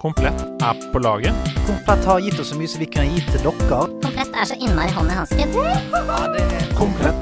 Komplett 0.00 0.62
er 0.64 0.92
på 0.92 0.98
laget. 0.98 1.34
Komplett 1.66 2.04
har 2.08 2.20
gitt 2.24 2.38
oss 2.40 2.48
så 2.48 2.56
mye 2.56 2.68
som 2.72 2.80
vi 2.80 2.86
kan 2.88 3.04
gi 3.12 3.20
til 3.20 3.42
dere. 3.44 3.80
Komplett 4.00 4.32
er 4.32 4.46
så 4.48 4.56
innmari 4.56 4.94
hånd 4.96 5.12
i 5.12 5.16
hanske. 5.18 5.44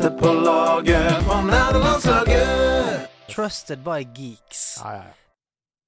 er 0.06 0.12
på 0.20 0.30
laget 0.46 1.25
på 1.26 1.38
nederlandslaget. 1.49 3.08
Trusted 3.33 3.83
by 3.83 4.06
geeks. 4.14 4.62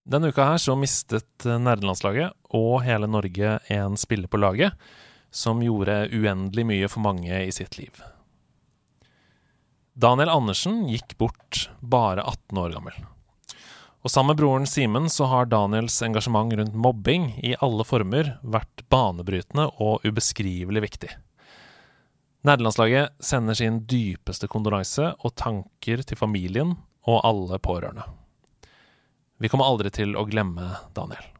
Denne 0.02 0.32
uka 0.34 0.48
her 0.48 0.58
så 0.58 0.74
mistet 0.74 1.46
eh, 1.46 1.60
nerdelandslaget 1.62 2.34
og 2.58 2.82
hele 2.82 3.06
Norge 3.06 3.60
en 3.70 3.94
spiller 3.94 4.26
på 4.26 4.42
laget 4.42 4.74
som 5.30 5.62
gjorde 5.62 6.08
uendelig 6.10 6.66
mye 6.66 6.90
for 6.90 7.06
mange 7.06 7.30
i 7.38 7.54
sitt 7.54 7.78
liv. 7.78 8.02
Daniel 9.94 10.34
Andersen 10.34 10.88
gikk 10.90 11.14
bort 11.22 11.68
bare 11.78 12.26
18 12.26 12.58
år 12.66 12.74
gammel. 12.80 12.98
Og 14.00 14.12
sammen 14.12 14.32
med 14.32 14.40
broren 14.40 14.66
Simen 14.68 15.10
så 15.12 15.26
har 15.28 15.50
Daniels 15.52 15.98
engasjement 16.02 16.54
rundt 16.56 16.76
mobbing 16.76 17.26
i 17.44 17.52
alle 17.60 17.84
former 17.84 18.36
vært 18.40 18.84
banebrytende 18.88 19.66
og 19.76 20.06
ubeskrivelig 20.08 20.84
viktig. 20.86 21.10
Nederlandslaget 22.48 23.12
sender 23.20 23.58
sin 23.58 23.82
dypeste 23.84 24.48
kondolanse 24.48 25.10
og 25.20 25.34
tanker 25.36 26.00
til 26.00 26.16
familien 26.16 26.78
og 27.04 27.20
alle 27.28 27.60
pårørende. 27.60 28.06
Vi 29.40 29.48
kommer 29.52 29.68
aldri 29.68 29.92
til 29.92 30.16
å 30.16 30.24
glemme 30.28 30.72
Daniel. 30.96 31.39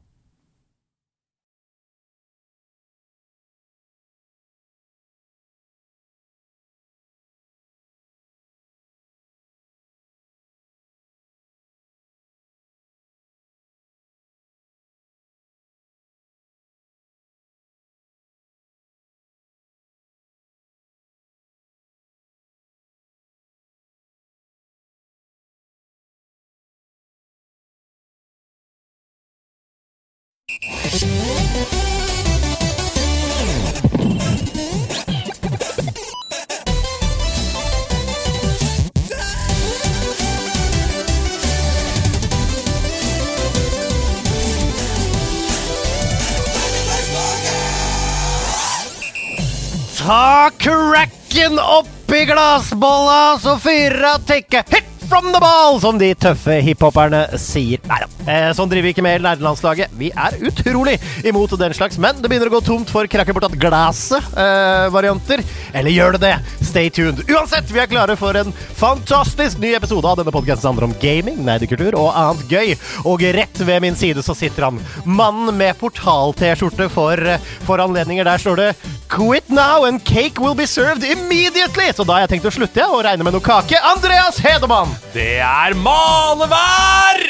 Ta 50.10 50.50
cracken 50.58 51.58
oppi 51.58 52.24
glassbolla, 52.24 53.38
så 53.38 53.58
fyrer 53.58 54.14
av 54.14 54.24
tekke 54.26 54.64
hit 54.72 54.89
from 55.10 55.32
the 55.32 55.40
ball, 55.42 55.80
som 55.82 55.98
de 55.98 56.12
tøffe 56.14 56.60
hiphoperne 56.62 57.24
sier. 57.40 57.80
Nei 57.90 57.96
da, 57.98 58.06
eh, 58.30 58.50
sånn 58.54 58.70
driver 58.70 58.86
vi 58.86 58.92
ikke 58.94 59.02
med 59.02 59.24
nerdelandslaget. 59.24 59.90
Vi 59.98 60.12
er 60.14 60.36
utrolig 60.46 61.00
imot 61.26 61.56
den 61.58 61.74
slags, 61.74 61.98
men 61.98 62.20
det 62.22 62.30
begynner 62.30 62.46
å 62.46 62.54
gå 62.54 62.60
tomt 62.64 62.92
for 62.94 63.10
krakke 63.10 63.34
bortatt 63.34 63.58
glasset-varianter. 63.58 65.42
Eller 65.74 65.90
gjør 65.90 66.14
det 66.14 66.22
det? 66.22 66.36
Stay 66.62 66.92
tuned. 66.94 67.24
Uansett, 67.26 67.66
vi 67.74 67.82
er 67.82 67.90
klare 67.90 68.14
for 68.20 68.38
en 68.38 68.54
fantastisk 68.78 69.58
ny 69.58 69.74
episode 69.74 70.06
av 70.06 70.20
denne 70.20 70.30
podkasten 70.30 70.62
som 70.62 70.76
handler 70.76 70.92
om 70.92 70.96
gaming, 71.02 71.42
nerdekultur 71.42 71.98
og 71.98 72.14
annet 72.14 72.46
gøy. 72.54 72.76
Og 73.10 73.26
rett 73.34 73.66
ved 73.66 73.82
min 73.82 73.98
side 73.98 74.22
så 74.22 74.36
sitter 74.38 74.68
han, 74.68 74.80
mannen 75.04 75.58
med 75.58 75.74
portal-T-skjorte 75.82 76.86
for, 76.94 77.26
for 77.66 77.82
anledninger. 77.82 78.30
Der 78.30 78.38
står 78.38 78.62
det 78.62 78.70
Quit 79.10 79.50
now 79.50 79.82
and 79.88 80.04
cake 80.06 80.38
will 80.38 80.54
be 80.54 80.70
served 80.70 81.02
immediately! 81.02 81.90
Så 81.90 82.06
da 82.06 82.20
har 82.20 82.28
jeg 82.28 82.36
tenkt 82.36 82.50
å 82.52 82.54
slutte 82.60 82.86
og 82.86 83.02
regne 83.08 83.26
med 83.26 83.34
noe 83.34 83.42
kake. 83.42 83.80
Andreas 83.90 84.38
Hedemann! 84.38 84.99
Det 85.14 85.38
er 85.42 85.74
malevær! 85.80 87.24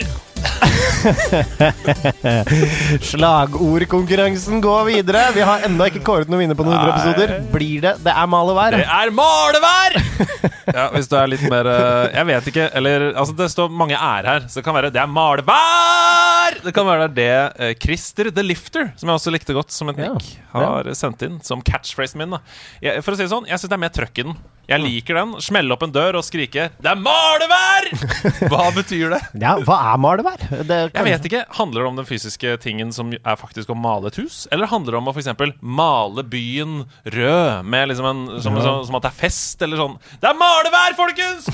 Slagordkonkurransen 3.11 4.61
går 4.65 4.85
videre. 4.89 5.23
Vi 5.37 5.41
har 5.45 5.61
ennå 5.67 5.85
ikke 5.89 6.03
kåret 6.05 6.29
noen 6.31 6.41
vinner 6.43 6.57
på 6.59 6.65
noen 6.67 6.77
hundre 6.77 6.93
episoder. 6.97 7.29
Blir 7.55 7.81
det 7.85 7.93
Det 8.05 8.13
er 8.13 8.27
malevær'? 8.31 8.77
Det 8.77 8.85
er 8.85 9.11
malevær! 9.17 9.93
ja, 10.77 10.85
hvis 10.95 11.09
du 11.11 11.15
er 11.17 11.27
litt 11.33 11.45
mer 11.51 11.65
eh, 11.71 12.07
Jeg 12.19 12.25
vet 12.31 12.45
ikke. 12.53 12.67
Eller 12.81 12.97
altså, 13.15 13.35
det 13.39 13.49
står 13.55 13.69
mange 13.73 13.97
ærer 13.97 14.27
her, 14.35 14.41
så 14.49 14.55
det 14.61 14.65
kan 14.69 14.77
være 14.77 14.91
det 14.95 15.01
er 15.03 15.07
malevær! 15.11 16.51
Det 16.65 16.73
kan 16.77 16.87
være 16.91 17.07
det 17.17 17.31
eh, 17.31 17.75
Christer 17.81 18.27
the 18.35 18.43
Lifter, 18.45 18.85
som 19.01 19.07
jeg 19.09 19.15
også 19.21 19.31
likte 19.35 19.53
godt 19.57 19.73
som 19.75 19.89
et 19.93 19.99
Ja, 20.03 20.09
nikk, 20.13 20.29
har 20.53 20.83
sendt 20.99 21.21
inn 21.27 21.37
som 21.47 21.59
catchphrasen 21.65 22.19
min. 22.21 22.31
da 22.37 22.41
jeg, 22.85 22.91
For 23.07 23.13
å 23.15 23.17
si 23.17 23.23
det 23.25 23.33
sånn, 23.33 23.47
jeg 23.49 23.57
syns 23.61 23.71
det 23.71 23.77
er 23.79 23.85
mer 23.87 23.95
trøkk 23.95 24.17
i 24.19 24.23
den. 24.29 24.35
Jeg 24.71 24.85
liker 24.85 25.19
den. 25.19 25.35
Smelle 25.43 25.75
opp 25.75 25.83
en 25.87 25.95
dør 25.95 26.21
og 26.21 26.27
skrike 26.27 26.71
'Det 26.71 26.91
er 26.91 26.99
malevær!' 26.99 27.91
Hva 28.51 28.71
betyr 28.75 29.15
det? 29.17 29.21
Ja, 29.41 29.57
hva 29.65 29.79
er 29.93 29.99
malevær? 30.01 30.43
Jeg 30.51 31.05
vet 31.07 31.27
ikke. 31.27 31.45
Handler 31.59 31.83
det 31.83 31.89
om 31.91 31.99
den 31.99 32.09
fysiske 32.09 32.57
tingen 32.63 32.93
som 32.95 33.13
er 33.13 33.39
faktisk 33.39 33.71
å 33.73 33.77
male 33.79 34.11
et 34.11 34.19
hus? 34.21 34.47
Eller 34.53 34.71
handler 34.71 34.95
det 34.95 35.01
om 35.01 35.11
å 35.11 35.15
eksempel 35.21 35.53
male 35.61 36.25
byen 36.27 36.85
rød 37.05 37.67
med 37.67 37.91
liksom 37.91 38.09
en, 38.11 38.23
som, 38.43 38.57
som, 38.63 38.81
som 38.87 38.99
at 38.99 39.07
det 39.07 39.11
er 39.11 39.19
fest, 39.19 39.63
eller 39.65 39.81
sånn 39.81 39.97
Det 40.21 40.31
er 40.31 40.39
malevær, 40.39 40.97
folkens! 40.99 41.49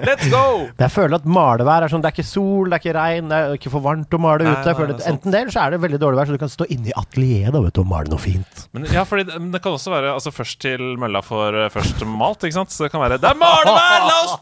Let's 0.00 0.28
go! 0.32 0.68
Jeg 0.82 0.92
føler 0.94 1.18
at 1.18 1.28
malevær 1.28 1.86
er 1.86 1.92
sånn 1.92 2.04
Det 2.04 2.10
er 2.12 2.16
ikke 2.16 2.28
sol, 2.28 2.70
det 2.70 2.78
er 2.78 2.84
ikke 2.84 2.96
regn, 2.96 3.30
det 3.32 3.38
er 3.38 3.56
ikke 3.58 3.72
for 3.74 3.84
varmt 3.84 4.16
å 4.16 4.20
male 4.22 4.46
Nei, 4.46 4.54
ute. 4.54 4.74
Nei, 4.78 4.88
det. 4.92 5.06
Enten 5.10 5.34
det, 5.34 5.42
eller 5.44 5.54
så 5.54 5.64
er 5.66 5.74
det 5.74 5.82
veldig 5.82 6.00
dårlig 6.02 6.20
vær, 6.20 6.30
så 6.30 6.36
du 6.38 6.42
kan 6.42 6.52
stå 6.52 6.68
inne 6.72 6.92
i 6.92 6.96
atelieret 6.98 7.82
og 7.82 7.88
male 7.88 8.12
noe 8.12 8.22
fint. 8.22 8.66
Men 8.76 8.86
ja, 8.92 9.04
fordi 9.08 9.26
det 9.28 9.62
kan 9.62 9.76
også 9.76 9.92
være 9.92 10.14
altså, 10.16 10.32
først 10.34 10.60
til 10.64 10.96
mølla 11.00 11.22
for 11.24 11.56
eh, 11.56 11.70
først 11.72 12.02
malt, 12.08 12.44
ikke 12.46 12.51
sant? 12.54 12.72
Så 12.72 12.86
det 12.86 12.92
kan 12.92 13.02
være 13.02 13.18
Det 13.22 13.28
er 13.30 13.38
malevær! 13.38 14.06
La 14.08 14.16
oss 14.24 14.36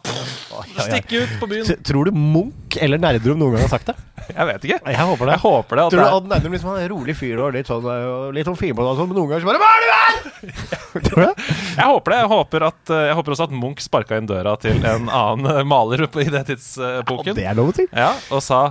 stikke 0.87 1.25
ut 1.25 1.35
på 1.41 1.49
byen! 1.51 1.83
Tror 1.87 2.11
du 2.11 2.17
Munch 2.17 2.79
eller 2.81 3.01
Nerdrum 3.03 3.39
noen 3.41 3.57
gang 3.57 3.65
har 3.67 3.73
sagt 3.73 3.91
det? 3.91 3.97
Jeg 4.39 4.47
vet 4.47 4.67
ikke. 4.69 4.79
Jeg 4.93 5.07
håper 5.09 5.27
det. 5.27 5.37
Jeg 5.37 5.43
håper 5.43 5.81
det. 5.81 5.85
At 5.85 5.95
Tror 5.95 6.03
du 6.05 6.17
Odd 6.19 6.29
Nerdrum 6.31 6.55
liksom 6.55 6.73
er 6.75 6.85
en 6.85 6.93
rolig 6.93 7.17
fyr 7.19 7.41
og 7.43 7.55
litt 7.57 7.71
sånn, 7.71 7.87
og 7.87 8.35
litt 8.37 8.47
sånn 8.47 8.59
fin 8.61 8.75
på 8.77 8.85
det, 8.87 8.93
sånn, 8.99 9.11
men 9.11 9.19
noen 9.19 9.33
ganger 9.33 9.45
så 9.45 9.51
bare 9.51 9.63
Malevær! 9.65 10.21
Tror 11.09 11.17
du 11.17 11.25
det? 11.25 11.49
jeg 11.81 11.89
håper 11.89 12.15
det. 12.15 12.21
Jeg 12.21 12.31
håper, 12.35 12.67
at, 12.71 12.83
eh, 12.95 13.07
jeg 13.11 13.19
håper 13.19 13.37
også 13.37 13.49
at 13.49 13.57
Munch 13.63 13.85
sparka 13.85 14.21
inn 14.21 14.31
døra 14.31 14.55
til 14.63 14.79
en 14.85 15.09
annen 15.09 15.51
eh, 15.55 15.65
maler 15.67 16.07
i 16.07 16.29
det 16.31 16.45
tidsepoken. 16.53 17.35
Det 17.39 17.47
er 17.51 17.59
lov 17.59 17.73
å 17.73 17.77
si. 17.81 17.89
Ja, 17.91 18.13
og 18.31 18.45
sa 18.45 18.63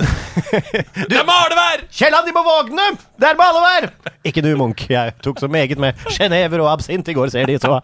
eh, 0.00 0.06
Kielland! 0.44 1.08
Det 1.10 1.18
er 1.18 1.26
malevær! 1.28 1.84
Kielland, 1.92 2.26
de 2.26 2.32
må 2.34 2.42
vågne! 2.46 2.86
Det 3.20 3.28
er 3.28 3.36
malevær! 3.38 3.86
Ikke 4.26 4.42
du, 4.42 4.50
Munch. 4.58 4.86
Jeg 4.90 5.14
tok 5.22 5.40
så 5.40 5.48
meget 5.48 5.78
med 5.78 5.92
genever 6.16 6.62
og 6.64 6.70
absint 6.72 7.08
i 7.08 7.14
går, 7.16 7.30
ser 7.32 7.46
de, 7.46 7.58
så 7.60 7.78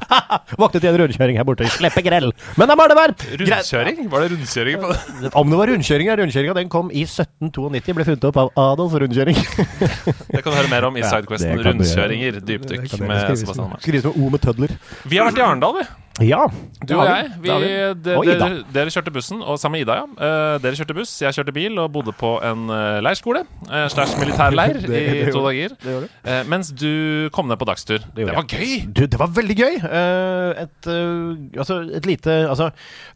våknet 0.58 0.84
i 0.84 0.90
en 0.90 0.98
rundkjøring 1.02 1.38
her 1.38 1.46
borte. 1.46 1.68
Sleppe 1.76 2.02
grell. 2.06 2.30
Men 2.56 2.72
det 2.72 2.76
er! 2.80 3.14
Greit. 3.14 3.26
Rundkjøring? 3.44 4.02
Var 4.10 4.24
det 4.24 4.32
rundkjøring 4.34 4.82
på 4.82 4.92
det? 4.92 5.32
Om 5.40 5.52
det 5.52 5.60
var 5.60 5.72
rundkjøring, 5.74 6.10
ja. 6.10 6.18
Rundkjøringa 6.20 6.58
den 6.60 6.72
kom 6.72 6.90
i 6.90 7.04
1792. 7.06 7.96
Ble 8.00 8.08
funnet 8.08 8.28
opp 8.30 8.40
av 8.44 8.52
Adolf 8.66 8.98
Rundkjøring. 9.04 9.38
Det 10.30 10.42
kan 10.44 10.52
du 10.52 10.56
høre 10.56 10.70
mer 10.70 10.86
om 10.88 10.96
i 10.96 11.04
Sidequesten. 11.04 11.50
det 11.50 11.58
du 11.58 11.62
gjøre. 11.62 11.74
Rundkjøringer, 11.74 12.40
dypdykk 12.46 12.86
med 13.04 13.34
Sebastian 13.40 13.72
Mars. 13.74 13.82
Skrives 13.84 14.06
med 14.08 14.16
O 14.16 14.30
med 14.32 14.42
tødler. 14.44 14.76
Vi 15.10 15.20
har 15.20 15.28
vært 15.30 15.42
i 15.42 15.44
Arendal, 15.44 15.80
vi. 15.80 15.88
Ja. 16.20 16.46
Du 16.86 16.94
og 16.96 17.06
jeg. 17.08 17.28
Vi, 17.40 17.48
vi. 17.50 17.68
de, 18.04 18.14
Og 18.16 18.26
dere, 18.28 18.48
dere 18.74 18.92
kjørte 18.92 19.12
bussen, 19.14 19.40
og 19.42 19.58
sammen 19.60 19.78
med 19.78 19.86
Ida, 19.86 19.96
ja. 20.00 20.06
Eh, 20.26 20.56
dere 20.64 20.76
kjørte 20.78 20.96
buss, 20.96 21.12
jeg 21.22 21.32
kjørte 21.36 21.52
bil 21.56 21.78
og 21.80 21.90
bodde 21.94 22.12
på 22.16 22.34
en 22.44 22.66
uh, 22.72 22.98
leirskole. 23.04 23.42
Uh, 23.68 23.86
slash 23.92 24.16
militærleir 24.20 24.80
Det- 24.90 25.00
i 25.00 25.24
det 25.26 25.32
to 25.34 25.42
gjorde- 25.44 25.76
dager. 25.80 26.08
Eh, 26.24 26.42
mens 26.48 26.70
du 26.72 27.28
kom 27.32 27.48
ned 27.48 27.58
på 27.60 27.68
dagstur. 27.68 27.98
Det, 28.14 28.26
det 28.26 28.34
var 28.36 28.44
gøy! 28.48 28.86
Du, 28.88 29.02
det 29.06 29.18
var 29.20 29.32
veldig 29.36 29.56
gøy. 29.60 29.78
Eh, 29.80 30.62
et, 30.64 30.90
eh, 30.90 31.58
altså, 31.60 31.80
et 32.00 32.06
lite 32.08 32.36
Altså, 32.50 32.70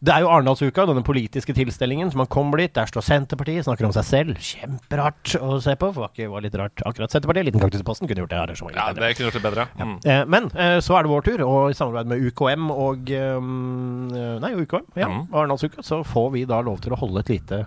det 0.04 0.12
er 0.14 0.20
jo 0.24 0.28
Arendalsuka, 0.32 0.84
denne 0.88 1.02
politiske 1.06 1.54
tilstelningen. 1.56 2.10
Så 2.12 2.20
man 2.20 2.26
kommer 2.30 2.60
dit, 2.62 2.72
der 2.76 2.86
står 2.90 3.04
Senterpartiet, 3.04 3.64
snakker 3.66 3.88
om 3.88 3.92
seg 3.96 4.04
selv. 4.08 4.36
Kjemperart 4.40 5.34
å 5.40 5.58
se 5.64 5.74
på. 5.80 5.90
For 5.96 6.10
det 6.16 6.28
var 6.30 6.44
litt 6.44 6.54
rart 6.58 6.82
akkurat 6.88 7.12
Senterpartiet. 7.12 7.48
Liten 7.48 7.62
kaktus 7.62 7.82
i 7.84 7.86
posten 7.86 8.08
kunne 8.10 8.24
gjort 8.24 8.32
det 8.32 8.40
arrangementet 8.42 8.80
Ja, 8.80 8.88
bedre. 8.92 9.08
det 9.10 9.16
kunne 9.18 9.28
gjort 9.30 9.38
det 9.40 9.44
bedre. 9.48 9.66
Mm. 9.80 9.94
Eh, 10.04 10.22
men 10.36 10.48
eh, 10.54 10.78
så 10.84 10.96
er 10.98 11.04
det 11.06 11.12
vår 11.12 11.26
tur, 11.26 11.44
og 11.46 11.70
i 11.72 11.76
samarbeid 11.78 12.10
med 12.14 12.24
UKM 12.30 12.70
og 12.74 12.93
eh, 12.94 14.38
Nei, 14.44 14.54
UKM, 14.62 14.86
ja, 14.94 15.08
Mm. 15.10 15.26
Arendalsuka, 15.32 15.82
så 15.82 16.02
får 16.06 16.32
vi 16.32 16.44
da 16.48 16.60
lov 16.64 16.80
til 16.80 16.92
å 16.94 17.00
holde 17.00 17.20
et 17.20 17.28
lite 17.36 17.66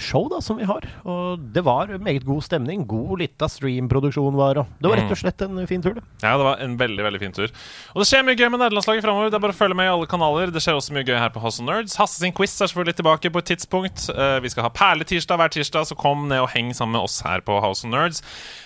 show 0.00 0.28
da, 0.30 0.38
som 0.40 0.56
vi 0.56 0.64
har. 0.64 0.84
Og 1.04 1.40
det 1.52 1.60
var 1.66 1.90
meget 2.00 2.24
god 2.24 2.44
stemning. 2.46 2.86
God 2.88 3.18
lita 3.20 3.48
streamproduksjon 3.50 4.36
var, 4.38 4.60
og 4.62 4.66
det 4.80 4.88
var 4.88 4.96
rett 5.00 5.12
og 5.12 5.18
slett 5.18 5.42
en 5.44 5.58
fin 5.68 5.82
tur, 5.82 5.96
det. 5.98 6.04
Ja, 6.22 6.36
det 6.38 6.46
var 6.46 6.62
en 6.62 6.76
veldig 6.80 7.04
veldig 7.04 7.20
fin 7.20 7.34
tur. 7.36 7.50
Og 7.92 8.00
det 8.00 8.06
skjer 8.08 8.24
mye 8.24 8.38
gøy 8.38 8.48
med 8.54 8.62
nederlandslaget 8.62 9.04
framover. 9.04 9.28
Det 9.28 9.36
er 9.40 9.44
bare 9.44 9.52
å 9.56 9.58
følge 9.58 9.76
med 9.76 9.90
i 9.90 9.92
alle 9.92 10.08
kanaler. 10.08 10.54
Det 10.54 10.62
skjer 10.64 10.78
også 10.78 10.94
mye 10.96 11.04
gøy 11.04 11.18
her 11.18 11.34
på 11.34 11.42
House 11.42 11.60
Nerds. 11.66 11.98
Hasse 12.00 12.22
sin 12.22 12.32
quiz 12.32 12.54
er 12.54 12.70
selvfølgelig 12.70 12.96
tilbake 13.02 13.34
på 13.34 13.42
et 13.42 13.50
tidspunkt. 13.52 14.06
Eh, 14.14 14.38
vi 14.40 14.54
skal 14.54 14.68
ha 14.68 14.72
perletirsdag 14.72 15.42
hver 15.42 15.52
tirsdag, 15.58 15.90
så 15.90 15.98
kom 15.98 16.28
ned 16.30 16.46
og 16.46 16.52
heng 16.54 16.72
sammen 16.72 16.96
med 16.96 17.10
oss 17.10 17.20
her 17.26 17.44
på 17.44 17.60
House 17.60 17.84
of 17.84 17.92
Nerds. 17.92 18.22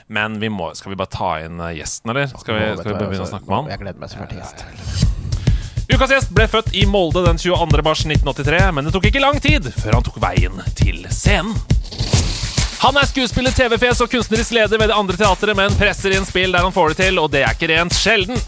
Men 0.06 0.38
vi 0.44 0.52
må, 0.52 0.70
skal 0.79 0.94
vi 0.94 1.00
bare 1.02 1.14
ta 1.19 1.35
inn 1.43 1.58
eh, 1.58 1.75
gjesten, 1.81 2.14
eller? 2.14 2.31
Skal 2.37 2.61
vi, 2.61 2.70
skal 2.79 2.93
vi 2.93 2.99
begynne 3.00 3.17
å 3.17 3.25
altså, 3.25 3.32
snakke 3.32 3.50
med 3.50 3.62
han? 3.62 3.75
Jeg 3.75 3.87
gleder 3.87 4.05
meg 4.05 4.12
så 4.12 4.23
fælt 4.23 4.37
til 4.37 4.44
gjest. 4.44 5.24
Ukas 5.93 6.11
gjest 6.11 6.31
ble 6.33 6.47
født 6.49 6.73
i 6.73 6.87
Molde 6.89 7.23
den 7.27 7.39
22. 7.39 7.83
mars 7.85 8.05
1983, 8.07 8.73
men 8.73 8.87
det 8.87 8.93
tok 8.95 9.09
ikke 9.11 9.23
lang 9.23 9.41
tid 9.43 9.69
før 9.77 9.99
han 9.99 10.07
tok 10.07 10.21
veien 10.23 10.63
til 10.79 11.05
scenen. 11.13 11.57
Han 12.85 12.99
er 13.01 13.09
skuespiller, 13.09 13.53
TV-fjes 13.57 14.03
og 14.05 14.11
kunstnerisk 14.13 14.53
leder 14.53 14.81
ved 14.81 14.91
det 14.91 14.97
andre 14.97 15.17
teatret, 15.17 15.57
men 15.57 15.77
presser 15.81 16.13
inn 16.13 16.27
spill 16.29 16.53
der 16.53 16.67
han 16.67 16.75
får 16.75 16.93
det 16.93 16.99
til, 17.01 17.21
og 17.23 17.31
det 17.33 17.45
er 17.45 17.57
ikke 17.57 17.71
rent 17.71 17.97
sjelden. 17.97 18.41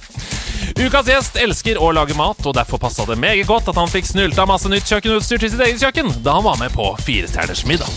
Ukas 0.77 1.09
gjest 1.09 1.39
elsker 1.41 1.81
å 1.81 1.89
lage 1.97 2.17
mat, 2.19 2.43
og 2.45 2.57
derfor 2.57 2.81
passa 2.83 3.07
det 3.09 3.17
meget 3.21 3.49
godt 3.49 3.71
at 3.73 3.81
han 3.81 3.89
fikk 3.89 4.11
snylta 4.11 4.45
masse 4.49 4.69
nytt 4.69 4.89
kjøkkenutstyr 4.89 5.41
til 5.41 5.53
sitt 5.55 5.65
eget 5.65 5.81
kjøkken 5.81 6.13
da 6.25 6.37
han 6.37 6.45
var 6.45 6.61
med 6.61 6.75
på 6.77 6.91
Firestjerners 7.05 7.65
middag. 7.69 7.89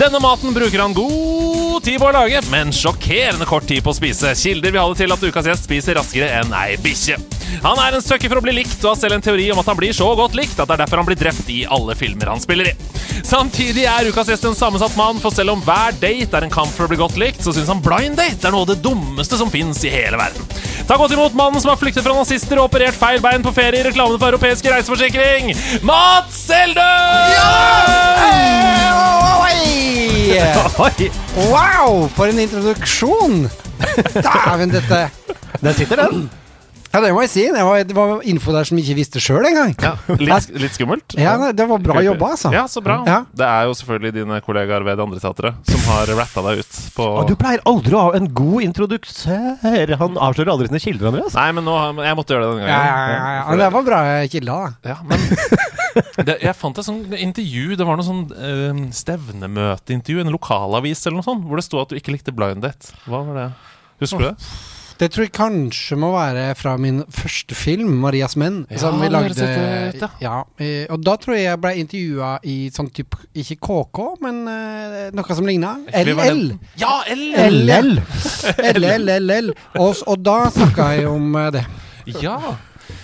Denne 0.00 0.16
maten 0.18 0.54
bruker 0.54 0.80
han 0.80 0.94
god 0.96 1.84
tid 1.84 1.98
på 2.00 2.06
å 2.08 2.12
lage, 2.14 2.40
men 2.48 2.70
sjokkerende 2.72 3.44
kort 3.44 3.66
tid 3.68 3.82
på 3.84 3.92
å 3.92 3.96
spise. 3.98 4.30
Kilder 4.32 4.72
vil 4.72 4.80
ha 4.80 4.94
til 4.96 5.12
at 5.12 5.26
ukas 5.28 5.48
gjest 5.50 5.66
spiser 5.66 5.98
raskere 5.98 6.30
enn 6.38 6.54
ei 6.56 6.78
bikkje. 6.80 7.18
Han 7.60 7.76
er 7.82 7.98
en 7.98 8.04
søker 8.04 8.32
for 8.32 8.40
å 8.40 8.44
bli 8.46 8.54
likt, 8.62 8.78
og 8.80 8.94
har 8.94 8.96
selv 8.96 9.18
en 9.18 9.26
teori 9.26 9.50
om 9.52 9.60
at 9.60 9.68
han 9.68 9.76
blir 9.76 9.92
så 9.92 10.06
godt 10.16 10.38
likt 10.38 10.56
at 10.56 10.70
det 10.70 10.78
er 10.78 10.82
derfor 10.86 11.02
han 11.02 11.08
blir 11.10 11.20
drept 11.20 11.50
i 11.52 11.58
alle 11.68 11.92
filmer 12.00 12.32
han 12.32 12.40
spiller 12.40 12.70
i. 12.70 12.74
Samtidig 13.28 13.84
er 13.90 14.08
ukas 14.08 14.30
gjest 14.32 14.46
en 14.48 14.56
sammensatt 14.56 14.96
mann, 14.96 15.20
for 15.20 15.36
selv 15.36 15.52
om 15.52 15.64
hver 15.68 15.92
date 16.00 16.32
er 16.32 16.48
en 16.48 16.56
kamp 16.56 16.72
for 16.72 16.88
å 16.88 16.94
bli 16.94 17.00
godt 17.02 17.20
likt, 17.20 17.44
så 17.44 17.52
syns 17.52 17.68
han 17.68 17.84
blind 17.84 18.16
date 18.16 18.48
er 18.48 18.56
noe 18.56 18.64
av 18.64 18.72
det 18.72 18.80
dummeste 18.80 19.36
som 19.36 19.52
fins 19.52 19.84
i 19.84 19.92
hele 19.92 20.16
verden. 20.16 20.48
Ta 20.88 20.96
godt 20.96 21.12
imot 21.12 21.36
mannen 21.36 21.60
som 21.60 21.74
har 21.74 21.80
flyktet 21.82 22.06
fra 22.06 22.16
nazister 22.16 22.56
og 22.56 22.70
operert 22.70 22.96
feil 22.96 23.20
bein 23.20 23.44
på 23.44 23.52
ferie 23.52 23.84
i 23.84 23.88
reklamene 23.90 24.16
for 24.16 24.32
europeisk 24.32 24.72
reiseforsikring, 24.72 25.52
Mats 25.84 26.46
Eldø! 26.56 26.88
Oi! 29.90 31.10
Wow, 31.34 32.08
for 32.14 32.24
en 32.30 32.38
introduksjon! 32.38 33.50
Dæven, 34.26 34.70
dette 34.70 35.10
Der 35.60 35.72
sitter 35.72 36.06
den. 36.06 36.30
Ja, 36.90 36.98
det 37.04 37.12
må 37.14 37.22
jeg 37.22 37.30
si. 37.30 37.42
Det 37.54 37.62
var, 37.62 37.82
det 37.86 37.94
var 37.94 38.22
info 38.26 38.50
der 38.54 38.66
som 38.66 38.78
jeg 38.78 38.88
ikke 38.88 38.98
visste 38.98 39.20
sjøl 39.22 39.46
engang. 39.46 39.76
Ja, 39.78 39.92
litt, 40.18 40.48
litt 40.58 40.74
skummelt. 40.74 41.14
Ja, 41.14 41.36
det 41.54 41.66
var 41.70 41.82
bra 41.82 42.00
jobba, 42.02 42.32
altså. 42.34 42.50
Ja, 42.54 42.64
så 42.70 42.82
bra. 42.82 42.96
Ja. 43.06 43.20
Det 43.30 43.46
er 43.46 43.68
jo 43.68 43.76
selvfølgelig 43.78 44.12
dine 44.16 44.40
kollegaer 44.42 44.82
ved 44.86 44.98
det 44.98 45.04
andre 45.04 45.20
teatret 45.22 45.70
som 45.70 45.84
har 45.86 46.10
ratta 46.18 46.42
deg 46.48 46.64
ut 46.64 46.80
på 46.96 47.06
Og 47.20 47.28
du 47.30 47.36
pleier 47.38 47.62
aldri 47.70 47.94
å 47.94 48.02
ha 48.08 48.16
en 48.18 48.26
god 48.34 48.66
introduksør. 48.66 49.62
Han 50.00 50.18
avslører 50.18 50.50
aldri 50.56 50.70
sine 50.72 50.82
kilder, 50.82 51.12
Andreas. 51.12 51.36
Nei, 51.38 51.46
men 51.60 51.66
nå, 51.68 51.76
jeg 52.02 52.18
måtte 52.18 52.34
gjøre 52.34 52.48
det 52.48 52.56
denne 52.56 52.66
gangen. 52.66 52.90
ja, 52.90 53.06
ja, 53.14 53.30
ja. 53.36 53.46
Men 53.52 53.62
det 53.62 53.70
var 53.76 53.86
bra 53.86 54.00
kilde, 54.34 54.58
da. 54.58 54.90
Ja, 54.90 54.98
men 55.06 55.24
det, 56.26 56.36
Jeg 56.42 56.56
fant 56.58 56.78
et 56.78 56.86
sånt 56.86 57.14
intervju 57.16 57.74
Det 57.78 57.86
var 57.86 57.98
noe 57.98 58.06
sånn 58.06 58.26
uh, 58.30 58.82
stevnemøteintervju, 58.94 60.24
en 60.24 60.34
lokalavis 60.34 61.06
eller 61.06 61.20
noe 61.20 61.26
sånt, 61.26 61.46
hvor 61.46 61.60
det 61.60 61.66
sto 61.66 61.80
at 61.82 61.94
du 61.94 61.98
ikke 62.00 62.14
likte 62.16 62.34
blind 62.34 62.66
date. 62.66 62.94
Hva 63.06 63.22
var 63.30 63.40
det? 63.44 63.48
Husker 64.02 64.26
du 64.26 64.28
det? 64.32 64.52
Det 65.00 65.06
tror 65.08 65.24
jeg 65.24 65.32
kanskje 65.32 65.96
må 65.96 66.10
være 66.12 66.50
fra 66.60 66.74
min 66.76 66.98
første 67.08 67.56
film, 67.56 67.94
'Marias 68.02 68.34
menn'. 68.36 68.66
Ja, 68.68 68.78
som 68.82 69.00
vi 69.00 69.08
lagde 69.08 69.32
rett 69.32 69.94
ut, 69.96 70.10
ja. 70.20 70.42
eh, 70.60 70.84
Og 70.92 71.00
da 71.00 71.14
tror 71.16 71.38
jeg 71.38 71.46
jeg 71.46 71.60
ble 71.62 71.72
intervjua 71.80 72.32
i 72.44 72.56
sånn 72.74 72.90
type 72.92 73.16
Ikke 73.40 73.56
KK, 73.56 74.00
men 74.20 74.42
uh, 74.44 75.08
noe 75.16 75.36
som 75.38 75.48
ligna. 75.48 75.78
LL. 75.88 76.50
Ja, 76.76 77.00
LL! 77.08 77.48
LL. 77.48 77.94
LLLL. 78.76 79.48
Og, 79.80 80.02
og 80.04 80.20
da 80.20 80.36
snakka 80.52 80.90
jeg 80.98 81.08
om 81.08 81.32
eh, 81.36 81.48
det. 81.56 81.64
Ja, 82.20 82.36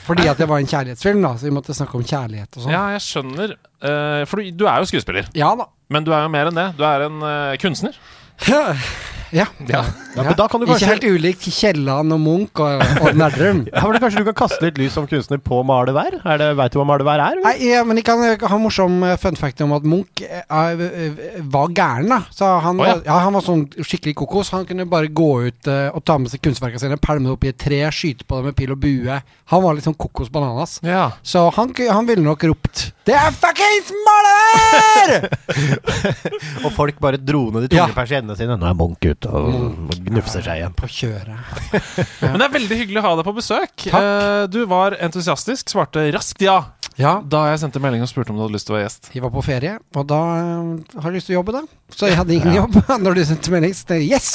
Fordi 0.04 0.28
at 0.28 0.36
det 0.38 0.50
var 0.50 0.60
en 0.60 0.68
kjærlighetsfilm, 0.68 1.24
da, 1.24 1.32
så 1.38 1.48
vi 1.48 1.54
måtte 1.56 1.74
snakke 1.74 1.96
om 1.96 2.04
kjærlighet 2.04 2.58
og 2.58 2.62
sånn. 2.66 2.74
ja, 2.76 2.84
jeg 2.96 3.06
skjønner. 3.08 3.56
Uh, 3.80 4.22
for 4.28 4.42
du, 4.42 4.52
du 4.52 4.68
er 4.68 4.84
jo 4.84 4.92
skuespiller, 4.92 5.32
Ja 5.36 5.54
da. 5.56 5.70
men 5.88 6.04
du 6.04 6.12
er 6.12 6.26
jo 6.26 6.32
mer 6.32 6.52
enn 6.52 6.60
det. 6.60 6.70
Du 6.76 6.84
er 6.84 7.08
en 7.08 7.22
uh, 7.24 7.56
kunstner. 7.62 7.96
Ja. 9.34 9.46
Ja. 9.66 9.84
Ja, 10.16 10.22
men 10.22 10.36
da 10.38 10.46
kan 10.48 10.62
du 10.62 10.70
Ikke 10.70 10.88
helt 10.88 11.04
ulikt 11.04 11.44
Kielland 11.52 12.14
og 12.14 12.20
Munch 12.22 12.60
og, 12.62 12.80
og 13.02 13.18
Nerdrum. 13.18 13.64
ja, 13.68 13.82
men 13.84 13.98
Kanskje 14.00 14.22
du 14.22 14.28
kan 14.30 14.36
kaste 14.38 14.62
litt 14.64 14.78
lys 14.80 14.94
som 14.96 15.06
kunstner 15.08 15.40
på 15.42 15.60
malevær? 15.66 16.18
Veit 16.24 16.44
Vet 16.56 16.74
du 16.74 16.80
hva 16.80 16.86
malevær 16.88 17.22
er? 17.22 17.40
Nei, 17.44 17.54
ja, 17.68 17.82
men 17.86 18.00
jeg 18.00 18.06
kan 18.08 18.22
eh, 18.24 18.46
ha 18.48 18.58
morsom 18.60 19.02
eh, 19.04 19.16
fun 19.20 19.36
fact 19.38 19.60
om 19.64 19.74
at 19.76 19.84
Munch 19.86 20.22
eh, 20.24 21.42
var 21.52 21.72
gæren, 21.76 22.08
da. 22.12 22.20
Så 22.32 22.48
han, 22.64 22.80
oh, 22.80 22.86
ja. 22.86 22.96
var, 22.96 23.04
ja, 23.08 23.18
han 23.26 23.36
var 23.36 23.44
sånn 23.44 23.66
skikkelig 23.76 24.16
kokos. 24.22 24.52
Han 24.56 24.66
kunne 24.68 24.88
bare 24.90 25.10
gå 25.12 25.28
ut 25.48 25.70
uh, 25.70 25.88
og 25.96 26.04
ta 26.06 26.16
med 26.20 26.32
seg 26.32 26.42
kunstverkene 26.44 26.80
sine, 26.82 26.98
pælme 27.02 27.28
det 27.28 27.34
opp 27.36 27.46
i 27.46 27.52
et 27.52 27.60
tre, 27.60 27.82
skyte 27.94 28.26
på 28.26 28.40
det 28.40 28.50
med 28.50 28.58
pil 28.58 28.72
og 28.74 28.80
bue. 28.82 29.20
Han 29.52 29.62
var 29.62 29.76
litt 29.76 29.86
sånn 29.86 29.98
kokos 29.98 30.32
bananas. 30.32 30.78
Ja. 30.86 31.10
Så 31.26 31.46
han, 31.56 31.74
han 31.76 32.08
ville 32.08 32.24
nok 32.24 32.44
ropt 32.48 32.92
'Det 33.06 33.14
er 33.14 33.30
fuckings 33.30 33.92
malevær!' 34.06 35.28
Og 36.66 36.72
folk 36.74 36.98
bare 36.98 37.20
dro 37.22 37.44
ned 37.54 37.66
de 37.66 37.68
tunge 37.76 37.84
Ja. 37.84 37.94
persiennene 37.94 38.34
sine. 38.38 38.56
Nå 38.58 38.66
er 38.66 38.74
Munch 38.74 39.06
ute 39.06 39.15
og 39.24 39.94
gnufser 40.04 40.44
seg 40.44 40.60
igjen. 40.60 40.76
på 40.76 40.90
kjøret. 40.92 41.72
Men 42.20 42.36
det 42.42 42.48
er 42.48 42.54
veldig 42.58 42.80
hyggelig 42.82 43.00
å 43.00 43.06
ha 43.06 43.14
deg 43.16 43.28
på 43.30 43.36
besøk. 43.40 43.74
Takk. 43.86 44.50
du 44.52 44.60
var 44.68 44.98
entusiastisk, 45.00 45.72
svarte 45.72 46.04
raskt 46.14 46.44
ja 46.44 46.58
Ja, 46.96 47.18
da 47.20 47.42
jeg 47.50 47.58
sendte 47.60 47.80
melding 47.82 48.00
og 48.00 48.08
spurte 48.08 48.32
om 48.32 48.38
du 48.38 48.42
hadde 48.46 48.56
lyst 48.56 48.68
til 48.70 48.72
å 48.72 48.78
være 48.78 48.86
gjest. 48.86 49.10
jeg 49.12 49.20
var 49.20 49.32
på 49.34 49.42
ferie, 49.44 49.74
og 50.00 50.06
da 50.08 50.20
eh, 50.40 51.00
har 51.02 51.10
jeg 51.10 51.18
lyst 51.18 51.28
til 51.28 51.34
å 51.34 51.40
jobbe, 51.42 51.52
da. 51.52 51.60
Så 51.92 52.08
jeg 52.08 52.16
hadde 52.18 52.32
ingen 52.34 52.54
jobb. 52.56 52.78
Når 53.04 53.18
du 53.18 53.20
sendte 53.28 53.52
melding, 53.52 53.74
så 53.76 53.84
tenkte 53.86 53.98
jeg 54.00 54.16
yes! 54.16 54.30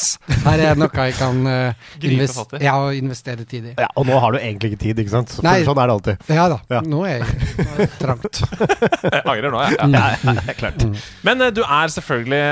Her 0.46 0.62
er 0.70 0.78
noe 0.80 1.06
jeg 1.10 1.16
kan 1.18 1.40
uh, 1.50 1.90
invest 2.06 2.54
ja, 2.62 2.76
investere 2.96 3.48
tid 3.50 3.72
i. 3.72 3.74
Ja, 3.82 3.90
Og 3.98 4.06
nå 4.08 4.20
har 4.22 4.36
du 4.36 4.38
egentlig 4.40 4.72
ikke 4.76 4.82
tid, 4.86 5.02
ikke 5.02 5.14
sant? 5.16 5.34
Så, 5.34 5.44
Nei. 5.44 5.58
sånn 5.66 5.82
er 5.82 5.90
det 5.90 5.96
alltid. 5.98 6.30
Ja 6.38 6.46
da. 6.54 6.60
Ja. 6.72 6.84
Nå 6.86 7.02
er 7.10 7.18
jeg 7.18 7.58
nå 7.58 7.66
er 7.88 7.92
trangt. 7.98 8.42
Jeg 8.46 9.24
angrer 9.26 9.50
nå, 9.56 9.64
jeg. 9.66 9.80
Ja. 9.82 9.90
Ja, 10.22 10.36
ja, 10.46 10.56
klart. 10.62 10.86
Men 11.28 11.42
eh, 11.48 11.52
du 11.58 11.64
er 11.66 11.92
selvfølgelig 11.98 12.44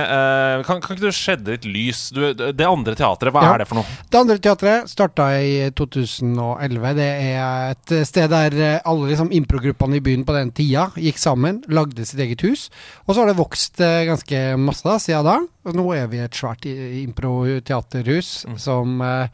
kan, 0.68 0.82
kan 0.84 0.98
ikke 0.98 1.06
du 1.06 1.16
skjedde 1.16 1.54
litt 1.56 1.70
lys? 1.70 2.02
Du, 2.16 2.22
det 2.34 2.66
andre 2.68 2.98
teatret, 2.98 3.32
hva 3.36 3.46
Ja. 3.46 3.54
er 3.54 3.64
det 3.64 3.70
for 3.70 3.80
noe? 3.80 3.98
Det 4.10 4.20
andre 4.20 4.40
teatret 4.42 4.90
starta 4.92 5.30
i 5.38 5.70
2011. 5.78 6.92
Det 6.98 7.08
er 7.30 7.76
et 7.78 7.96
sted 8.10 8.34
der 8.34 8.58
alle 8.84 9.14
liksom 9.14 9.32
improgruppene 9.38 9.99
i 9.99 9.99
byen 10.06 10.26
på 10.28 10.34
den 10.36 10.52
tida 10.56 10.88
gikk 10.96 11.18
sammen, 11.22 11.62
lagde 11.68 12.06
sitt 12.06 12.20
eget 12.24 12.42
hus. 12.46 12.68
Og 13.08 13.14
så 13.16 13.22
har 13.24 13.32
det 13.32 13.38
vokst 13.40 13.82
eh, 13.82 14.06
ganske 14.10 14.44
masse 14.62 14.88
da, 14.88 14.98
siden 15.02 15.26
da. 15.28 15.38
Og 15.70 15.76
nå 15.78 15.88
er 15.98 16.08
vi 16.12 16.24
et 16.24 16.34
svært 16.40 16.66
i- 16.70 17.04
impro-teaterhus 17.06 18.46
som 18.62 19.02
eh, 19.02 19.28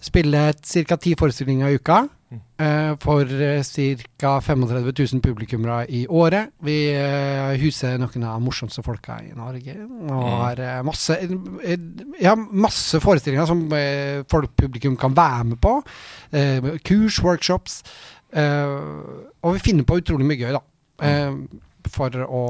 spiller 0.00 0.54
ca. 0.62 0.96
ti 0.96 1.14
forestillinger 1.18 1.68
i 1.72 1.80
uka. 1.80 2.06
eh, 2.60 2.92
for 3.00 3.24
uh, 3.24 3.62
ca. 3.64 4.40
35 4.44 4.92
000 4.92 5.20
publikummere 5.24 5.86
i 5.88 6.02
året. 6.12 6.50
Vi 6.60 6.74
eh, 6.92 7.54
huser 7.62 7.96
noen 7.98 8.24
av 8.28 8.36
de 8.36 8.44
morsomste 8.44 8.82
folka 8.84 9.16
i 9.24 9.32
Norge. 9.36 9.74
Og 10.10 10.26
har 10.42 10.60
eh, 10.60 10.82
masse, 10.84 11.16
ja, 12.20 12.34
masse 12.36 13.00
forestillinger 13.00 13.46
som 13.48 13.64
folk, 14.28 14.52
publikum 14.60 14.96
kan 15.00 15.16
være 15.16 15.44
med 15.54 15.60
på. 15.64 15.78
Eh, 16.32 16.68
kurs, 16.84 17.22
workshops. 17.24 17.80
Eh, 18.32 19.32
og 19.42 19.54
vi 19.56 19.64
finner 19.64 19.86
på 19.88 20.00
utrolig 20.02 20.26
mye 20.28 20.38
gøy, 20.40 20.52
da. 20.58 20.62
Eh, 21.06 21.32
for 21.88 22.12
å 22.12 22.40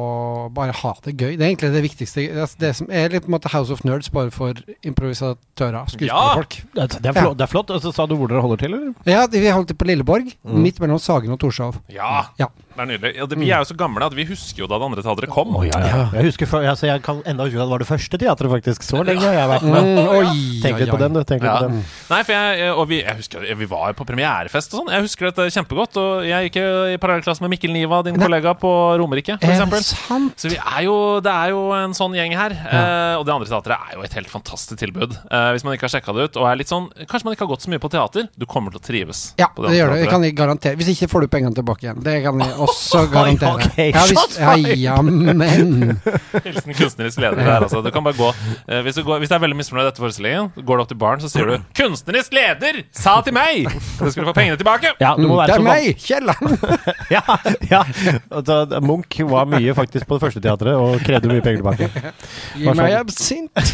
bare 0.50 0.72
ha 0.74 0.90
det 1.04 1.12
gøy. 1.14 1.36
Det 1.38 1.44
er 1.44 1.50
egentlig 1.52 1.68
det 1.70 1.82
viktigste. 1.84 2.24
Det, 2.58 2.70
som 2.74 2.88
er 2.90 3.12
litt 3.12 3.22
på 3.22 3.30
en 3.30 3.36
måte 3.36 3.52
House 3.52 3.70
of 3.70 3.84
Nerds, 3.86 4.08
bare 4.10 4.32
for 4.34 4.58
improvisatører. 4.82 5.86
Skuespillerfolk. 5.92 6.56
Det 6.74 6.82
er, 6.82 6.96
det 7.04 7.12
er 7.12 7.18
flott. 7.20 7.36
Det 7.38 7.46
er 7.46 7.52
flott. 7.52 7.70
Altså, 7.76 7.92
sa 7.94 8.06
du 8.10 8.16
hvor 8.18 8.30
dere 8.32 8.42
holder 8.42 8.64
til, 8.64 8.74
eller? 8.74 8.96
Ja, 9.06 9.26
vi 9.30 9.44
holdt 9.46 9.70
til 9.70 9.78
på 9.78 9.86
Lilleborg, 9.86 10.32
midt 10.42 10.80
mellom 10.82 10.98
Sagen 11.02 11.34
og 11.36 11.38
Torshov. 11.44 11.78
Ja, 11.92 12.24
Ja. 12.40 12.50
Det 12.78 12.84
er 12.84 12.90
nydelig. 12.92 13.10
Ja, 13.18 13.26
det, 13.30 13.38
vi 13.42 13.50
er 13.50 13.62
jo 13.64 13.68
så 13.68 13.76
gamle 13.78 14.06
at 14.06 14.14
vi 14.16 14.24
husker 14.28 14.62
jo 14.62 14.68
da 14.70 14.78
det 14.78 14.86
andre 14.88 15.02
teatret 15.04 15.32
kom. 15.34 15.50
Oh, 15.58 15.64
ja, 15.66 15.78
ja. 15.82 16.02
Jeg 16.14 16.28
husker 16.30 16.46
for, 16.50 16.62
altså, 16.62 16.86
jeg 16.88 17.02
kan 17.04 17.20
enda 17.28 17.44
huske 17.48 17.58
at 17.58 17.66
det 17.66 17.72
var 17.74 17.82
det 17.82 17.88
første 17.90 18.20
teatret, 18.22 18.50
faktisk. 18.54 18.86
Så 18.86 19.02
lenge 19.04 19.24
har 19.26 19.34
jeg 19.36 19.50
vært 19.52 19.66
Mm, 19.68 19.98
oi, 20.08 20.60
Tenk 20.62 20.78
litt 20.80 20.90
på 20.94 20.98
den, 21.02 21.12
du. 21.18 21.20
Tenk 21.26 21.42
litt 21.42 21.50
Ja. 21.50 21.56
på 21.58 21.68
den. 21.68 21.82
Nei, 22.10 22.20
for 22.22 22.32
jeg, 22.32 22.70
og 22.72 22.88
vi, 22.88 23.00
jeg 23.02 23.16
husker 23.18 23.44
vi 23.58 23.66
var 23.68 23.92
på 23.98 24.06
premierefest 24.08 24.72
og 24.74 24.80
sånn. 24.84 24.92
Jeg 24.94 25.02
husker 25.08 25.28
dette 25.30 25.48
kjempegodt. 25.54 25.96
Og 25.98 26.24
jeg 26.28 26.48
gikk 26.48 26.60
jo 26.62 26.70
i 26.94 26.96
parallellklasse 27.02 27.42
med 27.44 27.50
Mikkel 27.56 27.72
Niva, 27.74 28.02
din 28.06 28.14
Nei. 28.16 28.24
kollega 28.24 28.54
på 28.58 28.70
Romerike, 29.02 29.38
for 29.40 29.48
Er 29.50 29.54
eksempel. 29.58 29.82
sant? 29.84 30.36
Så 30.38 30.48
vi 30.52 30.56
er 30.58 30.82
jo, 30.86 30.96
det 31.24 31.32
er 31.34 31.50
jo 31.50 31.64
en 31.76 31.92
sånn 31.98 32.14
gjeng 32.16 32.36
her. 32.38 32.54
Eh, 32.54 33.14
og 33.18 33.26
det 33.26 33.34
andre 33.34 33.50
teatret 33.50 33.74
er 33.76 33.96
jo 33.98 34.02
et 34.06 34.14
helt 34.14 34.30
fantastisk 34.30 34.78
tilbud. 34.78 35.18
Eh, 35.30 35.50
hvis 35.56 35.64
man 35.66 35.74
ikke 35.76 35.88
har 35.88 35.94
sjekka 35.98 36.14
det 36.14 36.28
ut. 36.30 36.36
Og 36.40 36.46
er 36.50 36.56
litt 36.62 36.68
sånn, 36.70 36.88
Kanskje 37.08 37.24
man 37.24 37.34
ikke 37.34 37.46
har 37.46 37.52
gått 37.56 37.62
så 37.66 37.70
mye 37.72 37.82
på 37.82 37.90
teater. 37.90 38.28
Du 38.38 38.46
kommer 38.46 38.70
til 38.70 38.80
å 38.80 38.84
trives. 38.84 39.34
Ja, 39.38 39.48
på 39.54 39.66
det 39.66 39.76
gjør 39.78 39.94
du. 39.94 40.02
Det 40.02 40.08
kan 40.10 40.22
jeg 40.22 40.34
garantere. 40.36 40.76
Hvis 40.78 40.88
ikke 40.94 41.08
får 41.10 41.20
du 41.26 41.28
pengene 41.28 41.54
tilbake 41.56 41.82
igjen. 41.88 42.02
Det 42.04 42.22
kan 42.24 42.38
jeg 42.40 42.52
også 42.68 43.02
garantere. 43.14 43.54
ok, 43.54 43.78
Ja, 43.78 44.04
hvis, 44.08 44.38
ja, 44.78 44.96
Hilsen 46.44 46.74
kunstnerisk 46.76 47.20
leder 47.22 47.42
her, 47.42 47.64
altså. 47.66 47.80
Du 47.84 47.90
kan 47.94 48.04
bare 48.06 48.16
gå 48.18 48.28
eh, 48.68 48.80
hvis, 48.86 48.98
du 48.98 49.04
går, 49.06 49.20
hvis 49.22 49.30
du 49.32 49.36
er 49.36 49.42
veldig 49.44 49.58
misfornøyd 49.58 49.84
med 49.84 49.90
dette 49.92 50.02
forestillingen, 50.02 50.50
går 50.66 50.80
du 50.80 50.84
opp 50.84 50.90
til 50.92 50.98
baren, 51.00 51.22
så 51.22 51.30
sier 51.32 51.48
du 51.48 51.56
'Kunstnerisk 51.78 52.34
leder 52.36 52.82
sa 52.92 53.18
til 53.24 53.34
meg!' 53.36 53.68
Så 53.98 54.12
skal 54.12 54.24
du 54.24 54.30
få 54.30 54.34
pengene 54.36 54.58
tilbake. 54.60 54.92
Ja, 55.00 55.14
du 55.16 55.26
må 55.28 55.38
være 55.40 55.52
det 55.52 55.58
er 55.58 55.66
meg, 55.66 56.02
Kielland! 56.02 56.58
Ja, 57.14 57.22
ja. 57.70 57.82
Altså, 58.30 58.80
Munch 58.84 59.20
var 59.30 59.46
mye 59.48 59.72
faktisk 59.76 60.06
på 60.08 60.18
det 60.18 60.24
første 60.26 60.42
teatret 60.44 60.76
og 60.76 61.00
krevde 61.06 61.30
mye 61.30 61.40
penger 61.44 61.62
tilbake. 61.62 62.12
Gi 62.58 62.74
meg 62.76 62.96
absint. 62.98 63.72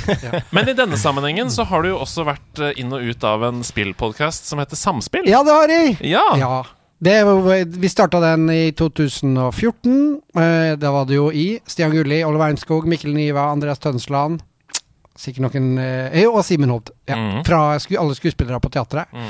Men 0.55 0.71
i 0.71 0.77
denne 0.77 0.99
sammenhengen 1.01 1.51
så 1.51 1.67
har 1.67 1.83
du 1.83 1.91
jo 1.95 1.99
også 2.05 2.27
vært 2.29 2.63
eh, 2.63 2.77
inn 2.81 2.93
og 2.95 3.03
ut 3.03 3.27
av 3.27 3.43
en 3.49 3.63
spillpodkast 3.67 4.47
som 4.51 4.63
heter 4.63 4.79
Samspill. 4.79 5.27
Ja, 5.31 5.43
det 5.47 5.57
har 5.57 5.75
jeg. 5.75 5.97
Ja. 6.07 6.25
Ja. 6.39 6.55
Det, 6.99 7.17
vi 7.67 7.89
starta 7.89 8.21
den 8.23 8.49
i 8.51 8.73
2014. 8.73 10.21
Eh, 10.37 10.73
da 10.79 10.93
var 10.95 11.09
det 11.09 11.19
jo 11.19 11.29
i 11.33 11.59
Stian 11.67 11.93
Gulli, 11.93 12.23
Oliver 12.25 12.47
Wernskog, 12.47 12.87
Mikkel 12.89 13.15
Niva, 13.17 13.51
Andreas 13.53 13.83
Tønsland 13.83 14.43
Sikkert 15.15 15.45
noen 15.45 15.77
eh, 15.79 16.25
og 16.27 16.41
Simen 16.43 16.73
Hovd. 16.75 16.91
Ja, 17.07 17.15
mm. 17.15 17.43
Fra 17.47 17.77
sku, 17.79 17.95
alle 18.01 18.17
skuespillere 18.19 18.59
på 18.59 18.71
teatret. 18.75 19.13
Mm. 19.15 19.29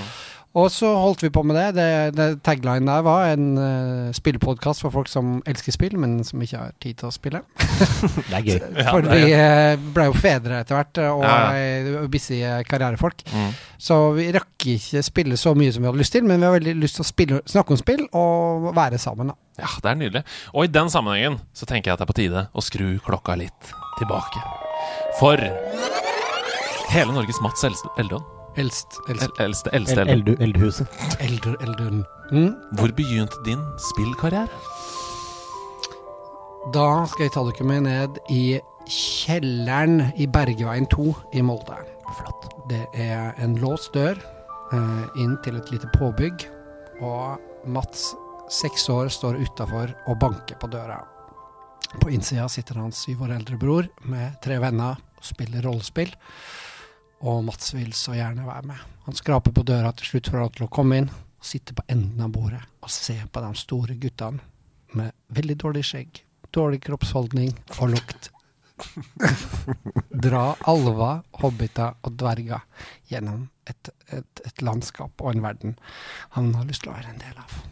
Og 0.55 0.69
så 0.71 0.87
holdt 0.87 1.25
vi 1.25 1.33
på 1.35 1.43
med 1.43 1.57
det. 1.59 1.67
det, 1.75 1.87
det 2.15 2.27
Tagline 2.47 2.87
der 2.87 3.03
var 3.03 3.33
en 3.33 3.47
uh, 3.59 4.13
spillpodkast 4.15 4.85
for 4.85 4.95
folk 4.95 5.09
som 5.11 5.41
elsker 5.51 5.75
spill, 5.75 5.97
men 5.99 6.21
som 6.27 6.43
ikke 6.45 6.61
har 6.61 6.75
tid 6.83 7.01
til 7.01 7.09
å 7.09 7.15
spille. 7.15 7.41
Det 8.31 8.37
er 8.39 8.45
gøy. 8.47 8.61
Ja, 8.85 8.93
for 8.93 9.07
vi 9.09 9.33
eh, 9.35 9.75
ble 9.95 10.07
jo 10.07 10.15
fedre 10.15 10.61
etter 10.63 10.77
hvert, 10.79 10.99
eh, 11.01 11.11
og 11.11 11.25
Ja, 11.25 12.05
busy 12.11 12.39
karrierefolk. 12.69 13.25
Mm. 13.33 13.49
Så 13.83 13.97
vi 14.15 14.29
rakk 14.35 14.67
ikke 14.77 15.03
spille 15.07 15.39
så 15.41 15.55
mye 15.59 15.73
som 15.75 15.83
vi 15.83 15.91
hadde 15.91 16.03
lyst 16.03 16.15
til, 16.15 16.27
men 16.29 16.39
vi 16.39 16.47
har 16.47 16.55
veldig 16.55 16.77
lyst 16.79 17.01
til 17.01 17.05
å 17.05 17.09
spille, 17.09 17.41
snakke 17.51 17.75
om 17.75 17.81
spill 17.81 18.05
og 18.13 18.71
være 18.77 19.01
sammen. 19.03 19.33
da. 19.33 19.39
Ja, 19.65 19.73
det 19.83 19.91
er 19.91 19.99
nydelig. 19.99 20.25
Og 20.55 20.69
i 20.69 20.73
den 20.75 20.93
sammenhengen 20.93 21.41
så 21.57 21.67
tenker 21.71 21.91
jeg 21.91 21.99
at 21.99 22.05
det 22.05 22.07
er 22.07 22.13
på 22.13 22.19
tide 22.21 22.47
å 22.55 22.65
skru 22.65 22.87
klokka 23.03 23.39
litt 23.41 23.75
tilbake. 23.99 24.45
For 25.19 25.43
hele 26.95 27.11
Norges 27.15 27.43
Mats 27.43 27.67
Eldon 27.67 28.23
Eldst, 28.57 28.99
eldst, 29.09 29.25
El- 29.39 29.45
Eldste, 29.45 29.71
eldste 29.75 30.01
El- 30.01 30.09
Eldu, 30.15 30.37
Eldhuset. 30.41 30.87
eldre, 31.21 31.57
eldre. 31.61 32.05
Mm. 32.33 32.53
Hvor 32.79 32.93
begynte 32.97 33.41
din 33.45 33.63
spillkarriere? 33.91 34.49
Da 36.75 36.87
skal 37.11 37.27
jeg 37.27 37.33
ta 37.35 37.43
dere 37.49 37.67
med 37.69 37.83
ned 37.87 38.21
i 38.33 38.45
kjelleren 38.89 39.99
i 40.21 40.27
Bergeveien 40.33 40.87
2 40.93 41.07
i 41.37 41.43
Molde. 41.45 41.77
Flott. 42.19 42.47
Det 42.71 42.83
er 42.95 43.35
en 43.45 43.57
låst 43.61 43.93
dør 43.97 44.17
eh, 44.73 45.05
inn 45.21 45.35
til 45.45 45.59
et 45.61 45.71
lite 45.75 45.91
påbygg, 45.99 46.47
og 47.05 47.41
Mats, 47.67 48.13
seks 48.53 48.87
år, 48.93 49.09
står 49.13 49.39
utafor 49.45 49.93
og 50.09 50.19
banker 50.21 50.57
på 50.61 50.69
døra. 50.73 51.01
På 52.01 52.11
innsida 52.13 52.47
sitter 52.51 52.81
hans 52.81 53.03
syv 53.05 53.23
år 53.27 53.35
eldre 53.37 53.57
bror 53.61 53.87
med 54.11 54.39
tre 54.45 54.57
venner 54.63 54.97
og 55.19 55.25
spiller 55.25 55.63
rollespill. 55.65 56.11
Og 57.25 57.45
Mats 57.47 57.73
vil 57.73 57.93
så 57.97 58.17
gjerne 58.19 58.45
være 58.45 58.69
med. 58.69 58.81
Han 59.07 59.17
skraper 59.17 59.55
på 59.55 59.65
døra 59.65 59.93
til 59.97 60.11
slutt 60.13 60.29
for 60.33 60.45
å 60.45 60.51
til 60.53 60.67
å 60.67 60.73
komme 60.73 61.01
inn, 61.01 61.09
og 61.09 61.49
sitte 61.49 61.77
på 61.77 61.85
enden 61.93 62.21
av 62.25 62.33
bordet 62.33 62.63
og 62.85 62.93
se 62.93 63.17
på 63.33 63.41
de 63.41 63.51
store 63.57 63.97
guttene 64.01 64.45
med 64.95 65.13
veldig 65.35 65.57
dårlig 65.61 65.85
skjegg, 65.89 66.21
dårlig 66.55 66.83
kroppsholdning 66.85 67.53
og 67.79 67.95
lukt. 67.97 68.31
Dra 70.27 70.45
alver, 70.69 71.23
hobbiter 71.41 71.97
og 72.05 72.17
dverger 72.21 72.65
gjennom 73.11 73.47
et, 73.71 73.93
et, 74.13 74.45
et 74.45 74.65
landskap 74.67 75.25
og 75.25 75.33
en 75.33 75.45
verden 75.45 75.79
han 76.37 76.53
har 76.59 76.69
lyst 76.69 76.85
til 76.85 76.93
å 76.93 76.99
være 76.99 77.15
en 77.15 77.23
del 77.25 77.41
av. 77.41 77.63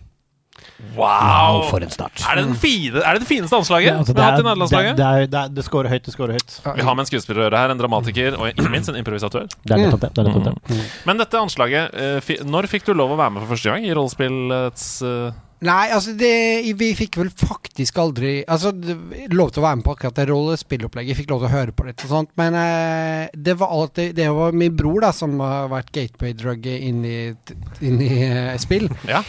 Wow! 0.97 1.62
for 1.71 1.85
en 1.85 1.92
start. 1.92 2.25
Er 2.28 2.40
det, 2.40 2.47
den 2.49 2.57
fine, 2.59 3.00
er 3.00 3.16
det 3.16 3.25
det 3.25 3.28
fineste 3.31 3.57
anslaget 3.57 3.92
Ja, 3.92 3.99
altså, 4.00 4.16
vi 4.16 4.21
har 4.21 4.33
hatt 4.33 4.42
i 4.42 4.47
det, 4.47 4.81
er, 4.81 4.88
det, 4.88 4.97
det, 4.99 5.31
det, 5.33 5.45
det 5.57 5.66
scorer 5.66 5.92
høyt, 5.92 6.04
det 6.07 6.14
scorer 6.14 6.38
høyt. 6.38 6.59
Vi 6.64 6.88
har 6.88 6.97
med 6.99 7.04
en 7.04 7.11
skuespiller 7.11 7.45
å 7.45 7.47
gjøre 7.47 7.62
her, 7.62 7.75
en 7.75 7.81
dramatiker 7.81 8.37
og 8.38 8.50
ikke 8.50 8.73
minst 8.73 8.92
en 8.92 8.99
improvisatør. 9.00 9.47
Det 9.62 9.76
er 9.76 9.87
nettopp 9.87 10.04
det. 10.07 10.12
det, 10.16 10.25
er 10.25 10.33
nettopp 10.33 10.66
det. 10.73 10.83
Men 11.09 11.23
dette 11.23 11.40
anslaget, 11.40 11.97
eh, 11.97 12.45
når 12.49 12.69
fikk 12.73 12.90
du 12.90 12.95
lov 12.97 13.14
å 13.14 13.21
være 13.21 13.37
med 13.37 13.45
for 13.45 13.54
første 13.54 13.73
gang 13.73 13.88
i 13.88 13.97
rollespillets 13.97 14.90
eh, 15.07 15.40
Nei, 15.62 15.92
altså 15.95 16.11
det, 16.19 16.33
vi 16.75 16.88
fikk 16.99 17.21
vel 17.21 17.28
faktisk 17.31 18.00
aldri 18.02 18.33
Altså, 18.50 18.73
det, 18.75 18.97
lov 19.31 19.52
til 19.52 19.62
å 19.62 19.66
være 19.69 19.78
med 19.78 19.87
på 19.87 19.95
akkurat 19.95 20.19
det 20.19 20.26
rollespillopplegget. 20.33 21.19
Fikk 21.21 21.31
lov 21.31 21.45
til 21.45 21.50
å 21.50 21.52
høre 21.52 21.75
på 21.76 21.87
litt 21.87 22.02
og 22.02 22.11
sånt. 22.11 22.33
Men 22.40 22.57
eh, 22.59 23.28
det 23.31 23.54
var 23.61 23.71
alltid 23.76 24.16
Det 24.19 24.26
var 24.35 24.59
min 24.59 24.75
bror 24.76 25.07
da 25.07 25.12
som 25.14 25.38
har 25.42 25.71
vært 25.71 25.92
gateway-drugget 25.95 26.88
inn 26.88 27.07
i, 27.07 27.21
inn 27.87 28.02
i 28.02 28.11
uh, 28.26 28.59
spill. 28.62 28.88
Ja. 29.07 29.23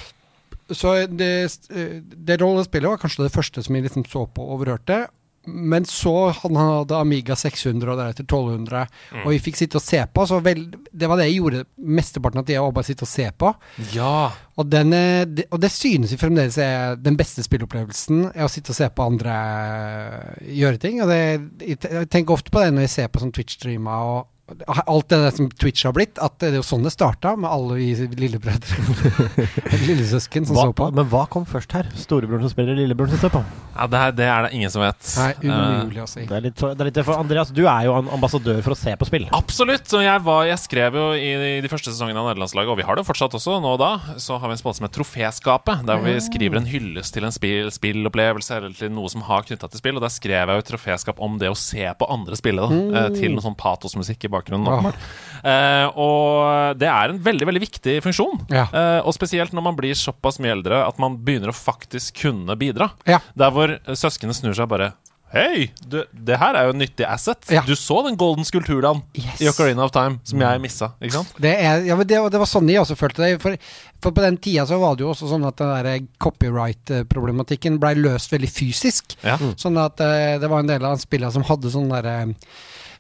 Så 0.72 0.94
det, 1.12 1.34
eh, 1.74 2.00
det 2.04 2.40
rollespillet 2.42 2.90
var 2.94 3.02
kanskje 3.02 3.26
det 3.28 3.34
første 3.36 3.64
som 3.66 3.76
jeg 3.76 3.84
liksom 3.90 4.06
så 4.08 4.28
på 4.32 4.46
og 4.46 4.60
overhørte. 4.60 5.08
Men 5.46 5.84
så 5.84 6.30
han 6.38 6.56
hadde 6.56 6.96
Amiga 6.96 7.36
600 7.36 7.90
og 7.92 7.98
deretter 8.00 8.24
1200, 8.24 8.86
Mm. 9.12 9.26
og 9.26 9.32
vi 9.34 9.40
fikk 9.44 9.58
sitte 9.60 9.76
og 9.76 9.84
se 9.84 10.00
på. 10.08 10.24
Så 10.26 10.38
vel, 10.42 10.62
det 10.96 11.10
var 11.12 11.18
det 11.20 11.26
jeg 11.28 11.42
gjorde 11.42 11.66
mesteparten 11.84 12.40
av 12.40 12.46
tida, 12.48 12.62
var 12.64 12.72
bare 12.72 12.88
sitte 12.88 13.04
og 13.04 13.12
se 13.12 13.26
på. 13.38 13.52
Ja. 13.92 14.32
Og, 14.56 14.70
den, 14.72 14.92
det, 15.36 15.50
og 15.52 15.60
det 15.60 15.70
synes 15.76 16.14
vi 16.16 16.18
fremdeles 16.22 16.58
er 16.58 16.96
den 16.96 17.18
beste 17.20 17.44
spillopplevelsen, 17.44 18.30
er 18.34 18.46
å 18.48 18.50
sitte 18.54 18.72
og 18.72 18.76
se 18.80 18.88
på 18.88 19.04
andre 19.04 19.36
eh, 19.36 20.48
gjøre 20.64 20.80
ting. 20.80 21.02
Og 21.04 21.12
det, 21.12 21.20
jeg 21.68 22.08
tenker 22.08 22.38
ofte 22.38 22.50
på 22.54 22.64
det 22.64 22.72
når 22.74 22.88
jeg 22.88 22.96
ser 22.96 23.12
på 23.12 23.20
sånn 23.26 23.36
Twitch-streamer 23.36 24.14
og 24.14 24.30
alt 24.76 25.10
det 25.10 25.20
der 25.24 25.32
som 25.32 25.50
Twitch 25.50 25.86
har 25.88 25.94
blitt. 25.96 26.20
At 26.22 26.36
det 26.42 26.52
er 26.52 26.60
jo 26.60 26.66
sånn 26.68 26.84
det 26.84 26.92
starta, 26.94 27.36
med 27.40 27.50
alle 27.50 27.80
vi 27.80 27.94
lillebrødre. 28.20 28.80
Lillesøsken 29.88 30.48
som 30.50 30.58
Hva, 30.58 30.68
så 30.68 30.76
på. 30.78 30.90
men 30.96 31.08
hva 31.12 31.24
kom 31.32 31.48
først 31.48 31.76
her? 31.78 31.88
Storebroren 31.98 32.44
som 32.44 32.54
spiller, 32.54 32.76
lillebroren 32.78 33.16
som 33.16 33.24
står 33.24 33.38
på? 33.40 33.44
ja 33.74 33.88
det, 33.90 34.00
her, 34.00 34.12
det 34.14 34.26
er 34.30 34.46
det 34.46 34.52
ingen 34.58 34.74
som 34.74 34.84
vet. 34.84 35.00
Nei, 35.18 35.32
Eh, 35.44 35.84
umulig 35.84 36.04
å 36.04 36.08
si. 36.10 36.24
Det 36.28 36.36
er 36.38 36.44
litt, 36.46 36.60
det 36.60 36.84
er 36.84 36.90
litt 36.90 37.00
for 37.04 37.20
Andreas, 37.20 37.52
du 37.54 37.64
er 37.66 37.88
jo 37.88 37.96
en 37.98 38.10
ambassadør 38.16 38.62
for 38.66 38.76
å 38.76 38.78
se 38.78 38.94
på 39.00 39.08
spill. 39.10 39.26
Absolutt. 39.36 39.88
Og 39.98 40.04
jeg, 40.06 40.24
var, 40.28 40.44
jeg 40.48 40.62
skrev 40.62 40.98
jo 41.00 41.06
i 41.18 41.60
de 41.64 41.72
første 41.72 41.92
sesongene 41.92 42.22
av 42.22 42.30
nederlandslaget, 42.32 42.72
og 42.74 42.80
vi 42.80 42.88
har 42.88 43.00
det 43.00 43.06
fortsatt 43.08 43.36
også 43.40 43.58
nå 43.64 43.74
og 43.74 43.82
da, 43.82 43.92
så 44.22 44.38
har 44.38 44.52
vi 44.52 44.58
en 44.58 44.62
spalte 44.62 44.80
som 44.80 44.88
heter 44.88 45.00
Troféskapet, 45.00 45.86
der 45.88 46.04
vi 46.04 46.16
skriver 46.22 46.60
en 46.60 46.70
hyllest 46.70 47.16
til 47.16 47.28
en 47.28 47.34
spill, 47.34 47.72
spillopplevelse 47.74 48.60
eller 48.60 48.76
til 48.78 48.94
noe 48.94 49.10
som 49.12 49.26
har 49.26 49.48
knytta 49.48 49.72
til 49.72 49.82
spill. 49.82 49.98
Og 49.98 50.06
der 50.06 50.14
skrev 50.14 50.52
jeg 50.52 50.60
jo 50.60 50.64
et 50.64 50.70
troféskap 50.70 51.22
om 51.24 51.40
det 51.42 51.52
å 51.52 51.58
se 51.58 51.88
på 51.98 52.10
andre 52.14 52.38
spille, 52.40 52.64
da, 52.64 52.70
mm. 53.10 53.18
til 53.18 53.34
noe 53.36 53.46
sånn 53.46 53.58
patosmusikk 53.60 54.28
i 54.28 54.33
bakgrunnen. 54.34 54.70
Åpenbart. 54.70 55.06
Eh, 55.44 55.88
og 56.00 56.78
det 56.80 56.88
er 56.88 57.12
en 57.12 57.20
veldig, 57.24 57.48
veldig 57.50 57.64
viktig 57.66 57.98
funksjon. 58.06 58.46
Ja. 58.54 58.68
Eh, 58.72 59.00
og 59.04 59.16
spesielt 59.16 59.52
når 59.56 59.66
man 59.66 59.80
blir 59.80 59.98
såpass 59.98 60.40
mye 60.44 60.56
eldre 60.56 60.86
at 60.88 61.02
man 61.04 61.18
begynner 61.20 61.52
å 61.52 61.58
faktisk 61.58 62.22
kunne 62.24 62.56
bidra. 62.60 62.94
Ja. 63.10 63.20
Der 63.36 63.52
hvor 63.56 63.76
eh, 63.76 63.98
søsknene 64.00 64.36
snur 64.38 64.56
seg 64.58 64.72
bare 64.72 64.94
Hei, 65.34 65.72
det 65.90 66.36
her 66.38 66.54
er 66.54 66.68
jo 66.68 66.76
en 66.76 66.78
nyttig 66.78 67.08
asset. 67.10 67.48
Ja. 67.50 67.64
Du 67.66 67.72
så 67.74 68.04
den 68.06 68.14
golden 68.22 68.46
skulpturen 68.46 69.00
Yes. 69.18 69.40
i 69.42 69.48
Ocarina 69.50 69.82
of 69.82 69.90
Time 69.90 70.20
som 70.30 70.44
jeg 70.46 70.62
missa, 70.62 70.92
ikke 71.02 71.16
sant? 71.16 71.32
Det, 71.42 71.56
er, 71.58 71.82
ja, 71.88 71.98
men 71.98 72.06
det, 72.06 72.20
det 72.30 72.42
var 72.44 72.50
sånn 72.52 72.70
jeg 72.70 72.84
også 72.84 72.94
følte 73.00 73.24
det. 73.24 73.40
For, 73.42 73.58
for 73.98 74.14
på 74.14 74.22
den 74.22 74.38
tida 74.38 74.68
så 74.70 74.78
var 74.78 74.94
det 74.94 75.02
jo 75.02 75.10
også 75.10 75.32
sånn 75.32 75.48
at 75.50 75.58
den 75.58 75.74
der 75.74 76.06
copyright-problematikken 76.22 77.80
blei 77.82 77.96
løst 77.98 78.30
veldig 78.30 78.52
fysisk. 78.54 79.18
Ja. 79.26 79.40
Sånn 79.58 79.82
at 79.82 80.06
uh, 80.06 80.36
det 80.38 80.52
var 80.54 80.62
en 80.62 80.70
del 80.70 80.86
av 80.86 81.02
spillene 81.02 81.34
som 81.34 81.50
hadde 81.50 81.74
sånn 81.74 81.90
derre 81.90 82.36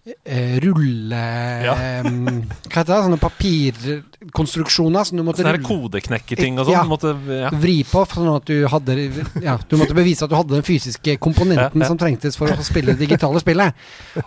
eh, 0.06 0.60
rulle 0.60 1.22
Ja. 1.64 1.76
Hva 2.04 2.82
heter 2.82 2.92
det? 2.92 3.00
Sånne 3.06 3.20
papirkonstruksjoner 3.22 5.08
som 5.08 5.20
du 5.20 5.24
måtte 5.26 5.44
Sånne 5.44 5.64
kodeknekkerting 5.64 6.60
og 6.60 6.68
sånn. 6.68 6.76
Ja. 6.76 6.84
Måtte, 6.88 7.14
ja. 7.28 7.52
vri 7.56 7.78
på, 7.88 8.04
sånn 8.12 8.32
at 8.34 8.50
du 8.50 8.66
hadde 8.72 8.98
Ja, 9.44 9.58
du 9.58 9.78
måtte 9.80 9.98
bevise 9.98 10.26
at 10.26 10.34
du 10.34 10.38
hadde 10.38 10.58
den 10.58 10.68
fysiske 10.68 11.18
komponenten 11.24 11.86
som 11.88 12.00
trengtes 12.00 12.38
for 12.40 12.52
å 12.52 12.66
spille 12.66 12.96
det 12.96 13.06
digitale 13.06 13.42
spillet. 13.44 13.80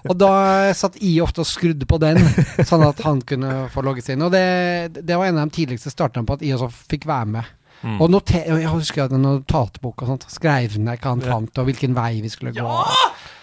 Og 0.06 0.16
da 0.18 0.32
satt 0.76 0.98
I 1.04 1.16
ofte 1.24 1.44
og 1.44 1.50
skrudde 1.50 1.88
på 1.88 2.00
den, 2.02 2.22
sånn 2.68 2.86
at 2.86 3.02
han 3.06 3.22
kunne 3.26 3.66
få 3.74 3.84
logget 3.86 4.08
seg 4.08 4.16
inn. 4.16 4.26
Og 4.28 4.34
det, 4.34 5.02
det 5.02 5.16
var 5.16 5.28
en 5.28 5.42
av 5.42 5.50
de 5.50 5.60
tidligste 5.60 5.92
startene 5.92 6.26
på 6.28 6.38
at 6.38 6.46
I 6.46 6.54
også 6.56 6.70
fikk 6.90 7.08
være 7.08 7.32
med. 7.36 7.55
Mm. 7.82 7.98
Og 8.02 8.08
noter, 8.10 8.46
jeg 8.48 8.70
husker 8.72 9.04
at 9.04 9.12
en 9.14 9.22
notatbok 9.22 10.02
og 10.02 10.08
sånt. 10.10 10.24
Skrev 10.32 10.78
ned 10.80 10.98
hva 11.02 11.12
han 11.12 11.22
fant, 11.22 11.58
og 11.60 11.68
hvilken 11.68 11.94
vei 11.96 12.22
vi 12.24 12.30
skulle 12.32 12.54
gå. 12.56 12.64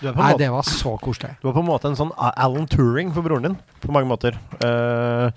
Du 0.02 0.10
er 0.10 0.16
på 0.16 0.20
Nei, 0.20 0.32
måte, 0.34 0.40
det 0.42 0.50
var 0.52 0.66
så 0.68 0.96
koselig. 1.00 1.36
du 1.40 1.48
var 1.48 1.56
på 1.56 1.62
en 1.64 1.70
måte 1.70 1.88
en 1.92 1.96
sånn 2.00 2.12
Alan 2.18 2.66
Turing 2.68 3.14
for 3.16 3.24
broren 3.24 3.46
din, 3.48 3.56
på 3.86 3.94
mange 3.96 4.10
måter. 4.10 4.36
Uh, 4.60 5.30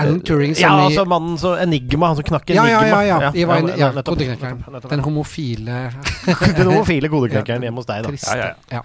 Alan 0.00 0.18
Turing 0.26 0.56
som 0.58 0.64
ja, 0.64 0.72
i 0.80 0.88
altså 0.88 1.04
mannen 1.06 1.38
som 1.38 1.54
Enigma, 1.60 2.10
han 2.10 2.18
som 2.18 2.26
knakk 2.32 2.50
Ja, 2.50 2.64
Enigma. 2.66 2.88
ja, 2.88 3.00
ja. 3.06 3.20
ja. 3.28 3.32
Jeg 3.36 3.50
var 3.50 3.62
en, 3.62 3.72
ja, 3.78 3.92
kodeknekkeren. 4.02 4.82
Den 4.88 5.06
homofile 5.06 5.80
Den 6.58 6.72
homofile 6.72 7.12
kodeknekkeren 7.12 7.68
hjemme 7.68 7.84
hos 7.84 7.90
deg, 7.90 8.02
da. 8.02 8.14
triste. 8.14 8.38
Ja, 8.38 8.52
ja, 8.72 8.80
Ja. 8.80 8.84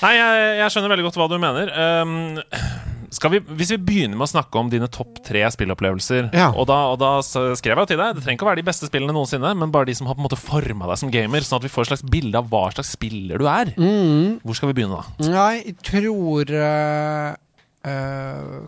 Nei, 0.00 0.14
jeg, 0.16 0.44
jeg 0.56 0.72
skjønner 0.72 0.92
veldig 0.94 1.04
godt 1.10 1.16
hva 1.20 1.26
du 1.28 1.34
mener. 1.40 1.72
Um, 1.76 2.99
skal 3.10 3.30
vi, 3.34 3.40
hvis 3.58 3.72
vi 3.74 3.78
begynner 3.82 4.16
med 4.20 4.26
å 4.28 4.30
snakke 4.30 4.58
om 4.60 4.68
dine 4.70 4.86
topp 4.88 5.18
tre 5.26 5.42
spillopplevelser 5.50 6.28
Ja. 6.32 6.48
og, 6.54 6.66
da, 6.70 6.76
og 6.92 6.98
da 7.02 7.10
skrev 7.26 7.74
jeg 7.74 7.82
jo 7.82 7.86
til 7.90 7.98
deg 7.98 8.14
Det 8.14 8.22
trenger 8.22 8.38
ikke 8.38 8.46
å 8.46 8.50
være 8.52 8.60
de 8.62 8.66
beste 8.70 8.86
spillene 8.86 9.12
noensinne, 9.16 9.50
men 9.58 9.72
bare 9.74 9.88
de 9.90 9.94
som 9.98 10.06
har 10.06 10.14
på 10.14 10.22
en 10.22 10.28
måte 10.28 10.38
forma 10.38 10.86
deg 10.92 11.00
som 11.02 11.10
gamer, 11.10 11.42
sånn 11.42 11.58
at 11.58 11.66
vi 11.66 11.72
får 11.74 11.82
et 11.88 11.90
slags 11.92 12.06
bilde 12.12 12.38
av 12.38 12.48
hva 12.52 12.64
slags 12.74 12.92
spiller 12.94 13.42
du 13.42 13.46
er. 13.50 13.72
Mm. 13.76 14.38
Hvor 14.46 14.54
skal 14.60 14.70
vi 14.70 14.78
begynne, 14.78 15.00
da? 15.02 15.30
Nei, 15.30 15.62
jeg 15.66 15.76
tror 15.90 16.54
øh, 16.54 17.34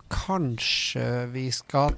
Kanskje 0.09 1.05
vi 1.33 1.47
skal 1.53 1.93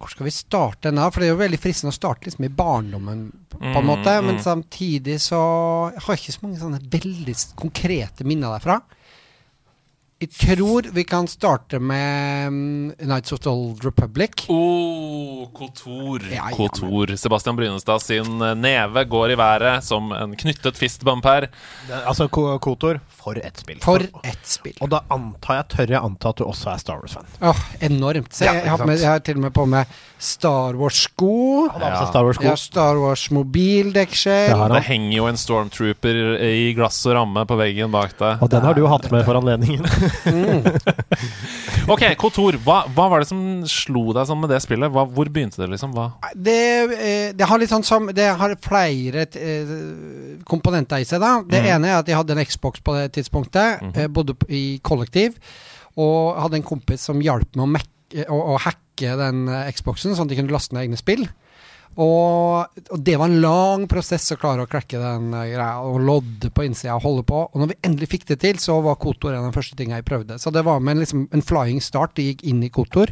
Hvor 0.00 0.08
skal 0.12 0.26
vi 0.28 0.32
starte 0.32 0.92
nå? 0.94 1.06
For 1.12 1.20
det 1.20 1.28
er 1.28 1.34
jo 1.34 1.40
veldig 1.42 1.60
fristende 1.60 1.92
å 1.92 1.96
starte 1.96 2.28
liksom 2.28 2.46
i 2.46 2.52
barndommen, 2.56 3.26
på 3.52 3.58
en 3.60 3.74
Mm, 3.74 3.84
måte. 3.90 4.14
Men 4.24 4.36
mm. 4.38 4.42
samtidig 4.44 5.18
så 5.20 5.40
Jeg 5.92 6.02
har 6.06 6.16
ikke 6.16 6.32
så 6.32 6.42
mange 6.46 6.60
sånne 6.62 6.80
veldig 6.92 7.34
konkrete 7.60 8.24
minner 8.24 8.54
derfra. 8.56 8.78
Jeg 10.20 10.34
tror 10.36 10.84
vi 10.92 11.00
kan 11.08 11.24
starte 11.32 11.78
med 11.80 12.52
mm, 12.52 12.92
Nights 13.08 13.32
of 13.32 13.40
the 13.40 13.48
Old 13.48 13.84
Republic. 13.84 14.42
Oh, 14.52 15.46
Kotor. 15.56 16.20
Ja, 16.28 16.50
ja, 16.50 16.56
Kotor. 16.56 17.16
Sebastian 17.16 17.56
Brynestad 17.56 18.02
sin 18.04 18.42
eh, 18.42 18.52
neve 18.54 19.04
går 19.08 19.32
i 19.32 19.38
været 19.40 19.84
som 19.84 20.12
en 20.12 20.34
knyttet 20.36 20.76
fistbump 20.76 21.24
her. 21.24 21.48
Altså, 22.04 22.28
Kotor, 22.28 23.00
for 23.08 23.40
ett 23.40 23.62
spill. 23.64 23.80
For 23.80 24.04
ett 24.20 24.44
spill. 24.44 24.76
Og 24.84 24.92
da 24.92 25.00
antar 25.08 25.62
jeg, 25.62 25.68
tør 25.72 25.94
jeg 25.96 26.04
anta 26.10 26.34
at 26.34 26.42
du 26.42 26.44
også 26.50 26.74
er 26.74 26.84
Star 26.84 27.00
Wars-fan. 27.00 27.32
Åh, 27.40 27.64
enormt. 27.88 28.28
Se, 28.36 28.44
Ja, 28.44 28.58
jeg, 28.60 28.68
har 28.74 28.84
med, 28.84 29.00
jeg 29.00 29.08
har 29.08 29.24
til 29.24 29.40
og 29.40 29.46
med 29.46 29.56
på 29.56 29.64
med 29.72 29.96
Star 30.20 30.76
Wars-sko. 30.76 31.32
Ja. 31.80 32.04
Star 32.12 32.28
Wars-sko. 32.28 32.44
Jeg 32.44 32.52
har 32.58 32.60
Star 32.60 33.00
Wars 33.00 33.24
mobildeksel. 33.32 34.52
Det 34.52 34.68
Det 34.76 34.84
henger 34.90 35.16
jo 35.16 35.32
en 35.32 35.40
stormtrooper 35.40 36.22
i 36.44 36.74
glass 36.76 37.00
og 37.08 37.16
ramme 37.16 37.48
på 37.48 37.56
veggen 37.56 37.88
bak 37.96 38.18
deg. 38.20 38.44
Og 38.44 38.52
den 38.52 38.68
har 38.68 38.76
du 38.76 38.84
hatt 38.84 39.08
med 39.08 39.24
for 39.24 39.40
anledningen. 39.40 39.88
Ok, 41.90 42.04
Kotor. 42.20 42.58
Hva, 42.62 42.82
hva 42.94 43.06
var 43.10 43.22
det 43.22 43.28
som 43.30 43.40
slo 43.68 44.12
deg 44.14 44.28
sånn 44.28 44.40
med 44.42 44.52
det 44.52 44.60
spillet? 44.62 44.92
Hva, 44.92 45.04
hvor 45.10 45.30
begynte 45.32 45.62
det, 45.62 45.70
liksom? 45.72 45.94
Det, 46.36 46.58
eh, 46.94 47.30
det 47.36 47.48
har 47.48 47.60
litt 47.60 47.72
sånn 47.72 47.86
som 47.86 48.10
Det 48.14 48.28
har 48.38 48.54
flere 48.62 49.24
eh, 49.40 49.72
komponenter 50.48 51.02
i 51.02 51.08
seg, 51.08 51.22
da. 51.22 51.40
Det 51.42 51.62
mm. 51.64 51.70
ene 51.74 51.90
er 51.90 51.98
at 51.98 52.10
jeg 52.10 52.18
hadde 52.18 52.36
en 52.36 52.44
Xbox 52.46 52.84
på 52.84 52.96
det 52.98 53.10
tidspunktet. 53.18 53.82
Mm 53.82 53.98
bodde 54.10 54.34
i 54.48 54.80
kollektiv. 54.82 55.36
Og 56.00 56.38
hadde 56.38 56.58
en 56.58 56.66
kompis 56.66 57.02
som 57.06 57.20
hjalp 57.22 57.56
meg 57.58 57.84
å, 58.26 58.34
å, 58.34 58.38
å 58.54 58.60
hacke 58.62 59.14
den 59.18 59.44
Xboxen, 59.74 60.14
sånn 60.16 60.28
at 60.28 60.32
de 60.32 60.38
kunne 60.38 60.54
laste 60.54 60.74
ned 60.74 60.88
egne 60.88 60.98
spill. 60.98 61.26
Og, 61.98 62.78
og 62.94 63.00
det 63.02 63.16
var 63.18 63.26
en 63.26 63.40
lang 63.42 63.86
prosess 63.90 64.30
å 64.30 64.38
klare 64.38 64.62
å 64.64 64.70
crakke 64.70 65.00
den 65.00 65.32
eh, 65.34 65.50
greia, 65.52 65.82
og 65.82 65.98
lodde 66.06 66.52
på 66.54 66.64
innsida 66.68 66.94
og 66.94 67.04
holde 67.06 67.24
på. 67.26 67.42
Og 67.50 67.62
når 67.62 67.72
vi 67.72 67.78
endelig 67.88 68.10
fikk 68.12 68.28
det 68.30 68.38
til, 68.44 68.60
så 68.62 68.78
var 68.84 69.00
Kotor 69.02 69.34
en 69.34 69.42
av 69.42 69.50
de 69.50 69.58
første 69.58 69.78
tinga 69.78 69.98
jeg 69.98 70.06
prøvde. 70.08 70.38
Så 70.40 70.54
det 70.54 70.62
var 70.66 70.80
med 70.80 70.96
en, 70.96 71.02
liksom, 71.02 71.26
en 71.34 71.44
flying 71.44 71.82
start. 71.82 72.14
De 72.16 72.30
gikk 72.30 72.46
inn 72.46 72.62
i 72.62 72.70
Kotor. 72.72 73.10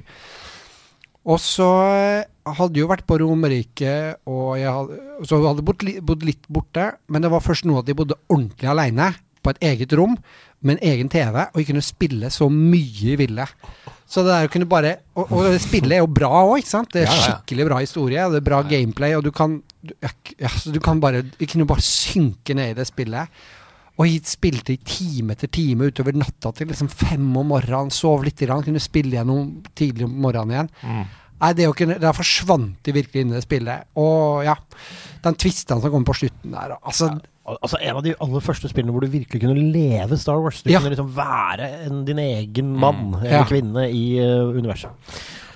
Og 1.29 1.43
så 1.43 1.69
eh, 1.99 2.29
hadde 2.57 2.81
jo 2.81 2.89
vært 2.89 3.07
på 3.09 3.19
Romerike, 3.21 3.95
og 4.31 4.55
jeg 4.61 4.73
hadde, 4.73 5.01
så 5.29 5.43
hadde 5.43 5.67
bodd, 5.67 5.83
bodd 6.07 6.29
litt 6.29 6.47
borte. 6.49 6.93
Men 7.11 7.27
det 7.27 7.33
var 7.35 7.45
først 7.45 7.67
nå 7.69 7.81
at 7.83 7.91
jeg 7.91 7.99
bodde 7.99 8.21
ordentlig 8.31 8.71
aleine, 8.71 9.13
på 9.39 9.53
et 9.55 9.61
eget 9.71 9.93
rom, 9.97 10.17
med 10.63 10.77
en 10.79 10.89
egen 10.91 11.09
TV, 11.09 11.37
og 11.53 11.61
jeg 11.61 11.67
kunne 11.69 11.83
spille 11.87 12.31
så 12.35 12.49
mye 12.51 13.13
jeg 13.13 13.19
ville. 13.21 13.45
Så 14.09 14.23
det 14.25 14.33
der 14.33 14.49
å 14.49 14.51
kunne 14.51 14.67
bare 14.67 14.95
Og, 15.15 15.31
og 15.37 15.45
det 15.53 15.61
spillet 15.63 15.93
er 15.99 16.01
jo 16.03 16.09
bra 16.09 16.31
òg, 16.49 16.59
ikke 16.63 16.71
sant? 16.73 16.91
Det 16.93 17.03
er 17.03 17.07
Ja, 17.07 17.13
ja, 17.13 17.19
ja. 17.21 17.37
skikkelig 17.37 17.67
bra 17.69 17.79
historie, 17.83 18.25
og 18.27 18.33
det 18.33 18.41
er 18.41 18.47
bra 18.51 18.63
gameplay, 18.67 19.15
og 19.15 19.23
du 19.27 19.31
kan 19.31 19.59
du, 19.85 19.93
ja, 20.41 20.49
så 20.49 20.73
du 20.75 20.81
kan 20.81 20.99
bare 21.01 21.23
Jeg 21.39 21.49
kunne 21.53 21.67
bare 21.69 21.85
synke 21.85 22.55
ned 22.57 22.73
i 22.73 22.79
det 22.81 22.87
spillet. 22.89 23.29
Og 23.99 24.07
jeg 24.07 24.23
spilte 24.31 24.73
i 24.75 24.79
time 24.87 25.35
etter 25.35 25.51
time 25.51 25.89
utover 25.91 26.15
natta 26.15 26.53
til 26.55 26.69
liksom 26.71 26.89
fem 26.89 27.25
om 27.37 27.49
morgenen. 27.51 27.91
Sov 27.91 28.23
litt, 28.25 28.39
grann, 28.47 28.63
kunne 28.63 28.79
spille 28.83 29.17
gjennom 29.19 29.57
tidlig 29.75 30.05
om 30.07 30.13
morgenen 30.23 30.55
igjen. 30.55 30.69
Mm. 30.87 31.07
Nei, 31.41 31.53
det 31.55 31.67
kunne, 31.79 31.97
Der 32.03 32.13
forsvant 32.15 32.79
de 32.87 32.93
virkelig 32.95 33.21
inn 33.25 33.33
i 33.33 33.37
det 33.39 33.43
spillet. 33.45 33.85
Og 33.99 34.45
ja, 34.47 34.55
den 35.23 35.35
twisten 35.39 35.83
som 35.83 35.91
kommer 35.91 36.07
på 36.13 36.17
slutten 36.23 36.55
der 36.55 36.77
Altså, 36.79 37.11
Al- 37.11 37.23
Altså 37.63 37.79
En 37.81 37.97
av 37.97 38.03
de 38.05 38.15
aller 38.21 38.41
første 38.45 38.69
spillene 38.69 38.93
hvor 38.93 39.01
du 39.01 39.09
virkelig 39.13 39.41
kunne 39.41 39.57
leve 39.73 40.17
Star 40.21 40.39
Wars. 40.43 40.63
Du 40.63 40.71
Ja. 40.71 40.79
kunne 40.81 40.93
liksom 40.95 41.11
være 41.17 41.69
en, 41.87 42.05
din 42.05 42.19
egen 42.19 42.75
mann 42.77 43.15
eller 43.21 43.31
Ja. 43.41 43.45
kvinne 43.45 43.89
i 43.91 44.19
uh, 44.21 44.53
universet. 44.53 44.91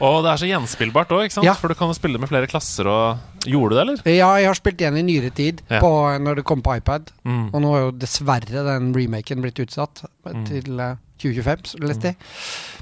Og 0.02 0.24
det 0.24 0.32
er 0.32 0.36
så 0.40 0.48
gjenspillbart 0.50 1.12
òg? 1.14 1.44
Ja. 1.44 1.52
For 1.54 1.68
du 1.68 1.74
kan 1.74 1.86
jo 1.88 1.94
spille 1.94 2.18
med 2.18 2.28
flere 2.28 2.48
klasser 2.50 2.86
og 2.90 3.18
Gjorde 3.46 3.70
du 3.70 3.76
det, 3.76 3.82
eller? 3.82 4.16
ja, 4.16 4.30
jeg 4.38 4.46
har 4.46 4.54
spilt 4.54 4.78
igjen 4.80 4.96
i 4.98 5.02
nyere 5.02 5.30
tid, 5.34 5.62
Ja. 5.70 5.80
på, 5.80 6.18
når 6.22 6.36
det 6.36 6.44
kom 6.44 6.62
på 6.62 6.76
iPad. 6.76 7.10
Mm. 7.24 7.50
Og 7.54 7.60
nå 7.62 7.74
er 7.76 7.80
jo 7.86 7.90
dessverre 7.92 8.64
den 8.66 8.92
remaken 8.94 9.42
blitt 9.42 9.58
utsatt 9.62 10.04
Mm. 10.26 10.44
til 10.46 10.80
eh, 10.80 10.94
2025, 11.22 11.66
så 11.72 11.82
leste 11.86 12.12
jeg. 12.12 12.16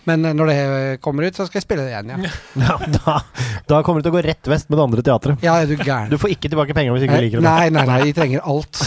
Men 0.09 0.25
eh, 0.25 0.35
når 0.37 0.51
det 0.51 0.59
kommer 1.05 1.27
ut, 1.29 1.37
så 1.37 1.47
skal 1.49 1.61
jeg 1.61 1.67
spille 1.67 1.85
det 1.87 1.93
igjen, 1.93 2.13
ja. 2.15 2.33
Ja, 2.71 2.77
da, 2.97 3.17
da 3.69 3.81
kommer 3.87 4.01
du 4.01 4.09
til 4.09 4.15
å 4.15 4.17
gå 4.17 4.23
rett 4.25 4.51
vest 4.51 4.71
med 4.71 4.81
det 4.81 4.87
andre 4.87 5.05
teatret. 5.07 5.45
Ja, 5.45 5.59
er 5.61 5.69
du 5.71 5.77
gæren? 5.77 6.11
Du 6.13 6.17
får 6.21 6.35
ikke 6.35 6.51
tilbake 6.53 6.77
penger 6.77 6.97
hvis 6.97 7.07
ikke 7.07 7.21
du 7.21 7.27
liker 7.27 7.43
det. 7.43 7.47
Nei, 7.47 7.69
nei, 7.75 7.85
nei, 7.89 7.99
jeg 8.09 8.17
trenger 8.17 8.45
alt. 8.49 8.81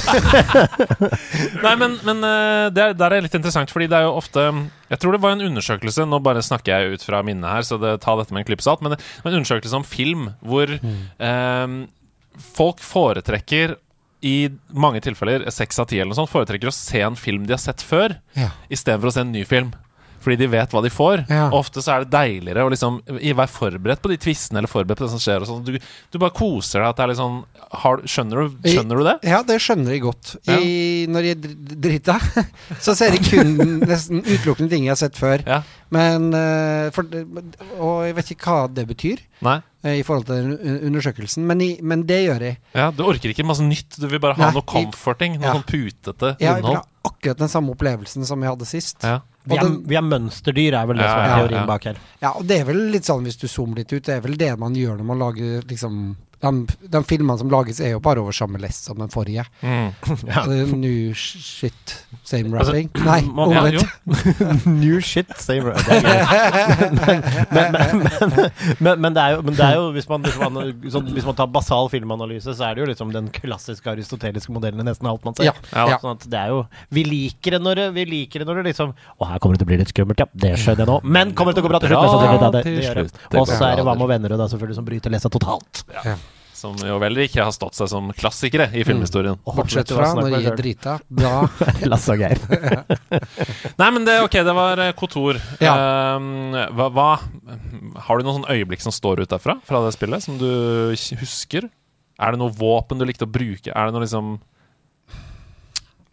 Nei, 1.64 1.74
men, 1.80 1.98
men 2.06 2.24
eh, 2.28 2.68
det 2.74 2.84
er, 2.84 2.96
der 2.98 3.16
er 3.16 3.26
litt 3.26 3.38
interessant, 3.38 3.72
fordi 3.74 3.88
det 3.92 4.00
er 4.00 4.08
jo 4.08 4.16
ofte 4.20 4.44
Jeg 4.92 5.00
tror 5.02 5.16
det 5.16 5.22
var 5.24 5.36
en 5.36 5.44
undersøkelse 5.46 6.06
Nå 6.10 6.20
bare 6.24 6.44
snakker 6.46 6.74
jeg 6.74 6.98
ut 6.98 7.06
fra 7.06 7.22
minnet 7.26 7.50
her, 7.50 7.66
så 7.68 7.80
det, 7.82 7.96
ta 8.04 8.16
dette 8.20 8.34
med 8.36 8.44
en 8.44 8.50
klype 8.50 8.66
salt. 8.66 8.84
Men 8.84 8.96
det 8.96 9.02
var 9.24 9.32
en 9.32 9.40
undersøkelse 9.42 9.80
om 9.80 9.88
film 9.88 10.30
hvor 10.44 10.72
eh, 10.74 11.78
folk 12.58 12.82
foretrekker 12.84 13.78
i 14.24 14.50
mange 14.72 15.02
tilfeller, 15.04 15.46
seks 15.52 15.80
av 15.84 15.90
ti 15.92 16.00
eller 16.00 16.14
noe 16.14 16.22
sånt, 16.24 16.32
foretrekker 16.32 16.72
å 16.72 16.76
se 16.76 17.02
en 17.04 17.18
film 17.20 17.46
de 17.48 17.54
har 17.58 17.62
sett 17.64 17.84
før, 17.84 18.16
Ja. 18.40 18.52
istedenfor 18.72 19.12
å 19.12 19.14
se 19.18 19.22
en 19.26 19.34
ny 19.36 19.44
film. 19.46 19.74
Fordi 20.24 20.38
de 20.40 20.48
vet 20.48 20.72
hva 20.72 20.80
de 20.82 20.88
får. 20.88 21.26
Ja. 21.28 21.50
Og 21.52 21.58
Ofte 21.66 21.82
så 21.84 21.92
er 21.98 22.06
det 22.06 22.14
deiligere 22.14 22.64
å 22.64 22.70
liksom 22.72 23.02
være 23.04 23.52
forberedt 23.52 24.00
på 24.00 24.08
de 24.08 24.16
tvistene 24.24 24.62
eller 24.62 24.72
forberedt 24.72 25.02
på 25.02 25.04
det 25.04 25.12
som 25.12 25.20
skjer. 25.20 25.44
Sånn. 25.50 25.66
du, 25.68 25.76
du 25.76 26.18
bare 26.18 26.32
koser 26.32 26.80
deg. 26.80 26.88
At 26.94 26.96
det 26.96 27.04
er 27.04 27.12
litt 27.12 27.20
sånn 27.20 27.42
har, 27.84 28.00
skjønner, 28.08 28.40
du, 28.48 28.70
skjønner 28.72 29.02
du 29.02 29.04
det? 29.10 29.16
Ja, 29.28 29.42
det 29.44 29.58
skjønner 29.60 29.92
jeg 29.98 30.06
godt. 30.06 30.32
I, 30.48 31.04
når 31.12 31.28
jeg 31.28 31.42
driter 31.44 31.82
drita, 31.84 32.16
så 32.88 32.96
ser 32.96 33.18
jeg 33.18 33.28
kun 33.28 33.52
nesten 33.92 34.24
utelukkende 34.24 34.72
ting 34.72 34.88
jeg 34.88 34.94
har 34.96 35.02
sett 35.04 35.20
før. 35.20 35.44
Ja. 35.44 35.60
Men 35.92 36.32
eh, 36.40 36.88
for, 36.96 37.04
Og 37.84 38.08
jeg 38.08 38.16
vet 38.22 38.32
ikke 38.38 38.48
hva 38.48 38.64
det 38.72 38.88
betyr 38.90 39.20
Nei? 39.46 39.60
Eh, 39.84 40.00
i 40.00 40.04
forhold 40.04 40.26
til 40.26 40.54
undersøkelsen, 40.88 41.46
men, 41.48 41.62
i, 41.62 41.70
men 41.82 42.06
det 42.10 42.22
gjør 42.26 42.42
jeg. 42.48 42.58
Ja, 42.74 42.90
Du 42.92 43.04
orker 43.06 43.30
ikke 43.34 43.46
masse 43.46 43.64
nytt, 43.66 44.00
du 44.00 44.08
vil 44.08 44.20
bare 44.24 44.36
ha 44.40 44.48
Nei, 44.50 44.54
noe 44.58 44.66
comforting. 44.68 45.38
Noe 45.40 45.50
ja. 45.50 45.54
sånn 45.58 45.68
putete 45.70 46.36
Jeg 46.40 46.50
vil 46.56 46.64
innhold. 46.64 46.76
ha 46.82 47.10
akkurat 47.12 47.38
den 47.44 47.52
samme 47.52 47.74
opplevelsen 47.76 48.26
som 48.26 48.42
jeg 48.42 48.50
hadde 48.54 48.66
sist. 48.70 49.04
Ja. 49.04 49.20
Vi 49.46 49.58
er, 49.58 49.64
den- 49.66 49.82
vi 49.92 49.96
er 50.00 50.06
mønsterdyr, 50.08 50.74
er 50.80 50.86
vel 50.88 50.98
det 50.98 51.04
Ja, 51.04 51.12
som 51.12 51.20
er 51.20 51.28
ja, 51.28 51.38
teorien 51.42 51.60
ja. 51.60 51.66
bak 51.68 51.84
her. 51.90 51.98
Ja, 52.22 52.30
og 52.40 52.46
det 52.48 52.62
er 52.62 52.66
vel 52.70 52.78
litt 52.94 53.04
sånn 53.04 53.26
hvis 53.28 53.36
du 53.42 53.48
zoomer 53.52 53.76
litt 53.82 53.92
ut, 53.92 54.04
det 54.06 54.14
er 54.16 54.22
vel 54.24 54.38
det 54.40 54.54
man 54.60 54.74
gjør 54.74 54.98
når 55.02 55.10
man 55.10 55.20
lager 55.20 55.66
liksom 55.68 56.16
de, 56.44 56.52
de 56.92 57.02
filmene 57.08 57.38
som 57.40 57.50
lages, 57.52 57.80
er 57.84 57.94
jo 57.96 58.02
bare 58.04 58.20
over 58.24 58.36
samme 58.36 58.60
lest 58.62 58.88
som 58.90 59.00
den 59.00 59.12
forrige. 59.14 59.46
Mm. 59.64 59.92
Ja. 60.34 60.44
Er 60.48 60.70
New 60.76 61.14
shit, 61.18 61.94
same 62.26 62.58
Altså. 62.60 62.74
Nei, 63.04 63.22
man- 63.38 63.52
Ja, 63.54 63.64
omvendt. 63.64 64.66
New 64.84 65.00
shit, 65.04 65.30
same 65.40 65.72
er 65.72 65.78
men, 67.54 67.76
men, 68.80 69.02
men, 69.02 69.14
det 69.16 69.26
jo, 69.36 69.42
men 69.46 69.56
det 69.58 69.66
er 69.66 69.76
jo 69.78 69.90
hvis, 69.96 70.08
man, 70.10 70.24
hvis, 70.26 70.38
man, 70.42 70.60
sånn, 70.94 71.10
hvis 71.16 71.28
man 71.28 71.38
tar 71.38 71.50
basal 71.54 71.90
filmanalyse, 71.94 72.56
så 72.58 72.70
er 72.70 72.76
det 72.78 72.84
jo 72.86 72.90
liksom 72.92 73.14
den 73.16 73.30
klassiske 73.36 73.90
aristoteliske 73.94 74.54
modellen 74.56 74.82
i 74.84 74.88
nesten 74.88 75.10
alt 75.12 75.26
man 75.28 75.38
ser. 75.38 75.50
Ja, 75.52 75.56
Ja, 75.74 75.88
ja. 75.94 76.00
Sånn 76.04 76.18
at 76.18 76.28
det 76.30 76.40
er 76.40 76.52
jo 76.54 76.62
Vi 76.94 77.04
liker 77.08 77.58
det 77.58 77.62
når 77.64 77.80
det, 77.82 77.88
vi 77.98 78.06
liker 78.10 78.44
det 78.44 78.48
når 78.50 78.62
det 78.62 78.66
liksom 78.72 78.94
Å, 78.94 79.28
her 79.32 79.42
kommer 79.44 79.56
det 79.58 79.64
til 79.64 79.68
å 79.68 79.72
bli 79.74 79.80
litt 79.82 79.94
skummelt, 79.94 80.24
ja. 80.24 80.28
Det 80.46 80.54
skjønner 80.62 80.84
jeg 80.86 80.92
nå. 80.92 81.00
Men 81.18 81.34
kommer 81.38 81.54
det 81.54 81.60
til 81.62 81.66
å 81.66 81.68
gå 81.70 81.74
bra 81.74 81.82
til 81.84 81.94
slutt? 81.94 83.20
Og 83.40 83.50
så 83.50 83.60
er 83.70 83.80
det 83.80 83.88
Hva 83.88 83.98
med 84.00 84.10
venner, 84.16 84.36
da, 84.38 84.48
selvfølgelig, 84.52 84.80
som 84.80 84.88
bryter 84.88 85.14
lesa 85.14 85.32
totalt. 85.34 85.84
Som 86.64 86.78
jo 86.80 86.96
vel 87.02 87.18
ikke 87.26 87.44
har 87.44 87.52
stått 87.52 87.76
seg 87.76 87.90
som 87.92 88.08
klassikere 88.16 88.70
i 88.72 88.86
filmhistorien. 88.88 89.36
Mm. 89.42 89.56
Bortsett 89.58 89.92
fra 89.92 90.14
når 90.16 90.30
de 90.32 90.40
er 90.48 90.56
drita. 90.56 90.96
Da 91.12 91.34
Lasse 91.92 92.16
og 92.16 92.24
Geir. 92.24 92.40
Nei, 93.82 93.90
men 93.90 94.08
det, 94.08 94.22
ok, 94.24 94.38
det 94.48 94.56
var 94.56 94.80
eh, 94.80 94.94
Kotor. 94.96 95.42
Ja. 95.60 95.76
Uh, 96.16 96.62
hva, 96.78 96.88
hva 96.96 97.10
Har 98.08 98.20
du 98.20 98.24
noen 98.24 98.40
sånn 98.40 98.52
øyeblikk 98.54 98.86
som 98.86 98.96
står 98.96 99.26
ut 99.26 99.34
derfra? 99.34 99.58
Fra 99.68 99.84
det 99.84 99.92
spillet, 99.98 100.24
som 100.24 100.40
du 100.40 100.48
husker? 101.20 101.68
Er 102.24 102.34
det 102.34 102.40
noe 102.40 102.56
våpen 102.56 103.02
du 103.02 103.08
likte 103.10 103.28
å 103.28 103.34
bruke? 103.34 103.74
Er 103.74 103.90
det 103.90 103.96
noe 103.96 104.06
liksom 104.06 104.38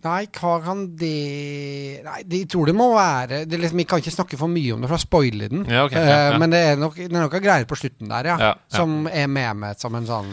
Nei, 0.01 0.23
hva 0.33 0.55
kan 0.65 0.87
det 0.97 2.01
Nei, 2.07 2.23
de 2.25 2.39
tror 2.49 2.71
det 2.71 2.75
må 2.77 2.87
være 2.95 3.43
det 3.45 3.59
liksom, 3.61 3.83
Jeg 3.83 3.89
kan 3.91 4.01
ikke 4.01 4.15
snakke 4.15 4.39
for 4.41 4.49
mye 4.49 4.73
om 4.73 4.81
det, 4.81 4.89
for 4.89 4.97
da 4.97 5.03
spoiler 5.03 5.53
den. 5.53 5.67
Ja, 5.69 5.85
okay, 5.85 6.01
ja, 6.01 6.17
Eh, 6.17 6.31
ja. 6.33 6.39
Men 6.41 6.55
det 6.55 6.61
er, 6.71 6.77
nok, 6.81 6.97
det 6.97 7.11
er 7.11 7.17
noe 7.19 7.41
greier 7.45 7.69
på 7.69 7.77
slutten 7.77 8.09
der, 8.09 8.31
ja. 8.33 8.53
Som 8.73 9.05
er 9.13 9.29
med 9.29 9.61
meg 9.61 9.81
som 9.83 9.95
en 9.99 10.09
sånn 10.09 10.31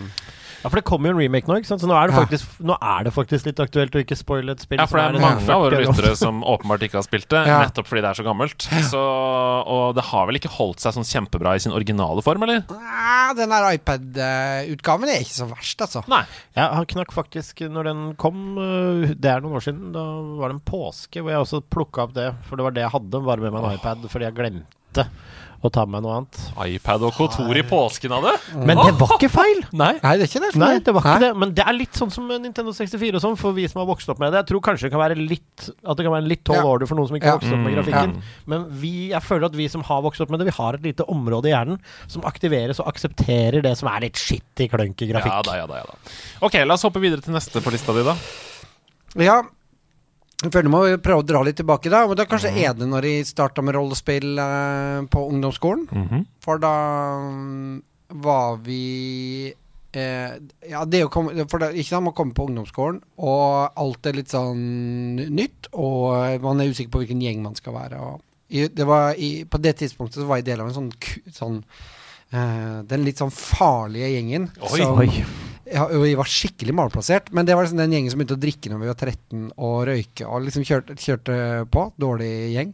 Ja, 0.64 0.70
for 0.72 0.76
det 0.80 0.86
kommer 0.90 1.12
jo 1.12 1.16
en 1.18 1.22
remake 1.22 1.46
nå, 1.48 1.58
ikke 1.62 1.70
sant? 1.70 1.82
så 1.84 1.88
nå 1.90 1.94
er 1.98 2.08
det 2.10 2.16
Ja. 2.18 2.22
faktisk, 2.26 2.56
nå 2.66 2.76
er 2.82 3.04
det 3.06 3.14
faktisk 3.14 3.46
litt 3.46 3.60
aktuelt 3.62 3.94
å 3.94 4.02
ikke 4.02 4.18
spoile 4.18 4.52
et 4.56 4.64
spill. 4.64 4.80
Ja, 4.82 4.86
for 4.90 4.98
det 4.98 5.06
er, 5.06 5.16
er 5.20 5.22
mange 5.22 5.44
av 5.54 5.62
våre 5.62 5.78
40 5.78 5.78
år 5.78 5.86
gammelt. 5.86 5.98
lyttere 6.02 6.16
som 6.18 6.42
åpenbart 6.44 6.86
ikke 6.88 6.98
har 6.98 7.06
spilt 7.06 7.28
det, 7.30 7.44
Ja. 7.52 7.60
nettopp 7.66 7.88
fordi 7.88 8.02
det 8.02 8.10
er 8.10 8.18
så 8.22 8.26
gammelt. 8.26 8.68
Så, 8.90 9.02
og 9.68 9.96
det 9.96 10.04
har 10.10 10.26
vel 10.28 10.40
ikke 10.40 10.50
holdt 10.58 10.82
seg 10.82 10.96
sånn 10.98 11.06
kjempebra 11.08 11.56
i 11.56 11.62
sin 11.62 11.72
originale 11.78 12.24
form, 12.26 12.44
eller? 12.48 12.64
Nei, 12.74 13.34
Den 13.38 13.50
der 13.54 13.70
iPad-utgaven 13.78 15.10
er 15.12 15.22
ikke 15.24 15.38
så 15.38 15.48
verst, 15.52 15.82
altså. 15.86 16.04
Nei. 16.10 16.24
Ja, 16.58 16.70
han 16.74 16.86
knakk 16.90 17.14
faktisk 17.16 17.62
når 17.70 17.90
den 17.92 18.04
kom, 18.20 18.42
øh, 18.58 19.14
det 19.16 19.30
er 19.32 19.42
noen 19.44 19.58
år 19.60 19.66
siden, 19.68 19.92
da 19.96 20.04
var 20.40 20.50
det 20.52 20.58
en 20.60 20.66
påske 20.68 21.22
hvor 21.22 21.32
jeg 21.34 21.44
også 21.46 21.62
plukka 21.70 22.08
opp 22.08 22.14
det. 22.18 22.32
For 22.50 22.58
det 22.60 22.66
var 22.68 22.76
det 22.76 22.86
jeg 22.86 22.94
hadde, 22.96 23.24
bare 23.28 23.44
med 23.46 23.54
meg 23.54 23.64
en 23.64 23.78
iPad, 23.80 24.08
fordi 24.12 24.28
jeg 24.30 24.38
glemte 24.38 25.08
å 25.66 25.72
ta 25.74 25.86
med 25.90 26.04
noe 26.06 26.20
annet. 26.20 26.38
iPad 26.78 27.02
og 27.08 27.14
kontor 27.18 27.58
i 27.58 27.64
påsken 27.66 28.12
av 28.14 28.24
det? 28.28 28.34
Men 28.54 28.78
det 28.78 28.94
var 29.00 29.16
ikke 29.18 29.30
feil! 29.34 29.64
Nei. 29.82 29.94
Nei, 30.04 30.12
det 30.20 30.28
er 30.28 30.30
ikke 30.30 30.42
det. 30.46 30.52
Nei, 30.62 30.72
det 30.86 30.94
var 30.94 31.02
ikke 31.02 31.14
Nei. 31.16 31.24
det. 31.26 31.32
Men 31.42 31.54
det 31.58 31.64
er 31.66 31.74
litt 31.78 31.98
sånn 31.98 32.12
som 32.14 32.28
Nintendo 32.30 32.74
64 32.78 33.18
og 33.18 33.24
sånn, 33.24 33.38
for 33.42 33.56
vi 33.58 33.66
som 33.72 33.82
har 33.82 33.88
vokst 33.90 34.10
opp 34.14 34.22
med 34.22 34.32
det. 34.36 34.44
Jeg 34.44 34.50
tror 34.52 34.62
kanskje 34.70 34.88
det 34.88 34.94
kan 34.94 35.02
være 35.02 35.18
litt 35.18 35.66
At 35.82 35.98
det 35.98 36.06
kan 36.06 36.14
være 36.14 36.24
en 36.26 36.30
litt 36.30 36.44
tolv 36.46 36.62
Ja. 36.62 36.68
order 36.70 36.86
for 36.90 36.96
noen 37.00 37.08
som 37.10 37.18
ikke 37.18 37.26
har 37.32 37.40
Ja. 37.40 37.42
vokst 37.42 37.54
opp 37.58 37.64
med 37.66 37.74
grafikken. 37.74 38.14
grafikken. 38.14 38.46
Men 38.54 38.66
vi, 38.82 38.94
jeg 39.10 39.22
føler 39.26 39.46
at 39.50 39.56
vi 39.58 39.68
som 39.74 39.82
har 39.90 40.02
vokst 40.06 40.22
opp 40.22 40.30
med 40.30 40.40
det, 40.40 40.46
vi 40.52 40.56
har 40.62 40.74
et 40.78 40.86
lite 40.86 41.08
område 41.10 41.50
i 41.50 41.56
hjernen 41.56 41.80
som 42.08 42.22
aktiveres 42.30 42.80
og 42.80 42.88
aksepterer 42.94 43.62
det 43.66 43.74
som 43.78 43.90
er 43.90 44.02
litt 44.06 44.16
shit 44.22 44.62
i 44.62 44.68
klønke 44.70 45.10
grafikk. 45.10 45.34
Ja 45.34 45.42
da, 45.42 45.58
ja 45.58 45.66
da, 45.68 45.82
ja 45.82 45.86
da. 45.90 45.98
Ok, 46.46 46.54
la 46.66 46.74
oss 46.78 46.84
hoppe 46.86 47.02
videre 47.02 47.22
til 47.26 47.34
neste 47.34 47.60
på 47.66 47.74
lista 47.74 47.94
di, 47.98 48.04
da. 48.06 48.16
Ja. 49.18 49.42
Jeg 50.38 50.54
føler 50.54 50.70
må 50.70 50.82
prøve 51.02 51.24
å 51.24 51.26
dra 51.26 51.40
litt 51.46 51.58
tilbake, 51.58 51.90
da. 51.90 52.04
Men 52.06 52.18
da 52.20 52.28
kanskje 52.30 52.52
mm. 52.54 52.58
er 52.62 52.76
det 52.78 52.88
når 52.92 53.08
jeg 53.10 53.30
starta 53.32 53.64
med 53.66 53.74
rollespill 53.74 54.38
eh, 54.38 55.00
på 55.10 55.24
ungdomsskolen. 55.32 55.88
Mhm. 55.90 56.28
For 56.46 56.62
da 56.62 56.74
mm, 57.24 57.80
var 58.22 58.60
vi 58.64 58.84
eh, 59.50 60.38
Ja, 60.70 60.84
det 60.86 61.02
å 61.04 61.10
komme 61.12 61.48
For 61.50 61.64
det, 61.64 61.74
ikke 61.74 61.90
sant, 61.90 62.06
man 62.06 62.16
kommer 62.18 62.38
på 62.38 62.46
ungdomsskolen, 62.52 63.02
og 63.18 63.82
alt 63.82 64.06
er 64.06 64.20
litt 64.20 64.32
sånn 64.34 65.18
nytt, 65.18 65.72
og 65.74 66.38
man 66.46 66.62
er 66.62 66.70
usikker 66.70 66.94
på 66.94 67.04
hvilken 67.04 67.26
gjeng 67.26 67.42
man 67.42 67.58
skal 67.58 67.74
være. 67.80 68.00
Og 68.06 68.22
i, 68.54 68.68
det 68.70 68.86
var 68.88 69.18
i, 69.18 69.42
på 69.50 69.60
det 69.60 69.74
tidspunktet 69.82 70.22
så 70.22 70.30
var 70.30 70.40
jeg 70.40 70.52
del 70.52 70.62
av 70.64 70.70
en 70.70 70.78
sånn, 70.78 70.92
sånn 71.34 71.58
eh, 72.32 72.78
Den 72.88 73.04
litt 73.04 73.20
sånn 73.20 73.34
farlige 73.34 74.14
gjengen 74.14 74.52
Oi. 74.62 74.78
som 74.78 75.02
Oi. 75.02 75.10
Vi 76.04 76.16
var 76.18 76.32
skikkelig 76.32 76.76
malplassert. 76.78 77.30
Men 77.36 77.48
det 77.48 77.58
var 77.58 77.66
liksom 77.68 77.82
den 77.82 77.94
gjengen 77.96 78.14
som 78.14 78.22
begynte 78.22 78.38
å 78.38 78.46
drikke 78.46 78.72
når 78.72 78.84
vi 78.84 78.90
var 78.92 78.98
13, 79.02 79.46
og 79.58 79.78
røyke 79.90 80.28
og 80.28 80.48
liksom 80.48 80.66
kjørte, 80.68 80.98
kjørte 81.02 81.38
på. 81.74 81.86
Dårlig 82.00 82.32
gjeng. 82.56 82.74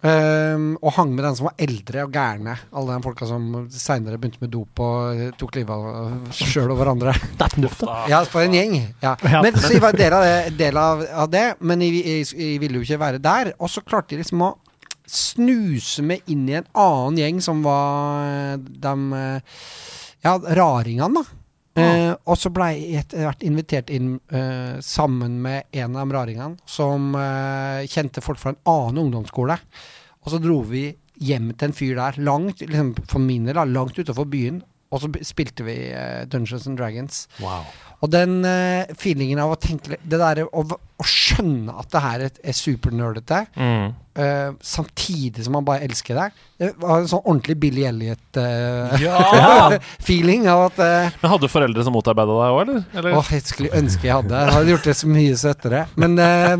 Um, 0.00 0.78
og 0.80 0.94
hang 0.96 1.10
med 1.12 1.26
den 1.26 1.34
som 1.36 1.50
var 1.50 1.58
eldre 1.60 2.06
og 2.06 2.14
gærne. 2.14 2.54
Alle 2.72 2.94
de 2.96 3.04
folka 3.04 3.26
som 3.28 3.50
seinere 3.74 4.16
begynte 4.16 4.40
med 4.40 4.52
dop 4.54 4.80
og 4.80 5.18
eh, 5.26 5.34
tok 5.36 5.58
livet 5.58 5.74
av 5.76 6.30
sjøl 6.32 6.72
og 6.72 6.80
hverandre. 6.80 7.12
Ja, 8.08 8.22
for 8.24 8.40
en 8.46 8.56
gjeng. 8.56 8.78
Ja. 9.02 9.12
Men 9.44 9.58
Så 9.60 9.74
jeg 9.74 9.84
var 9.84 9.96
del 9.96 10.16
av 10.16 10.24
det, 10.24 10.54
del 10.56 10.80
av, 10.80 11.04
av 11.24 11.28
det 11.32 11.44
men 11.60 11.84
jeg 11.84 12.24
ville 12.62 12.80
jo 12.80 12.86
ikke 12.86 13.00
være 13.02 13.20
der. 13.20 13.52
Og 13.60 13.68
så 13.72 13.84
klarte 13.84 14.16
jeg 14.16 14.22
liksom 14.24 14.46
å 14.48 14.54
snuse 15.10 16.04
meg 16.06 16.24
inn 16.30 16.48
i 16.48 16.56
en 16.62 16.68
annen 16.78 17.20
gjeng 17.20 17.44
som 17.44 17.60
var 17.66 18.56
de 18.56 18.96
eh, 19.20 19.60
Ja, 20.24 20.34
raringene, 20.36 21.20
da. 21.20 21.39
Eh, 21.78 22.12
og 22.26 22.34
så 22.38 22.50
ble 22.50 22.66
jeg 22.74 23.04
etter 23.04 23.22
hvert 23.28 23.44
invitert 23.46 23.92
inn 23.94 24.16
eh, 24.34 24.80
sammen 24.82 25.36
med 25.44 25.70
en 25.78 25.98
av 26.00 26.10
raringene 26.16 26.58
som 26.68 27.12
eh, 27.14 27.86
kjente 27.90 28.24
folk 28.24 28.40
fra 28.42 28.54
en 28.54 28.62
annen 28.72 29.04
ungdomsskole. 29.04 29.56
Og 30.20 30.32
så 30.32 30.40
dro 30.42 30.60
vi 30.66 30.88
hjem 31.20 31.52
til 31.54 31.68
en 31.68 31.76
fyr 31.76 31.94
der, 31.98 32.18
langt 32.26 32.64
liksom, 32.64 32.94
for 33.06 33.22
min 33.22 33.46
del, 33.48 33.60
langt 33.70 33.98
utenfor 33.98 34.26
byen. 34.30 34.62
Og 34.90 35.04
så 35.04 35.10
spilte 35.22 35.66
vi 35.66 35.76
eh, 35.94 36.26
Dungeons 36.26 36.66
and 36.66 36.80
Dragons. 36.80 37.26
Wow. 37.38 37.68
Og 38.00 38.08
den 38.12 38.38
uh, 38.46 38.84
feelingen 38.96 39.38
av 39.42 39.50
å 39.52 39.58
tenke 39.60 39.98
Det 40.00 40.18
der 40.20 40.44
å, 40.46 40.62
å 40.64 41.04
skjønne 41.06 41.74
at 41.80 41.90
det 41.92 42.00
her 42.04 42.20
er, 42.28 42.32
er 42.44 42.56
supernerdete, 42.56 43.40
Mm. 43.60 43.92
uh, 44.18 44.50
samtidig 44.64 45.44
som 45.44 45.52
man 45.56 45.64
bare 45.64 45.84
elsker 45.86 46.14
det 46.18 46.26
Det 46.60 46.68
var 46.80 47.00
en 47.00 47.08
sånn 47.10 47.22
ordentlig 47.24 47.56
Billy 47.60 47.82
Ja! 47.84 47.90
Elliot-feeling 48.40 50.46
av 50.50 50.66
at 50.68 50.78
eh, 50.84 51.10
Men 51.22 51.32
hadde 51.32 51.46
du 51.48 51.52
foreldre 51.52 51.84
som 51.86 51.94
motarbeida 51.96 52.36
deg 52.36 52.56
òg, 52.56 52.60
eller? 52.64 52.82
eller? 52.94 53.16
Åh, 53.20 53.30
jeg 53.36 53.44
skulle 53.48 53.72
ønske 53.76 54.08
jeg 54.08 54.16
hadde. 54.16 54.40
Jeg 54.44 54.56
hadde 54.56 54.72
gjort 54.74 54.88
det 54.90 54.96
så 55.00 55.10
mye 55.10 55.36
søtere. 55.40 55.80
Men, 56.00 56.12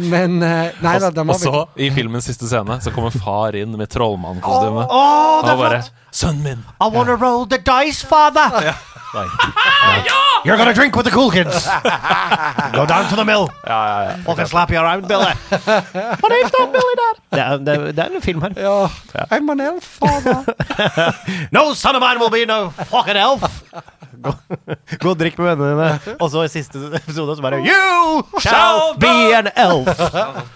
men 0.09 0.38
Nei 0.40 0.96
da, 1.03 1.11
og 1.24 1.40
så, 1.40 1.64
i 1.81 1.90
filmens 1.94 2.29
siste 2.31 2.48
scene, 2.50 2.74
så 2.85 2.92
kommer 2.94 3.14
far 3.14 3.59
inn 3.61 3.72
med 3.76 3.88
trollmannkostyme. 3.92 4.83
Oh, 4.87 5.00
oh, 5.00 5.40
Og 5.40 5.44
bare 5.50 5.83
flott! 5.83 5.96
'Sønnen 6.11 6.42
min!' 6.42 6.64
I 6.81 6.88
wanna 6.90 7.14
roll 7.14 7.46
the 7.46 7.59
dice, 7.59 8.07
father! 8.07 8.74
You're 10.44 10.57
gonna 10.57 10.73
drink 10.73 10.94
with 10.94 11.05
the 11.05 11.11
cool 11.11 11.31
kids. 11.31 11.66
Go 12.73 12.87
down 12.87 13.09
to 13.11 13.16
the 13.16 13.25
mill. 13.25 13.51
Ja, 13.66 13.87
ja, 13.87 14.03
ja. 14.05 14.16
Fucking 14.25 14.46
slap 14.46 14.70
you 14.70 14.79
around, 14.79 15.09
Billy. 15.09 15.25
My 16.23 16.29
name's 16.29 16.53
not 16.59 16.73
Billy, 16.73 16.94
Dad. 16.96 17.16
Det 17.31 17.40
er, 17.40 17.57
det, 17.57 17.75
er, 17.75 17.92
det 17.92 17.99
er 17.99 18.16
en 18.16 18.23
film 18.23 18.42
her. 18.42 18.53
Ja. 18.57 18.88
I'm 19.31 19.51
an 19.51 19.61
elf, 19.61 19.85
father. 19.85 20.44
No 21.51 21.75
son 21.75 21.96
of 21.96 22.03
mine 22.03 22.20
will 22.20 22.31
be 22.31 22.46
no 22.46 22.70
fucking 22.70 23.16
elf. 23.16 23.42
Gå, 24.20 24.33
gå 25.01 25.11
og 25.11 25.18
drikk 25.18 25.38
med 25.38 25.49
vennene 25.57 25.75
dine, 25.81 26.16
og 26.20 26.31
så 26.31 26.44
i 26.44 26.51
siste 26.53 26.79
episode 26.99 27.37
så 27.37 27.42
bare 27.42 27.61
You 27.64 28.23
shall 28.42 28.94
be 29.01 29.12
an 29.37 29.49
elf! 29.57 29.88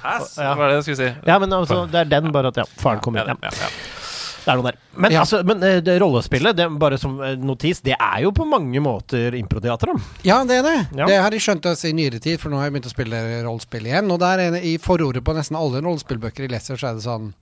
Ass, 0.04 0.34
Hva 0.36 0.52
var 0.58 0.68
det 0.68 0.80
jeg 0.80 0.88
skulle 0.88 0.98
si? 1.00 1.10
Ja, 1.26 1.38
men 1.40 1.52
altså, 1.52 1.86
det 1.88 2.02
er 2.04 2.10
den, 2.12 2.32
bare 2.34 2.52
at 2.52 2.60
ja, 2.60 2.66
faren 2.82 3.00
kommer 3.00 3.24
inn. 3.24 3.38
Ja. 3.42 3.50
ja, 3.50 3.64
ja. 3.64 4.03
Det 4.44 4.52
er 4.52 4.58
noe 4.60 4.68
der. 4.68 4.78
Men, 5.00 5.14
altså, 5.16 5.40
men 5.46 5.62
eh, 5.64 5.78
det 5.84 5.94
rollespillet, 6.02 6.56
det, 6.58 6.66
bare 6.80 6.98
som 7.00 7.16
eh, 7.24 7.36
notis, 7.40 7.80
det 7.84 7.94
er 7.96 8.18
jo 8.26 8.32
på 8.36 8.44
mange 8.48 8.82
måter 8.84 9.36
improteater. 9.38 9.94
da. 9.94 10.10
Ja, 10.26 10.42
det 10.48 10.60
er 10.60 10.66
det. 10.66 10.76
Det 11.00 11.16
har 11.16 11.32
de 11.32 11.40
skjønt 11.40 11.68
oss 11.70 11.86
i 11.88 11.94
nyere 11.96 12.20
tid, 12.20 12.36
for 12.42 12.52
nå 12.52 12.60
har 12.60 12.68
jeg 12.68 12.76
begynt 12.76 12.90
å 12.90 12.92
spille 12.92 13.22
rollespill 13.46 13.88
igjen. 13.88 14.12
Og 14.12 14.20
der 14.22 14.44
er 14.44 14.58
det, 14.58 14.64
i 14.68 14.76
forordet 14.82 15.24
på 15.24 15.36
nesten 15.36 15.58
alle 15.60 15.80
rollespillbøker 15.84 16.46
jeg 16.46 16.52
leser, 16.52 16.80
så 16.80 16.92
er 16.92 17.00
det 17.00 17.06
sånn 17.06 17.32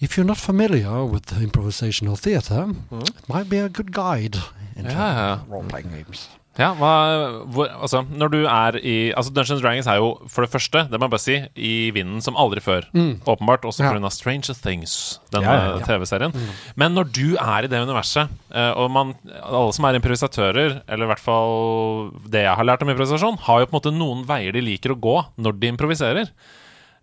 If 0.00 0.16
you're 0.16 0.24
not 0.24 0.40
familiar 0.40 1.04
with 1.04 1.36
improvisational 1.38 2.16
theater, 2.16 2.70
it 3.04 3.28
might 3.28 3.50
be 3.50 3.60
a 3.60 3.68
good 3.68 3.92
guide 3.92 4.40
into 4.74 4.90
ja. 4.90 5.40
role-playing 5.46 5.92
games. 5.92 6.30
Ja, 6.58 6.72
hva, 6.74 6.88
hvor, 7.54 7.68
altså, 7.70 8.00
når 8.10 8.30
du 8.32 8.38
er 8.42 8.76
i 8.82 8.94
Altså, 9.14 9.30
Dungeons 9.32 9.62
Dragons 9.62 9.86
er 9.86 10.00
jo 10.00 10.08
for 10.28 10.42
det 10.44 10.50
første, 10.50 10.82
det 10.90 10.98
må 10.98 11.06
jeg 11.06 11.12
bare 11.14 11.22
si, 11.22 11.36
i 11.54 11.90
vinden 11.94 12.18
som 12.24 12.34
aldri 12.34 12.60
før. 12.60 12.88
Åpenbart. 13.24 13.62
Også 13.70 13.84
Ja. 13.86 13.92
Av 13.94 14.10
Stranger 14.10 14.54
Things, 14.58 15.20
denne 15.30 15.46
Ja, 15.46 15.54
ja, 15.54 15.78
ja. 15.78 15.86
TV-serien. 15.86 16.34
Men 16.76 16.94
når 16.98 17.12
du 17.14 17.36
er 17.36 17.64
i 17.64 17.70
det 17.70 17.80
universet, 17.80 18.28
eh, 18.52 18.72
og 18.74 18.90
man, 18.90 19.14
alle 19.42 19.72
som 19.72 19.84
er 19.86 19.94
improvisatører, 20.00 20.82
eller 20.88 21.04
i 21.06 21.10
hvert 21.14 21.22
fall 21.22 22.10
det 22.28 22.42
jeg 22.42 22.56
har 22.56 22.64
lært 22.66 22.82
om 22.82 22.90
improvisasjon, 22.90 23.38
har 23.46 23.60
jo 23.60 23.66
på 23.70 23.76
en 23.76 23.80
måte 23.80 23.94
noen 23.96 24.26
veier 24.26 24.52
de 24.52 24.60
liker 24.60 24.90
å 24.96 25.00
gå 25.00 25.16
når 25.38 25.60
de 25.60 25.68
improviserer. 25.70 26.30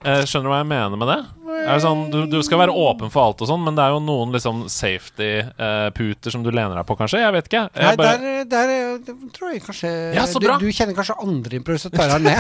Eh, 0.06 0.22
skjønner 0.30 0.46
du 0.46 0.52
hva 0.54 0.60
jeg 0.62 0.68
mener 0.70 1.00
med 1.02 1.10
det? 1.10 1.18
Er 1.58 1.72
det 1.74 1.82
sånn, 1.84 2.02
du, 2.14 2.18
du 2.30 2.36
skal 2.46 2.60
være 2.62 2.74
åpen 2.78 3.10
for 3.12 3.26
alt 3.32 3.40
og 3.42 3.50
sånn, 3.50 3.64
men 3.66 3.76
det 3.76 3.82
er 3.82 3.96
jo 3.96 4.02
noen 4.06 4.30
liksom 4.36 4.60
safety-puter 4.70 6.32
som 6.32 6.44
du 6.46 6.52
lener 6.54 6.78
deg 6.78 6.86
på, 6.88 6.96
kanskje? 7.00 7.24
Jeg 7.24 7.34
vet 7.34 7.50
ikke. 7.50 7.64
Jeg 7.74 7.88
Nei, 7.88 7.96
bare- 7.98 8.20
der, 8.22 8.46
der 8.52 8.74
er- 8.76 9.32
tror 9.34 9.52
jeg 9.56 9.64
kanskje 9.66 9.92
Ja, 10.16 10.26
du, 10.30 10.48
du 10.62 10.68
kjenner 10.70 10.94
kanskje 11.00 11.18
andre 11.26 11.58
improvisatører 11.60 12.16
enn 12.20 12.30
ned 12.30 12.40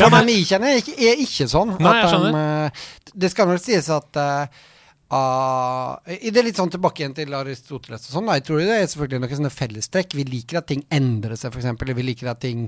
For 0.00 0.10
dem 0.10 0.32
jeg 0.34 0.48
kjenner, 0.50 0.74
er 0.74 0.82
ikke, 0.82 0.96
er 0.98 1.22
ikke 1.28 1.48
sånn. 1.54 1.76
Nei, 1.78 1.94
jeg 2.02 2.20
de, 2.26 2.34
eh, 2.42 2.84
det 3.22 3.30
skal 3.32 3.48
nok 3.52 3.62
sies 3.62 3.88
at 3.94 4.20
eh, 4.20 4.62
ah, 5.12 5.98
Det 6.06 6.32
er 6.40 6.46
litt 6.46 6.58
sånn 6.58 6.70
tilbake 6.72 7.02
igjen 7.02 7.14
til 7.16 7.34
Aristoteles 7.36 8.06
og 8.08 8.14
sånn. 8.16 8.30
Jeg 8.36 8.44
tror 8.48 8.62
det 8.62 8.76
er 8.78 8.86
selvfølgelig 8.88 9.20
noen 9.22 9.36
sånne 9.40 9.52
fellestrekk. 9.54 10.16
Vi 10.18 10.24
liker 10.28 10.60
at 10.62 10.68
ting 10.72 10.84
endrer 10.92 11.36
seg, 11.38 11.52
f.eks. 11.54 11.86
Vi 11.92 12.06
liker 12.06 12.30
at 12.32 12.40
ting 12.42 12.64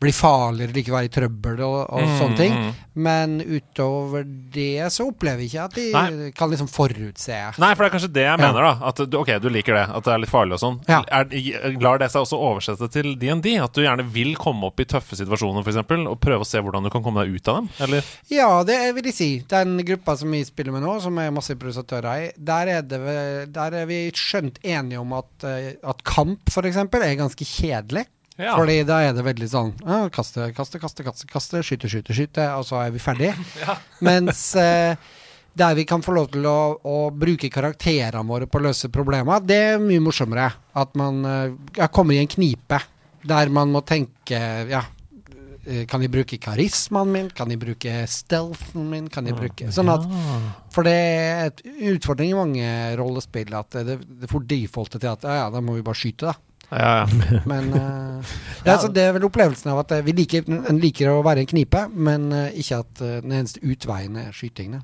blir 0.00 0.14
farligere, 0.16 0.74
liker 0.76 0.92
å 0.94 0.98
være 0.98 1.10
i 1.10 1.14
trøbbel 1.16 1.62
og, 1.66 1.78
og 1.88 2.00
Mm, 2.10 2.14
sånne 2.20 2.36
ting. 2.38 2.54
mm. 2.56 2.70
Men 3.00 3.34
utover 3.40 4.24
det 4.52 4.88
så 4.92 5.06
opplever 5.08 5.40
jeg 5.44 5.50
ikke 5.50 5.64
at 5.64 5.74
de 5.76 5.84
Nei. 5.94 6.30
kan 6.36 6.50
liksom 6.50 6.68
forutse 6.68 7.36
Nei, 7.60 7.70
for 7.74 7.84
det 7.84 7.88
er 7.88 7.94
kanskje 7.94 8.12
det 8.12 8.24
jeg 8.26 8.40
mener, 8.40 8.66
da. 8.66 8.72
At 8.90 9.00
du, 9.08 9.16
ok, 9.20 9.30
du 9.40 9.48
liker 9.52 9.76
det, 9.78 9.84
at 9.94 10.04
det 10.04 10.12
er 10.14 10.22
litt 10.24 10.32
farlig 10.32 10.56
og 10.58 10.62
sånn. 10.62 10.78
Ja. 10.90 11.00
Lar 11.80 12.00
det 12.02 12.10
seg 12.12 12.24
også 12.24 12.38
oversette 12.40 12.88
til 12.92 13.14
DND? 13.20 13.46
At 13.62 13.76
du 13.76 13.82
gjerne 13.84 14.04
vil 14.12 14.34
komme 14.40 14.68
opp 14.70 14.80
i 14.82 14.88
tøffe 14.90 15.16
situasjoner, 15.18 15.64
f.eks., 15.64 15.80
og 16.10 16.18
prøve 16.20 16.44
å 16.44 16.48
se 16.48 16.60
hvordan 16.60 16.84
du 16.86 16.90
kan 16.92 17.04
komme 17.04 17.24
deg 17.24 17.36
ut 17.38 17.48
av 17.52 17.60
dem? 17.60 17.68
Eller? 17.86 18.10
Ja, 18.32 18.50
det 18.66 18.78
vil 18.96 19.08
jeg 19.10 19.16
si. 19.16 19.30
Den 19.50 19.76
gruppa 19.86 20.16
som 20.20 20.30
vi 20.34 20.42
spiller 20.48 20.74
med 20.74 20.84
nå, 20.84 20.96
som 21.04 21.16
er 21.22 21.30
masse 21.34 21.54
i, 21.54 21.58
der 21.76 22.72
er, 22.74 22.82
det, 22.82 23.00
der 23.54 23.76
er 23.82 23.86
vi 23.90 24.00
skjønt 24.16 24.60
enige 24.62 25.00
om 25.00 25.12
at, 25.18 25.30
eh, 25.46 25.74
at 25.82 26.02
kamp, 26.04 26.50
f.eks., 26.50 26.80
er 26.80 27.14
ganske 27.20 27.46
kjedelig. 27.46 28.06
Ja. 28.40 28.54
Fordi 28.56 28.78
da 28.88 29.02
er 29.04 29.10
det 29.12 29.20
veldig 29.26 29.46
sånn 29.52 29.72
ja, 29.84 30.06
Kaste, 30.08 30.46
kaste, 30.56 30.78
kaste, 30.80 31.04
kaste, 31.04 31.26
kaste 31.28 31.60
skyte, 31.66 31.90
skyte, 31.92 32.14
skyte, 32.16 32.46
og 32.56 32.64
så 32.64 32.78
er 32.86 32.94
vi 32.94 33.02
ferdig. 33.02 33.34
Mens 34.06 34.44
eh, 34.56 34.96
der 35.52 35.74
vi 35.76 35.84
kan 35.88 36.02
få 36.04 36.14
lov 36.16 36.30
til 36.32 36.46
å, 36.48 36.60
å 36.80 36.96
bruke 37.12 37.50
karakterene 37.52 38.24
våre 38.26 38.48
på 38.48 38.60
å 38.60 38.64
løse 38.68 38.88
problemer, 38.92 39.42
det 39.44 39.60
er 39.74 39.82
mye 39.82 40.02
morsommere. 40.04 40.48
At 40.78 40.96
man 40.98 41.20
eh, 41.26 41.90
kommer 41.92 42.16
i 42.16 42.22
en 42.22 42.30
knipe 42.30 42.80
der 43.28 43.52
man 43.52 43.68
må 43.74 43.82
tenke 43.84 44.40
ja, 44.70 44.80
kan 45.90 46.02
jeg 46.04 46.12
bruke 46.12 46.38
karismaen 46.42 47.12
min? 47.14 47.30
Kan 47.36 47.52
jeg 47.52 47.60
bruke 47.62 47.96
stealthen 48.10 48.90
min? 48.90 49.08
Kan 49.12 49.28
jeg 49.30 49.38
bruke 49.38 49.70
Sånn 49.74 49.90
at 49.92 50.06
For 50.74 50.86
det 50.86 50.94
er 50.94 51.50
et 51.50 51.64
utfordring 51.92 52.32
i 52.32 52.38
mange 52.38 52.70
rollespill 53.00 53.54
at 53.58 53.80
det, 53.86 54.00
det 54.22 54.30
får 54.30 54.46
defaultet 54.50 55.02
til 55.02 55.12
at 55.12 55.26
ja, 55.26 55.42
ja, 55.44 55.50
da 55.54 55.62
må 55.64 55.78
vi 55.78 55.86
bare 55.86 56.00
skyte, 56.00 56.30
da. 56.30 56.50
Ja, 56.70 56.90
ja. 56.98 57.40
Men 57.50 57.72
uh, 57.80 58.24
ja, 58.64 58.78
så 58.78 58.88
Det 58.88 59.02
er 59.02 59.16
vel 59.16 59.26
opplevelsen 59.26 59.72
av 59.72 59.82
at 59.84 59.96
eh, 59.96 60.04
vi 60.06 60.14
liker, 60.22 60.46
en 60.46 60.78
liker 60.82 61.10
å 61.10 61.22
være 61.26 61.42
i 61.42 61.46
en 61.46 61.50
knipe, 61.54 61.86
men 61.94 62.30
uh, 62.34 62.46
ikke 62.54 62.82
at 62.84 63.02
uh, 63.02 63.16
den 63.24 63.34
eneste 63.40 63.62
utveien 63.66 64.18
er 64.20 64.30
skytingene. 64.36 64.82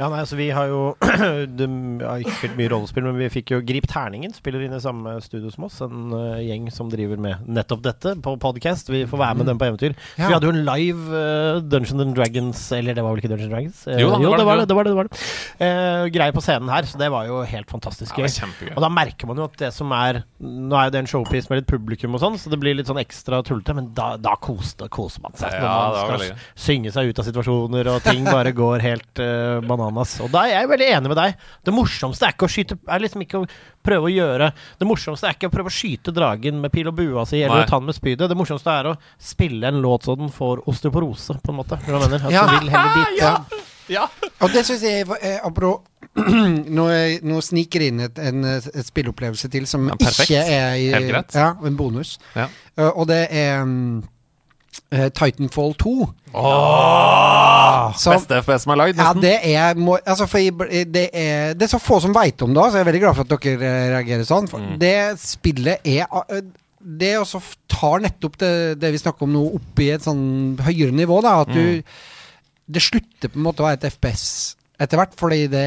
Ja, 0.00 0.08
nei, 0.08 0.22
altså 0.22 0.38
Vi 0.38 0.46
har 0.54 0.70
jo 0.70 0.94
de, 1.60 1.66
har 2.00 2.22
ikke 2.22 2.36
spilt 2.38 2.56
mye 2.56 2.70
rollespill, 2.72 3.04
men 3.04 3.18
vi 3.20 3.28
fikk 3.32 3.52
jo 3.52 3.60
Grip 3.66 3.86
terningen. 3.90 4.32
Spiller 4.32 4.62
inn 4.64 4.72
i 4.76 4.80
samme 4.80 5.18
studio 5.24 5.52
som 5.52 5.66
oss. 5.68 5.80
En 5.84 6.14
uh, 6.14 6.40
gjeng 6.40 6.70
som 6.72 6.88
driver 6.92 7.20
med 7.20 7.44
nettopp 7.44 7.82
dette 7.84 8.14
på 8.24 8.34
podcast. 8.40 8.88
Vi 8.92 9.02
får 9.10 9.20
være 9.20 9.40
med 9.40 9.50
dem 9.50 9.60
på 9.60 9.68
eventyr. 9.68 9.96
Så 10.14 10.24
Vi 10.24 10.32
hadde 10.32 10.48
jo 10.48 10.54
en 10.54 10.62
live 10.64 11.12
uh, 11.12 11.60
Dungeons 11.60 12.04
and 12.06 12.16
Dragons 12.16 12.62
Eller 12.76 12.96
det 12.96 13.04
var 13.04 13.12
vel 13.12 13.22
ikke 13.22 13.32
Dungeons 13.34 13.50
and 13.50 13.56
Dragons? 13.56 13.82
Uh, 13.84 13.98
Jo 14.00 14.08
da, 14.08 14.16
det 14.16 14.24
jo, 14.24 14.30
var 14.32 14.40
det 14.40 14.46
var 14.48 14.62
det. 14.62 14.68
det, 14.70 14.78
var 14.78 14.88
det, 14.88 14.94
det, 14.94 14.98
var 15.00 15.10
det. 15.10 15.20
Uh, 15.60 16.06
greie 16.14 16.36
på 16.36 16.44
scenen 16.44 16.72
her, 16.72 16.88
så 16.88 17.00
det 17.00 17.10
var 17.12 17.28
jo 17.28 17.42
helt 17.52 17.70
fantastisk 17.70 18.16
gøy. 18.16 18.30
Ja. 18.30 18.72
Og 18.72 18.84
da 18.86 18.92
merker 18.92 19.28
man 19.28 19.40
jo 19.40 19.48
at 19.50 19.60
det 19.60 19.72
som 19.76 19.92
er 19.96 20.22
Nå 20.40 20.78
er 20.78 20.88
jo 20.88 20.94
det 20.94 21.02
en 21.02 21.10
showpiece 21.10 21.50
med 21.52 21.60
litt 21.60 21.68
publikum 21.68 22.16
og 22.16 22.22
sånn, 22.22 22.38
så 22.40 22.52
det 22.52 22.56
blir 22.62 22.76
litt 22.78 22.88
sånn 22.88 23.00
ekstra 23.02 23.42
tullete, 23.44 23.74
men 23.76 23.90
da, 23.96 24.14
da 24.20 24.32
koser, 24.40 24.88
koser 24.92 25.20
man 25.24 25.36
seg. 25.36 25.52
Ja, 25.52 25.90
når 25.92 26.14
man 26.14 26.24
skal 26.24 26.64
synge 26.64 26.92
seg 26.94 27.10
ut 27.10 27.20
av 27.20 27.28
situasjoner, 27.28 27.90
og 27.92 28.04
ting 28.06 28.24
bare 28.24 28.54
går 28.56 28.84
helt 28.84 29.20
bananas. 29.66 30.16
Og 30.24 30.30
da 30.34 30.44
er 30.46 30.54
jeg 30.60 30.70
veldig 30.70 30.88
enig 30.96 31.12
med 31.12 31.18
deg. 31.20 31.34
Det 31.66 31.74
morsomste 31.74 32.28
er 32.28 32.34
ikke 32.36 32.46
å 32.48 32.52
skyte 32.54 32.76
Er 32.90 33.02
liksom 33.04 33.24
ikke 33.24 33.40
å 33.42 33.48
prøve 33.84 34.08
å 34.08 34.12
gjøre 34.12 34.50
Det 34.80 34.86
morsomste 34.88 35.28
er 35.28 35.36
ikke 35.36 35.48
å 35.50 35.54
prøve 35.54 35.72
å 35.72 35.74
skyte 35.74 36.14
dragen 36.16 36.60
med 36.62 36.72
pil 36.74 36.88
og 36.92 36.96
bua 36.98 37.24
si, 37.28 37.40
eller 37.42 37.62
Nei. 37.64 37.68
ta 37.70 37.78
den 37.80 37.88
med 37.90 37.96
spydet. 37.98 38.28
Det 38.30 38.36
morsomste 38.38 38.70
er 38.78 38.90
å 38.92 38.96
spille 39.18 39.68
en 39.72 39.80
låt 39.84 40.06
så 40.08 40.16
den 40.20 40.30
får 40.32 40.62
osteoporose, 40.70 41.36
på 41.42 41.52
en 41.54 41.60
måte. 41.62 41.78
Hva 41.88 42.00
mener? 42.06 42.22
At 42.26 42.32
Ja. 42.32 42.46
du 42.46 42.56
vil 42.60 42.70
heller 42.74 42.94
dit. 43.00 43.20
Ja. 43.20 43.34
Ja. 43.90 44.04
Og 44.40 44.52
det 44.54 44.62
syns 44.68 44.84
jeg 44.86 45.08
eh, 45.18 45.40
apro- 45.42 45.80
nå, 46.78 46.84
nå 47.26 47.40
sniker 47.42 47.82
inn 47.88 48.00
et, 48.06 48.18
en, 48.22 48.44
et 48.46 48.86
spillopplevelse 48.86 49.50
til 49.50 49.66
som 49.66 49.88
Ja, 49.90 49.96
ikke 49.98 50.38
er 50.44 50.76
i, 50.78 50.88
Helt 50.94 51.08
greit. 51.10 51.34
Ja, 51.34 51.48
en 51.66 51.76
bonus. 51.78 52.16
Ja. 52.36 52.46
Uh, 52.78 52.90
og 52.92 53.08
det 53.10 53.24
er 53.34 53.64
mm, 53.66 54.02
eh, 54.92 55.08
Titanfall 55.10 55.74
2. 55.80 55.94
Åh, 56.34 57.92
Så- 57.96 58.12
Beste 58.14 58.38
FPS 58.42 58.62
som 58.62 58.72
er 58.72 58.76
lagd, 58.76 58.96
Ja, 58.98 59.12
det 59.12 59.38
er, 59.42 59.74
må, 59.74 59.98
altså 60.06 60.26
det, 60.26 61.10
er, 61.12 61.54
det 61.54 61.62
er 61.62 61.72
så 61.72 61.80
få 61.82 62.00
som 62.00 62.14
veit 62.14 62.40
om 62.42 62.54
det, 62.54 62.62
så 62.62 62.78
jeg 62.78 62.86
er 62.86 62.90
veldig 62.92 63.00
glad 63.02 63.14
for 63.16 63.26
at 63.26 63.40
dere 63.42 63.66
eh, 63.66 63.90
reagerer 63.96 64.24
sånn. 64.28 64.46
Mm. 64.52 64.78
Det 64.78 64.94
spillet 65.18 65.80
er 65.84 66.06
eh, 66.28 66.42
det 66.80 67.18
også 67.18 67.40
tar 67.68 68.00
nettopp 68.00 68.38
det, 68.40 68.52
det 68.80 68.92
vi 68.94 68.98
snakker 69.02 69.26
om 69.26 69.32
nå, 69.34 69.42
opp 69.58 69.82
i 69.84 69.90
et 69.90 70.02
sånn 70.06 70.56
høyere 70.64 70.94
nivå. 70.96 71.20
da 71.22 71.40
At 71.42 71.52
du 71.52 71.82
Det 72.70 72.80
slutter 72.82 73.28
på 73.28 73.36
en 73.36 73.42
måte 73.44 73.60
å 73.60 73.66
være 73.66 73.80
et 73.82 73.92
FPS 73.92 74.56
etter 74.80 74.96
hvert, 75.00 75.12
fordi 75.20 75.42
det, 75.52 75.64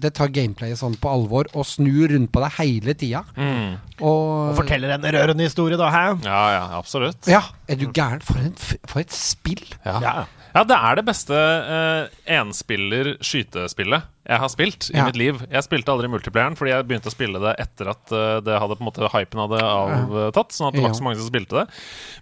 det 0.00 0.10
tar 0.16 0.30
gameplayet 0.32 0.80
sånn 0.80 0.96
på 1.00 1.10
alvor 1.12 1.50
og 1.52 1.66
snur 1.68 2.08
rundt 2.14 2.30
på 2.32 2.40
deg 2.44 2.56
hele 2.62 2.94
tida. 2.96 3.20
Mm. 3.36 3.76
Og, 3.98 4.24
Og 4.54 4.56
forteller 4.62 4.94
en 4.96 5.04
rørende 5.04 5.44
historie, 5.44 5.76
da, 5.80 5.90
hæ? 5.92 6.04
Ja, 6.24 6.40
ja, 6.56 6.64
absolutt. 6.78 7.28
Ja, 7.28 7.42
er 7.68 7.76
du 7.80 7.86
gæren? 7.92 8.24
For, 8.24 8.40
for 8.88 9.04
et 9.04 9.12
spill! 9.14 9.64
Ja. 9.84 9.98
Ja. 10.00 10.16
Ja, 10.54 10.62
det 10.64 10.78
er 10.80 10.96
det 10.96 11.04
beste 11.06 11.36
eh, 11.38 12.06
enspiller-skytespillet 12.38 14.06
jeg 14.28 14.40
har 14.42 14.50
spilt 14.52 14.90
i 14.92 14.96
Ja. 14.98 15.04
mitt 15.08 15.16
liv. 15.16 15.40
Jeg 15.50 15.64
spilte 15.64 15.88
aldri 15.88 16.08
multiplayeren 16.12 16.56
fordi 16.58 16.70
jeg 16.74 16.84
begynte 16.84 17.08
å 17.08 17.14
spille 17.14 17.40
det 17.40 17.54
etter 17.62 17.88
at 17.94 18.12
eh, 18.12 18.40
det 18.44 18.58
hadde 18.60 18.76
på 18.76 18.84
en 18.84 18.88
måte 18.90 19.08
hypen 19.08 19.40
hadde 19.40 19.60
avtatt. 19.64 20.52
Sånn 20.52 20.68
at 20.68 20.74
det 20.76 20.82
var 20.84 20.92
ikke 20.92 21.00
så 21.00 21.06
mange 21.06 21.16
som 21.20 21.30
spilte 21.30 21.56
det. 21.62 21.64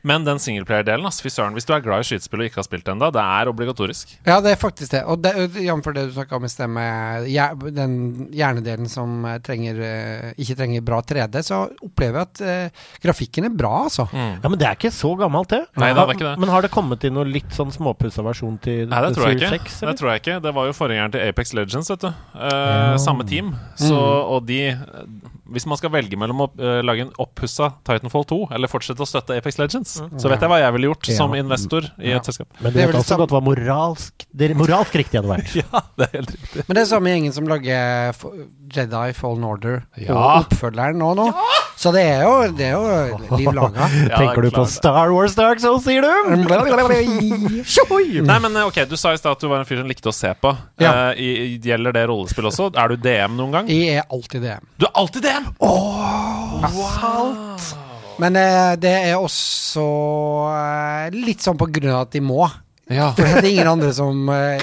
Men 0.06 0.22
den 0.26 0.38
singleplayer-delen, 0.38 1.10
fy 1.10 1.32
søren. 1.32 1.56
Hvis 1.56 1.66
du 1.66 1.74
er 1.74 1.82
glad 1.82 2.04
i 2.04 2.06
skytespill 2.06 2.44
og 2.44 2.46
ikke 2.46 2.60
har 2.62 2.68
spilt 2.68 2.86
det 2.86 2.94
ennå, 2.94 3.10
det 3.10 3.24
er 3.24 3.50
obligatorisk. 3.50 4.14
Ja, 4.26 4.38
det 4.44 4.52
er 4.54 4.60
faktisk 4.60 4.94
det. 4.94 5.02
Og 5.10 5.26
jf. 5.26 5.90
det 5.96 6.06
du 6.06 6.14
snakka 6.14 6.38
om 6.38 6.46
i 6.46 6.52
sted, 6.52 6.70
med 6.70 7.26
den 7.74 7.96
hjernedelen 8.30 8.88
som 8.88 9.24
eh, 9.26 9.40
trenger, 9.42 9.82
eh, 9.82 10.30
ikke 10.38 10.58
trenger 10.62 10.86
bra 10.86 11.02
3D, 11.02 11.42
så 11.42 11.64
opplever 11.82 12.22
jeg 12.22 12.26
at 12.26 12.40
uh, 12.46 12.86
grafikken 13.02 13.46
er 13.48 13.54
bra, 13.54 13.72
altså. 13.86 14.06
Mm. 14.12 14.38
Ja, 14.42 14.48
Men 14.48 14.58
det 14.60 14.68
er 14.68 14.78
ikke 14.78 14.94
så 14.94 15.10
gammelt, 15.18 15.50
det. 15.50 15.64
Nei, 15.74 15.90
det 15.90 16.02
er 16.02 16.14
ikke 16.14 16.28
det. 16.28 16.36
Men 16.42 16.52
har 16.54 16.62
det 16.62 16.70
kommet 16.74 17.04
inn 17.06 17.16
noe 17.18 17.26
litt 17.26 17.50
sånn 17.54 17.72
småpussa 17.74 18.22
versjon 18.26 18.56
til 18.62 18.86
Nei, 18.90 19.02
det 19.04 19.12
tror 19.16 19.30
jeg 19.30 19.40
ikke. 19.40 19.50
6, 19.66 19.78
Det 19.86 19.94
tror 19.98 20.10
jeg 20.12 20.22
ikke 20.22 20.38
Det 20.44 20.52
var 20.56 20.66
jo 20.68 20.74
forgjengeren 20.76 21.14
til 21.14 21.22
Apex 21.26 21.52
Legends, 21.56 21.90
vet 21.96 22.04
du. 22.06 22.08
Eh, 22.36 22.52
Ja. 22.76 22.96
Samme 23.02 23.24
team. 23.28 23.54
Så, 23.80 23.96
og 23.96 24.46
de 24.46 24.76
Hvis 25.46 25.64
man 25.70 25.78
skal 25.78 25.92
velge 25.94 26.16
mellom 26.18 26.40
å 26.42 26.46
uh, 26.58 26.80
lage 26.82 27.04
en 27.04 27.12
oppussa 27.22 27.68
Titanfall 27.86 28.24
2 28.26 28.38
eller 28.56 28.66
fortsette 28.70 28.98
å 28.98 29.06
støtte 29.06 29.36
Apex 29.38 29.60
Legends, 29.60 29.92
så 30.18 30.28
vet 30.32 30.40
jeg 30.42 30.50
hva 30.50 30.58
jeg 30.58 30.72
ville 30.74 30.88
gjort 30.90 31.06
Ja. 31.12 31.16
som 31.20 31.34
investor 31.38 31.86
i 32.02 32.10
Ja. 32.10 32.16
et 32.18 32.26
selskap. 32.26 32.48
Men 32.60 32.72
Det 32.72 32.80
du 32.82 32.82
er 32.82 32.92
vet 32.92 32.96
også 32.98 33.16
godt 33.20 33.30
hva 33.30 33.40
moralsk, 33.46 34.26
det 34.34 34.56
moralsk 34.58 34.92
riktig 34.98 35.20
hadde 35.22 35.30
vært. 35.30 35.54
Ja, 35.62 35.82
det 35.96 36.08
er 36.08 36.16
helt 36.18 36.32
riktig. 36.34 36.64
Men 36.66 36.74
det 36.74 36.82
er 36.82 36.90
samme 36.90 37.14
gjengen 37.14 37.32
som 37.32 37.46
lager 37.46 38.12
Jedi 38.74 39.12
Fallen 39.14 39.44
Order 39.46 39.84
Ja. 39.96 40.12
og 40.18 40.46
oppfølgeren 40.50 40.98
nå, 40.98 41.14
nå. 41.14 41.28
Så 41.86 41.92
det 41.94 42.02
er 42.02 42.24
jo, 42.26 42.30
det 42.58 42.64
er 42.66 42.72
jo 42.74 43.36
liv 43.38 43.52
laga. 43.60 43.86
Tenker 44.10 44.42
du 44.42 44.48
på. 44.50 44.64
Star 44.66 45.12
Wars 45.14 45.36
Dark 45.38 45.60
Souls, 45.62 45.84
sier 45.86 46.02
du? 46.02 46.10
Nei, 48.26 48.38
men 48.42 48.56
eh, 48.58 48.66
ok, 48.66 48.80
Du 48.90 48.96
sa 48.98 49.12
i 49.14 49.20
stad 49.20 49.36
at 49.36 49.44
du 49.44 49.46
var 49.46 49.62
en 49.62 49.68
fyr 49.68 49.78
som 49.78 49.86
likte 49.86 50.10
å 50.10 50.14
se 50.16 50.32
på. 50.34 50.50
Ja. 50.82 51.12
Uh, 51.14 51.22
i, 51.22 51.60
gjelder 51.62 51.94
det 51.94 52.02
rollespill 52.10 52.50
også? 52.50 52.72
Er 52.74 52.90
du 52.90 52.98
DM 53.06 53.38
noen 53.38 53.54
gang? 53.54 53.70
Jeg 53.70 54.00
er 54.02 54.10
alltid 54.10 54.42
DM. 54.48 54.66
Du 54.82 54.88
er 54.88 54.94
alltid 54.98 55.28
DM! 55.28 55.46
Wow 55.62 56.66
Men 58.18 58.38
uh, 58.40 58.74
det 58.82 58.94
er 59.06 59.14
også 59.20 59.86
uh, 60.50 61.06
litt 61.14 61.46
sånn 61.46 61.60
på 61.60 61.70
grunn 61.70 61.94
av 61.94 62.08
at 62.08 62.16
de 62.18 62.24
må. 62.26 62.48
Ja. 62.90 63.12
For 63.14 63.22
det 63.30 63.46
er 63.46 63.52
ingen 63.52 63.70
andre 63.76 63.92
som 63.94 64.26
eh, 64.34 64.58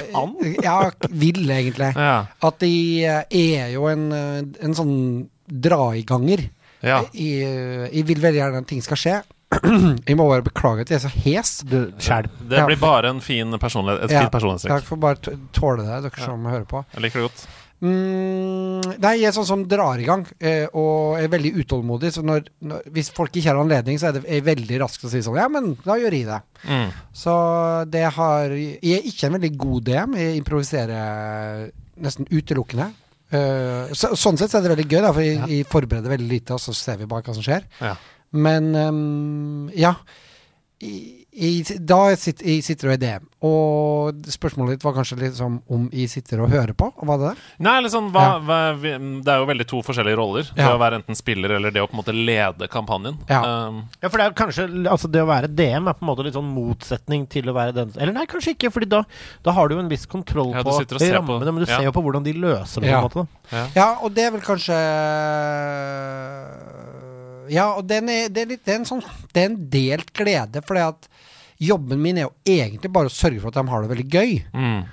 ja, 0.60 0.76
vil, 1.08 1.40
egentlig. 1.48 1.94
Ja. 1.96 2.18
At 2.44 2.60
de 2.60 2.74
er 3.08 3.72
jo 3.72 3.88
en, 3.88 4.10
en 4.12 4.76
sånn 4.76 4.98
dra-i-ganger. 5.44 6.50
Ja. 6.84 7.00
Jeg, 7.12 7.48
eh, 7.48 7.88
jeg 7.96 8.06
vil 8.10 8.20
veldig 8.22 8.40
gjerne 8.42 8.62
at 8.64 8.68
ting 8.70 8.82
skal 8.84 9.00
skje. 9.00 9.16
jeg 10.08 10.16
må 10.18 10.26
bare 10.28 10.42
beklage 10.46 10.82
at 10.84 10.90
jeg 10.90 10.98
er 10.98 11.04
så 11.04 11.12
hes. 11.24 11.50
Du, 11.68 11.78
skjelv. 12.02 12.30
Det 12.50 12.58
Ja. 12.58 12.64
blir 12.68 12.80
bare 12.80 13.10
en 13.14 13.20
fin 13.24 13.50
personlighet, 13.58 14.04
et 14.04 14.10
Ja. 14.16 14.24
fint 14.24 14.32
personlighetstrekk. 14.34 14.72
Dere 14.80 14.88
får 14.88 15.00
bare 15.00 15.36
tåle 15.54 15.84
det, 15.86 16.00
dere 16.08 16.24
som 16.24 16.44
hører 16.44 16.66
på. 16.66 16.84
Jeg 16.94 17.02
liker 17.06 17.22
det 17.22 17.28
godt. 17.30 17.46
Mm, 17.84 18.80
nei, 19.02 19.10
jeg 19.20 19.28
er 19.28 19.34
sånn 19.36 19.46
som 19.48 19.62
drar 19.68 20.00
i 20.00 20.06
gang, 20.06 20.22
eh, 20.40 20.64
og 20.72 21.18
er 21.20 21.28
veldig 21.28 21.50
utålmodig. 21.60 22.12
Så 22.14 22.22
når, 22.24 22.46
når, 22.64 22.86
hvis 22.94 23.10
folk 23.14 23.34
ikke 23.36 23.50
har 23.50 23.60
anledning, 23.60 23.98
så 24.00 24.08
er 24.08 24.16
det 24.18 24.24
er 24.30 24.44
veldig 24.46 24.78
raskt 24.80 25.04
å 25.04 25.10
si 25.12 25.20
sånn 25.24 25.36
Ja, 25.36 25.48
men 25.52 25.74
da 25.84 25.98
gjør 26.00 26.16
jeg 26.16 26.26
det. 26.30 26.40
Mm. 26.64 26.90
Så 27.12 27.34
det 27.90 28.04
har 28.16 28.48
Jeg 28.54 28.98
er 29.02 29.08
ikke 29.10 29.26
en 29.28 29.36
veldig 29.38 29.52
god 29.58 29.84
DM. 29.90 30.14
Jeg 30.16 30.40
improviserer 30.42 31.70
nesten 32.00 32.26
utelukkende. 32.30 32.92
Eh, 33.34 33.94
så, 33.96 34.12
sånn 34.18 34.38
sett 34.38 34.52
så 34.52 34.60
er 34.60 34.66
det 34.66 34.74
veldig 34.74 34.86
gøy, 34.88 35.00
da, 35.00 35.12
for 35.12 35.24
jeg, 35.24 35.40
vi 35.50 35.60
forbereder 35.66 36.14
veldig 36.14 36.30
lite, 36.30 36.56
og 36.56 36.62
så 36.62 36.74
ser 36.76 37.00
vi 37.00 37.08
bare 37.10 37.26
hva 37.26 37.34
som 37.36 37.44
skjer. 37.46 37.66
Ja. 37.82 37.96
Men 38.34 38.72
um, 38.74 39.70
ja. 39.78 39.94
I, 40.84 41.23
i, 41.34 41.64
da 41.82 42.14
sitter, 42.14 42.46
jeg 42.46 42.62
sitter 42.62 42.88
og 42.88 42.92
er 42.94 43.00
DM. 43.02 43.24
Og 43.44 44.20
spørsmålet 44.30 44.76
ditt 44.76 44.84
var 44.86 44.94
kanskje 44.94 45.16
litt 45.18 45.34
sånn 45.36 45.56
om 45.74 45.88
jeg 45.92 46.06
sitter 46.12 46.40
og 46.44 46.52
hører 46.52 46.72
på? 46.78 46.86
Var 47.02 47.18
det 47.18 47.30
det? 47.32 47.42
Nei, 47.66 47.72
eller 47.80 47.90
sånn, 47.92 48.06
hva, 48.14 48.22
Ja. 48.22 48.36
hva, 48.46 48.58
vi, 48.78 48.92
det 49.26 49.32
er 49.34 49.42
jo 49.42 49.48
veldig 49.50 49.66
to 49.68 49.80
forskjellige 49.84 50.16
roller. 50.20 50.46
Det 50.54 50.64
å 50.70 50.78
være 50.78 51.00
enten 51.02 51.18
spiller 51.18 51.56
eller 51.56 51.74
det 51.74 51.82
å 51.82 51.88
på 51.90 51.96
en 51.98 52.00
måte 52.04 52.14
lede 52.14 52.68
kampanjen. 52.70 53.18
Ja. 53.28 53.42
Um, 53.66 53.82
Ja, 54.00 54.08
for 54.08 54.18
det 54.22 54.26
er 54.28 54.36
kanskje 54.38 54.68
Altså, 54.88 55.10
det 55.10 55.20
å 55.24 55.26
være 55.28 55.48
DM 55.50 55.88
er 55.90 55.98
på 55.98 56.06
en 56.06 56.10
måte 56.12 56.24
litt 56.24 56.34
sånn 56.38 56.48
motsetning 56.54 57.26
til 57.28 57.50
å 57.50 57.54
være 57.56 57.74
den 57.74 57.92
Eller 57.98 58.12
nei, 58.14 58.24
kanskje 58.30 58.54
ikke, 58.54 58.70
Fordi 58.72 58.88
da, 58.88 59.02
da 59.42 59.52
har 59.52 59.68
du 59.68 59.74
jo 59.74 59.80
en 59.82 59.88
viss 59.90 60.06
kontroll 60.06 60.52
Ja, 60.54 60.62
på 60.62 60.78
sitter 60.78 60.96
og 60.96 61.00
ser 61.02 61.18
på- 61.18 61.20
rammene, 61.20 61.52
men 61.52 61.64
du 61.64 61.70
ja. 61.70 61.78
ser 61.78 61.84
jo 61.90 61.92
på 61.92 62.02
hvordan 62.06 62.24
de 62.24 62.32
løser 62.38 62.80
det. 62.80 62.90
Ja. 62.94 63.02
på 63.02 63.10
en 63.10 63.26
måte 63.26 63.26
da. 63.50 63.66
Ja, 63.74 63.88
og 64.00 64.14
det 64.14 64.24
er 64.28 64.30
vel 64.38 64.40
kanskje 64.46 64.78
Ja, 67.52 67.66
og 67.76 67.84
den 67.90 68.08
er, 68.08 68.28
det, 68.32 68.40
er 68.46 68.52
litt, 68.54 68.62
det, 68.64 68.72
er 68.72 68.78
en 68.80 68.88
sånn, 68.88 69.02
det 69.34 69.42
er 69.42 69.50
en 69.50 69.58
delt 69.68 70.12
glede, 70.16 70.62
fordi 70.64 70.80
at 70.86 71.08
jobben 71.62 72.02
min 72.02 72.18
er 72.18 72.28
jo 72.28 72.34
egentlig 72.48 72.90
bare 72.92 73.10
å 73.10 73.14
sørge 73.14 73.40
for 73.42 73.52
at 73.52 73.58
de 73.60 73.72
har 73.72 73.84
det 73.84 73.94
veldig 73.94 74.10
gøy. 74.10 74.36
mm. 74.52 74.84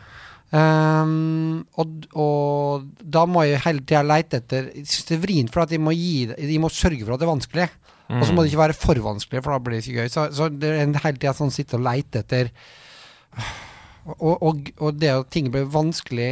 Um, 0.51 1.61
og, 1.79 1.91
og 2.19 2.87
da 2.99 3.21
må 3.23 3.45
jeg 3.47 3.61
hele 3.63 3.85
tida 3.87 4.01
leite 4.03 4.41
etter 4.41 4.65
Jeg 4.75 4.83
synes 4.83 5.05
det 5.07 5.13
er 5.15 5.21
vrient, 5.23 5.51
for 5.53 5.63
at 5.63 5.71
de 5.71 5.77
må, 5.79 5.93
gi, 5.95 6.25
de 6.27 6.57
må 6.59 6.67
sørge 6.67 7.05
for 7.05 7.15
at 7.15 7.21
det 7.21 7.23
er 7.23 7.31
vanskelig. 7.31 7.67
Og 8.11 8.25
så 8.27 8.33
må 8.35 8.43
det 8.43 8.51
ikke 8.51 8.59
være 8.65 8.75
for 8.75 8.99
vanskelig, 9.05 9.39
for 9.45 9.55
da 9.55 9.61
blir 9.63 9.77
det 9.77 9.85
ikke 9.85 10.03
gøy. 10.03 10.11
Så, 10.11 10.25
så 10.35 10.49
det 10.51 10.67
er 10.67 10.81
en 10.83 10.97
hele 10.99 11.15
tida 11.15 11.31
sånn 11.37 11.53
sitte 11.55 11.77
og 11.79 11.85
leite 11.85 12.25
etter 12.25 12.51
og, 14.17 14.35
og, 14.41 14.71
og 14.81 14.97
det 14.99 15.13
at 15.13 15.29
ting 15.31 15.47
blir 15.53 15.69
vanskelig, 15.71 16.31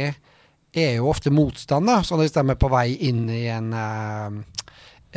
er 0.76 0.92
jo 0.98 1.08
ofte 1.10 1.32
motstand, 1.34 1.88
da. 1.88 2.00
Så 2.06 2.18
hvis 2.20 2.34
de 2.34 2.42
er 2.42 2.58
på 2.60 2.70
vei 2.70 2.92
inn 3.08 3.24
i 3.32 3.44
en, 3.50 3.72
eh, 3.74 4.66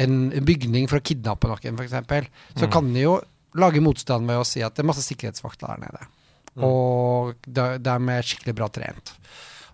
en 0.06 0.16
bygning 0.46 0.88
for 0.90 1.02
å 1.02 1.06
kidnappe 1.06 1.50
noen, 1.50 1.78
f.eks., 1.78 2.32
så 2.58 2.70
kan 2.74 2.90
de 2.94 3.06
jo 3.06 3.18
lage 3.56 3.82
motstand 3.84 4.28
ved 4.30 4.38
å 4.42 4.46
si 4.48 4.62
at 4.66 4.76
det 4.76 4.84
er 4.84 4.90
masse 4.90 5.04
sikkerhetsvakter 5.06 5.68
der 5.74 5.84
nede. 5.86 6.08
Og 6.64 7.34
de, 7.48 7.66
de 7.82 7.96
er 8.14 8.28
skikkelig 8.28 8.54
bra 8.58 8.68
trent. 8.74 9.14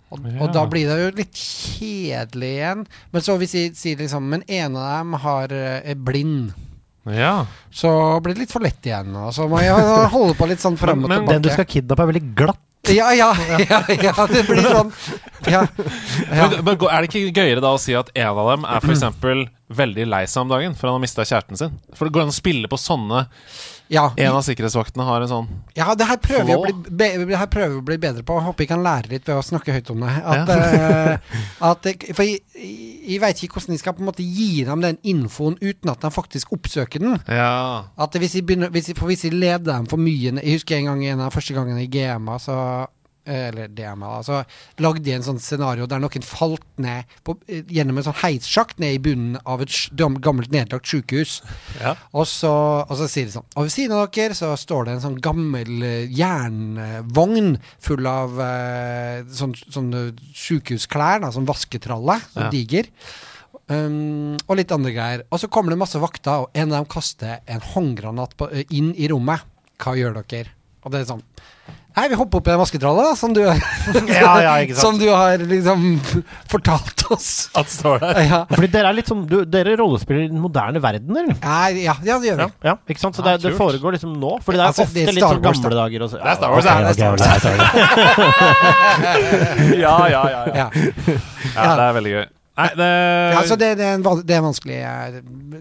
Og, 0.09 0.23
og 0.41 0.47
da 0.55 0.63
blir 0.65 0.87
det 0.89 0.95
jo 1.03 1.09
litt 1.19 1.37
kjedelig 1.37 2.47
igjen. 2.55 2.85
Men 3.13 3.21
så 3.25 3.35
hvis 3.37 3.51
jeg 3.53 3.75
sier 3.77 3.99
liksom 3.99 4.25
Men 4.31 4.41
en 4.47 4.77
av 4.79 4.87
dem 5.03 5.13
har, 5.21 5.51
eh, 5.53 5.91
er 5.91 5.99
blind. 5.99 6.53
ja. 7.05 7.45
Så 7.69 7.91
blir 8.23 8.33
det 8.33 8.45
litt 8.47 8.51
for 8.55 8.63
lett 8.65 8.81
igjen. 8.89 9.11
Og 9.15 9.29
så 9.35 9.45
må 9.51 9.61
jeg 9.61 9.75
holde 10.15 10.33
på 10.39 10.47
litt 10.49 10.63
sånn 10.63 10.77
frem 10.81 11.03
og 11.03 11.09
Men- 11.09 11.19
men 11.19 11.27
tilbake. 11.27 11.33
Den 11.35 11.41
du 11.45 11.49
skal 11.53 11.65
kidnappe, 11.65 12.01
er 12.07 12.11
veldig 12.13 12.35
glatt. 12.35 12.65
Ja, 12.89 13.11
ja, 13.13 13.33
ja, 13.59 13.83
ja, 13.91 14.13
det 14.31 14.45
blir 14.47 14.63
sånn 14.63 14.91
Ja. 15.51 15.65
ja. 16.31 16.47
Men, 16.47 16.63
men 16.63 16.77
er 16.89 17.01
det 17.03 17.09
ikke 17.11 17.33
gøyere 17.35 17.61
da 17.61 17.73
å 17.75 17.79
si 17.79 17.93
at 17.93 18.09
en 18.15 18.27
av 18.31 18.47
dem 18.55 18.65
er 18.65 18.79
f.eks. 18.79 19.03
veldig 19.69 20.07
lei 20.09 20.23
seg 20.29 20.45
om 20.45 20.53
dagen 20.53 20.77
for 20.77 20.89
han 20.89 20.97
har 20.97 21.03
mista 21.03 21.25
kjæresten 21.27 21.59
sin? 21.59 21.75
For 21.93 22.07
det 22.07 22.15
går 22.15 22.25
an 22.25 22.33
å 22.33 22.39
spille 22.39 22.71
på 22.71 22.79
sånne 22.79 23.27
ja. 23.89 24.03
En 24.21 24.35
av 24.37 24.43
sikkerhetsvaktene 24.45 25.05
har 25.05 25.23
en 25.25 25.29
sånn 25.31 25.47
Ja, 25.77 25.95
det 25.97 26.05
her 26.05 26.19
prøver 26.21 26.45
vi 26.45 26.53
å 26.53 27.79
å 27.79 27.85
bli 27.85 27.97
bedre 28.01 28.21
på. 28.25 28.35
Håper 28.45 28.65
jeg 28.65 28.69
kan 28.69 28.83
lære 28.85 29.09
litt 29.09 29.25
ved 29.25 29.39
å 29.39 29.45
snakke 29.45 29.73
høyt 29.73 29.89
om 29.89 30.03
det. 30.05 30.11
At, 30.33 30.51
eh, 30.53 31.39
at 31.71 31.87
for 32.13 32.21
jeg, 32.21 32.43
jeg 32.53 33.17
veit 33.23 33.41
ikke 33.41 33.57
hvordan 33.57 33.73
jeg 33.73 33.81
skal 33.81 33.95
på 33.97 34.03
en 34.03 34.09
måte 34.11 34.25
gi 34.25 34.61
dem 34.67 34.85
den 34.85 34.99
infoen 35.09 35.57
uten 35.57 35.89
at 35.89 36.05
de 36.05 36.11
faktisk 36.13 36.53
oppsøker 36.53 37.01
den. 37.01 37.17
Ja. 37.25 37.89
At 37.97 38.13
hvis 38.21 38.37
jeg 38.37 38.45
begynner 38.45 38.69
hvis 38.73 38.91
jeg, 38.91 38.97
For 38.99 39.09
hvis 39.09 39.25
jeg 39.25 39.33
leder 39.33 39.65
dem 39.71 39.89
for 39.89 40.01
mye 40.01 40.35
Jeg 40.37 40.59
husker 40.59 40.77
en 40.77 40.91
gang 40.91 41.03
en 41.09 41.25
av 41.25 41.33
første 41.33 41.55
gangene 41.57 41.81
i 41.85 41.89
GMA, 41.89 42.37
så 42.43 42.59
eller 43.29 43.67
DMA, 43.77 44.09
altså, 44.19 44.41
lagde 44.81 45.13
en 45.13 45.23
sånn 45.25 45.39
scenario 45.39 45.85
der 45.89 46.01
noen 46.01 46.25
falt 46.25 46.65
ned 46.81 47.05
på, 47.23 47.37
eh, 47.47 47.61
gjennom 47.69 47.97
en 48.01 48.07
sånn 48.09 48.17
heissjakt 48.23 48.79
ned 48.81 48.97
i 48.97 49.01
bunnen 49.05 49.37
av 49.45 49.61
et 49.61 49.69
gammelt 49.97 50.51
nedlagt 50.51 50.89
sykehus. 50.89 51.39
Ja. 51.79 51.95
Og 52.13 52.25
så, 52.27 52.51
og 52.89 52.95
så 52.97 53.07
sier 53.11 53.29
de 53.29 53.35
sånn 53.37 53.45
Og 53.55 53.67
ved 53.67 53.73
siden 53.75 53.95
av 53.95 54.09
dere 54.15 54.33
så 54.37 54.51
står 54.57 54.85
det 54.89 54.93
en 54.97 55.05
sånn 55.05 55.19
gammel 55.21 55.83
eh, 55.85 56.09
jernvogn 56.09 57.55
full 57.83 58.07
av 58.09 58.39
eh, 58.43 59.23
sånn, 59.35 59.55
sånne 59.69 60.03
sykehusklær, 60.35 61.21
da, 61.23 61.31
sånn 61.35 61.47
vasketralle, 61.49 62.19
sånn 62.33 62.47
Ja. 62.47 62.53
diger. 62.53 62.87
Um, 63.69 64.33
og 64.47 64.55
litt 64.57 64.71
andre 64.73 64.91
greier. 64.95 65.23
Og 65.29 65.39
så 65.41 65.47
kommer 65.51 65.69
det 65.69 65.77
masse 65.77 65.99
vakter, 66.01 66.45
og 66.47 66.49
en 66.57 66.71
av 66.73 66.79
dem 66.79 66.89
kaster 66.89 67.39
en 67.47 67.61
håndgranat 67.61 68.35
på, 68.37 68.47
eh, 68.51 68.63
inn 68.71 68.95
i 68.97 69.07
rommet. 69.07 69.41
Hva 69.77 69.93
gjør 69.95 70.23
dere? 70.25 70.49
Og 70.83 70.91
det 70.91 71.01
er 71.01 71.05
sånn 71.13 71.23
Nei, 71.99 72.07
vi 72.07 72.15
hopper 72.15 72.39
opp 72.39 72.47
i 72.47 72.51
den 72.53 72.59
vasketralla, 72.61 73.03
da, 73.09 73.15
som 73.19 73.33
du, 73.35 73.41
Ja, 74.07 74.33
ja, 74.39 74.53
ikke 74.63 74.75
sant. 74.77 74.83
som 74.85 74.99
du 75.01 75.07
har 75.11 75.41
liksom 75.49 75.99
fortalt 76.47 77.03
oss. 77.11 77.49
At 77.59 77.67
står 77.73 77.99
der. 78.03 78.19
Ja, 78.29 78.39
Fordi 78.47 78.69
dere 78.71 78.87
er 78.93 78.95
litt 78.95 79.09
som 79.09 79.25
du, 79.27 79.41
Dere 79.49 79.75
rollespiller 79.79 80.23
i 80.27 80.29
den 80.31 80.39
moderne 80.39 80.79
verden, 80.83 81.11
eller? 81.17 81.35
Ja, 81.43 81.67
ja 81.75 81.95
det 82.21 82.29
gjør 82.31 82.39
vi. 82.45 82.47
Ja, 82.69 82.75
ikke 82.87 83.01
sant? 83.03 83.15
Så 83.19 83.25
Ja, 83.25 83.35
det, 83.35 83.49
det 83.49 83.57
foregår 83.59 83.91
liksom 83.97 84.13
nå? 84.21 84.31
Fordi 84.45 84.55
det 84.61 84.63
er 84.63 84.67
Altså, 84.69 84.85
ofte 84.87 84.95
det 84.95 85.03
er 85.09 85.13
litt 85.17 85.25
sånn 85.27 85.43
gamle 85.43 85.75
dager. 85.81 85.99
Og 86.05 86.09
så, 86.13 86.17
Det 86.23 86.29
er 86.31 86.35
Star 86.39 86.49
Wars, 86.55 86.65
ja, 86.69 86.73
okay, 86.79 86.85
okay, 86.87 86.93
ok, 86.93 86.95
Star 86.95 87.09
ok, 87.09 87.19
Wars. 87.19 87.27
ok, 87.35 87.43
sorry. 87.43 87.59
Ja, 89.83 89.95
ja, 90.07 90.23
ja, 90.29 90.41
ja. 90.47 90.53
Ja. 90.63 90.67
ja, 91.55 91.75
det 91.75 91.85
er 91.89 91.93
veldig 91.99 92.13
gøy. 92.19 92.25
Nei, 92.59 92.67
det, 92.75 92.89
Ja, 93.35 93.43
så 93.47 93.55
det, 93.59 93.69
det, 93.79 93.85
er 93.87 93.95
en, 93.97 94.03
det 94.27 94.35
er 94.35 94.41
en 94.41 94.47
vanskelig 94.49 94.77
eh, 94.83 95.19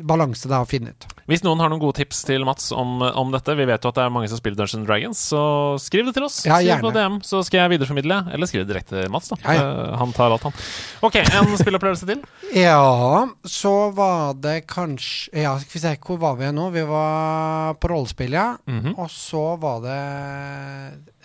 balanse 0.09 0.51
da 0.51 0.63
å 0.65 0.69
finne 0.69 0.91
ut. 0.95 1.07
Hvis 1.29 1.43
noen 1.45 1.61
har 1.61 1.69
noen 1.71 1.83
gode 1.83 1.99
tips 2.01 2.23
til 2.25 2.45
Mats 2.49 2.71
om, 2.73 3.03
om 3.05 3.31
dette, 3.35 3.53
vi 3.59 3.67
vet 3.69 3.85
jo 3.85 3.91
at 3.93 3.99
det 3.99 4.05
er 4.07 4.13
mange 4.15 4.31
som 4.33 4.41
spiller 4.41 4.57
Dungeons 4.59 4.87
Dragons, 4.89 5.21
så 5.31 5.43
skriv 5.83 6.09
det 6.09 6.15
til 6.17 6.25
oss. 6.27 6.39
Ja, 6.49 6.57
skriv 6.63 6.87
på. 6.87 6.93
DM, 6.97 7.19
så 7.29 7.43
skal 7.47 7.61
jeg 7.63 7.75
videreformidle. 7.77 8.19
Eller 8.35 8.49
skriv 8.51 8.65
direkte 8.69 8.97
til 8.97 9.13
Mats, 9.13 9.29
da. 9.35 9.39
Ja, 9.45 9.57
ja. 9.59 9.67
Eh, 9.69 9.97
Han 10.01 10.15
tar 10.17 10.33
alt, 10.35 10.47
han. 10.49 10.57
OK, 11.05 11.21
en 11.23 11.55
spillopplevelse 11.61 12.09
til. 12.09 12.25
Ja, 12.57 13.29
så 13.45 13.75
var 13.93 14.33
det 14.41 14.63
kanskje 14.71 15.43
Ja, 15.45 15.53
skal 15.61 15.75
vi 15.77 15.83
se, 15.85 15.93
hvor 16.01 16.17
var 16.23 16.39
vi 16.41 16.49
nå? 16.57 16.71
Vi 16.73 16.83
var 16.89 17.77
på 17.79 17.91
rollespill, 17.93 18.33
ja. 18.35 18.49
Mhm. 18.67 18.97
Og 18.97 19.11
så 19.13 19.45
var 19.61 19.83
det 19.85 19.99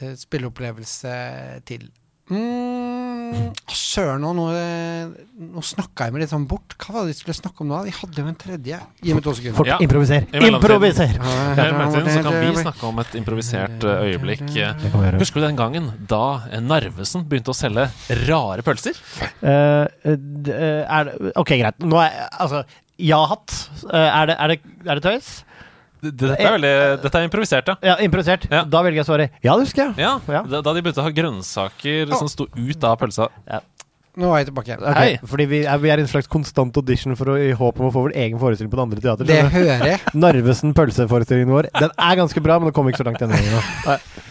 eh, 0.04 0.16
spilleopplevelse 0.20 1.16
til. 1.68 1.88
Mm, 2.32 3.03
Søren, 3.74 4.22
nå, 4.22 4.32
nå, 4.38 4.44
eh, 4.54 5.12
nå 5.54 5.62
snakka 5.66 6.08
jeg 6.08 6.14
meg 6.14 6.24
litt 6.24 6.32
sånn 6.32 6.46
bort. 6.50 6.74
Hva 6.82 6.94
var 6.96 7.06
det 7.08 7.14
de 7.14 7.18
skulle 7.20 7.36
snakke 7.38 7.64
om 7.64 7.70
nå? 7.72 7.80
De 7.88 7.94
hadde 7.96 8.22
jo 8.22 8.26
en 8.30 8.38
tredje. 8.40 8.80
Gi 9.06 9.14
meg 9.18 9.24
to 9.26 9.34
sekunder. 9.38 9.58
Fort, 9.58 9.70
Ja. 9.72 9.78
improviser. 9.82 10.26
Improviser! 10.34 11.14
I 11.14 11.68
mellomtiden 11.74 12.10
så 12.14 12.24
kan 12.26 12.38
vi 12.40 12.62
snakke 12.62 12.84
om 12.90 13.00
et 13.04 13.16
improvisert 13.20 13.88
eh, 13.90 14.04
øyeblikk. 14.10 14.46
Husker 15.22 15.42
du 15.42 15.48
den 15.48 15.58
gangen 15.60 15.92
da 16.10 16.22
Narvesen 16.62 17.26
begynte 17.30 17.54
å 17.54 17.58
selge 17.58 17.88
rare 18.28 18.66
pølser? 18.66 18.98
Eh, 19.42 19.88
er 20.06 21.10
det 21.10 21.34
Ok, 21.36 21.56
greit. 21.58 21.80
Nå 21.80 21.98
er 22.04 22.28
Altså, 22.40 22.64
ja-hatt. 23.00 23.58
Er, 23.92 24.36
er, 24.38 24.58
er 24.86 25.00
det 25.00 25.04
tøys? 25.04 25.44
Dette 26.04 26.36
er, 26.36 26.56
veldig, 26.58 26.72
dette 27.04 27.20
er 27.20 27.28
improvisert, 27.30 27.70
ja. 27.72 27.76
Ja, 27.94 27.96
improvisert. 28.04 28.48
Ja. 28.52 28.64
Da 28.68 28.82
velger 28.84 29.00
jeg 29.02 29.08
svaret 29.08 29.38
ja, 29.44 29.54
det 29.56 29.68
husker 29.68 29.86
jeg. 29.86 29.94
Ja, 30.04 30.18
Ja. 30.28 30.42
Da, 30.44 30.60
da 30.66 30.74
de 30.76 30.82
begynte 30.84 31.00
å 31.00 31.06
ha 31.08 31.14
grønnsaker 31.16 32.12
som 32.18 32.28
sto 32.32 32.48
ut 32.52 32.84
av 32.90 32.98
pølsa. 33.00 33.30
Nå 34.16 34.30
er 34.30 34.44
jeg 34.44 34.48
tilbake. 34.52 34.76
Okay, 34.78 34.94
Hei. 34.94 35.14
Fordi 35.26 35.46
vi 35.50 35.60
er, 35.66 35.80
vi 35.82 35.90
er 35.90 35.98
i 35.98 36.04
en 36.06 36.10
slags 36.12 36.28
konstant 36.30 36.76
audition 36.78 37.16
for 37.18 37.32
å, 37.34 37.38
i 37.42 37.50
håp 37.58 37.80
om 37.82 37.88
å 37.88 37.94
få 37.96 38.04
vår 38.06 38.14
egen 38.22 38.38
forestilling 38.38 38.70
på 38.70 38.78
det 38.78 38.84
andre 38.84 39.02
teatret. 39.02 39.30
Det 39.32 39.40
hører 39.56 39.88
jeg. 39.90 40.02
Narvesen 40.24 40.76
pølseforestillingen 40.78 41.50
vår. 41.50 41.68
Den 41.80 41.90
er 41.98 42.20
ganske 42.20 42.44
bra, 42.46 42.60
men 42.62 42.70
den 42.70 42.76
kommer 42.78 42.94
ikke 42.94 43.02
så 43.02 43.08
langt 43.08 43.24
denne 43.24 43.40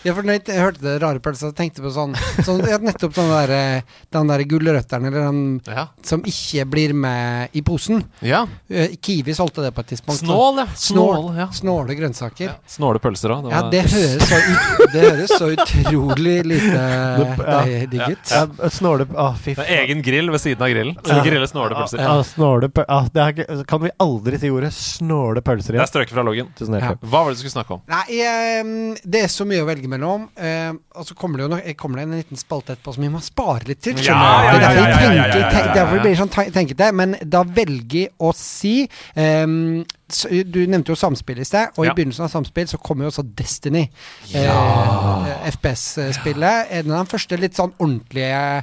Ja, 0.07 0.14
for 0.14 0.23
når 0.27 0.38
jeg 0.38 0.59
hørte 0.62 0.83
det 0.87 0.95
rare 1.03 1.23
pølsa, 1.23 1.51
så 1.51 1.57
tenkte 1.59 1.83
på 1.83 1.90
sånn, 1.95 2.14
sånn 2.47 2.62
Nettopp 2.83 3.14
sånn 3.18 3.29
der, 3.31 3.53
eh, 3.55 3.99
den 4.14 4.31
der 4.31 4.45
gulrøtteren, 4.51 5.09
eller 5.11 5.27
den 5.29 5.42
Ja. 5.66 5.85
som 6.07 6.23
ikke 6.27 6.64
blir 6.71 6.95
med 6.95 7.51
i 7.59 7.62
posen. 7.66 8.05
ja. 8.23 8.45
Eh, 8.71 8.95
Kiwi 9.03 9.35
solgte 9.35 9.62
det 9.66 9.73
på 9.75 9.83
et 9.83 9.90
tidspunkt. 9.97 10.23
Snål, 10.23 10.62
ja. 10.62 10.66
Snål. 10.79 11.29
Ja. 11.38 11.49
Snåle 11.55 11.95
grønnsaker. 11.99 12.53
ja. 12.53 12.55
Snåle 12.71 13.03
pølser 13.03 13.35
òg. 13.35 13.51
Ja, 13.51 13.64
det 13.71 13.83
høres 13.90 14.31
så, 14.31 14.38
ut, 14.38 14.92
det 14.95 15.05
høres 15.09 15.35
så 15.38 15.51
utrolig 15.57 16.38
lite 16.47 16.87
Ja. 17.53 17.62
digg 17.90 18.03
ut. 18.14 18.31
Ja, 18.31 18.47
snåle 18.71 19.07
Å, 19.12 19.33
fy 19.38 19.55
Det 19.59 19.64
er 19.66 19.71
egen 19.72 20.02
grill 20.04 20.30
ved 20.30 20.40
siden 20.42 20.62
av 20.62 20.68
grillen. 20.72 20.94
Så 21.02 21.08
Ja. 21.16 21.22
du 21.22 21.28
griller 21.30 21.46
snålepølser. 21.50 21.98
Ja, 22.02 22.16
snåle 22.22 22.68
pø- 22.68 22.85
ah, 22.88 23.06
det 23.12 23.22
er 23.38 23.64
Kan 23.64 23.80
vi 23.82 23.90
aldri 24.00 24.38
si 24.38 24.50
ordet 24.50 24.72
snåle 24.72 25.40
pølser 25.42 25.72
Det 25.72 25.80
er 25.82 25.90
strøket 25.90 26.12
fra 26.14 26.22
loggen. 26.22 26.48
Tusen 26.58 26.74
hjertelig. 26.78 27.00
Hva 27.08 27.24
var 27.24 27.30
det 27.32 27.38
du 27.38 27.42
skulle 27.48 27.56
snakke 27.64 27.74
om? 27.76 27.82
Nei, 27.88 28.04
jeg, 28.18 29.00
det 29.04 29.22
er 29.24 29.28
så 29.32 29.44
mye 29.46 29.62
å 29.62 29.66
velge 29.68 29.88
mellom. 29.88 30.28
Uh, 30.37 30.72
og 30.96 31.06
så 31.08 31.14
kommer 31.16 31.38
det 31.38 31.48
jo 31.48 31.52
nok, 31.56 31.76
kommer 31.76 31.96
det 31.96 32.02
en 32.08 32.16
liten 32.20 32.37
spalte 32.40 32.76
etterpå 32.76 32.94
som 32.94 33.02
vi 33.02 33.08
må 33.08 33.20
spare 33.22 33.64
litt 33.66 33.80
til. 33.82 33.94
Ja, 33.96 34.12
ja. 34.12 34.52
Det 34.52 34.62
er 34.62 34.62
ja, 34.62 34.68
derfor 34.68 34.76
ja, 34.76 34.82
ja, 34.82 34.92
ja, 34.92 35.22
tenker- 35.22 35.40
ja, 35.40 35.50
ja, 35.50 35.66
ja, 35.66 35.74
derfor 35.74 36.00
blir 36.02 36.11
det 36.14 36.18
sånn 36.20 36.30
te- 36.37 36.50
tenkete. 36.50 36.92
Men 36.94 37.16
da 37.24 37.42
velger 37.44 38.00
jeg 38.06 38.11
å 38.20 38.35
si 38.35 38.88
um, 39.16 39.85
Du 40.28 40.66
nevnte 40.68 40.92
jo 40.92 40.94
samspill 40.94 41.38
i 41.40 41.44
sted, 41.48 41.70
og 41.78 41.87
Ja. 41.87 41.90
i 41.90 41.94
begynnelsen 41.96 42.24
av 42.26 42.28
samspill 42.30 42.66
så 42.68 42.76
kommer 42.78 43.04
jo 43.06 43.11
også 43.11 43.22
Destiny. 43.35 43.88
Eh, 44.35 45.50
FPS-spillet. 45.56 46.66
En 46.70 46.90
av 46.92 47.06
de 47.06 47.11
første 47.16 47.38
litt 47.40 47.56
sånn 47.56 47.72
ordentlige 47.80 48.62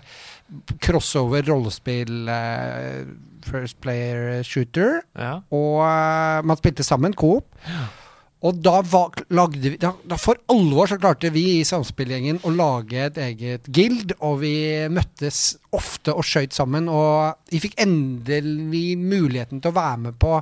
crossover 0.84 1.46
rollespill 1.50 2.30
eh, 2.32 3.04
First 3.50 3.80
player 3.80 4.44
shooter. 4.44 5.00
Ja. 5.16 5.40
Og 5.56 5.80
eh, 5.86 6.42
man 6.46 6.60
spilte 6.60 6.84
sammen, 6.84 7.16
coop. 7.18 7.48
Og 8.40 8.60
da, 8.64 8.78
var, 8.88 9.20
lagde 9.36 9.60
vi, 9.66 9.78
da, 9.80 9.92
da 10.08 10.16
for 10.20 10.40
alvor 10.52 10.88
så 10.88 10.96
klarte 11.00 11.32
vi 11.36 11.44
i 11.58 11.66
samspillgjengen 11.68 12.40
å 12.48 12.54
lage 12.56 13.02
et 13.10 13.18
eget 13.20 13.68
guild, 13.76 14.14
og 14.24 14.40
vi 14.46 14.54
møttes 14.92 15.58
ofte 15.76 16.14
og 16.16 16.26
skøyt 16.26 16.56
sammen. 16.56 16.90
Og 16.92 17.52
vi 17.52 17.62
fikk 17.64 17.78
endelig 17.82 18.98
muligheten 19.00 19.62
til 19.62 19.72
å 19.72 19.78
være 19.78 20.02
med 20.08 20.20
på 20.22 20.40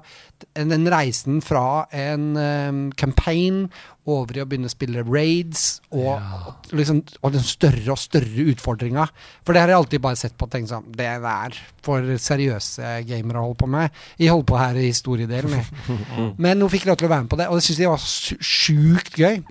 den, 0.55 0.87
reisen 0.91 1.41
fra 1.43 1.85
en 1.95 2.33
um, 2.37 2.81
campaign 2.97 3.65
over 4.07 4.37
i 4.37 4.43
å 4.43 4.47
begynne 4.47 4.69
å 4.69 4.71
spille 4.71 5.03
raids, 5.03 5.81
og, 5.91 6.13
og, 6.15 6.69
liksom, 6.79 7.01
og 7.19 7.33
den 7.33 7.43
større 7.43 7.91
og 7.91 7.99
større 7.99 8.45
utfordringa. 8.53 9.03
For 9.43 9.51
det 9.51 9.65
har 9.65 9.73
jeg 9.73 9.81
alltid 9.81 10.03
bare 10.05 10.19
sett 10.19 10.37
på 10.39 10.47
og 10.47 10.53
tenkt 10.53 10.71
sånn 10.71 10.87
Det 10.95 11.09
er 11.11 11.57
for 11.83 12.07
seriøse 12.23 12.93
gamere 13.09 13.41
å 13.41 13.49
holde 13.49 13.59
på 13.59 13.71
med. 13.73 13.99
Jeg 14.15 14.31
holder 14.31 14.47
på 14.53 14.61
her 14.61 14.79
i 14.79 14.87
historiedelen, 14.87 15.57
jeg. 15.59 15.99
Men 16.43 16.61
nå 16.61 16.71
fikk 16.71 16.87
lov 16.87 17.01
til 17.01 17.09
å 17.09 17.13
være 17.17 17.27
med 17.27 17.33
på 17.33 17.41
det, 17.41 17.49
og 17.51 17.59
det 17.59 17.67
syns 17.67 17.83
jeg 17.83 17.91
var 17.91 18.07
sjukt 18.07 19.19
gøy. 19.19 19.41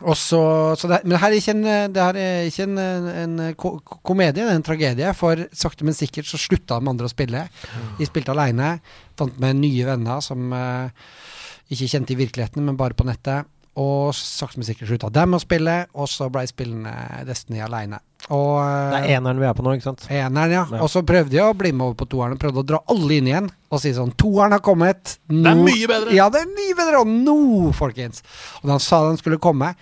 Og 0.00 0.16
så, 0.18 0.40
så 0.78 0.88
det, 0.90 1.02
men 1.04 1.20
her 1.20 1.34
er 1.36 1.48
en, 1.52 1.62
det 1.94 2.02
her 2.02 2.18
er 2.18 2.48
ikke 2.48 2.64
en, 2.66 2.78
en 3.22 3.40
ko 3.60 3.74
komedie, 4.02 4.40
det 4.40 4.48
er 4.48 4.58
en 4.58 4.66
tragedie. 4.66 5.12
For 5.14 5.44
sakte, 5.54 5.86
men 5.86 5.96
sikkert 5.96 6.30
så 6.30 6.40
slutta 6.40 6.80
de 6.80 6.90
andre 6.90 7.06
å 7.06 7.12
spille. 7.12 7.44
De 7.98 8.08
spilte 8.08 8.34
aleine. 8.34 8.76
Fant 9.18 9.36
med 9.42 9.60
nye 9.60 9.86
venner 9.86 10.22
som 10.24 10.54
eh, 10.56 11.10
ikke 11.72 11.90
kjente 11.92 12.16
i 12.16 12.20
virkeligheten, 12.22 12.64
men 12.66 12.78
bare 12.80 12.96
på 12.98 13.06
nettet. 13.06 13.50
Og 13.80 14.10
sakte, 14.16 14.60
men 14.60 14.68
sikkert 14.68 14.90
slutta 14.90 15.12
dem 15.12 15.36
å 15.36 15.40
spille, 15.40 15.76
og 15.96 16.10
så 16.10 16.28
ble 16.32 16.44
spillene 16.48 16.92
spillende 16.92 17.28
Destiny 17.28 17.62
aleine. 17.64 18.02
Og 18.30 18.60
Det 18.92 19.00
er 19.00 19.16
eneren 19.16 19.40
vi 19.42 19.46
er 19.48 19.54
på 19.58 19.64
nå, 19.66 19.72
ikke 19.76 19.88
sant? 19.88 20.04
Eneren, 20.08 20.52
ja. 20.54 20.62
Ja. 20.70 20.82
Og 20.84 20.90
så 20.92 21.02
prøvde 21.06 21.34
jeg 21.34 21.42
å 21.42 21.56
bli 21.58 21.72
med 21.74 21.88
over 21.88 21.96
på 22.04 22.06
toeren. 22.12 22.38
Prøvde 22.40 22.62
å 22.62 22.66
dra 22.66 22.78
alle 22.92 23.18
inn 23.18 23.30
igjen 23.30 23.48
og 23.72 23.80
si 23.82 23.90
sånn 23.96 24.12
Toeren 24.20 24.54
har 24.54 24.62
kommet. 24.62 25.16
Nå, 25.32 25.42
Det 25.42 25.50
er 25.50 25.62
mye 25.66 25.88
bedre. 25.90 26.14
Ja, 26.14 26.28
det 26.30 26.44
er 26.44 26.52
mye 26.52 26.76
bedre! 26.78 27.00
Og 27.02 27.10
nå, 27.10 27.72
folkens! 27.74 28.22
Og 28.60 28.68
da 28.68 28.76
han 28.76 28.84
sa 28.84 29.00
den 29.08 29.18
skulle 29.18 29.40
komme, 29.42 29.72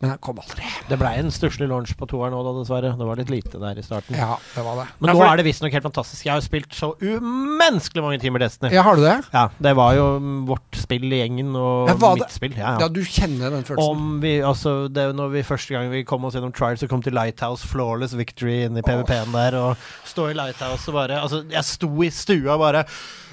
men 0.00 0.10
den 0.12 0.18
kom 0.22 0.38
aldri. 0.38 0.62
Det 0.88 0.96
blei 1.00 1.16
en 1.18 1.30
stusslig 1.34 1.66
launch 1.68 1.90
på 1.98 2.06
toeren 2.06 2.30
nå, 2.32 2.40
dessverre. 2.60 2.92
Det 2.98 3.06
var 3.08 3.16
litt 3.18 3.30
lite 3.32 3.58
der 3.58 3.78
i 3.80 3.82
starten. 3.82 4.14
Ja, 4.14 4.36
det 4.54 4.62
var 4.64 4.76
det. 4.82 4.86
Men 5.00 5.10
Ja, 5.10 5.14
nå 5.18 5.24
er 5.26 5.36
det 5.40 5.44
visstnok 5.48 5.72
helt 5.74 5.86
fantastisk. 5.88 6.24
Jeg 6.24 6.32
har 6.32 6.38
jo 6.38 6.46
spilt 6.46 6.72
så 6.76 6.92
umenneskelig 7.02 8.04
mange 8.04 8.20
timer 8.22 8.38
Destiny. 8.44 8.70
Ja, 8.76 8.82
har 8.86 8.94
du 8.96 9.02
det? 9.02 9.16
Ja, 9.34 9.48
det 9.58 9.72
var 9.78 9.96
jo 9.98 10.06
mm, 10.22 10.36
vårt 10.46 10.78
spill 10.78 11.08
i 11.12 11.18
gjengen, 11.22 11.50
og 11.58 11.88
Ja, 11.90 11.96
mitt 11.98 12.22
det- 12.22 12.30
spill. 12.36 12.54
Ja, 12.56 12.76
Ja, 12.78 12.86
ja. 12.86 12.88
du 12.88 13.00
kjenner 13.02 13.50
den 13.50 13.64
følelsen? 13.64 13.90
Om 13.90 14.20
vi, 14.22 14.36
altså, 14.40 14.76
det, 14.92 15.08
når 15.18 15.32
vi 15.34 15.42
første 15.42 15.74
gang 15.74 15.90
vi 15.90 16.04
kom 16.04 16.24
oss 16.24 16.34
gjennom 16.38 16.52
Trials 16.54 16.82
og 16.86 16.88
kom 16.90 17.02
til 17.02 17.12
Lighthouse, 17.18 17.66
flawless 17.66 18.14
victory 18.14 18.64
inn 18.68 18.76
i 18.78 18.82
PVP-en 18.86 19.32
der, 19.34 19.58
og 19.58 19.76
stå 20.06 20.30
i 20.30 20.34
Lighthouse 20.38 20.86
og 20.88 20.94
bare 20.94 21.18
Altså, 21.22 21.42
jeg 21.50 21.64
sto 21.64 21.90
i 22.04 22.10
stua 22.14 22.56
bare 22.60 22.84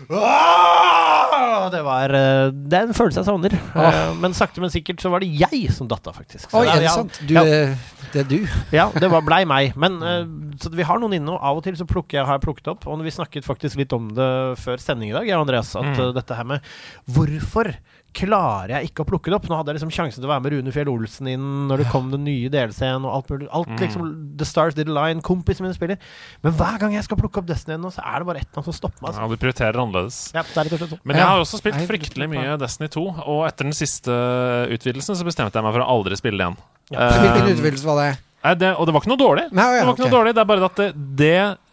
Åh! 0.09 1.69
Det 1.71 1.81
var 1.85 2.09
eh, 2.13 2.47
Det 2.51 2.77
er 2.77 2.87
en 2.89 2.95
følelse 2.95 3.21
jeg 3.21 3.27
savner. 3.29 3.53
Eh, 3.75 4.13
Men 4.21 4.33
sakte, 4.37 4.61
men 4.63 4.71
sikkert 4.73 5.01
så 5.03 5.09
var 5.13 5.23
det 5.23 5.29
jeg 5.39 5.69
som 5.75 5.87
datta, 5.91 6.11
faktisk. 6.15 6.51
Oi, 6.61 6.65
er 6.71 6.79
det 6.85 6.91
sant? 6.93 7.19
Du, 7.27 7.33
ja. 7.35 7.43
eh, 7.45 7.75
Det 8.15 8.21
er 8.23 8.29
du? 8.29 8.47
Ja, 8.71 8.85
det 8.95 9.09
var, 9.11 9.21
blei 9.27 9.41
meg. 9.49 9.73
Men 9.75 9.97
eh, 10.01 10.23
Så 10.61 10.71
vi 10.71 10.83
har 10.87 10.99
noen 11.01 11.13
inne, 11.17 11.33
og 11.35 11.41
av 11.43 11.57
og 11.59 11.63
til 11.65 11.75
så 11.75 11.85
plukker 11.89 12.19
jeg, 12.21 12.25
har 12.29 12.37
jeg 12.39 12.45
plukket 12.47 12.69
opp. 12.71 12.87
Og 12.87 13.01
vi 13.03 13.11
snakket 13.11 13.43
faktisk 13.47 13.75
litt 13.81 13.91
om 13.97 14.07
det 14.15 14.29
før 14.61 14.79
sending 14.79 15.09
i 15.11 15.15
dag, 15.17 15.27
jeg 15.27 15.35
og 15.35 15.43
Andreas, 15.47 15.73
at 15.75 15.83
Mm. 15.85 15.99
eh, 15.99 16.13
dette 16.15 16.35
her 16.39 16.43
med 16.53 16.61
Hvorfor 17.11 17.73
klarer 18.15 18.71
jeg 18.77 18.89
ikke 18.89 19.03
å 19.03 19.07
plukke 19.09 19.29
det 19.31 19.37
opp? 19.37 19.45
Nå 19.51 19.57
hadde 19.59 19.73
jeg 19.73 19.77
liksom 19.81 19.91
sjansen 19.93 20.21
til 20.23 20.27
å 20.29 20.31
være 20.31 20.43
med 20.45 20.53
Rune 20.55 20.73
Fjell 20.73 20.89
Olsen 20.91 21.27
inn 21.31 21.45
når 21.69 21.83
det 21.83 21.87
kom 21.91 22.07
den 22.13 22.23
nye 22.25 22.49
DLC-en 22.53 23.03
og 23.05 23.11
alt 23.17 23.29
mulig. 23.33 23.47
Alt 23.51 23.67
Mm. 23.75 23.79
liksom 23.83 24.07
The 24.39 24.45
Stars 24.47 24.73
Did 24.77 24.89
a 24.89 24.95
Line, 24.95 25.21
kompisene 25.21 25.67
mine 25.67 25.75
spiller. 25.77 25.97
Men 26.43 26.53
hver 26.57 26.79
gang 26.79 26.93
jeg 26.95 27.03
skal 27.03 27.17
plukke 27.19 27.43
opp 27.43 27.45
Destiny 27.49 27.77
nå, 27.77 27.91
så 27.93 28.01
er 28.05 28.19
det 28.23 28.27
bare 28.31 28.41
et 28.41 28.47
eller 28.47 28.61
annet 28.63 28.69
som 28.71 28.77
stopper 28.79 29.01
meg. 29.01 29.09
Altså. 29.11 29.21
Ja, 29.21 29.27
du 29.27 29.37
prioriterer 29.43 29.81
annerledes. 29.83 30.19
Ja, 30.33 30.41
det 30.43 30.57
er 30.57 30.69
det 30.77 30.79
sånn. 30.89 30.99
Men 31.03 31.15
jeg 31.17 31.25
har 31.25 31.39
også 31.43 31.59
spilt 31.61 31.81
fryktelig 31.89 32.29
mye 32.31 32.57
Destiny 32.57 32.87
2, 32.89 33.05
og 33.25 33.45
etter 33.47 33.63
den 33.69 33.73
siste 33.77 34.11
utvidelsen 34.71 35.15
så 35.19 35.25
bestemte 35.27 35.53
jeg 35.59 35.63
meg 35.65 35.73
for 35.75 35.83
å 35.83 35.89
aldri 35.97 36.15
spille 36.19 36.37
det 36.39 36.45
igjen. 36.47 36.57
Ja. 36.93 37.09
Hvilken 37.19 37.47
Eh, 37.49 37.53
utvidelse 37.57 37.85
var 37.85 37.97
det? 38.01 38.17
Nei, 38.45 38.53
det, 38.61 38.71
og 38.77 38.85
det 38.85 38.93
var 38.93 39.01
ikke 39.01 39.09
noe 39.09 39.21
dårlig. 39.21 39.43
Nei, 39.57 39.65
ja, 39.65 39.79
det 39.79 39.85
var 39.87 39.95
ikke 39.95 40.03
okay. 40.03 40.11
noe 40.11 40.15
dårlig, 40.19 40.33
det 40.37 40.41
er 40.43 40.49
bare 40.51 40.67
at 40.69 40.81
det, 40.81 40.87
det 41.17 41.31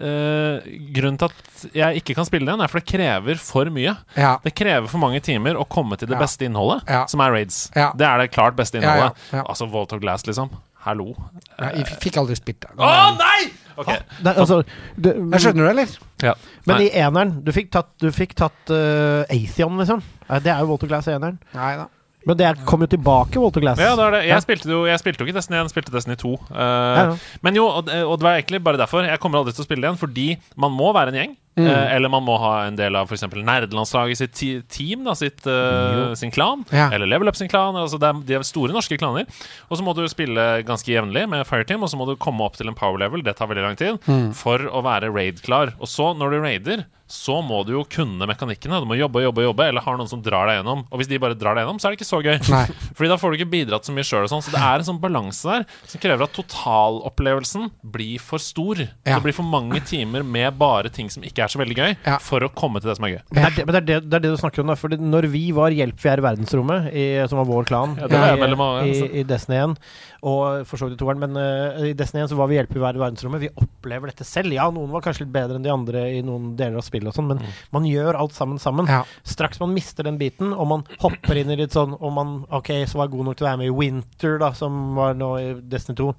eh, 0.09 0.71
Grunnen 0.97 1.19
til 1.21 1.29
at 1.29 1.65
jeg 1.77 2.03
ikke 2.03 2.17
kan 2.17 2.29
spille 2.29 2.49
den, 2.49 2.63
er 2.65 2.73
for 2.73 2.81
det 2.81 2.89
krever 2.89 3.41
for 3.43 3.69
mye. 3.75 3.95
Ja. 4.17 4.33
Det 4.43 4.55
krever 4.57 4.89
for 4.91 5.03
mange 5.03 5.21
timer 5.25 5.61
å 5.61 5.67
komme 5.69 5.99
til 6.01 6.09
det 6.09 6.17
Ja. 6.17 6.23
beste 6.25 6.49
innholdet, 6.49 6.89
Ja. 6.89 7.05
som 7.13 7.21
er 7.21 7.37
raids. 7.37 7.65
Ja. 7.77 7.93
Det 7.93 8.09
er 8.09 8.25
det 8.25 8.31
klart 8.33 8.57
beste 8.57 8.81
Ja, 8.81 8.83
ja, 8.83 8.95
innholdet. 8.95 9.33
ja. 9.37 9.45
Altså 9.45 9.69
Vault 9.71 9.93
of 9.93 10.01
Glass, 10.01 10.27
liksom. 10.27 10.51
Hallo. 10.83 11.15
Ja, 11.61 11.69
Jeg 11.77 11.87
fikk 12.03 12.17
aldri 12.19 12.35
spilt 12.35 12.65
det. 12.65 12.73
Å 12.75 13.15
nei! 13.15 13.53
Ok. 13.77 13.93
Det, 14.19 14.33
altså, 14.35 14.63
det, 14.97 15.15
Jeg 15.15 15.45
skjønner 15.45 15.63
du, 15.63 15.71
eller? 15.71 15.93
Ja. 16.23 16.35
Men 16.67 16.77
Nei. 16.77 16.89
i 16.89 16.91
eneren 17.01 17.45
Du 17.45 17.53
fikk 17.55 17.71
tatt, 17.73 17.93
du 18.03 18.11
fikk 18.13 18.35
tatt 18.37 18.73
uh, 18.75 19.23
Atheon, 19.33 19.79
liksom. 19.79 20.03
Det 20.43 20.51
er 20.53 20.61
jo 20.65 20.73
Walter 20.73 20.91
Glass 20.91 21.09
i 21.09 21.15
eneren. 21.15 21.39
Nei 21.55 21.77
da. 21.79 21.87
Men 22.29 22.39
det 22.39 22.51
kom 22.69 22.85
jo 22.85 22.89
tilbake, 22.93 23.41
Walter 23.43 23.65
Glass. 23.65 23.81
Ja, 23.83 23.95
det 23.99 24.05
er 24.07 24.17
det. 24.17 24.23
Ja. 24.27 24.37
Jeg 24.37 24.45
spilte 24.47 24.71
jo 24.71 24.83
jeg 24.87 25.01
spilte 25.03 25.23
jo 25.23 25.29
ikke 25.29 25.37
Destiny 25.39 25.59
1, 25.59 25.67
jeg 25.67 25.75
spilte 25.75 25.95
Destiny 25.97 26.17
2. 26.21 26.33
Uh, 26.51 26.59
Ja, 26.63 27.05
ja. 27.11 27.39
Men 27.43 27.59
jo, 27.59 27.67
og, 27.67 27.89
og 27.91 28.15
det 28.19 28.27
var 28.27 28.39
egentlig 28.39 28.63
bare 28.63 28.81
derfor. 28.81 29.07
Jeg 29.09 29.21
kommer 29.23 29.43
aldri 29.43 29.55
til 29.57 29.65
å 29.65 29.69
spille 29.69 29.83
det 29.83 29.91
igjen, 29.91 30.01
fordi 30.01 30.29
man 30.61 30.75
må 30.77 30.93
være 30.95 31.15
en 31.15 31.21
gjeng. 31.23 31.35
Mm. 31.59 31.67
Eh, 31.69 31.95
eller 31.97 32.09
man 32.09 32.25
må 32.25 32.39
ha 32.41 32.53
en 32.65 32.77
del 32.79 32.97
av 32.97 33.11
f.eks. 33.13 33.27
nerdelandslaget 33.29 34.17
sitt 34.23 34.39
team, 34.73 35.03
da, 35.05 35.13
sitt, 35.19 35.45
uh, 35.45 36.15
sin 36.17 36.33
klan. 36.33 36.63
Ja. 36.73 36.87
Eller 36.95 37.07
Level 37.11 37.29
Up 37.29 37.37
sin 37.37 37.51
klan. 37.53 37.77
Altså 37.77 38.01
det 38.01 38.09
er, 38.09 38.23
de 38.31 38.39
er 38.39 38.47
store 38.49 38.73
norske 38.73 38.97
klaner. 38.97 39.29
Og 39.69 39.77
så 39.77 39.85
må 39.85 39.93
du 39.99 40.01
spille 40.09 40.63
ganske 40.65 40.89
jevnlig 40.89 41.27
med 41.29 41.45
Fireteam, 41.49 41.85
og 41.85 41.93
så 41.93 42.01
må 42.01 42.09
du 42.09 42.17
komme 42.17 42.41
opp 42.47 42.57
til 42.57 42.73
en 42.73 42.79
power 42.79 42.97
level, 43.05 43.21
det 43.27 43.37
tar 43.37 43.51
veldig 43.53 43.67
lang 43.69 43.77
tid, 43.77 44.01
Mm. 44.09 44.33
for 44.35 44.59
å 44.73 44.81
være 44.83 45.13
raid-klar. 45.13 45.75
Og 45.79 45.89
så, 45.93 46.13
når 46.17 46.31
du 46.33 46.41
raider, 46.41 46.85
så 47.13 47.43
må 47.45 47.59
du 47.69 47.75
jo 47.75 47.83
kunne 47.85 48.25
mekanikkene. 48.25 48.79
Du 48.81 48.87
må 48.89 48.97
jobbe, 48.97 49.21
jobbe, 49.21 49.43
jobbe, 49.45 49.67
eller 49.69 49.85
har 49.85 49.99
noen 50.01 50.09
som 50.09 50.23
drar 50.25 50.49
deg 50.49 50.57
gjennom. 50.63 50.87
Og 50.89 50.97
hvis 51.01 51.11
de 51.11 51.19
bare 51.21 51.37
drar 51.37 51.59
deg 51.59 51.67
gjennom, 51.67 51.77
så 51.83 51.91
er 51.91 51.93
det 51.93 51.99
ikke 52.01 52.09
så 52.09 52.21
gøy. 52.25 52.39
Nei. 52.49 52.63
Fordi 52.97 53.11
da 53.13 53.19
får 53.21 53.35
du 53.35 53.37
ikke 53.37 53.51
bidratt 53.53 53.85
så 53.85 53.93
mye 53.93 54.07
sjøl 54.09 54.25
og 54.25 54.31
sånn. 54.33 54.45
Så 54.47 54.55
det 54.55 54.63
er 54.65 54.81
en 54.81 54.89
sånn 54.89 55.01
balanse 55.03 55.45
der 55.59 55.67
som 55.85 56.01
krever 56.01 56.25
at 56.25 56.33
totalopplevelsen 56.39 57.69
blir 57.93 58.23
for 58.23 58.41
stor. 58.41 58.81
Ja. 59.05 59.19
Det 59.19 59.23
blir 59.27 59.37
for 59.37 59.45
mange 59.45 59.83
timer 59.85 60.25
med 60.25 60.57
bare 60.61 60.89
ting 60.93 61.11
som 61.13 61.25
ikke 61.27 61.42
er 61.45 61.53
så 61.53 61.61
veldig 61.61 61.77
gøy, 61.79 61.97
Ja. 62.07 62.19
for 62.19 62.41
å 62.47 62.49
komme 62.55 62.81
til 62.81 62.91
det 62.91 62.97
som 62.99 63.05
er 63.09 63.15
gøy. 63.17 63.21
Men 63.33 63.43
det 63.43 63.51
er 63.51 63.57
det, 63.57 63.67
men 63.67 63.73
det, 63.75 63.81
er 63.83 63.87
det, 63.87 63.99
det 64.11 64.17
er 64.19 64.25
det 64.27 64.31
du 64.33 64.41
snakker 64.41 64.61
om, 64.65 64.67
da. 64.73 64.77
For 64.79 64.89
når 64.89 65.29
vi 65.33 65.45
var 65.57 65.71
Hjelp, 65.75 65.99
vi 66.03 66.09
er 66.13 66.19
i 66.23 66.27
verdensrommet, 66.27 66.89
i, 66.93 67.05
som 67.29 67.39
var 67.43 67.47
vår 67.51 67.65
klan 67.71 67.97
Ja, 68.01 68.07
var 68.13 68.37
i, 68.37 68.41
mellom 68.41 68.63
i, 68.63 68.91
altså. 68.93 69.09
i 69.13 69.23
Destiny 69.29 69.59
1, 69.63 69.77
og 70.23 70.67
for 70.71 70.77
så 70.79 70.87
vidt 70.89 70.97
i 70.97 71.01
toeren, 71.03 71.19
men 71.23 71.37
uh, 71.37 71.83
i 71.89 71.93
Destiny 71.99 72.23
1 72.25 72.31
så 72.33 72.37
var 72.39 72.49
vi 72.51 72.57
Hjelp, 72.61 72.73
vi 72.77 72.81
er 72.87 72.99
i 72.99 73.03
verdensrommet. 73.03 73.43
Vi 73.43 73.51
opplever 73.59 74.13
dette 74.13 74.25
selv. 74.29 74.53
Ja, 74.55 74.69
noen 74.71 74.91
var 74.93 75.03
kanskje 75.05 75.25
litt 75.27 75.33
bedre 75.35 75.57
enn 75.59 75.65
de 75.67 75.73
andre 75.75 76.05
i 76.15 76.23
noen 76.23 76.53
deler 76.59 76.79
av 76.79 76.87
spillet 76.87 77.11
og 77.11 77.17
sånn, 77.19 77.29
men 77.33 77.39
Mm. 77.43 77.53
man 77.73 77.85
gjør 77.89 78.15
alt 78.21 78.33
sammen 78.37 78.59
sammen. 78.63 78.87
Ja. 78.87 79.03
Straks 79.25 79.59
man 79.61 79.73
mister 79.75 80.05
den 80.07 80.19
biten, 80.21 80.53
og 80.53 80.69
man 80.69 80.85
hopper 81.01 81.37
inn 81.41 81.51
i 81.51 81.57
litt 81.57 81.73
sånn 81.75 81.97
Og 82.01 82.13
man 82.13 82.45
ok, 82.51 82.69
så 82.87 82.99
var 83.01 83.09
god 83.09 83.25
nok 83.27 83.37
til 83.37 83.47
å 83.47 83.51
være 83.51 83.59
med 83.59 83.67
i 83.67 83.75
Winter, 83.77 84.39
da, 84.39 84.53
som 84.53 84.95
var 84.95 85.15
nå 85.19 85.31
i 85.41 85.49
Destiny 85.61 85.97
2. 85.99 86.15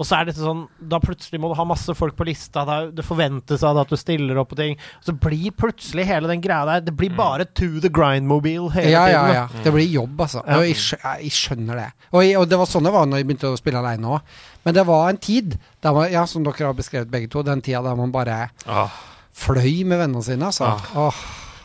Og 0.00 0.06
så 0.08 0.16
er 0.16 0.24
det 0.30 0.32
sånn 0.38 0.62
Da 0.80 0.96
plutselig 1.02 1.36
må 1.42 1.50
du 1.50 1.54
ha 1.58 1.64
masse 1.68 1.92
folk 1.94 2.14
på 2.16 2.24
lista. 2.24 2.62
Da, 2.64 2.78
det 2.88 3.04
forventes 3.04 3.60
av 3.68 3.74
deg 3.76 3.82
at 3.84 3.90
du 3.92 3.98
stiller 4.00 4.38
opp 4.40 4.48
på 4.54 4.56
ting. 4.56 4.78
Så 5.04 5.12
blir 5.12 5.52
plutselig 5.52 6.06
hele 6.08 6.30
den 6.30 6.40
greia 6.40 6.64
der 6.64 6.80
Det 6.86 6.94
blir 6.96 7.12
bare 7.18 7.44
to 7.44 7.68
the 7.84 7.90
grind-mobil 7.92 8.70
hele 8.72 8.90
Ja, 8.94 9.02
ja, 9.12 9.20
tiden. 9.20 9.28
da. 9.28 9.34
ja. 9.58 9.64
Det 9.66 9.72
blir 9.76 9.90
jobb, 9.92 10.16
altså. 10.24 10.40
Ja. 10.46 10.56
Og 10.56 10.64
jeg, 10.70 10.76
jeg 11.26 11.30
skjønner 11.36 11.82
det. 11.82 11.88
Og, 12.14 12.24
jeg, 12.24 12.38
og 12.40 12.48
det 12.48 12.58
var 12.62 12.70
sånn 12.72 12.88
det 12.88 12.94
var 12.96 13.04
når 13.12 13.20
jeg 13.20 13.28
begynte 13.28 13.52
å 13.52 13.60
spille 13.60 13.82
alene 13.84 14.14
òg. 14.16 14.34
Men 14.64 14.74
det 14.80 14.86
var 14.88 15.10
en 15.12 15.20
tid, 15.20 15.58
der 15.84 15.92
man, 15.96 16.08
ja, 16.12 16.24
som 16.26 16.44
dere 16.44 16.66
har 16.70 16.74
beskrevet 16.80 17.10
begge 17.12 17.28
to, 17.32 17.42
den 17.44 17.60
tida 17.60 17.82
der 17.84 17.96
man 18.00 18.10
bare 18.12 18.50
Ah. 18.66 18.88
fløy 19.36 19.84
med 19.84 20.00
vennene 20.00 20.24
sine, 20.24 20.48
altså. 20.48 20.64
Ah. 20.96 21.12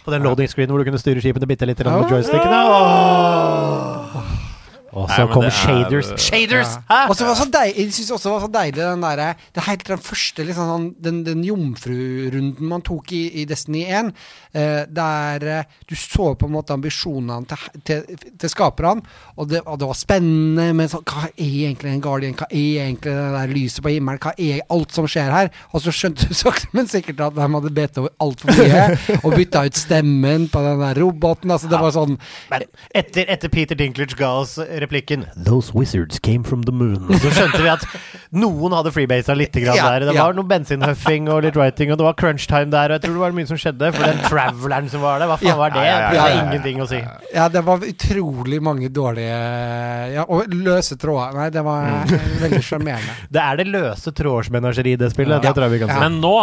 På 0.06 0.12
den 0.12 0.24
loading 0.28 0.48
screen 0.52 0.70
hvor 0.70 0.78
du 0.84 0.86
kunne 0.92 1.00
styre 1.02 1.24
skipene 1.24 1.48
bitte 1.50 1.66
litt 1.66 1.80
med 1.80 1.88
Ja. 1.88 2.10
joystickene. 2.12 2.60
Åh. 2.68 4.45
Og 4.96 5.10
så 5.12 5.28
kom 5.28 5.44
Shaders. 5.52 6.12
er- 6.12 6.18
shaders. 6.18 6.76
Hæ? 6.90 7.00
Og 7.10 7.16
så 7.16 7.26
var 7.28 7.36
så 7.36 7.46
deilig, 7.52 7.86
jeg 7.86 7.94
synes 7.94 8.12
også 8.16 8.30
det 8.30 8.34
var 8.34 8.44
så 8.46 8.52
deilig 8.54 8.80
den 8.80 9.02
derre 9.04 9.36
Det 9.54 9.62
er 9.62 9.68
helt 9.70 9.88
den 9.88 9.98
første 9.98 10.46
liksom 10.48 10.70
sånn 10.72 10.86
Den, 11.04 11.24
den 11.26 11.44
jomfrurunden 11.44 12.70
man 12.70 12.82
tok 12.82 13.12
i, 13.12 13.42
i 13.42 13.46
Destiny 13.46 13.84
1, 13.86 14.12
uh, 14.56 14.86
der 14.88 15.46
uh, 15.60 15.64
du 15.90 15.96
så 15.96 16.34
på 16.40 16.48
en 16.48 16.56
måte 16.56 16.74
ambisjonene 16.74 17.46
til, 17.46 17.58
til, 17.84 18.30
til 18.40 18.50
skaperne, 18.50 19.04
og 19.36 19.50
det, 19.50 19.62
og 19.66 19.80
det 19.80 19.88
var 19.88 20.00
spennende 20.00 20.70
men 20.74 20.90
så, 20.92 21.02
Hva 21.06 21.28
er 21.28 21.68
egentlig 21.70 21.92
en 21.92 22.02
Guardian? 22.02 22.38
Hva 22.38 22.48
er 22.50 22.86
egentlig 22.88 23.12
det 23.12 23.34
der 23.36 23.54
lyset 23.54 23.84
på 23.84 23.94
himmelen? 23.94 24.22
Hva 24.24 24.34
er 24.38 24.64
alt 24.72 24.96
som 24.96 25.08
skjer 25.08 25.32
her? 25.32 25.52
Og 25.74 25.84
så 25.84 25.94
skjønte 25.96 26.30
du 26.30 26.34
sakte, 26.44 26.70
men 26.76 26.88
sikkert 26.92 27.20
at 27.28 27.36
de 27.36 27.48
hadde 27.58 27.74
bedt 27.76 28.00
over 28.02 28.14
altfor 28.24 28.56
mye, 28.56 29.20
og 29.22 29.36
bytta 29.36 29.66
ut 29.68 29.80
stemmen 29.80 30.48
på 30.52 30.64
den 30.66 30.82
der 30.84 31.02
roboten. 31.04 31.52
Altså, 31.52 31.70
det 31.72 31.82
var 31.82 31.94
sånn 31.96 32.18
Men 32.52 32.66
etter, 32.96 33.28
etter 33.32 33.52
Peter 33.52 33.78
Dinklage 33.78 34.18
ga 34.18 34.32
oss 34.42 34.58
replikken 34.86 35.26
'Those 35.36 35.74
wizards 35.76 36.20
came 36.20 36.44
from 36.48 36.64
the 36.64 36.72
moon', 36.76 37.10
så 37.20 37.32
skjønte 37.34 37.62
vi 37.66 37.70
at 37.74 37.84
noen 38.36 38.74
hadde 38.76 38.92
freebasa 38.96 39.36
litt 39.36 39.54
grann 39.54 39.76
Ja, 39.78 39.90
der. 39.96 40.06
Det 40.10 40.16
ja. 40.16 40.24
var 40.28 40.34
noe 40.38 40.48
bensinhuffing 40.48 41.30
og 41.32 41.44
litt 41.46 41.56
writing, 41.60 41.92
og 41.92 41.98
det 42.00 42.06
var 42.08 42.14
crunch 42.20 42.48
time 42.48 42.70
der. 42.74 42.92
Og 42.94 42.98
jeg 43.00 43.06
tror 43.06 43.14
det 43.18 43.24
var 43.26 43.36
mye 43.38 43.48
som 43.50 43.58
skjedde. 43.60 43.92
For 43.96 44.04
den 44.06 44.20
traveleren 44.26 44.90
som 44.92 45.02
var 45.06 45.20
der, 45.20 45.28
hva 45.32 45.38
faen 45.42 45.48
Ja. 45.52 45.56
var 45.60 45.70
det? 45.76 45.84
Ja, 45.84 45.86
ja, 45.86 46.00
ja, 46.00 46.10
Det 46.10 46.16
ja, 46.16 46.22
har 46.22 46.30
ja. 46.30 46.44
ingenting 46.46 46.82
å 46.84 46.88
si. 46.90 47.00
Ja, 47.36 47.48
det 47.50 47.64
var 47.66 47.80
utrolig 47.80 48.62
mange 48.62 48.90
dårlige 48.90 49.40
Ja, 50.16 50.26
og 50.28 50.48
løse 50.54 50.98
tråder. 50.98 51.34
Nei, 51.36 51.50
det 51.50 51.64
var 51.64 52.06
veldig 52.42 52.62
sjarmerende. 52.64 53.16
Det 53.36 53.42
er 53.42 53.56
det 53.58 53.68
løse 53.68 54.12
trådsmenageri 54.16 54.94
i 54.94 55.00
det 55.00 55.12
spillet. 55.12 55.40
Ja. 55.42 55.50
Det 55.50 55.56
tror 55.56 55.68
jeg 55.70 55.80
vi 55.80 55.80
kan 55.86 55.90
si. 55.96 56.00
Men 56.00 56.20
nå 56.22 56.36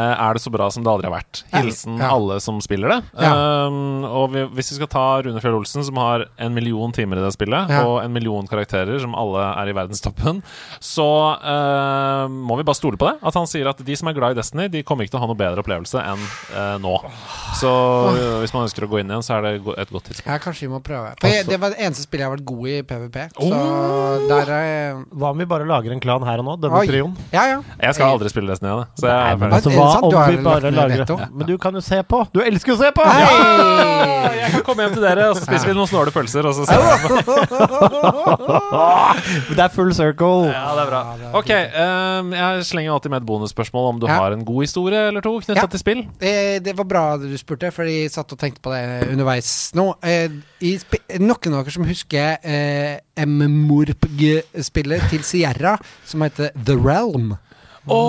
er 0.00 0.36
det 0.36 0.42
så 0.44 0.50
bra 0.52 0.66
som 0.70 0.84
det 0.84 0.90
aldri 0.92 1.08
har 1.08 1.14
vært. 1.16 1.42
Hilsen 1.54 1.96
Ja. 1.98 2.10
alle 2.14 2.38
som 2.44 2.60
spiller 2.60 2.88
det. 2.92 2.98
Ja. 3.22 3.32
Um, 3.66 4.04
og 4.04 4.30
vi, 4.34 4.42
hvis 4.56 4.70
vi 4.72 4.76
skal 4.80 4.90
ta 4.92 5.04
Rune 5.24 5.40
Fjell 5.40 5.56
Olsen, 5.56 5.84
som 5.86 5.96
har 6.00 6.26
en 6.38 6.54
million 6.54 6.92
timer 6.92 7.16
i 7.20 7.24
det 7.24 7.32
spillet, 7.36 7.70
Ja. 7.72 7.84
og 7.86 8.02
en 8.04 8.12
million 8.12 8.46
karakterer 8.46 9.00
som 9.00 9.14
alle 9.16 9.40
er 9.56 9.70
i 9.72 9.76
verdenstoppen, 9.76 10.42
så 10.80 11.06
uh, 11.40 12.26
må 12.28 12.56
vi 12.60 12.66
bare 12.66 12.78
stole 12.78 12.98
på 13.00 13.08
det. 13.10 13.16
At 13.26 13.34
han 13.38 13.48
sier 13.50 13.68
at 13.70 13.80
de 13.84 13.96
som 13.96 14.08
er 14.10 14.16
glad 14.18 14.36
i 14.36 14.40
Destiny, 14.40 14.68
de 14.72 14.82
kommer 14.86 15.04
ikke 15.06 15.14
til 15.16 15.20
å 15.20 15.24
ha 15.24 15.30
noe 15.32 15.38
bedre 15.38 15.62
opplevelse 15.64 16.02
enn 16.02 16.22
uh, 16.52 16.76
nå. 16.82 16.94
Så 17.60 17.70
uh, 17.70 18.40
hvis 18.42 18.52
man 18.54 18.66
ønsker 18.66 18.86
å 18.86 18.90
gå 18.92 19.00
inn 19.02 19.10
igjen, 19.12 19.24
så 19.26 19.38
er 19.38 19.46
det 19.46 19.54
et 19.80 19.92
godt 19.94 20.10
tidspunkt. 20.10 20.28
Ja, 20.28 20.38
kanskje 20.42 20.66
vi 20.66 20.72
må 20.74 20.82
prøve. 20.84 21.14
For 21.20 21.32
jeg, 21.32 21.46
det 21.48 21.58
var 21.62 21.72
det 21.74 21.80
eneste 21.86 22.04
spillet 22.06 22.24
jeg 22.26 22.30
har 22.30 22.36
vært 22.36 22.48
god 22.52 22.68
i 22.72 22.76
PVP. 22.92 23.18
Så 23.36 23.52
Oh! 23.56 24.26
der 24.28 24.50
er 24.52 24.96
Hva 25.14 25.30
om 25.32 25.38
vi 25.40 25.46
bare 25.48 25.66
lager 25.68 25.92
en 25.94 26.00
klan 26.02 26.24
her 26.26 26.40
og 26.42 26.46
nå? 26.48 26.54
Denne 26.62 26.82
trioen? 26.88 27.14
Ja, 27.32 27.44
ja. 27.50 27.58
Jeg 27.80 27.96
skal 27.96 28.14
aldri 28.16 28.30
spille 28.32 28.50
Destiny 28.52 28.72
igjen, 28.72 28.88
så 28.98 29.08
jeg 29.10 29.16
er 29.16 29.40
ferdig. 29.40 29.62
Det 29.86 30.02
om 30.02 30.10
Du 30.10 30.16
har 30.16 30.26
vi 30.30 30.36
lagt 30.36 30.44
bare 30.46 30.60
ned 30.70 30.74
lager 30.80 30.98
veto? 31.04 31.16
Men 31.32 31.46
du 31.46 31.58
kan 31.62 31.74
jo 31.74 31.80
se 31.84 32.02
på! 32.02 32.24
Du 32.34 32.40
elsker 32.42 32.72
jo 32.72 32.76
å 32.76 32.78
se 32.82 32.90
på! 32.96 33.02
Hei! 33.06 33.22
Jeg 34.36 34.50
kan 34.56 34.62
komme 34.66 34.82
hjem 34.86 34.94
til 34.96 35.02
dere, 35.06 35.22
og 35.30 35.34
så 35.38 35.42
spiser 35.46 35.66
vi 35.70 35.74
noen 35.78 35.88
snåle 35.90 36.10
pølser, 36.14 36.42
og 36.46 36.52
så 36.54 36.62
ser 36.68 36.78
vi 36.82 36.86
Det 39.56 39.62
er 39.64 39.68
full 39.72 39.92
circle. 39.96 40.50
Ja, 40.50 40.74
det 40.76 40.82
er 40.84 40.90
bra. 40.90 41.00
Ok, 41.38 41.50
um, 41.50 42.32
jeg 42.36 42.64
slenger 42.68 42.92
alltid 42.96 43.10
med 43.14 43.20
et 43.22 43.28
bonusspørsmål 43.28 43.84
om 43.94 43.98
du 44.02 44.06
Ja. 44.06 44.12
har 44.20 44.30
en 44.36 44.44
god 44.44 44.60
historie 44.66 45.00
eller 45.08 45.20
to 45.24 45.32
knytta 45.40 45.60
Ja. 45.62 45.66
til 45.66 45.78
spill. 45.82 46.00
Eh, 46.20 46.58
det 46.62 46.76
var 46.76 46.84
bra 46.84 47.16
du 47.16 47.36
spurte, 47.38 47.70
for 47.72 47.82
jeg 47.84 48.10
satt 48.10 48.32
og 48.32 48.38
tenkte 48.38 48.60
på 48.62 48.70
det 48.74 49.08
underveis 49.12 49.72
nå. 49.74 49.94
Eh, 50.02 50.28
noen 51.18 51.54
av 51.54 51.64
dere 51.64 51.70
som 51.72 51.84
husker 51.84 52.36
eh, 52.44 52.98
MMORPG-spillet 53.16 55.08
til 55.10 55.22
Sierra, 55.22 55.78
som 56.04 56.20
heter 56.22 56.50
The 56.64 56.74
Realm? 56.76 57.36
Å 57.86 58.00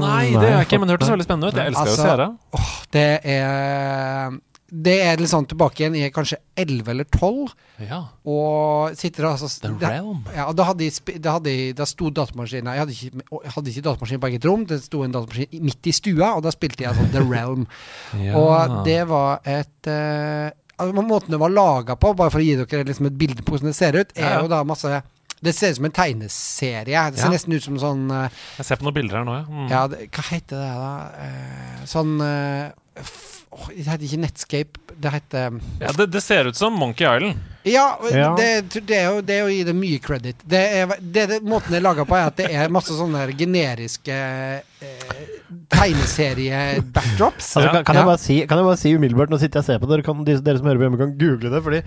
nei, 0.00 0.30
det 0.32 0.40
har 0.40 0.58
jeg 0.62 0.66
ikke, 0.70 0.78
men 0.80 0.88
det 0.88 0.96
hørtes 0.96 1.10
veldig 1.12 1.26
spennende 1.28 1.48
ut. 1.52 1.56
Jeg 1.60 1.72
elsker 1.72 1.92
Altså, 1.92 2.02
å 2.02 2.60
se 2.64 2.92
det 2.96 3.08
er 3.28 4.36
Det 4.66 4.94
er 5.06 5.20
litt 5.20 5.30
sånn 5.30 5.46
tilbake 5.46 5.78
igjen 5.84 5.94
i 5.94 6.08
kanskje 6.10 6.38
11 6.58 6.88
eller 6.90 7.04
12, 7.14 7.52
Ja. 7.86 8.00
og 8.26 8.96
sitter 8.98 9.28
altså 9.28 9.46
The 9.60 9.68
det- 9.78 9.88
Realm. 9.92 10.24
Ja, 10.34 10.48
og 10.48 10.56
da, 10.56 10.64
hadde 10.64 10.90
da, 11.20 11.32
hadde 11.36 11.72
da 11.76 11.84
sto 11.86 12.10
datamaskinen 12.10 12.74
Jeg 12.74 12.80
hadde 12.82 12.96
ikke, 12.96 13.50
hadde 13.54 13.70
ikke 13.70 13.84
datamaskin 13.86 14.20
på 14.20 14.28
eget 14.32 14.44
rom, 14.44 14.64
det 14.66 14.82
sto 14.82 15.04
en 15.04 15.12
datamaskin 15.12 15.62
midt 15.62 15.86
i 15.86 15.92
stua, 15.92 16.34
og 16.36 16.42
da 16.42 16.50
spilte 16.50 16.82
jeg 16.82 16.94
sånn 16.98 17.12
The 17.12 17.22
Realm. 17.22 17.66
Og 18.34 18.84
det 18.84 19.06
var 19.08 19.38
et 19.44 19.86
uh, 19.86 20.50
altså, 20.78 21.02
Måten 21.06 21.30
det 21.30 21.38
var 21.40 21.50
laga 21.54 21.94
på, 21.96 22.16
bare 22.16 22.30
for 22.34 22.40
å 22.40 22.44
gi 22.44 22.56
dere 22.56 22.84
liksom 22.84 23.06
et 23.06 23.16
bilde 23.18 23.42
på 23.46 23.54
hvordan 23.54 23.70
det 23.70 23.76
ser 23.76 23.92
ut, 23.94 24.10
er 24.16 24.22
Ja, 24.22 24.34
ja. 24.34 24.42
jo 24.42 24.48
da 24.48 24.64
masse 24.64 25.02
Det 25.44 25.52
ser 25.52 25.70
ut 25.70 25.76
som 25.76 25.84
en 25.84 25.92
tegneserie. 25.92 27.02
Det 27.12 27.18
ser 27.20 27.26
Ja. 27.28 27.32
nesten 27.34 27.52
ut 27.52 27.62
som 27.64 27.76
sånn 27.78 28.06
uh, 28.10 28.28
Jeg 28.58 28.64
ser 28.66 28.76
på 28.80 28.86
noen 28.88 28.94
bilder 28.96 29.18
her 29.20 29.24
nå, 29.28 29.34
ja. 29.36 29.44
Mm. 29.50 29.66
Ja, 29.70 29.82
det, 29.92 30.06
hva 30.16 30.24
heter 30.30 30.62
det 30.62 30.70
da? 30.80 30.92
Uh, 31.20 31.84
sånn 31.86 32.14
uh, 32.20 32.70
f- 33.02 33.32
Det 33.76 33.84
heter 33.86 34.04
ikke 34.08 34.20
Netscape, 34.20 34.80
det 35.00 35.12
heter 35.12 35.54
ja 35.80 35.92
det, 35.96 36.06
det 36.12 36.20
ser 36.24 36.48
ut 36.50 36.56
som 36.56 36.72
Monkey 36.76 37.04
Island. 37.08 37.38
Ja, 37.64 37.98
Ja. 38.12 38.34
Det, 38.36 38.80
det, 38.86 38.96
er 38.96 39.06
jo, 39.14 39.20
det 39.24 39.36
er 39.38 39.44
å 39.46 39.52
gi 39.52 39.62
det 39.64 39.74
mye 39.76 39.98
credit. 40.00 40.36
Det 40.44 40.60
er, 40.80 40.92
det, 41.00 41.24
det, 41.30 41.38
måten 41.44 41.72
det 41.72 41.80
er 41.80 41.84
laga 41.86 42.04
på, 42.08 42.16
er 42.16 42.28
at 42.30 42.36
det 42.40 42.50
er 42.52 42.68
masse 42.72 42.92
sånne 42.96 43.24
generiske 43.36 44.12
eh, 44.12 45.35
tegneserie-backdrops. 45.72 47.56
Altså, 47.56 47.70
kan, 47.72 47.84
kan, 47.84 47.96
Ja. 47.96 48.16
si, 48.16 48.46
kan 48.46 48.58
jeg 48.58 48.66
bare 48.66 48.76
si 48.80 48.94
umiddelbart 48.96 49.30
Nå 49.30 49.38
sitter 49.38 49.60
jeg 49.60 49.64
og 49.64 49.66
ser 49.66 49.78
på 49.82 49.90
dere, 49.90 50.02
kan, 50.06 50.24
de, 50.24 50.36
dere 50.42 50.58
som 50.58 50.66
hører 50.66 50.80
på 50.80 50.86
hjemme, 50.86 50.98
kan 51.00 51.12
google 51.18 51.50
det. 51.52 51.62
Fordi 51.64 51.82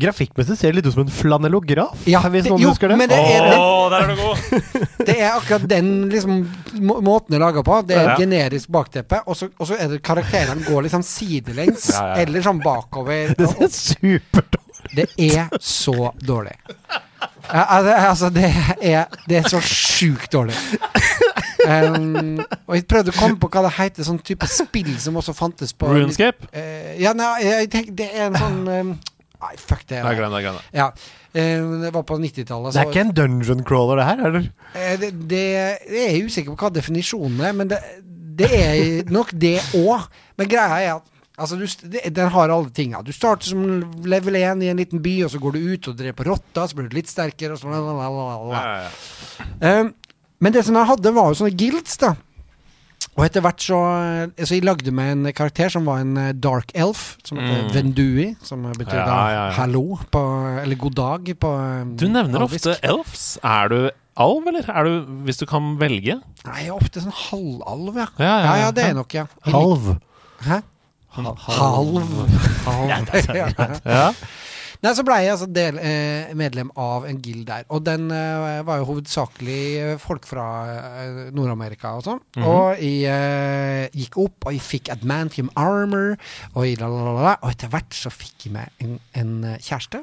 grafikkmessig 0.00 0.56
ser 0.58 0.70
det 0.70 0.76
litt 0.80 0.86
ut 0.86 0.94
som 0.94 1.02
en 1.02 1.10
flanellograf. 1.10 2.04
Ja, 2.06 2.20
hvis 2.30 2.46
noen 2.46 2.62
jo, 2.62 2.70
husker 2.70 2.88
det. 2.92 2.98
men 3.00 3.10
det 3.10 3.18
er, 3.18 3.50
Å, 3.58 3.90
der 3.90 4.04
er 4.04 4.12
du 4.14 4.22
god! 4.22 4.36
det 5.08 5.16
er 5.18 5.30
akkurat 5.34 5.66
den 5.70 5.90
liksom, 6.12 6.40
må, 6.78 7.00
måten 7.02 7.34
det 7.34 7.40
er 7.40 7.44
laga 7.46 7.64
på. 7.66 7.80
Det 7.88 7.96
er 7.98 8.02
Ja. 8.04 8.14
ja. 8.14 8.16
generisk 8.22 8.70
bakteppe, 8.70 9.22
og 9.26 9.36
så, 9.38 9.50
og 9.58 9.66
så 9.70 9.78
er 9.78 9.88
det 9.94 10.02
karakterene 10.06 10.62
går 10.68 10.86
liksom 10.88 11.02
sidelengs, 11.06 11.90
Ja, 11.90 12.00
ja, 12.00 12.14
ja. 12.14 12.24
eller 12.26 12.46
sånn 12.46 12.62
bakover. 12.64 13.34
Det 13.38 13.48
ser 13.50 13.70
superdårlig 13.74 14.96
Det 14.96 15.06
er 15.34 15.48
så 15.60 16.12
dårlig. 16.22 16.54
Altså, 17.50 17.94
altså, 17.94 18.28
det 18.30 18.48
er, 18.80 19.04
det 19.28 19.40
er 19.40 19.48
så 19.50 19.60
sjukt 19.64 20.32
dårlig. 20.32 20.54
Um, 21.60 22.38
og 22.66 22.76
jeg 22.76 22.86
prøvde 22.88 23.12
å 23.12 23.16
komme 23.18 23.36
på 23.40 23.50
hva 23.52 23.64
det 23.66 23.72
heter, 23.76 24.06
sånn 24.06 24.20
type 24.24 24.46
spill 24.48 24.94
som 25.02 25.18
også 25.20 25.34
fantes 25.36 25.74
på 25.76 25.90
Runescape? 25.92 26.48
Uh, 26.54 26.94
ja, 27.00 27.12
nei, 27.16 27.32
jeg 27.44 27.70
tenker 27.72 27.96
det 27.98 28.06
er 28.14 28.28
en 28.30 28.38
sånn 28.40 28.60
um, 28.68 28.92
Nei, 29.40 29.54
fuck 29.56 29.86
det. 29.88 30.02
Nei, 30.04 30.12
glem 30.18 30.34
det. 30.36 30.44
glem 30.44 30.60
det 30.60 30.78
Ja, 30.78 30.92
Uh, 31.30 31.78
det 31.78 31.92
var 31.94 32.02
på 32.02 32.16
90-tallet. 32.18 32.74
Det 32.74 32.80
er 32.82 32.88
ikke 32.90 33.02
en 33.04 33.12
dungeon 33.14 33.60
crawler, 33.62 34.00
det 34.00 34.06
her? 34.08 34.22
Eller? 34.26 34.48
Uh, 34.74 34.94
det, 34.98 35.10
det, 35.30 35.42
jeg 35.86 36.08
er 36.08 36.24
usikker 36.26 36.56
på 36.56 36.64
hva 36.64 36.70
definisjonen 36.74 37.44
er, 37.46 37.52
men 37.54 37.70
det, 37.70 37.78
det 38.40 38.48
er 38.50 39.12
nok 39.14 39.30
det 39.38 39.60
òg. 39.78 40.08
Men 40.40 40.50
greia 40.50 40.80
er 40.80 40.96
at 40.96 41.06
altså, 41.40 41.56
du, 41.58 41.66
det, 41.90 42.04
den 42.14 42.30
har 42.34 42.52
alle 42.54 42.70
tinga. 42.76 43.00
Du 43.06 43.10
starter 43.16 43.50
som 43.50 43.64
level 44.04 44.36
1 44.38 44.62
i 44.66 44.70
en 44.70 44.80
liten 44.82 45.00
by, 45.04 45.16
og 45.26 45.32
så 45.32 45.40
går 45.42 45.56
du 45.56 45.60
ut 45.72 45.88
og 45.92 45.98
dreper 45.98 46.28
rotta, 46.30 46.66
så 46.68 46.76
blir 46.78 46.90
du 46.92 46.96
litt 47.00 47.10
sterkere, 47.10 47.56
og 47.56 47.62
så 47.62 47.70
la, 47.72 47.80
la, 47.82 47.94
la, 47.96 48.08
la, 48.14 48.40
la. 48.50 48.56
Ja, 48.56 48.64
ja, 48.74 48.88
ja. 49.70 49.80
Um, 49.80 49.94
men 50.40 50.54
det 50.54 50.62
som 50.64 50.76
jeg 50.78 50.88
hadde, 50.88 51.12
var 51.16 51.32
jo 51.32 51.40
sånne 51.42 51.56
guilds, 51.60 51.96
da. 52.00 52.14
Og 53.18 53.24
etter 53.26 53.42
hvert 53.42 53.60
så 53.64 53.76
Så 54.38 54.54
jeg 54.54 54.62
lagde 54.64 54.92
meg 54.94 55.08
en 55.12 55.28
karakter 55.34 55.68
som 55.72 55.84
var 55.88 55.98
en 56.04 56.12
eh, 56.20 56.28
dark 56.36 56.70
elf, 56.78 57.16
som 57.26 57.40
heter 57.40 57.64
Mm. 57.66 57.72
Vendui, 57.74 58.26
som 58.46 58.62
betyr 58.76 58.94
Ja, 59.00 59.06
da 59.08 59.16
ja, 59.32 59.40
ja. 59.48 59.54
hallo, 59.58 59.98
på, 60.12 60.20
eller 60.62 60.78
god 60.78 60.94
dag 61.00 61.30
på 61.42 61.50
eh, 61.58 61.84
Du 61.98 62.06
nevner 62.08 62.44
alvisk. 62.46 62.68
ofte 62.70 62.76
elves. 62.86 63.24
Er 63.42 63.68
du 63.72 63.78
alv, 64.20 64.46
eller? 64.52 64.68
Er 64.70 64.84
du, 64.88 65.10
hvis 65.26 65.40
du 65.42 65.46
kan 65.50 65.74
velge? 65.80 66.20
Nei, 66.46 66.58
jeg 66.62 66.68
er 66.70 66.76
ofte 66.78 67.02
sånn 67.02 67.16
halvalv, 67.26 67.98
ja. 67.98 68.06
Ja, 68.20 68.24
ja, 68.24 68.36
Ja, 68.38 68.44
ja. 68.44 68.56
ja, 68.66 68.70
det 68.78 68.84
er 68.86 68.94
nok, 69.00 69.16
ja. 69.18 69.26
Halv? 69.48 69.90
lik- 70.46 70.62
Halv. 71.16 71.34
Halv. 71.46 71.98
Halv. 72.66 73.10
Ja. 73.40 73.48
Ja. 73.84 74.06
Nei, 74.80 74.94
så 74.96 75.02
ble 75.04 75.16
jeg 75.20 75.28
altså 75.34 75.44
del, 75.52 75.76
eh, 75.84 76.30
medlem 76.40 76.70
av 76.80 77.04
en 77.04 77.18
guild 77.20 77.42
der. 77.50 77.66
Og 77.68 77.82
den 77.84 78.06
eh, 78.16 78.62
var 78.64 78.78
jo 78.80 78.86
hovedsakelig 78.94 79.64
eh, 79.76 79.90
folk 80.00 80.24
fra 80.24 80.44
eh, 80.72 81.18
Nord-Amerika 81.36 81.90
og 81.98 82.06
sånn. 82.06 82.22
Mhm. 82.38 82.46
Og 82.48 82.80
jeg 82.80 83.02
eh, 83.12 83.90
gikk 84.00 84.16
opp, 84.24 84.46
og 84.48 84.56
jeg 84.56 84.62
fikk 84.64 84.88
Admantium 84.94 85.50
armor, 85.60 86.14
og, 86.54 86.62
jeg, 86.64 86.78
lalalala, 86.80 87.34
og 87.42 87.52
etter 87.52 87.68
hvert 87.74 87.92
så 87.98 88.08
fikk 88.14 88.46
jeg 88.48 88.54
meg 88.56 88.72
en, 88.86 88.96
en 89.20 89.34
eh, 89.52 89.58
kjæreste. 89.68 90.00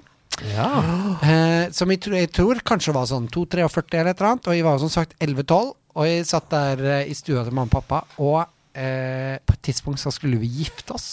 ja. 0.54 0.70
Eh, 1.28 1.64
som 1.74 1.90
jeg, 1.90 2.00
tror- 2.06 2.20
jeg 2.22 2.30
tror 2.38 2.62
kanskje 2.70 2.94
var 2.94 3.08
sånn 3.10 3.26
2-43 3.34 3.98
eller 3.98 4.12
et 4.14 4.20
eller 4.22 4.30
annet, 4.36 4.52
og 4.52 4.60
jeg 4.60 4.68
var 4.68 4.78
som 4.84 4.94
sagt 4.94 5.18
11-12. 5.26 5.74
Og 5.98 6.06
jeg 6.06 6.28
satt 6.30 6.52
der 6.54 6.86
i 7.10 7.16
stua 7.18 7.42
til 7.48 7.56
mamma 7.58 7.66
og 7.66 7.74
pappa, 7.80 8.04
og 8.22 8.44
eh, 8.78 9.38
på 9.42 9.56
et 9.58 9.64
tidspunkt 9.70 10.02
så 10.02 10.14
skulle 10.14 10.40
vi 10.42 10.50
gifte 10.62 10.96
oss. 10.96 11.08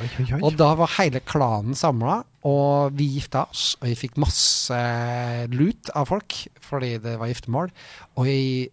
Oi, 0.00 0.06
oi, 0.22 0.26
oi. 0.36 0.40
Og 0.46 0.54
da 0.58 0.70
var 0.78 0.92
hele 0.98 1.20
klanen 1.26 1.76
samla, 1.76 2.20
og 2.46 2.94
vi 2.96 3.08
gifta 3.16 3.44
oss. 3.50 3.74
Og 3.80 3.88
vi 3.90 3.96
fikk 3.98 4.16
masse 4.22 4.78
lut 5.52 5.90
av 5.98 6.08
folk 6.10 6.36
fordi 6.64 6.94
det 7.02 7.16
var 7.20 7.30
giftermål. 7.32 7.72
Og, 8.16 8.28
jeg, 8.30 8.70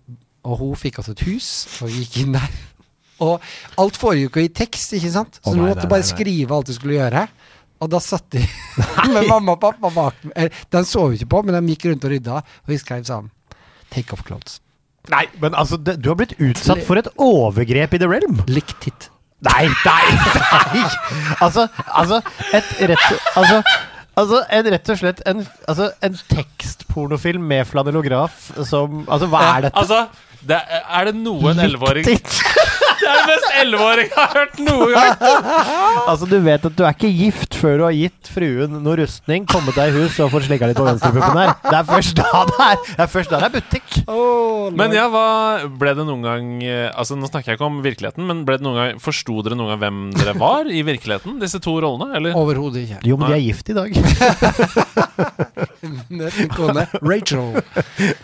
og 0.48 0.62
hun 0.62 0.80
fikk 0.80 1.02
oss 1.02 1.12
et 1.12 1.24
hus, 1.28 1.50
og 1.82 1.92
vi 1.92 2.06
gikk 2.06 2.24
inn 2.26 2.38
der. 2.38 2.58
Og 3.26 3.42
alt 3.82 3.96
foregikk 3.98 4.36
jo 4.38 4.42
i 4.46 4.50
tekst, 4.54 4.92
ikke 4.94 5.10
sant? 5.10 5.40
Så 5.42 5.50
Å, 5.50 5.56
du 5.56 5.64
måtte 5.64 5.88
nei, 5.88 5.90
bare 5.90 6.04
nei, 6.04 6.06
nei. 6.06 6.12
skrive 6.12 6.54
alt 6.54 6.68
du 6.70 6.76
skulle 6.76 7.00
gjøre. 7.00 7.24
Og 7.82 7.90
da 7.90 7.98
satt 8.06 8.28
de 8.36 8.44
med 9.16 9.26
mamma 9.26 9.56
og 9.56 9.64
pappa 9.64 9.90
bak 9.90 10.20
meg. 10.30 10.54
De 10.70 10.82
så 10.86 11.08
jo 11.10 11.18
ikke 11.18 11.32
på, 11.34 11.42
men 11.48 11.58
de 11.58 11.74
gikk 11.74 11.88
rundt 11.90 12.06
og 12.06 12.14
rydda. 12.14 12.44
Og 12.62 12.70
vi 12.70 12.78
skrev 12.78 13.08
sånn 13.10 13.32
Take 13.90 14.14
off 14.14 14.22
clothes. 14.28 14.60
Nei, 15.14 15.26
men 15.42 15.56
altså, 15.56 15.78
det, 15.80 15.98
du 16.04 16.10
har 16.12 16.18
blitt 16.20 16.36
utsatt 16.40 16.82
for 16.88 17.00
et 17.00 17.08
overgrep 17.22 17.96
i 17.96 18.00
The 18.02 18.10
Realm. 18.12 18.42
Likt 18.52 18.90
hit. 18.90 19.10
Nei, 19.46 19.68
nei, 19.86 20.06
nei! 20.18 20.86
Altså, 21.46 21.68
altså 21.94 22.18
et 22.58 22.72
rett 22.90 23.36
Altså, 23.38 23.60
altså 24.18 24.40
en 24.58 24.70
rett 24.74 24.90
og 24.90 24.98
slett 24.98 25.22
en, 25.30 25.44
altså, 25.70 25.92
en 26.02 26.18
tekstpornofilm 26.32 27.46
med 27.46 27.68
flanellograf 27.70 28.48
som 28.66 29.04
Altså, 29.06 29.30
hva 29.30 29.44
er 29.52 29.68
dette? 29.68 29.84
Altså, 29.84 30.08
det 30.48 30.58
er, 30.58 30.82
er 30.90 31.12
det 31.12 31.16
noe 31.22 31.54
en 31.54 31.62
elleveåring. 31.68 32.10
Det 32.98 33.08
er 33.08 33.14
det 33.18 33.26
mest 33.30 33.48
elleveåring 33.62 34.08
jeg 34.10 34.18
har 34.18 34.32
hørt 34.36 34.56
noen 34.64 34.92
gang! 34.96 35.14
Altså, 36.08 36.26
du 36.30 36.38
vet 36.44 36.66
at 36.66 36.76
du 36.78 36.84
er 36.86 36.94
ikke 36.96 37.10
gift 37.12 37.56
før 37.60 37.78
du 37.80 37.84
har 37.88 37.96
gitt 37.96 38.28
fruen 38.32 38.72
noe 38.84 38.96
rustning, 39.00 39.46
kommet 39.50 39.76
deg 39.76 39.88
i 39.92 39.94
hus 40.06 40.20
og 40.24 40.32
fått 40.32 40.46
slikka 40.48 40.68
litt 40.70 40.78
på 40.80 40.86
venstrepuppen 40.88 41.38
her. 41.42 41.50
Det 41.66 41.78
er 41.82 41.86
først 41.90 42.16
da 42.22 42.28
det 42.48 42.58
er, 42.64 42.76
det 42.88 43.04
er, 43.04 43.10
først 43.12 43.30
da 43.34 43.38
det 43.42 43.48
er 43.50 43.56
butikk. 43.58 43.90
Men 44.80 44.90
ja, 44.96 45.06
hva 45.12 45.26
ble 45.80 45.92
det 45.98 46.06
noen 46.08 46.24
gang 46.26 46.44
eh, 46.64 46.88
Altså, 46.92 47.16
nå 47.20 47.26
snakker 47.30 47.48
jeg 47.54 47.58
ikke 47.60 47.68
om 47.68 47.78
virkeligheten, 47.86 48.24
men 48.30 48.38
ble 48.48 48.56
det 48.60 48.66
noen 48.66 48.78
gang 48.80 49.02
Forsto 49.04 49.34
dere 49.46 49.56
noen 49.60 49.70
gang 49.74 49.82
hvem 49.84 49.98
dere 50.16 50.34
var 50.40 50.64
i 50.72 50.82
virkeligheten? 50.88 51.32
Disse 51.44 51.60
to 51.64 51.74
rollene, 51.84 52.08
eller? 52.18 52.32
Overhodet 52.40 52.80
ikke. 52.86 53.00
Jo, 53.08 53.16
men 53.20 53.26
de 53.32 53.36
er 53.38 53.44
gift 53.44 53.68
i 53.72 53.76
dag. 53.78 53.90
Kone 56.56 56.88
Rachel. 57.02 57.62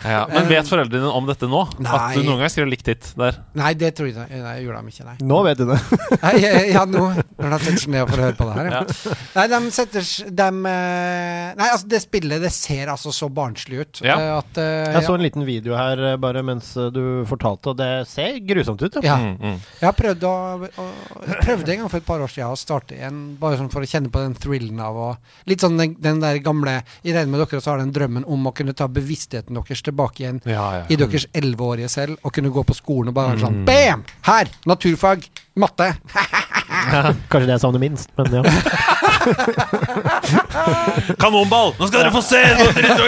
Ja, 0.04 0.24
men 0.30 0.48
vet 0.50 0.68
foreldrene 0.68 1.04
dine 1.04 1.12
om 1.14 1.26
dette 1.28 1.48
nå? 1.50 1.62
At 1.84 2.14
du 2.16 2.22
noen 2.26 2.40
gang 2.42 2.50
skrev 2.52 2.68
likt 2.70 2.88
hit 2.90 3.04
der? 3.18 3.34
Nei, 3.58 3.72
det 3.78 3.92
tror 3.98 4.06
jeg 4.10 4.16
ikke. 4.16 4.26
Gjorde 4.64 4.80
de 4.82 4.92
ikke, 4.94 5.06
nei. 5.08 5.16
Nå 5.30 5.38
vet 5.46 5.60
du 5.60 5.64
det. 5.68 5.78
Nei, 6.24 6.34
ja, 6.72 6.84
nå 6.88 7.04
når 7.14 7.50
de 7.54 7.58
setter 7.64 7.80
seg 7.82 7.92
ned 7.94 8.08
for 8.08 8.20
å 8.20 8.24
høre 8.24 8.36
på 8.38 8.46
det 8.48 8.54
her. 8.58 8.68
Ja. 8.70 8.82
Ja. 8.84 9.14
Nei, 9.34 9.44
de 9.52 9.58
setter 9.74 10.06
de, 10.40 10.48
eh, 10.70 11.48
Nei, 11.58 11.68
altså, 11.70 11.88
det 11.90 12.00
spillet 12.04 12.42
det 12.44 12.52
ser 12.54 12.92
altså 12.92 13.12
så 13.14 13.28
barnslig 13.32 13.82
ut. 13.82 14.00
Ja. 14.04 14.16
eh, 14.20 14.32
At, 14.38 14.60
uh, 14.60 14.94
Jeg 14.96 15.04
så 15.06 15.16
en 15.18 15.24
liten 15.24 15.44
video 15.48 15.76
her 15.78 16.02
bare 16.22 16.42
mens 16.46 16.72
du 16.94 17.02
fortalte, 17.28 17.72
og 17.74 17.78
det 17.80 17.90
ser 18.10 18.38
grusomt 18.46 18.82
ut. 18.84 19.00
Ja. 19.02 19.14
Ja. 19.14 19.18
Mm, 19.20 19.36
mm. 19.38 19.58
Jeg 19.80 19.86
har 19.86 19.96
prøvd 19.98 20.24
å, 20.26 20.34
å 20.66 20.84
Jeg 21.28 21.40
prøvde 21.44 21.74
en 21.74 21.82
gang 21.84 21.90
for 21.92 22.00
et 22.00 22.06
par 22.08 22.22
år 22.24 22.30
siden 22.32 22.54
å 22.54 22.58
starte 22.58 22.96
igjen, 22.96 23.20
bare 23.40 23.58
sånn 23.60 23.70
for 23.72 23.84
å 23.84 23.88
kjenne 23.88 24.10
på 24.14 24.22
den 24.24 24.34
thrillen 24.38 24.80
av 24.82 24.96
å 24.98 25.08
Litt 25.50 25.62
sånn 25.64 25.76
den, 25.78 25.94
den 26.02 26.20
der 26.22 26.38
gamle 26.44 26.78
I 27.04 27.12
regner 27.14 27.30
med 27.34 27.42
dere 27.44 27.60
så 27.62 27.74
har 27.74 27.82
den 27.82 27.92
drømmen 27.94 28.26
om 28.30 28.48
å 28.48 28.54
kunne 28.56 28.74
ta 28.76 28.88
bevisstheten 28.90 29.56
deres 29.58 29.84
tilbake 29.84 30.24
igjen 30.24 30.40
Ja, 30.48 30.66
ja. 30.80 30.84
i 30.88 30.98
deres 31.00 31.26
elleveårige 31.36 31.90
selv, 31.92 32.18
og 32.24 32.34
kunne 32.36 32.52
gå 32.54 32.64
på 32.66 32.76
skolen 32.78 33.12
og 33.12 33.18
bare 33.18 33.34
være 33.34 33.44
sånn 33.46 33.62
Bam! 33.68 34.04
Her! 34.28 34.50
Naturfag! 34.66 35.26
Matte! 35.60 35.90
Kanskje 37.30 37.46
det 37.46 37.54
jeg 37.54 37.62
savner 37.62 37.82
minst, 37.82 38.10
men 38.18 38.32
ja. 38.34 38.42
Kanonball! 41.22 41.72
Nå 41.78 41.86
skal 41.88 42.00
dere 42.00 42.12
få 42.14 42.22
se! 42.24 42.40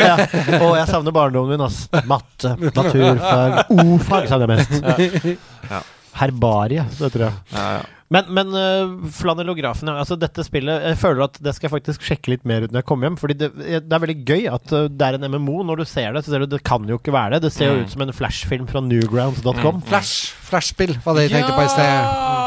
Ja. 0.02 0.14
Jeg 0.20 0.86
savner 0.90 1.14
barndommen 1.16 1.56
min, 1.56 1.64
ass. 1.66 1.86
Matte, 2.08 2.54
naturfag, 2.76 3.74
o-fag 3.74 4.30
savner 4.30 4.56
jeg 4.56 4.62
mest. 4.62 5.40
Ja. 5.70 5.82
Herbarie, 6.16 6.86
det 6.96 7.12
tror 7.12 7.28
jeg. 7.28 7.34
Ja, 7.52 7.66
ja. 7.78 7.84
Men, 8.14 8.28
men 8.30 8.52
uh, 8.54 9.08
flanellografen, 9.10 9.88
altså 9.90 10.14
dette 10.14 10.44
spillet 10.46 10.84
Jeg 10.92 10.98
føler 11.00 11.24
at 11.24 11.40
det 11.42 11.54
skal 11.56 11.66
jeg 11.66 11.72
faktisk 11.72 12.04
sjekke 12.06 12.30
litt 12.30 12.44
mer 12.46 12.62
ut 12.62 12.70
når 12.70 12.84
jeg 12.84 12.86
kommer 12.86 13.08
hjem. 13.08 13.16
Fordi 13.18 13.34
det, 13.40 13.48
det 13.58 13.96
er 13.98 14.04
veldig 14.04 14.18
gøy 14.28 14.46
at 14.54 14.74
uh, 14.76 14.84
det 14.86 15.08
er 15.08 15.18
en 15.18 15.26
MMO. 15.34 15.64
Når 15.66 15.82
du 15.82 15.84
ser 15.90 16.12
det, 16.14 16.22
så 16.22 16.30
ser 16.36 16.44
du 16.46 16.52
det 16.54 16.62
kan 16.62 16.86
jo 16.86 17.00
ikke 17.00 17.14
være 17.16 17.34
det. 17.36 17.42
Det 17.48 17.52
ser 17.56 17.72
jo 17.72 17.76
Mm. 17.80 17.82
ut 17.88 17.90
som 17.96 18.06
en 18.06 18.14
flashfilm 18.14 18.68
fra 18.70 18.80
newgrounds.com. 18.86 19.82
Flash! 19.90 20.30
Flashspill 20.46 20.94
var 21.04 21.18
det 21.18 21.26
jeg 21.26 21.34
tenkte 21.40 21.58
på 21.58 21.66
i 21.66 21.72
sted. 21.74 22.45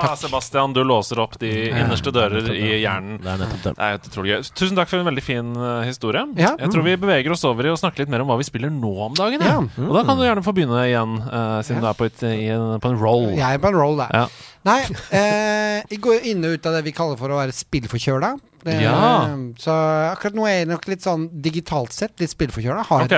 Takk. 0.00 0.18
Sebastian, 0.20 0.72
du 0.76 0.80
låser 0.84 1.18
opp 1.22 1.38
de 1.40 1.50
innerste 1.70 2.12
dører 2.14 2.48
i 2.54 2.80
hjernen. 2.82 3.18
Det 3.22 3.30
er 3.32 3.40
nettopp 3.42 3.62
det. 3.64 3.72
Det 3.78 3.88
er 3.88 3.98
utrolig 4.10 4.32
gøy. 4.34 4.42
Tusen 4.60 4.78
takk 4.78 4.90
for 4.92 5.00
en 5.02 5.08
veldig 5.10 5.24
fin 5.24 5.50
eh, 5.56 5.82
historie. 5.88 6.22
Ja. 6.40 6.54
Jeg 6.60 6.72
tror 6.74 6.86
vi 6.86 6.96
beveger 7.00 7.34
oss 7.34 7.44
over 7.48 7.68
i 7.68 7.72
å 7.72 7.78
snakke 7.80 8.02
litt 8.02 8.12
mer 8.12 8.24
om 8.24 8.30
hva 8.32 8.38
vi 8.40 8.46
spiller 8.48 8.72
nå 8.74 8.92
om 9.08 9.14
dagen. 9.18 9.44
Ja. 9.44 9.58
Og 9.86 9.94
da 9.96 10.04
kan 10.08 10.18
du 10.20 10.24
gjerne 10.26 10.44
få 10.46 10.54
begynne 10.56 10.82
igjen, 10.88 11.16
uh, 11.26 11.60
siden 11.66 11.80
Ja. 11.80 11.86
du 11.86 11.90
er 11.92 11.98
på, 12.00 12.10
et, 12.10 12.22
en, 12.30 12.66
på 12.80 12.92
en 12.94 13.00
roll. 13.00 13.26
Jeg 13.38 13.46
er 13.58 13.62
på 13.62 13.70
en 13.72 13.78
roll 13.80 13.96
der. 14.02 14.28
Nei, 14.68 14.80
eh, 15.16 15.80
jeg 15.88 16.00
går 16.04 16.26
inn 16.28 16.44
og 16.44 16.58
ut 16.58 16.66
av 16.68 16.74
det 16.76 16.82
vi 16.84 16.92
kaller 16.92 17.16
for 17.16 17.32
å 17.32 17.38
være 17.40 17.54
spillforkjøla. 17.56 18.34
Eh, 18.68 18.82
Ja. 18.84 19.24
Så 19.56 19.72
akkurat 20.10 20.36
nå 20.36 20.44
er 20.48 20.58
jeg 20.58 20.68
nok 20.68 20.84
litt 20.92 21.00
sånn 21.06 21.28
digitalt 21.40 21.92
sett 21.96 22.20
litt 22.20 22.32
spillforkjøla. 22.34 22.84
Har. 22.90 23.08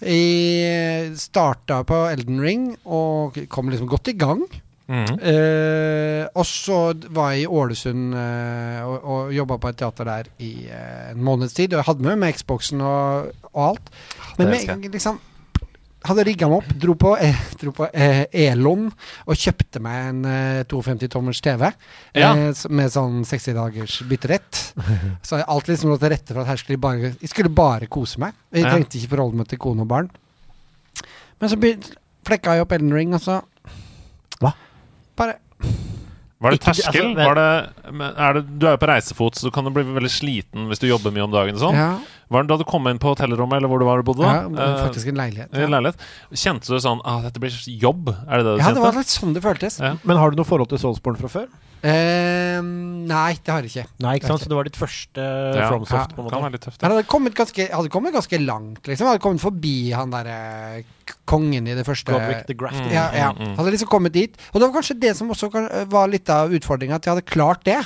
Jeg 0.00 1.12
starta 1.20 1.82
på 1.84 1.98
Elden 2.08 2.40
Ring 2.40 2.62
og 2.88 3.36
kom 3.52 3.68
liksom 3.68 3.88
godt 3.90 4.08
i 4.08 4.16
gang. 4.16 4.46
Mhm. 4.90 5.20
Eh, 5.22 6.24
og 6.34 6.44
så 6.48 6.76
var 7.14 7.32
jeg 7.36 7.44
i 7.44 7.46
Ålesund 7.46 8.14
eh, 8.18 8.82
og, 8.82 8.96
og 9.14 9.32
jobba 9.36 9.56
på 9.62 9.70
et 9.70 9.76
teater 9.78 10.08
der 10.08 10.30
i 10.42 10.52
eh, 10.66 11.10
en 11.12 11.22
måneds 11.26 11.54
tid. 11.54 11.72
Og 11.74 11.78
jeg 11.80 11.86
hadde 11.92 12.06
med 12.08 12.18
meg 12.18 12.34
Xboxen 12.40 12.82
og, 12.82 13.30
og 13.52 13.60
alt. 13.68 13.90
Men 14.38 14.50
med, 14.50 14.88
liksom 14.90 15.20
hadde 16.08 16.24
rigga 16.24 16.48
meg 16.48 16.62
opp, 16.62 16.68
dro 16.80 16.94
på, 16.96 17.10
eh, 17.20 17.36
dro 17.60 17.74
på 17.76 17.86
eh, 17.92 18.22
Elon 18.48 18.86
og 19.28 19.36
kjøpte 19.36 19.82
meg 19.84 20.06
en 20.08 20.20
eh, 20.24 20.62
52-tommers 20.70 21.42
TV 21.44 21.66
Ja. 22.16 22.30
eh, 22.32 22.62
med 22.72 22.88
sånn 22.94 23.20
60 23.28 23.54
dagers 23.58 23.98
bytterett. 24.08 24.62
Så 25.28 25.42
alt 25.44 25.68
liksom 25.68 25.92
lå 25.92 25.98
til 26.00 26.10
rette 26.14 26.32
for 26.34 26.40
at 26.42 26.48
her 26.54 26.62
skulle 26.62 26.78
jeg 26.78 26.82
bare 26.86 27.12
Jeg 27.20 27.30
skulle 27.34 27.52
bare 27.52 27.86
kose 27.92 28.18
meg. 28.24 28.32
Jeg 28.50 28.64
Ja. 28.64 28.72
trengte 28.74 28.96
ikke 28.98 29.12
forholde 29.14 29.42
meg 29.42 29.52
til 29.52 29.60
kone 29.60 29.84
og 29.84 29.90
barn. 29.92 30.10
Men 31.40 31.48
så 31.52 31.60
flekka 32.26 32.56
jeg 32.56 32.64
opp 32.66 32.72
Elden 32.72 32.92
Ring, 32.96 33.14
og 33.14 33.20
så 33.22 33.38
Hva? 34.40 34.54
Bare 35.20 35.36
Var 36.40 36.54
det 36.54 36.56
Ikke- 36.56 36.72
terskel? 36.72 37.10
altså, 37.12 37.24
Var 37.28 37.34
det, 37.36 38.12
er 38.16 38.32
det, 38.38 38.42
du 38.58 38.64
er 38.66 38.72
jo 38.72 38.80
på 38.80 38.88
reisefot, 38.88 39.36
så 39.36 39.44
du 39.44 39.52
kan 39.52 39.66
bli 39.68 39.84
veldig 39.84 40.08
sliten 40.08 40.70
hvis 40.70 40.80
du 40.80 40.86
jobber 40.88 41.12
mye 41.12 41.26
om 41.26 41.34
dagen. 41.34 41.58
Sånn. 41.60 41.76
Ja, 41.76 41.98
Var 42.32 42.46
det 42.46 42.48
da 42.48 42.56
du 42.56 42.64
kom 42.64 42.86
inn 42.88 42.98
på 43.02 43.12
hotellrommet, 43.12 43.58
eller 43.58 43.68
hvor 43.68 43.82
du 43.82 43.84
var 43.84 44.00
du 44.00 44.06
bodde? 44.08 44.24
ja, 44.24 44.48
da? 44.48 44.68
Faktisk 44.86 45.10
en 45.12 45.20
leilighet. 45.20 45.50
ja. 45.52 45.66
en 45.66 45.74
leilighet. 45.76 46.00
Kjente 46.32 46.72
du 46.72 46.78
sånn 46.80 47.02
ah, 47.04 47.20
dette 47.26 47.42
blir 47.42 47.52
jobb? 47.68 48.08
Er 48.08 48.40
det 48.40 48.46
det 48.46 48.54
du 48.56 48.62
ja 48.64 48.72
det 48.72 48.80
var 48.80 48.96
litt 48.96 49.12
sånn 49.12 49.34
det 49.36 49.42
føltes. 49.44 49.80
Ja. 49.84 49.96
Men 50.02 50.16
har 50.16 50.30
du 50.30 50.40
noe 50.40 50.48
forhold 50.48 50.70
til 50.72 50.78
Soulsborne 50.80 51.20
fra 51.20 51.28
før? 51.28 51.48
Eh, 51.80 52.60
nei, 52.60 53.32
det 53.40 53.52
har 53.52 53.64
jeg 53.64 53.70
ikke. 53.72 53.84
Nei, 54.04 54.14
ikke 54.18 54.28
sant? 54.28 54.42
Så 54.44 54.50
det 54.52 54.56
var 54.58 54.68
ditt 54.68 54.76
første 54.76 55.24
Ja. 55.56 55.68
FromSoft? 55.70 56.14
på 56.14 56.20
en 56.20 56.28
måte 56.28 56.42
være 56.44 56.60
tøft. 56.60 56.82
Ja. 56.82 56.88
hadde 56.92 57.06
kommet 57.08 57.34
ganske, 57.34 57.68
hadde 57.72 57.88
kommet 57.92 58.12
ganske 58.12 58.38
langt, 58.44 58.82
liksom. 58.84 59.08
Hadde 59.08 59.22
kommet 59.24 59.40
forbi 59.40 59.90
han 59.96 60.10
derre 60.12 60.84
kongen 61.26 61.66
i 61.66 61.74
det 61.74 61.86
første 61.86 62.12
Godric 62.12 62.46
the 62.46 62.54
Graft 62.54 62.80
Mm. 62.80 62.92
Ja, 62.92 63.10
ja. 63.12 63.32
mm, 63.32 63.38
mm. 63.52 63.56
Hadde 63.56 63.70
liksom 63.72 63.88
kommet 63.88 64.12
dit. 64.12 64.36
Og 64.52 64.60
det 64.60 64.68
var 64.68 64.76
kanskje 64.82 65.00
det 65.00 65.16
som 65.16 65.28
også 65.30 65.50
var 65.88 66.08
litt 66.08 66.28
av 66.28 66.50
utfordringa, 66.52 66.96
at 66.96 67.04
jeg 67.04 67.14
hadde 67.14 67.30
klart 67.30 67.64
det. 67.64 67.80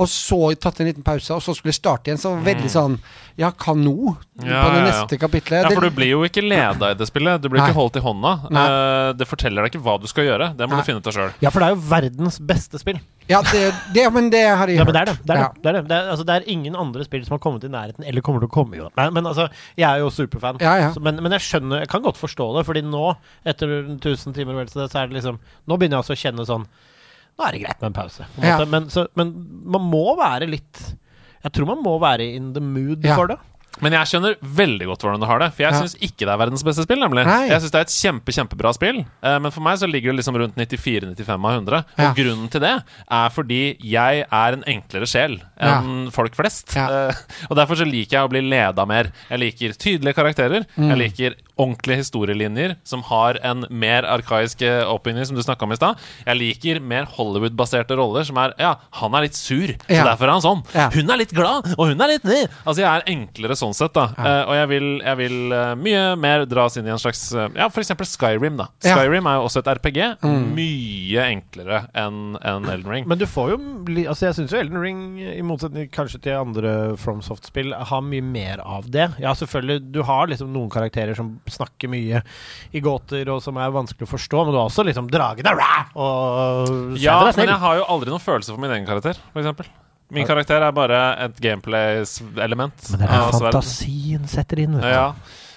Og 0.00 0.08
så 0.08 0.38
tatt 0.56 0.80
en 0.80 0.86
liten 0.88 1.04
pause, 1.04 1.34
og 1.36 1.42
så 1.44 1.52
skulle 1.56 1.74
starte 1.76 2.08
igjen. 2.08 2.18
Så 2.20 2.30
var 2.32 2.46
veldig 2.46 2.70
sånn 2.72 2.98
Ja, 3.36 3.48
hva 3.52 3.72
nå? 3.76 3.92
Mm. 4.40 4.44
Ja, 4.48 4.62
på 4.64 4.70
det 4.72 4.78
ja, 4.78 4.84
ja. 4.84 4.84
neste 4.88 5.16
kapitlet. 5.20 5.64
Ja, 5.64 5.70
for 5.72 5.84
du 5.84 5.90
blir 5.96 6.10
jo 6.10 6.20
ikke 6.26 6.42
leda 6.44 6.90
i 6.92 6.96
det 6.98 7.06
spillet. 7.08 7.40
Du 7.40 7.48
blir 7.48 7.60
Nei. 7.62 7.70
ikke 7.70 7.78
holdt 7.78 7.96
i 7.96 8.02
hånda. 8.04 8.32
Nei. 8.52 8.64
Eh, 8.68 9.12
det 9.16 9.28
forteller 9.28 9.64
deg 9.64 9.72
ikke 9.72 9.82
hva 9.84 9.94
du 10.02 10.06
skal 10.10 10.26
gjøre. 10.28 10.50
Det 10.56 10.68
må 10.68 10.76
Nei. 10.76 10.82
du 10.82 10.88
finne 10.88 11.00
ut 11.00 11.08
av 11.08 11.16
sjøl. 11.16 11.32
Ja, 11.44 11.52
for 11.52 11.60
det 11.64 11.68
er 11.70 11.74
jo 11.76 11.80
verdens 11.92 12.36
beste 12.52 12.80
spill. 12.82 13.00
Ja, 13.30 13.40
det, 13.52 13.62
det, 13.94 14.04
men 14.12 14.28
det 14.34 14.42
har 14.48 14.68
jeg 14.68 14.76
Ja, 14.76 14.84
hørt. 14.84 14.92
men 14.92 14.96
det 14.96 15.02
er 15.02 15.10
det. 15.12 15.16
Det 15.24 15.34
er, 15.36 15.40
Ja. 15.40 15.48
det. 15.54 15.62
Det, 15.62 15.68
er 15.68 15.72
det. 15.78 15.82
Det, 15.88 15.96
er, 15.96 16.10
altså, 16.12 16.24
det 16.28 16.34
er 16.36 16.48
ingen 16.52 16.76
andre 16.76 17.04
spill 17.08 17.24
som 17.24 17.36
har 17.38 17.42
kommet 17.44 17.64
i 17.64 17.72
nærheten, 17.72 18.04
eller 18.04 18.20
kommer 18.20 18.40
til 18.44 18.50
å 18.50 18.52
komme. 18.52 18.76
Jo. 18.76 18.90
Men, 18.96 19.12
men 19.14 19.26
altså, 19.32 19.48
jeg 19.78 19.88
er 19.88 20.02
jo 20.04 20.10
superfan. 20.12 20.60
Ja, 20.60 20.76
ja. 20.82 20.92
Så, 20.92 21.00
men, 21.00 21.20
men 21.22 21.32
jeg 21.38 21.40
skjønner 21.48 21.84
Jeg 21.86 21.88
kan 21.92 22.02
godt 22.04 22.18
forstå 22.20 22.50
det, 22.58 22.66
Fordi 22.68 22.82
nå, 22.84 23.14
etter 23.48 23.76
1000 23.96 24.34
timer, 24.36 24.60
så 24.68 24.84
er 24.88 25.06
det 25.08 25.20
liksom 25.22 25.38
Nå 25.68 25.76
begynner 25.78 26.00
jeg 26.00 26.04
også 26.04 26.16
å 26.18 26.22
kjenne 26.26 26.46
sånn 26.48 26.66
Nå 27.38 27.46
er 27.48 27.52
det 27.56 27.62
greit 27.64 27.80
med 27.80 27.88
en 27.90 27.96
pause. 28.02 28.26
På 28.36 28.42
en 28.42 28.48
Ja. 28.48 28.58
måte. 28.58 28.68
men, 28.70 28.88
så, 28.92 29.06
men 29.16 29.32
man 29.64 29.80
må 29.90 30.16
være 30.18 30.48
litt 30.50 30.82
Jeg 31.42 31.52
tror 31.52 31.66
man 31.66 31.82
må 31.82 31.98
være 32.00 32.34
in 32.36 32.52
the 32.54 32.60
mood 32.60 33.02
Ja. 33.04 33.16
for 33.16 33.26
det. 33.26 33.38
Men 33.80 33.92
jeg 33.96 34.04
skjønner 34.06 34.34
veldig 34.44 34.84
godt 34.86 35.00
hvordan 35.00 35.18
du 35.18 35.26
har 35.26 35.38
det. 35.40 35.46
For 35.54 35.62
jeg 35.64 35.72
Ja. 35.72 35.78
syns 35.80 35.94
ikke 35.96 36.26
det 36.26 36.28
er 36.28 36.36
verdens 36.38 36.62
beste 36.62 36.82
spill. 36.84 37.00
nemlig 37.00 37.24
Nei. 37.24 37.48
Jeg 37.48 37.58
synes 37.62 37.72
det 37.72 37.78
er 37.80 37.86
et 37.88 37.94
kjempe, 37.96 38.30
kjempebra 38.36 38.72
spill, 38.74 38.98
eh, 39.22 39.38
men 39.40 39.50
for 39.50 39.60
meg 39.64 39.78
så 39.80 39.88
ligger 39.90 40.12
det 40.12 40.18
liksom 40.20 40.36
rundt 40.36 40.54
94-95 40.54 41.44
av 41.48 41.52
100. 41.56 41.84
Ja. 41.98 42.10
Og 42.10 42.16
grunnen 42.16 42.50
til 42.50 42.60
det 42.60 42.74
er 43.10 43.28
fordi 43.30 43.76
jeg 43.82 44.26
er 44.30 44.52
en 44.52 44.62
enklere 44.68 45.06
sjel 45.08 45.40
enn 45.58 46.10
folk 46.12 46.34
flest. 46.36 46.76
Ja. 46.76 47.08
Eh, 47.08 47.14
og 47.50 47.56
derfor 47.56 47.74
så 47.74 47.88
liker 47.88 48.18
jeg 48.20 48.28
å 48.28 48.30
bli 48.30 48.42
leda 48.42 48.84
mer. 48.86 49.10
Jeg 49.30 49.40
liker 49.40 49.72
tydelige 49.72 50.14
karakterer. 50.14 50.66
Mm. 50.76 50.88
Jeg 50.90 50.98
liker 50.98 51.34
ordentlige 51.60 52.00
historielinjer 52.02 52.76
som 52.88 53.02
har 53.08 53.38
en 53.44 53.66
mer 53.70 54.06
arkaisk 54.08 54.62
eh, 54.66 54.82
oppbygning, 54.88 55.26
som 55.28 55.36
du 55.36 55.42
snakka 55.44 55.66
om 55.66 55.74
i 55.74 55.78
stad. 55.78 56.00
Jeg 56.26 56.38
liker 56.38 56.80
mer 56.80 57.04
Hollywood-baserte 57.12 57.96
roller 57.98 58.24
som 58.28 58.38
er 58.40 58.54
Ja, 58.58 58.74
han 59.00 59.14
er 59.14 59.26
litt 59.26 59.36
sur, 59.36 59.66
så 59.68 59.92
Ja. 59.92 60.04
derfor 60.04 60.28
er 60.28 60.32
han 60.36 60.44
sånn. 60.44 60.62
Ja. 60.74 60.88
Hun 60.90 61.10
er 61.10 61.20
litt 61.20 61.34
glad, 61.34 61.74
og 61.76 61.88
hun 61.88 62.00
er 62.00 62.08
litt 62.14 62.24
ny. 62.24 62.46
Altså, 62.66 62.82
jeg 62.82 62.88
er 62.88 63.06
enklere 63.12 63.56
sånn 63.58 63.74
sett, 63.76 63.92
da. 63.92 64.08
Eh, 64.16 64.42
og 64.48 64.54
jeg 64.56 64.68
vil, 64.72 64.88
jeg 65.04 65.16
vil 65.20 65.52
uh, 65.52 65.74
mye 65.76 66.02
mer 66.16 66.44
dras 66.46 66.76
inn 66.76 66.86
i 66.86 66.92
en 66.94 67.00
slags 67.00 67.20
uh, 67.34 67.48
Ja, 67.56 67.68
for 67.68 67.82
eksempel 67.82 68.06
Skyrim, 68.08 68.56
da. 68.56 68.68
Ja. 68.84 68.96
Skyrim 68.96 69.26
er 69.26 69.38
jo 69.40 69.46
også 69.48 69.62
et 69.62 69.70
RPG. 69.76 70.00
Mye 70.56 71.26
enklere 71.28 71.84
enn 71.98 72.36
en 72.40 72.68
Elden 72.70 72.90
Ring. 72.90 73.08
Men 73.08 73.18
du 73.20 73.26
får 73.26 73.54
jo 73.54 73.60
Altså 73.92 74.28
Jeg 74.28 74.36
syns 74.36 74.52
jo 74.54 74.60
Elden 74.60 74.80
Ring, 74.80 75.00
i 75.20 75.42
motsetning 75.44 75.88
kanskje 75.92 76.20
til 76.22 76.38
andre 76.38 76.96
FromSoft-spill, 77.00 77.72
har 77.74 78.02
mye 78.06 78.24
mer 78.24 78.62
av 78.64 78.88
det. 78.92 79.08
Ja, 79.22 79.34
selvfølgelig, 79.36 79.92
du 79.92 80.02
har 80.06 80.30
liksom 80.30 80.52
noen 80.54 80.70
karakterer 80.72 81.16
som 81.18 81.34
snakker 81.54 81.92
mye 81.92 82.22
i 82.72 82.82
gåter, 82.84 83.28
og 83.32 83.42
som 83.44 83.60
er 83.60 83.74
vanskelig 83.74 84.08
å 84.08 84.12
forstå, 84.14 84.42
men 84.46 84.54
du 84.54 84.58
har 84.60 84.70
også 84.70 84.86
liksom 84.88 85.10
dragene 85.12 85.54
rah, 85.58 85.92
og 85.94 86.98
ja, 87.00 87.20
men 87.28 87.52
jeg 87.52 87.62
har 87.66 87.78
jo 87.80 87.86
aldri 87.94 88.12
noen 88.12 88.24
følelse 88.24 88.54
for 88.54 88.62
min 88.62 88.74
egen 88.74 88.88
karakter, 88.88 89.20
eksempel. 89.36 89.70
Min 90.12 90.26
karakter 90.28 90.60
er 90.60 90.74
bare 90.76 90.98
et 91.24 91.38
gameplay-element. 91.40 92.90
Men 92.92 93.00
det 93.00 93.06
er 93.08 93.30
fantasien 93.32 94.26
setter 94.28 94.60
inn, 94.66 94.74
vet 94.76 94.84
du. 94.84 94.92
Ja. 94.92 95.06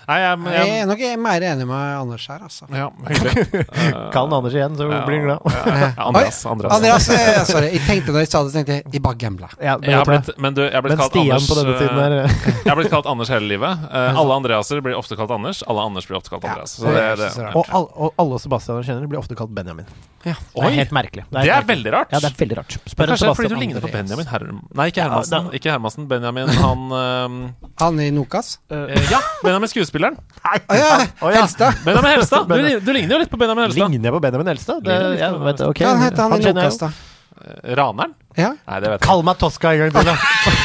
Nei, 0.05 0.17
jeg, 0.21 0.39
Jeg 0.45 0.67
jeg, 0.69 0.81
er 0.81 0.89
nok 0.89 1.03
mer 1.25 1.45
enig 1.49 1.65
med 1.69 1.95
Anders 1.99 2.27
her, 2.29 2.43
altså. 2.45 2.67
ja. 2.69 2.87
Eh, 3.09 3.95
den 4.15 4.35
Anders 4.37 4.53
igjen, 4.53 4.75
så 4.77 4.87
ja, 4.89 4.99
blir 5.07 5.21
han 5.21 5.25
glad. 5.25 5.39
ja, 5.55 5.77
ja, 5.81 5.89
Andreas. 6.05 6.39
Andreas. 6.45 6.75
Andreas, 6.77 7.09
eh, 7.09 7.39
sorry. 7.49 7.71
Jeg 7.73 7.83
tenkte 7.87 8.13
når 8.15 8.25
jeg 8.25 8.31
sa 8.31 8.43
det, 8.45 8.53
tenkte 8.55 8.77
jeg 8.77 8.99
i 8.99 9.01
bare 9.03 9.19
gambla. 9.21 9.49
Ja, 9.59 9.77
men, 9.81 9.89
Jeg 9.89 9.97
har 9.97 10.05
vet 10.05 10.05
du 10.05 10.11
hva? 10.11 10.19
blitt, 10.21 10.41
men 10.45 10.57
du, 10.57 10.61
jeg 10.65 10.75
har 10.77 10.85
blitt 10.85 10.99
kalt 11.01 11.15
Stian 11.15 11.31
Anders 11.31 11.49
på 11.49 11.57
denne 11.59 11.77
siden 11.81 11.97
eh, 11.97 12.03
her 12.05 12.15
Jeg 12.65 12.71
har 12.71 12.79
blitt 12.81 12.91
kalt 12.93 13.09
Anders 13.15 13.33
hele 13.33 13.49
livet. 13.49 13.85
Eh, 13.91 14.19
alle 14.23 14.39
Andreaser 14.41 14.83
blir 14.85 14.99
ofte 14.99 15.17
kalt 15.19 15.33
Anders. 15.35 15.63
Alle 15.65 15.87
Anders 15.89 16.09
blir 16.09 16.19
ofte 16.19 16.33
kalt 16.33 16.45
Andreas. 16.45 16.77
Så 16.79 16.85
det 16.89 16.95
det, 16.95 17.05
er 17.11 17.23
det, 17.23 17.49
og, 17.57 17.65
all, 17.75 17.89
og 17.95 18.21
alle 18.21 18.41
Sebastianer 18.43 18.85
kjenner 18.85 19.09
blir 19.09 19.21
ofte 19.21 19.37
kalt 19.37 19.53
Benjamin. 19.55 19.89
Ja. 20.25 20.33
Det 20.33 20.61
er 20.61 20.65
Oi. 20.65 20.77
helt 20.79 20.93
merkelig. 20.95 21.23
det 21.29 21.37
er 21.37 21.45
helt 21.45 21.51
merkelig. 21.53 21.69
veldig 21.75 21.91
rart. 21.93 22.13
Ja, 22.15 22.21
det 22.23 22.29
er 22.31 22.37
veldig 22.39 22.57
rart. 22.57 22.77
Spør 22.89 23.11
Kanskje 23.11 23.33
fordi 23.37 23.51
du 23.51 23.59
ligner 23.61 23.83
på 23.83 23.91
Benjamin 23.93 24.25
Herm... 24.31 24.61
Nei, 24.73 24.87
ikke 24.89 25.03
Ja, 25.03 25.09
Hermansen. 25.11 25.49
Ikke 25.53 25.69
Hermansen. 25.69 26.07
Benjamin, 26.09 26.49
han 26.49 26.85
ehm, 26.97 27.35
Han 27.81 27.99
i 28.01 28.09
Nokas? 28.15 28.55
Uh, 28.73 28.89
Ja, 29.11 29.19
Benjamin 29.43 29.69
Å 29.95 30.77
ja! 30.77 30.89
Å, 31.21 31.31
ja. 31.31 31.41
Helstad. 31.41 31.79
Benjamin 31.85 32.11
Helstad. 32.15 32.51
Du, 32.51 32.67
du 32.83 32.91
ligner 32.93 33.15
jo 33.15 33.21
litt 33.23 33.31
på 33.31 33.39
Benjamin 33.39 33.67
Helstad. 33.67 33.89
Ligner 33.89 34.11
jeg 34.11 34.17
på 34.17 34.21
Benjamin 34.27 34.51
Helstad? 34.51 34.83
Det, 34.85 34.99
jeg, 35.21 35.39
vet, 35.47 35.63
okay. 35.65 35.71
ok. 35.71 35.83
Hva 35.87 35.95
heter 36.03 36.21
han 36.25 36.35
i 36.35 36.45
jeg 36.45 36.57
Nokas, 36.57 36.79
jo. 36.79 36.87
da? 36.87 37.45
Eh, 37.45 37.73
Raneren? 37.79 38.13
Ja? 38.37 38.49
Nei, 38.67 38.79
det 38.83 38.89
vet 38.91 38.99
jeg 38.99 39.05
Kall 39.07 39.21
meg 39.23 39.37
Tosca 39.39 39.71
en 39.73 39.79
gang 39.79 39.91
til, 39.95 40.09
da. 40.09 40.15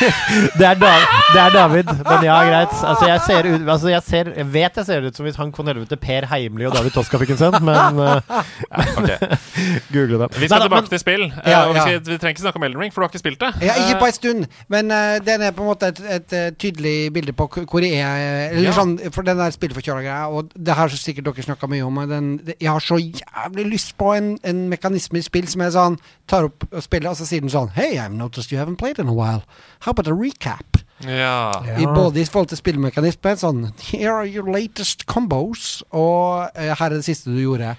det, 0.58 0.66
er 0.66 0.78
David, 0.80 1.04
det 1.34 1.40
er 1.44 1.52
David, 1.54 1.92
men 2.06 2.24
ja, 2.26 2.38
greit. 2.48 2.72
Altså, 2.90 3.06
jeg, 3.06 3.20
ser 3.26 3.48
ut, 3.50 3.68
altså, 3.70 3.88
jeg, 3.92 4.02
ser, 4.08 4.30
jeg 4.36 4.48
vet 4.52 4.80
jeg 4.80 4.86
ser 4.88 5.06
ut 5.06 5.16
som 5.20 5.28
hvis 5.28 5.38
han 5.38 5.52
kon 5.54 5.70
helvete 5.70 5.98
Per 6.00 6.26
Heimli 6.32 6.66
og 6.66 6.74
David 6.74 6.94
Tosca 6.96 7.20
fikk 7.22 7.34
en 7.36 7.40
sønn, 7.40 7.58
men 7.66 8.00
uh, 8.00 8.20
ja, 8.74 8.86
Ok. 8.98 9.10
google 9.94 10.18
det. 10.24 10.28
Vi 10.40 10.48
skal 10.48 10.56
Nei, 10.56 10.58
da, 10.58 10.66
tilbake 10.66 10.82
men- 10.82 10.90
til 10.94 11.02
spill. 11.04 11.24
Eh, 11.30 11.50
Ja, 11.50 11.60
og 11.68 11.74
vi, 11.74 11.78
ja. 11.78 11.84
skal, 11.86 12.00
vi 12.10 12.18
trenger 12.18 12.34
ikke 12.36 12.44
snakke 12.46 12.60
om 12.60 12.66
Elden 12.68 12.82
Ring, 12.84 12.92
for 12.94 13.02
du 13.02 13.06
har 13.06 13.12
ikke 13.14 13.22
spilt 13.22 13.40
det. 13.44 13.52
Ja, 13.66 13.76
ikke 13.78 13.96
Eh, 13.96 14.00
på 14.00 14.06
en 14.10 14.16
stund, 14.16 14.44
men 14.72 14.90
uh, 14.94 15.18
den 15.26 15.42
er 15.42 15.50
på 15.56 15.62
en 15.64 15.70
måte 15.70 15.88
et, 15.90 15.98
et, 16.18 16.32
et 16.40 16.58
tydelig 16.62 16.96
bilde 17.14 17.32
på 17.36 17.48
hvor 17.50 17.82
jeg 17.84 17.98
er. 18.00 18.50
Eller 18.54 18.70
Ja. 18.70 18.74
sånn, 18.76 18.96
for 19.14 19.26
den 19.26 19.38
der 19.40 19.50
spillforkjøla 19.54 20.02
greia, 20.04 20.26
og 20.30 20.50
det 20.54 20.74
har 20.78 20.88
sikkert 20.94 21.26
dere 21.30 21.44
snakka 21.46 21.68
mye 21.70 21.86
om. 21.86 21.98
Den, 22.10 22.30
det- 22.46 22.56
jeg 22.60 22.70
har 22.70 22.80
så 22.84 22.98
jævlig 23.00 23.66
lyst 23.74 23.96
på 24.00 24.12
en, 24.16 24.32
en 24.46 24.66
mekanisme 24.70 25.18
i 25.20 25.26
spill 25.26 25.46
som 25.50 25.62
jeg 25.66 25.76
sånn 25.76 25.98
Tar 26.30 26.44
opp 26.46 26.62
og 26.70 26.78
spiller, 26.84 27.10
og 27.10 27.18
så 27.18 27.24
sier 27.26 27.42
den 27.42 27.50
sånn 27.50 27.59
Hey, 27.68 27.98
I've 27.98 28.12
noticed 28.12 28.50
you 28.52 28.58
haven't 28.58 28.76
played 28.76 28.98
in 28.98 29.08
a 29.08 29.12
while. 29.12 29.42
How 29.80 29.90
about 29.90 30.06
a 30.08 30.14
recap? 30.14 30.80
Ja. 31.04 31.64
I 31.78 31.86
både 31.86 32.20
i 32.20 32.24
forhold 32.24 32.48
til 32.48 32.58
spillmekanisme, 32.60 33.32
sånn 33.40 33.70
Here 33.80 34.12
are 34.12 34.26
your 34.28 34.50
latest 34.52 35.06
combos, 35.06 35.82
og 35.90 36.50
eh, 36.54 36.74
her 36.76 36.90
er 36.90 36.98
det 36.98 37.06
siste 37.06 37.30
du 37.32 37.40
gjorde. 37.40 37.76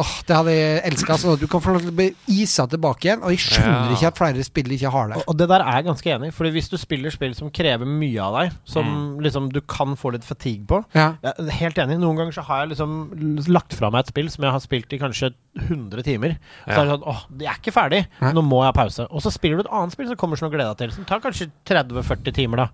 Åh, 0.00 0.12
Det 0.26 0.36
hadde 0.36 0.52
jeg 0.54 0.82
elska. 0.90 1.16
Sånn 1.20 1.34
at 1.36 1.40
du 1.42 1.46
kan 1.50 1.60
få 1.60 1.74
lov 1.74 1.82
til 1.84 1.92
å 1.92 1.96
bli 1.98 2.08
isa 2.40 2.64
tilbake 2.70 3.04
igjen. 3.08 3.22
Og 3.22 3.34
jeg 3.34 3.42
skjønner 3.44 3.90
Ja. 3.90 3.96
ikke 3.96 4.06
at 4.08 4.16
flere 4.18 4.44
spillere 4.46 4.76
ikke 4.78 4.90
har 4.94 5.08
det. 5.08 5.16
Og, 5.20 5.24
og 5.28 5.36
det 5.36 5.48
der 5.50 5.60
er 5.60 5.72
jeg 5.80 5.84
ganske 5.90 6.10
enig 6.14 6.28
i, 6.28 6.34
Fordi 6.36 6.50
hvis 6.56 6.70
du 6.70 6.76
spiller 6.80 7.10
spill 7.14 7.34
som 7.36 7.50
krever 7.50 7.84
mye 7.86 8.20
av 8.22 8.38
deg, 8.40 8.52
som 8.64 8.86
Mm. 8.90 9.20
liksom 9.22 9.50
du 9.52 9.60
kan 9.60 9.94
få 9.96 10.12
litt 10.12 10.24
fatigue 10.24 10.66
på 10.66 10.84
Ja. 10.94 11.14
jeg 11.22 11.34
er 11.38 11.50
Helt 11.60 11.76
enig. 11.78 11.98
Noen 12.00 12.16
ganger 12.16 12.32
så 12.32 12.42
har 12.44 12.66
jeg 12.66 12.70
liksom 12.76 13.46
lagt 13.48 13.74
fra 13.74 13.90
meg 13.90 14.00
et 14.00 14.06
spill 14.08 14.30
som 14.30 14.44
jeg 14.44 14.52
har 14.52 14.60
spilt 14.60 14.92
i 14.92 14.98
kanskje 14.98 15.34
100 15.58 16.02
timer. 16.02 16.38
Så 16.66 16.70
Ja. 16.76 16.80
er 16.82 16.84
det 16.86 16.92
sånn 17.00 17.06
åh, 17.06 17.22
jeg 17.38 17.48
er 17.48 17.58
ikke 17.60 17.72
ferdig. 17.74 18.06
Nå 18.22 18.42
må 18.42 18.62
jeg 18.64 18.72
ha 18.74 18.84
pause. 18.84 19.06
Og 19.10 19.20
så 19.20 19.30
spiller 19.32 19.56
du 19.56 19.68
et 19.68 19.72
annet 19.72 19.92
spill 19.92 20.06
som 20.06 20.16
kommer 20.16 20.36
som 20.38 20.48
du 20.50 20.56
gleder 20.56 20.74
deg 20.76 20.78
til, 20.88 20.90
som 20.96 21.04
tar 21.04 21.20
kanskje 21.20 21.50
30-40 21.66 22.32
timer, 22.34 22.56
da. 22.56 22.68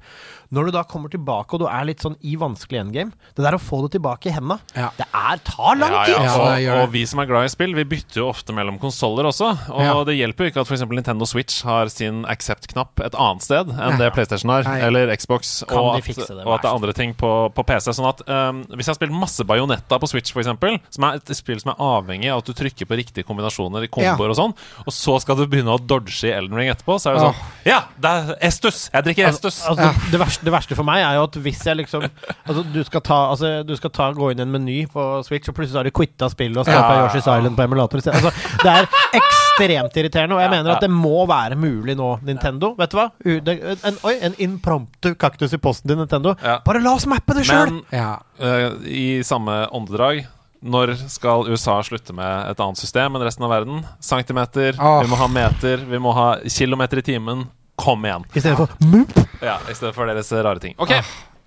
Når 0.53 0.67
du 0.67 0.71
da 0.73 0.83
kommer 0.85 1.09
tilbake, 1.11 1.55
og 1.55 1.61
du 1.61 1.67
er 1.67 1.85
litt 1.85 1.99
sånn 1.99 2.15
i 2.23 2.37
vanskelig 2.37 2.79
endgame 2.79 3.11
Det 3.35 3.43
der 3.43 3.57
å 3.57 3.59
få 3.59 3.83
det 3.83 3.99
tilbake 4.01 4.27
i 4.27 4.31
henda, 4.33 4.61
Ja. 4.77 4.91
det 4.97 5.07
er 5.13 5.37
tar 5.43 5.75
lang 5.77 6.05
tid! 6.07 6.15
ja, 6.15 6.23
Ja, 6.23 6.57
det 6.57 6.69
og, 6.71 6.83
og 6.85 6.93
vi 6.93 7.05
som 7.05 7.16
er 7.23 7.29
glad 7.29 7.47
i 7.47 7.51
spill, 7.53 7.75
vi 7.77 7.85
bytter 7.89 8.21
jo 8.23 8.29
ofte 8.31 8.55
mellom 8.57 8.79
konsoller 8.83 9.29
også. 9.29 9.49
Og 9.73 9.83
Ja. 9.85 9.95
det 10.05 10.17
hjelper 10.19 10.47
jo 10.47 10.51
ikke 10.53 10.63
at 10.65 10.71
f.eks. 10.71 10.85
Nintendo 10.91 11.27
Switch 11.29 11.63
har 11.67 11.89
sin 11.93 12.25
accept-knapp 12.25 13.01
et 13.05 13.15
annet 13.15 13.43
sted 13.45 13.71
enn 13.71 13.97
Nei. 13.97 13.99
det 14.01 14.13
PlayStation 14.15 14.51
har, 14.51 14.65
Nei. 14.65 14.81
eller 14.87 15.13
Xbox, 15.17 15.63
og 15.69 15.97
at, 15.97 16.05
det, 16.07 16.29
og 16.45 16.55
at 16.55 16.63
det 16.65 16.71
er 16.71 16.75
andre 16.75 16.95
ting 16.97 17.15
på, 17.19 17.31
på 17.55 17.65
PC. 17.67 17.93
Sånn 17.97 18.09
at 18.09 18.23
um, 18.29 18.63
Hvis 18.73 18.87
jeg 18.89 18.95
har 18.95 18.99
spilt 19.01 19.17
masse 19.17 19.45
Bajonetta 19.47 19.99
på 20.03 20.11
Switch, 20.11 20.33
f.eks., 20.35 20.53
som 20.97 21.09
er 21.09 21.21
et 21.21 21.33
spill 21.37 21.61
som 21.63 21.73
er 21.75 21.81
avhengig 21.83 22.31
av 22.33 22.43
at 22.43 22.51
du 22.51 22.55
trykker 22.57 22.89
på 22.89 22.99
riktige 22.99 23.27
kombinasjoner 23.29 23.87
i 23.87 23.91
komboer 23.93 24.33
og 24.35 24.39
sånn, 24.39 24.57
og 24.87 24.93
så 24.95 25.19
skal 25.23 25.39
du 25.41 25.47
begynne 25.47 25.75
å 25.75 25.81
dodge 25.81 26.19
i 26.27 26.33
Elden 26.35 26.57
Ring 26.59 26.71
etterpå, 26.73 26.99
så 27.01 27.11
er 27.13 27.19
det 27.19 27.27
sånn 27.27 27.69
Ja, 27.69 27.81
det 28.01 28.13
er 28.13 28.33
Estus! 28.51 28.87
Jeg 28.93 29.07
drikker 29.09 29.31
Estus! 29.31 29.61
Altså, 29.67 29.89
altså, 29.91 30.11
det, 30.13 30.21
verste, 30.23 30.47
det 30.47 30.55
verste 30.55 30.79
for 30.79 30.87
meg 30.89 31.03
er 31.05 31.19
jo 31.19 31.27
at 31.29 31.39
hvis 31.47 31.63
jeg 31.67 31.81
liksom 31.83 32.07
Altså, 32.07 32.63
du 32.73 32.81
skal 32.87 33.03
ta, 33.05 33.19
altså, 33.33 33.53
du 33.67 33.75
skal 33.79 33.93
ta 33.95 34.11
gå 34.17 34.31
inn 34.33 34.41
i 34.43 34.45
en 34.47 34.53
meny 34.53 34.79
på 34.91 35.05
Switch, 35.27 35.49
og 35.51 35.57
plutselig 35.59 35.81
har 35.81 35.89
du 35.89 35.95
quitta 35.95 36.29
spillet 36.33 36.61
og 36.63 36.69
starta 36.69 36.96
Ja. 36.97 37.07
Yoshi's 37.09 37.27
Island 37.39 37.57
på 37.59 37.63
emulator. 37.67 38.01
Altså, 38.13 38.33
det 38.63 38.73
er 38.73 38.89
ekstremt 39.21 39.97
irriterende, 39.97 40.37
og 40.37 40.41
jeg 40.43 40.51
Ja, 40.51 40.55
mener 40.57 40.71
ja. 40.71 40.77
at 40.77 40.85
det 40.85 40.91
må 40.93 41.27
være 41.31 41.57
mulig 41.57 41.97
nå, 41.97 42.11
Nintendo. 42.27 42.75
Vet 42.79 42.91
du 42.93 42.97
hva? 42.99 43.07
U- 43.25 43.41
en, 43.91 43.99
oi, 44.05 44.15
en 44.23 44.35
impromptu 44.39 45.15
kaktus 45.17 45.53
i 45.57 45.61
posten 45.63 45.89
til 45.93 45.97
Nintendo. 46.01 46.35
Ja. 46.43 46.59
Bare 46.67 46.81
la 46.85 46.93
oss 46.99 47.07
mappe 47.07 47.35
det 47.39 47.47
sjøl! 47.49 47.71
Men 47.71 47.83
Ja. 47.93 48.19
eh, 48.41 48.71
i 48.87 49.23
samme 49.25 49.67
åndedrag 49.73 50.27
når 50.67 50.97
skal 51.13 51.47
USA 51.53 51.77
slutte 51.85 52.13
med 52.17 52.51
et 52.51 52.59
annet 52.61 52.79
system 52.81 53.15
enn 53.15 53.23
resten 53.23 53.45
av 53.45 53.51
verden? 53.53 53.85
Centimeter, 54.03 54.75
oh. 54.81 55.03
vi 55.05 55.09
må 55.13 55.17
ha 55.21 55.29
meter, 55.29 55.77
vi 55.87 55.99
må 56.03 56.13
ha 56.17 56.37
kilometer 56.49 56.99
i 56.99 57.03
timen. 57.03 57.47
Kom 57.77 58.03
igjen. 58.09 58.25
I 58.35 58.41
stedet 58.41 58.57
for 58.57 58.69
mup. 58.89 59.13
Ja, 59.45 59.59
I 59.69 59.75
stedet 59.77 59.95
for 59.95 60.09
deres 60.09 60.31
rare 60.33 60.59
ting. 60.59 60.73
Ok, 60.81 60.95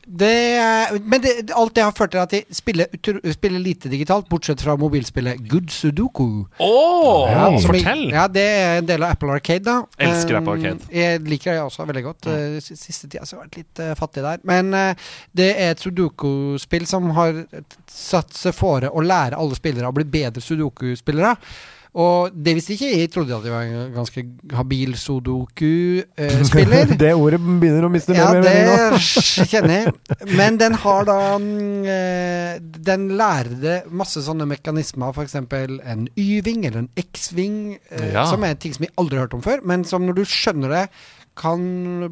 Det, 0.10 1.00
men 1.06 1.22
det, 1.22 1.52
alt 1.54 1.76
det 1.78 1.84
har 1.86 1.92
ført 1.94 2.10
til 2.16 2.18
at 2.24 2.32
de 2.34 2.40
spiller, 2.58 2.88
utro- 2.98 3.20
spiller 3.36 3.62
lite 3.62 3.92
digitalt, 3.92 4.26
bortsett 4.32 4.62
fra 4.66 4.74
mobilspillet 4.82 5.44
Good 5.52 5.70
Sudoku. 5.70 6.48
Åh, 6.58 7.30
Ja, 7.30 7.44
som 7.60 7.68
Fortell! 7.70 8.02
Jeg, 8.08 8.16
ja, 8.18 8.24
det 8.34 8.46
er 8.50 8.80
en 8.82 8.88
del 8.90 9.06
av 9.06 9.14
Apple 9.14 9.36
Arcade, 9.38 9.62
da. 9.68 9.76
Elsker 10.02 10.40
Um, 10.40 10.42
Apple 10.42 10.56
Arcade. 10.58 10.90
Jeg 10.98 11.22
liker 11.30 11.54
det 11.54 11.62
også 11.62 11.86
veldig 11.86 12.04
godt. 12.08 12.26
Uh, 12.26 12.58
Siste 12.60 13.06
tida 13.06 13.22
så 13.30 13.38
har 13.38 13.44
jeg 13.46 13.50
vært 13.52 13.62
litt 13.62 13.84
uh, 13.86 13.94
fattig 14.02 14.26
der. 14.26 14.42
Men 14.50 14.74
uh, 14.74 15.12
det 15.38 15.52
er 15.54 15.76
et 15.76 15.86
sudoku-spill 15.86 16.90
som 16.90 17.12
har 17.14 17.44
satt 17.94 18.34
seg 18.34 18.58
fore 18.58 18.90
å 18.90 19.06
lære 19.06 19.38
alle 19.38 19.58
spillere 19.62 19.92
å 19.92 19.96
bli 19.96 20.10
bedre 20.10 20.42
sudoku-spillere. 20.42 21.36
Og 21.98 22.30
det 22.38 22.54
visste 22.54 22.76
ikke 22.76 22.90
jeg. 22.94 23.10
Trodde 23.10 23.34
at 23.34 23.46
jeg 23.48 23.54
var 23.54 23.66
en 23.66 23.94
ganske 23.96 24.22
habil 24.54 24.92
sudoku-spiller. 25.00 26.92
det 27.02 27.14
ordet 27.18 27.40
begynner 27.42 27.88
å 27.88 27.92
miste 27.92 28.14
Ja, 28.18 28.28
mening 28.36 28.70
nå. 28.70 28.76
det 28.94 29.48
kjenner 29.50 29.74
jeg. 29.74 29.94
Men 30.38 30.60
den 30.62 30.78
har 30.84 31.08
da 31.10 31.18
mm, 31.42 31.86
eh, 31.90 32.60
Den 32.92 33.08
lærde 33.20 33.80
masse 33.90 34.22
sånne 34.26 34.46
mekanismer, 34.50 35.14
f.eks. 35.18 35.36
en 35.42 36.06
Y-ving 36.14 36.66
eller 36.70 36.84
en 36.86 36.92
X-ving, 37.00 37.80
eh, 37.90 38.12
Ja. 38.14 38.28
som 38.30 38.44
er 38.46 38.54
ting 38.62 38.74
som 38.76 38.86
jeg 38.86 38.94
aldri 38.98 39.18
har 39.18 39.26
hørt 39.28 39.38
om 39.40 39.46
før, 39.46 39.66
men 39.66 39.84
som 39.88 40.06
når 40.06 40.22
du 40.22 40.26
skjønner 40.30 40.70
det, 40.76 40.86
kan 41.40 41.62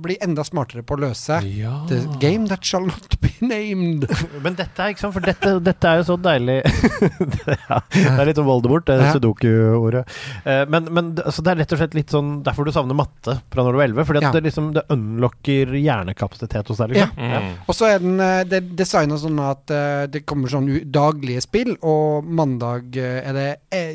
bli 0.01 0.15
enda 0.23 0.43
smartere 0.47 0.83
på 0.87 0.95
å 0.95 1.01
løse 1.03 1.41
Ja. 1.51 1.73
The 1.89 1.99
game 2.21 2.47
that 2.47 2.63
shall 2.65 2.85
not 2.87 3.17
be 3.21 3.29
named. 3.43 4.07
Men 4.43 4.55
dette 4.55 4.79
er 4.85 4.93
ikke 4.93 5.03
sånn, 5.03 5.13
for 5.15 5.25
dette, 5.25 5.51
dette 5.65 5.89
er 5.91 5.99
jo 6.01 6.05
så 6.07 6.15
deilig 6.23 6.55
ja, 7.67 7.79
Det 7.91 8.05
er 8.13 8.29
litt 8.29 8.39
sånn 8.39 8.47
Voldemort, 8.47 8.85
det 8.87 8.97
Ja. 9.01 9.11
sudoku-ordet. 9.17 10.05
Eh, 10.47 10.63
men 10.71 10.87
men 10.93 11.09
altså, 11.19 11.43
det 11.45 11.51
er 11.53 11.59
rett 11.61 11.73
og 11.75 11.79
slett 11.81 11.97
litt 11.97 12.13
sånn 12.13 12.31
derfor 12.45 12.65
du 12.65 12.71
savner 12.75 12.95
matte 12.97 13.37
fra 13.53 13.63
når 13.65 13.75
du 13.75 13.79
er 13.81 13.87
11. 13.89 14.05
Fordi 14.07 14.21
at 14.21 14.27
Ja. 14.29 14.31
det, 14.37 14.43
liksom, 14.47 14.71
det 14.73 14.83
unlocker 14.93 15.75
hjernekapasitet 15.77 16.71
hos 16.71 16.77
deg. 16.81 16.95
Liksom. 16.95 17.11
Mm. 17.17 17.51
Og 17.67 17.75
så 17.77 17.89
er 17.91 17.99
den 18.03 18.19
eh, 18.23 18.43
det 18.47 18.61
designa 18.79 19.17
sånn 19.21 19.39
at 19.43 19.73
eh, 19.75 20.05
det 20.11 20.23
kommer 20.29 20.49
sånn 20.51 20.69
daglige 20.91 21.43
spill, 21.45 21.75
og 21.83 22.25
mandag 22.25 22.95
er 22.97 23.33
det 23.37 23.47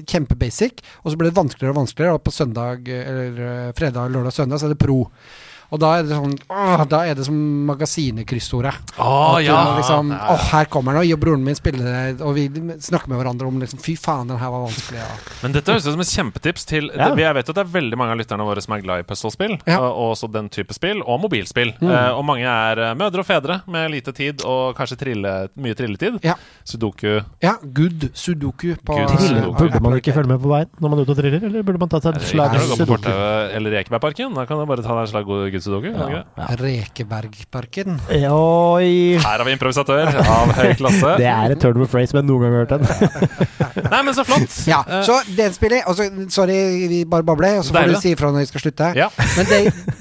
kjempebasic, 0.09 0.83
og 1.03 1.13
så 1.13 1.19
blir 1.19 1.31
det 1.33 1.39
vanskeligere 1.39 1.73
og 1.75 1.81
vanskeligere, 1.83 2.15
og 2.19 2.25
på 2.27 2.33
søndag, 2.35 2.89
eller 2.93 3.73
fredag, 3.77 4.13
lørdag, 4.13 4.35
søndag, 4.37 4.61
så 4.61 4.69
er 4.69 4.75
det 4.75 4.81
pro. 4.83 4.99
Og 5.73 5.81
da 5.81 5.95
er 5.99 6.03
det 6.05 6.13
sånn 6.13 6.35
åh, 6.53 6.83
Da 6.91 6.99
er 7.09 7.15
det 7.17 7.25
som 7.25 7.37
magasinet-kryssordet. 7.71 8.73
Å, 9.01 9.09
At 9.39 9.43
du 9.43 9.47
ja. 9.47 9.59
liksom 9.79 10.11
Ja, 10.13 10.21
Å, 10.35 10.37
her 10.53 10.69
kommer 10.73 10.93
den, 10.93 11.01
og 11.03 11.07
jeg 11.09 11.17
og 11.17 11.23
broren 11.23 11.45
min 11.47 11.57
spiller 11.59 12.19
og 12.23 12.35
vi 12.37 12.45
snakker 12.83 13.09
med 13.13 13.19
hverandre 13.21 13.49
om 13.49 13.61
liksom 13.63 13.81
Fy 13.83 13.95
faen, 14.01 14.29
den 14.29 14.39
her 14.41 14.51
var 14.53 14.67
vanskelig. 14.67 15.01
Ja. 15.01 15.09
Men 15.43 15.55
dette 15.57 15.73
høres 15.73 15.87
ut 15.87 15.95
som 15.97 16.03
et 16.05 16.13
kjempetips 16.13 16.67
til 16.69 16.91
Ja. 16.93 17.09
det, 17.15 17.23
Jeg 17.25 17.35
vet 17.39 17.49
at 17.49 17.55
det 17.57 17.65
er 17.65 17.71
veldig 17.73 17.99
mange 17.99 18.13
av 18.15 18.19
lytterne 18.21 18.45
våre 18.47 18.61
som 18.63 18.75
er 18.77 18.83
glad 18.85 19.01
i 19.01 19.07
puzzlespill, 19.09 19.57
Ja. 19.67 19.79
og, 19.81 19.91
og 19.97 20.11
også 20.17 20.31
den 20.33 20.49
type 20.53 20.75
spill, 20.77 21.03
og 21.03 21.21
mobilspill. 21.25 21.73
Mm. 21.81 21.91
Eh, 21.91 22.11
og 22.19 22.25
mange 22.29 22.45
er 22.47 22.79
eh, 22.91 22.95
mødre 22.99 23.21
og 23.25 23.27
fedre 23.27 23.61
med 23.67 23.91
lite 23.95 24.13
tid 24.13 24.45
og 24.45 24.77
kanskje 24.77 24.99
trille, 25.01 25.33
mye 25.57 25.75
trilletid. 25.79 26.21
Ja. 26.23 26.35
Sudoku. 26.65 27.21
ja, 27.43 27.57
good 27.75 28.11
sudoku 28.15 28.75
på 28.85 28.95
Good 28.97 29.19
Sudoku. 29.21 29.57
burde 29.59 29.81
man 29.83 29.97
ikke 29.99 30.13
følge 30.15 30.29
med 30.29 30.41
på 30.43 30.49
veien 30.53 30.69
når 30.81 30.89
man 30.93 30.99
er 30.99 31.03
ute 31.09 31.15
og 31.17 31.19
triller, 31.23 31.47
eller 31.49 31.63
burde 31.67 31.81
man 31.83 31.89
ta 31.89 32.01
seg 32.05 32.17
et 32.21 32.29
slag 32.29 32.53
gå 32.55 32.77
på 32.77 32.77
sudoku? 32.85 33.11
eller 33.57 33.79
Ekebergparken? 33.81 34.35
Da 34.37 34.45
kan 34.47 34.59
du 34.61 34.67
bare 34.67 34.83
ta 34.85 34.95
deg 34.95 35.07
en 35.07 35.11
slag 35.15 35.27
god 35.27 35.49
Ikke 35.67 35.93
det? 35.97 36.23
Ja. 36.37 36.47
Rekebergparken. 36.59 38.01
Oi 38.33 39.19
Her 39.21 39.39
har 39.39 39.45
vi 39.47 39.55
improvisatør 39.57 40.11
av 40.23 40.53
høy 40.57 40.73
klasse. 40.79 41.15
Det 41.21 41.29
er 41.29 41.55
et 41.55 41.61
turn 41.63 41.81
of 41.85 41.91
phrase, 41.93 42.15
men 42.17 42.27
noen 42.29 42.47
gang 42.47 42.57
har 42.57 42.65
hørt 42.65 42.75
den. 42.75 43.33
Nei, 43.93 44.01
men 44.07 44.15
så 44.17 44.25
flott! 44.27 44.53
Ja, 44.69 44.81
Eh, 44.93 45.03
så 45.07 45.15
det 45.37 45.47
spillet 45.55 45.87
og 45.89 45.95
så, 45.97 46.07
Sorry, 46.33 46.57
vi 46.91 47.03
bare 47.09 47.25
babler, 47.25 47.59
og 47.61 47.65
så 47.65 47.75
får 47.77 47.93
du 47.93 47.97
si 48.03 48.11
ifra 48.17 48.31
når 48.33 48.43
vi 48.43 48.49
skal 48.51 48.63
slutte. 48.65 48.89
Ja. 48.99 49.07
Men 49.37 49.47
det, 49.49 49.59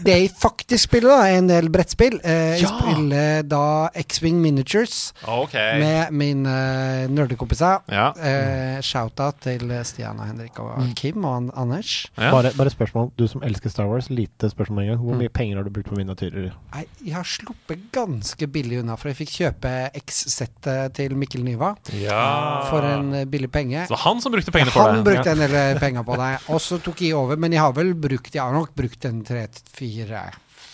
det 0.07 0.15
jeg 0.17 0.31
faktisk 0.41 0.87
spiller, 0.89 1.11
da, 1.13 1.27
er 1.29 1.37
en 1.41 1.49
del 1.51 1.69
brettspill. 1.73 2.17
Eh, 2.23 2.55
jeg 2.57 2.65
Ja. 2.65 2.71
spiller 2.79 3.43
da 3.47 3.61
X-Wing 4.01 4.39
Miniatures 4.41 5.13
Ok. 5.27 5.53
med 5.79 6.11
mine 6.17 6.49
uh, 6.49 7.11
nerdekompiser. 7.13 7.81
Ja. 7.91 8.09
Uh, 8.17 8.81
Shout-out 8.85 9.39
til 9.45 9.71
Stian 9.87 10.19
og 10.19 10.27
Henrik 10.31 10.59
og 10.59 10.81
Kim 10.97 11.23
og 11.25 11.51
Anders. 11.55 12.07
Ja. 12.17 12.31
Bare, 12.33 12.51
bare 12.57 12.69
spørsmål, 12.73 13.11
du 13.19 13.27
som 13.27 13.43
elsker 13.45 13.69
Star 13.69 13.87
Wars, 13.91 14.09
lite 14.09 14.49
spørsmål 14.51 14.75
med 14.81 14.83
en 14.83 14.89
gang. 14.95 15.05
Hvor 15.05 15.19
mye 15.21 15.29
penger 15.33 15.50
har 15.59 15.65
du 15.67 15.71
brukt 15.73 15.89
på 15.89 15.97
miniatyrer? 15.97 16.51
Nei, 16.75 16.83
jeg 17.03 17.15
har 17.17 17.27
sluppet 17.27 17.87
ganske 17.95 18.47
billig 18.51 18.79
unna, 18.81 18.95
for 18.99 19.11
jeg 19.11 19.19
fikk 19.21 19.33
kjøpe 19.39 19.71
X-settet 20.01 20.93
til 20.97 21.15
Mikkel 21.19 21.43
Niva 21.45 21.73
ja. 21.99 22.21
for 22.69 22.85
en 22.87 23.13
eh, 23.21 23.25
billig 23.29 23.49
penge. 23.51 23.87
Så 23.89 23.99
han 24.05 24.21
som 24.23 24.33
brukte 24.33 24.53
pengene 24.55 24.71
for 24.73 24.85
deg? 24.87 25.01
Han 25.01 25.07
brukte 25.07 25.33
en 25.35 25.43
del 25.43 25.57
eh, 25.57 25.73
penger 25.81 26.05
på 26.07 26.19
deg. 26.21 26.47
og 26.53 26.61
så 26.63 26.79
tok 26.83 27.01
jeg 27.03 27.17
over. 27.17 27.39
Men 27.41 27.55
jeg 27.55 27.63
har 27.63 27.73
vel 27.75 27.93
brukt 27.97 28.33
Jeg 28.35 28.43
har 28.43 28.53
nok 28.55 28.73
brukt 28.77 29.05
en 29.09 29.21
tre, 29.27 29.47
fire, 29.75 30.23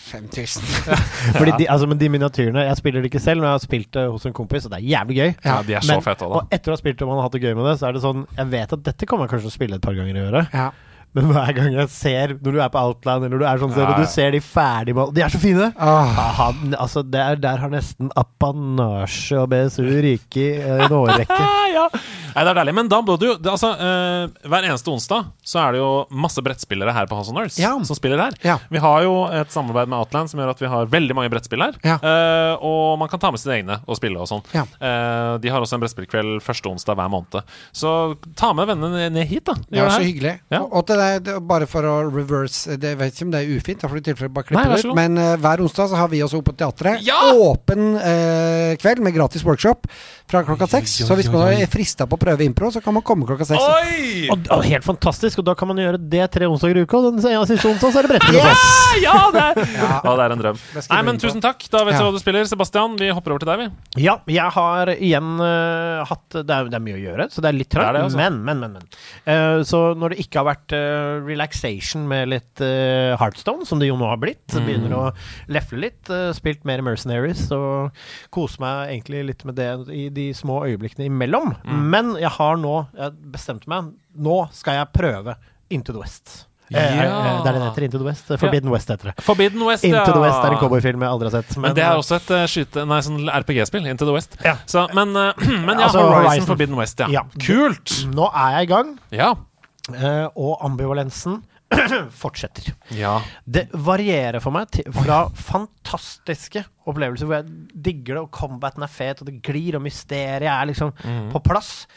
fem 0.08 0.28
tusen. 0.32 0.64
Fordi 1.40 1.54
de, 1.60 1.68
altså, 1.70 1.88
men 1.90 2.00
de 2.00 2.10
miniatyrene 2.14 2.64
Jeg 2.70 2.80
spiller 2.80 3.04
det 3.04 3.10
ikke 3.12 3.22
selv, 3.24 3.42
men 3.44 3.50
jeg 3.50 3.58
har 3.60 3.64
spilt 3.64 3.90
det 3.98 4.06
hos 4.08 4.26
en 4.30 4.36
kompis, 4.38 4.68
og 4.68 4.74
det 4.74 4.82
er 4.82 4.90
jævlig 4.94 5.18
gøy. 5.22 5.32
Ja, 5.44 5.58
de 5.68 5.78
er 5.80 5.86
så 5.86 5.96
Men- 5.98 6.06
fete 6.06 6.28
også, 6.28 6.34
da. 6.34 6.42
Og 6.44 6.58
etter 6.60 6.72
å 6.72 6.78
ha 6.78 6.82
spilt 6.82 7.00
det 7.00 7.08
og 7.08 7.12
man 7.14 7.22
har 7.22 7.28
hatt 7.30 7.38
det 7.40 7.44
gøy 7.44 7.56
med 7.58 7.68
det, 7.72 7.78
så 7.82 7.90
er 7.90 7.98
det 7.98 8.04
sånn 8.06 8.28
Jeg 8.38 8.52
vet 8.54 8.76
at 8.78 8.86
dette 8.92 9.10
kommer 9.10 9.28
jeg 9.28 9.36
kanskje 9.36 9.48
til 9.50 9.54
å 9.54 9.58
spille 9.58 9.80
et 9.82 9.88
par 9.88 9.98
ganger 9.98 10.16
i 10.22 10.28
året, 10.30 10.54
Ja. 10.56 10.70
Men 11.18 11.32
hver 11.34 11.54
gang 11.58 11.74
jeg 11.74 11.90
ser 11.94 12.34
Når 12.38 12.56
du 12.56 12.60
er 12.62 12.72
på 12.74 12.82
Outland, 12.82 13.26
eller 13.28 13.42
du 13.42 13.46
er 13.50 13.62
sånn 13.62 13.74
sted, 13.74 13.86
og 13.90 14.02
du 14.02 14.10
ser 14.10 14.34
de 14.36 14.42
ferdige 14.44 15.08
De 15.16 15.24
er 15.26 15.34
så 15.34 15.42
fine! 15.42 15.70
Ah, 15.78 16.20
Aha, 16.28 16.48
altså 16.78 17.04
der, 17.06 17.40
der 17.42 17.62
har 17.62 17.72
nesten 17.74 18.12
apanasje 18.18 19.40
og 19.42 19.50
BSU 19.54 19.86
ryket 20.06 20.38
i 20.38 20.50
en 20.88 20.98
årrekke. 21.02 21.44
Ja. 21.78 21.84
Nei, 21.94 22.42
det 22.42 22.50
er 22.50 22.58
deilig. 22.58 22.74
Men 22.74 22.88
da 22.90 22.98
må 23.06 23.18
du 23.22 23.26
altså, 23.36 23.70
uh, 23.78 24.48
Hver 24.50 24.66
eneste 24.66 24.90
onsdag 24.90 25.28
så 25.46 25.60
er 25.62 25.76
det 25.76 25.82
jo 25.82 25.90
masse 26.24 26.42
brettspillere 26.42 26.94
her 26.96 27.06
på 27.10 27.18
House 27.20 27.30
of 27.30 27.36
Nerds 27.38 27.58
Ja. 27.62 27.74
som 27.86 27.98
spiller 27.98 28.18
her. 28.24 28.38
Ja. 28.42 28.56
Vi 28.74 28.82
har 28.82 29.04
jo 29.06 29.12
et 29.30 29.52
samarbeid 29.54 29.92
med 29.92 30.00
Outland 30.00 30.32
som 30.32 30.42
gjør 30.42 30.54
at 30.56 30.64
vi 30.64 30.72
har 30.72 30.90
veldig 30.90 31.18
mange 31.20 31.30
brettspill 31.34 31.62
her. 31.62 31.78
Ja. 31.86 31.98
Uh, 32.02 32.66
og 32.66 32.98
man 33.04 33.12
kan 33.12 33.22
ta 33.22 33.30
med 33.36 33.44
sine 33.44 33.60
egne 33.60 33.78
og 33.86 34.00
spille 34.00 34.18
og 34.24 34.30
sånn. 34.32 34.42
Eh, 34.58 35.34
de 35.44 35.52
har 35.54 35.62
også 35.62 35.78
en 35.78 35.84
brettspillkveld 35.84 36.42
første 36.46 36.72
onsdag 36.72 36.98
hver 36.98 37.12
måned. 37.14 37.54
Så 37.76 37.92
ta 38.40 38.54
med 38.58 38.72
vennene 38.72 39.10
ned, 39.14 39.28
hit, 39.30 39.46
da. 39.46 39.58
ja, 39.70 39.84
Gjør 39.84 39.94
så 40.00 40.06
hyggelig. 40.08 40.34
Ja. 40.54 40.64
Og, 40.66 40.88
til 40.88 40.98
til 40.98 41.04
deg, 41.08 41.24
det, 41.28 41.38
bare 41.48 41.68
for 41.70 41.88
å 41.88 41.96
reverse 42.12 42.76
det, 42.78 42.94
Jeg 42.94 43.00
vet 43.00 43.16
ikke 43.16 43.28
om 43.28 43.34
det 43.34 43.42
er 43.44 43.56
ufint, 43.58 43.82
da 43.82 43.90
får 43.90 43.98
du 43.98 44.04
i 44.04 44.08
tilfelle 44.12 44.34
bare 44.36 44.52
Nei, 44.52 44.64
klippe 44.66 44.78
det 44.82 44.92
ut. 44.92 44.98
Men 45.00 45.18
uh, 45.22 45.34
hver 45.42 45.64
onsdag 45.66 45.92
så 45.92 46.00
har 46.02 46.12
vi 46.12 46.22
også 46.26 46.42
oppe 46.42 46.52
på 46.54 46.60
teatret 46.62 47.04
Ja! 47.08 47.20
åpen 47.48 47.96
uh, 47.98 48.76
kveld 48.82 49.02
med 49.06 49.16
gratis 49.16 49.46
workshop 49.48 49.88
fra 50.28 50.42
klokka 50.44 50.68
seks. 50.68 50.98
Så 51.08 51.16
hvis 51.16 51.30
man 51.32 51.54
er 51.56 51.70
frista 51.72 52.04
på 52.10 52.18
å 52.18 52.20
prøve 52.20 52.44
impro, 52.44 52.68
så 52.74 52.82
kan 52.84 52.92
man 52.98 53.04
komme 53.08 53.24
klokka 53.30 53.46
seks. 53.48 53.64
Og, 54.34 54.50
og 54.52 54.64
helt 54.68 54.84
fantastisk, 54.84 55.40
og 55.40 55.46
da 55.48 55.54
kan 55.56 55.70
man 55.72 55.80
gjøre 55.80 56.02
det 56.12 56.26
tre 56.34 56.50
onsdager 56.52 56.82
i 56.82 56.84
uka, 56.84 57.00
og 57.00 57.16
den 57.16 57.24
siste 57.48 57.70
onsdag 57.70 57.94
så 57.96 58.02
er 58.02 58.08
det 58.10 58.12
brettspill 58.12 58.40
Yes! 58.42 58.66
Ja, 59.06 59.16
det 59.32 59.44
er, 59.46 59.62
Ja. 59.78 59.88
ja, 60.04 60.14
det 60.20 60.26
er 60.26 60.34
en 60.36 60.42
drøm. 60.42 60.60
Nei, 60.82 61.00
men 61.08 61.22
tusen 61.22 61.40
takk. 61.44 61.64
Da 61.72 61.86
vet 61.88 61.96
vi 61.96 62.02
Ja. 62.02 62.10
hva 62.10 62.12
du 62.16 62.20
spiller. 62.20 62.48
Sebastian, 62.50 62.98
vi 63.00 63.08
hopper 63.16 63.36
over 63.36 63.46
til 63.46 63.52
deg, 63.54 63.64
vi. 63.64 64.04
Ja, 64.04 64.18
jeg 64.28 64.52
har 64.58 64.92
igjen 64.98 65.32
uh, 65.40 66.04
hatt 66.10 66.38
det 66.42 66.44
er, 66.58 66.68
det 66.74 66.78
er 66.80 66.84
mye 66.84 66.98
å 66.98 67.02
gjøre, 67.02 67.30
så 67.32 67.44
det 67.46 67.52
er 67.54 67.58
litt 67.62 67.72
trangt. 67.72 68.02
altså. 68.02 68.20
Men, 68.20 68.42
men, 68.44 68.66
men. 68.66 68.76
men. 68.78 68.88
Eh, 69.28 69.62
så 69.68 69.80
når 69.98 70.14
det 70.16 70.26
ikke 70.26 70.42
har 70.42 70.48
vært 70.50 70.76
eh, 70.76 70.97
relaxation 71.28 72.08
med 72.10 72.30
litt 72.32 72.62
uh, 72.64 73.16
Heartstone, 73.22 73.66
som 73.68 73.80
det 73.82 73.90
jo 73.92 73.98
nå 74.00 74.08
har 74.10 74.18
blitt, 74.22 74.44
Mm. 74.58 74.66
begynner 74.66 74.96
å 74.98 75.04
lefle 75.54 75.80
litt, 75.84 76.10
eh, 76.10 76.32
spilt 76.34 76.64
mer 76.66 76.82
Mercenaries 76.82 77.46
og 77.52 77.92
kose 78.34 78.60
meg 78.64 78.90
egentlig 78.96 79.26
litt 79.28 79.46
med 79.46 79.56
det 79.60 79.70
i 79.94 80.08
de 80.10 80.30
små 80.34 80.62
øyeblikkene 80.66 81.06
imellom. 81.12 81.56
Mm. 81.66 81.86
Men 81.94 82.16
jeg 82.22 82.32
har 82.40 82.58
nå 82.58 82.76
jeg 82.98 83.12
bestemte 83.32 83.68
meg. 83.68 83.94
Nå 84.18 84.48
skal 84.56 84.80
jeg 84.82 84.94
prøve 84.98 85.36
Into 85.70 85.92
the 85.94 86.00
West. 86.00 86.46
Eh, 86.70 86.76
Ja. 86.98 87.04
eh, 87.38 87.44
det 87.44 87.48
er 87.48 87.54
den 87.60 87.62
heter 87.70 87.84
Into 87.86 87.98
the 87.98 88.04
West. 88.06 88.26
Forbidden 88.28 88.70
West 88.74 88.90
heter 88.90 89.12
det. 89.14 89.24
Forbidden 89.24 89.64
West, 89.66 89.86
Into 89.88 89.98
ja. 90.00 90.04
the 90.12 90.20
West 90.20 90.44
er 90.44 90.52
en 90.52 90.58
cowboyfilm 90.60 91.00
jeg 91.00 91.10
aldri 91.10 91.30
har 91.30 91.42
sett. 91.42 91.58
Men 91.64 91.74
det 91.78 91.84
er 91.86 91.96
også 91.96 92.18
et 92.18 92.32
uh, 92.36 92.42
skyte... 92.52 92.84
Nei, 92.90 92.98
sånn 93.06 93.22
RPG-spill. 93.32 93.86
Into 93.88 94.04
the 94.06 94.12
West. 94.12 94.36
Ja. 94.44 94.58
Så, 94.68 94.84
men, 94.94 95.16
uh, 95.16 95.32
men 95.68 95.80
ja, 95.80 95.86
Altså, 95.88 96.02
Horizon, 96.04 96.26
Horizon. 96.28 96.48
Forbidden 96.50 96.76
West, 96.76 97.00
ja. 97.00 97.08
Ja. 97.08 97.24
Kult! 97.40 97.94
Nå 98.12 98.28
er 98.36 98.58
jeg 98.58 98.68
i 98.68 98.72
gang. 98.74 98.92
Ja. 99.16 99.30
Eh, 99.96 100.26
og 100.36 100.58
ambivalensen 100.68 101.40
fortsetter. 102.22 102.74
ja. 102.96 103.18
Det 103.46 103.68
varierer 103.74 104.40
for 104.44 104.56
meg 104.56 104.70
til, 104.72 104.88
fra 104.96 105.26
fantastiske 105.36 106.64
opplevelser 106.88 107.28
hvor 107.28 107.40
jeg 107.42 107.50
digger 107.88 108.16
det, 108.18 108.22
og 108.26 108.32
combaten 108.36 108.84
er 108.86 108.92
fet, 108.92 109.22
og 109.24 109.28
det 109.30 109.42
glir, 109.44 109.76
og 109.80 109.84
mysteriet 109.88 110.48
er 110.52 110.70
liksom 110.72 110.94
Mm. 111.04 111.30
på 111.34 111.40
plass. 111.44 111.88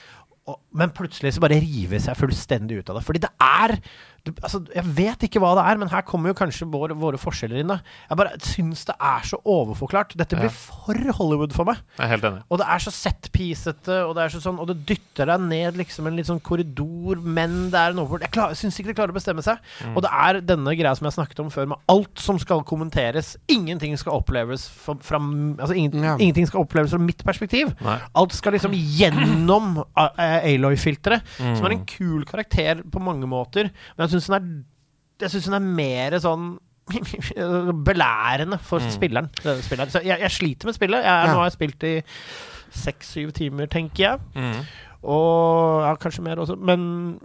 Og, 0.49 0.57
men 0.75 0.91
plutselig 0.91 1.35
så 1.37 1.41
bare 1.45 1.61
rives 1.63 2.07
jeg 2.09 2.17
fullstendig 2.19 2.81
ut 2.81 2.91
av 2.91 2.97
det. 2.99 3.05
Fordi 3.07 3.21
det 3.23 3.31
er 3.45 3.77
altså, 4.43 4.61
Jeg 4.75 4.85
vet 4.85 5.19
ikke 5.29 5.41
hva 5.41 5.55
det 5.59 5.65
er, 5.71 5.79
men 5.79 5.89
her 5.89 6.03
kommer 6.03 6.29
jo 6.31 6.35
kanskje 6.35 6.69
våre, 6.71 6.95
våre 6.97 7.19
forskjeller 7.19 7.61
inn. 7.61 7.69
da 7.69 7.81
Jeg 8.09 8.17
bare 8.17 8.39
syns 8.41 8.85
det 8.87 8.95
er 9.01 9.21
så 9.25 9.39
overforklart. 9.45 10.17
Dette 10.17 10.37
Ja. 10.37 10.41
blir 10.43 10.51
for 10.51 10.95
Hollywood 11.19 11.53
for 11.53 11.65
meg. 11.65 11.77
Jeg 11.99 12.05
er 12.07 12.09
helt 12.09 12.25
enig. 12.25 12.43
Og 12.51 12.59
det 12.59 12.67
er 12.69 12.79
så 12.79 12.91
set-piecete, 12.91 14.07
og 14.07 14.15
det 14.17 14.23
er 14.25 14.29
så 14.29 14.41
sånn 14.41 14.59
Og 14.61 14.67
det 14.69 14.87
dytter 14.87 15.27
deg 15.27 15.41
ned 15.41 15.77
liksom 15.77 16.07
en 16.07 16.17
litt 16.17 16.27
sånn 16.27 16.41
korridor, 16.43 17.17
men 17.23 17.71
det 17.71 17.79
er 17.81 17.93
noe 17.93 18.07
hvor 18.07 18.21
Jeg, 18.21 18.31
klar- 18.31 18.49
jeg 18.51 18.57
syns 18.59 18.79
ikke 18.81 18.87
det 18.93 18.97
klarer 18.97 19.13
å 19.13 19.19
bestemme 19.19 19.43
seg. 19.43 19.59
Mm. 19.85 19.97
Og 19.97 20.03
det 20.03 20.11
er 20.13 20.41
denne 20.41 20.77
greia 20.77 20.95
som 20.97 21.07
jeg 21.07 21.15
snakket 21.15 21.41
om 21.41 21.51
før, 21.51 21.67
med 21.69 21.79
alt 21.89 22.19
som 22.19 22.39
skal 22.39 22.63
kommenteres. 22.63 23.37
Ingenting 23.49 23.97
skal 23.99 24.13
oppleves 24.21 24.69
fra, 24.69 24.95
fra 25.01 25.19
Altså 25.21 25.75
ingen, 25.77 26.03
Ja. 26.03 26.17
ingenting 26.17 26.47
skal 26.47 26.61
oppleves 26.65 26.91
fra 26.91 26.99
mitt 26.99 27.23
perspektiv. 27.25 27.75
Nei. 27.81 27.99
Alt 28.15 28.33
skal 28.33 28.53
liksom 28.53 28.73
gjennom 28.73 29.79
uh, 29.97 30.09
Aloy-filteret, 30.19 31.23
Mm. 31.41 31.57
som 31.57 31.67
er 31.67 31.71
en 31.73 31.85
kul 31.87 32.25
karakter 32.25 32.83
på 32.91 33.01
mange 33.01 33.27
måter. 33.27 33.71
Men 33.97 34.09
jeg 34.09 34.11
syns 34.20 34.20
hun 34.29 34.37
er 34.37 34.65
Jeg 35.21 35.31
synes 35.31 35.47
hun 35.47 35.55
er 35.55 35.61
mer 35.61 36.11
sånn 36.21 36.59
belærende 37.87 38.59
for 38.61 38.81
Mm. 38.81 38.91
spilleren. 38.91 39.29
spilleren. 39.63 39.91
Så 39.91 40.03
jeg, 40.05 40.19
jeg 40.21 40.31
sliter 40.31 40.65
med 40.67 40.75
spillet. 40.75 41.05
Jeg, 41.05 41.27
Ja. 41.27 41.33
Nå 41.33 41.39
har 41.39 41.45
jeg 41.51 41.53
spilt 41.59 41.85
i 41.85 42.03
seks-syv 42.73 43.33
timer, 43.33 43.67
tenker 43.67 44.03
jeg. 44.05 44.19
Mm. 44.35 44.65
Og 45.05 45.83
ja, 45.83 45.95
kanskje 45.97 46.23
mer 46.23 46.37
også. 46.37 46.57
Men 46.59 47.21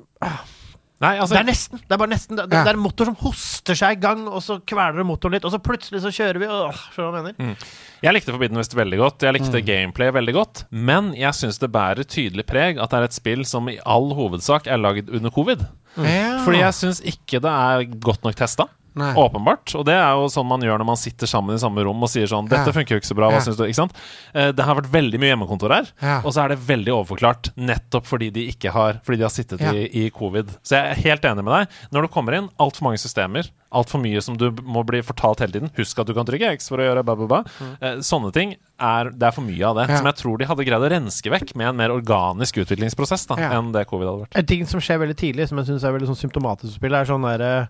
Nei, 1.01 1.17
altså 1.19 1.35
det 1.35 1.41
er 1.41 1.49
nesten. 1.51 1.79
Det 1.83 1.91
er 1.91 1.97
bare 1.99 2.07
nesten. 2.09 2.37
Det, 2.37 2.45
det, 2.49 2.55
Ja. 2.55 2.63
er 2.71 2.73
en 2.77 2.79
motor 2.79 3.05
som 3.05 3.15
hoster 3.19 3.75
seg 3.75 3.97
i 3.97 3.99
gang, 3.99 4.27
og 4.29 4.39
så 4.41 4.61
kveler 4.63 4.95
det 4.95 5.05
motoren 5.05 5.33
litt, 5.33 5.43
og 5.43 5.51
så 5.51 5.59
plutselig 5.59 5.99
så 6.01 6.07
kjører 6.09 6.39
vi. 6.39 6.45
Åh, 6.47 6.71
skjønner 6.93 7.11
du 7.11 7.11
hva 7.11 7.19
jeg 7.27 7.35
mener? 7.35 7.57
Jeg 8.01 8.13
likte 8.13 8.31
Forbidden 8.31 8.57
West 8.57 8.73
veldig 8.73 8.97
godt. 8.97 9.19
Jeg 9.27 9.33
likte 9.33 9.59
Mm. 9.59 9.65
gameplay 9.65 10.09
veldig 10.11 10.33
godt. 10.33 10.63
Men 10.71 11.13
jeg 11.13 11.33
syns 11.33 11.59
det 11.59 11.71
bærer 11.71 12.05
tydelig 12.07 12.45
preg 12.47 12.79
at 12.81 12.89
det 12.89 12.97
er 12.99 13.03
et 13.03 13.13
spill 13.13 13.43
som 13.43 13.67
i 13.67 13.77
all 13.85 14.13
hovedsak 14.15 14.67
er 14.67 14.77
laget 14.77 15.09
under 15.09 15.29
covid. 15.31 15.67
Ja. 15.97 16.43
Fordi 16.45 16.59
jeg 16.59 16.73
syns 16.73 17.01
ikke 17.01 17.39
det 17.41 17.51
er 17.51 17.85
godt 17.99 18.23
nok 18.23 18.35
testa. 18.35 18.67
Nei. 18.95 19.09
Åpenbart. 19.19 19.73
Og 19.75 19.83
det 19.83 19.91
er 19.91 20.13
jo 20.15 20.29
sånn 20.31 20.45
man 20.47 20.61
gjør 20.63 20.79
når 20.79 20.87
man 20.87 20.95
sitter 20.95 21.27
sammen 21.27 21.57
i 21.57 21.59
samme 21.59 21.83
rom 21.83 21.99
og 22.01 22.07
sier 22.07 22.29
sånn 22.31 22.47
'Dette 22.47 22.67
Ja. 22.71 22.71
funker 22.71 22.95
jo 22.95 22.99
ikke 23.01 23.11
så 23.11 23.15
bra, 23.17 23.27
hva 23.27 23.41
Ja. 23.41 23.43
syns 23.43 23.57
du?' 23.57 23.65
Ikke 23.67 23.75
sant? 23.75 23.91
Eh, 24.33 24.51
Det 24.53 24.63
har 24.63 24.73
vært 24.75 24.87
veldig 24.89 25.19
mye 25.19 25.35
hjemmekontor 25.35 25.69
her, 25.75 25.85
Ja. 26.01 26.21
og 26.23 26.31
så 26.31 26.45
er 26.45 26.55
det 26.55 26.59
veldig 26.63 26.93
overforklart 26.95 27.51
nettopp 27.57 28.05
fordi 28.07 28.31
de 28.31 28.47
ikke 28.47 28.71
har 28.71 29.01
Fordi 29.03 29.17
de 29.17 29.23
har 29.23 29.29
sittet 29.35 29.59
Ja. 29.59 29.71
i, 29.73 30.05
i 30.05 30.09
covid. 30.09 30.47
Så 30.63 30.79
jeg 30.79 30.91
er 30.97 31.01
helt 31.09 31.21
enig 31.23 31.43
med 31.43 31.67
deg. 31.67 31.67
Når 31.91 32.01
du 32.03 32.07
kommer 32.07 32.33
inn 32.37 32.49
altfor 32.57 32.83
mange 32.83 32.97
systemer, 32.97 33.49
altfor 33.69 33.99
mye 33.99 34.21
som 34.23 34.37
du 34.37 34.49
må 34.63 34.85
bli 34.85 35.01
fortalt 35.01 35.39
hele 35.39 35.51
tiden. 35.51 35.71
Husk 35.75 35.99
at 35.99 36.07
du 36.07 36.13
kan 36.13 36.23
trykke 36.25 36.53
X 36.55 36.69
for 36.69 36.77
å 36.77 36.87
gjøre 36.87 37.03
ba, 37.03 37.15
ba, 37.17 37.27
ba. 37.27 37.43
Mm. 37.59 37.99
sånne 37.99 38.31
ting 38.31 38.55
er 38.80 39.09
Det 39.11 39.23
er 39.23 39.32
for 39.32 39.41
mye 39.47 39.63
av 39.65 39.76
det. 39.80 39.86
Ja. 39.89 39.97
Som 39.97 40.05
jeg 40.09 40.15
tror 40.19 40.38
de 40.38 40.45
hadde 40.49 40.65
greid 40.67 40.84
å 40.84 40.89
renske 40.91 41.32
vekk 41.32 41.55
med 41.55 41.67
en 41.69 41.78
mer 41.80 41.89
organisk 41.95 42.57
utviklingsprosess 42.65 43.26
da 43.28 43.36
Ja. 43.39 43.51
enn 43.59 43.71
det 43.71 43.86
covid 43.88 44.07
hadde 44.07 44.23
vært. 44.26 44.36
En 44.36 44.45
ting 44.45 44.65
som 44.65 44.80
skjer 44.80 44.99
veldig 44.99 45.15
tidlig, 45.15 45.47
som 45.47 45.57
jeg 45.57 45.67
syns 45.67 45.84
er 45.84 45.91
veldig 45.95 46.07
sånn 46.11 46.19
symptomatisk 46.30 46.73
for 46.73 46.80
spillet, 46.80 46.99
er 47.01 47.05
sånn 47.13 47.23
derre 47.23 47.69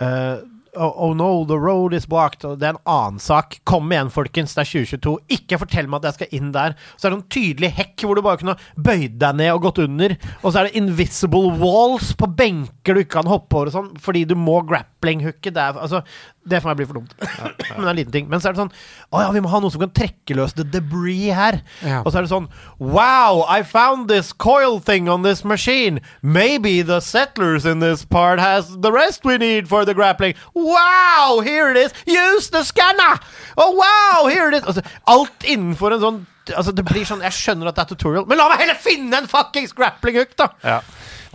eh, 0.00 0.36
oh, 0.76 0.92
oh 1.08 1.12
no, 1.16 1.44
the 1.48 1.58
road 1.58 1.94
is 1.96 2.06
blocked. 2.06 2.44
Og 2.44 2.60
det 2.60 2.68
er 2.68 2.76
en 2.76 2.82
annen 2.90 3.22
sak. 3.22 3.58
Kom 3.68 3.90
igjen, 3.92 4.12
folkens. 4.12 4.54
Det 4.56 4.62
er 4.64 4.70
2022. 4.70 5.16
Ikke 5.38 5.60
fortell 5.62 5.90
meg 5.90 6.02
at 6.02 6.10
jeg 6.10 6.18
skal 6.20 6.38
inn 6.38 6.52
der. 6.54 6.76
Så 6.96 7.08
er 7.08 7.14
det 7.14 7.18
en 7.18 7.28
tydelig 7.36 7.72
hekk 7.78 8.06
hvor 8.06 8.18
du 8.18 8.24
bare 8.26 8.40
kunne 8.42 8.56
bøyd 8.76 9.18
deg 9.20 9.40
ned 9.40 9.52
og 9.54 9.66
gått 9.68 9.82
under. 9.86 10.16
Og 10.42 10.50
så 10.50 10.60
er 10.60 10.68
det 10.68 10.80
invisible 10.80 11.56
walls 11.60 12.12
på 12.18 12.30
benker 12.38 12.96
du 12.96 13.02
ikke 13.02 13.18
kan 13.18 13.30
hoppe 13.30 13.58
over 13.58 13.70
og 13.70 13.76
sånn, 13.76 13.92
fordi 14.02 14.24
du 14.28 14.36
må 14.38 14.60
grappling-hooke. 14.68 15.52
Det, 15.52 15.66
altså, 15.74 16.02
det 16.46 16.60
for 16.62 16.70
meg 16.70 16.80
blir 16.80 16.88
for 16.90 17.00
dumt. 17.00 17.14
Men 17.74 17.82
det 17.82 17.86
er 17.86 17.90
en 17.90 18.00
liten 18.00 18.14
ting. 18.14 18.28
Men 18.30 18.42
så 18.42 18.50
er 18.50 18.56
det 18.56 18.62
sånn 18.62 18.74
Å 19.10 19.24
ja, 19.24 19.30
vi 19.34 19.42
må 19.42 19.50
ha 19.50 19.60
noe 19.62 19.72
som 19.74 19.82
kan 19.82 19.94
trekke 19.94 20.36
løs 20.38 20.54
the 20.56 20.66
debris 20.66 21.34
her. 21.34 21.60
Ja. 21.82 22.02
Og 22.04 22.12
så 22.12 22.20
er 22.20 22.26
det 22.26 22.32
sånn 22.32 22.48
Wow, 22.78 23.42
I 23.48 23.62
found 23.66 24.10
this 24.12 24.32
coil 24.32 24.78
thing 24.80 25.10
on 25.10 25.26
this 25.26 25.44
machine. 25.44 26.00
Maybe 26.22 26.82
the 26.82 27.00
settlers 27.00 27.66
in 27.66 27.80
this 27.80 28.04
part 28.04 28.40
has 28.40 28.76
the 28.80 28.92
rest 28.92 29.24
we 29.24 29.38
need 29.38 29.68
for 29.68 29.84
the 29.84 29.94
grappling. 29.94 30.36
Wow, 30.66 31.40
here 31.46 31.70
it 31.70 31.78
is. 31.78 31.94
Use 32.06 32.50
the 32.50 32.64
scanner. 32.66 33.20
Oh, 33.56 33.72
wow, 33.78 34.26
here 34.28 34.48
it 34.50 34.58
is. 34.58 34.66
Altså, 34.66 34.82
alt 35.06 35.46
innenfor 35.46 35.96
en 35.96 36.02
sånn 36.02 36.24
Altså, 36.54 36.70
det 36.70 36.84
blir 36.86 37.02
sånn 37.02 37.24
Jeg 37.24 37.34
skjønner 37.34 37.72
at 37.72 37.74
det 37.74 37.82
er 37.82 37.88
tutorial, 37.96 38.26
men 38.30 38.38
la 38.38 38.44
meg 38.52 38.60
heller 38.62 38.76
finne 38.78 39.18
en 39.18 39.26
fuckings 39.26 39.72
grappling 39.74 40.14
hook, 40.20 40.36
da! 40.38 40.46
Ja. 40.62 40.76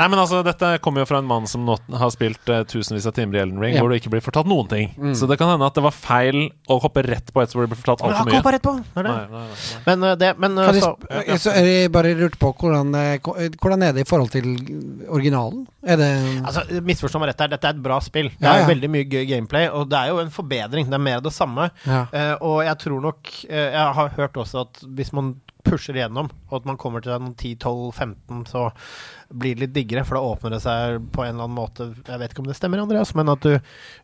Nei, 0.01 0.07
men 0.09 0.17
altså, 0.17 0.39
Dette 0.45 0.71
kommer 0.81 1.03
jo 1.03 1.07
fra 1.11 1.19
en 1.21 1.27
mann 1.29 1.45
som 1.49 1.61
nå 1.67 1.75
har 2.01 2.09
spilt 2.13 2.49
uh, 2.49 2.63
tusenvis 2.65 3.05
av 3.05 3.13
timer 3.13 3.37
i 3.37 3.41
Elden 3.43 3.59
Ring, 3.61 3.75
Ja. 3.75 3.83
hvor 3.83 3.91
det 3.93 3.99
ikke 4.01 4.09
blir 4.15 4.23
fortalt 4.25 4.49
noen 4.49 4.65
ting. 4.71 4.87
Så 5.13 5.27
det 5.29 5.37
kan 5.37 5.51
hende 5.51 5.67
at 5.69 5.77
det 5.77 5.83
var 5.85 5.93
feil 5.93 6.47
å 6.71 6.79
hoppe 6.81 7.03
rett 7.05 7.29
på 7.35 7.43
et 7.43 7.53
som 7.53 7.61
blir 7.61 7.69
fortalt 7.77 8.01
altfor 8.07 8.25
mye. 8.31 8.41
rett 8.55 8.65
på. 8.65 8.73
Det 8.81 9.03
er 9.03 9.07
det. 9.07 9.13
Nei, 9.13 9.21
nei, 9.21 9.27
nei, 9.29 9.43
nei. 9.45 9.83
Men 9.85 10.03
uh, 10.09 10.15
det 10.17 10.31
Men 10.41 10.57
uh, 10.57 10.71
så 10.73 10.89
sp- 10.95 11.37
så 11.45 11.53
er 11.53 11.69
jeg 11.69 11.91
bare 11.93 12.15
lurt 12.17 12.39
på 12.41 12.49
hvordan, 12.57 12.91
hvordan 13.61 13.85
er 13.87 13.93
det 13.93 14.07
i 14.07 14.09
forhold 14.09 14.33
til 14.33 14.49
originalen? 15.07 15.67
Er 15.85 16.01
det 16.01 16.09
Altså, 16.45 16.65
Misforstå 16.81 17.21
meg 17.21 17.31
rett 17.31 17.45
her, 17.45 17.53
dette 17.53 17.69
er 17.69 17.77
et 17.77 17.83
bra 17.85 17.99
spill. 18.01 18.29
Det 18.33 18.41
Ja, 18.47 18.55
er 18.57 18.65
ja. 18.65 18.67
veldig 18.73 18.89
mye 18.97 19.05
gøy 19.05 19.25
gameplay, 19.29 19.69
og 19.69 19.87
det 19.93 19.97
er 20.01 20.11
jo 20.15 20.19
en 20.25 20.33
forbedring. 20.33 20.89
Det 20.89 20.97
er 20.97 21.05
mer 21.05 21.21
av 21.21 21.23
det 21.29 21.33
samme. 21.37 21.69
Ja. 21.85 22.03
Eh, 22.11 22.33
og 22.41 22.63
jeg 22.65 22.77
tror 22.87 23.01
nok 23.05 23.31
Jeg 23.45 23.93
har 24.01 24.09
hørt 24.17 24.33
også 24.37 24.65
at 24.65 24.81
hvis 24.97 25.13
man 25.13 25.35
pusher 25.63 25.93
igjennom, 25.93 26.29
og 26.49 26.55
at 26.57 26.65
man 26.65 26.77
kommer 26.81 27.03
til 27.05 27.11
10-12-15, 27.37 28.47
så 28.49 28.71
blir 29.31 29.55
det 29.55 29.65
litt 29.65 29.73
diggere, 29.73 30.03
for 30.07 30.17
da 30.17 30.21
åpner 30.25 30.55
det 30.55 30.61
seg 30.63 30.99
på 31.13 31.23
en 31.23 31.33
eller 31.33 31.47
annen 31.47 31.57
måte 31.57 31.87
Jeg 31.95 32.19
vet 32.21 32.33
ikke 32.33 32.43
om 32.43 32.49
det 32.49 32.55
stemmer, 32.57 32.81
Andreas, 32.83 33.13
men 33.17 33.31
at 33.31 33.43
du 33.45 33.55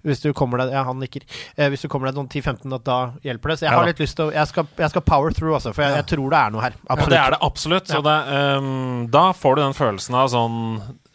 Hvis 0.07 0.23
du 0.23 0.29
kommer 0.37 0.61
deg 0.63 0.73
Ja, 0.75 0.83
han 0.87 1.01
nikker. 1.01 1.25
Eh, 1.55 1.69
hvis 1.73 1.83
du 1.83 1.89
kommer 1.91 2.09
deg 2.09 2.19
noen 2.19 2.29
10-15, 2.29 2.75
at 2.77 2.85
da 2.87 2.99
hjelper 3.25 3.53
det. 3.53 3.57
Så 3.59 3.67
jeg 3.67 3.73
har 3.73 3.83
ja. 3.83 3.91
litt 3.91 4.03
lyst 4.03 4.17
til 4.19 4.29
å 4.29 4.35
Jeg 4.35 4.51
skal, 4.51 4.69
jeg 4.77 4.93
skal 4.93 5.05
power 5.07 5.35
through, 5.35 5.55
altså, 5.57 5.73
for 5.75 5.85
jeg, 5.85 5.97
jeg 5.99 6.09
tror 6.13 6.31
det 6.33 6.39
er 6.39 6.55
noe 6.55 6.63
her. 6.63 6.77
Ja, 6.77 6.87
Absolutt. 6.95 7.13
det 7.13 7.19
er 7.19 7.35
det 7.35 7.41
absolutt. 7.49 7.91
Så 7.91 8.01
det, 8.05 8.15
um, 8.61 9.03
da 9.13 9.25
får 9.35 9.57
du 9.57 9.63
den 9.63 9.77
følelsen 9.77 10.17
av 10.17 10.31
sånn 10.33 10.57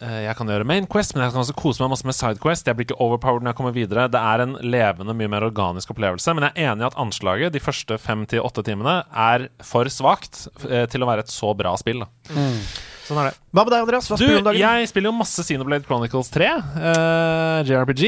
eh, 0.02 0.20
Jeg 0.26 0.36
kan 0.38 0.52
gjøre 0.52 0.68
main 0.68 0.88
quest, 0.90 1.16
men 1.16 1.26
jeg 1.26 1.34
kan 1.34 1.44
også 1.44 1.56
kose 1.58 1.84
meg 1.84 1.92
masse 1.94 2.08
med 2.08 2.18
side 2.18 2.42
quest. 2.42 2.68
Jeg 2.68 2.78
blir 2.78 2.90
ikke 2.90 3.00
overpowered 3.02 3.44
når 3.44 3.54
jeg 3.54 3.60
kommer 3.62 3.76
videre. 3.76 4.08
Det 4.12 4.22
er 4.32 4.44
en 4.44 4.56
levende, 4.60 5.16
mye 5.18 5.32
mer 5.32 5.48
organisk 5.48 5.94
opplevelse. 5.94 6.36
Men 6.36 6.48
jeg 6.48 6.56
er 6.56 6.72
enig 6.72 6.84
i 6.86 6.90
at 6.90 7.00
anslaget 7.00 7.56
de 7.56 7.64
første 7.64 7.98
fem 8.02 8.26
til 8.30 8.44
åtte 8.44 8.64
timene 8.66 9.00
er 9.10 9.48
for 9.64 9.88
svakt 9.92 10.46
eh, 10.68 10.86
til 10.90 11.04
å 11.04 11.10
være 11.12 11.26
et 11.26 11.32
så 11.32 11.54
bra 11.56 11.76
spill. 11.80 12.04
Da. 12.04 12.40
Sånn 13.06 13.18
er 13.18 13.30
det. 13.30 13.34
Hva 13.52 13.64
med 13.66 13.72
deg, 13.74 13.82
Andreas? 13.84 14.06
Hva 14.10 14.16
Du, 14.16 14.22
spiller 14.24 14.38
du 14.38 14.42
om 14.44 14.48
dagen? 14.50 14.60
jeg 14.62 14.88
spiller 14.92 15.10
jo 15.10 15.14
masse 15.18 15.44
Xenoblade 15.46 15.84
Chronicles 15.88 16.30
3, 16.32 16.50
uh, 16.76 17.58
JRPG, 17.66 18.02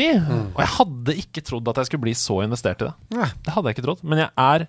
og 0.55 0.61
jeg 0.63 0.71
hadde 0.79 1.17
ikke 1.25 1.43
trodd 1.45 1.69
at 1.73 1.81
jeg 1.83 1.91
skulle 1.91 2.05
bli 2.07 2.15
så 2.19 2.39
investert 2.47 2.83
i 2.85 2.89
det. 2.89 2.95
Ja. 3.19 3.27
Det 3.45 3.55
hadde 3.57 3.71
jeg 3.73 3.77
ikke 3.79 3.87
trodd, 3.89 4.05
men 4.07 4.23
jeg 4.23 4.31
er, 4.47 4.67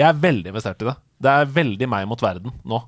jeg 0.00 0.06
er 0.08 0.20
veldig 0.26 0.52
investert 0.54 0.80
i 0.82 0.88
det. 0.90 0.96
Det 1.26 1.32
er 1.32 1.52
veldig 1.60 1.88
meg 1.92 2.08
mot 2.08 2.20
verden 2.24 2.52
nå. 2.68 2.82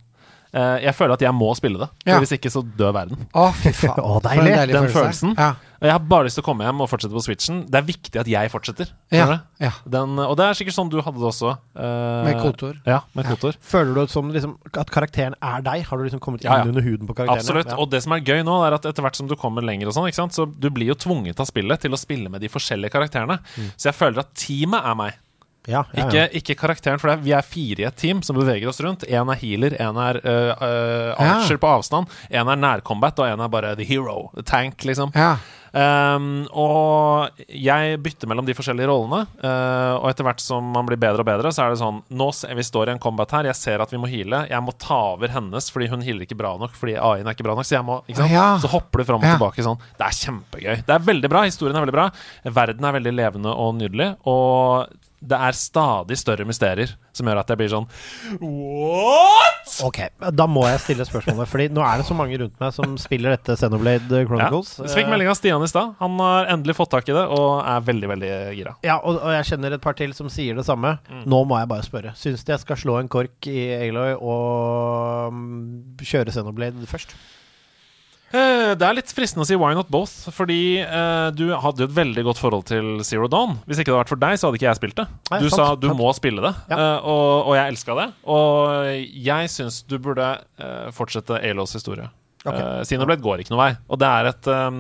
Eh, 0.55 0.79
jeg 0.87 0.95
føler 0.97 1.13
at 1.19 1.21
jeg 1.27 1.35
må 1.37 1.51
spille 1.59 1.77
det, 1.83 1.89
for 2.05 2.11
Ja. 2.15 2.19
hvis 2.23 2.33
ikke 2.39 2.49
så 2.53 2.63
dør 2.65 2.95
verden. 2.97 3.27
Å, 3.37 3.51
fy 3.53 3.73
faen. 3.77 3.99
Å, 4.09 4.21
deilig. 4.25 4.53
deilig 4.57 4.73
Den 4.75 4.87
følelse. 4.89 4.99
følelsen. 4.99 5.35
Ja. 5.37 5.55
Jeg 5.79 5.93
har 5.95 6.01
bare 6.11 6.25
lyst 6.27 6.35
til 6.35 6.43
å 6.43 6.47
komme 6.49 6.65
hjem 6.67 6.81
og 6.83 6.89
fortsette 6.91 7.15
på 7.15 7.21
Switchen. 7.23 7.59
Det 7.71 7.79
er 7.79 7.85
viktig 7.87 8.19
at 8.19 8.27
jeg 8.27 8.51
fortsetter. 8.51 8.89
Ja. 9.15 9.27
ja. 9.63 9.71
Den, 9.87 10.17
og 10.19 10.33
det 10.41 10.49
er 10.49 10.57
sikkert 10.59 10.75
sånn 10.75 10.89
du 10.91 10.97
hadde 11.05 11.21
det 11.21 11.29
også. 11.29 11.53
Uh, 11.79 12.25
Med 12.27 12.41
kotor. 12.43 12.73
Ja, 12.89 12.97
med 13.15 13.29
kotor. 13.31 13.55
Føler 13.63 13.93
du 13.95 14.01
det 14.01 14.11
som 14.11 14.33
liksom, 14.35 14.57
at 14.75 14.91
karakteren 14.91 15.37
er 15.39 15.63
deg? 15.63 15.85
Har 15.87 16.01
du 16.01 16.03
liksom 16.09 16.19
kommet 16.25 16.43
Ja, 16.43 16.57
ja. 16.57 16.65
inn 16.67 16.73
under 16.75 16.83
huden 16.83 17.07
på 17.07 17.15
karakteren? 17.15 17.45
Absolutt. 17.45 17.71
Ja. 17.71 17.79
Og 17.79 17.93
det 17.95 18.03
som 18.03 18.17
er 18.17 18.25
gøy 18.27 18.43
nå, 18.49 18.57
er 18.67 18.75
at 18.81 18.89
etter 18.91 19.07
hvert 19.07 19.21
som 19.21 19.31
du 19.31 19.37
kommer 19.39 19.63
lenger 19.63 19.87
og 19.93 19.95
sånn, 19.95 20.09
ikke 20.11 20.19
sant, 20.25 20.35
så 20.35 20.49
du 20.51 20.67
blir 20.75 20.91
jo 20.91 20.99
tvunget 20.99 21.39
av 21.39 21.47
spillet 21.47 21.85
til 21.87 21.95
å 21.95 22.01
spille 22.01 22.33
med 22.33 22.43
de 22.43 22.51
forskjellige 22.51 22.91
karakterene. 22.97 23.39
Så 23.77 23.93
jeg 23.93 23.99
føler 24.01 24.25
at 24.25 24.35
teamet 24.35 24.83
er 24.83 24.99
meg. 24.99 25.15
Ja, 25.69 25.85
ja, 25.93 26.07
Ikke, 26.07 26.17
ja. 26.17 26.29
ikke 26.41 26.57
karakteren, 26.57 27.01
for 27.01 27.11
det 27.11 27.19
er, 27.19 27.25
vi 27.27 27.35
er 27.37 27.45
fire 27.45 27.85
i 27.85 27.87
et 27.89 27.99
team 28.01 28.23
som 28.25 28.39
beveger 28.39 28.71
oss 28.71 28.81
rundt. 28.85 29.05
Én 29.05 29.29
er 29.33 29.41
healer, 29.43 29.77
én 29.77 30.01
er 30.01 30.21
uh, 30.25 30.65
uh, 30.65 31.21
archer 31.21 31.61
på 31.61 31.69
avstand, 31.69 32.09
én 32.33 32.49
er 32.49 32.61
nærcombat, 32.63 33.21
og 33.21 33.29
én 33.29 33.45
er 33.45 33.53
bare 33.53 33.75
the 33.77 33.85
hero. 33.85 34.31
The 34.39 34.47
tank, 34.49 34.85
liksom. 34.89 35.13
Ja. 35.15 35.37
Um, 35.73 36.47
og 36.57 37.41
jeg 37.53 37.99
bytter 38.05 38.31
mellom 38.31 38.47
de 38.49 38.55
forskjellige 38.57 38.89
rollene. 38.89 39.27
uh, 39.45 39.99
og 40.01 40.09
etter 40.11 40.25
hvert 40.27 40.41
som 40.41 40.71
man 40.75 40.87
blir 40.89 41.01
bedre 41.01 41.25
og 41.25 41.29
bedre, 41.29 41.53
så 41.53 41.65
er 41.67 41.75
det 41.75 41.81
sånn 41.83 42.03
Nå 42.11 42.29
vi 42.57 42.65
står 42.65 42.89
i 42.89 42.95
en 42.97 43.03
combat 43.03 43.31
her, 43.37 43.49
jeg 43.51 43.59
ser 43.59 43.83
at 43.85 43.93
vi 43.93 44.01
må 44.01 44.09
heale. 44.11 44.45
Jeg 44.51 44.65
må 44.65 44.73
ta 44.81 44.99
over 45.15 45.29
hennes 45.33 45.71
fordi 45.73 45.89
hun 45.93 46.05
healer 46.05 46.25
ikke 46.27 46.39
bra 46.39 46.55
nok 46.61 46.77
fordi 46.79 46.97
AI-en 46.97 47.27
er 47.29 47.37
ikke 47.37 47.47
bra 47.47 47.57
nok. 47.59 47.67
Så 47.69 47.83
må 47.85 48.01
ikke 48.07 48.23
sant? 48.23 48.33
Ja. 48.33 48.47
Så 48.63 48.71
hopper 48.73 49.03
du 49.03 49.09
fram 49.09 49.21
og 49.23 49.29
Ja. 49.29 49.37
tilbake 49.37 49.65
sånn. 49.65 49.79
Det 49.99 50.07
er 50.07 50.19
kjempegøy. 50.23 50.77
Det 50.87 50.95
er 50.95 51.05
veldig 51.11 51.29
bra. 51.33 51.43
Historien 51.49 51.77
er 51.77 51.85
veldig 51.87 51.97
bra. 51.99 52.09
Verden 52.45 52.85
er 52.85 52.97
veldig 52.99 53.15
levende 53.15 53.53
og 53.55 53.75
nydelig. 53.79 54.17
Og 54.27 54.89
det 55.19 55.39
er 55.49 55.57
stadig 55.59 56.17
større 56.19 56.47
mysterier 56.47 56.93
som 57.19 57.29
gjør 57.29 57.43
at 57.43 57.53
jeg 57.53 57.61
blir 57.61 57.73
sånn 57.73 57.89
What?! 58.41 59.75
Ok, 59.85 60.01
da 60.35 60.47
må 60.51 60.65
jeg 60.67 60.81
stille 60.83 61.05
spørsmålet, 61.07 61.49
Fordi 61.51 61.69
nå 61.75 61.83
er 61.85 62.01
det 62.01 62.07
så 62.09 62.17
mange 62.17 62.39
rundt 62.41 62.57
meg 62.63 62.75
som 62.75 62.97
spiller 63.01 63.37
dette 63.37 63.57
Xenoblade 63.59 64.23
Chronicles. 64.27 64.75
Ja. 64.81 64.89
Så 64.89 64.99
fikk 64.99 65.11
melding 65.13 65.31
av 65.31 65.37
Stian 65.39 65.65
i 65.65 65.71
stad. 65.71 65.95
Han 66.01 66.17
har 66.23 66.51
endelig 66.55 66.79
fått 66.79 66.93
tak 66.95 67.09
i 67.11 67.17
det 67.17 67.25
og 67.35 67.61
er 67.63 67.85
veldig, 67.87 68.11
veldig 68.15 68.33
gira. 68.57 68.75
Ja, 68.87 68.99
og, 69.03 69.21
og 69.21 69.35
jeg 69.37 69.49
kjenner 69.53 69.77
et 69.77 69.85
par 69.85 69.99
til 69.99 70.15
som 70.17 70.31
sier 70.33 70.59
det 70.59 70.67
samme. 70.69 70.97
Nå 71.29 71.43
må 71.49 71.61
jeg 71.61 71.71
bare 71.71 71.87
spørre. 71.87 72.15
Syns 72.19 72.45
du 72.47 72.55
jeg 72.55 72.65
skal 72.65 72.81
slå 72.81 72.99
en 73.03 73.11
kork 73.13 73.51
i 73.51 73.69
Aloy 73.79 74.15
og 74.17 75.35
mm, 75.35 75.99
kjøre 76.03 76.35
Xenoblade 76.35 76.89
først? 76.91 77.15
Eh, 78.29 78.75
Det 78.77 78.85
er 78.85 78.97
litt 78.99 79.13
fristende 79.17 79.45
å 79.47 79.49
si 79.49 79.57
why 79.57 79.73
not 79.77 79.89
both, 79.91 80.13
fordi 80.37 80.81
eh, 80.85 81.31
du 81.33 81.47
hadde 81.57 81.81
jo 81.85 81.89
et 81.89 81.95
veldig 81.97 82.25
godt 82.27 82.41
forhold 82.43 82.67
til 82.69 82.99
Zero 83.09 83.29
Dawn. 83.33 83.57
Hvis 83.65 83.81
ikke 83.81 83.89
det 83.89 83.95
hadde 83.97 84.03
vært 84.05 84.13
for 84.13 84.21
deg, 84.21 84.37
så 84.37 84.49
hadde 84.51 84.61
ikke 84.61 84.69
jeg 84.69 84.81
spilt 84.83 84.99
det. 85.01 85.07
Nei, 85.31 85.41
Du 85.41 85.49
sant, 85.49 85.57
sa 85.63 85.69
du 85.81 85.89
sant. 85.89 85.99
må 86.01 86.13
spille 86.19 86.45
det, 86.45 86.55
Ja. 86.69 86.77
eh, 86.77 87.09
og, 87.09 87.49
og 87.49 87.57
jeg 87.57 87.73
elska 87.73 87.97
det. 88.03 88.09
Og 88.29 89.17
jeg 89.31 89.49
syns 89.55 89.81
du 89.89 89.97
burde 89.99 90.29
eh, 90.61 90.91
fortsette 90.93 91.41
Alos 91.41 91.73
historie. 91.79 92.11
Ok. 92.47 92.55
Uh, 92.55 92.81
Xenoblade 92.87 93.23
går 93.25 93.41
ikke 93.43 93.51
noe 93.51 93.61
vei, 93.65 93.71
og 93.91 93.99
det 93.99 94.09
er 94.09 94.29
et 94.31 94.49
um, 94.53 94.77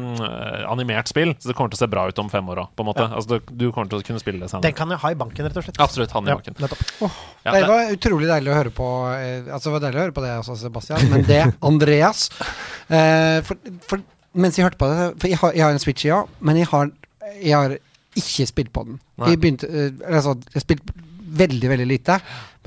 animert 0.71 1.11
spill, 1.11 1.33
så 1.43 1.51
det 1.51 1.57
kommer 1.59 1.73
til 1.73 1.81
å 1.81 1.83
se 1.83 1.89
bra 1.91 2.05
ut 2.07 2.21
om 2.23 2.29
fem 2.31 2.47
år 2.55 2.61
òg, 2.63 2.69
på 2.79 2.85
en 2.85 2.89
måte. 2.91 3.07
Altså, 3.09 3.35
du, 3.39 3.51
du 3.51 3.65
kommer 3.75 3.91
til 3.91 3.99
å 3.99 4.07
kunne 4.07 4.23
spille 4.23 4.39
det 4.45 4.51
senere. 4.53 4.69
Den 4.69 4.77
kan 4.79 4.95
jeg 4.95 5.03
ha 5.03 5.11
i 5.11 5.19
banken, 5.19 5.49
rett 5.49 5.59
og 5.59 5.67
slett. 5.67 5.81
Absolutt. 5.83 6.15
Han 6.15 6.29
i 6.29 6.31
Ja, 6.31 6.37
banken. 6.39 6.55
nettopp. 6.63 6.85
Ja, 7.03 7.11
det 7.57 7.65
det- 7.65 7.73
var 7.73 7.91
utrolig 7.97 8.31
deilig 8.31 8.53
å 8.53 8.59
høre 8.61 8.75
på 8.79 8.87
eh, 9.17 9.51
Altså, 9.53 9.69
det 9.69 9.75
var 9.75 9.85
deilig 9.89 9.99
å 10.01 10.05
høre 10.07 10.17
på 10.21 10.25
det 10.27 10.31
også, 10.39 10.57
Sebastian, 10.63 11.11
men 11.11 11.27
det, 11.27 11.41
Andreas 11.71 12.29
eh, 12.89 13.41
for, 13.47 13.59
for 13.91 14.07
mens 14.39 14.59
jeg 14.59 14.67
hørte 14.69 14.79
på 14.81 14.89
det 14.93 15.07
For 15.19 15.31
jeg 15.33 15.39
har, 15.41 15.55
jeg 15.57 15.65
har 15.67 15.75
en 15.75 15.83
Switch, 15.83 16.05
ja, 16.07 16.23
men 16.45 16.61
jeg 16.61 16.69
har, 16.71 16.91
jeg 17.41 17.55
har 17.57 17.77
ikke 18.19 18.47
spilt 18.51 18.73
på 18.75 18.83
den. 18.87 18.97
Nei. 19.21 19.33
Jeg 19.35 19.43
begynte 19.43 19.69
eh, 19.71 19.91
Altså, 20.15 20.37
jeg 20.55 20.65
spilte 20.65 20.95
veldig, 21.39 21.69
veldig 21.75 21.87
lite. 21.91 22.15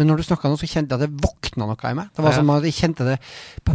Men 0.02 0.10
når 0.10 0.18
du 0.22 0.24
snakka 0.26 0.50
nå, 0.50 0.58
så 0.58 0.66
kjente 0.70 0.96
jeg 0.96 0.98
at 0.98 1.04
det 1.06 1.22
våkna 1.22 1.68
noe 1.70 1.78
i 1.92 1.94
meg. 1.98 2.10
Det 2.18 2.24
var 2.26 2.32
Ja. 2.34 2.38
som 2.42 2.50
at 2.56 2.64
jeg 2.66 2.74
kjente 2.74 3.06
det 3.06 3.20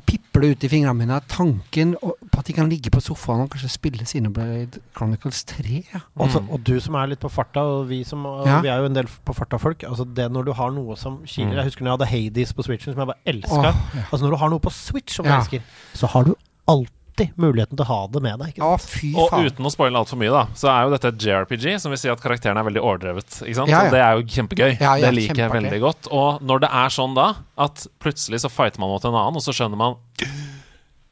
piple 0.07 0.51
ut 0.53 0.65
i 0.67 0.69
fingrene 0.73 0.97
mine. 0.99 1.21
Tanken 1.31 1.95
på 2.03 2.39
at 2.41 2.45
de 2.49 2.53
kan 2.57 2.69
ligge 2.69 2.91
på 2.91 3.01
sofaen 3.05 3.45
og 3.45 3.51
kanskje 3.53 3.71
spille 3.71 4.07
Sinoblade 4.09 4.81
Chronicles 4.97 5.45
3. 5.45 5.85
Ja. 5.95 6.01
Altså, 6.19 6.43
og 6.51 6.65
du 6.67 6.75
som 6.81 6.95
er 6.99 7.07
litt 7.13 7.21
på 7.23 7.31
farta, 7.31 7.61
og 7.63 7.89
vi 7.89 8.03
som 8.05 8.25
og 8.27 8.47
Ja. 8.47 8.61
Vi 8.61 8.69
er 8.69 8.79
jo 8.83 8.87
en 8.91 8.95
del 8.95 9.07
på 9.07 9.35
farta-folk. 9.35 9.85
Altså 9.85 10.05
det 10.05 10.31
Når 10.33 10.45
du 10.45 10.53
har 10.53 10.71
noe 10.71 10.97
som 10.97 11.19
kiler 11.25 11.47
Mm. 11.53 11.57
Jeg 11.57 11.65
husker 11.65 11.85
når 11.85 11.91
jeg 11.91 11.99
hadde 11.99 12.35
Hades 12.35 12.53
på 12.53 12.63
Switchen, 12.65 12.93
som 12.95 13.01
jeg 13.01 13.07
bare 13.07 13.23
elska. 13.27 13.59
Oh, 13.59 13.65
ja. 13.65 13.73
Altså 14.11 14.23
Når 14.27 14.31
du 14.31 14.37
har 14.37 14.49
noe 14.51 14.59
på 14.61 14.71
Switch 14.73 15.15
som 15.15 15.25
Ja. 15.27 15.31
du 15.33 15.37
elsker, 15.43 15.63
så 15.95 16.07
har 16.09 16.25
du 16.25 16.35
alltid 16.67 16.91
muligheten 17.41 17.79
til 17.79 17.85
å 17.85 17.89
ha 17.89 17.99
det 18.13 18.23
med 18.25 18.43
deg. 18.43 18.53
Ikke 18.53 18.63
sant? 18.63 18.87
Å, 18.87 18.91
fy 18.93 19.11
Og 19.17 19.35
uten 19.49 19.69
å 19.69 19.73
spoile 19.73 20.03
altfor 20.03 20.21
mye, 20.21 20.33
da, 20.35 20.45
så 20.59 20.71
er 20.73 20.87
jo 20.87 20.95
dette 20.95 21.13
et 21.13 21.27
JRPG, 21.27 21.67
som 21.83 21.95
vil 21.95 22.01
si 22.01 22.13
at 22.13 22.23
karakteren 22.23 22.61
er 22.61 22.67
veldig 22.69 22.83
overdrevet. 22.85 23.41
Ikke 23.43 23.59
sant? 23.61 23.73
Ja, 23.73 23.85
ja. 23.89 23.95
Det 23.95 24.03
er 24.05 24.21
jo 24.21 24.27
kjempegøy. 24.37 24.71
Ja, 24.77 24.95
ja, 25.01 25.07
det 25.07 25.15
liker 25.17 25.43
jeg 25.47 25.55
veldig 25.55 25.83
godt. 25.85 26.11
Og 26.15 26.43
når 26.47 26.65
det 26.67 26.73
er 26.85 26.97
sånn 26.97 27.17
da, 27.19 27.29
at 27.67 27.87
plutselig 28.03 28.43
så 28.45 28.53
fighter 28.53 28.83
man 28.83 28.93
mot 28.93 29.05
en 29.09 29.17
annen, 29.17 29.41
og 29.41 29.45
så 29.45 29.55
skjønner 29.57 29.81
man 29.81 29.99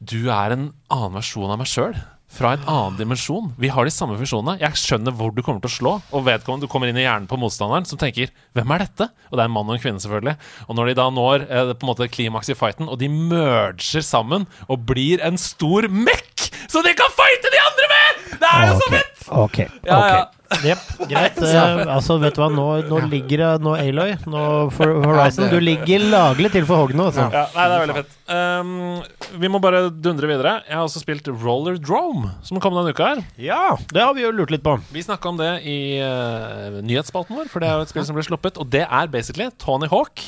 Du 0.05 0.29
er 0.29 0.53
en 0.53 0.69
annen 0.93 1.17
versjon 1.17 1.49
av 1.51 1.61
meg 1.61 1.69
sjøl. 1.71 1.95
Fra 2.35 2.51
en 2.51 2.65
annen 2.67 2.97
dimensjon. 2.99 3.53
Vi 3.55 3.69
har 3.71 3.87
de 3.87 3.91
samme 3.95 4.17
funksjonene. 4.19 4.57
Jeg 4.59 4.75
skjønner 4.81 5.13
hvor 5.15 5.31
du 5.31 5.39
kommer 5.39 5.61
til 5.63 5.71
å 5.71 5.75
slå. 5.75 5.93
Og 6.11 6.25
vedkommende 6.27 6.67
du 6.67 6.71
kommer 6.71 6.89
inn 6.91 6.99
i 6.99 7.05
hjernen 7.05 7.29
på 7.31 7.37
motstanderen, 7.39 7.87
som 7.87 7.99
tenker 8.01 8.27
'Hvem 8.53 8.73
er 8.75 8.79
dette?' 8.83 9.07
Og 9.31 9.37
det 9.37 9.43
er 9.45 9.47
en 9.47 9.55
mann 9.55 9.69
og 9.69 9.75
en 9.77 9.79
kvinne, 9.79 10.03
selvfølgelig. 10.03 10.35
Og 10.67 10.75
når 10.75 10.85
de 10.91 10.93
da 10.99 11.09
når 11.15 11.45
eh, 11.47 11.73
på 11.73 11.83
en 11.87 11.91
måte 11.93 12.11
klimaks 12.11 12.49
i 12.51 12.57
fighten, 12.59 12.89
og 12.91 12.99
de 12.99 13.07
merger 13.07 14.03
sammen 14.03 14.47
og 14.67 14.83
blir 14.85 15.23
en 15.23 15.37
stor 15.39 15.87
mekk, 15.87 16.51
så 16.67 16.83
de 16.83 16.91
kan 16.93 17.07
fighte 17.15 17.51
de 17.55 17.61
andre 17.63 17.87
med! 17.95 18.39
Det 18.39 18.49
er 18.51 18.67
jo 18.67 18.79
så 18.83 18.89
fett! 18.91 19.15
Ok, 19.31 19.57
Ja, 19.87 19.95
ok. 19.95 20.11
ja. 20.11 20.25
Jep, 20.63 20.81
greit. 21.09 21.39
Eh, 21.41 21.81
altså, 21.91 22.17
vet 22.21 22.35
du 22.37 22.41
hva, 22.41 22.47
nå, 22.53 22.65
nå 22.87 22.99
ligger 23.11 23.41
det 23.41 23.49
Nå 23.65 23.73
Aloy, 23.79 24.13
nå 24.29 24.43
for 24.75 25.01
Horizon. 25.03 25.49
Du 25.51 25.57
ligger 25.61 26.05
laglig 26.11 26.51
til 26.53 26.67
for 26.67 26.83
hogg 26.83 26.95
nå, 26.97 27.09
altså. 27.11 27.27
Ja, 27.33 27.45
nei, 27.55 27.65
det 27.65 27.75
er 27.75 27.83
veldig 27.83 27.97
fett. 27.97 28.15
Um, 28.29 29.39
vi 29.41 29.51
må 29.51 29.61
bare 29.63 29.83
dundre 29.89 30.29
videre. 30.31 30.55
Jeg 30.69 30.77
har 30.77 30.85
også 30.87 31.03
spilt 31.03 31.29
Roller 31.43 31.79
Drome, 31.81 32.31
som 32.45 32.61
kom 32.63 32.77
denne 32.77 32.95
uka 32.95 33.11
her. 33.13 33.25
Ja, 33.41 33.75
det 33.91 34.05
har 34.05 34.15
vi 34.17 34.25
jo 34.25 34.33
lurt 34.35 34.53
litt 34.53 34.65
på. 34.65 34.77
Vi 34.95 35.03
snakka 35.05 35.33
om 35.33 35.41
det 35.41 35.51
i 35.67 35.77
uh, 35.99 36.79
nyhetsspalten 36.85 37.37
vår, 37.37 37.51
for 37.51 37.63
det 37.63 37.69
er 37.69 37.79
jo 37.79 37.89
et 37.89 37.93
spill 37.93 38.07
som 38.07 38.17
ble 38.17 38.25
sluppet. 38.27 38.61
Og 38.61 38.71
det 38.73 38.85
er 38.85 39.13
basically 39.13 39.51
Tony 39.61 39.91
Hawk 39.91 40.23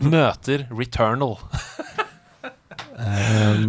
møter 0.00 0.68
Returnal. 0.72 1.38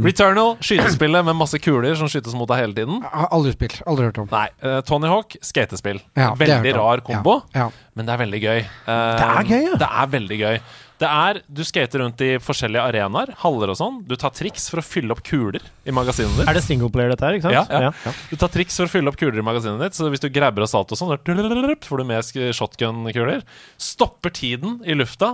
Returnal, 0.06 0.56
skytespillet 0.64 1.26
med 1.28 1.38
masse 1.40 1.60
kuler 1.62 1.96
som 2.00 2.10
skytes 2.12 2.36
mot 2.38 2.50
deg 2.52 2.62
hele 2.64 2.76
tiden. 2.78 3.02
Aldri 3.32 3.54
spilt. 3.56 3.80
Aldri 3.90 4.10
hørt 4.10 4.20
om. 4.24 4.30
Nei, 4.32 4.48
uh, 4.66 4.80
Tony 4.88 5.10
Hawk, 5.12 5.36
skatespill. 5.46 6.02
Ja, 6.18 6.32
veldig 6.40 6.74
rar 6.78 7.04
kombo, 7.06 7.40
Ja, 7.56 7.68
ja. 7.68 7.70
men 7.96 8.08
det 8.10 8.16
er 8.16 8.22
veldig 8.26 8.42
gøy. 8.44 8.62
Uh, 8.86 8.92
Det 8.92 9.28
er 9.28 9.50
gøy, 9.52 9.62
ja. 9.70 9.80
Det 9.82 9.90
er 10.04 10.12
veldig 10.18 10.40
gøy. 10.42 10.60
Det 11.02 11.10
er, 11.10 11.40
Du 11.50 11.64
skater 11.66 12.04
rundt 12.04 12.22
i 12.22 12.36
forskjellige 12.42 12.84
arenaer, 12.92 13.32
haller 13.42 13.72
og 13.74 13.78
sånn. 13.80 13.96
Du 14.06 14.14
tar 14.22 14.34
triks 14.38 14.68
for 14.70 14.82
å 14.82 14.86
fylle 14.86 15.16
opp 15.16 15.24
kuler 15.26 15.64
i 15.82 15.94
magasinet 15.96 16.36
ditt. 16.38 16.50
Er 16.52 16.60
det 16.60 16.62
singleplayer, 16.68 17.16
dette 17.16 17.26
her? 17.26 17.38
ikke 17.40 17.48
sant? 17.50 17.74
Ja, 17.74 17.90
ja. 17.90 18.14
Du 18.30 18.38
tar 18.38 18.52
triks 18.54 18.78
for 18.78 18.86
å 18.86 18.92
fylle 18.92 19.10
opp 19.10 19.18
kuler 19.18 19.42
i 19.42 19.46
magasinet 19.46 19.82
ditt. 19.82 19.98
Så 19.98 20.12
hvis 20.14 20.22
du 20.22 20.30
grabber 20.34 20.68
og 20.68 20.70
salto 20.70 20.94
og 20.94 21.02
sånn, 21.02 21.16
får 21.88 22.04
du 22.04 22.06
med 22.06 22.54
shotgun-kuler. 22.54 23.42
Stopper 23.82 24.36
tiden 24.38 24.78
i 24.86 24.94
lufta. 24.98 25.34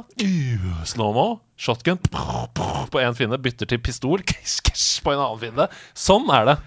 Slow-mo. 0.88 1.42
Shotgun 1.60 2.00
på 2.00 3.04
én 3.04 3.18
fiende. 3.18 3.42
Bytter 3.42 3.68
til 3.68 3.84
pistol 3.84 4.24
på 4.24 5.12
en 5.12 5.20
annen 5.20 5.42
fiende. 5.42 5.68
Sånn 5.98 6.30
er 6.32 6.54
det. 6.54 6.60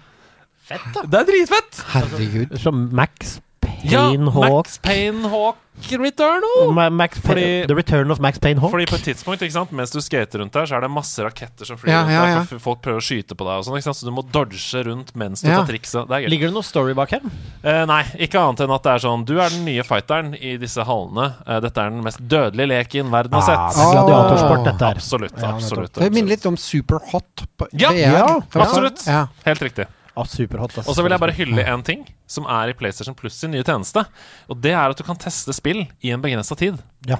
Fett, 0.71 0.91
da. 0.93 1.07
Det 1.09 1.23
er 1.23 1.31
dritfett! 1.31 1.85
Herregud. 1.95 2.59
Som 2.61 2.85
Max 2.95 3.39
Ja, 3.83 4.07
Hawk. 4.31 4.49
Max 4.65 4.77
Payne 4.77 5.23
Hawk 5.29 5.57
Returnal. 5.89 6.73
Ma- 6.75 6.89
Max 6.91 7.17
Fordi- 7.19 7.65
The 7.67 7.73
Return 7.73 8.11
of 8.11 8.19
Max 8.19 8.37
Payne 8.39 8.59
Hawk. 8.59 8.71
Fordi 8.71 8.85
på 8.85 8.95
et 8.95 9.03
tidspunkt, 9.03 9.41
ikke 9.41 9.51
sant, 9.55 9.71
mens 9.71 9.89
du 9.91 9.99
skater 10.01 10.39
rundt 10.39 10.51
der, 10.53 10.65
så 10.65 10.75
er 10.77 10.81
det 10.81 10.91
masse 10.91 11.17
raketter 11.23 11.65
som 11.65 11.77
flyr 11.77 11.89
Ja, 11.89 12.01
rundt 12.03 12.11
ja, 12.11 12.43
der, 12.51 12.59
folk 12.59 12.81
prøver 12.83 12.97
å 13.01 13.01
skyte 13.01 13.33
på 13.35 13.45
deg 13.47 13.57
og 13.57 13.65
sånn, 13.65 13.77
ikke 13.79 13.83
sant, 13.89 13.97
så 13.97 14.05
du 14.05 14.11
må 14.11 14.21
dodge 14.31 14.83
rundt 14.85 15.15
mens 15.15 15.41
du 15.41 15.47
Ja. 15.49 15.63
tar 15.63 15.73
trikset. 15.73 16.07
Det 16.07 16.11
er. 16.25 16.29
Ligger 16.29 16.47
det 16.47 16.53
noe 16.53 16.61
story 16.63 16.93
bak 16.93 17.09
her? 17.11 17.21
Eh, 17.63 17.85
nei, 17.85 18.03
ikke 18.19 18.37
annet 18.39 18.59
enn 18.61 18.75
at 18.75 18.83
det 18.83 18.91
er 18.91 18.99
sånn 19.07 19.25
Du 19.25 19.39
er 19.39 19.49
den 19.49 19.65
nye 19.65 19.81
fighteren 19.83 20.35
i 20.39 20.57
disse 20.57 20.83
hallene. 20.85 21.33
Eh, 21.47 21.59
dette 21.61 21.77
er 21.77 21.89
den 21.89 22.03
mest 22.03 22.19
dødelige 22.27 22.67
leken 22.67 23.09
verden 23.09 23.33
har 23.33 23.41
Ah, 23.41 23.69
sett. 23.71 23.77
det 23.77 23.87
er 23.87 24.05
gladiatorsport, 24.05 24.63
dette 24.65 24.85
her. 24.85 24.95
Absolutt. 24.95 25.33
absolutt, 25.33 25.55
absolutt, 25.55 25.93
Det 25.93 26.13
minner 26.13 26.29
litt 26.29 26.45
om 26.45 26.55
Superhot 26.57 27.47
på 27.57 27.67
Ja, 27.73 27.89
VR. 27.89 27.95
ja, 27.95 28.39
absolutt. 28.53 29.07
Ja. 29.07 29.27
Helt 29.45 29.59
riktig. 29.61 29.87
Ah, 30.15 30.25
superhot. 30.27 30.73
Og 30.83 30.95
så 30.95 31.03
vil 31.05 31.13
jeg 31.15 31.21
bare 31.23 31.35
hylle 31.37 31.63
en 31.71 31.83
ting 31.87 32.01
som 32.27 32.45
er 32.51 32.71
i 32.71 32.73
PlayStation 32.77 33.15
Plus 33.15 33.33
sin 33.39 33.51
nye 33.53 33.63
tjeneste. 33.63 34.03
Og 34.51 34.59
det 34.61 34.73
er 34.75 34.89
at 34.91 34.97
du 34.99 35.03
kan 35.07 35.15
teste 35.19 35.53
spill 35.55 35.85
i 36.03 36.11
en 36.11 36.21
begrensa 36.23 36.57
tid. 36.59 36.81
Ja. 37.07 37.17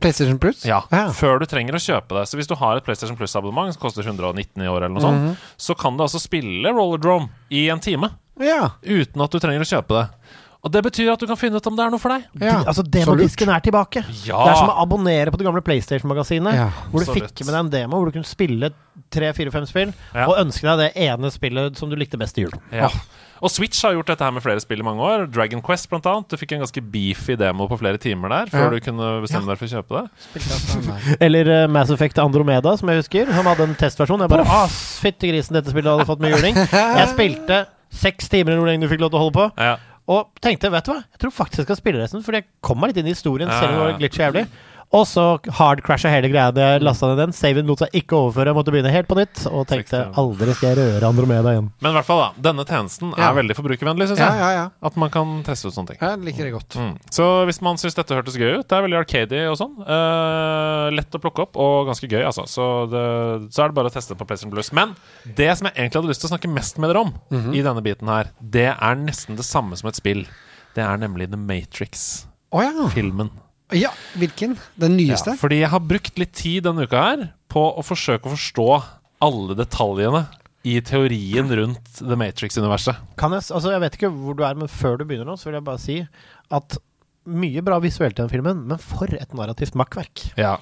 PlayStation 0.00 0.38
Plus? 0.40 0.64
Ja, 0.64 0.80
Ja. 0.90 1.10
Før 1.12 1.38
du 1.38 1.44
trenger 1.46 1.76
å 1.76 1.82
kjøpe 1.82 2.16
det. 2.16 2.24
Så 2.30 2.38
hvis 2.38 2.48
du 2.48 2.54
har 2.56 2.76
et 2.78 2.84
PlayStation 2.84 3.16
Plus-abonnement 3.16 3.74
som 3.74 3.82
koster 3.82 4.02
119 4.02 4.62
i 4.64 4.66
år, 4.70 4.86
eller 4.86 4.94
noe 4.96 5.02
sånt, 5.04 5.38
så 5.60 5.76
kan 5.78 5.96
du 5.98 6.02
altså 6.06 6.18
spille 6.22 6.72
Rollerdrome 6.72 7.28
i 7.50 7.68
en 7.68 7.78
time 7.80 8.08
Ja. 8.40 8.70
uten 8.82 9.20
at 9.22 9.30
du 9.30 9.38
trenger 9.38 9.60
å 9.60 9.68
kjøpe 9.68 9.98
det. 10.00 10.08
Og 10.62 10.70
det 10.70 10.78
betyr 10.86 11.08
at 11.10 11.18
du 11.18 11.26
kan 11.26 11.34
finne 11.40 11.58
ut 11.58 11.66
om 11.66 11.74
det 11.74 11.82
er 11.82 11.90
noe 11.90 11.98
for 11.98 12.14
deg. 12.14 12.22
ja. 12.38 12.60
De, 12.62 12.66
altså, 12.70 12.84
Så 12.84 12.90
demodisken 12.94 13.50
er 13.50 13.58
tilbake. 13.64 14.04
Ja. 14.28 14.38
Det 14.46 14.52
er 14.52 14.58
som 14.60 14.70
å 14.70 14.76
abonnere 14.84 15.32
på 15.34 15.40
det 15.40 15.46
gamle 15.48 15.62
PlayStation-magasinet. 15.66 16.54
Ja, 16.54 16.68
hvor 16.92 17.02
du 17.02 17.08
absolutt. 17.10 17.32
fikk 17.34 17.42
med 17.48 17.50
deg 17.56 17.60
en 17.64 17.70
demo 17.72 17.98
hvor 17.98 18.06
du 18.06 18.14
kunne 18.14 18.28
spille 18.30 18.70
tre, 19.10 19.32
fire, 19.34 19.50
fem 19.50 19.66
spill, 19.66 19.90
Ja. 20.14 20.28
og 20.30 20.38
ønske 20.38 20.62
deg 20.62 20.78
det 20.84 21.02
ene 21.08 21.30
spillet 21.34 21.76
som 21.80 21.90
du 21.90 21.96
likte 21.98 22.16
best 22.20 22.38
i 22.38 22.44
jul. 22.46 22.54
Ja. 22.70 22.92
Og 23.42 23.50
Switch 23.50 23.82
har 23.82 23.96
gjort 23.96 24.06
dette 24.06 24.22
her 24.22 24.30
med 24.30 24.44
flere 24.44 24.62
spill 24.62 24.78
i 24.78 24.86
mange 24.86 25.02
år. 25.02 25.26
Dragon 25.34 25.60
Quest 25.66 25.88
blant 25.90 26.06
annet. 26.06 26.28
Du 26.30 26.36
fikk 26.38 26.52
en 26.54 26.62
ganske 26.62 26.78
beefy 26.94 27.34
demo 27.34 27.66
på 27.66 27.80
flere 27.82 27.98
timer 27.98 28.30
der 28.30 28.46
før 28.54 28.68
Ja. 28.68 28.70
du 28.70 28.78
kunne 28.86 29.08
bestemme 29.26 29.50
deg 29.50 29.58
for 29.58 29.66
å 29.66 29.82
kjøpe 29.82 30.04
det. 30.06 31.16
Eller 31.20 31.64
uh, 31.64 31.68
Mass 31.68 31.90
Effect 31.90 32.18
Andromeda, 32.22 32.76
som 32.78 32.88
jeg 32.92 33.02
husker. 33.02 33.32
Han 33.34 33.50
hadde 33.50 33.66
en 33.66 33.74
testversjon. 33.74 34.20
Jeg 34.22 34.30
bare 34.30 34.46
ah, 34.46 34.68
Fytti 35.02 35.32
grisen, 35.32 35.58
dette 35.58 35.74
spillet 35.74 35.90
hadde 35.90 36.06
fått 36.06 36.22
med 36.22 36.36
juling. 36.36 36.54
Jeg 36.54 37.08
spilte 37.16 37.64
seks 37.92 38.30
timer 38.32 38.54
eller 38.54 38.62
hvor 38.62 38.70
lenge 38.70 38.86
du 38.86 38.92
fikk 38.94 39.02
lov 39.02 39.10
til 39.12 39.18
å 39.18 39.24
holde 39.26 39.36
på. 39.36 39.48
Ja. 39.60 39.74
Og 40.12 40.42
tenkte, 40.44 40.70
vet 40.72 40.88
du 40.88 40.92
hva, 40.92 41.00
jeg 41.14 41.22
tror 41.22 41.34
faktisk 41.34 41.62
jeg 41.62 41.68
skal 41.70 41.78
spille 41.78 42.02
resten, 42.02 42.24
fordi 42.26 42.42
jeg 42.42 42.48
kom 42.64 42.80
meg 42.82 42.92
litt 42.92 43.02
inn 43.02 43.10
i 43.10 43.14
historien, 43.14 43.50
selv 43.52 43.70
om 43.70 43.74
det 43.74 43.82
var 43.82 43.92
ja. 43.94 44.12
jævlig. 44.26 44.44
Og 44.92 45.06
så 45.08 45.22
hardcrasha 45.56 46.10
hele 46.12 46.28
greia 46.28 46.50
da 46.52 46.74
jeg 46.74 46.82
lasta 46.84 47.08
ned 47.08 47.16
den. 47.22 47.30
Saven 47.32 47.64
lot 47.70 47.80
seg 47.80 47.94
ikke 47.96 48.12
overføre, 48.18 48.50
jeg 48.50 48.56
måtte 48.58 48.72
begynne 48.74 48.90
helt 48.92 49.08
på 49.08 49.16
nytt. 49.16 49.46
Og 49.48 49.64
tenkte 49.70 50.02
aldri 50.20 50.52
skal 50.52 50.74
jeg 50.74 50.78
røre 50.82 51.08
Andromeda 51.08 51.54
igjen. 51.54 51.70
Men 51.80 51.94
i 51.94 51.96
hvert 51.96 52.08
fall 52.10 52.20
da, 52.20 52.26
denne 52.50 52.66
tjenesten 52.68 53.14
er 53.16 53.22
Ja. 53.22 53.30
veldig 53.32 53.56
forbrukervennlig, 53.56 54.08
syns 54.10 54.20
Ja, 54.20 54.28
jeg. 54.36 54.42
ja, 54.44 54.50
ja. 54.58 54.66
At 54.84 54.96
man 55.00 55.08
kan 55.14 55.42
teste 55.46 55.68
ut 55.70 55.74
sånne 55.74 55.88
ting. 55.94 55.98
Jeg 56.04 56.18
liker 56.26 56.44
det 56.44 56.52
godt. 56.52 56.76
Mm. 56.76 56.92
Så 57.10 57.24
hvis 57.48 57.62
man 57.64 57.76
syns 57.80 57.94
dette 57.96 58.12
hørtes 58.18 58.36
gøy 58.36 58.58
ut, 58.60 58.68
det 58.68 58.76
er 58.76 58.82
veldig 58.84 59.00
arcady 59.00 59.40
og 59.48 59.56
sånn, 59.56 59.72
Uh, 59.82 60.90
lett 60.92 61.10
å 61.16 61.20
plukke 61.20 61.40
opp 61.46 61.56
og 61.56 61.86
ganske 61.88 62.08
gøy, 62.08 62.22
altså. 62.24 62.44
Så, 62.46 62.66
det, 62.92 63.48
så 63.52 63.64
er 63.64 63.68
det 63.72 63.74
bare 63.78 63.88
å 63.88 63.92
teste 63.94 64.14
på 64.18 64.26
PlayStation 64.28 64.52
Plus. 64.52 64.72
Men 64.76 64.94
det 65.24 65.56
som 65.58 65.66
jeg 65.68 65.74
egentlig 65.76 66.00
hadde 66.02 66.08
lyst 66.12 66.20
til 66.20 66.28
å 66.30 66.34
snakke 66.36 66.52
mest 66.52 66.78
med 66.78 66.90
dere 66.92 67.00
om 67.06 67.14
i 67.54 67.62
denne 67.64 67.82
biten 67.84 68.08
her, 68.12 68.28
det 68.40 68.68
er 68.76 68.94
nesten 69.00 69.36
det 69.36 69.44
samme 69.48 69.76
som 69.76 69.88
et 69.88 69.96
spill. 69.96 70.26
Det 70.76 70.84
er 70.84 70.96
nemlig 71.00 71.30
The 71.30 71.36
Matrix-filmen. 71.40 72.28
Å 72.52 72.62
ja. 72.62 73.51
Ja. 73.76 73.92
Hvilken? 74.18 74.56
Den 74.80 74.96
nyeste? 74.98 75.34
Ja, 75.34 75.40
fordi 75.40 75.62
jeg 75.62 75.72
har 75.72 75.82
brukt 75.84 76.20
litt 76.20 76.34
tid 76.36 76.66
denne 76.66 76.86
uka 76.88 77.02
her 77.06 77.26
på 77.52 77.64
å 77.78 77.84
forsøke 77.84 78.28
å 78.28 78.34
forstå 78.34 78.68
alle 79.22 79.56
detaljene 79.58 80.24
i 80.68 80.76
teorien 80.86 81.50
rundt 81.58 81.98
The 81.98 82.16
Matrix-universet. 82.18 83.00
Kan 83.18 83.34
jeg, 83.34 83.48
altså 83.50 83.72
jeg 83.74 83.82
vet 83.82 83.98
ikke 83.98 84.12
hvor 84.14 84.38
du 84.38 84.44
er, 84.46 84.58
men 84.58 84.70
før 84.70 85.00
du 85.00 85.06
begynner 85.08 85.26
nå, 85.28 85.36
så 85.38 85.50
vil 85.50 85.58
jeg 85.58 85.66
bare 85.66 85.82
si 85.82 85.98
at 86.54 86.78
mye 87.22 87.62
bra 87.62 87.78
visuelt 87.82 88.16
i 88.16 88.22
den 88.22 88.30
filmen, 88.30 88.64
men 88.70 88.80
for 88.82 89.10
et 89.14 89.34
narrativt 89.38 89.76
makkverk. 89.78 90.24
Ja. 90.38 90.56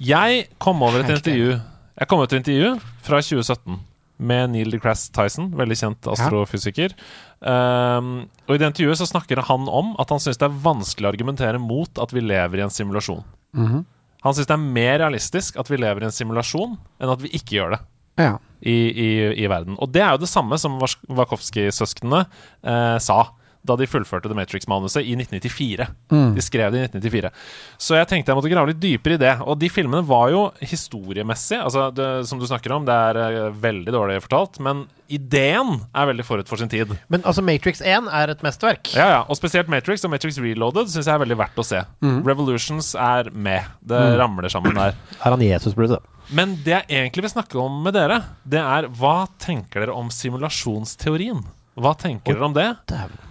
Jeg 0.00 0.46
kom 0.62 0.80
over 0.84 1.02
et 1.02 1.10
intervju 1.10 1.58
Jeg 1.98 2.06
kom 2.08 2.20
over 2.20 2.30
et 2.30 2.38
intervju 2.38 2.76
fra 3.02 3.18
2017 3.18 3.80
med 4.18 4.52
Neil 4.54 4.72
deGrasse 4.74 5.12
Tyson, 5.14 5.52
veldig 5.58 5.76
kjent 5.78 6.08
astrofysiker. 6.12 6.94
Um, 7.38 8.26
og 8.48 8.56
I 8.56 8.60
det 8.60 8.72
intervjuet 8.72 8.98
så 9.00 9.06
snakker 9.06 9.44
han 9.46 9.68
om 9.70 9.94
at 10.02 10.10
han 10.10 10.22
syns 10.22 10.40
det 10.40 10.48
er 10.48 10.58
vanskelig 10.64 11.06
å 11.06 11.12
argumentere 11.12 11.60
mot 11.62 12.02
at 12.02 12.14
vi 12.14 12.24
lever 12.24 12.60
i 12.60 12.66
en 12.66 12.74
simulasjon. 12.74 13.22
Mhm. 13.56 13.86
Han 14.26 14.34
syns 14.34 14.48
det 14.50 14.56
er 14.56 14.72
mer 14.74 14.96
realistisk 14.98 15.60
at 15.62 15.68
vi 15.70 15.78
lever 15.78 16.02
i 16.02 16.08
en 16.08 16.14
simulasjon, 16.14 16.74
enn 16.98 17.12
at 17.12 17.22
vi 17.22 17.30
ikke 17.38 17.60
gjør 17.60 17.76
det. 17.76 17.84
Ja. 18.18 18.32
i, 18.58 18.74
i, 18.74 19.10
i 19.38 19.46
verden. 19.46 19.76
Og 19.78 19.92
det 19.94 20.02
er 20.02 20.16
jo 20.16 20.24
det 20.24 20.26
samme 20.26 20.56
som 20.58 20.72
Wachowski-søsknene 20.82 22.24
eh, 22.66 22.96
sa 22.98 23.18
da 23.66 23.76
de 23.78 23.88
fullførte 23.90 24.30
The 24.30 24.36
Matrix-manuset 24.38 25.02
i 25.02 25.14
1994. 25.18 25.88
Mm. 26.12 26.34
De 26.36 26.44
skrev 26.44 26.72
det 26.72 26.82
i 26.82 26.86
1994. 26.88 27.32
Så 27.80 27.98
jeg 27.98 28.08
tenkte 28.10 28.32
jeg 28.32 28.38
måtte 28.38 28.52
grave 28.52 28.72
litt 28.72 28.82
dypere 28.82 29.18
i 29.18 29.22
det. 29.22 29.34
Og 29.44 29.58
de 29.60 29.70
filmene 29.72 30.04
var 30.06 30.30
jo 30.34 30.44
historiemessig, 30.60 31.58
altså 31.60 31.88
det, 31.94 32.08
som 32.30 32.40
du 32.40 32.46
snakker 32.48 32.74
om, 32.76 32.86
det 32.88 32.94
er 32.94 33.20
eh, 33.24 33.40
veldig 33.64 33.94
dårlig 33.94 34.20
fortalt, 34.24 34.60
men 34.64 34.86
ideen 35.08 35.78
er 35.96 36.10
veldig 36.10 36.26
forut 36.26 36.50
for 36.50 36.60
sin 36.60 36.70
tid. 36.72 36.92
Men 37.12 37.24
altså, 37.24 37.44
Matrix 37.44 37.80
1 37.80 38.10
er 38.12 38.32
et 38.32 38.44
mesterverk. 38.44 38.92
Ja, 38.96 39.08
ja, 39.14 39.20
og 39.24 39.38
spesielt 39.40 39.70
Matrix 39.72 40.04
og 40.04 40.12
Matrix 40.12 40.38
Reloaded 40.42 40.92
syns 40.92 41.08
jeg 41.08 41.14
er 41.14 41.24
veldig 41.24 41.38
verdt 41.40 41.60
å 41.60 41.66
se. 41.66 41.82
Revolutions 42.28 42.92
er 42.94 43.32
med. 43.32 43.68
Det 43.88 44.00
ramler 44.20 44.52
sammen 44.52 44.76
der. 44.76 44.96
Er 45.24 45.34
han 45.34 45.42
Jesus-bruddet? 45.42 46.04
Men 46.34 46.58
det 46.60 46.74
jeg 46.74 46.86
egentlig 46.92 47.24
vil 47.24 47.32
snakke 47.32 47.56
om 47.60 47.78
med 47.84 47.94
dere, 47.96 48.20
det 48.44 48.60
er 48.60 48.88
hva 48.98 49.22
tenker 49.40 49.80
dere 49.80 49.96
om 49.96 50.10
simulasjonsteorien? 50.12 51.40
Hva 51.78 51.92
tenker 51.98 52.34
dere 52.34 52.44
om 52.48 52.54
det? 52.56 52.68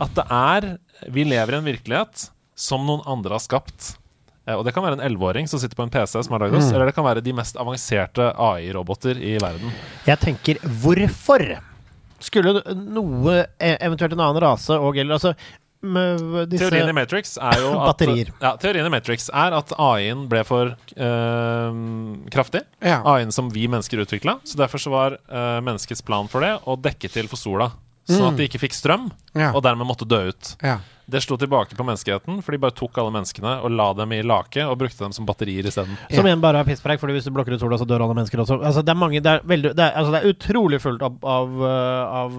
At 0.02 0.14
det 0.16 0.26
er 0.32 0.68
Vi 1.14 1.24
lever 1.28 1.54
i 1.54 1.58
en 1.62 1.68
virkelighet 1.68 2.30
som 2.58 2.86
noen 2.88 3.04
andre 3.06 3.36
har 3.38 3.44
skapt. 3.44 3.98
Eh, 4.48 4.56
Og 4.56 4.64
det 4.66 4.74
kan 4.74 4.82
være 4.86 4.98
en 4.98 5.04
elleveåring 5.06 5.48
som 5.52 5.60
sitter 5.60 5.76
på 5.78 5.84
en 5.86 5.92
PC 5.94 6.24
som 6.24 6.34
har 6.34 6.46
lagd 6.46 6.56
oss, 6.58 6.72
eller 6.72 6.88
det 6.90 6.96
kan 6.96 7.06
være 7.06 7.22
de 7.22 7.34
mest 7.38 7.56
avanserte 7.60 8.32
AI-roboter 8.34 9.20
i 9.20 9.36
verden. 9.44 9.72
Jeg 10.08 10.20
tenker, 10.24 10.58
hvorfor 10.82 11.44
skulle 12.20 12.64
noe, 12.74 13.44
e- 13.62 13.78
eventuelt 13.86 14.14
en 14.18 14.24
annen 14.26 14.42
rase 14.42 14.74
og 14.74 14.98
eller 14.98 15.20
altså 15.20 15.36
Teorien 16.58 16.90
i 16.90 16.94
Matrix 16.98 17.36
er 17.38 17.60
jo 17.62 17.70
at. 17.92 18.02
Ja, 18.42 18.56
teorien 18.58 18.88
i 18.88 18.90
Matrix 18.90 19.28
er 19.30 19.54
at 19.54 19.70
AI-en 19.78 20.24
ble 20.32 20.42
for 20.48 20.72
øh, 20.74 21.82
kraftig. 22.34 22.64
Ja. 22.82 23.02
AI-en 23.06 23.32
som 23.36 23.52
vi 23.54 23.68
mennesker 23.70 24.02
utvikla. 24.02 24.40
Så 24.44 24.58
derfor 24.58 24.82
så 24.82 24.90
var 24.94 25.18
øh, 25.20 25.60
menneskets 25.64 26.02
plan 26.02 26.28
for 26.32 26.42
det 26.42 26.56
å 26.66 26.76
dekke 26.82 27.12
til 27.14 27.30
for 27.30 27.38
sola. 27.38 27.70
Sånn 28.08 28.30
at 28.32 28.38
de 28.40 28.48
ikke 28.48 28.60
fikk 28.64 28.74
strøm, 28.74 29.10
og 29.54 29.62
dermed 29.64 29.88
måtte 29.90 30.08
dø 30.08 30.30
ut. 30.30 30.56
ja. 30.64 30.80
Det 31.08 31.22
slo 31.24 31.38
tilbake 31.40 31.76
på 31.78 31.86
menneskeheten, 31.88 32.42
for 32.44 32.52
de 32.52 32.60
bare 32.60 32.76
tok 32.76 32.98
alle 33.00 33.14
menneskene 33.16 33.54
og 33.64 33.72
la 33.72 33.86
dem 33.96 34.12
i 34.12 34.20
lake 34.28 34.60
og 34.68 34.76
brukte 34.82 35.06
dem 35.06 35.14
som 35.16 35.28
batterier 35.28 35.64
isteden. 35.70 35.96
Som 36.12 36.28
igjen 36.28 36.42
bare 36.44 36.60
er 36.60 36.68
pisspreik, 36.68 37.00
Fordi 37.00 37.14
hvis 37.16 37.30
du 37.30 37.32
blokker 37.32 37.56
ut 37.56 37.62
sola, 37.64 37.78
så 37.80 37.88
dør 37.88 38.04
alle 38.04 38.18
mennesker 38.18 38.42
også. 38.44 38.58
Altså, 38.60 38.84
det 38.84 38.92
er 38.92 39.00
mange 39.00 39.22
Det 39.24 39.32
er, 39.38 39.46
veldig, 39.48 39.72
det 39.78 39.86
er, 39.86 39.94
altså, 39.96 40.12
det 40.12 40.20
er 40.20 40.34
utrolig 40.34 40.82
fullt 40.84 41.06
av, 41.08 41.16
av, 41.24 41.54
uh, 41.64 42.18
av 42.24 42.36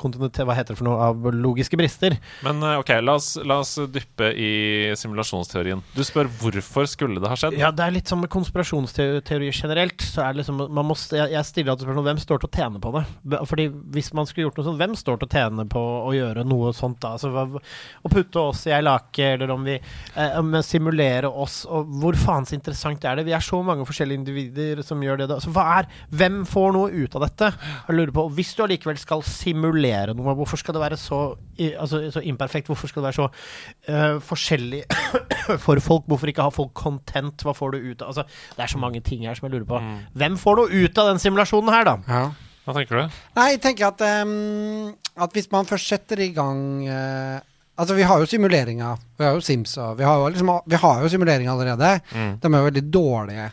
kontinuitet 0.00 0.42
Hva 0.48 0.56
heter 0.58 0.74
det 0.74 0.80
for 0.80 0.88
noe? 0.88 0.98
Av 1.08 1.28
logiske 1.30 1.78
brister. 1.78 2.16
Men 2.42 2.58
eh, 2.62 2.80
ok, 2.80 2.90
la 3.04 3.14
oss, 3.20 3.30
la 3.46 3.60
oss 3.62 3.76
dyppe 3.94 4.32
i 4.34 4.50
simulasjonsteorien. 4.98 5.84
Du 5.94 6.02
spør 6.06 6.26
hvorfor 6.40 6.88
skulle 6.90 7.22
det 7.22 7.30
ha 7.30 7.38
skjedd? 7.38 7.56
Ja, 7.60 7.70
det 7.70 7.86
er 7.86 7.94
litt 7.94 8.10
som 8.10 8.22
med 8.24 8.32
konspirasjonsteorier 8.34 9.54
generelt. 9.54 10.02
Så 10.02 10.24
er 10.24 10.34
det 10.34 10.42
liksom 10.42 10.58
man 10.66 10.88
må, 10.90 10.96
jeg, 11.14 11.44
stiller 11.46 11.72
alltid 11.72 11.86
spørsmål 11.86 12.08
hvem 12.10 12.22
står 12.22 12.42
til 12.42 12.50
å 12.50 12.54
tjene 12.58 12.82
på 12.82 12.94
det. 12.98 13.04
Fordi 13.50 13.68
Hvis 13.94 14.10
man 14.16 14.26
skulle 14.28 14.48
gjort 14.48 14.58
noe 14.58 14.68
sånt, 14.68 14.82
hvem 14.82 14.98
står 14.98 15.22
til 15.22 15.30
å 15.30 15.34
tjene 15.38 15.68
på 15.70 15.84
å 16.08 16.12
gjøre 16.16 16.44
noe 16.48 16.74
sånt. 16.76 16.98
da 17.04 17.14
altså, 17.14 17.30
hva- 17.30 17.62
Å 18.08 18.12
putte 18.12 18.40
oss 18.40 18.64
i 18.68 18.72
ei 18.74 18.80
lake, 18.84 19.34
eller 19.34 19.52
om 19.52 19.66
vi 19.66 19.76
eh, 19.76 20.60
simulerer 20.64 21.28
oss. 21.28 21.60
Og 21.68 21.90
hvor 22.00 22.16
faen 22.18 22.48
så 22.48 22.56
interessant 22.56 23.04
er 23.04 23.20
det? 23.20 23.26
Vi 23.28 23.36
er 23.36 23.44
så 23.44 23.60
mange 23.64 23.86
forskjellige 23.88 24.22
individer 24.22 24.82
som 24.86 25.02
gjør 25.04 25.22
det. 25.22 25.28
da 25.30 25.38
Så 25.44 25.52
hva 25.54 25.66
er 25.76 25.90
Hvem 26.08 26.40
får 26.48 26.74
noe 26.74 27.04
ut 27.04 27.16
av 27.18 27.26
dette? 27.26 27.50
Jeg 27.88 27.98
lurer 27.98 28.14
på, 28.14 28.26
Hvis 28.38 28.54
du 28.56 28.64
allikevel 28.64 28.98
skal 29.00 29.24
simulere 29.26 30.16
noe, 30.16 30.36
hvorfor 30.38 30.60
skal 30.60 30.76
det 30.76 30.82
være 30.82 30.98
så, 31.00 31.20
i, 31.58 31.72
altså, 31.74 32.02
så 32.14 32.24
imperfekt? 32.24 32.70
Hvorfor 32.72 32.90
skal 32.90 33.02
det 33.04 33.10
være 33.10 33.20
så 33.20 33.28
uh, 33.28 34.18
forskjellig 34.24 34.82
for 35.64 35.80
folk? 35.84 36.08
Hvorfor 36.08 36.32
ikke 36.32 36.48
ha 36.48 36.54
folk 36.54 36.74
content? 36.78 37.44
Hva 37.44 37.56
får 37.56 37.76
du 37.76 37.90
ut 37.92 38.02
av 38.02 38.08
Altså, 38.08 38.24
Det 38.56 38.64
er 38.64 38.72
så 38.72 38.80
mange 38.80 39.02
ting 39.04 39.26
her 39.28 39.36
som 39.36 39.48
jeg 39.48 39.58
lurer 39.58 39.68
på. 39.68 39.80
Mm. 39.84 39.96
Hvem 40.20 40.38
får 40.40 40.62
noe 40.62 40.84
ut 40.84 41.00
av 41.02 41.12
den 41.12 41.20
simulasjonen 41.22 41.74
her, 41.74 41.88
da? 41.88 41.98
Ja. 42.08 42.26
Hva 42.68 42.74
tenker 42.76 42.98
du? 43.00 43.20
Nei, 43.38 43.46
jeg 43.54 43.62
tenker 43.64 43.88
at, 43.88 44.02
um, 44.28 44.90
at 45.16 45.36
hvis 45.36 45.48
man 45.52 45.68
først 45.68 45.88
setter 45.88 46.20
i 46.20 46.32
gang 46.36 46.58
eh, 46.84 47.38
Altså, 47.78 47.94
vi 47.94 48.02
har 48.02 48.18
jo 48.18 48.26
simuleringer. 48.26 48.98
Vi 49.18 49.24
har 49.24 49.36
jo 49.36 49.40
Sims 49.44 49.76
og 49.78 49.98
Vi 50.00 50.04
har 50.04 50.18
jo, 50.18 50.28
liksom, 50.34 50.50
vi 50.66 50.76
har 50.82 51.02
jo 51.04 51.08
simuleringer 51.12 51.52
allerede. 51.52 51.90
Mm. 52.10 52.32
De 52.42 52.50
er 52.50 52.58
jo 52.58 52.66
veldig 52.68 52.82
dårlige 52.94 53.44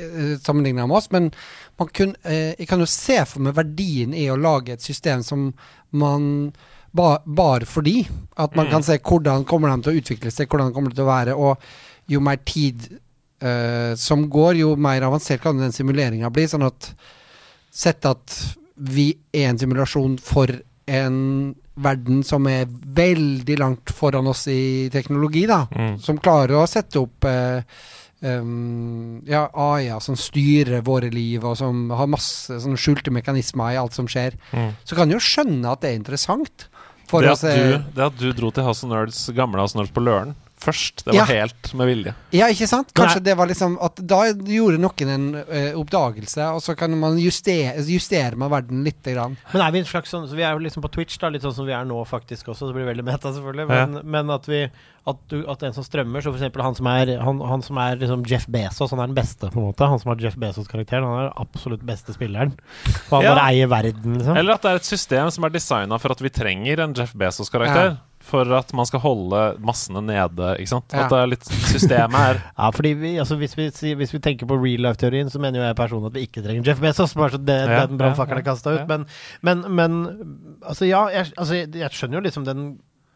eh, 0.00 0.34
sammenligna 0.40 0.86
med 0.88 0.96
oss, 0.96 1.10
men 1.12 1.30
man 1.78 1.88
kun, 1.92 2.14
eh, 2.24 2.54
jeg 2.58 2.68
kan 2.70 2.80
jo 2.80 2.86
se 2.88 3.18
for 3.28 3.44
meg 3.44 3.56
verdien 3.58 4.14
i 4.16 4.28
å 4.32 4.38
lage 4.40 4.72
et 4.72 4.80
system 4.84 5.22
som 5.26 5.50
man 5.92 6.52
ba, 6.96 7.18
bare 7.26 7.66
fordi 7.68 8.06
at 8.36 8.56
man 8.56 8.66
Mm. 8.66 8.70
kan 8.70 8.82
se 8.82 8.96
hvordan 8.98 9.44
kommer 9.44 9.68
de 9.76 9.82
til 9.82 9.92
å 9.92 10.00
utvikle 10.00 10.30
seg, 10.32 10.48
hvordan 10.48 10.72
kommer 10.72 10.90
det 10.90 10.96
til 10.96 11.04
å 11.04 11.12
være, 11.12 11.36
og 11.36 11.58
jo 12.08 12.20
mer 12.20 12.36
tid 12.44 12.88
eh, 13.42 13.94
som 13.96 14.24
går, 14.30 14.56
jo 14.62 14.76
mer 14.76 15.02
avansert 15.02 15.40
kan 15.42 15.58
den 15.58 15.72
simuleringa 15.72 16.30
bli. 16.32 16.44
Sånn 16.48 16.66
at 16.66 16.94
Sett 17.72 18.04
at 18.04 18.56
vi 18.76 19.12
er 19.32 19.50
en 19.52 19.58
simulasjon 19.60 20.16
for 20.18 20.50
en 20.90 21.54
verden 21.80 22.24
som 22.26 22.46
er 22.50 22.68
veldig 22.68 23.56
langt 23.60 23.92
foran 23.94 24.28
oss 24.30 24.46
i 24.50 24.90
teknologi, 24.92 25.46
da. 25.48 25.64
Mm. 25.70 25.96
Som 26.02 26.20
klarer 26.20 26.58
å 26.60 26.66
sette 26.68 27.00
opp 27.00 27.24
eh, 27.28 27.62
um, 28.26 29.20
ja, 29.28 29.46
AI-er 29.48 30.02
som 30.04 30.18
styrer 30.18 30.84
våre 30.86 31.12
liv, 31.14 31.44
og 31.46 31.56
som 31.60 31.88
har 31.96 32.10
masse 32.10 32.60
sånne 32.64 32.80
skjulte 32.80 33.14
mekanismer 33.14 33.74
i 33.74 33.80
alt 33.80 33.96
som 33.96 34.10
skjer. 34.10 34.36
Mm. 34.52 34.74
Så 34.84 34.98
kan 34.98 35.08
du 35.08 35.16
jo 35.16 35.24
skjønne 35.24 35.72
at 35.72 35.84
det 35.84 35.94
er 35.94 36.00
interessant. 36.02 36.68
For 37.10 37.24
Det 37.26 37.32
at, 37.32 37.40
se 37.42 37.56
du, 37.56 37.90
det 37.96 38.06
at 38.06 38.20
du 38.20 38.28
dro 38.36 38.52
til 38.54 38.66
House 38.66 38.86
Nerds, 38.86 39.24
gamle 39.34 39.62
House 39.62 39.78
Nerds 39.78 39.94
på 39.94 40.04
Løren 40.04 40.36
først, 40.60 41.04
det 41.04 41.14
var 41.14 41.20
Ja. 41.20 41.24
helt 41.42 41.74
med 41.74 41.88
vilje. 41.90 42.14
Ja, 42.36 42.46
ikke 42.52 42.68
sant? 42.68 42.92
Kanskje 42.94 43.20
Kanskje 43.20 43.24
det 43.24 43.36
var 43.36 43.46
liksom 43.50 43.78
at 43.82 43.96
da 44.06 44.20
gjorde 44.32 44.78
noen 44.78 45.08
en 45.14 45.26
uh, 45.34 45.80
oppdagelse, 45.80 46.46
og 46.54 46.60
så 46.62 46.76
kan 46.76 46.92
man 47.00 47.18
justere, 47.18 47.74
justere 47.88 48.36
man 48.36 48.50
verden 48.52 48.84
lite 48.84 49.14
grann. 49.14 49.36
Men 49.52 49.62
er 49.66 49.72
vi 49.72 49.78
en 49.82 49.84
slags 49.90 50.10
sånn 50.12 50.28
så 50.28 50.36
Vi 50.36 50.42
er 50.46 50.52
jo 50.52 50.62
liksom 50.62 50.82
på 50.84 50.90
Twitch, 50.92 51.18
da 51.18 51.28
litt 51.28 51.42
sånn 51.42 51.54
som 51.56 51.66
vi 51.66 51.72
er 51.72 51.84
nå 51.84 51.98
faktisk 52.06 52.48
også. 52.52 52.68
Det 52.70 52.74
blir 52.78 52.88
veldig 52.94 53.04
meta, 53.04 53.32
selvfølgelig. 53.32 53.66
Men, 53.68 54.00
men 54.04 54.30
at 54.30 54.46
vi 54.46 54.68
at, 55.08 55.16
du, 55.32 55.40
at 55.48 55.62
en 55.64 55.72
som 55.72 55.82
strømmer, 55.82 56.20
så 56.22 56.30
eksempel 56.34 56.62
han 56.62 56.74
som 56.76 56.86
er, 56.86 57.14
han, 57.24 57.40
han 57.40 57.62
som 57.64 57.78
er 57.80 57.96
liksom 57.96 58.20
Jeff 58.28 58.44
Bezos, 58.52 58.90
han 58.92 59.00
er 59.00 59.08
den 59.08 59.16
beste, 59.16 59.48
på 59.50 59.58
en 59.58 59.70
måte. 59.70 59.88
Han 59.88 59.98
som 59.98 60.12
har 60.12 60.20
Jeff 60.22 60.36
Bezos-karakteren. 60.36 61.06
Han 61.08 61.22
er 61.22 61.30
den 61.30 61.40
absolutt 61.40 61.82
beste 61.88 62.12
spilleren. 62.14 62.52
Og 63.08 63.16
han 63.16 63.24
Ja. 63.24 63.34
bare 63.34 63.48
eier 63.50 63.66
verden, 63.72 64.18
liksom. 64.20 64.36
Eller 64.36 64.54
at 64.54 64.62
det 64.62 64.70
er 64.70 64.76
et 64.82 64.84
system 64.84 65.30
som 65.32 65.44
er 65.48 65.50
designa 65.56 65.98
for 65.98 66.12
at 66.12 66.20
vi 66.20 66.28
trenger 66.28 66.84
en 66.84 66.94
Jeff 66.94 67.14
Bezos-karakter. 67.16 67.96
For 68.20 68.44
at 68.52 68.72
man 68.76 68.86
skal 68.86 69.00
holde 69.00 69.38
massene 69.64 70.02
nede, 70.04 70.50
ikke 70.60 70.70
sant. 70.74 70.92
Ja. 70.92 71.06
At 71.06 71.12
det 71.14 71.20
er 71.22 71.30
litt 71.32 71.46
Systemet 71.70 72.20
her. 72.20 72.42
Ja, 72.60 72.68
fordi 72.74 72.92
vi, 73.00 73.14
altså 73.22 73.38
hvis, 73.40 73.56
vi, 73.56 73.70
hvis 73.96 74.12
vi 74.12 74.20
tenker 74.22 74.48
på 74.50 74.58
real 74.60 74.84
life-teorien, 74.84 75.30
så 75.32 75.40
mener 75.40 75.62
jo 75.62 75.64
jeg 75.64 75.78
personlig 75.78 76.12
at 76.12 76.18
vi 76.18 76.26
ikke 76.28 76.44
trenger 76.44 76.68
Jeff 76.68 76.82
Bezos. 76.82 77.16
Bare 77.16 77.34
så 77.34 77.40
det, 77.40 77.56
Ja, 77.70 77.86
den 77.88 78.00
brannfakkelen 78.00 78.42
ja, 78.42 78.44
er 78.44 78.50
kasta 78.50 78.74
ja. 78.76 78.82
ut. 78.84 78.92
Men, 78.92 79.06
men, 79.46 79.64
men 79.74 79.98
altså, 80.60 80.84
ja, 80.84 81.06
jeg, 81.14 81.32
altså, 81.36 81.62
jeg 81.64 81.96
skjønner 81.96 82.20
jo 82.20 82.24
liksom 82.28 82.46
den 82.48 82.68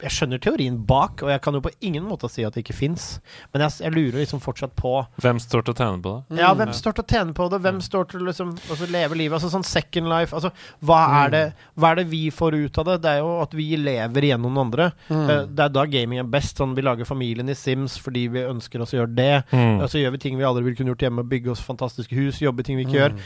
Jeg 0.05 0.13
skjønner 0.13 0.41
teorien 0.45 0.77
bak, 0.89 1.23
og 1.25 1.31
jeg 1.33 1.41
kan 1.45 1.57
jo 1.57 1.63
på 1.65 1.71
ingen 1.89 2.05
måte 2.05 2.29
si 2.31 2.45
at 2.45 2.53
det 2.55 2.63
ikke 2.65 2.77
fins. 2.77 3.07
Men 3.55 3.65
jeg, 3.65 3.79
jeg 3.87 3.95
lurer 3.95 4.19
liksom 4.21 4.43
fortsatt 4.45 4.75
på 4.77 4.93
Hvem 5.25 5.41
står 5.43 5.65
til 5.65 5.73
å 5.75 5.79
tjene 5.79 6.03
på 6.05 6.13
det? 6.29 6.39
Ja, 6.43 6.51
hvem 6.59 6.73
står 6.77 6.97
til 6.99 7.05
å 7.07 7.09
tjene 7.15 7.35
på 7.37 7.47
det? 7.53 7.61
Hvem 7.65 7.81
står 7.87 8.09
til 8.13 8.21
å 8.23 8.29
liksom, 8.29 8.51
altså, 8.69 8.89
leve 8.93 9.17
livet? 9.19 9.37
Altså 9.39 9.51
sånn 9.55 9.65
second 9.67 10.11
life 10.13 10.37
altså, 10.37 10.51
hva, 10.85 11.01
er 11.25 11.33
det, 11.35 11.43
hva 11.81 11.91
er 11.95 12.01
det 12.03 12.07
vi 12.13 12.23
får 12.35 12.59
ut 12.61 12.81
av 12.83 12.89
det? 12.91 12.99
Det 13.07 13.15
er 13.17 13.23
jo 13.25 13.31
at 13.43 13.57
vi 13.57 13.69
lever 13.81 14.29
gjennom 14.31 14.53
noen 14.55 14.67
andre. 14.67 14.91
Mm. 15.09 15.23
Uh, 15.25 15.33
det 15.49 15.65
er 15.67 15.73
da 15.75 15.87
gaming 15.97 16.21
er 16.23 16.29
best. 16.37 16.61
Sånn, 16.61 16.77
vi 16.77 16.85
lager 16.85 17.09
familien 17.09 17.49
i 17.51 17.57
Sims 17.59 17.97
fordi 18.05 18.27
vi 18.35 18.45
ønsker 18.47 18.83
oss 18.85 18.93
å 18.95 19.01
gjøre 19.01 19.15
det. 19.17 19.33
Mm. 19.55 19.81
Og 19.81 19.89
så 19.91 20.03
gjør 20.03 20.15
vi 20.15 20.23
ting 20.27 20.37
vi 20.39 20.45
aldri 20.47 20.67
ville 20.69 20.77
kunne 20.79 20.93
gjort 20.93 21.07
hjemme, 21.09 21.25
bygge 21.33 21.55
oss 21.55 21.65
fantastiske 21.65 22.15
hus, 22.19 22.43
jobbe 22.45 22.63
ting 22.67 22.77
vi 22.79 22.85
ikke 22.87 22.95
Mm. 22.95 23.01
gjør. 23.01 23.17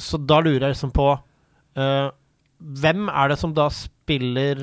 Så 0.00 0.18
da 0.22 0.38
lurer 0.40 0.68
jeg 0.68 0.76
liksom 0.76 0.92
på 0.96 1.08
uh, 1.18 2.08
Hvem 2.60 3.08
er 3.08 3.28
det 3.32 3.38
som 3.40 3.52
da 3.56 3.66
spiller 3.72 4.58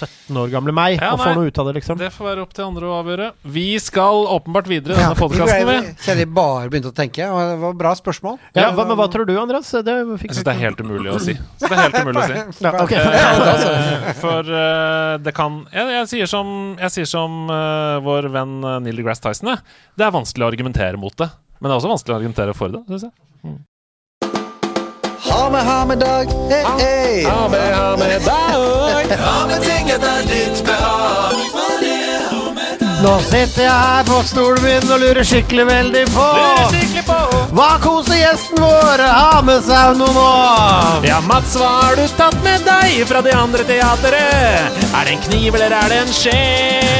17 0.00 0.38
år 0.42 0.50
gamle 0.52 0.74
meg, 0.76 0.96
Ja, 0.98 1.12
og 1.14 1.20
nei. 1.20 1.26
får 1.26 1.38
noe 1.38 1.50
ut 1.50 1.60
av 1.62 1.68
det, 1.68 1.74
liksom? 1.78 1.98
Det 2.00 2.10
får 2.14 2.28
være 2.30 2.44
opp 2.44 2.54
til 2.56 2.64
andre 2.66 2.88
å 2.90 2.94
avgjøre. 3.00 3.28
Vi 3.56 3.66
skal 3.82 4.24
åpenbart 4.36 4.70
videre 4.70 4.96
i 4.96 5.00
denne 5.00 5.18
podkasten. 5.18 5.70
vi. 5.70 5.94
Kjell 6.06 6.22
bare 6.34 6.70
begynte 6.72 6.92
å 6.92 6.96
tenke, 6.96 7.26
det 7.28 7.58
var 7.62 7.76
bra 7.78 7.94
spørsmål. 7.98 8.38
Ja, 8.56 8.70
hva, 8.76 8.86
men 8.88 8.98
hva 8.98 9.08
tror 9.12 9.28
du, 9.28 9.34
Andreas? 9.40 9.70
Det 9.70 9.96
fikk 10.22 10.30
Jeg 10.32 10.40
syns 10.40 10.48
det 10.48 10.54
er 10.54 10.62
helt 10.64 10.82
umulig 10.84 11.12
å 11.14 11.18
si. 11.22 11.36
Så 11.60 11.68
det 11.68 11.76
er 11.76 11.82
helt 11.86 12.00
umulig 12.00 12.22
å 12.22 12.28
si. 12.28 12.64
ja, 12.66 12.74
ok. 12.84 12.96
Eh, 12.96 14.12
for 14.24 14.50
uh, 14.54 15.16
det 15.22 15.34
kan 15.36 15.62
Jeg, 15.72 15.92
jeg 15.98 16.10
sier 16.14 16.30
som, 16.30 16.52
jeg 16.80 16.94
sier 16.98 17.08
som 17.10 17.46
uh, 17.50 17.98
vår 18.04 18.30
venn 18.34 18.60
Neil 18.84 19.00
deGrasse 19.02 19.24
Tyson. 19.24 19.54
jeg. 19.54 19.64
Det 19.98 20.06
er 20.06 20.14
vanskelig 20.14 20.46
å 20.46 20.50
argumentere 20.52 21.00
mot 21.00 21.16
det. 21.20 21.30
Men 21.60 21.68
det 21.68 21.74
er 21.74 21.82
også 21.82 21.92
vanskelig 21.92 22.14
å 22.16 22.20
argumentere 22.20 22.56
for 22.56 22.72
det. 22.72 22.84
Synes 22.88 23.10
jeg. 23.10 23.60
Ha 25.30 25.50
med, 25.50 25.62
ha 25.66 25.84
med 25.84 25.98
dag. 25.98 26.26
Hey, 26.50 26.64
hey. 26.78 27.24
Ha 27.24 27.48
med, 27.48 27.74
ha 27.74 27.96
med 27.96 28.22
dag. 28.22 29.18
Ha 29.18 29.46
med 29.46 29.62
ting 29.62 29.90
etter 29.90 30.22
ditt 30.26 30.64
behag. 30.64 31.40
Nå 33.00 33.14
sitter 33.24 33.62
jeg 33.64 33.72
her 33.72 34.02
på 34.04 34.18
stolen 34.28 34.60
min 34.60 34.90
og 34.92 35.00
lurer 35.00 35.24
skikkelig 35.24 35.64
veldig 35.70 36.02
på 36.12 36.26
Skikkelig 36.68 37.04
på. 37.08 37.16
Hva 37.56 37.68
koser 37.80 38.18
gjesten 38.20 38.60
vår 38.60 39.02
ha 39.06 39.40
med 39.46 39.64
seg 39.64 39.96
nå 39.96 40.10
nå? 40.12 40.26
Ja, 41.08 41.22
Mats, 41.24 41.56
hva 41.56 41.70
har 41.78 41.96
du 41.96 42.04
tatt 42.18 42.36
med 42.44 42.60
deg 42.68 43.00
fra 43.08 43.24
de 43.24 43.32
andre 43.32 43.64
teateret? 43.64 44.84
Er 44.92 45.08
det 45.08 45.16
en 45.16 45.24
kniv, 45.30 45.56
eller 45.56 45.72
er 45.80 45.92
det 45.94 46.00
en 46.04 46.12
skje? 46.12 46.36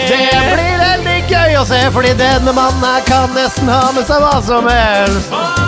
Det 0.09 0.23
blir 0.55 0.85
veldig 0.87 1.19
gøy 1.29 1.59
å 1.61 1.69
se, 1.69 1.83
fordi 1.93 2.17
denne 2.17 2.57
mannen 2.57 2.87
her 2.89 3.05
kan 3.11 3.37
nesten 3.37 3.69
ha 3.69 3.91
med 3.93 4.09
seg 4.09 4.25
hva 4.25 4.39
som 4.49 4.73
helst. 4.73 5.60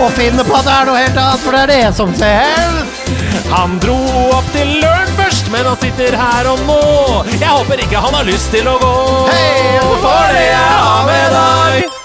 Og 0.00 0.12
finne 0.16 0.44
på 0.48 0.54
at 0.56 0.64
det 0.64 0.72
er 0.72 0.86
noe 0.88 1.00
helt 1.00 1.18
annet, 1.20 1.42
for 1.44 1.52
det 1.52 1.60
er 1.66 1.70
det 1.74 1.94
som 1.96 2.12
telles. 2.16 3.00
Han 3.50 3.74
dro 3.82 3.96
opp 4.32 4.46
til 4.54 4.70
Løren 4.80 5.10
først, 5.18 5.50
men 5.52 5.66
han 5.68 5.76
sitter 5.82 6.16
her 6.16 6.48
og 6.48 6.62
nå. 6.68 6.78
Jeg 7.34 7.50
håper 7.50 7.82
ikke 7.84 8.00
han 8.06 8.16
har 8.16 8.24
lyst 8.28 8.48
til 8.54 8.70
å 8.70 8.78
gå. 8.80 8.92
Hei, 9.28 9.76
for 10.00 10.32
det 10.36 10.46
jeg 10.46 10.70
har 10.70 11.04
med 11.10 11.36
deg. 11.36 11.98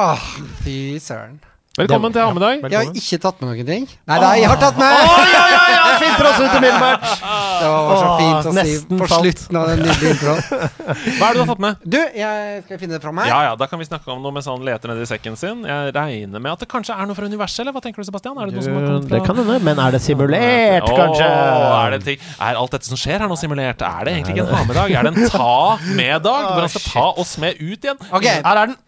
Åh, 0.00 0.24
fy 0.64 0.78
søren. 1.02 1.36
Velkommen 1.76 2.08
til 2.08 2.22
hammedag. 2.24 2.62
Jeg 2.72 2.78
har 2.78 2.94
ikke 2.96 3.16
tatt 3.20 3.40
med 3.42 3.50
noen 3.50 3.66
ting. 3.68 3.82
Nei, 4.08 4.16
nei, 4.22 4.30
jeg 4.40 4.48
har 4.48 4.56
tatt 4.56 4.78
med! 4.80 4.92
Oi, 4.96 5.24
oi, 5.28 5.56
oi, 5.56 5.74
oi, 5.76 5.96
finter 6.00 6.28
oss 6.30 6.38
ut 6.40 6.54
umiddelbart. 6.56 7.02
Det 7.04 7.66
var 7.68 7.98
så 8.00 8.06
fint 8.16 8.48
å 8.48 8.54
si 8.56 8.76
på 8.88 9.00
falt. 9.02 9.16
slutten 9.26 9.58
av 9.60 9.68
den 9.68 9.82
nydelige 9.84 10.14
introen. 10.14 10.40
Hva 11.18 11.28
er 11.28 11.36
det 11.36 11.36
du 11.36 11.42
har 11.42 11.50
tatt 11.50 11.60
med? 11.66 11.82
Du, 11.84 11.98
jeg 12.16 12.62
skal 12.64 12.80
finne 12.80 12.96
det 12.96 13.02
fram 13.04 13.20
her. 13.20 13.28
Ja, 13.28 13.40
ja, 13.50 13.52
Da 13.60 13.68
kan 13.68 13.82
vi 13.82 13.88
snakke 13.90 14.08
om 14.14 14.24
noe 14.24 14.32
mens 14.38 14.48
han 14.48 14.64
leter 14.64 14.94
nedi 14.94 15.04
sekken 15.10 15.36
sin. 15.36 15.66
Jeg 15.68 15.92
regner 15.98 16.44
med 16.46 16.54
at 16.54 16.64
det 16.64 16.70
kanskje 16.72 16.96
er 16.96 17.10
noe 17.10 17.18
fra 17.18 17.28
universet, 17.28 17.60
eller 17.66 17.76
hva 17.76 17.84
tenker 17.84 18.00
du, 18.00 18.08
Sebastian? 18.08 18.40
Er 18.40 18.48
det 18.48 18.56
noe 18.56 18.64
som 18.64 18.78
har 18.78 18.86
kommet 18.88 19.10
fra 19.10 19.18
Det 19.18 19.22
kan 19.28 19.42
hende, 19.42 19.58
men 19.68 19.82
er 19.84 19.98
det 19.98 20.00
simulert, 20.06 20.88
kanskje? 20.88 21.28
Åh, 21.28 21.76
er, 21.82 21.98
det 21.98 22.00
ting? 22.08 22.24
er 22.48 22.62
alt 22.62 22.78
dette 22.78 22.88
som 22.88 23.02
skjer 23.04 23.20
her 23.20 23.28
nå 23.28 23.36
simulert? 23.36 23.84
Er 23.84 24.08
det 24.08 24.16
egentlig 24.16 24.38
ikke 24.38 24.48
en 24.48 24.56
ha-med-dag? 24.56 24.96
Er 24.96 25.10
det 25.10 25.12
en 25.12 25.36
ta-med-dag? 25.36 26.48
Hvor 26.54 26.64
han 26.64 26.72
skal 26.72 26.88
ta 26.88 27.06
oss 27.20 27.36
med 27.44 27.60
ut 27.60 27.84
igjen? 27.84 28.00
Ok, 28.08 28.30
Her 28.32 28.64
er 28.64 28.72
den. 28.72 28.80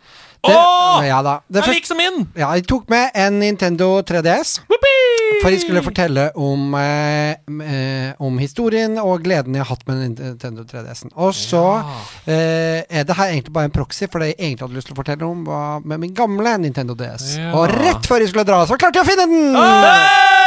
Det, 0.47 0.55
Åh! 0.55 1.07
ja 1.07 1.22
da. 1.22 1.39
Det 1.49 1.61
er 1.62 1.66
liksom 1.66 1.74
lik 1.74 1.89
som 1.89 1.99
min! 1.99 2.26
ja, 2.39 2.53
jeg 2.55 2.66
tok 2.70 2.89
med 2.93 3.11
en 3.18 3.41
Nintendo 3.43 3.99
3DS. 4.07 4.59
For 5.43 5.53
jeg 5.53 5.61
skulle 5.62 5.82
fortelle 5.84 6.28
om, 6.41 6.72
eh, 6.74 7.36
eh, 7.36 8.12
om 8.18 8.39
historien 8.41 8.97
og 8.99 9.22
gleden 9.26 9.55
jeg 9.55 9.62
har 9.62 9.70
hatt 9.70 9.84
med 9.86 10.01
Nintendo 10.03 10.64
3DS-en. 10.66 11.12
Og 11.14 11.34
så 11.36 11.62
eh, 12.26 12.82
er 12.89 13.07
det 13.07 13.18
her 13.18 13.34
egentlig 13.34 13.53
bare 13.55 13.70
en 13.70 13.76
proxy, 13.76 14.09
for 14.11 14.24
det 14.24 14.32
jeg 14.32 14.39
egentlig 14.39 14.66
hadde 14.66 14.80
lyst 14.80 14.91
til 14.91 14.97
å 14.97 15.03
fortelle 15.03 15.28
om, 15.28 15.45
var 15.47 15.84
med 15.84 16.03
min 16.07 16.16
gamle 16.16 16.57
Nintendo 16.64 16.97
DS. 16.99 17.36
Ja. 17.39 17.53
Og 17.59 17.68
rett 17.74 18.09
før 18.09 18.24
jeg 18.24 18.32
skulle 18.32 18.49
dra, 18.49 18.64
så 18.66 18.80
klarte 18.80 19.03
jeg 19.03 19.07
å 19.07 19.11
finne 19.12 19.28
den! 19.28 19.55
Hey! 19.59 20.38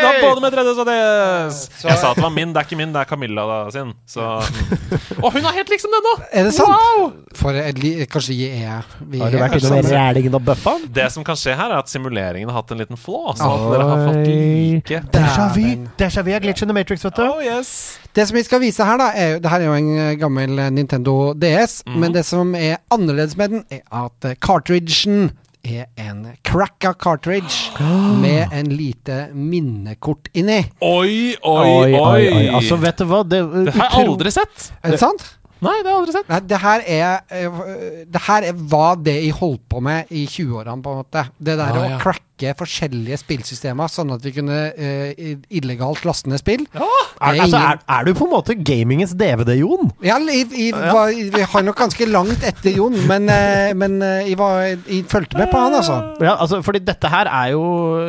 Du 0.00 0.06
har 0.08 0.20
både 0.24 0.40
med 0.44 0.54
3DS 0.56 0.80
og 0.82 0.88
DS! 0.90 1.58
Jeg 1.84 1.98
sa 2.00 2.10
at 2.10 2.16
det 2.18 2.24
var 2.24 2.32
min, 2.34 2.52
det 2.54 2.60
er 2.62 2.66
ikke 2.68 2.78
min, 2.80 2.92
det 2.94 3.00
er 3.02 3.08
Camilla 3.10 3.44
da, 3.50 3.58
sin. 3.74 3.92
Så 4.08 4.20
mm. 4.20 5.22
Og 5.24 5.32
hun 5.34 5.44
er 5.44 5.56
helt 5.58 5.70
liksom 5.72 5.92
den, 5.94 6.06
nå! 6.08 6.14
Er 6.32 6.48
det 6.48 6.54
sant? 6.56 6.70
Wow! 6.72 7.10
For 7.40 7.56
jeg, 7.56 7.74
li- 7.78 8.06
kanskje 8.10 8.36
jeg 8.38 8.62
er 8.66 8.86
vi 9.10 9.20
Har 9.22 9.30
du 9.34 9.38
vært 9.40 9.56
innom 9.60 9.80
rælingen 9.92 10.34
og 10.40 10.44
bøffa? 10.48 10.74
Det 11.00 11.06
som 11.14 11.24
kan 11.26 11.38
skje 11.38 11.54
her, 11.58 11.70
er 11.74 11.82
at 11.84 11.92
simuleringen 11.92 12.48
har 12.50 12.60
hatt 12.62 12.72
en 12.74 12.80
liten 12.82 12.98
flå. 13.00 13.22
Så 13.38 13.46
at 13.50 13.66
dere 13.74 13.88
har 13.90 14.04
fått 14.08 14.30
like 14.30 15.02
Déjà 15.14 15.48
vu. 15.54 15.60
vi 15.60 15.74
Déjà 16.00 16.24
vu 16.26 16.32
er 16.34 16.40
glitch 16.44 16.62
in 16.64 16.68
the 16.72 16.76
Matrix, 16.76 17.04
vet 17.04 17.16
du. 17.20 17.26
Oh, 17.28 17.42
yes. 17.44 17.98
Det 18.16 18.26
som 18.26 18.34
vi 18.36 18.42
skal 18.46 18.60
vise 18.64 18.84
her, 18.84 18.96
da 18.98 19.10
er 19.14 19.34
jo, 19.36 19.38
Det 19.44 19.50
her 19.52 19.60
er 19.60 19.68
jo 19.70 19.74
en 19.78 19.90
eh, 19.98 20.14
gammel 20.18 20.58
eh, 20.58 20.70
Nintendo 20.74 21.18
DS, 21.38 21.82
Mhm. 21.86 22.00
men 22.00 22.12
det 22.16 22.24
som 22.26 22.54
er 22.58 22.76
annerledes 22.90 23.36
med 23.38 23.48
den, 23.54 23.64
er 23.70 23.80
at 24.04 24.24
eh, 24.30 24.34
cartridgen 24.42 25.30
er 25.64 25.86
en 26.00 26.22
cracka 26.46 26.92
cartridge 26.94 27.70
med 28.20 28.48
en 28.56 28.70
lite 28.72 29.28
minnekort 29.34 30.30
inni. 30.32 30.62
Oi, 30.80 31.34
oi, 31.42 31.92
oi! 31.94 32.48
Altså, 32.54 32.78
vet 32.80 32.98
du 33.02 33.04
hva? 33.10 33.22
Det, 33.28 33.42
det 33.68 33.74
har 33.76 33.92
jeg 34.00 34.08
aldri 34.08 34.32
sett. 34.34 34.70
Er 34.82 34.96
det 34.96 35.00
sant? 35.02 35.26
Nei, 35.60 35.74
det 35.84 35.90
har 35.90 35.92
jeg 35.92 36.00
aldri 36.00 36.14
sett. 36.16 36.28
Nei, 36.32 36.40
det 36.48 36.58
her 36.62 36.84
er 36.88 37.18
eh, 37.36 37.58
Det 38.08 38.22
her 38.24 38.46
er 38.48 38.60
hva 38.72 38.94
det 38.96 39.18
jeg 39.18 39.34
holdt 39.36 39.66
på 39.68 39.82
med 39.84 40.08
i 40.16 40.22
20-årene, 40.24 40.80
på 40.84 40.94
en 40.94 41.02
måte. 41.02 41.26
Det 41.36 41.58
der 41.60 41.66
Ah, 41.74 41.80
å 41.82 41.88
ja. 41.90 41.98
Cracke 42.40 42.56
forskjellige 42.60 43.18
spillsystemer, 43.20 43.90
sånn 43.90 44.12
at 44.14 44.24
vi 44.24 44.32
kunne 44.34 44.58
uh, 44.72 45.32
illegalt 45.52 46.04
laste 46.08 46.30
ned 46.30 46.40
spill. 46.40 46.64
er, 46.72 46.86
Det 47.20 47.36
er 47.36 47.42
altså, 47.44 47.60
er, 47.60 47.80
er 47.96 48.06
du 48.06 48.12
på 48.16 48.26
en 48.26 48.32
måte 48.32 48.56
gamingens 48.56 49.14
DVD, 49.18 49.54
Jon? 49.60 49.90
Ja, 50.04 50.18
jeg, 50.24 50.48
jeg, 50.56 50.74
var, 50.74 51.10
jeg 51.12 51.48
har 51.52 51.66
nok 51.66 51.78
ganske 51.80 52.08
langt 52.08 52.44
etter 52.46 52.76
Jon, 52.76 52.96
men, 53.10 53.28
uh, 53.28 53.70
men 53.76 53.98
uh, 54.02 54.20
jeg, 54.24 54.38
var, 54.40 54.64
jeg 54.70 55.04
fulgte 55.10 55.38
med 55.40 55.50
på 55.52 55.60
han, 55.60 55.76
altså. 55.80 55.98
Ja, 56.24 56.36
altså, 56.40 56.62
fordi 56.64 56.82
dette 56.84 57.10
her 57.10 57.28
er 57.30 57.52
jo 57.54 57.62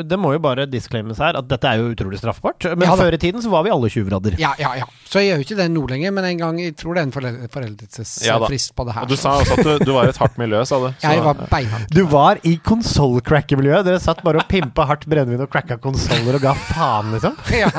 Det 0.07 0.17
må 0.19 0.33
jo 0.35 0.39
bare 0.43 0.65
disclaimes 0.69 1.19
her, 1.21 1.37
at 1.39 1.47
dette 1.49 1.67
er 1.67 1.81
jo 1.81 1.91
utrolig 1.91 2.19
straffbart. 2.21 2.71
Men 2.75 2.87
Ja 2.87 2.97
før 3.01 3.15
i 3.15 3.19
tiden 3.21 3.41
så 3.41 3.49
var 3.49 3.63
vi 3.65 3.71
alle 3.73 3.89
tjuvradder. 3.89 4.35
Ja, 4.39 4.51
ja, 4.59 4.73
ja. 4.77 4.85
Så 5.09 5.21
jeg 5.21 5.31
gjør 5.31 5.41
jo 5.41 5.45
ikke 5.47 5.57
det 5.57 5.67
nå 5.73 5.83
lenger, 5.89 6.13
men 6.15 6.27
en 6.27 6.39
gang 6.39 6.59
Jeg 6.61 6.75
tror 6.79 6.95
det 6.95 7.01
er 7.01 7.07
en 7.09 7.49
foreldelsesfrist 7.51 8.71
Ja 8.71 8.75
på 8.77 8.85
det 8.87 8.95
her. 8.95 9.07
Og 9.07 9.11
du 9.11 9.17
sa 9.19 9.33
også 9.39 9.57
at 9.57 9.65
du, 9.65 9.71
du 9.89 9.91
var 9.95 10.07
i 10.07 10.13
et 10.13 10.19
hardt 10.21 10.37
miljø, 10.39 10.61
sa 10.67 10.79
du. 10.79 10.87
Så- 10.91 11.11
jeg 11.11 11.23
var 11.25 11.41
beinhardt. 11.51 11.91
Du 11.95 12.03
var 12.11 12.39
i 12.47 12.53
konsollcracker-miljøet. 12.67 13.85
Dere 13.87 13.99
satt 14.03 14.20
bare 14.23 14.41
og 14.41 14.47
pimpa 14.49 14.85
hardt 14.89 15.07
brennevin 15.09 15.43
og 15.43 15.49
cracka 15.51 15.77
konsoller 15.81 16.37
og 16.37 16.43
ga 16.43 16.53
faen, 16.69 17.11
liksom. 17.15 17.35
Ja. 17.61 17.69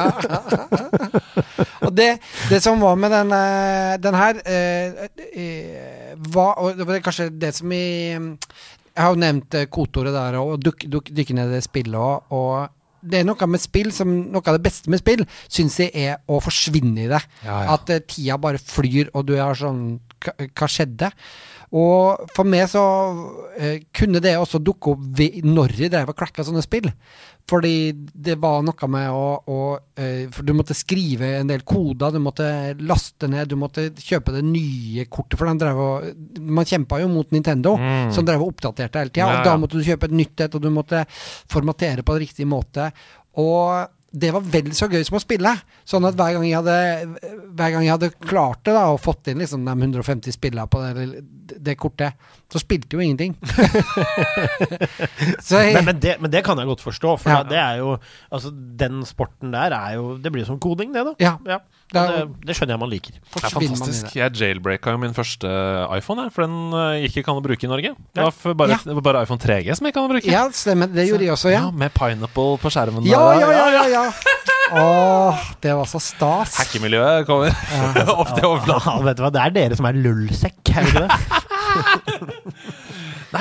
og 1.82 1.92
det, 1.96 2.08
det 2.50 2.60
som 2.64 2.80
var 2.82 2.98
med 3.00 3.12
den, 3.14 3.32
eh, 3.36 3.94
den 4.02 4.18
her 4.18 4.42
eh, 4.46 6.12
var, 6.32 6.58
Og 6.62 6.76
det 6.78 6.86
var 6.88 7.02
kanskje 7.04 7.30
det 7.30 7.54
som 7.56 7.72
i 7.72 7.82
Jeg 8.12 9.00
har 9.00 9.14
jo 9.14 9.22
nevnt 9.22 9.56
eh, 9.58 9.68
kodeordet 9.72 10.14
der, 10.14 10.38
og 10.40 10.60
duk, 10.62 10.86
duk, 10.90 11.10
dykke 11.10 11.36
ned 11.38 11.52
i 11.52 11.58
det 11.58 11.66
spillet 11.66 11.98
òg. 11.98 12.30
og 12.30 12.78
det 13.02 13.18
er 13.18 13.24
noe 13.26 13.46
med 13.50 13.58
spill 13.58 13.88
som 13.90 14.10
Noe 14.30 14.46
av 14.46 14.54
det 14.54 14.62
beste 14.62 14.90
med 14.92 15.00
spill 15.00 15.24
syns 15.50 15.80
jeg 15.80 15.90
er 15.90 16.20
å 16.30 16.36
forsvinne 16.38 17.02
i 17.02 17.08
det. 17.10 17.18
Ja, 17.42 17.56
ja. 17.64 17.74
At 17.74 17.90
tida 18.06 18.36
bare 18.38 18.60
flyr, 18.62 19.10
og 19.10 19.26
du 19.26 19.32
er 19.34 19.58
sånn 19.58 19.98
hva 20.22 20.68
skjedde? 20.70 21.10
Og 21.72 22.26
for 22.36 22.44
meg 22.44 22.66
så 22.68 22.80
eh, 23.56 23.78
kunne 23.96 24.20
det 24.20 24.34
også 24.36 24.58
dukke 24.60 24.92
opp 24.92 25.04
ved, 25.16 25.38
når 25.48 25.72
jeg 25.80 25.92
drev 25.94 26.10
og 26.12 26.18
klekka 26.18 26.44
sånne 26.44 26.60
spill. 26.64 26.90
Fordi 27.48 27.72
det 27.96 28.36
var 28.38 28.60
noe 28.62 28.88
med 28.92 29.08
å, 29.10 29.22
å 29.50 29.56
eh, 29.98 30.28
For 30.30 30.44
du 30.46 30.52
måtte 30.54 30.76
skrive 30.78 31.30
en 31.40 31.48
del 31.50 31.64
koder, 31.66 32.12
du 32.14 32.20
måtte 32.22 32.44
laste 32.84 33.26
ned, 33.32 33.48
du 33.50 33.56
måtte 33.58 33.88
kjøpe 33.98 34.34
det 34.36 34.44
nye 34.46 35.06
kortet. 35.10 35.38
For 35.40 35.48
de 35.48 35.56
drev 35.64 35.80
og 35.82 36.38
Man 36.38 36.68
kjempa 36.68 37.00
jo 37.02 37.08
mot 37.10 37.32
Nintendo, 37.34 37.74
Mm. 37.80 38.12
som 38.14 38.24
drev 38.28 38.44
og 38.44 38.52
oppdaterte 38.52 39.00
hele 39.00 39.10
tida. 39.10 39.24
Ja, 39.26 39.40
Og 39.40 39.48
da 39.48 39.56
måtte 39.58 39.80
du 39.80 39.82
kjøpe 39.88 40.06
et 40.10 40.14
nytt 40.14 40.44
et, 40.44 40.54
og 40.54 40.62
du 40.62 40.70
måtte 40.70 41.02
formatere 41.50 42.04
på 42.06 42.20
riktig 42.20 42.46
måte. 42.46 42.90
Og 43.40 43.88
det 44.12 44.30
var 44.34 44.44
vel 44.44 44.70
så 44.76 44.88
gøy 44.92 45.02
som 45.08 45.16
å 45.16 45.22
spille. 45.22 45.54
Sånn 45.88 46.04
at 46.04 46.16
hver 46.18 46.34
gang 46.36 46.44
jeg 46.44 46.58
hadde, 46.58 46.76
gang 47.72 47.86
jeg 47.86 47.94
hadde 47.94 48.10
klart 48.20 48.60
det, 48.66 48.74
da, 48.76 48.84
og 48.92 49.00
fått 49.00 49.30
inn 49.32 49.40
liksom 49.40 49.64
de 49.64 49.72
150 49.72 50.36
spillene 50.36 50.68
på 50.68 50.82
det, 50.84 51.22
det 51.56 51.78
kortet, 51.80 52.28
så 52.52 52.60
spilte 52.60 52.98
jo 52.98 53.00
ingenting. 53.00 53.32
så 55.40 55.56
jeg, 55.62 55.72
Men, 55.78 55.84
men, 55.88 56.00
det, 56.02 56.16
men 56.20 56.30
det 56.32 56.42
kan 56.44 56.58
jeg 56.60 56.66
godt 56.68 56.82
forstå, 56.84 57.14
for 57.22 57.30
Ja. 57.32 57.38
det 57.48 57.56
er 57.58 57.76
jo 57.80 57.94
Altså, 58.32 58.50
den 58.52 59.00
sporten 59.08 59.52
der 59.54 59.72
er 59.72 59.94
jo 59.96 60.16
Det 60.20 60.32
blir 60.32 60.42
jo 60.44 60.48
som 60.52 60.58
koding, 60.60 60.92
det, 60.94 61.04
da. 61.06 61.12
Ja. 61.22 61.32
Ja, 61.48 61.58
Det 61.92 61.92
det, 61.92 62.00
er- 62.20 62.28
det 62.46 62.54
skjønner 62.56 62.72
jeg 62.76 62.80
man 62.80 62.90
liker. 62.92 63.12
Det 63.12 63.18
er 63.44 63.48
fantastisk. 63.52 64.14
Jeg 64.16 64.32
jailbreaka 64.40 64.90
jo 64.94 64.98
min 65.02 65.14
første 65.16 65.48
iPhone, 65.96 66.28
for 66.32 66.40
den 66.46 66.56
eh, 66.72 67.02
gikk 67.06 67.16
ikke 67.22 67.30
an 67.34 67.40
å 67.40 67.44
bruke 67.44 67.64
i 67.66 67.68
Norge. 67.72 67.90
Det 68.16 68.22
var, 68.28 68.32
bare, 68.54 68.68
Ja. 68.86 68.92
bare 69.00 69.22
iPhone 69.26 69.40
3G 69.42 69.74
som 69.76 69.86
ikke 69.88 69.94
kan 70.00 70.08
å 70.08 70.12
bruke. 70.12 70.30
Ja, 70.32 70.46
stemmer. 70.56 70.86
Det 70.92 71.04
gjorde 71.08 71.24
jeg 71.26 71.32
også, 71.34 71.50
ja. 71.52 71.64
Med 71.70 71.90
pineapple 71.92 72.56
på 72.62 72.68
skjermen. 72.72 73.04
Ja, 73.04 73.20
der, 73.32 73.40
ja, 73.40 73.48
ja, 73.52 73.66
ja, 73.76 73.84
ja. 73.96 74.04
Åh, 74.72 75.36
det 75.60 75.74
var 75.76 75.84
så 75.90 76.00
stas. 76.00 76.54
Hackemiljøet 76.62 77.26
kommer 77.28 77.52
opp 78.22 78.30
til 78.38 78.46
overflaten. 78.48 78.88
Ja, 78.88 78.94
vet 79.10 79.16
du 79.20 79.22
hva, 79.26 79.30
det 79.34 79.40
er 79.44 79.50
dere 79.58 79.76
som 79.76 79.84
er 79.90 79.94
lullsekk, 80.00 80.62
er 80.72 80.80
det 80.80 80.88
ikke 80.94 81.04
det? 81.04 81.12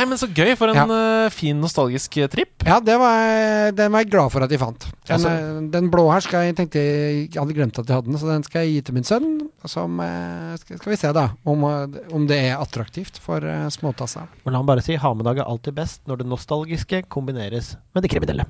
Nei, 0.02 0.08
men 0.10 0.18
så 0.18 0.26
gøy. 0.26 0.56
For 0.58 0.72
en 0.74 0.80
ja. 0.90 1.30
fin, 1.30 1.60
nostalgisk 1.62 2.16
eh, 2.18 2.30
tripp. 2.32 2.64
Ja, 2.66 2.80
det 2.82 2.96
var, 2.98 3.70
den 3.78 3.94
var 3.94 4.02
jeg 4.02 4.10
glad 4.10 4.34
for 4.34 4.42
at 4.42 4.50
jeg 4.54 4.62
fant. 4.62 4.88
Den, 5.06 5.14
Altså- 5.14 5.30
eh, 5.30 5.60
den 5.76 5.92
blå 5.94 6.08
her 6.10 6.24
skal 6.26 6.48
jeg 6.48 6.56
tenkte 6.58 6.82
jeg 6.82 7.28
hadde 7.36 7.54
glemt 7.54 7.78
at 7.78 7.86
jeg 7.86 8.00
hadde 8.00 8.10
den, 8.10 8.18
så 8.18 8.32
den 8.32 8.44
skal 8.48 8.66
jeg 8.66 8.74
gi 8.74 8.82
til 8.88 8.98
min 8.98 9.06
sønn. 9.06 9.28
Som 9.70 10.00
eh, 10.02 10.56
skal, 10.58 10.80
skal 10.82 10.94
vi 10.96 10.98
se, 10.98 11.12
da, 11.14 11.28
om, 11.46 11.68
eh, 11.70 12.02
om 12.18 12.26
det 12.26 12.40
er 12.48 12.58
attraktivt 12.58 13.22
for 13.22 13.46
uh, 13.46 13.70
småtasser. 13.70 14.26
Men 14.42 14.56
la 14.56 14.64
meg 14.64 14.72
bare 14.72 14.86
si, 14.86 14.98
ha-med-dag 14.98 15.44
er 15.44 15.52
alltid 15.54 15.78
best 15.78 16.02
når 16.10 16.24
det 16.24 16.32
nostalgiske 16.34 17.04
kombineres 17.14 17.76
med 17.94 18.02
det 18.02 18.10
kriminelle. 18.16 18.50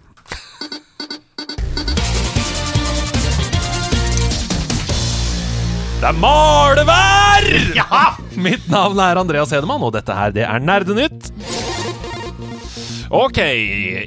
Det 6.02 6.10
er 6.10 6.18
malevær! 6.18 7.46
Ja! 7.78 8.16
Mitt 8.42 8.64
navn 8.74 8.98
er 9.06 9.20
Andreas 9.22 9.52
Hedemann, 9.54 9.84
og 9.86 9.92
dette 9.94 10.16
her, 10.18 10.32
det 10.34 10.48
er 10.48 10.64
Nerdenytt. 10.66 11.28
Ok, 13.12 13.38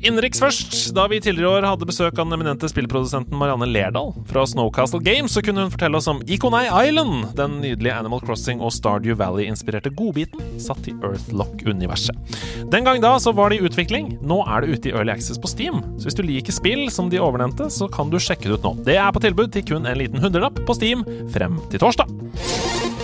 innenriks 0.00 0.40
først. 0.40 0.74
Da 0.96 1.02
vi 1.12 1.18
tidligere 1.20 1.58
år 1.58 1.66
hadde 1.68 1.84
besøk 1.84 2.14
av 2.16 2.24
den 2.24 2.38
eminente 2.38 2.70
spillprodusenten 2.72 3.36
Marianne 3.36 3.66
Lerdal 3.68 4.14
fra 4.30 4.46
Snowcastle 4.48 5.02
Games, 5.04 5.34
så 5.36 5.42
kunne 5.44 5.66
hun 5.66 5.72
fortelle 5.74 6.00
oss 6.00 6.08
om 6.08 6.22
Ikonei 6.24 6.62
Island, 6.70 7.26
den 7.36 7.58
nydelige 7.60 7.98
Animal 8.00 8.24
Crossing 8.24 8.64
og 8.64 8.72
Stardew 8.72 9.12
Valley-inspirerte 9.20 9.92
godbiten 9.92 10.40
satt 10.56 10.88
i 10.88 10.96
Earthlock-universet. 11.04 12.16
Den 12.72 12.88
gang 12.88 13.04
da 13.04 13.18
så 13.20 13.34
var 13.36 13.52
det 13.52 13.60
i 13.60 13.68
utvikling, 13.68 14.14
nå 14.24 14.40
er 14.48 14.64
det 14.64 14.72
ute 14.72 14.88
i 14.88 14.96
Early 14.96 15.12
Access 15.18 15.36
på 15.36 15.52
Steam. 15.52 15.84
Så 15.98 16.08
hvis 16.08 16.16
du 16.16 16.24
liker 16.24 16.56
spill 16.56 16.86
som 16.88 17.12
de 17.12 17.20
overnevnte, 17.20 17.68
så 17.68 17.92
kan 17.92 18.08
du 18.08 18.16
sjekke 18.16 18.48
det 18.48 18.56
ut 18.56 18.64
nå. 18.64 18.78
Det 18.88 18.96
er 18.96 19.12
på 19.12 19.20
tilbud 19.20 19.52
til 19.52 19.68
kun 19.68 19.84
en 19.84 20.00
liten 20.00 20.24
hundrelapp 20.24 20.64
på 20.64 20.80
Steam 20.80 21.04
frem 21.34 21.60
til 21.68 21.84
torsdag. 21.84 23.03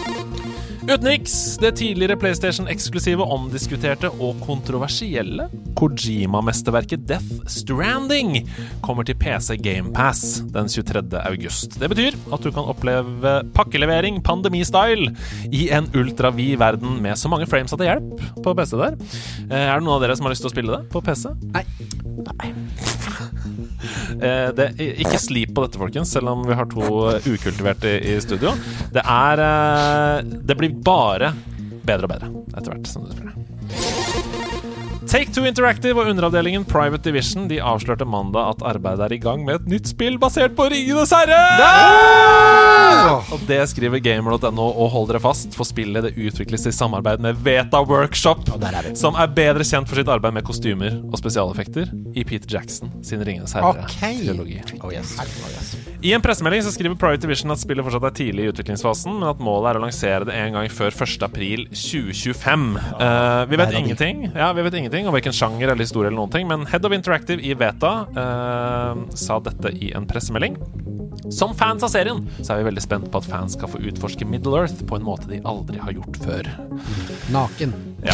Utenriks, 0.91 1.57
det 1.63 1.77
tidligere 1.79 2.17
PlayStation-eksklusive, 2.19 3.23
omdiskuterte 3.23 4.09
og 4.11 4.41
kontroversielle 4.43 5.45
Kojima-mesterverket 5.79 7.05
Death 7.07 7.45
Stranding 7.47 8.41
kommer 8.83 9.07
til 9.07 9.15
PC 9.21 9.55
GamePass 9.63 10.41
den 10.51 10.67
23. 10.73 11.05
august. 11.21 11.79
Det 11.79 11.93
betyr 11.93 12.19
at 12.35 12.43
du 12.43 12.51
kan 12.51 12.67
oppleve 12.73 13.37
pakkelevering 13.55 14.19
pandemistyle 14.27 15.13
i 15.55 15.69
en 15.71 15.87
ultravid 15.95 16.59
verden 16.59 16.99
med 17.05 17.15
så 17.23 17.31
mange 17.31 17.47
frames 17.47 17.71
at 17.71 17.79
det 17.79 17.87
hjelper 17.93 18.35
på 18.43 18.57
PC 18.59 18.75
der. 18.83 18.99
Eh, 19.47 19.69
Er 19.71 19.79
det 19.79 19.87
noen 19.87 19.95
av 20.01 20.03
dere 20.03 20.19
som 20.19 20.27
har 20.27 20.35
lyst 20.35 20.43
til 20.43 20.51
å 20.51 20.57
spille 20.57 20.75
det 20.75 20.91
på 20.91 21.05
PC? 21.07 21.31
Nei. 21.55 21.63
Eh, 22.43 23.00
det, 24.57 24.69
ikke 25.05 25.21
slip 25.21 25.55
på 25.57 25.67
dette, 25.67 25.81
folkens, 25.81 26.13
selv 26.15 26.33
om 26.33 26.45
vi 26.47 26.57
har 26.59 26.69
to 26.71 26.87
eh, 27.11 27.31
ukultiverte 27.31 27.97
i, 27.97 28.15
i 28.15 28.21
studio. 28.23 28.55
Det 28.93 29.05
er 29.05 29.45
eh, 29.47 30.37
Det 30.51 30.59
blir 30.59 30.77
bare 30.85 31.33
bedre 31.87 32.07
og 32.07 32.15
bedre 32.15 32.31
etter 32.55 32.71
hvert 32.73 32.91
som 32.91 33.07
du 33.07 33.15
spiller. 33.15 34.00
Take 35.11 35.33
Two 35.35 35.43
Interactive 35.43 35.99
og 35.99 36.07
underavdelingen 36.13 36.63
Private 36.71 37.03
Division 37.03 37.49
De 37.51 37.57
avslørte 37.59 38.07
mandag 38.07 38.53
at 38.53 38.63
arbeidet 38.71 39.09
er 39.09 39.15
i 39.17 39.19
gang 39.19 39.43
med 39.43 39.57
et 39.59 39.67
nytt 39.73 39.91
spill 39.91 40.21
basert 40.23 40.55
på 40.55 40.69
Ringenes 40.71 41.11
herre! 41.11 41.41
Og 43.35 43.43
det 43.49 43.59
skriver 43.73 43.99
gamer.no, 44.05 44.69
og 44.71 44.91
hold 44.95 45.11
dere 45.11 45.23
fast, 45.25 45.57
for 45.59 45.67
spillet 45.67 46.07
det 46.07 46.15
utvikles 46.15 46.69
i 46.71 46.75
samarbeid 46.75 47.23
med 47.27 47.43
Veta 47.43 47.83
Workshop, 47.83 48.47
er 48.63 48.93
som 48.99 49.19
er 49.19 49.35
bedre 49.35 49.67
kjent 49.67 49.91
for 49.91 49.99
sitt 49.99 50.11
arbeid 50.15 50.37
med 50.39 50.47
kostymer 50.47 51.01
og 51.03 51.19
spesialeffekter 51.19 51.91
i 52.15 52.27
Peter 52.27 52.59
Jackson 52.61 52.95
sin 53.03 53.27
Ringenes 53.27 53.57
herre-trilogi. 53.59 54.61
Oh 54.79 54.95
yes. 54.95 55.17
Oh 55.19 55.51
yes. 55.51 55.90
I 56.03 56.13
en 56.17 56.23
pressemelding 56.25 56.63
så 56.65 56.71
skriver 56.73 56.97
Private 56.97 57.21
Division 57.27 57.53
at 57.53 57.61
spillet 57.61 57.85
fortsatt 57.85 58.07
er 58.09 58.15
tidlig 58.17 58.47
i 58.47 58.53
utviklingsfasen, 58.55 59.19
men 59.21 59.29
at 59.29 59.43
målet 59.45 59.69
er 59.69 59.79
å 59.81 59.83
lansere 59.83 60.25
det 60.25 60.37
en 60.39 60.57
gang 60.57 60.71
før 60.73 60.95
1. 60.97 61.27
april 61.27 61.67
2025. 61.77 62.65
Eh, 63.05 63.43
vi 63.51 63.59
vet 63.61 63.77
ingenting 63.77 64.23
Ja, 64.31 64.49
vi 64.57 64.65
vet 64.65 64.79
ingenting 64.81 65.11
om 65.11 65.17
hvilken 65.17 65.37
sjanger 65.37 65.67
eller 65.69 65.85
historie, 65.85 66.09
eller 66.09 66.23
noen 66.23 66.33
ting 66.33 66.49
men 66.49 66.65
Head 66.73 66.89
of 66.89 66.97
Interactive 66.97 67.45
i 67.45 67.53
Veta 67.53 67.93
uh, 68.17 69.05
sa 69.13 69.37
dette 69.45 69.75
i 69.77 69.93
en 69.93 70.09
pressemelding. 70.09 70.57
Som 71.29 71.53
fans 71.59 71.83
av 71.87 71.93
serien 71.93 72.23
så 72.41 72.55
er 72.55 72.63
vi 72.63 72.69
veldig 72.71 72.83
spent 72.85 73.11
på 73.13 73.21
at 73.21 73.29
fans 73.29 73.57
skal 73.59 73.69
få 73.71 73.83
utforske 73.91 74.27
Middle 74.29 74.63
Earth 74.63 74.81
på 74.89 74.97
en 74.99 75.05
måte 75.07 75.29
de 75.31 75.43
aldri 75.45 75.79
har 75.83 75.93
gjort 75.97 76.17
før. 76.25 76.49
Naken. 77.35 77.75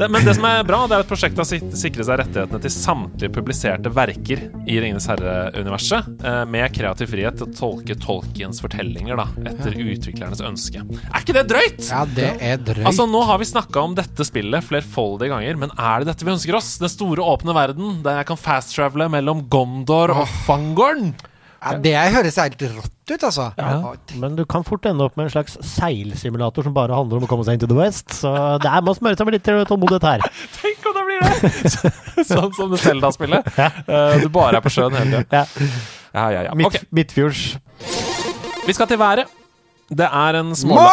Det, 0.00 0.06
men 0.08 0.24
det 0.24 0.34
som 0.36 0.44
er 0.48 0.62
bra, 0.68 0.82
det 0.88 0.96
er 0.96 1.02
at 1.04 1.08
prosjektet 1.08 1.40
har 1.40 1.46
sik- 1.48 1.72
sikret 1.76 2.06
seg 2.08 2.18
rettighetene 2.20 2.60
til 2.62 2.72
samtlige 2.72 3.32
publiserte 3.34 3.90
verker 3.96 4.42
i 4.68 4.76
Ringenes 4.82 5.06
herre-universet, 5.10 6.08
eh, 6.24 6.42
med 6.48 6.72
kreativ 6.76 7.10
frihet 7.12 7.38
til 7.40 7.48
å 7.48 7.54
tolke 7.56 7.96
Tolkiens 8.00 8.60
fortellinger 8.62 9.18
da, 9.20 9.26
etter 9.50 9.76
utviklernes 9.80 10.42
ønske. 10.46 10.84
Er 11.10 11.24
ikke 11.24 11.36
det 11.36 11.46
drøyt?! 11.50 11.82
Ja, 11.90 12.04
det 12.16 12.30
er 12.40 12.60
drøyt. 12.64 12.84
Altså, 12.88 13.08
Nå 13.10 13.22
har 13.28 13.40
vi 13.42 13.48
snakka 13.50 13.82
om 13.88 13.96
dette 13.98 14.24
spillet 14.28 14.64
flerfoldige 14.68 15.32
ganger, 15.34 15.60
men 15.64 15.74
er 15.76 16.00
det 16.04 16.12
dette 16.12 16.28
vi 16.28 16.34
ønsker 16.36 16.60
oss? 16.60 16.74
Den 16.80 16.92
store, 16.92 17.24
åpne 17.24 17.56
verden 17.56 18.00
der 18.04 18.20
jeg 18.22 18.30
kan 18.30 18.40
fast-travele 18.40 19.08
mellom 19.12 19.46
Gondor 19.52 20.12
og 20.14 20.28
Fangorn? 20.46 21.12
Ja, 21.60 21.76
det 21.84 21.94
høres 22.14 22.38
helt 22.40 22.62
rått 22.62 23.10
ut, 23.10 23.24
altså. 23.26 23.50
Ja. 23.58 23.94
Men 24.22 24.36
du 24.38 24.44
kan 24.48 24.64
fort 24.64 24.86
ende 24.88 25.04
opp 25.04 25.16
med 25.18 25.28
en 25.28 25.34
slags 25.34 25.58
seilsimulator 25.66 26.64
som 26.64 26.76
bare 26.76 26.96
handler 26.96 27.20
om 27.20 27.26
å 27.26 27.30
komme 27.30 27.44
seg 27.44 27.58
inn 27.58 27.64
til 27.64 27.72
The 27.72 27.78
West. 27.78 28.06
Så 28.22 28.32
det 28.62 28.70
er 28.70 28.86
må 28.86 28.94
smøre 28.96 29.18
seg 29.18 29.28
med 29.28 29.36
litt 29.36 29.50
tålmodighet 29.68 30.08
her. 30.08 30.26
Tenk 30.60 30.88
om 30.88 30.96
det! 30.96 31.06
blir 31.10 31.24
det! 31.24 32.24
sånn 32.30 32.54
som 32.56 32.72
det 32.72 32.80
Selda-spillet. 32.82 33.50
Eh, 33.58 34.20
du 34.22 34.28
bare 34.32 34.60
er 34.60 34.64
på 34.64 34.72
sjøen 34.72 34.96
hele 34.98 35.24
tida. 35.24 35.42
Ja. 35.42 35.68
Ja, 36.10 36.24
ja, 36.34 36.46
ja. 36.48 36.54
Okay. 36.56 36.82
Ok, 36.82 36.88
Midtfjords. 36.96 37.42
vi 38.66 38.74
skal 38.74 38.88
til 38.90 38.98
været. 38.98 39.30
Det 39.90 40.06
er 40.06 40.38
en 40.38 40.54
småla... 40.54 40.86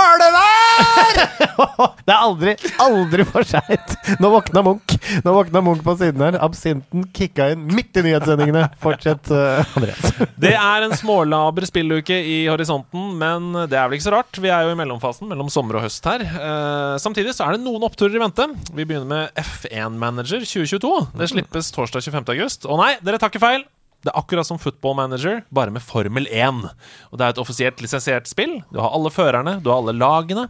Det 2.08 2.14
er 2.14 2.22
aldri, 2.22 2.54
aldri 2.82 3.26
for 3.28 3.48
seint! 3.48 3.96
Nå 4.22 4.30
våkna 4.32 4.64
Munch 4.66 4.96
Nå 5.26 5.34
våkna 5.36 5.62
Munch 5.66 5.84
på 5.84 5.96
siden 6.00 6.24
her. 6.24 6.38
Absinten 6.44 7.06
kicka 7.16 7.50
inn 7.54 7.66
midt 7.72 7.98
i 8.00 8.04
nyhetssendingene. 8.06 8.68
Fortsett, 8.84 9.32
uh, 9.34 9.64
Andreas. 9.78 10.14
Det 10.48 10.54
er 10.56 10.86
en 10.86 10.96
smålaber 10.98 11.68
spilluke 11.68 12.16
i 12.16 12.40
horisonten, 12.48 13.16
men 13.20 13.50
det 13.70 13.78
er 13.78 13.88
vel 13.90 13.98
ikke 13.98 14.08
så 14.08 14.16
rart. 14.18 14.40
Vi 14.42 14.52
er 14.54 14.68
jo 14.68 14.74
i 14.74 14.80
mellomfasen 14.80 15.30
mellom 15.32 15.50
sommer 15.54 15.80
og 15.80 15.88
høst 15.88 16.06
her. 16.08 16.24
Uh, 16.28 16.96
samtidig 17.02 17.36
så 17.36 17.48
er 17.48 17.58
det 17.58 17.66
noen 17.66 17.86
oppturer 17.88 18.18
i 18.20 18.24
vente. 18.24 18.48
Vi 18.72 18.86
begynner 18.86 19.10
med 19.10 19.42
F1 19.44 19.98
Manager 20.00 20.46
2022. 20.46 20.94
Det 21.18 21.32
slippes 21.34 21.74
torsdag 21.76 22.06
25. 22.08 22.30
august. 22.36 22.70
Å 22.70 22.80
nei, 22.80 22.94
dere 23.04 23.20
tar 23.22 23.34
ikke 23.34 23.44
feil. 23.44 23.66
Det 24.06 24.12
er 24.14 24.20
akkurat 24.22 24.46
som 24.48 24.60
Football 24.62 24.96
Manager, 25.00 25.42
bare 25.54 25.72
med 25.74 25.82
Formel 25.84 26.28
1. 26.30 26.64
Og 27.12 27.18
det 27.20 27.26
er 27.26 27.34
et 27.34 27.40
offisielt 27.42 27.82
lisensiert 27.84 28.28
spill. 28.30 28.60
Du 28.72 28.80
har 28.80 28.94
alle 28.94 29.10
førerne, 29.12 29.58
du 29.64 29.72
har 29.74 29.82
alle 29.82 29.96
lagene. 29.98 30.48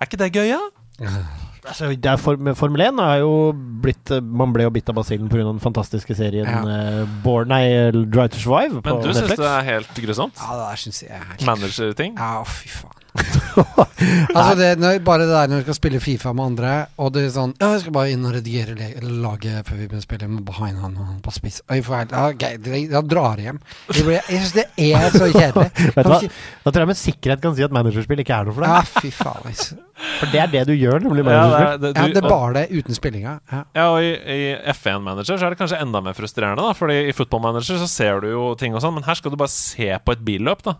Er 0.00 0.06
ikke 0.10 0.18
det 0.24 0.32
gøy, 0.34 0.48
ja? 0.54 0.62
Altså, 1.68 1.88
det 1.90 2.06
er 2.08 2.16
for, 2.16 2.38
med 2.40 2.54
Formel 2.56 2.80
1 2.80 3.00
er 3.02 3.16
jo 3.20 3.32
blitt 3.82 4.08
eh, 4.14 4.22
Man 4.24 4.54
ble 4.54 4.62
jo 4.64 4.70
bitt 4.72 4.88
av 4.88 4.94
basillen 4.96 5.26
pga. 5.28 5.42
den 5.44 5.58
fantastiske 5.60 6.14
serien 6.16 6.46
Ja. 6.48 6.60
eh, 6.64 7.10
Born, 7.24 7.50
I 7.52 7.90
Drive 8.08 8.30
to 8.32 8.38
Survive 8.40 8.78
på 8.80 8.94
Men 8.94 9.02
du 9.04 9.10
syns 9.12 9.34
det 9.36 9.48
er 9.50 9.66
helt 9.66 10.00
grusomt? 10.06 10.38
Ja, 10.40 10.54
det 10.62 10.78
syns 10.80 11.02
jeg 11.02 11.18
er 11.18 11.44
Manager-ting? 11.44 12.14
Ja, 12.16 12.40
fy 12.48 12.70
faen. 12.72 12.94
altså 14.38 14.54
det, 14.58 14.68
når, 14.80 14.98
bare 15.06 15.24
det 15.24 15.28
der 15.32 15.50
når 15.50 15.62
du 15.62 15.66
skal 15.68 15.76
spille 15.78 16.00
Fifa 16.02 16.32
med 16.36 16.44
andre, 16.52 16.72
og 17.02 17.12
det 17.14 17.24
er 17.26 17.32
sånn 17.34 17.54
Ja, 17.60 17.72
jeg 17.74 17.82
skal 17.84 17.94
bare 17.96 18.12
inn 18.14 18.24
og 18.28 18.34
redigere 18.36 18.76
le- 18.78 19.12
laget 19.24 19.66
før 19.66 19.80
vi 19.80 19.86
begynner 19.88 20.04
å 20.04 20.06
spille 20.06 20.28
med 20.30 20.44
behind 20.46 20.78
han 20.82 20.94
og 21.00 21.08
han 21.08 21.18
på 21.24 21.34
spiss. 21.34 21.60
Og 21.66 21.74
jeg 21.78 21.86
får 21.88 21.98
helt, 22.02 22.14
ja, 22.14 22.26
ok, 22.32 22.44
det- 22.64 22.82
Jeg 22.92 23.04
drar 23.10 23.42
hjem. 23.42 23.58
Jeg, 23.94 24.22
syns 24.28 24.54
det 24.54 24.66
er 24.78 25.10
så 25.14 25.28
kjedelig. 25.34 25.68
Vet 25.96 26.06
du 26.06 26.12
hva? 26.12 26.20
Da 26.64 26.70
tror 26.70 26.84
jeg 26.84 26.90
med 26.92 27.00
sikkerhet 27.02 27.42
kan 27.44 27.56
si 27.58 27.66
at 27.66 27.74
managerspill 27.74 28.22
ikke 28.22 28.38
er 28.38 28.48
noe 28.50 28.54
for 28.58 28.66
deg. 28.66 28.76
Ja, 28.76 29.02
fy 29.02 29.10
faen. 29.14 29.44
altså. 29.52 29.78
For 30.20 30.30
det 30.30 30.38
er 30.38 30.50
det 30.52 30.60
du 30.68 30.74
gjør, 30.78 31.00
nemlig 31.02 31.24
Ja, 31.24 31.26
det, 31.26 31.32
managerspill. 31.34 31.72
er- 31.72 31.78
det, 31.82 31.88
Ja, 31.98 32.06
det 32.14 32.20
er 32.22 32.28
bare 32.30 32.52
det 32.54 32.62
uten 32.78 32.94
spillinga. 32.94 33.32
Ja. 33.50 33.62
Ja, 33.74 33.86
og 33.90 33.98
i, 34.06 34.12
i 34.14 34.38
F1 34.70 35.02
Manager 35.02 35.34
så 35.40 35.48
er 35.48 35.54
det 35.54 35.58
kanskje 35.58 35.80
enda 35.82 36.00
mer 36.06 36.14
frustrerende, 36.14 36.62
da. 36.62 36.76
Fordi 36.78 37.00
i 37.08 37.14
Football 37.18 37.42
Manager 37.48 37.80
så 37.82 37.88
ser 37.90 38.20
du 38.22 38.28
jo 38.30 38.44
ting 38.60 38.76
og 38.78 38.84
sånn, 38.84 38.94
men 38.94 39.02
her 39.08 39.18
skal 39.18 39.34
du 39.34 39.38
bare 39.40 39.50
se 39.50 39.90
på 40.06 40.14
et 40.14 40.22
billøp, 40.28 40.62
da. 40.70 40.76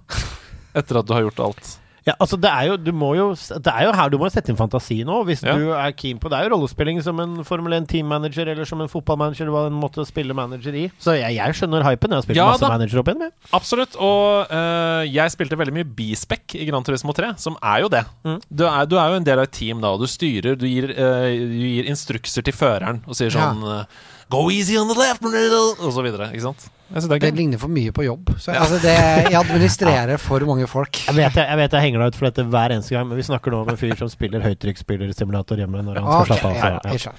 Etter 0.78 1.00
at 1.00 1.08
du 1.08 1.14
har 1.16 1.24
gjort 1.26 1.42
alt. 1.48 1.72
Ja, 2.08 2.14
altså 2.22 2.38
det 2.40 2.48
er 2.48 2.70
jo 2.70 2.76
Du 2.80 2.90
må 2.96 3.10
jo 3.18 3.26
Det 3.36 3.68
er 3.68 3.84
jo 3.88 3.92
her 3.92 4.08
du 4.12 4.16
må 4.20 4.28
sette 4.32 4.48
inn 4.52 4.56
fantasi 4.58 5.00
nå, 5.06 5.18
hvis 5.28 5.42
Ja. 5.44 5.54
du 5.58 5.72
er 5.76 5.92
keen 5.98 6.16
på 6.22 6.30
Det 6.32 6.38
er 6.38 6.46
jo 6.48 6.54
rollespilling 6.54 7.02
som 7.04 7.20
en 7.20 7.36
Formel 7.44 7.74
1 7.76 7.88
teammanager 7.90 8.48
eller 8.54 8.64
som 8.68 8.80
en 8.84 8.88
fotballmanager, 8.88 9.44
eller 9.44 9.54
hva 9.54 9.64
en 9.68 9.76
måtte 9.82 10.04
spille 10.08 10.32
manager 10.36 10.74
i. 10.78 10.86
Så 11.02 11.14
jeg, 11.18 11.36
jeg 11.36 11.56
skjønner 11.58 11.84
hypen. 11.86 12.10
Jeg 12.14 12.20
har 12.22 12.26
spilt 12.26 12.40
Ja 12.40 12.46
masse 12.52 12.64
da. 12.64 12.70
manager 12.72 13.02
opp 13.02 13.10
igjen 13.12 13.22
med. 13.26 13.32
Absolutt. 13.58 13.96
Og 14.00 14.50
uh, 14.52 15.02
jeg 15.08 15.34
spilte 15.34 15.58
veldig 15.60 15.74
mye 15.78 15.88
bispec 15.98 16.56
i 16.58 16.66
Gran 16.70 16.86
Turismo 16.86 17.12
3, 17.16 17.34
som 17.40 17.58
er 17.62 17.82
jo 17.84 17.90
det. 17.92 18.04
Mm. 18.24 18.38
Du, 18.48 18.64
er, 18.68 18.86
du 18.88 18.96
er 18.98 19.12
jo 19.12 19.20
en 19.20 19.26
del 19.28 19.42
av 19.42 19.48
et 19.50 19.56
team 19.58 19.82
da, 19.84 19.92
og 19.94 20.00
du 20.04 20.08
styrer, 20.10 20.56
du 20.58 20.66
gir, 20.68 20.90
uh, 20.96 21.28
du 21.28 21.58
gir 21.66 21.90
instrukser 21.92 22.46
til 22.46 22.56
føreren 22.56 23.02
og 23.08 23.18
sier 23.18 23.32
sånn 23.34 23.60
eh, 23.68 23.84
Go 24.30 24.50
easy 24.52 24.76
on 24.76 24.88
the 24.90 24.96
left, 24.98 25.22
middle, 25.24 25.72
og 25.80 25.92
så 25.94 26.02
videre. 26.04 26.28
Ikke 26.34 26.44
sant? 26.50 26.66
Det 26.88 27.20
Det 27.20 27.30
ligner 27.36 27.60
for 27.60 27.68
mye 27.68 27.92
på 27.92 28.04
jobb. 28.04 28.30
Så, 28.40 28.52
altså 28.52 28.78
det, 28.80 28.92
jeg 29.28 29.36
administrerer 29.36 30.16
for 30.20 30.40
mange 30.48 30.66
folk. 30.68 31.00
Jeg 31.06 31.16
vet 31.16 31.34
jeg, 31.36 31.44
jeg, 31.48 31.58
vet 31.60 31.72
jeg 31.76 31.84
henger 31.84 32.00
deg 32.04 32.12
ut 32.14 32.16
for 32.20 32.28
dette 32.30 32.44
hver 32.48 32.72
eneste 32.76 32.96
gang, 32.96 33.08
men 33.10 33.20
vi 33.20 33.26
snakker 33.28 33.52
nå 33.52 33.60
om 33.64 33.68
en 33.72 33.80
fyr 33.80 33.92
som 34.00 34.08
spiller 34.12 34.44
høytrykksspillersimulator 34.44 35.60
hjemme 35.60 35.84
når 35.84 36.00
han 36.00 36.08
skal 36.08 36.22
Ok, 36.24 36.30
slappe 36.32 36.48
av. 36.48 36.56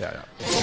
ja, 0.02 0.11
ja. 0.18 0.59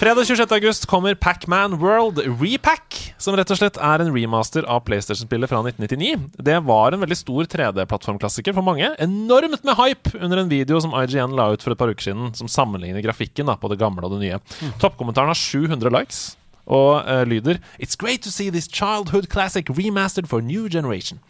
Fredag 0.00 0.24
26. 0.26 0.52
august 0.52 0.86
kommer 0.86 1.14
Pac-Man 1.14 1.74
World 1.78 2.18
Repack, 2.40 3.14
som 3.20 3.34
rett 3.36 3.50
og 3.52 3.58
slett 3.58 3.76
er 3.84 4.00
en 4.00 4.14
remaster 4.14 4.64
av 4.64 4.80
PlayStation-spillet 4.86 5.50
fra 5.50 5.58
1999. 5.60 6.38
Det 6.40 6.54
var 6.64 6.96
en 6.96 7.02
veldig 7.04 7.18
stor 7.20 7.50
3D-plattformklassiker 7.52 8.56
for 8.56 8.64
mange. 8.64 8.88
Enormt 8.96 9.60
med 9.60 9.76
hype 9.76 10.14
under 10.16 10.40
en 10.40 10.48
video 10.48 10.80
som 10.80 10.96
IGN 10.96 11.36
la 11.36 11.50
ut 11.52 11.60
for 11.60 11.76
et 11.76 11.82
par 11.84 11.92
uker 11.92 12.06
siden, 12.08 12.32
som 12.32 12.48
sammenligner 12.48 13.04
grafikken 13.04 13.52
da, 13.52 13.58
på 13.60 13.68
det 13.68 13.76
gamle 13.84 14.08
og 14.08 14.16
det 14.16 14.22
nye. 14.24 14.40
Toppkommentaren 14.80 15.34
har 15.34 15.42
700 15.42 15.92
likes. 15.92 16.24
Og 16.64 17.04
uh, 17.04 17.20
lyder 17.28 17.60
It's 17.76 17.98
great 18.00 18.24
to 18.24 18.32
see 18.32 18.48
this 18.48 18.72
childhood 18.72 19.28
classic 19.28 19.68
remastered 19.68 20.32
for 20.32 20.40
new 20.40 20.64
generation. 20.72 21.20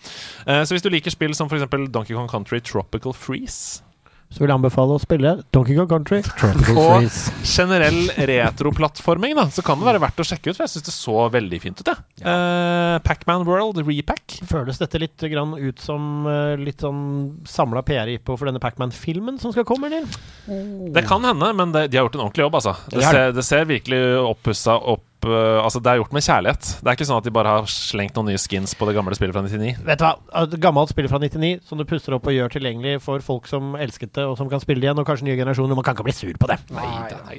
Uh, 0.47 0.63
så 0.63 0.79
hvis 0.79 0.87
du 0.87 0.95
liker 0.95 1.11
spill 1.11 1.35
som 1.35 1.51
f.eks. 1.51 1.67
Donkey 1.91 2.15
Kong 2.15 2.31
Country 2.31 2.63
Tropical 2.63 3.19
Freeze 3.19 3.83
Så 4.31 4.44
vil 4.44 4.52
jeg 4.52 4.61
anbefale 4.61 4.94
å 4.94 5.01
spille 5.02 5.32
Donkey 5.51 5.74
Kong 5.74 5.89
Country. 5.90 6.20
og 6.78 7.07
generell 7.43 7.98
retroplattforming, 8.31 9.35
da, 9.35 9.48
så 9.51 9.65
kan 9.66 9.81
det 9.81 9.89
være 9.89 10.02
verdt 10.05 10.23
å 10.23 10.27
sjekke 10.28 10.52
ut, 10.52 10.55
for 10.55 10.65
jeg 10.65 10.74
syns 10.77 10.86
det 10.86 10.94
så 10.94 11.24
veldig 11.35 11.61
fint 11.65 11.82
ut, 11.82 11.90
jeg. 11.90 12.05
Ja. 12.23 12.36
Pac-Man 13.02 13.43
World 13.48 13.82
Repack. 13.82 14.39
Føles 14.47 14.78
dette 14.78 15.02
litt 15.02 15.27
grann 15.32 15.57
ut 15.59 15.82
som 15.82 16.28
uh, 16.31 16.55
litt 16.61 16.86
sånn 16.86 17.02
samla 17.48 17.82
PR-jippo 17.86 18.39
for 18.39 18.47
denne 18.47 18.62
Pacman-filmen 18.62 19.43
som 19.43 19.51
skal 19.55 19.66
komme, 19.66 19.90
eller? 19.90 20.07
Det 20.94 21.05
kan 21.11 21.27
hende, 21.27 21.51
men 21.59 21.74
det, 21.74 21.89
de 21.90 21.98
har 21.98 22.07
gjort 22.07 22.20
en 22.20 22.27
ordentlig 22.28 22.47
jobb, 22.47 22.61
altså. 22.62 22.77
Det, 22.86 23.02
er 23.02 23.19
ser, 23.19 23.35
det 23.35 23.47
ser 23.51 23.70
virkelig 23.70 24.02
oppussa 24.31 24.78
opp 24.78 25.10
Altså, 25.29 25.81
det 25.83 25.91
er 25.93 26.01
gjort 26.01 26.15
med 26.17 26.25
kjærlighet. 26.25 26.69
Det 26.81 26.89
er 26.89 26.97
ikke 26.97 27.07
sånn 27.09 27.21
at 27.21 27.27
de 27.27 27.33
bare 27.35 27.55
har 27.59 27.69
slengt 27.71 28.17
noen 28.17 28.31
nye 28.33 28.41
skins 28.41 28.73
på 28.79 28.89
det 28.89 28.95
gamle 28.97 29.15
spillet 29.19 29.37
fra 29.37 29.43
99. 29.45 29.75
Vet 29.87 30.01
du 30.01 30.05
hva, 30.07 30.45
gammelt 30.63 30.93
spill 30.93 31.09
fra 31.11 31.21
99 31.21 31.61
som 31.69 31.81
du 31.81 31.85
pusser 31.89 32.17
opp 32.17 32.27
og 32.31 32.35
gjør 32.37 32.53
tilgjengelig 32.55 33.01
for 33.05 33.23
folk 33.25 33.49
som 33.51 33.75
elsket 33.77 34.15
det, 34.17 34.25
og 34.25 34.39
som 34.41 34.51
kan 34.51 34.63
spille 34.63 34.81
det 34.81 34.89
igjen, 34.89 35.03
og 35.03 35.09
kanskje 35.09 35.29
nye 35.29 35.39
generasjoner. 35.41 35.77
Man 35.79 35.87
kan 35.87 35.99
ikke 35.99 36.09
bli 36.09 36.17
sur 36.17 36.41
på 36.41 36.51
det. 36.51 36.59
Nei, 36.75 36.87
nei, 37.29 37.39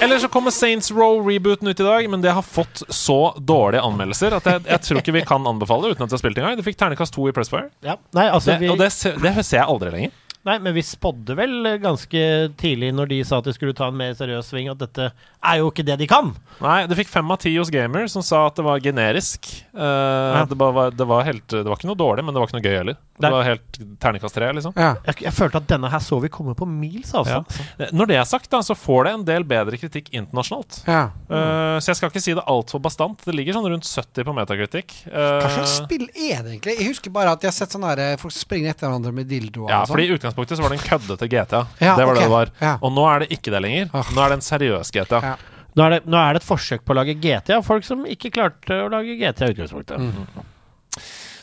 Eller 0.00 0.20
så 0.22 0.28
kommer 0.32 0.54
Saints 0.54 0.90
Row-rebooten 0.92 1.68
ut 1.68 1.80
i 1.80 1.86
dag, 1.86 2.08
men 2.12 2.22
det 2.24 2.32
har 2.36 2.44
fått 2.46 2.84
så 2.88 3.34
dårlige 3.36 3.84
anmeldelser 3.84 4.36
at 4.38 4.48
jeg, 4.48 4.64
jeg 4.68 4.84
tror 4.86 5.02
ikke 5.02 5.16
vi 5.18 5.24
kan 5.28 5.46
anbefale 5.48 5.88
det 5.88 5.96
uten 5.96 6.06
at 6.06 6.12
vi 6.12 6.18
har 6.18 6.24
spilt 6.24 6.40
engang. 6.40 6.56
Det 6.60 6.66
fikk 6.66 6.80
ternekast 6.80 7.14
to 7.16 7.28
i 7.28 7.34
Pressfire. 7.36 7.68
Ja. 7.84 7.96
Nei, 8.16 8.28
altså, 8.28 8.54
Det, 8.54 8.60
vi, 8.64 8.72
og 8.72 8.80
det, 8.80 8.90
det 8.90 9.34
ser 9.44 9.60
jeg 9.62 9.68
aldri 9.68 9.92
lenger. 9.94 10.16
Nei, 10.48 10.56
men 10.62 10.74
vi 10.76 10.84
spådde 10.86 11.36
vel 11.38 11.68
ganske 11.82 12.22
tidlig 12.60 12.92
når 12.96 13.10
de 13.12 13.20
sa 13.26 13.40
at 13.40 13.48
de 13.48 13.54
skulle 13.56 13.76
ta 13.76 13.90
en 13.90 13.98
mer 13.98 14.14
seriøs 14.18 14.48
sving, 14.52 14.70
at 14.72 14.80
dette 14.80 15.10
er 15.12 15.60
jo 15.60 15.70
ikke 15.72 15.86
det 15.86 15.98
de 16.00 16.08
kan. 16.10 16.32
Nei, 16.62 16.78
det 16.90 16.98
fikk 16.98 17.12
fem 17.12 17.30
av 17.32 17.40
ti 17.42 17.52
hos 17.58 17.72
Gamer, 17.74 18.08
som 18.12 18.24
sa 18.24 18.46
at 18.48 18.58
det 18.58 18.66
var 18.66 18.82
generisk. 18.84 19.52
Eh, 19.74 20.40
det, 20.50 20.58
var, 20.60 20.94
det, 20.96 21.08
var 21.08 21.26
helt, 21.28 21.46
det 21.50 21.66
var 21.68 21.76
ikke 21.76 21.90
noe 21.92 22.00
dårlig, 22.00 22.26
men 22.26 22.34
det 22.36 22.42
var 22.42 22.50
ikke 22.50 22.60
noe 22.60 22.68
gøy 22.68 22.78
heller. 22.78 23.00
Det 23.20 23.32
var 23.34 23.48
helt 23.48 23.80
terningkast 24.02 24.38
tre, 24.38 24.52
liksom. 24.56 24.76
Ja. 24.78 24.92
Jeg, 25.08 25.24
jeg 25.26 25.34
følte 25.34 25.60
at 25.62 25.68
denne 25.72 25.90
her 25.90 26.04
så 26.04 26.20
vi 26.22 26.30
komme 26.32 26.54
på 26.58 26.68
mils 26.68 27.10
avstand. 27.18 27.50
Eh, 27.78 27.90
Når 27.96 28.12
det 28.12 28.20
er 28.20 28.28
sagt, 28.28 28.50
da, 28.52 28.62
så 28.64 28.76
får 28.78 29.08
det 29.08 29.14
en 29.18 29.26
del 29.32 29.48
bedre 29.48 29.80
kritikk 29.80 30.12
internasjonalt. 30.14 30.82
Ja. 30.86 31.02
Eh, 31.26 31.76
så 31.82 31.92
jeg 31.92 32.00
skal 32.00 32.12
ikke 32.12 32.22
si 32.22 32.36
det 32.38 32.46
altfor 32.46 32.82
bastant. 32.84 33.26
Det 33.26 33.34
ligger 33.34 33.58
sånn 33.58 33.68
rundt 33.72 33.88
70 33.88 34.28
på 34.28 34.36
metakritikk. 34.36 34.96
Uh, 35.10 35.40
Hva 35.42 35.50
slags 35.56 35.76
spill 35.82 36.06
er 36.06 36.44
det 36.44 36.54
egentlig? 36.54 36.78
Jeg 36.78 36.90
husker 36.92 37.12
bare 37.14 37.34
at 37.34 37.42
jeg 37.42 37.50
har 37.50 37.58
sett 37.58 37.74
sånne 37.74 37.90
her, 37.92 38.16
folk 38.20 38.34
springe 38.36 38.60
springer 38.60 38.74
etter 38.74 38.88
hverandre 38.88 39.12
med 39.14 39.28
dildoer. 39.30 39.70
ja, 39.70 39.80
sånn. 39.84 39.94
fordi 39.94 40.08
I 40.08 40.16
utgangspunktet 40.16 40.58
så 40.58 40.64
var 40.64 40.74
det 40.74 40.80
en 40.80 40.86
køddete 40.88 41.30
GTA. 41.30 41.62
Ja, 41.80 41.96
det 41.96 42.04
var 42.04 42.12
okay. 42.12 42.20
det 42.20 42.28
det 42.28 42.34
var. 42.34 42.52
Ja. 42.60 42.74
Og 42.84 42.92
nå 42.92 43.06
er 43.08 43.24
det 43.24 43.30
ikke 43.34 43.52
det 43.54 43.62
lenger. 43.64 43.90
Nå 43.90 44.22
er 44.22 44.32
det 44.32 44.38
en 44.38 44.44
seriøs 44.44 44.92
GTA. 44.94 45.20
Ja. 45.24 45.34
Nå, 45.70 45.84
er 45.86 45.90
det, 45.94 46.00
nå 46.10 46.18
er 46.18 46.34
det 46.34 46.42
et 46.42 46.48
forsøk 46.48 46.84
på 46.84 46.94
å 46.94 46.98
lage 46.98 47.14
GTA, 47.22 47.60
folk 47.64 47.86
som 47.86 48.02
ikke 48.10 48.32
klarte 48.34 48.80
å 48.84 48.88
lage 48.92 49.16
GTA 49.20 49.48
i 49.50 49.54
utgangspunktet. 49.54 50.02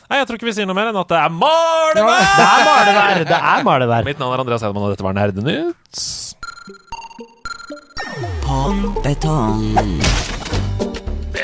Nei, 0.08 0.18
Jeg 0.22 0.26
tror 0.28 0.38
ikke 0.38 0.48
vi 0.48 0.54
sier 0.56 0.68
noe 0.68 0.76
mer 0.78 0.88
enn 0.88 0.96
at 0.96 1.10
det 1.10 1.18
er 1.20 1.32
malevær! 1.36 2.22
Det 2.38 2.46
er 2.46 2.62
malevær! 2.68 3.24
Det 3.28 3.40
er 3.52 3.66
malevær. 3.66 4.06
Mitt 4.08 4.22
navn 4.22 4.32
er 4.32 4.40
Andreas 4.44 4.64
Hedman, 4.64 4.86
og 4.88 4.94
dette 4.94 5.04
var 5.04 5.12
Nerdenytt. 5.18 6.04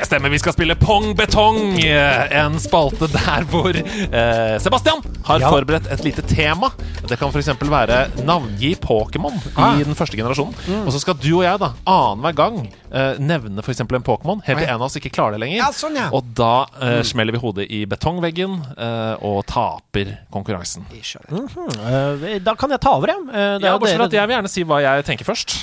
Det 0.05 0.11
stemmer, 0.11 0.29
vi 0.29 0.37
skal 0.39 0.53
spille 0.53 0.75
Pong 0.77 1.15
Betong. 1.17 1.79
eh, 1.81 2.37
En 2.45 2.59
spalte 2.61 3.07
der 3.09 3.47
hvor 3.49 3.73
eh, 3.73 4.59
Sebastian 4.61 5.01
har 5.25 5.41
Ja. 5.41 5.49
forberedt 5.49 5.87
et 5.91 6.05
lite 6.05 6.21
tema. 6.29 6.69
Det 7.09 7.17
kan 7.19 7.31
f.eks. 7.33 7.49
være 7.63 8.11
navngi 8.25 8.75
Pokémon 8.77 9.33
Ah. 9.57 9.79
i 9.81 9.83
den 9.85 9.95
første 9.95 10.15
generasjonen. 10.17 10.53
Og 10.85 10.93
så 10.93 11.01
skal 11.01 11.15
du 11.15 11.39
og 11.39 11.45
jeg 11.45 11.59
da 11.59 11.71
annenhver 11.87 12.35
gang 12.37 12.69
eh, 12.93 13.15
nevne 13.19 13.63
f.eks. 13.65 13.81
en 13.81 13.87
Pokémon, 14.05 14.43
helt 14.45 14.59
til 14.59 14.69
en 14.69 14.75
av 14.75 14.83
oss 14.83 14.97
ikke 14.97 15.11
klarer 15.11 15.33
det 15.33 15.41
lenger. 15.41 15.57
Ja, 15.57 15.71
sånn, 15.73 15.97
ja. 15.97 16.11
Og 16.13 16.23
da 16.37 16.67
eh, 16.83 17.01
smeller 17.03 17.33
vi 17.33 17.39
hodet 17.41 17.67
i 17.71 17.87
betongveggen 17.87 18.61
eh, 18.77 19.17
og 19.25 19.47
taper 19.47 20.19
konkurransen. 20.31 20.85
Mm. 21.31 21.49
Eh, 21.81 22.39
da 22.45 22.55
kan 22.55 22.69
jeg 22.71 22.81
ta 22.85 22.93
over, 22.99 23.09
jeg. 23.09 23.25
Ja, 23.65 23.79
bortsett 23.79 23.97
fra 23.97 24.05
at 24.05 24.13
jeg 24.13 24.29
vil 24.29 24.37
gjerne 24.37 24.53
si 24.53 24.65
hva 24.69 24.83
jeg 24.85 25.05
tenker 25.09 25.25
først. 25.25 25.57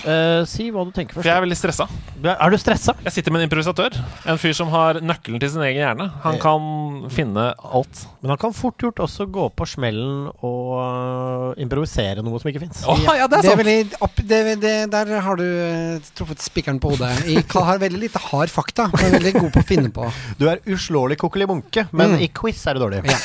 Si 0.49 0.71
hva 0.71 0.83
du 0.85 0.91
tenker 0.91 1.13
først. 1.13 1.21
For 1.21 1.29
jeg 1.29 1.37
er 1.37 1.45
veldig 1.45 1.57
stressa. 1.61 1.87
Er 2.25 2.49
du 2.49 2.57
stressa? 2.57 2.97
Jeg 3.05 3.13
sitter 3.13 3.31
med 3.31 3.41
en 3.43 3.49
improvisatør. 3.49 4.01
En 4.31 4.39
fyr 4.39 4.53
som 4.55 4.69
har 4.71 4.99
nøkkelen 5.03 5.41
til 5.43 5.51
sin 5.53 5.63
egen 5.65 5.81
hjerne. 5.81 6.05
Han 6.23 6.37
kan 6.41 6.67
finne 7.11 7.49
alt. 7.59 8.03
Men 8.21 8.33
han 8.33 8.39
kan 8.41 8.53
fort 8.55 8.77
gjort 8.81 9.01
også 9.03 9.25
gå 9.33 9.47
på 9.57 9.65
smellen 9.67 10.27
og 10.45 10.69
øh, 10.77 11.61
improvisere 11.63 12.23
noe 12.23 12.39
som 12.41 12.51
ikke 12.51 12.61
fins. 12.63 12.83
Oh, 12.89 12.99
ja, 13.17 13.25
det 13.27 13.39
er 13.41 13.47
Det 13.47 13.51
er 13.51 13.59
veldig, 13.61 13.77
opp, 14.07 14.21
det, 14.31 14.39
det, 14.61 14.73
der 14.93 15.11
har 15.25 15.39
du 15.39 15.43
eh, 15.45 16.11
truffet 16.17 16.43
spikeren 16.43 16.79
på 16.81 16.93
hodet. 16.93 17.09
Jeg 17.27 17.43
har 17.51 17.81
veldig 17.81 18.01
lite 18.05 18.21
hard 18.29 18.51
fakta, 18.53 18.87
men 18.93 19.07
er 19.09 19.17
veldig 19.17 19.33
god 19.39 19.49
på 19.57 19.63
å 19.63 19.67
finne 19.73 19.91
på. 19.93 20.07
Du 20.39 20.47
er 20.51 20.61
uslåelig 20.71 21.19
kokkelimunke, 21.21 21.87
men 21.91 22.11
Mm. 22.11 22.19
i 22.25 22.27
quiz 22.35 22.59
er 22.67 22.75
du 22.75 22.81
dårlig. 22.83 22.99
Ja. 23.07 23.17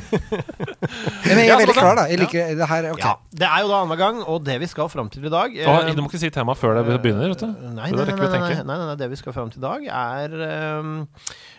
Men 1.30 1.38
jeg 1.38 1.48
Ja, 1.50 1.54
er 1.54 1.60
veldig 1.60 1.74
klar, 1.76 1.96
da. 1.98 2.04
Jeg 2.10 2.18
liker 2.22 2.54
det 2.58 2.66
her. 2.70 2.86
Okay. 2.94 3.04
Ja, 3.04 3.12
Det 3.40 3.46
er 3.46 3.60
jo 3.62 3.68
da 3.70 3.80
annenhver 3.82 3.98
gang, 4.00 4.20
og 4.26 4.44
det 4.46 4.56
vi 4.62 4.68
skal 4.70 4.88
fram 4.90 5.10
til 5.12 5.26
i 5.28 5.32
dag 5.32 5.54
eh, 5.56 5.90
du 5.94 6.00
må 6.02 6.08
ikke 6.10 6.20
si 6.22 6.30
temaet 6.32 6.58
før 6.60 6.78
det 6.80 6.96
begynner, 7.02 7.30
vet 7.32 7.42
du. 7.44 7.50
Nei, 7.76 7.90
Så 7.90 7.96
nei, 7.98 8.06
nei, 8.06 8.14
å 8.14 8.30
nei, 8.30 8.40
nei, 8.40 8.54
nei, 8.54 8.64
nei, 8.70 8.86
nei, 8.90 8.96
det 9.00 9.10
vi 9.12 9.18
skal 9.20 9.36
fram 9.36 9.50
til 9.52 9.60
i 9.60 9.66
dag, 9.66 9.86
er 9.90 10.34
ehm, 10.46 10.92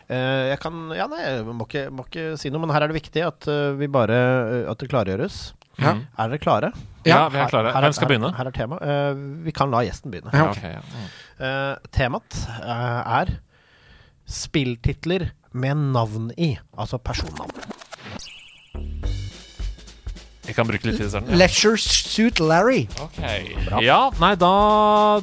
eh, 0.10 0.50
Jeg 0.52 0.60
kan 0.64 0.78
Ja, 0.98 1.08
nei, 1.12 1.22
jeg 1.24 1.46
må 1.46 1.66
ikke, 1.68 1.86
må 1.94 2.06
ikke 2.08 2.38
si 2.42 2.50
noe, 2.54 2.62
men 2.66 2.74
her 2.76 2.84
er 2.86 2.92
det 2.94 2.98
viktig 3.02 3.24
at 3.28 3.48
eh, 3.52 3.72
vi 3.80 3.88
bare 3.92 4.18
eh, 4.20 4.70
At 4.72 4.78
det 4.84 4.90
klargjøres. 4.92 5.54
Ja. 5.82 5.94
Mm. 5.98 6.02
Er 6.20 6.30
dere 6.34 6.42
klare? 6.44 6.72
Ja, 7.08 7.22
vi 7.34 7.40
er 7.42 7.48
klare. 7.50 7.72
Her- 7.72 7.80
her 7.80 7.88
Hvem 7.88 7.94
skal 7.98 8.08
begynne? 8.12 8.32
Her, 8.36 8.44
her 8.44 8.52
er 8.52 8.58
tema. 8.58 8.78
Eh, 8.84 9.14
vi 9.48 9.52
kan 9.56 9.72
la 9.74 9.80
gjesten 9.88 10.12
begynne. 10.14 10.30
Ja, 10.36 10.44
Ja, 10.44 10.50
ok. 10.52 10.58
ok, 10.58 10.64
ja. 10.64 10.82
Mm. 10.92 11.08
Eh, 11.48 11.76
temaet 11.96 12.42
eh, 12.62 13.22
er 13.22 13.32
spilltitler 14.30 15.30
med 15.54 15.76
navn 15.96 16.30
i, 16.38 16.54
altså 16.78 17.00
personnavn. 17.02 17.50
Jeg 20.48 20.56
kan 20.58 20.68
bruke 20.68 20.88
litt 20.90 20.98
tid 20.98 21.06
i 21.06 21.10
starten. 21.12 21.32
Ja. 21.32 21.38
Leisure 21.44 21.78
Suit 21.80 22.40
Larry. 22.44 22.84
Okay. 23.00 23.54
Ja, 23.86 24.00
nei, 24.20 24.34
da 24.42 24.52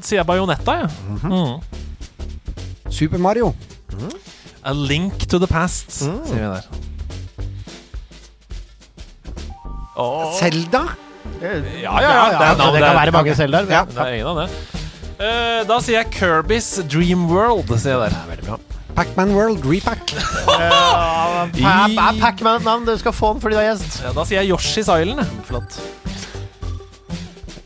sier 0.01 0.21
jeg 0.23 0.29
Bajonetta, 0.29 0.77
jeg. 0.85 0.91
Mm. 1.27 1.88
Super 2.91 3.19
Mario. 3.19 3.55
A 4.65 4.73
link 4.75 5.27
to 5.29 5.39
the 5.39 5.47
past, 5.47 5.91
sier 5.93 6.23
vi 6.25 6.41
der. 6.41 6.67
Selda. 10.39 10.83
Ja, 11.43 11.49
ja, 11.49 11.61
ja. 11.83 11.99
Det, 11.99 12.03
er 12.03 12.45
altså, 12.49 12.63
navn, 12.63 12.75
det 12.75 12.83
kan 12.83 12.97
være 12.97 13.15
mange 13.15 13.35
Seldaer. 13.35 13.71
Ja. 13.71 13.85
Det 13.89 13.99
er 14.03 14.19
ingen 14.19 14.31
av 14.33 14.43
det. 14.43 14.49
Eh, 15.19 15.61
da 15.67 15.79
sier 15.83 16.01
jeg 16.01 16.13
Kirbys 16.15 16.69
Dream 16.91 17.27
World, 17.31 17.73
sier 17.75 17.97
jeg 17.97 18.05
der. 18.07 18.19
Veldig 18.31 18.47
bra. 18.47 18.59
Pacman 18.99 19.35
World 19.35 19.67
Repack. 19.67 20.15
Er 21.39 21.55
er 21.55 22.17
Pac-Man 22.19 22.57
et 22.59 22.65
navn? 22.67 22.87
Du 22.87 22.97
skal 22.99 23.13
få 23.15 23.33
den 23.33 23.43
fordi 23.43 23.55
du 23.55 23.61
er 23.61 23.69
gjest. 23.71 24.01
Ja, 24.03 24.11
da 24.17 24.25
sier 24.27 24.43
jeg 24.43 24.51
Yoshi's 24.53 24.89
Island. 24.91 25.23
Flott. 25.47 25.79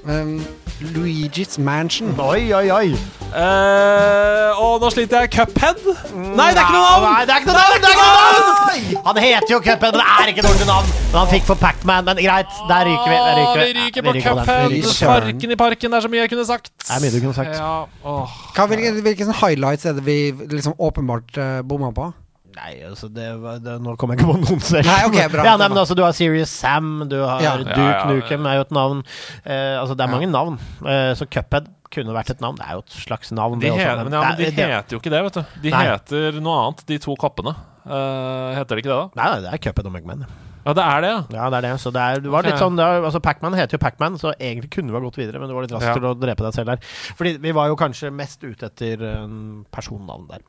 Um, 0.05 0.43
Luigi's 0.82 1.59
Mansion. 1.59 2.14
Oi, 2.20 2.52
oi, 2.52 2.70
oi. 2.70 2.94
Uh, 3.32 4.59
og 4.60 4.82
nå 4.82 4.90
sliter 4.92 5.24
jeg 5.24 5.30
Cuphead. 5.32 5.78
Nei, 6.12 6.50
det 6.52 6.60
er 6.60 6.66
ikke 6.66 6.74
noe 6.76 6.84
navn! 6.84 7.06
Nei, 7.06 7.22
det 7.24 7.32
er 7.32 7.40
ikke 7.40 7.48
noe 7.48 7.62
navn! 7.62 7.78
Det 7.80 7.92
ikke 7.92 8.06
noe 8.09 8.16
navn! 8.18 9.06
Han 9.06 9.20
heter 9.24 9.54
jo 9.54 9.60
Cuphead, 9.64 9.86
men 9.86 9.96
det 9.96 10.09
er 10.14 10.32
ikke 10.32 10.44
noe 10.44 10.52
ordentlig 10.52 10.68
navn. 10.68 10.90
Men 11.06 11.18
han 11.20 11.30
fikk 11.32 11.46
for 11.48 11.60
Pac-Man, 11.62 12.09
men 12.09 12.20
greit. 12.20 12.56
Der 12.68 12.88
ryker 12.90 13.09
vi. 13.09 13.16
Der 13.16 13.38
ryker 13.40 13.62
vi 13.62 13.68
vi. 13.68 13.86
ryker 13.86 14.06
på. 14.09 14.16
Cuphead. 14.18 14.50
parken. 14.52 14.90
Sparken 14.98 15.56
i 15.56 15.60
parken. 15.64 15.94
Det 15.94 16.00
er 16.00 16.06
så 16.06 16.12
mye 16.12 16.24
jeg 16.24 16.32
kunne 16.34 16.48
sagt. 16.48 16.72
Det 16.82 16.96
er 16.96 17.04
mye 17.04 17.14
du 17.14 17.20
kunne 17.24 17.36
sagt. 17.38 17.56
Ja. 17.56 18.66
Hvilke, 18.72 18.92
hvilke 19.06 19.38
highlights 19.40 19.88
er 19.88 19.96
det 19.96 20.04
vi 20.06 20.18
liksom 20.52 20.76
åpenbart 20.78 21.38
uh, 21.38 21.62
bomma 21.68 21.92
på? 21.96 22.12
Nei, 22.56 22.72
altså 22.84 23.08
det, 23.12 23.26
var- 23.42 23.60
det, 23.64 23.74
Nå 23.82 23.94
kommer 24.00 24.14
jeg 24.16 24.22
ikke 24.22 24.32
på 24.32 24.40
noen 24.42 24.60
selv. 24.72 24.86
Nei, 24.88 24.98
ok, 25.08 25.18
bra. 25.32 25.44
Ja, 25.48 25.54
nei, 25.60 25.68
men 25.72 25.78
altså 25.82 25.96
Du 25.98 26.02
har 26.04 26.12
Serious 26.16 26.50
Sam, 26.52 26.90
du 27.08 27.16
har 27.24 27.40
Ja. 27.44 27.54
Duke 27.60 27.72
Ja, 27.72 27.86
ja, 27.86 27.94
ja. 28.02 28.10
Nukem 28.12 28.46
er 28.50 28.58
jo 28.60 28.66
et 28.66 28.74
navn. 28.76 29.00
Eh, 29.44 29.76
altså 29.80 29.96
Det 29.96 30.04
er 30.04 30.10
Ja. 30.10 30.14
mange 30.16 30.30
navn. 30.32 30.58
Eh, 30.84 31.12
så 31.18 31.26
Cuphead 31.26 31.70
kunne 31.92 32.14
vært 32.16 32.30
et 32.32 32.40
navn. 32.40 32.56
Det 32.56 32.64
er 32.68 32.78
jo 32.78 32.84
et 32.84 32.94
slags 33.02 33.32
navn. 33.36 33.58
De, 33.60 33.66
det 33.66 33.72
også, 33.74 33.88
he 33.88 34.04
men, 34.04 34.12
ja, 34.16 34.20
men 34.28 34.36
de 34.38 34.44
det, 34.44 34.68
heter 34.70 34.96
jo 34.96 35.00
ikke 35.02 35.10
det, 35.12 35.24
vet 35.26 35.34
du. 35.40 35.42
De 35.66 35.70
Nei. 35.74 35.82
heter 35.90 36.38
noe 36.40 36.56
annet, 36.66 36.86
de 36.88 36.98
to 37.04 37.16
koppene. 37.20 37.52
Uh, 37.84 38.54
heter 38.56 38.76
det 38.78 38.84
ikke 38.84 38.92
det, 38.92 38.96
da? 38.96 39.08
Nei, 39.18 39.26
nei, 39.34 39.40
det 39.44 39.52
er 39.52 39.60
Cuphead 39.66 39.88
og 39.90 39.92
Mugman. 39.96 40.24
Ja, 40.64 40.72
det 40.78 40.82
er 40.86 41.01
det, 41.02 41.09
ja. 41.10 41.20
Ja, 41.34 41.47
det 41.51 41.56
er 41.59 41.64
det. 41.66 41.70
Så 41.82 41.90
det, 41.90 42.02
er, 42.02 42.20
det 42.22 42.30
var 42.30 42.47
litt 42.47 42.59
sånn 42.60 42.76
det 42.78 42.84
er, 42.86 43.02
altså 43.09 43.18
Pacman 43.24 43.56
heter 43.59 43.74
jo 43.74 43.80
Pacman, 43.82 44.18
så 44.20 44.30
egentlig 44.39 44.70
kunne 44.76 44.93
vi 44.93 44.98
ha 44.98 45.02
gått 45.02 45.18
videre, 45.18 45.40
men 45.43 45.51
du 45.51 45.55
var 45.56 45.64
litt 45.66 45.72
rask 45.74 45.89
Ja. 45.89 45.94
til 45.98 46.06
å 46.06 46.12
drepe 46.14 46.44
deg 46.47 46.55
selv 46.55 46.70
der. 46.70 46.78
Fordi 47.18 47.32
vi 47.43 47.51
var 47.56 47.66
jo 47.72 47.76
kanskje 47.80 48.12
mest 48.14 48.44
ute 48.47 48.68
etter 48.70 49.02
um, 49.24 49.64
personnavn 49.74 50.28
der. 50.30 50.44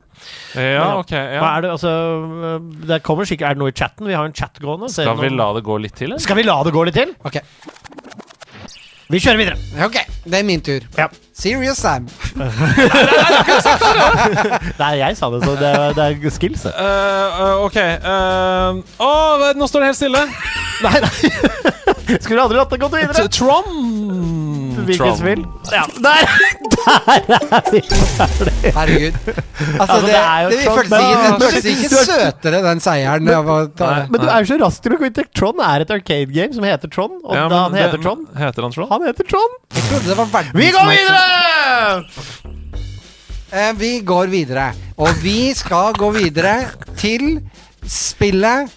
Ja, 0.54 0.84
Men, 0.86 1.00
ok. 1.02 1.10
Ja. 1.18 1.40
Hva 1.42 1.50
er 1.58 1.64
det, 1.66 1.70
altså 1.74 1.92
Det 2.86 3.00
kommer 3.02 3.26
sikkert 3.26 3.48
Er 3.50 3.56
det 3.56 3.62
noe 3.64 3.72
i 3.72 3.74
chatten? 3.74 4.06
Vi 4.06 4.14
har 4.14 4.24
en 4.28 4.32
chat 4.38 4.60
gående. 4.62 4.86
Skal 4.94 5.16
vi 5.18 5.32
noen- 5.32 5.40
la 5.42 5.48
det 5.58 5.64
gå 5.66 5.80
litt 5.82 5.96
til, 5.98 6.12
eller? 6.12 6.22
Skal 6.22 6.38
vi 6.38 6.44
la 6.46 6.60
det 6.62 6.72
gå 6.78 6.84
litt 6.86 6.94
til? 6.94 7.14
Ok, 7.26 7.40
Vi 9.10 9.18
kjører 9.20 9.36
videre. 9.42 9.58
ok, 9.84 9.98
det 10.24 10.38
er 10.38 10.46
min 10.46 10.62
tur. 10.64 10.86
Ja. 10.96 11.08
Serious 11.34 11.78
Sam. 11.82 12.06
Nei, 14.78 14.92
jeg 15.00 15.16
sa 15.18 15.30
det, 15.34 15.40
så 15.42 15.54
det, 15.58 15.70
er- 15.70 15.94
det 15.96 16.04
er 16.04 16.30
skills. 16.30 16.62
det. 16.62 16.72
Eh, 16.78 17.40
eh, 17.42 17.64
ok. 17.66 17.76
eh, 17.82 18.70
Å, 19.02 19.08
nå 19.58 19.66
står 19.70 19.82
det 19.82 19.88
helt 19.90 19.98
stille. 19.98 20.22
Nei, 20.84 20.94
nei. 21.02 21.10
Skulle 22.24 22.42
aldri 22.44 22.58
latt 22.60 22.70
det 22.70 22.78
gått 22.82 22.94
videre. 22.94 23.26
T- 23.26 23.34
Tron. 23.40 24.53
Hvilket 24.84 25.06
Tron. 25.06 25.16
spill? 25.18 25.42
Ja, 25.72 25.82
der! 26.04 26.22
Der 26.84 26.98
er 27.56 27.70
vi 27.72 27.80
ferdige! 27.88 28.72
Herregud. 28.74 29.12
Altså, 29.14 29.94
Altså, 29.94 29.96
det, 30.00 30.08
det 30.08 30.16
er 30.20 30.40
jo 30.44 30.48
det, 30.50 30.58
Trump, 30.64 30.78
føles 30.78 30.90
ikke, 30.94 31.18
men- 31.24 31.40
det 31.40 31.64
ikke 31.72 31.88
søtere, 32.04 32.58
den 32.68 32.80
seieren. 32.84 33.24
Men. 33.24 33.34
Men 34.10 34.20
du 34.20 34.26
er 34.26 34.38
jo 34.44 34.46
så 34.50 34.58
rask 34.64 34.82
til 34.84 34.92
å 34.96 34.98
kvitte 35.00 35.24
Tron 35.38 35.60
er 35.64 35.84
et 35.86 35.90
arcade 35.96 36.30
game 36.34 36.52
som 36.56 36.64
heter 36.68 36.88
Tron. 36.92 37.14
Og 37.24 37.34
Ja, 37.38 37.46
da 37.48 37.62
han 37.64 37.74
heter 37.78 37.96
det- 37.96 38.02
Tron. 38.04 38.26
Heter 38.36 38.62
han 38.68 38.72
Tron? 38.76 38.88
Han 38.90 39.06
heter 39.08 39.24
Tron. 39.32 39.52
Jeg 39.74 39.82
trodde 39.88 40.06
det 40.10 40.16
var 40.20 40.28
verdens 40.34 40.54
Vi 40.54 40.70
går 40.76 40.86
videre! 40.92 42.04
Eh, 43.54 43.72
vi 43.78 43.92
går 44.00 44.26
videre. 44.32 44.72
Og 44.98 45.08
vi 45.22 45.54
skal 45.54 45.92
gå 45.94 46.10
videre 46.14 46.56
til 46.98 47.40
spillet 47.86 48.68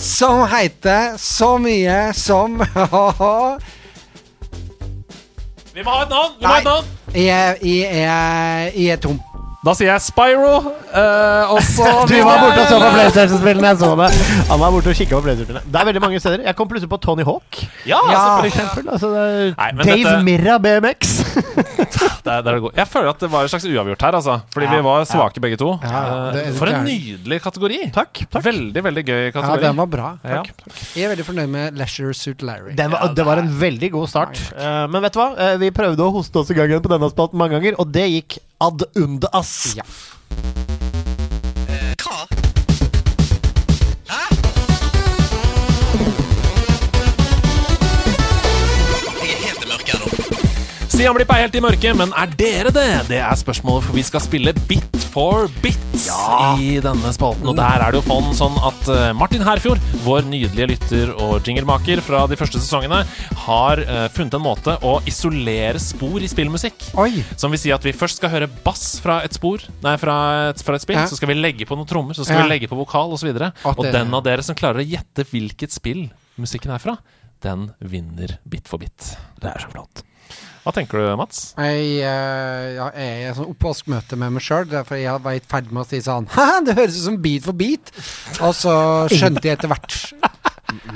som 0.00 0.46
heter 0.48 1.16
så 1.20 1.58
mye 1.60 2.12
som 2.16 2.60
Vi 5.74 5.82
må 5.86 5.90
ha 5.90 6.02
et 6.02 6.08
navn! 6.10 6.32
Vi 6.38 6.46
må 6.46 6.52
ha 6.52 6.58
et 6.58 6.64
navn. 6.64 6.86
Jeg 7.14 7.56
jeg, 7.62 7.90
jeg 7.94 8.72
jeg 8.76 8.86
er 8.92 8.96
tom. 8.96 9.20
Da 9.60 9.74
sier 9.76 9.90
jeg 9.90 10.00
Spyro, 10.00 10.52
eh, 10.96 11.50
og 11.52 11.58
så 11.68 11.84
Du 12.08 12.14
var 12.24 12.38
borte 12.40 12.62
og 12.62 12.68
så 12.70 12.76
på 12.80 12.86
PlayStation-spillene. 12.94 13.72
Jeg 13.74 13.78
så 13.82 13.90
det. 14.00 14.06
Han 14.48 14.60
var 14.62 14.72
borte 14.72 14.88
og 14.88 14.96
kikka 14.96 15.18
på 15.18 15.24
PlayStation-spillene. 15.26 15.68
Det 15.74 15.80
er 15.82 15.88
veldig 15.90 16.00
mange 16.00 16.20
steder. 16.22 16.44
Jeg 16.48 16.56
kom 16.56 16.70
plutselig 16.70 16.88
på 16.88 16.98
Tony 17.04 17.26
Hawk. 17.28 17.58
Ja, 17.84 17.98
Ja. 18.08 18.22
For 18.40 18.48
eksempel. 18.48 18.88
Altså, 18.94 19.10
det 19.12 19.24
er 19.26 19.52
Nei, 19.58 19.84
Dave 19.84 19.98
dette- 20.06 20.24
Mirra 20.30 20.56
BMX. 20.64 21.12
Det 22.20 22.28
er, 22.34 22.42
det 22.44 22.52
er. 22.52 22.64
Jeg 22.76 22.84
føler 22.88 23.08
at 23.14 23.20
det 23.22 23.28
var 23.32 23.46
et 23.46 23.50
slags 23.52 23.64
uavgjort 23.64 24.02
her, 24.04 24.16
altså. 24.18 24.34
Fordi 24.52 24.66
Ja. 24.66 24.72
vi 24.76 24.80
var 24.84 25.04
svake 25.08 25.40
begge 25.40 25.56
to. 25.60 25.70
Ja, 25.82 26.00
Eh, 26.00 26.32
det 26.34 26.42
er 26.46 26.52
For 26.58 26.68
en 26.68 26.84
nydelig 26.84 27.38
kategori. 27.44 27.78
Takk. 27.94 28.20
takk. 28.30 28.44
Veldig, 28.44 28.82
veldig 28.84 29.04
gøy 29.08 29.30
kategori. 29.32 29.62
Ja, 29.62 29.68
den 29.68 29.76
var 29.80 29.86
bra. 29.92 30.10
Ja. 30.24 30.42
Jeg 30.96 31.04
er 31.06 31.14
veldig 31.14 31.24
fornøyd 31.26 31.48
med 31.52 31.78
Leisure 31.80 32.12
Suit 32.14 32.42
Larry. 32.44 32.74
Den 32.76 32.92
var, 32.92 33.08
det 33.16 33.24
var 33.26 33.40
en 33.40 33.48
veldig 33.60 33.90
god 33.96 34.08
start. 34.12 34.40
Uh, 34.52 34.84
men 34.92 35.00
vet 35.04 35.16
du 35.16 35.20
hva? 35.20 35.28
Uh, 35.36 35.56
vi 35.64 35.70
prøvde 35.70 36.04
å 36.04 36.12
hoste 36.12 36.40
oss 36.44 36.50
i 36.52 36.56
gang 36.58 36.68
igjen 36.72 36.84
på 36.84 36.92
denne 36.92 37.08
spalten 37.12 37.40
mange 37.40 37.56
ganger, 37.56 37.76
og 37.80 37.88
det 37.92 38.06
gikk 38.12 38.38
ad 38.60 38.84
undas. 38.94 39.74
Ja. 39.76 39.84
Stian 51.00 51.14
Blipp 51.16 51.30
er 51.32 51.46
helt 51.46 51.54
i 51.56 51.60
mørket, 51.64 51.96
men 51.96 52.10
er 52.12 52.32
dere 52.36 52.68
det? 52.76 52.82
Det 53.08 53.16
er 53.24 53.36
spørsmålet, 53.40 53.86
for 53.86 53.96
vi 53.96 54.02
skal 54.04 54.20
spille 54.20 54.52
Bit 54.68 54.98
for 55.14 55.46
bit 55.64 55.78
i 56.60 56.74
denne 56.84 57.12
spalten. 57.16 57.48
Og 57.48 57.54
der 57.56 57.80
er 57.86 57.94
det 57.94 58.02
jo 58.02 58.04
fond 58.04 58.34
sånn 58.36 58.58
at 58.68 58.90
eh, 58.92 59.06
Martin 59.16 59.40
Herfjord, 59.46 59.80
vår 60.04 60.28
nydelige 60.28 60.66
lytter 60.74 61.14
og 61.16 61.48
jinglemaker 61.48 62.02
fra 62.04 62.26
de 62.28 62.36
første 62.36 62.60
sesongene, 62.60 62.98
har 63.46 63.80
eh, 63.80 64.02
funnet 64.12 64.36
en 64.36 64.44
måte 64.44 64.74
å 64.84 64.98
isolere 65.08 65.80
spor 65.80 66.20
i 66.20 66.28
spillmusikk. 66.28 66.90
Oi! 67.00 67.24
Som 67.40 67.56
vil 67.56 67.62
si 67.64 67.72
at 67.72 67.88
vi 67.88 67.96
først 67.96 68.20
skal 68.20 68.34
høre 68.36 68.50
bass 68.68 68.84
fra 69.00 69.22
et 69.24 69.40
spor 69.40 69.64
Nei, 69.80 69.96
fra 70.04 70.18
et, 70.50 70.60
fra 70.68 70.76
et 70.76 70.84
spill. 70.84 71.00
Ja. 71.00 71.06
Så 71.08 71.16
skal 71.16 71.32
vi 71.32 71.38
legge 71.40 71.64
på 71.64 71.80
noen 71.80 71.88
trommer, 71.88 72.12
så 72.12 72.28
skal 72.28 72.42
Ja. 72.42 72.44
vi 72.44 72.58
legge 72.58 72.68
på 72.68 72.76
vokal 72.76 73.16
osv. 73.16 73.32
Og, 73.32 73.48
At 73.48 73.72
og 73.72 73.88
den 73.88 74.12
av 74.20 74.28
dere 74.28 74.44
som 74.44 74.52
klarer 74.52 74.84
å 74.84 74.88
gjette 74.92 75.24
hvilket 75.32 75.72
spill 75.80 76.10
musikken 76.36 76.76
er 76.76 76.84
fra, 76.84 76.98
den 77.40 77.70
vinner 77.80 78.36
bit 78.44 78.68
for 78.68 78.84
bit. 78.84 79.14
Det 79.40 79.48
er 79.48 79.64
så 79.64 79.72
flott. 79.72 80.04
Hva 80.70 80.76
tenker 80.76 81.00
du, 81.02 81.06
Mats? 81.18 81.38
Jeg, 81.58 81.86
uh, 82.06 82.66
ja, 82.76 82.84
jeg 82.94 83.06
er 83.10 83.22
i 83.24 83.28
et 83.32 83.34
sånn 83.40 83.48
oppvaskmøte 83.50 84.14
med 84.20 84.36
meg 84.36 84.44
sjøl, 84.46 84.68
derfor 84.70 85.00
jeg 85.00 85.18
var 85.24 85.34
i 85.34 85.40
ferd 85.50 85.72
med 85.74 85.82
å 85.82 85.86
si 85.90 85.98
sånn 86.04 86.28
Haha, 86.30 86.60
det 86.68 86.76
høres 86.78 86.98
ut 87.00 87.06
som 87.08 87.16
Beat 87.24 87.48
for 87.48 87.58
beat. 87.58 87.90
Og 88.38 88.54
så 88.54 88.74
skjønte 89.10 89.42
jeg 89.50 89.58
etter 89.58 89.72
hvert 89.72 89.96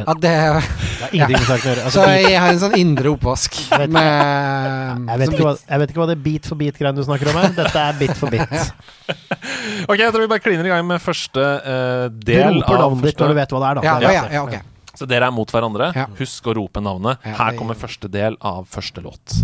at 0.05 0.21
det 0.23 0.31
Det 0.31 0.37
er 0.39 1.15
ingenting 1.17 1.41
med 1.41 1.49
saken 1.49 1.65
å 1.67 1.71
gjøre. 1.73 1.81
Så 1.81 1.87
Altså, 1.89 2.05
beat, 2.07 2.29
jeg 2.31 2.41
har 2.45 2.53
en 2.53 2.61
sånn 2.63 2.77
indre 2.79 3.11
oppvask 3.17 3.59
vet- 3.73 3.95
med 3.97 5.11
jeg, 5.11 5.19
vet 5.25 5.35
ikke 5.35 5.49
hva, 5.49 5.55
jeg 5.59 5.83
vet 5.83 5.91
ikke 5.95 6.03
hva 6.05 6.07
det 6.13 6.17
bit 6.29 6.47
for 6.53 6.61
bit-greiene 6.61 7.01
du 7.01 7.03
snakker 7.09 7.33
om 7.33 7.41
her. 7.41 7.51
Dette 7.59 7.83
er 7.89 7.99
bit 7.99 8.15
for 8.21 8.31
bit. 8.31 8.55
Ok, 9.91 9.99
jeg 9.99 10.13
tror 10.15 10.23
vi 10.23 10.29
bare 10.31 10.41
kliner 10.41 10.65
i 10.65 10.71
gang 10.71 10.87
med 10.87 11.03
første 11.03 11.43
eh, 11.43 12.05
Du 12.15 12.23
del 12.31 12.61
roper 12.61 12.79
av 12.79 12.87
navnet 12.87 13.11
ditt 13.11 13.19
når 13.21 13.35
du 13.35 13.37
vet 13.37 13.53
hva 13.53 13.59
det 13.61 13.67
er, 13.69 13.75
da. 13.75 13.83
Ja, 13.85 13.97
Det 13.99 14.07
er 14.09 14.15
ja, 14.15 14.23
ja, 14.39 14.45
riktig. 14.47 14.74
Så 14.95 15.09
dere 15.11 15.29
er 15.29 15.35
mot 15.35 15.51
hverandre. 15.51 15.91
Ja. 15.97 16.07
Husk 16.21 16.47
å 16.51 16.55
rope 16.61 16.83
navnet. 16.85 17.23
Her 17.25 17.59
kommer 17.59 17.79
første 17.79 18.11
del 18.11 18.39
av 18.45 18.69
første 18.71 19.03
låt. 19.05 19.41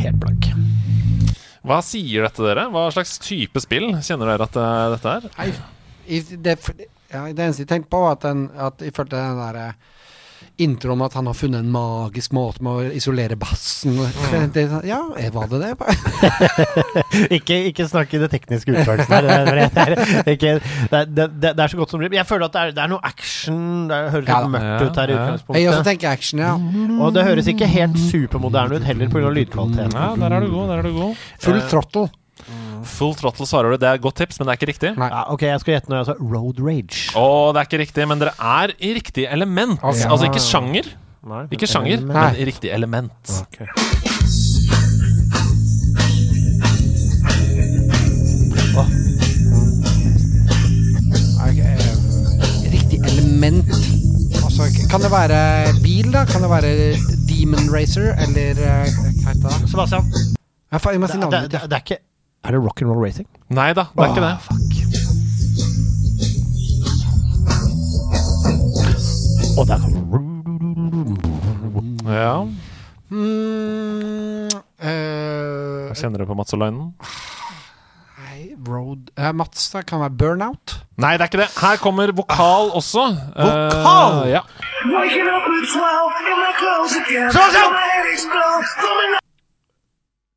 Helt 0.00 0.20
blank. 0.20 0.48
Hva 1.66 1.80
sier 1.84 2.24
dette 2.24 2.44
dere? 2.44 2.68
Hva 2.72 2.86
slags 2.94 3.18
type 3.22 3.60
spill 3.62 3.92
kjenner 4.04 4.32
dere 4.32 4.48
at 4.48 4.56
eh, 4.58 4.86
dette 4.94 5.12
er? 5.16 5.28
Nei, 5.36 6.22
det, 6.44 6.56
ja, 7.12 7.24
det 7.32 7.44
eneste 7.46 7.64
jeg 7.66 7.72
tenkte 7.74 7.90
på, 7.92 8.04
var 8.04 8.18
at, 8.18 8.26
den, 8.28 8.46
at 8.56 8.84
jeg 8.86 8.94
følte 8.96 9.16
den 9.18 9.40
der 9.40 9.60
introen, 9.64 9.96
intro 10.60 10.92
om 10.92 11.02
at 11.04 11.14
han 11.16 11.26
har 11.28 11.36
funnet 11.36 11.62
en 11.64 11.70
magisk 11.72 12.32
måte 12.36 12.62
med 12.64 12.72
å 12.72 12.92
isolere 12.96 13.36
bassen 13.40 13.96
det, 14.54 14.66
Ja, 14.88 14.98
eh, 15.16 15.30
var 15.32 15.48
det 15.48 15.60
det? 15.62 15.70
ikke, 17.36 17.56
ikke 17.70 17.86
snakk 17.88 18.12
i 18.16 18.20
det 18.22 18.28
tekniske 18.32 18.74
utførelsen 18.74 19.14
her. 19.14 19.28
Det 19.28 19.32
er, 19.80 19.94
det, 20.90 21.08
det, 21.16 21.28
det, 21.40 21.54
er 21.56 21.72
så 21.72 21.80
godt 21.80 21.94
som 21.94 22.00
det 22.02 22.10
blir. 22.12 22.20
Jeg 22.20 22.28
føler 22.28 22.48
at 22.48 22.56
det 22.56 22.62
er, 22.62 22.74
det 22.76 22.84
er 22.84 22.92
noe 22.92 23.00
action. 23.08 23.60
Det 23.90 24.00
høres 24.16 24.28
Ja 24.28 24.38
litt 24.40 24.46
da. 24.46 24.52
mørkt 24.56 24.84
ut 24.86 25.00
her 25.02 25.12
i 25.12 25.16
Ja, 25.16 25.26
ja. 25.32 25.58
Jeg 25.60 25.72
også 25.72 25.86
tenker 25.90 26.12
action, 26.12 26.44
ja. 26.44 26.54
Og 27.00 27.12
det 27.16 27.26
høres 27.28 27.50
ikke 27.52 27.68
helt 27.70 28.00
supermoderne 28.10 28.80
ut 28.80 28.88
heller 28.88 29.12
pga. 29.12 29.32
lydkvaliteten. 29.40 29.96
Ja, 29.96 30.10
der 30.24 30.36
er 30.38 30.44
du 30.44 30.52
god. 30.52 30.72
der 30.74 30.82
er 30.84 30.88
du 30.88 30.96
god 30.96 31.28
Full 31.40 31.60
Eh, 31.60 31.68
throttle. 31.72 32.08
Full 32.84 33.14
throttle 33.18 33.46
svarer 33.46 33.70
du. 33.74 33.76
Det 33.82 33.88
er 33.88 33.98
et 33.98 34.02
godt 34.04 34.16
tips, 34.22 34.38
men 34.40 34.46
det 34.48 34.54
er 34.54 34.60
ikke 34.60 34.70
riktig. 34.72 34.92
Nei. 34.98 35.08
Ja, 35.12 35.24
ok, 35.32 35.42
jeg 35.42 35.60
skal 35.60 35.74
gjette 35.74 35.88
når 35.92 35.98
jeg 36.02 36.06
sa 36.10 36.16
Road 36.20 36.60
Rage. 36.64 37.02
Å, 37.18 37.26
det 37.54 37.60
er 37.62 37.68
ikke 37.70 37.82
riktig, 37.84 38.08
men 38.08 38.18
dere 38.22 38.34
er 38.38 38.74
i 38.78 38.94
riktig 38.96 39.26
element. 39.30 39.78
Altså, 39.82 40.08
Altså 40.10 40.30
ikke 40.30 40.44
sjanger, 40.44 40.92
Nei, 41.30 41.44
ikke 41.52 41.68
sjanger, 41.68 42.00
men- 42.00 42.16
men 42.16 42.36
i 42.40 42.44
riktig 42.48 42.70
element. 42.72 43.12
Ok. 43.42 43.66
Ok, 51.40 51.58
eh, 51.58 52.70
Riktig 52.72 53.00
element. 53.08 53.64
Altså, 54.44 54.62
kan 54.90 55.00
det 55.00 55.10
være 55.10 55.38
bil, 55.82 56.12
da? 56.12 56.24
Kan 56.24 56.42
det 56.42 56.50
være 56.50 56.70
Demon 57.28 57.70
Racer, 57.74 58.12
eller 58.24 58.50
eh, 58.50 58.90
hva 59.22 59.32
heter 59.32 59.48
det? 59.48 59.70
Sebastian, 59.70 60.04
Ja, 60.72 60.78
faen, 60.78 60.94
jeg 60.94 61.00
må 61.02 61.08
si 61.10 61.16
det, 61.18 61.20
navnet 61.24 61.48
ditt. 61.50 61.56
det, 61.56 61.70
det 61.70 61.76
er 61.78 61.82
ikke 61.86 61.98
Er 62.44 62.50
det 62.56 62.60
rock'n'roll 62.64 62.90
and 62.90 62.96
roll 62.96 63.04
racing? 63.04 63.26
Nei 63.50 63.72
da, 63.76 63.84
det 63.94 64.04
er 64.04 64.08
ikke 64.14 64.26
det. 64.26 65.50
Og 69.58 69.66
der 69.68 69.78
kommer 69.78 70.20
Ja, 72.10 72.46
Mm, 73.10 74.46
eh, 74.78 75.88
Hva 75.90 75.94
kjenner 75.98 76.18
du 76.22 76.26
på 76.26 76.34
Mats 76.38 76.52
og 76.54 76.60
Linen? 76.62 76.92
nei, 78.22 78.54
Road 78.68 79.10
eh, 79.18 79.32
Mats, 79.34 79.66
det 79.72 79.82
kan 79.86 79.98
være 80.00 80.14
Burnout? 80.14 80.76
Nei, 80.96 81.16
det 81.16 81.24
er 81.26 81.28
ikke 81.32 81.40
det. 81.42 81.48
Her 81.58 81.76
kommer 81.82 82.12
vokal 82.14 82.70
også. 82.70 83.08
Vokal? 83.34 84.22
Eh, 84.22 84.30
ja. 84.30 84.42
Waking 84.94 85.26
up 85.26 85.42
at 85.42 85.66
12 85.74 86.22
in 86.30 86.36
my 86.38 86.52
clothes 86.60 86.94
again. 87.02 87.32
Sebastian! 87.32 87.72
My 87.74 87.88
head 87.90 88.12
explodes. 88.14 88.70
Coming 88.78 89.14
up. 89.16 89.19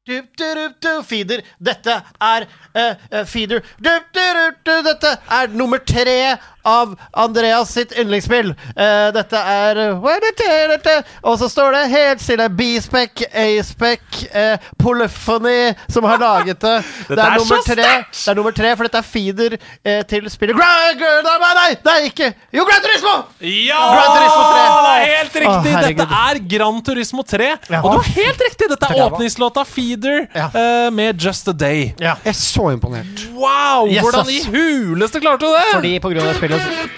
Du, 0.05 0.21
du, 0.37 0.73
du, 0.79 1.03
Feeder. 1.03 1.43
Dette 1.59 1.93
er 2.19 2.45
uh, 2.75 2.95
uh, 3.11 3.25
Feeder. 3.25 3.63
Dette 3.79 5.13
er 5.31 5.47
nummer 5.55 5.79
tre 5.79 6.35
av 6.63 6.95
Andreas 7.11 7.71
sitt 7.73 7.93
yndlingsspill. 7.99 8.53
Uh, 8.77 9.09
dette 9.15 9.37
er 9.37 9.81
eh? 9.83 11.13
Og 11.21 11.37
så 11.39 11.49
står 11.51 11.75
det 11.75 11.83
helt 11.93 12.23
stille 12.23 12.47
B-spec, 12.49 13.25
A-spec, 13.29 14.23
eh, 14.31 14.57
Polyphony 14.79 15.73
som 15.87 16.07
har 16.07 16.21
laget 16.21 16.61
det. 16.61 16.75
det, 17.09 17.19
er 17.19 17.37
er 17.37 17.65
tre, 17.65 17.75
det 17.75 18.31
er 18.31 18.37
nummer 18.37 18.55
tre, 18.55 18.73
for 18.77 18.87
dette 18.87 19.01
er 19.01 19.07
feeder 19.07 19.57
uh, 19.57 20.01
til 20.09 20.29
spillet 20.31 20.57
Nei, 20.57 21.53
nei, 21.57 21.69
det 21.83 21.93
er 21.93 22.07
ikke 22.07 22.29
Jo, 22.53 22.65
Gran 22.67 22.83
Turismo! 22.83 23.13
Ja! 23.43 23.81
Gran 23.93 24.09
Turismo 24.17 24.43
3. 24.43 24.63
Det 24.63 24.93
er 24.93 25.05
helt 25.09 25.37
riktig! 25.43 25.73
Å. 25.73 25.83
Dette 25.83 26.07
er 26.19 26.41
Gran 26.53 26.81
Turismo 26.85 27.25
3. 27.27 27.49
Ja. 27.69 27.81
Og 27.81 27.95
du 27.95 27.99
har 27.99 28.09
helt 28.17 28.43
riktig! 28.47 28.69
Dette 28.73 28.89
er 28.89 29.03
åpningslåta 29.07 29.65
Feeder 29.67 30.27
Ja. 30.33 30.49
eh, 30.53 30.89
med 30.91 31.21
Just 31.21 31.47
a 31.47 31.53
Day. 31.53 31.93
Ja. 31.99 32.15
Jeg 32.23 32.33
er 32.33 32.39
så 32.39 32.69
imponert. 32.73 33.25
Wow! 33.33 33.87
Yes, 33.89 34.01
Hvordan 34.03 34.29
i 34.29 34.39
huleste 34.47 35.19
klarte 35.23 35.45
du 35.45 35.51
det? 35.51 35.65
Fordi 35.73 35.93
på 36.03 36.13
grunn 36.13 36.29
av 36.29 36.37
spillet 36.37 36.52
doesn't. 36.57 36.89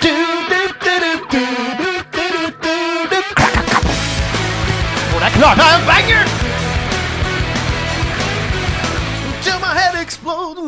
Oh, 5.07 5.19
that 5.19 5.31
clock, 5.37 5.57
I'm 5.59 5.81
banger! 5.87 6.23
Till 9.43 9.59
my 9.59 9.73
head 9.79 9.95
explodes. 10.01 10.59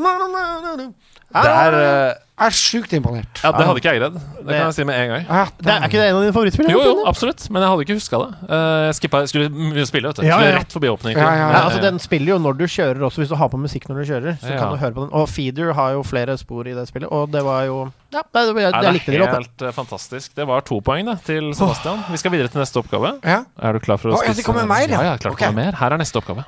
Det 1.27 1.49
er 1.51 1.75
eh, 1.75 2.13
Jeg 2.37 2.47
er 2.47 2.53
sjukt 2.55 2.93
imponert. 2.93 3.39
Ja, 3.43 3.49
det 3.51 3.65
hadde 3.65 3.81
ikke 3.81 3.91
jeg 3.91 3.99
greid. 3.99 4.13
Det 4.15 4.45
kan 4.45 4.67
jeg 4.69 4.75
si 4.77 4.83
med 4.87 4.95
en 4.95 5.09
gang. 5.11 5.23
Ja, 5.25 5.41
Det 5.57 5.71
er 5.73 5.85
ikke 5.87 5.97
det 5.99 6.05
en 6.05 6.15
av 6.15 6.21
dine 6.23 6.35
favorittspillere? 6.35 6.71
Jo, 6.71 6.83
jo, 6.85 7.05
absolutt. 7.09 7.47
Men 7.51 7.65
jeg 7.65 7.71
hadde 7.73 7.85
ikke 7.87 7.97
huska 7.97 8.19
det. 8.21 8.27
Eh, 8.47 8.83
Jeg 8.87 8.97
skippa, 8.99 9.21
skulle 9.27 9.87
spille, 9.89 10.11
vet 10.11 10.21
du. 10.21 10.23
Skulle 10.23 10.53
rett 10.55 10.75
forbi 10.77 10.91
åpningen. 10.93 11.19
Ja, 11.19 11.31
ja, 11.35 11.49
Ja, 11.51 11.63
altså 11.65 11.81
Den 11.83 11.99
spiller 11.99 12.35
jo 12.35 12.37
når 12.45 12.59
du 12.61 12.65
kjører 12.69 13.03
også, 13.09 13.23
hvis 13.23 13.33
du 13.33 13.35
har 13.41 13.49
på 13.51 13.59
musikk 13.59 13.89
når 13.89 13.99
du 13.99 14.05
kjører. 14.11 14.37
Så 14.39 14.53
Ja. 14.53 14.59
kan 14.61 14.71
du 14.71 14.77
høre 14.77 14.93
på 14.93 15.03
den 15.03 15.11
Og 15.11 15.27
Feeder 15.27 15.73
har 15.73 15.91
jo 15.97 16.03
flere 16.03 16.37
spor 16.37 16.67
i 16.67 16.77
det 16.77 16.87
spillet, 16.87 17.11
og 17.11 17.31
det 17.31 17.43
var 17.43 17.65
jo 17.65 17.91
Ja, 18.13 18.21
det, 18.21 18.55
det, 18.55 18.61
jeg 18.61 18.93
likte 18.93 19.11
de 19.11 19.17
det 19.17 19.27
er 19.27 19.33
helt 19.33 19.61
eh, 19.61 19.71
fantastisk. 19.75 20.35
Det 20.35 20.47
var 20.47 20.61
to 20.61 20.79
poeng 20.79 21.05
da, 21.05 21.17
til 21.25 21.51
Sebastian. 21.53 22.05
Vi 22.07 22.17
skal 22.17 22.31
videre 22.31 22.47
til 22.47 22.61
neste 22.61 22.77
oppgave. 22.79 23.19
Ja. 23.25 23.43
Er 23.59 23.73
du 23.73 23.79
klar 23.79 23.97
for 23.97 24.13
å 24.13 24.21
Å, 24.21 24.23
ja, 24.23 24.31
det 24.37 24.45
kommer 24.45 24.63
mer, 24.65 24.87
ja. 24.87 25.01
ja. 25.01 25.11
ja 25.11 25.17
klart 25.17 25.33
okay. 25.33 25.47
det 25.47 25.55
kommer 25.55 25.65
mer. 25.65 25.75
Her 25.75 25.91
er 25.91 25.97
neste 25.97 26.21
oppgave. 26.21 26.45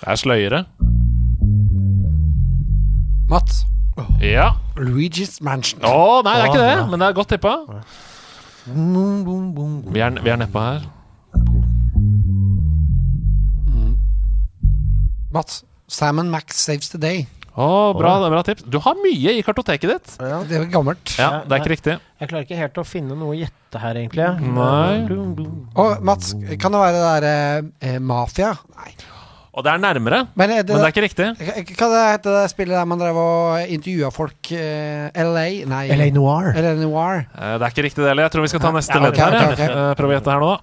Det 0.00 0.08
er 0.08 0.16
sløyere. 0.16 0.64
Mats. 3.30 3.64
Ja. 4.24 4.54
Luigi's 4.80 5.38
Mansion. 5.44 5.82
Å, 5.84 6.22
nei, 6.24 6.36
det 6.38 6.46
er 6.46 6.48
ikke 6.48 6.62
det, 6.64 6.78
men 6.90 7.02
det 7.02 7.08
er 7.10 7.18
godt 7.18 7.34
tippa. 7.34 7.52
Vi 8.64 10.00
er, 10.00 10.16
vi 10.24 10.32
er 10.32 10.40
nedpå 10.40 10.62
her. 10.64 10.86
Mats. 15.30 15.60
Salmon 15.90 16.30
Max 16.30 16.56
Saves 16.64 16.88
the 16.94 16.98
Day. 17.02 17.26
Å, 17.58 17.92
bra, 17.98 18.14
det 18.22 18.28
er 18.28 18.32
bra 18.32 18.42
tips. 18.46 18.64
Du 18.70 18.78
har 18.82 18.96
mye 19.02 19.32
i 19.36 19.42
kartoteket 19.44 19.90
ditt. 19.90 20.12
Ja, 20.22 20.38
Det 20.46 20.58
er 20.60 20.68
gammelt. 20.70 21.12
Ja, 21.18 21.42
det 21.44 21.56
er 21.56 21.62
ikke 21.64 21.72
riktig. 21.74 21.96
Jeg 22.22 22.30
klarer 22.30 22.46
ikke 22.46 22.58
helt 22.60 22.78
å 22.78 22.84
finne 22.86 23.16
noe 23.18 23.34
å 23.34 23.38
gjette 23.38 23.82
her, 23.82 23.98
egentlig. 24.00 24.28
Nei. 24.54 25.02
Og 25.74 26.04
Mats, 26.06 26.32
kan 26.62 26.72
det 26.72 26.82
være 26.84 26.94
det 26.94 27.02
derre 27.08 27.34
eh, 27.90 27.98
Mafia? 28.00 28.54
Nei. 28.78 28.94
Og 29.50 29.64
det 29.66 29.72
er 29.72 29.80
nærmere, 29.82 30.20
Men 30.38 30.50
er 30.54 30.62
det, 30.62 30.70
men 30.70 30.78
det 30.78 30.86
er 30.86 30.92
ikke 30.94 31.02
riktig. 31.08 31.24
Hva 31.74 31.86
det 31.90 32.02
heter 32.12 32.36
det 32.36 32.42
spillet 32.52 32.76
der 32.78 32.84
man 32.86 33.00
drev 33.00 33.16
og 33.18 33.72
intervjua 33.74 34.10
folk? 34.14 34.38
Uh, 34.52 35.10
LA? 35.10 35.46
Nei. 35.66 35.80
LA 35.90 36.06
Noir. 36.14 36.52
LA 36.54 36.74
Noir. 36.78 37.24
Uh, 37.34 37.56
Det 37.58 37.66
er 37.66 37.72
ikke 37.74 37.86
riktig 37.88 38.04
det 38.04 38.12
heller. 38.12 38.28
Jeg 38.28 38.34
tror 38.36 38.46
vi 38.46 38.52
skal 38.52 38.62
ta 38.62 38.70
neste 38.76 38.94
Ja, 38.94 39.02
ledd 39.02 39.16
ok, 39.18 39.22
her. 39.24 39.34
Okay, 39.34 39.52
okay. 39.52 39.66
ok. 39.66 39.80
Eh, 39.90 39.94
Prøv 39.98 40.12
å 40.12 40.14
gjette 40.14 40.30
her 40.36 40.44
nå, 40.44 40.50
da. 40.54 40.58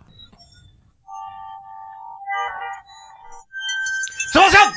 Sebastian! 4.31 4.71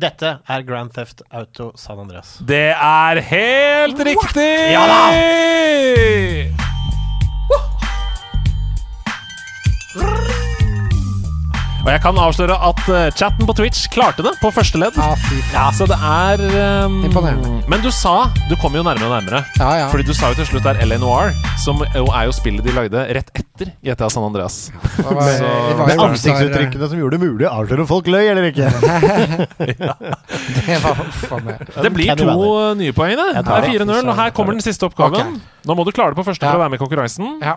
Dette 0.00 0.34
er 0.48 0.62
Grand 0.68 0.92
Theft 0.92 1.24
Auto 1.32 1.72
San 1.80 1.98
Andreas. 2.04 2.36
Det 2.44 2.62
er 2.76 3.20
helt 3.32 4.04
riktig! 4.08 4.50
Ja 4.76 4.84
Og 11.80 11.88
jeg 11.88 12.00
kan 12.04 12.18
avsløre 12.20 12.56
at 12.68 12.80
eh, 12.92 13.06
chatten 13.16 13.46
på 13.48 13.54
Twitch 13.56 13.86
klarte 13.92 14.20
det 14.26 14.34
på 14.42 14.50
første 14.52 14.76
ledd. 14.82 14.98
Ja. 15.54 15.62
Så 15.72 15.86
det 15.88 15.96
er 15.96 16.42
um, 16.84 16.98
Imponerende. 17.08 17.54
Men 17.72 17.80
du 17.80 17.88
sa 17.94 18.26
Du 18.50 18.54
kom 18.60 18.74
jo 18.76 18.82
nærmere 18.84 19.08
og 19.08 19.14
nærmere. 19.16 19.40
Ja, 19.56 19.70
ja. 19.80 19.86
Fordi 19.92 20.04
du 20.04 20.12
sa 20.16 20.28
jo 20.32 20.36
til 20.42 20.48
slutt 20.50 20.66
der 20.66 20.80
LA 20.84 20.98
Noir, 21.00 21.32
som 21.62 21.80
jo 21.96 22.04
er 22.12 22.26
jo 22.28 22.34
spillet 22.36 22.66
de 22.68 22.74
lagde 22.76 23.04
rett 23.16 23.32
etter 23.32 23.72
GTA 23.86 24.10
San 24.12 24.26
Andreas. 24.28 24.58
Det 24.98 25.06
var, 25.06 25.22
Så- 25.38 25.48
det 25.70 25.78
var 25.80 25.86
Med 25.88 26.04
ansiktsuttrykkene 26.10 26.88
som 26.92 27.00
gjorde 27.00 27.16
det 27.16 27.24
mulig 27.24 27.48
å 27.48 27.54
avsløre 27.62 27.86
om 27.86 27.90
folk 27.94 28.06
løy 28.12 28.26
eller 28.28 28.50
ikke. 28.52 28.68
Det 29.60 30.78
var 30.84 31.00
faen 31.30 31.44
meg. 31.48 31.64
Det 31.80 31.92
blir 31.96 32.12
to 32.20 32.28
eh, 32.28 32.74
nye 32.82 32.92
poeng. 32.96 33.16
Det 33.16 33.28
Det 33.40 33.56
er 33.56 33.70
4-0, 33.72 34.04
og 34.04 34.20
her 34.20 34.36
kommer 34.36 34.52
den 34.58 34.64
siste 34.64 34.84
oppgaven. 34.88 35.40
Nå 35.64 35.76
må 35.80 35.88
du 35.88 35.92
klare 35.96 36.12
det 36.12 36.20
på 36.20 36.28
første 36.28 36.44
for 36.44 36.52
Ja. 36.52 36.60
å 36.60 36.64
være 36.66 36.74
med 36.76 36.80
i 36.80 36.84
konkurransen. 36.84 37.38
Ja. 37.40 37.56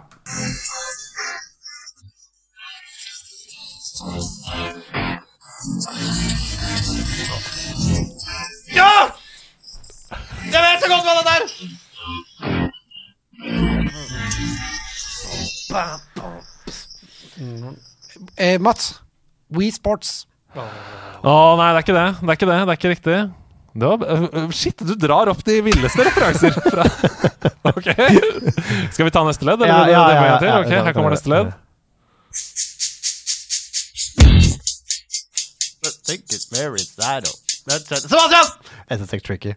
Ja! 8.73 8.91
Jeg 10.53 10.61
vet 10.65 10.81
så 10.83 10.87
godt 10.91 11.05
hva 11.07 11.13
det 11.19 11.23
er! 11.33 11.43
Eh, 18.37 18.59
Mats. 18.61 18.99
We 19.53 19.71
Sports. 19.71 20.27
Å 20.53 21.55
nei, 21.57 21.69
det 21.71 21.77
er 21.79 21.85
ikke 21.85 21.95
det. 21.95 22.09
Det 22.19 22.27
er 22.27 22.37
ikke 22.37 22.49
det. 22.49 22.59
Det 22.59 22.67
er 22.67 22.77
ikke 22.81 22.93
riktig. 22.93 23.17
Det 23.73 23.89
var, 23.89 23.97
øh, 24.05 24.51
shit, 24.53 24.83
du 24.85 24.93
drar 24.99 25.31
opp 25.31 25.41
de 25.47 25.61
villeste 25.65 26.05
referanser. 26.05 26.51
Fra. 26.67 26.83
ok. 27.71 27.89
Skal 28.93 29.07
vi 29.07 29.13
ta 29.15 29.23
neste 29.25 29.47
ledd? 29.47 29.63
Eller 29.63 29.71
Ja, 29.71 29.87
ja, 29.87 30.03
ja, 30.11 30.25
ja, 30.27 30.39
det 30.43 30.47
ja, 30.51 30.57
en 30.59 30.91
gang 30.91 31.05
ja, 31.07 31.09
neste 31.15 31.29
ja, 31.31 31.45
Ok, 36.09 36.17
ja, 36.19 36.57
her 36.57 36.69
kommer 36.69 37.03
ja, 37.03 37.19
neste 37.65 37.91
ledd. 37.91 38.01
Sebastian! 38.01 38.45
SSX 38.89 39.21
Tricky. 39.23 39.55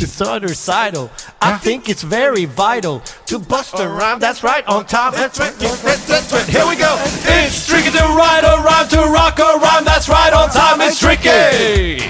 it's 0.00 0.12
suicidal. 0.12 1.10
I 1.40 1.58
think 1.58 1.88
it's 1.88 2.02
very 2.02 2.44
vital 2.44 3.00
to 3.26 3.38
bust 3.38 3.74
a 3.78 3.88
rhyme 3.88 4.18
that's 4.18 4.42
right 4.42 4.66
on 4.66 4.86
time. 4.86 5.12
That's 5.12 5.38
right. 5.38 5.54
That's 5.58 6.32
right. 6.32 6.46
Here 6.46 6.66
we 6.66 6.76
go. 6.76 6.96
It's 7.24 7.66
tricky 7.66 7.90
to 7.90 8.04
write 8.18 8.44
a 8.44 8.62
rhyme, 8.62 8.88
to 8.88 8.98
rock 9.12 9.38
a 9.38 9.58
rhyme 9.58 9.84
that's 9.84 10.08
right 10.08 10.32
on 10.32 10.50
time. 10.50 10.80
It's 10.80 10.98
tricky! 10.98 12.02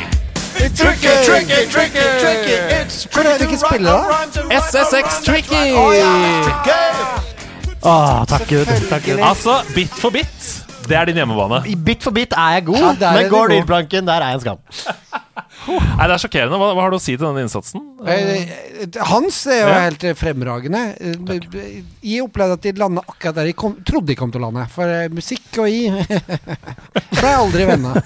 It's 0.60 0.80
tricky, 0.80 1.09
tricky, 1.24 1.70
tricky, 1.70 2.05
tricky. 2.20 2.56
It's 2.80 3.06
Hvor 3.12 3.22
er 3.22 3.38
det 3.38 3.46
ikke 3.46 3.59
spiller, 3.59 3.92
da? 4.48 4.60
SSX 4.60 5.24
Tricky! 5.24 5.72
Åh, 7.82 8.26
takk 8.26 8.48
Gud. 8.48 8.66
Takk 8.88 9.05
Gud. 9.05 9.18
Altså, 9.18 9.62
bit 9.74 9.88
for 9.88 10.10
bit. 10.10 10.67
Det 10.89 10.97
er 10.97 11.10
din 11.10 11.19
hjemmebane. 11.20 11.62
I 11.69 11.74
Bit 11.74 12.02
for 12.06 12.15
bit 12.16 12.32
er 12.32 12.59
jeg 12.59 12.65
god, 12.70 12.78
Ja, 12.81 12.93
er 13.10 13.15
men 13.19 13.24
du 13.28 13.35
går 13.35 13.48
god. 13.48 13.56
dyrplanken, 13.56 14.06
der 14.09 14.23
er 14.24 14.32
jeg 14.32 14.40
en 14.40 14.47
skam. 14.47 14.59
Nei, 15.69 16.06
Det 16.06 16.15
er 16.15 16.20
sjokkerende. 16.23 16.56
Hva, 16.60 16.69
hva 16.73 16.82
har 16.86 16.90
du 16.93 16.97
å 16.97 17.01
si 17.02 17.12
til 17.16 17.27
denne 17.27 17.43
innsatsen? 17.44 17.82
Eh, 18.09 18.86
Hans 19.10 19.40
er 19.51 19.59
jo 19.60 19.66
Ja. 19.69 19.81
helt 19.85 20.05
eh, 20.09 20.15
fremragende. 20.16 20.81
Takk. 21.28 21.44
Jeg 22.01 22.23
opplevde 22.24 22.56
at 22.56 22.62
de 22.65 22.73
landa 22.81 23.02
akkurat 23.05 23.35
der 23.36 23.44
de 23.51 23.52
kom, 23.52 23.74
trodde 23.85 24.06
de 24.06 24.16
kom 24.16 24.31
til 24.32 24.40
å 24.40 24.47
lande. 24.48 24.65
For 24.73 24.89
eh, 24.89 25.09
musikk 25.12 25.59
og 25.60 25.69
i 25.69 25.90
ble 27.19 27.35
aldri 27.35 27.66
venner. 27.69 28.01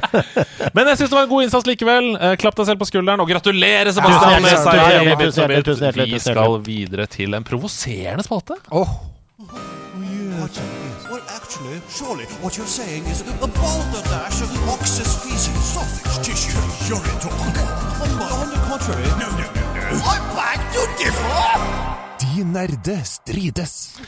Men 0.74 0.86
jeg 0.92 1.02
syns 1.02 1.10
det 1.10 1.18
var 1.18 1.26
en 1.26 1.32
god 1.34 1.44
innsats 1.48 1.68
likevel. 1.68 2.08
Eh, 2.16 2.36
klapp 2.40 2.56
deg 2.56 2.70
selv 2.70 2.80
på 2.80 2.88
skulderen, 2.88 3.20
og 3.20 3.28
gratulerer, 3.28 3.92
Sebastian! 3.92 4.48
Ja, 4.48 5.16
tusen 5.18 5.44
hjertelig, 5.44 5.64
tusen 5.68 6.00
Vi 6.14 6.22
skal 6.24 6.56
videre 6.64 7.06
til 7.10 7.34
en 7.36 7.44
provoserende 7.44 8.24
spalte. 8.26 8.56
Åh, 8.72 8.96
Well, 9.94 10.48
actually, 11.34 11.80
surely 11.88 12.26
what 12.42 12.56
you're 12.56 12.66
saying 12.66 13.04
is 13.06 13.20
a 13.22 13.46
balderdash 13.46 14.42
of 14.42 14.50
ox's 14.70 15.10
feces, 15.22 15.64
sausage 15.74 16.26
tissue, 16.26 16.62
urine 16.88 17.18
talk. 17.18 17.34
On, 18.02 18.10
on 18.40 18.48
the 18.50 18.60
contrary, 18.68 19.08
no, 19.18 19.28
no, 19.38 19.46
no, 19.56 19.64
no. 19.74 19.82
I 20.14 20.16
beg 20.36 20.60
to 20.74 20.82
differ! 21.00 21.34
De 22.22 22.44
nerde 22.44 22.96
strides. 23.04 23.98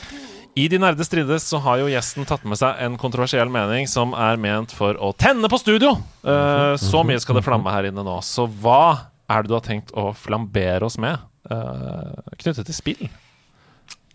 I 0.55 0.67
De 0.67 0.79
nerde 0.79 1.05
strides 1.05 1.43
så 1.43 1.59
har 1.61 1.83
jo 1.83 1.91
gjesten 1.91 2.25
tatt 2.25 2.47
med 2.47 2.57
seg 2.57 2.79
en 2.81 2.97
kontroversiell 2.97 3.51
mening 3.51 3.91
som 3.91 4.15
er 4.17 4.39
ment 4.41 4.73
for 4.73 4.97
å 4.97 5.11
tenne 5.13 5.51
på 5.51 5.59
studio. 5.61 5.97
Uh, 6.23 6.73
så 6.81 7.03
mye 7.05 7.21
skal 7.21 7.37
det 7.37 7.45
flamme 7.45 7.75
her 7.75 7.91
inne 7.91 8.07
nå. 8.07 8.17
Så 8.25 8.47
hva 8.47 9.11
er 9.27 9.43
det 9.43 9.51
du 9.51 9.57
har 9.59 9.67
tenkt 9.67 9.91
å 9.93 10.09
flambere 10.15 10.87
oss 10.87 10.97
med 10.97 11.19
uh, 11.51 12.15
knyttet 12.39 12.65
til 12.71 12.77
spill? 12.77 13.09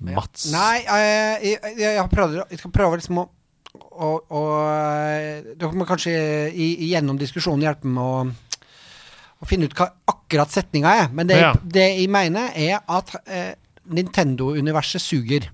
Mats. 0.03 0.49
Nei, 0.53 0.83
eh, 0.83 1.47
jeg, 1.53 1.61
jeg, 1.79 1.95
jeg, 1.99 2.09
prøver, 2.11 2.43
jeg 2.51 2.59
skal 2.61 2.74
prøve 2.74 2.99
liksom 3.01 3.23
å 3.23 3.29
og, 3.93 4.24
og 4.33 5.57
Dere 5.57 5.73
må 5.77 5.85
kanskje 5.89 6.12
i, 6.53 6.66
gjennom 6.91 7.16
diskusjonen 7.20 7.62
hjelpe 7.65 7.89
med 7.89 8.03
å, 8.05 8.24
å 9.41 9.49
finne 9.49 9.69
ut 9.69 9.77
hva 9.77 9.87
akkurat 10.12 10.53
setninga 10.53 10.93
er. 11.05 11.09
Men 11.12 11.29
det, 11.29 11.39
Ja. 11.41 11.53
det 11.62 11.87
jeg 11.99 12.09
mener, 12.12 12.51
er 12.57 12.81
at 12.89 13.15
eh, 13.27 13.55
Nintendo-universet 13.93 15.01
suger. 15.03 15.49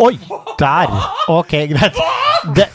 Oi! 0.00 0.18
Der. 0.60 0.92
Ok, 1.32 1.54
greit. 1.72 1.96
Det, 2.56 2.68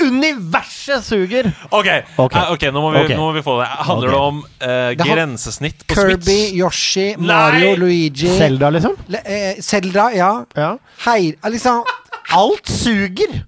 Nintendo-universet 0.00 1.04
suger! 1.04 1.46
Ok, 1.70 1.86
okay. 2.18 2.40
eh, 2.40 2.52
okay, 2.52 2.70
nå, 2.70 2.80
må 2.82 2.90
vi, 2.92 2.98
Ok. 3.04 3.10
nå 3.16 3.22
må 3.28 3.32
vi 3.36 3.42
få 3.42 3.56
det. 3.60 3.66
Handler 3.88 4.08
det 4.10 4.20
om 4.20 4.40
eh, 4.60 4.90
grensesnitt 4.98 5.84
på 5.86 5.94
Kirby, 5.94 6.24
Switch? 6.24 6.54
Yoshi, 6.58 7.06
Nei! 7.16 7.26
Mario, 7.26 7.74
Luigi 7.76 8.28
Selda, 8.38 8.70
liksom? 8.74 8.96
Le- 9.08 9.22
eh, 9.24 9.60
Zelda, 9.62 10.08
ja. 10.14 10.30
Ja. 10.56 10.76
Hei, 11.06 11.34
eh, 11.42 11.50
liksom 11.50 11.84
Alt 12.34 12.68
suger! 12.68 13.44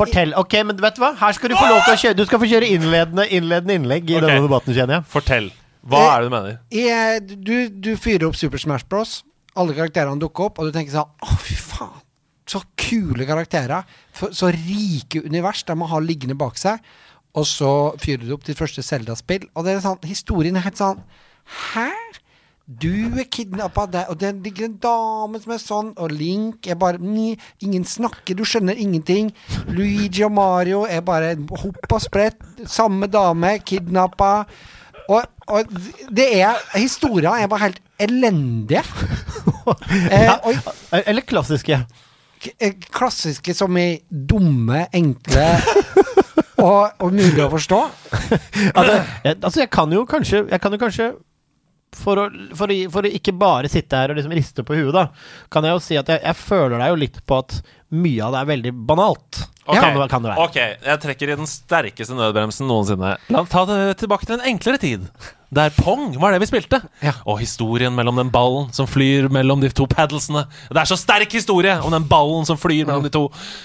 Fortell. 0.00 0.32
Ok, 0.38 0.54
men 0.64 0.76
vet 0.80 0.96
du 0.96 1.02
hva? 1.02 1.10
Her 1.18 1.32
skal 1.36 1.50
du 1.52 1.56
få 1.58 1.66
lov 1.68 1.82
til 1.84 1.92
å 1.92 1.98
kjøre 2.00 2.16
Du 2.16 2.22
skal 2.24 2.40
få 2.40 2.46
kjøre 2.48 2.68
innledende, 2.72 3.26
innledende 3.28 3.74
innlegg 3.76 4.08
i 4.08 4.20
denne 4.22 4.38
debatten, 4.46 4.72
kjenner 4.76 5.00
jeg. 5.00 5.08
Fortell. 5.12 5.50
Hva 5.90 6.00
er 6.14 6.22
det 6.22 6.28
du 6.30 6.34
mener? 6.34 6.56
jeg, 6.72 7.26
du, 7.44 7.56
du 7.68 7.90
fyrer 8.00 8.28
opp 8.28 8.36
Super 8.38 8.60
Smash 8.62 8.86
Bros. 8.88 9.18
Alle 9.58 9.74
karakterene 9.76 10.20
dukker 10.20 10.46
opp, 10.48 10.60
og 10.60 10.68
du 10.70 10.72
tenker 10.76 10.94
sånn 10.94 11.10
Å, 11.26 11.36
fy 11.42 11.56
faen. 11.58 11.98
Så 12.50 12.62
kule 12.80 13.26
karakterer. 13.28 13.86
Så 14.16 14.50
rike 14.54 15.22
univers 15.22 15.62
de 15.66 15.76
må 15.78 15.88
ha 15.90 16.00
liggende 16.02 16.38
bak 16.38 16.58
seg. 16.58 16.82
Og 17.38 17.46
så 17.46 17.72
fyrer 18.02 18.26
du 18.26 18.34
opp 18.34 18.46
ditt 18.46 18.58
første 18.58 18.82
Zelda-spill, 18.82 19.46
og 19.54 19.66
det 19.66 19.76
er 19.76 19.84
sånn 19.84 20.00
Historien 20.08 20.56
er 20.58 20.64
helt 20.64 20.80
sånn 20.80 21.04
Hæ? 21.70 21.86
Du 22.70 23.18
er 23.18 23.26
kidnappa 23.26 23.84
der, 23.90 24.10
og 24.12 24.18
det 24.20 24.28
ligger 24.44 24.68
en 24.68 24.76
dame 24.82 25.40
som 25.42 25.54
er 25.54 25.62
sånn, 25.62 25.88
og 25.98 26.12
Link 26.14 26.68
er 26.70 26.78
bare 26.78 27.00
ni, 27.02 27.32
Ingen 27.66 27.86
snakker, 27.86 28.36
du 28.38 28.44
skjønner 28.46 28.78
ingenting. 28.78 29.32
Luigi 29.74 30.22
og 30.22 30.36
Mario 30.36 30.84
er 30.86 31.02
bare 31.02 31.32
hopp 31.64 31.96
og 31.96 32.02
sprett. 32.04 32.38
Samme 32.70 33.08
dame, 33.10 33.56
kidnappa. 33.66 34.44
Og, 35.10 35.26
og 35.50 35.74
det 36.14 36.28
er 36.38 36.62
Historia 36.76 37.34
er 37.40 37.50
bare 37.50 37.66
helt 37.70 37.82
elendige. 37.98 38.84
eh, 40.14 40.30
og 40.38 41.02
Eller 41.02 41.26
klassiske. 41.26 41.82
Klassiske 42.92 43.54
som 43.56 43.76
i 43.76 44.00
dumme, 44.08 44.86
enkle 44.96 45.48
og, 46.64 47.00
og 47.00 47.10
mulig 47.12 47.42
å 47.44 47.50
forstå. 47.52 47.80
Altså, 48.70 48.94
jeg, 49.24 49.36
altså, 49.36 49.58
jeg 49.62 49.68
kan 49.72 49.92
jo 49.94 50.02
kanskje 50.06 50.42
Jeg 50.50 50.60
kan 50.62 50.74
jo 50.74 50.78
kanskje 50.78 51.06
for 51.96 52.20
å, 52.20 52.26
for, 52.54 52.70
å, 52.70 52.76
for 52.92 53.06
å 53.06 53.10
ikke 53.10 53.32
bare 53.34 53.70
sitte 53.72 53.98
her 53.98 54.12
og 54.12 54.18
liksom 54.18 54.34
riste 54.36 54.62
på 54.66 54.76
huet, 54.78 54.92
da, 54.94 55.08
kan 55.50 55.66
jeg 55.66 55.74
jo 55.74 55.80
si 55.82 55.96
at 55.98 56.12
jeg, 56.12 56.22
jeg 56.22 56.38
føler 56.38 56.76
deg 56.78 56.92
jo 56.92 57.00
litt 57.00 57.18
på 57.26 57.40
at 57.42 57.56
mye 57.96 58.26
av 58.26 58.36
det 58.36 58.42
er 58.42 58.50
veldig 58.52 58.72
banalt. 58.86 59.40
Ok, 59.70 59.80
Kan, 59.80 59.98
det, 59.98 60.08
kan 60.12 60.24
det 60.24 60.32
være. 60.32 60.46
ok, 60.46 60.56
jeg 60.90 61.02
trekker 61.06 61.32
i 61.34 61.36
den 61.40 61.50
sterkeste 61.50 62.16
nødbremsen 62.18 62.68
noensinne. 62.70 63.16
La 63.32 63.42
oss 63.44 63.52
ta 63.52 63.66
det 63.70 63.82
tilbake 64.02 64.26
til 64.28 64.38
en 64.38 64.48
enklere 64.54 64.80
tid. 64.82 65.06
Der 65.50 65.72
pong 65.74 66.12
var 66.22 66.30
det 66.30 66.38
vi 66.44 66.46
spilte. 66.46 66.78
Ja. 67.02 67.10
Og 67.26 67.40
historien 67.42 67.90
mellom 67.96 68.14
den 68.20 68.28
ballen 68.30 68.68
som 68.74 68.86
flyr 68.86 69.26
mellom 69.34 69.58
de 69.62 69.70
to 69.74 69.86
paddlesene. 69.90 70.44
Det 70.70 70.78
er 70.78 70.86
så 70.86 70.98
sterk 70.98 71.32
historie 71.34 71.74
om 71.82 71.90
den 71.90 72.06
ballen 72.10 72.46
som 72.46 72.58
flyr 72.60 72.86
mellom 72.86 73.02
de 73.02 73.10
to. 73.10 73.24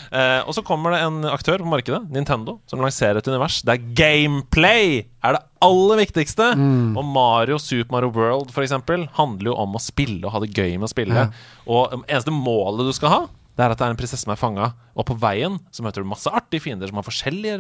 Eh, 0.10 0.40
og 0.48 0.56
så 0.58 0.64
kommer 0.66 0.96
det 0.96 1.04
en 1.06 1.20
aktør 1.30 1.62
på 1.62 1.70
markedet, 1.70 2.02
Nintendo, 2.10 2.58
som 2.66 2.82
lanserer 2.82 3.22
et 3.22 3.30
univers 3.30 3.60
der 3.68 3.78
gameplay 3.98 5.04
er 5.22 5.38
det 5.38 5.44
aller 5.66 6.02
viktigste. 6.02 6.52
Mm. 6.58 6.98
Og 6.98 7.06
Mario, 7.06 7.60
Super 7.62 7.94
Mario 8.00 8.10
World 8.18 8.50
eksempel, 8.66 9.06
handler 9.20 9.52
jo 9.54 9.58
om 9.62 9.78
å 9.78 9.82
spille 9.82 10.26
og 10.26 10.34
ha 10.34 10.42
det 10.42 10.54
gøy 10.58 10.80
med 10.80 10.90
å 10.90 10.94
spille. 10.94 11.14
Ja. 11.14 11.30
Og 11.70 12.00
eneste 12.08 12.34
målet 12.34 12.90
du 12.90 12.94
skal 12.98 13.14
ha, 13.14 13.22
det 13.56 13.64
er 13.64 13.72
at 13.72 13.80
det 13.80 13.86
er 13.88 13.94
en 13.96 14.00
prinsesse 14.00 14.26
som 14.26 14.34
er 14.34 14.40
fanga, 14.40 14.72
og 14.96 15.08
på 15.08 15.16
veien 15.20 15.60
så 15.72 15.86
møter 15.86 16.04
du 16.04 16.10
masse 16.12 16.32
artige 16.32 16.64
fiender 16.68 16.92
som 16.92 17.00
har 17.00 17.08
forskjellige 17.08 17.56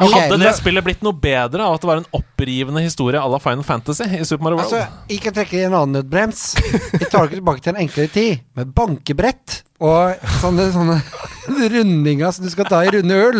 Hadde 0.00 0.38
det 0.40 0.52
spillet 0.56 0.84
blitt 0.86 1.02
noe 1.04 1.16
bedre 1.16 1.66
av 1.66 1.76
at 1.76 1.82
det 1.82 1.90
var 1.90 2.00
en 2.00 2.10
opprivende 2.16 2.80
historie 2.84 3.20
à 3.20 3.28
la 3.28 3.40
Final 3.42 3.64
Fantasy 3.66 4.06
i 4.16 4.24
Super 4.24 4.46
Mario 4.46 4.60
World? 4.60 4.72
Altså, 4.72 5.18
kan 5.20 5.34
trekke 5.36 5.58
i 5.58 5.64
en 5.66 5.74
annen 5.76 5.98
nødbrems. 5.98 6.44
Vi 6.94 7.04
tar 7.04 7.26
dere 7.26 7.36
tilbake 7.36 7.64
til 7.64 7.74
en 7.74 7.82
enklere 7.84 8.12
tid, 8.14 8.46
med 8.56 8.72
bankebrett 8.76 9.60
og 9.80 10.24
sånne, 10.40 10.66
sånne 10.74 10.96
rundinger 11.74 12.32
som 12.36 12.44
du 12.44 12.50
skal 12.52 12.66
ta 12.68 12.82
i 12.84 12.90
runde 12.92 13.16
hull, 13.16 13.38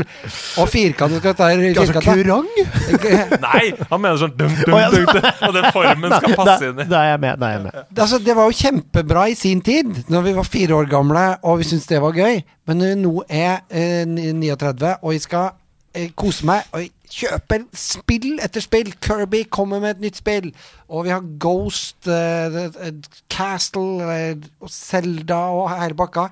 og 0.61 0.71
firkant 0.73 1.13
du 1.13 1.19
skal 1.21 1.37
ta 1.37 1.51
i 1.53 1.59
firkanta. 1.61 2.15
Nei, 3.47 3.65
han 3.91 4.01
mener 4.01 4.21
sånn 4.21 4.33
dum, 4.39 4.55
dum, 4.65 4.77
dum, 4.97 5.29
Og 5.49 5.57
den 5.57 5.69
formen 5.75 6.17
skal 6.17 6.37
passe 6.41 6.71
inn 6.71 6.81
i. 6.81 6.89
da 6.89 7.05
er 7.05 7.15
jeg 7.15 7.23
med. 7.25 7.41
Da 7.41 7.51
er 7.51 7.57
jeg 7.59 7.65
med. 7.67 7.81
Altså, 7.93 8.21
det 8.25 8.37
var 8.37 8.49
jo 8.49 8.59
kjempebra 8.61 9.27
i 9.29 9.37
sin 9.39 9.61
tid, 9.65 10.03
når 10.13 10.29
vi 10.29 10.37
var 10.41 10.49
fire 10.49 10.81
år 10.81 10.91
gamle 10.93 11.27
og 11.45 11.61
vi 11.61 11.69
syntes 11.73 11.89
det 11.91 12.01
var 12.05 12.17
gøy. 12.17 12.41
Men 12.71 12.85
nå 13.01 13.15
er 13.27 13.63
eh, 13.69 14.05
39 14.09 14.97
og 15.01 15.17
jeg 15.17 15.25
skal 15.25 15.53
eh, 15.95 16.11
kose 16.19 16.47
meg 16.49 16.69
og 16.75 16.85
jeg 16.85 16.93
kjøper 17.11 17.67
spill 17.77 18.39
etter 18.43 18.63
spill 18.63 18.93
Kirby 19.03 19.43
kommer 19.51 19.83
med 19.83 19.97
et 19.97 20.07
nytt 20.07 20.21
spill, 20.21 20.51
og 20.89 21.07
vi 21.07 21.13
har 21.15 21.27
Ghost, 21.43 22.07
eh, 22.07 22.93
Castle 23.33 24.07
uh, 24.07 24.49
og 24.63 24.71
Zelda 24.71 25.43
og 25.57 25.71
hele 25.75 25.99
bakka. 25.99 26.31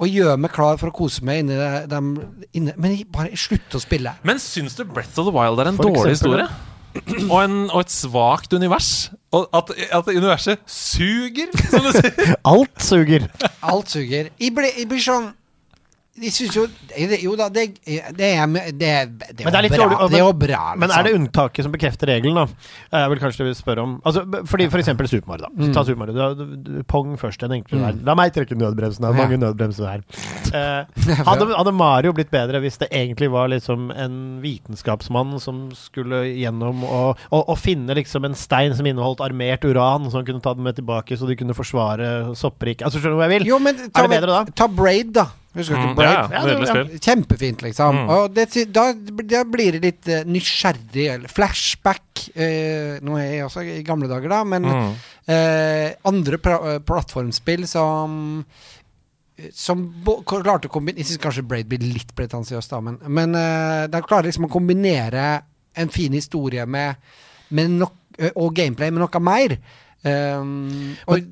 Og 0.00 0.08
gjør 0.08 0.38
meg 0.40 0.52
klar 0.54 0.78
for 0.80 0.88
å 0.88 0.96
kose 0.96 1.20
meg 1.26 1.42
inni 1.42 1.56
dem 1.90 2.14
inne. 2.56 2.72
Men 2.80 2.96
bare 3.12 3.36
slutter 3.36 3.76
å 3.76 3.82
spille. 3.82 4.14
Men 4.24 4.40
syns 4.40 4.78
du 4.78 4.86
Breath 4.88 5.20
of 5.20 5.28
the 5.28 5.34
Wild 5.34 5.60
er 5.60 5.68
en 5.68 5.76
For 5.76 5.90
dårlig 5.90 6.14
eksempel, 6.14 6.40
historie? 6.40 7.26
Og, 7.28 7.36
en, 7.42 7.58
og 7.68 7.82
et 7.84 7.92
svakt 7.92 8.56
univers? 8.56 9.10
Og 9.36 9.44
at, 9.54 9.74
at 9.92 10.08
universet 10.08 10.62
suger, 10.66 11.52
som 11.68 11.84
du 11.84 11.90
sier? 11.94 12.32
Alt 12.54 12.80
suger. 12.82 13.28
Alt 13.60 13.92
suger. 13.92 14.32
Jeg 14.40 14.56
blir, 14.56 14.72
jeg 14.72 14.88
blir 14.88 15.04
sånn 15.04 15.28
jo 16.20 16.64
det, 16.90 17.22
Jo 17.22 17.34
da, 17.38 17.46
det, 17.48 17.78
det 17.86 18.28
er 18.34 18.46
Det, 18.50 18.72
det, 18.78 18.88
er, 18.90 19.06
det 19.32 19.44
er 19.46 19.46
jo 19.46 19.68
bra. 19.70 19.78
dårlig- 19.78 20.10
det 20.10 20.18
er 20.18 20.24
jo 20.24 20.32
bra, 20.32 20.62
liksom. 20.74 20.80
Men 20.80 20.90
er 20.90 21.02
det 21.06 21.12
unntaket 21.16 21.62
som 21.64 21.72
bekrefter 21.72 22.06
regelen, 22.10 22.34
da? 22.34 22.98
Jeg 22.98 23.10
vil 23.10 23.18
kanskje 23.22 23.54
spørre 23.54 23.84
om 23.86 23.92
altså, 24.04 24.24
fordi 24.50 24.66
For 24.70 24.78
eksempel 24.82 25.08
Super 25.08 25.28
Mario. 25.28 25.46
da 25.56 25.72
Ta 25.72 25.84
Super 25.84 25.98
Mario 26.02 26.12
du, 26.14 26.20
har- 26.20 26.34
du, 26.34 26.56
du, 26.56 26.82
Pong 26.90 27.16
først, 27.16 27.40
den 27.40 27.52
enkle 27.60 27.78
verden. 27.80 28.02
La 28.04 28.14
meg 28.18 28.32
trekke 28.34 28.58
nødbremsen. 28.58 29.00
Det 29.00 29.08
er 29.10 29.20
mange 29.22 29.38
nødbremser 29.38 29.86
her. 29.90 30.00
Eh, 30.50 30.82
hadde, 31.28 31.46
hadde 31.54 31.70
Mario 31.72 32.10
blitt 32.12 32.30
bedre 32.32 32.58
hvis 32.58 32.76
det 32.80 32.88
egentlig 32.90 33.28
var 33.30 33.46
liksom 33.52 33.92
en 33.94 34.40
vitenskapsmann 34.42 35.36
som 35.38 35.68
skulle 35.78 36.24
gjennom 36.26 36.82
og, 36.82 37.20
og, 37.30 37.44
og 37.52 37.58
finne 37.60 37.94
liksom 37.94 38.24
en 38.26 38.34
stein 38.34 38.74
som 38.74 38.88
inneholdt 38.90 39.22
armert 39.22 39.62
uran, 39.64 40.08
så 40.10 40.18
han 40.18 40.26
kunne 40.26 40.42
ta 40.42 40.54
den 40.58 40.66
med 40.66 40.74
tilbake 40.80 41.14
så 41.20 41.28
de 41.30 41.36
kunne 41.38 41.54
forsvare 41.54 42.34
soppriket 42.34 42.82
Altså, 42.88 42.98
skjønner 42.98 43.14
du 43.14 43.20
hva 43.22 43.28
jeg 43.30 43.36
vil? 43.38 43.46
Jo, 43.52 43.60
men 43.62 43.78
ta, 43.78 44.02
Er 44.02 44.08
det 44.08 44.16
bedre 44.16 44.40
da? 44.40 44.56
Ta 44.58 44.66
Braid, 44.66 45.12
da. 45.20 45.28
Husker 45.56 45.74
du 45.74 45.82
Mm, 45.82 45.98
ja, 46.04 46.10
ja, 46.30 46.40
nydelig 46.46 46.68
spill. 46.70 46.90
Kjempefint, 47.02 47.62
liksom. 47.66 47.96
Mm. 47.96 48.10
Og 48.14 48.34
det, 48.36 48.44
da, 48.70 48.84
da 48.94 49.40
blir 49.50 49.72
det 49.74 49.80
litt 49.82 50.10
uh, 50.12 50.20
nysgjerrig, 50.30 51.06
eller 51.16 51.32
flashback. 51.32 52.04
Uh, 52.36 53.00
nå 53.02 53.16
er 53.18 53.26
jeg 53.32 53.46
også 53.48 53.64
i 53.66 53.80
gamle 53.86 54.06
dager, 54.10 54.30
da, 54.30 54.42
men 54.46 54.68
Mm. 54.70 54.92
uh, 55.26 55.88
andre 56.10 56.38
pra 56.38 56.60
eh, 56.74 56.78
plattformspill 56.86 57.66
som 57.70 58.44
som 59.56 59.86
klarte 60.28 60.68
å 60.68 60.72
kombinere 60.72 61.00
Jeg 61.00 61.06
syns 61.14 61.20
kanskje 61.22 61.44
Braid 61.48 61.68
blir 61.70 61.80
litt 61.80 62.10
pretensiøs, 62.14 62.66
da, 62.68 62.80
men, 62.84 62.98
men 63.08 63.34
eh, 63.38 63.86
de 63.88 64.02
klarer 64.04 64.28
liksom 64.28 64.44
å 64.44 64.52
kombinere 64.52 65.42
en 65.80 65.88
fin 65.88 66.12
historie 66.12 66.66
med, 66.68 66.98
med 67.56 67.70
nok, 67.80 67.94
eh, 68.18 68.34
og 68.36 68.52
gameplay 68.58 68.90
med 68.92 69.00
noe 69.00 69.22
mer. 69.24 69.56
Um, 70.04 70.94
og, 71.08 71.24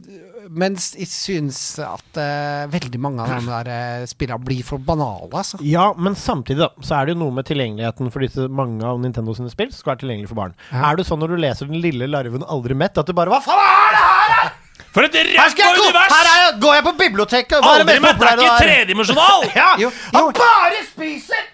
mens 0.51 0.91
jeg 0.99 1.09
syns 1.11 1.59
at 1.85 2.21
uh, 2.21 2.69
veldig 2.73 3.01
mange 3.03 3.25
av 3.25 3.33
de 3.35 3.49
der 3.49 3.71
uh, 4.03 4.07
spillene 4.09 4.41
blir 4.45 4.65
for 4.67 4.83
banale, 4.83 5.31
altså. 5.33 5.61
Ja, 5.65 5.91
men 5.99 6.17
samtidig 6.19 6.63
da, 6.63 6.71
så 6.85 6.99
er 6.99 7.09
det 7.09 7.17
jo 7.17 7.23
noe 7.25 7.37
med 7.39 7.49
tilgjengeligheten 7.49 8.13
for 8.15 8.25
disse 8.25 8.49
mange 8.49 8.87
av 8.87 9.01
Nintendo 9.03 9.35
sine 9.37 9.53
spill 9.53 9.73
som 9.73 9.83
skal 9.83 9.95
være 9.95 10.05
tilgjengelig 10.05 10.31
for 10.33 10.41
barn. 10.43 10.57
Ja. 10.73 10.87
Er 10.91 11.01
det 11.01 11.09
sånn 11.09 11.21
når 11.23 11.35
du 11.35 11.43
leser 11.43 11.69
Den 11.69 11.83
lille 11.85 12.09
larven 12.11 12.47
aldri 12.47 12.77
mett, 12.79 12.99
at 13.01 13.09
du 13.09 13.15
bare 13.17 13.33
Hva 13.35 13.43
faen 13.45 13.67
er 13.67 13.95
det 13.99 14.07
her?! 14.07 14.57
For 14.95 15.05
et 15.05 15.15
rett 15.15 15.59
gå! 15.59 15.69
univers! 15.77 16.15
Her 16.15 16.31
er 16.31 16.41
jeg, 16.41 16.57
går 16.63 16.75
jeg 16.79 16.87
på 16.87 16.95
biblioteket! 17.03 17.61
Aldri 17.75 18.01
mett 18.03 18.25
er 18.25 18.43
ikke 18.43 18.59
tredimensjonal! 18.65 19.47
Ja! 19.59 19.71
Jo, 19.81 19.91
jo. 19.91 19.95
Han 20.17 20.35
bare 20.39 20.83
spiser! 20.89 21.47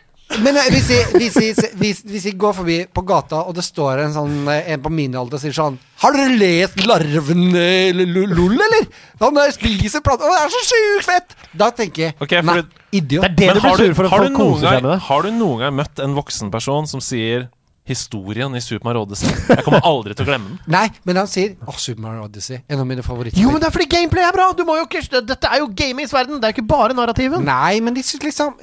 Men 0.42 0.56
eh, 0.56 0.68
hvis 0.72 0.88
jeg, 0.90 1.09
hvis, 1.14 1.36
jeg, 1.36 1.70
hvis, 1.78 2.01
hvis 2.09 2.24
jeg 2.30 2.36
går 2.40 2.55
forbi 2.56 2.76
på 2.90 3.02
gata, 3.06 3.42
og 3.44 3.55
det 3.56 3.64
står 3.66 4.01
en 4.06 4.14
sånn 4.14 4.48
eh, 4.51 4.70
En 4.72 4.82
på 4.82 4.90
min 4.92 5.14
alder 5.14 5.36
og 5.38 5.42
sier 5.42 5.55
sånn 5.55 5.76
Har 6.02 6.16
dere 6.16 6.32
lest 6.40 6.80
Larven 6.88 7.44
eh, 7.60 7.92
LOL, 7.94 8.56
eller? 8.66 8.88
Han 9.20 9.36
der 9.36 9.52
spiser 9.55 10.02
plate 10.05 10.26
det 10.26 10.38
er 10.40 10.55
så 10.55 10.62
sjukt 10.70 11.06
fett! 11.06 11.36
Da 11.55 11.68
tenker 11.76 12.09
jeg 12.09 12.16
okay, 12.18 12.42
Nei, 12.46 12.62
idiot. 12.90 13.26
Det 13.26 13.30
er 13.30 13.36
det 13.36 13.51
du 13.59 13.62
blir 13.66 13.82
sur 13.82 13.98
for 14.01 14.09
at 14.09 14.16
har, 14.16 14.24
du 14.24 14.38
noen 14.38 14.64
gang, 14.64 14.88
har 15.09 15.28
du 15.28 15.30
noen 15.36 15.62
gang 15.62 15.76
møtt 15.82 16.02
en 16.02 16.16
voksen 16.16 16.51
person 16.55 16.88
som 16.90 17.05
sier 17.05 17.46
historien 17.85 18.55
i 18.56 18.61
Super 18.65 18.86
Mario 18.89 19.02
Odyssey? 19.05 19.28
Jeg 19.48 19.65
kommer 19.66 19.85
aldri 19.85 20.15
til 20.16 20.24
å 20.24 20.28
glemme 20.31 20.48
den. 20.55 20.61
Nei, 20.73 20.86
men 21.05 21.19
han 21.20 21.28
sier 21.28 21.52
Å, 21.69 21.74
Super 21.77 22.01
Mario 22.06 22.24
Odyssey. 22.24 22.62
En 22.73 22.81
av 22.81 22.89
mine 22.89 23.05
favoritter. 23.05 23.40
Jo, 23.43 23.51
men 23.52 23.61
det 23.61 23.69
er 23.69 23.74
fordi 23.74 23.89
gameplay 23.93 24.24
er 24.24 24.36
bra! 24.36 24.47
Du 24.56 24.62
må 24.65 24.78
jo 24.78 24.86
ikke 24.89 25.20
Dette 25.20 25.51
er 25.51 25.61
jo 25.61 25.69
gamings 25.77 26.15
verden, 26.15 26.40
det 26.40 26.48
er 26.48 26.55
jo 26.55 26.59
ikke 26.59 26.70
bare 26.73 26.97
narrativen. 26.97 27.44
Nei, 27.44 27.81
men 27.85 27.97
det 27.97 28.06
er 28.06 28.24
liksom 28.24 28.55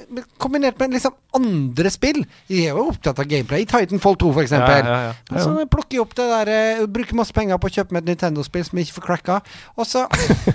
kombinert 0.42 0.80
med 0.82 0.96
liksom 0.98 1.14
andre 1.38 1.92
spill. 1.94 2.22
De 2.50 2.64
er 2.64 2.74
jo 2.74 2.88
opptatt 2.90 3.22
av 3.22 3.28
gameplay. 3.30 3.62
I 3.62 3.70
Titanfall 3.70 4.18
2, 4.20 4.32
for 4.34 4.42
eksempel. 4.44 4.82
Ja, 4.90 4.98
ja, 5.06 5.12
ja. 5.30 5.44
Så 5.44 5.54
plukker 5.70 5.98
jeg 6.00 6.06
opp 6.06 6.16
det 6.18 6.26
der 6.32 6.50
eh, 6.52 6.82
Bruker 6.92 7.18
masse 7.18 7.36
penger 7.36 7.60
på 7.62 7.70
å 7.70 7.76
kjøpe 7.78 7.94
med 7.94 8.02
et 8.04 8.12
Nintendo-spill 8.12 8.66
som 8.66 8.82
ikke 8.82 8.98
får 8.98 9.06
cracka, 9.06 9.38
og 9.78 9.88
så 9.88 10.04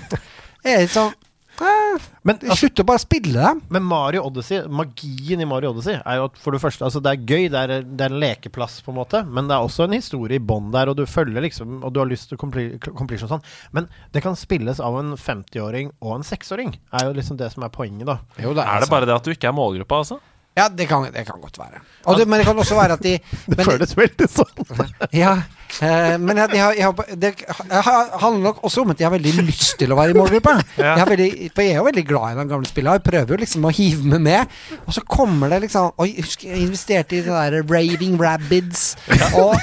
er 0.68 0.84
det 0.84 0.92
sånn 0.92 1.14
Men, 1.58 2.38
Slutt 2.38 2.58
slutter 2.60 2.86
bare 2.86 3.00
å 3.00 3.02
spille 3.02 3.34
dem. 3.34 3.60
Men 3.74 3.86
Mario 3.88 4.22
Odyssey, 4.28 4.60
magien 4.70 5.42
i 5.42 5.48
Mario 5.48 5.72
Odyssey 5.72 5.96
er 5.98 6.20
jo 6.20 6.28
at 6.28 6.38
for 6.38 6.54
det 6.54 6.60
første 6.62 6.86
Altså 6.86 7.02
det 7.04 7.12
er 7.14 7.24
gøy, 7.24 7.48
det 7.52 7.62
er, 7.64 7.72
det 7.82 8.06
er 8.06 8.14
en 8.14 8.22
lekeplass, 8.22 8.78
på 8.84 8.92
en 8.92 8.98
måte, 9.00 9.22
men 9.26 9.50
det 9.50 9.56
er 9.56 9.66
også 9.66 9.88
en 9.88 9.96
historie 9.96 10.38
i 10.38 10.44
bånn 10.50 10.70
der, 10.74 10.92
og 10.92 10.98
du 11.00 11.04
følger 11.08 11.42
liksom 11.44 11.80
Og 11.82 11.92
du 11.94 12.02
har 12.02 12.10
lyst 12.10 12.30
til 12.30 12.40
completion 12.40 13.26
og 13.28 13.34
sånn. 13.34 13.46
Men 13.74 13.90
det 14.14 14.22
kan 14.24 14.38
spilles 14.38 14.82
av 14.84 14.98
en 15.00 15.14
50-åring 15.18 15.92
og 15.98 16.18
en 16.18 16.26
6-åring, 16.26 16.74
er 16.94 17.08
jo 17.08 17.14
liksom 17.18 17.38
det 17.40 17.50
som 17.54 17.66
er 17.66 17.74
poenget, 17.74 18.06
da. 18.08 18.20
Jo, 18.42 18.54
det 18.56 18.66
Er 18.66 18.84
det 18.84 18.90
bare 18.92 19.08
det 19.08 19.16
at 19.18 19.26
du 19.26 19.34
ikke 19.34 19.50
er 19.50 19.56
målgruppa, 19.56 20.02
altså? 20.04 20.20
Ja, 20.58 20.66
det 20.68 20.88
kan, 20.90 21.04
det 21.14 21.22
kan 21.26 21.40
godt 21.40 21.58
være. 21.58 21.80
Og 22.10 22.18
det, 22.18 22.26
men 22.26 22.40
det 22.40 22.46
kan 22.48 22.58
også 22.58 22.74
være 22.78 22.96
at 22.98 23.04
de 23.04 23.14
Det 23.54 23.66
føles 23.66 23.94
veldig 23.96 24.26
sånn. 24.32 24.88
Ja, 25.14 25.36
men 25.80 26.36
jeg, 26.36 26.48
jeg, 26.54 26.62
har- 26.62 26.74
jeg, 26.78 26.84
har- 26.84 27.16
det 27.16 27.30
jeg 27.38 27.82
handler 28.22 28.42
nok 28.48 28.62
også 28.64 28.82
om 28.82 28.90
at 28.94 29.00
jeg 29.02 29.06
har 29.08 29.14
veldig 29.18 29.32
lyst 29.46 29.76
til 29.78 29.92
å 29.92 29.98
være 29.98 30.14
i 30.14 30.18
målgruppa. 30.18 30.54
Ja. 30.78 30.94
Jeg 31.00 31.06
veldig, 31.12 31.28
for 31.54 31.62
jeg 31.62 31.72
er 31.74 31.78
jo 31.80 31.84
veldig 31.88 32.04
glad 32.08 32.32
i 32.32 32.38
den 32.40 32.48
gamle 32.52 32.66
spillene. 32.70 32.96
Jeg 32.98 33.04
prøver 33.08 33.34
jo 33.34 33.40
liksom 33.42 33.66
å 33.68 33.72
hive 33.76 34.04
meg 34.14 34.20
med. 34.24 34.56
Og 34.86 34.94
så 34.96 35.02
kommer 35.06 35.52
det 35.52 35.60
liksom 35.66 35.90
Oi, 35.98 36.08
husker 36.18 36.48
jeg 36.52 36.64
investerte 36.66 37.18
i 37.18 37.22
det 37.26 37.34
der 37.34 37.58
Raving 37.68 38.16
Rabbids 38.20 38.96
og, 39.34 39.54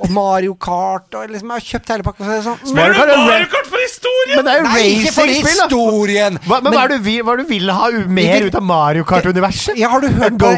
og 0.00 0.10
Mario 0.14 0.54
Kart 0.60 1.14
og 1.14 1.28
liksom 1.32 1.50
Jeg 1.54 1.60
har 1.60 1.66
kjøpt 1.70 1.92
hele 1.94 2.06
pakka. 2.06 2.24
Så 2.24 2.40
sånn 2.48 2.76
Mario 2.76 2.94
Kart 2.98 3.14
Mario 3.24 3.48
Kart 3.52 3.68
for 3.72 3.82
historien! 3.84 4.36
Men 4.38 4.46
det 4.48 4.52
er 4.54 4.60
jo 4.60 4.66
Nei, 4.68 4.84
ikke 4.98 5.12
for 5.16 5.28
racingspill, 5.28 5.58
da! 5.58 5.66
historien! 5.68 6.38
Hva, 6.48 6.60
men, 6.64 6.72
hva 6.74 6.84
er 6.84 6.92
det 6.94 6.98
du 7.00 7.06
vil, 7.08 7.20
hva 7.24 7.34
er 7.34 7.40
det 7.42 7.46
du 7.48 7.52
vil 7.54 7.72
ha 7.74 7.88
mer 8.20 8.46
ut 8.48 8.58
av 8.60 8.64
Mario 8.68 9.04
Kart-universet? 9.08 9.78
Ja, 9.80 9.90
har 9.94 10.04
du 10.04 10.08
hørt 10.12 10.32
En 10.32 10.38
på- 10.40 10.52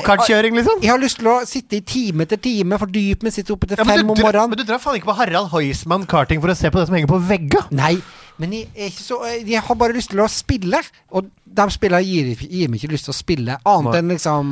liksom? 0.57 0.83
Jeg 0.83 0.91
har 0.93 1.01
lyst 1.03 1.19
til 1.21 1.31
å 1.33 1.37
sitte 1.49 1.79
i 1.79 1.83
time 1.87 2.25
etter 2.27 2.41
time, 2.43 2.79
fordype 2.81 3.27
meg, 3.27 3.35
sitte 3.35 3.53
oppe 3.55 3.69
til 3.71 3.79
Ja, 3.81 3.85
fem 3.89 4.03
du, 4.03 4.13
om 4.13 4.19
morgenen. 4.21 4.53
men 4.55 4.61
du 4.61 4.65
drar 4.69 4.81
faen 4.97 5.03
ikke 5.03 5.13
på 5.13 5.19
Harald 5.19 5.51
Heusmann 5.53 6.07
karting 6.09 6.41
for 6.41 6.53
å 6.53 6.57
se 6.57 6.71
på 6.73 6.81
det 6.81 6.89
som 6.89 6.97
henger 6.97 7.11
på 7.11 7.21
vegga? 7.29 7.65
Nei, 7.77 7.99
men 8.41 8.53
jeg, 8.57 8.69
er 8.73 8.93
så, 8.93 9.19
jeg 9.45 9.61
har 9.65 9.77
bare 9.77 9.97
lyst 9.97 10.13
til 10.13 10.23
å 10.25 10.29
spille. 10.31 10.81
Og 11.13 11.29
de 11.47 11.65
spillene 11.71 12.03
gir, 12.03 12.33
gir 12.51 12.69
meg 12.69 12.81
ikke 12.83 12.91
lyst 12.91 13.07
til 13.07 13.13
å 13.13 13.17
spille, 13.17 13.55
annet 13.71 13.95
enn 14.01 14.11
liksom 14.11 14.49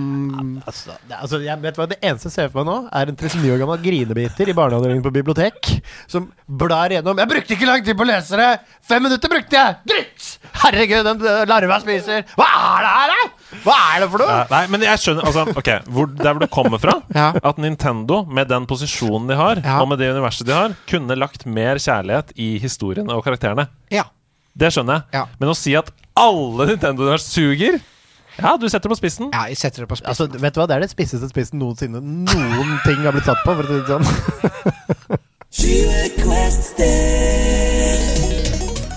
Altså, 0.64 0.94
altså 1.18 1.40
jeg 1.42 1.58
vet 1.64 1.76
hva 1.80 1.86
Det 1.90 1.98
eneste 1.98 2.30
jeg 2.30 2.34
ser 2.36 2.52
for 2.52 2.62
meg 2.62 2.68
nå, 2.70 2.76
er 2.94 3.10
en 3.10 3.18
39 3.18 3.50
år 3.50 3.58
gammel 3.64 3.80
grinebiter 3.82 4.48
i 4.50 4.54
barneavdelingen 4.56 5.02
på 5.04 5.12
bibliotek 5.14 5.72
som 6.10 6.28
blar 6.46 6.94
gjennom 6.94 7.18
'Jeg 7.18 7.30
brukte 7.32 7.56
ikke 7.56 7.66
lang 7.68 7.82
tid 7.84 7.98
på 7.98 8.04
å 8.06 8.08
lese 8.08 8.38
det! 8.38 8.50
Fem 8.86 9.02
minutter 9.02 9.32
brukte 9.32 9.58
jeg! 9.58 9.76
Dritt! 9.90 10.28
Herregud, 10.62 11.04
den 11.08 11.24
øh, 11.26 11.42
larva 11.50 11.80
spiser 11.82 12.22
Hva 12.38 12.46
er 12.46 12.86
det 12.86 12.92
her, 12.94 13.12
da?! 13.12 13.58
Hva 13.64 13.76
er 13.94 14.04
det 14.04 14.08
for 14.14 14.22
noe?! 14.24 14.36
Ja, 14.38 14.46
nei, 14.54 14.62
men 14.72 14.86
jeg 14.86 15.02
skjønner 15.02 15.28
altså, 15.28 15.44
Ok, 15.58 15.70
hvor, 15.90 16.06
Der 16.14 16.30
hvor 16.32 16.44
du 16.44 16.50
kommer 16.52 16.78
fra 16.82 16.98
Ja. 17.20 17.32
At 17.42 17.58
Nintendo, 17.58 18.22
med 18.24 18.48
den 18.52 18.68
posisjonen 18.70 19.28
de 19.28 19.36
har, 19.40 19.60
Ja. 19.64 19.80
og 19.82 19.88
med 19.90 19.98
det 19.98 20.12
universet 20.14 20.46
de 20.46 20.54
har, 20.54 20.76
kunne 20.90 21.18
lagt 21.18 21.44
mer 21.46 21.76
kjærlighet 21.82 22.32
i 22.38 22.54
historiene 22.62 23.12
og 23.14 23.24
karakterene. 23.26 23.66
Ja. 23.90 24.04
Det 24.54 24.70
skjønner 24.72 25.00
jeg. 25.02 25.18
Ja. 25.18 25.24
Men 25.40 25.50
å 25.50 25.56
si 25.58 25.74
at 25.78 25.90
alle 26.14 26.66
Nintendo-univers 26.66 27.22
suger 27.26 27.80
Ja, 28.38 28.56
du 28.56 28.68
setter 28.68 28.88
det 28.88 28.94
på 28.94 28.98
spissen. 28.98 29.30
ja, 29.32 29.44
jeg 29.50 29.56
setter 29.58 29.84
det 29.84 29.88
på 29.90 29.96
spissen. 29.98 30.10
Altså, 30.10 30.26
vet 30.26 30.54
du 30.54 30.60
hva? 30.60 30.66
Det 30.66 30.76
er 30.76 30.80
det 30.82 30.90
spisseste 30.90 31.28
spissen 31.30 31.58
noensinne 31.62 32.00
noen 32.02 32.72
ting 32.86 33.04
har 33.04 33.14
blitt 33.14 33.28
satt 33.28 33.42
på. 33.46 33.54
For 33.54 33.62
å 33.62 33.68
si 33.70 33.74
det 33.78 33.86
sånn. 33.94 34.06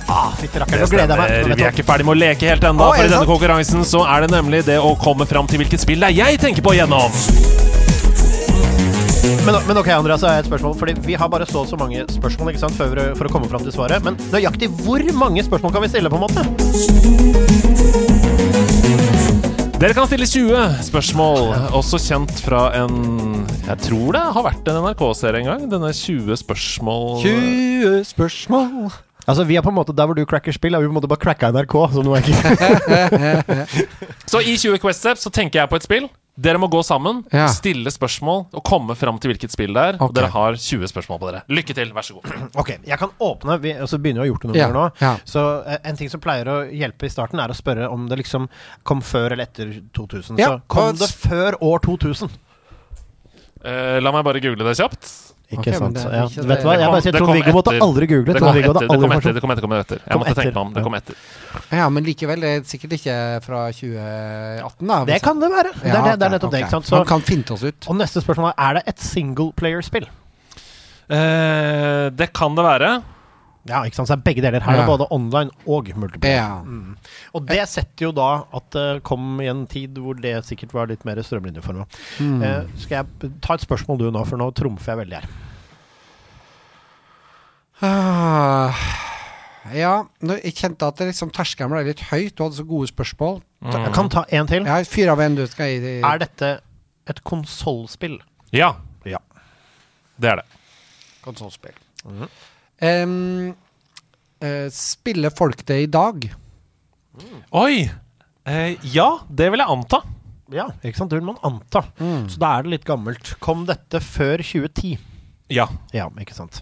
ah, 0.10 0.34
Fytti 0.40 0.58
rakkeren, 0.58 0.82
nå 0.82 0.90
gleder 0.90 1.22
meg. 1.22 1.28
Stemmer. 1.30 1.54
Vi 1.54 1.68
er 1.68 1.76
ikke 1.76 1.86
ferdig 1.86 2.06
med 2.10 2.16
å 2.16 2.20
leke 2.24 2.50
helt 2.50 2.66
ennå, 2.66 2.90
for 2.90 3.06
i 3.06 3.12
denne 3.14 3.30
konkurransen 3.30 3.86
så 3.86 4.02
er 4.10 4.26
det 4.26 4.34
nemlig 4.34 4.64
det 4.66 4.80
å 4.82 4.96
komme 5.02 5.30
fram 5.30 5.46
til 5.50 5.62
hvilket 5.62 5.86
spill 5.86 6.02
det 6.02 6.10
er 6.16 6.18
jeg 6.24 6.42
tenker 6.42 6.66
på 6.66 6.74
igjennom. 6.80 7.14
Men, 9.46 9.56
men 9.68 9.78
ok, 9.80 9.88
Andreas, 9.96 10.22
så 10.22 10.30
har 10.30 10.38
jeg 10.38 10.46
et 10.46 10.50
spørsmål. 10.52 10.76
Fordi 10.80 10.94
Vi 11.08 11.16
har 11.20 11.30
bare 11.32 11.46
så 11.50 11.64
og 11.64 11.70
så 11.70 11.80
mange 11.80 12.06
spørsmål 12.12 12.54
ikke 12.54 12.64
sant, 12.66 12.76
for, 12.78 13.02
for 13.20 13.30
å 13.30 13.32
komme 13.34 13.50
fram 13.52 13.64
til 13.66 13.76
svaret. 13.76 14.04
Men 14.06 14.20
nøyaktig 14.34 14.70
hvor 14.84 15.04
mange 15.18 15.44
spørsmål 15.48 15.74
kan 15.76 15.84
vi 15.86 15.92
stille? 15.92 16.12
på 16.12 16.20
en 16.20 16.24
måte? 16.28 17.48
Dere 19.78 19.94
kan 19.94 20.08
stille 20.10 20.26
20 20.26 20.80
spørsmål, 20.88 21.52
også 21.78 22.00
kjent 22.02 22.32
fra 22.42 22.64
en 22.80 22.96
Jeg 23.68 23.78
tror 23.86 24.16
det 24.16 24.24
har 24.34 24.46
vært 24.48 24.72
en 24.72 24.80
NRK-serie 24.82 25.44
en 25.44 25.50
gang. 25.52 25.68
Denne 25.70 25.92
20 25.94 26.40
spørsmål 26.42 27.20
20 27.22 28.00
spørsmål. 28.10 28.88
Altså, 29.28 29.44
Vi 29.44 29.56
er 29.60 29.62
på 29.62 29.70
en 29.70 29.76
måte 29.78 29.94
der 29.94 30.08
hvor 30.10 30.18
du 30.18 30.26
cracker 30.26 30.56
spill, 30.56 30.74
er 30.74 30.82
vi 30.82 30.88
på 30.88 30.96
en 30.96 30.98
måte 30.98 31.12
bare 31.12 31.22
cracka 31.22 31.52
NRK. 31.54 31.76
Så, 31.94 32.02
nå 32.02 32.10
noe 32.10 32.24
ikke 32.24 32.38
Så 34.32 34.42
i 34.42 34.58
20 34.58 34.80
Quest 34.82 35.04
Steps 35.04 35.28
så 35.28 35.30
tenker 35.30 35.62
jeg 35.62 35.70
på 35.70 35.78
et 35.78 35.86
spill. 35.86 36.10
Dere 36.38 36.60
må 36.62 36.68
gå 36.70 36.84
sammen, 36.86 37.24
Ja. 37.34 37.48
stille 37.50 37.90
spørsmål 37.90 38.44
og 38.54 38.64
komme 38.64 38.94
fram 38.96 39.18
til 39.18 39.32
hvilket 39.32 39.50
spill 39.52 39.74
det 39.74 39.82
er. 39.82 39.98
Og 40.06 40.14
dere 40.14 40.28
har 40.30 40.54
20 40.54 40.86
spørsmål 40.92 41.20
på 41.20 41.32
dere. 41.32 41.42
Lykke 41.50 41.74
til, 41.74 41.90
vær 41.96 42.06
så 42.06 42.14
god. 42.14 42.30
Ok, 42.62 42.70
jeg 42.86 43.00
kan 43.02 43.10
åpne 43.20 43.56
Vi 43.64 43.74
altså, 43.74 43.98
begynner 43.98 44.22
jo 44.22 44.22
å 44.22 44.28
ha 44.28 44.32
gjort 44.36 44.42
det 44.46 44.52
noen 44.52 44.60
Ja, 44.60 44.68
ganger 44.68 44.78
nå. 44.78 45.02
ja. 45.02 45.14
Så 45.26 45.46
eh, 45.66 45.80
en 45.90 45.98
ting 45.98 46.10
som 46.14 46.22
pleier 46.22 46.46
å 46.54 46.58
hjelpe 46.70 47.10
i 47.10 47.10
starten, 47.10 47.40
er 47.42 47.50
å 47.50 47.58
spørre 47.58 47.90
om 47.90 48.06
det 48.08 48.20
liksom 48.22 48.46
kom 48.86 49.02
før 49.02 49.32
eller 49.34 49.48
etter 49.50 49.82
2000. 49.98 50.38
Ja, 50.38 50.54
så 50.60 50.62
kom 50.70 50.94
det 51.02 51.10
før 51.10 51.58
år 51.66 51.82
2000? 51.90 52.30
Eh, 53.66 53.98
la 54.00 54.12
meg 54.14 54.24
bare 54.24 54.40
google 54.44 54.64
det 54.70 54.78
kjapt. 54.78 55.27
Ikke 55.48 55.62
okay, 55.62 55.78
sant? 55.80 55.96
ja. 55.96 56.26
ikke 56.28 56.44
Vet 56.50 56.60
du 56.60 56.68
hva, 56.68 56.74
jeg 56.76 56.92
bare 56.92 57.04
sier 57.06 57.16
Trond-Viggo 57.16 57.52
måtte 57.56 57.74
aldri 57.86 58.08
google. 58.12 58.34
Det 58.36 58.42
kom 58.44 58.50
etter, 58.52 58.66
hadde 58.68 58.82
det 58.84 59.00
kom 59.00 59.14
etter. 59.16 59.36
Det 59.38 59.44
kom 59.44 59.54
etter, 59.54 59.62
det 59.62 59.68
kom 59.68 59.76
etter. 59.78 60.02
Jeg 60.02 60.12
Kom 60.12 60.24
måtte 60.24 60.34
tenke 60.36 60.52
meg 60.52 60.60
om. 60.60 60.74
Det 60.74 60.82
ja. 60.82 60.88
kom 60.88 60.98
etter. 60.98 61.22
Ja, 61.80 61.86
men 61.96 62.08
likevel 62.08 62.44
det 62.44 62.50
er 62.52 62.66
sikkert 62.68 62.96
ikke 62.98 63.16
fra 63.46 63.62
2018, 63.72 64.92
da. 64.92 64.98
Det 65.08 65.20
kan 65.24 65.40
det 65.40 65.52
være. 65.54 65.72
Det 65.80 65.94
er, 65.94 66.02
det, 66.04 66.16
det 66.20 66.28
er 66.28 66.34
nettopp 66.36 66.52
det. 66.58 66.64
ikke 66.66 66.74
sant? 66.76 66.90
Så, 66.90 67.00
Man 67.00 67.08
kan 67.14 67.24
finte 67.24 67.56
oss 67.56 67.64
ut. 67.64 67.88
og 67.88 68.00
neste 68.02 68.24
spørsmål 68.26 68.52
er 68.52 68.60
Er 68.68 68.80
det 68.80 68.84
et 68.92 69.06
singleplayer-spill. 69.08 70.10
Eh, 71.08 72.06
det 72.12 72.34
kan 72.36 72.60
det 72.60 72.68
være. 72.68 72.92
Ja, 73.68 73.82
ikke 73.84 73.98
sant? 74.00 74.08
Så 74.08 74.16
det 74.16 74.22
er 74.22 74.26
begge 74.30 74.44
deler. 74.46 74.64
Her 74.64 74.78
er 74.78 74.82
det 74.84 74.88
både 74.88 75.08
online 75.12 75.52
og 75.68 75.90
multiplayer. 76.00 76.38
Ja. 76.40 77.08
Og 77.36 77.48
det 77.50 77.64
setter 77.70 78.08
jo 78.08 78.12
da 78.16 78.28
at 78.56 78.70
det 78.76 78.86
kom 79.08 79.42
i 79.44 79.50
en 79.52 79.66
tid 79.68 79.98
hvor 80.02 80.16
det 80.24 80.36
sikkert 80.48 80.74
var 80.76 80.88
litt 80.92 81.04
mer 81.08 81.20
strømlinjeforma. 81.24 81.84
Mm. 82.24 82.38
Eh, 82.48 82.62
skal 82.80 83.02
jeg 83.02 83.32
ta 83.44 83.58
et 83.58 83.66
spørsmål 83.66 84.00
du 84.00 84.08
nå, 84.16 84.24
for 84.30 84.40
nå 84.40 84.48
trumfer 84.56 84.94
jeg 84.94 85.02
veldig 85.04 85.20
her. 85.20 85.28
Ah, 87.84 88.74
ja, 89.76 89.92
jeg 90.24 90.56
kjente 90.58 90.88
at 90.88 90.98
det 90.98 91.12
liksom 91.12 91.30
terskelen 91.36 91.70
ble 91.76 91.84
litt 91.92 92.02
høyt. 92.10 92.34
Du 92.38 92.46
hadde 92.46 92.58
så 92.58 92.66
gode 92.66 92.90
spørsmål. 92.90 93.42
Mm. 93.62 93.74
Jeg 93.76 93.94
kan 93.98 94.10
ta 94.14 94.24
en 94.34 94.50
til. 94.50 94.66
Ja, 94.70 94.80
Fyr 94.88 95.12
av 95.14 95.22
en, 95.22 95.36
du. 95.38 95.44
Skal 95.50 95.76
gi. 95.76 95.98
Er 96.02 96.24
dette 96.24 96.54
et 97.12 97.22
konsollspill? 97.28 98.18
Ja. 98.56 98.74
Ja. 99.06 99.20
Det 100.18 100.32
er 100.32 100.42
det. 100.42 100.48
konsollspill? 101.28 101.76
Mhm. 102.08 102.30
Em, 102.84 103.56
uh, 104.44 104.68
spiller 104.74 105.34
folk 105.34 105.64
det 105.68 105.80
i 105.86 105.90
dag? 105.90 106.28
Oi! 107.58 107.88
Uh, 108.48 108.74
ja, 108.94 109.10
det 109.28 109.50
vil 109.52 109.64
jeg 109.64 109.74
anta. 109.74 110.04
Ja, 110.54 110.70
ikke 110.86 111.02
sant? 111.02 111.12
Det 111.12 111.20
vil 111.20 111.28
man 111.28 111.42
anta. 111.44 111.84
Så 112.32 112.40
da 112.40 112.54
er 112.56 112.64
det 112.64 112.78
litt 112.78 112.88
gammelt. 112.88 113.34
Kom 113.44 113.66
dette 113.68 114.00
før 114.04 114.40
2010? 114.40 114.96
Ja. 115.52 115.68
Ja, 115.96 116.08
ikke 116.22 116.36
sant. 116.38 116.62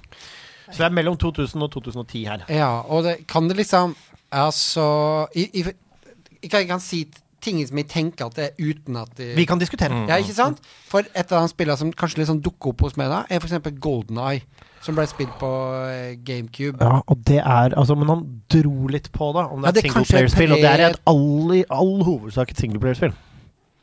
Så 0.71 0.79
det 0.79 0.87
er 0.87 0.95
mellom 0.97 1.17
2000 1.21 1.61
og 1.61 1.71
2010 1.75 2.23
her. 2.25 2.45
Ja, 2.49 2.71
og 2.81 3.05
det, 3.05 3.19
kan 3.29 3.49
det 3.49 3.59
liksom 3.59 3.95
Altså 4.33 5.27
i, 5.37 5.45
i, 5.53 5.61
Jeg 6.41 6.67
kan, 6.67 6.81
si 6.81 7.05
ting 7.41 7.59
som 7.67 7.77
jeg 7.77 7.87
tenker 7.91 8.25
at 8.25 8.37
det 8.37 8.45
er 8.47 8.71
uten 8.71 8.97
at 8.97 9.11
de, 9.17 9.29
Vi 9.37 9.45
kan 9.45 9.61
diskutere. 9.61 10.05
Ja, 10.09 10.17
ikke 10.17 10.33
sant? 10.33 10.63
For 10.89 11.05
et 11.05 11.31
av 11.31 11.45
de 11.45 11.51
spillene 11.51 11.77
som 11.77 11.91
kanskje 11.93 12.23
liksom 12.23 12.41
dukker 12.41 12.73
opp 12.73 12.81
hos 12.87 12.97
meg 12.97 13.11
da, 13.11 13.21
er 13.29 13.37
f.eks. 13.37 13.69
Golden 13.79 14.17
Eye, 14.17 14.41
som 14.85 14.97
ble 14.97 15.07
spilt 15.09 15.33
på 15.41 15.49
eh, 15.89 16.13
GameCube. 16.25 16.77
Ja, 16.83 17.01
og 17.01 17.23
det 17.25 17.41
er 17.41 17.73
Altså, 17.75 17.97
men 17.97 18.11
han 18.11 18.23
dro 18.53 18.87
litt 18.91 19.09
på 19.15 19.31
det, 19.35 19.47
om 19.49 19.65
det 19.65 19.71
er 19.71 19.81
ja, 19.81 19.81
er 19.81 19.89
singleplayerspill. 19.89 20.55
Og 20.55 20.61
det 20.61 20.71
er 20.71 20.85
i 20.85 20.93
all, 21.11 21.65
all 21.73 21.95
hovedsak 22.05 22.53
et 22.53 22.63
singleplayerspill. 22.63 23.15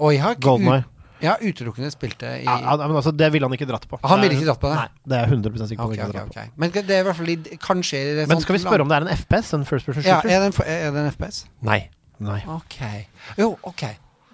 Og 0.02 0.14
jeg 0.14 0.22
har 0.22 0.36
ikke 0.38 0.48
Golden 0.48 0.84
jeg 1.22 1.30
har 1.30 1.38
utelukkende 1.46 1.90
spilt 1.94 2.18
det 2.18 2.30
i 2.42 2.44
Ja, 2.48 2.74
men 2.82 2.96
altså, 2.98 3.12
det 3.14 3.28
ville 3.32 3.46
han 3.46 3.54
ikke 3.54 3.68
dratt 3.70 3.84
på. 3.88 3.98
Han 4.02 4.20
ville 4.20 4.34
er- 4.34 4.40
ikke 4.40 4.48
dratt 4.48 4.60
på 4.60 4.70
det? 4.72 4.78
Nei, 4.80 4.88
det 5.06 5.18
er 5.18 5.20
jeg 5.20 5.30
100 5.30 5.68
sikker 5.68 5.82
på. 5.84 5.90
Ok, 5.92 5.96
han 5.96 6.08
ikke 6.08 6.08
ok, 6.08 6.14
dratt 6.14 6.34
på. 6.34 6.40
ok. 6.40 6.56
Men 6.56 6.70
det 6.74 6.90
er 6.90 6.98
i 6.98 7.06
hvert 7.06 7.16
fall 7.16 7.26
litt 7.30 7.50
kanskje 7.62 8.00
i 8.00 8.14
det 8.16 8.28
Men 8.28 8.40
skal 8.42 8.56
vi 8.56 8.62
spørre 8.64 8.80
om 8.82 8.88
det 8.90 8.96
er 8.96 9.06
en 9.06 9.16
FPS? 9.16 9.52
En 9.54 9.64
first 9.64 9.86
person 9.86 10.02
Ja, 10.02 10.18
er 10.18 10.42
det 10.42 10.50
en, 10.50 10.64
er 10.66 10.90
det 10.90 11.04
en 11.04 11.12
FPS? 11.12 11.44
Nei. 11.62 11.88
Nei. 12.18 12.40
Ok. 12.50 12.78
Jo, 13.38 13.56
ok. 13.62 13.84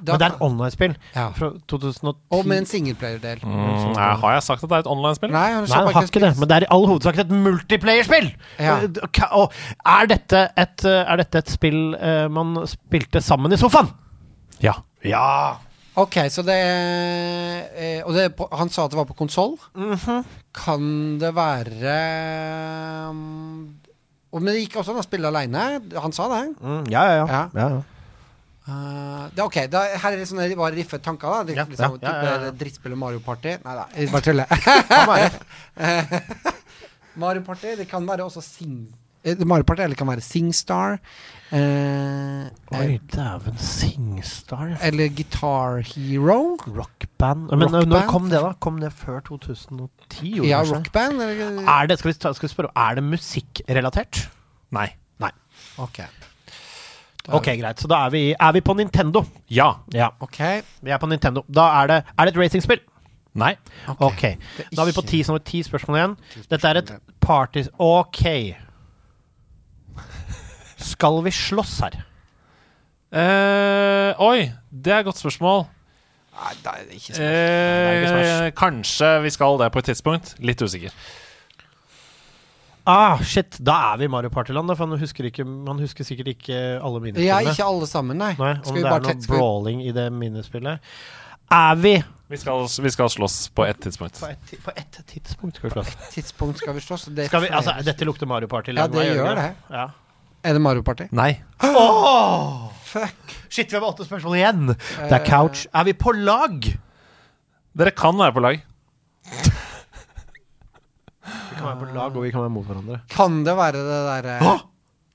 Da, 0.04 0.12
Men 0.14 0.20
det 0.20 0.26
er 0.28 0.34
et 0.34 0.42
online-spill 0.46 0.96
Ja. 1.14 1.28
fra 1.34 1.50
2010. 1.68 2.16
Og 2.30 2.46
med 2.46 2.58
en 2.58 2.66
singelplayer-del. 2.66 3.40
Mm, 3.42 3.96
har 3.96 4.32
jeg 4.36 4.42
sagt 4.46 4.62
at 4.62 4.68
det 4.70 4.76
er 4.76 4.84
et 4.86 4.90
online-spill? 4.92 5.30
Nei, 5.32 5.46
han 5.52 5.64
Nei, 5.64 5.76
han 5.76 5.92
har 5.94 6.02
ikke 6.06 6.20
det, 6.22 6.32
men 6.38 6.48
det 6.48 6.56
er 6.56 6.66
i 6.66 6.70
all 6.70 6.86
hovedsak 6.86 7.18
et 7.18 7.30
multiplayer-spill! 7.30 8.28
Ja. 8.58 8.76
Og- 8.82 8.98
og- 9.02 9.32
Og 9.38 9.52
er 9.86 10.06
dette 10.06 10.48
et, 10.56 10.84
eh, 10.84 11.04
er 11.12 11.16
dette 11.16 11.38
et 11.38 11.48
spill 11.50 11.94
uh, 11.96 12.28
man 12.30 12.66
spilte 12.66 13.20
sammen 13.20 13.52
i 13.52 13.56
sofaen? 13.56 13.90
Ja. 14.62 14.72
Ja! 15.04 15.56
Ok, 15.98 16.14
så 16.30 16.42
det 16.46 16.54
eh, 17.76 18.02
Og 18.06 18.14
det 18.14 18.28
han 18.52 18.68
sa 18.70 18.84
at 18.84 18.90
det 18.92 18.98
var 19.00 19.04
på 19.08 19.16
konsoll. 19.18 19.56
Mhm. 19.74 20.24
Kan 20.54 21.18
det 21.18 21.34
være 21.34 23.08
um, 23.10 23.74
Men 24.32 24.44
det 24.52 24.68
gikk 24.68 24.76
også 24.82 24.92
an 24.94 25.00
å 25.02 25.06
spille 25.06 25.26
aleine. 25.30 25.80
Han 26.02 26.12
sa 26.12 26.28
det. 26.28 26.42
Mm, 26.60 26.84
ja, 26.92 27.02
ja, 27.08 27.14
ja. 27.16 27.26
Ja. 27.26 27.48
ja, 27.54 27.68
ja. 27.78 27.82
Uh, 28.68 29.30
det 29.32 29.40
ok, 29.40 29.54
da, 29.72 29.80
Her 29.96 30.12
er 30.12 30.18
det 30.20 30.26
sånne 30.28 30.44
bare 30.58 30.76
riffe 30.76 30.98
tanker. 31.00 31.28
da 31.38 31.42
det, 31.48 31.54
Ja, 31.56 31.64
liksom, 31.64 31.94
ja, 32.02 32.10
ja, 32.12 32.24
ja, 32.24 32.32
ja. 32.48 32.52
Drittspill 32.52 32.92
og 32.92 32.98
Mario 33.00 33.20
Party. 33.24 33.54
Nei 33.64 33.74
da, 33.78 33.86
jeg 33.96 34.10
bare 34.12 34.24
tuller. 34.26 34.46
Mario 37.22 37.40
Party. 37.46 37.76
Det 37.80 37.88
kan 37.88 38.04
være 38.08 38.24
også 38.28 38.42
Sing... 38.44 38.90
eh, 39.24 39.40
Mario 39.46 39.64
Party, 39.64 39.80
eller 39.82 39.94
det 39.96 40.00
kan 40.02 40.08
være 40.10 40.20
Singstar. 40.20 40.98
Uh, 41.48 42.44
Oi, 42.76 42.98
dæven. 43.08 43.56
Singstar. 43.56 44.76
eller 44.84 45.08
Guitar 45.08 45.80
Hero. 45.80 46.58
Rockband. 46.68 47.48
Men 47.48 47.72
rock 47.72 47.88
når 47.88 48.04
kom 48.12 48.28
det, 48.28 48.42
da? 48.44 48.52
Kom 48.60 48.80
det 48.84 48.92
før 48.92 49.20
2010? 49.32 50.44
Ja? 50.44 50.60
Rockband. 50.68 51.22
Er 51.24 51.86
det, 51.88 51.96
skal, 51.98 52.12
vi 52.12 52.16
skal 52.20 52.36
vi 52.42 52.48
spørre, 52.52 52.68
er 52.76 52.94
det 53.00 53.04
musikkrelatert? 53.04 54.26
Nei. 54.76 54.90
Nei. 55.18 55.32
ok. 55.80 56.04
Ok, 57.36 57.44
greit. 57.60 57.80
Så 57.80 57.88
da 57.90 58.04
er 58.06 58.10
vi, 58.14 58.22
er 58.40 58.52
vi 58.56 58.60
på 58.64 58.74
Nintendo. 58.78 59.24
Ja. 59.50 59.72
Ja, 59.92 60.08
Ok. 60.20 60.38
vi 60.82 60.90
er 60.90 60.98
på 60.98 61.06
Nintendo. 61.10 61.42
Da 61.48 61.66
er 61.82 61.86
det 61.86 61.98
Er 62.18 62.24
det 62.24 62.34
et 62.36 62.40
racingspill? 62.40 62.80
Nei. 63.38 63.54
Ok. 64.00 64.22
Da 64.74 64.82
er 64.82 64.86
vi 64.88 64.92
på 64.96 65.04
ti, 65.06 65.22
som 65.22 65.34
er 65.36 65.44
ti 65.44 65.60
spørsmål 65.62 65.96
igjen. 65.98 66.16
Dette 66.50 66.68
er 66.68 66.80
et 66.80 66.92
party... 67.20 67.66
Ok. 67.78 68.24
Skal 70.78 71.20
vi 71.24 71.30
slåss 71.34 71.78
her? 71.84 71.96
Eh, 73.12 74.14
oi, 74.22 74.50
det 74.70 74.92
er 74.92 75.00
et 75.02 75.08
godt 75.08 75.18
spørsmål. 75.20 75.64
Nei, 76.38 76.52
det 76.62 76.72
er 76.72 76.90
ikke 76.94 77.14
så 77.16 77.22
Eh, 77.24 78.50
kanskje 78.56 79.08
vi 79.24 79.30
skal 79.34 79.58
det 79.58 79.72
på 79.74 79.78
et 79.82 79.88
tidspunkt. 79.90 80.34
Litt 80.38 80.62
usikker. 80.62 80.92
Ah, 82.88 83.18
shit. 83.20 83.58
Da 83.60 83.74
er 83.92 83.98
vi 84.00 84.06
i 84.08 84.10
Mario 84.12 84.30
Party-land, 84.32 84.72
for 84.78 84.88
man 84.88 85.00
husker, 85.02 85.26
ikke, 85.28 85.44
man 85.44 85.80
husker 85.82 86.06
sikkert 86.08 86.30
ikke 86.32 86.56
alle 86.80 87.12
Ja, 87.20 87.40
ikke 87.44 87.64
alle 87.66 87.86
sammen, 87.90 88.16
nei. 88.16 88.32
Nei, 88.38 88.54
om 88.56 88.62
Skal 88.64 88.74
vi 88.78 88.82
det 88.82 88.88
bare 88.88 89.02
er 89.02 89.04
noe 89.04 89.22
skal 89.22 89.34
vi- 89.34 89.38
brawling 89.38 89.82
i 89.84 89.92
det 89.92 90.06
minispillet. 90.12 90.80
Er 91.50 91.74
vi 91.76 92.02
Vi 92.28 92.36
skal, 92.36 92.66
vi 92.84 92.90
skal 92.92 93.08
slåss 93.08 93.48
på 93.56 93.64
ett 93.66 93.80
tidspunkt. 93.80 94.18
På 94.20 94.26
ett 94.28 94.50
på 94.64 94.72
ett 94.76 94.98
tidspunkt 95.06 95.56
skal 95.56 95.70
vi 95.70 95.74
slåss. 95.76 95.94
tidspunkt 96.12 96.58
skal 96.58 96.74
vi 96.74 96.80
slåss? 96.80 97.04
Det 97.14 97.26
Skal 97.26 97.40
vi, 97.40 97.48
altså, 97.48 97.72
dette 97.84 98.04
lukter 98.04 98.26
Mario 98.26 98.46
Party. 98.48 98.72
Ja, 98.76 98.86
det 98.86 99.06
gjør 99.16 99.34
det. 99.36 99.54
Ja. 99.70 99.86
Er 100.44 100.52
det 100.52 100.60
Mario 100.60 100.82
Party? 100.82 101.08
Nei. 101.10 101.40
Åh! 101.64 102.68
Shit, 103.48 103.70
vi 103.70 103.76
har 103.76 103.80
bare 103.80 103.92
åtte 103.94 104.04
spørsmål 104.06 104.36
igjen. 104.36 104.66
Det 104.76 105.12
er 105.12 105.24
couch. 105.26 105.66
Er 105.74 105.84
vi 105.88 105.92
på 105.92 106.12
lag? 106.12 106.68
Dere 107.78 107.90
kan 107.96 108.16
være 108.18 108.32
på 108.36 108.40
lag. 108.44 108.60
Kan 111.58 111.72
være 111.72 111.80
på 111.82 111.92
lag, 111.96 112.16
og 112.16 112.26
vi 112.26 112.32
kan 112.34 112.44
være 112.46 112.54
mot 112.54 112.66
hverandre. 112.68 113.00
Kan 113.12 113.42
det 113.46 113.54
være 113.58 113.84
det 113.84 114.02
derre 114.08 114.40
Åh! 114.46 114.66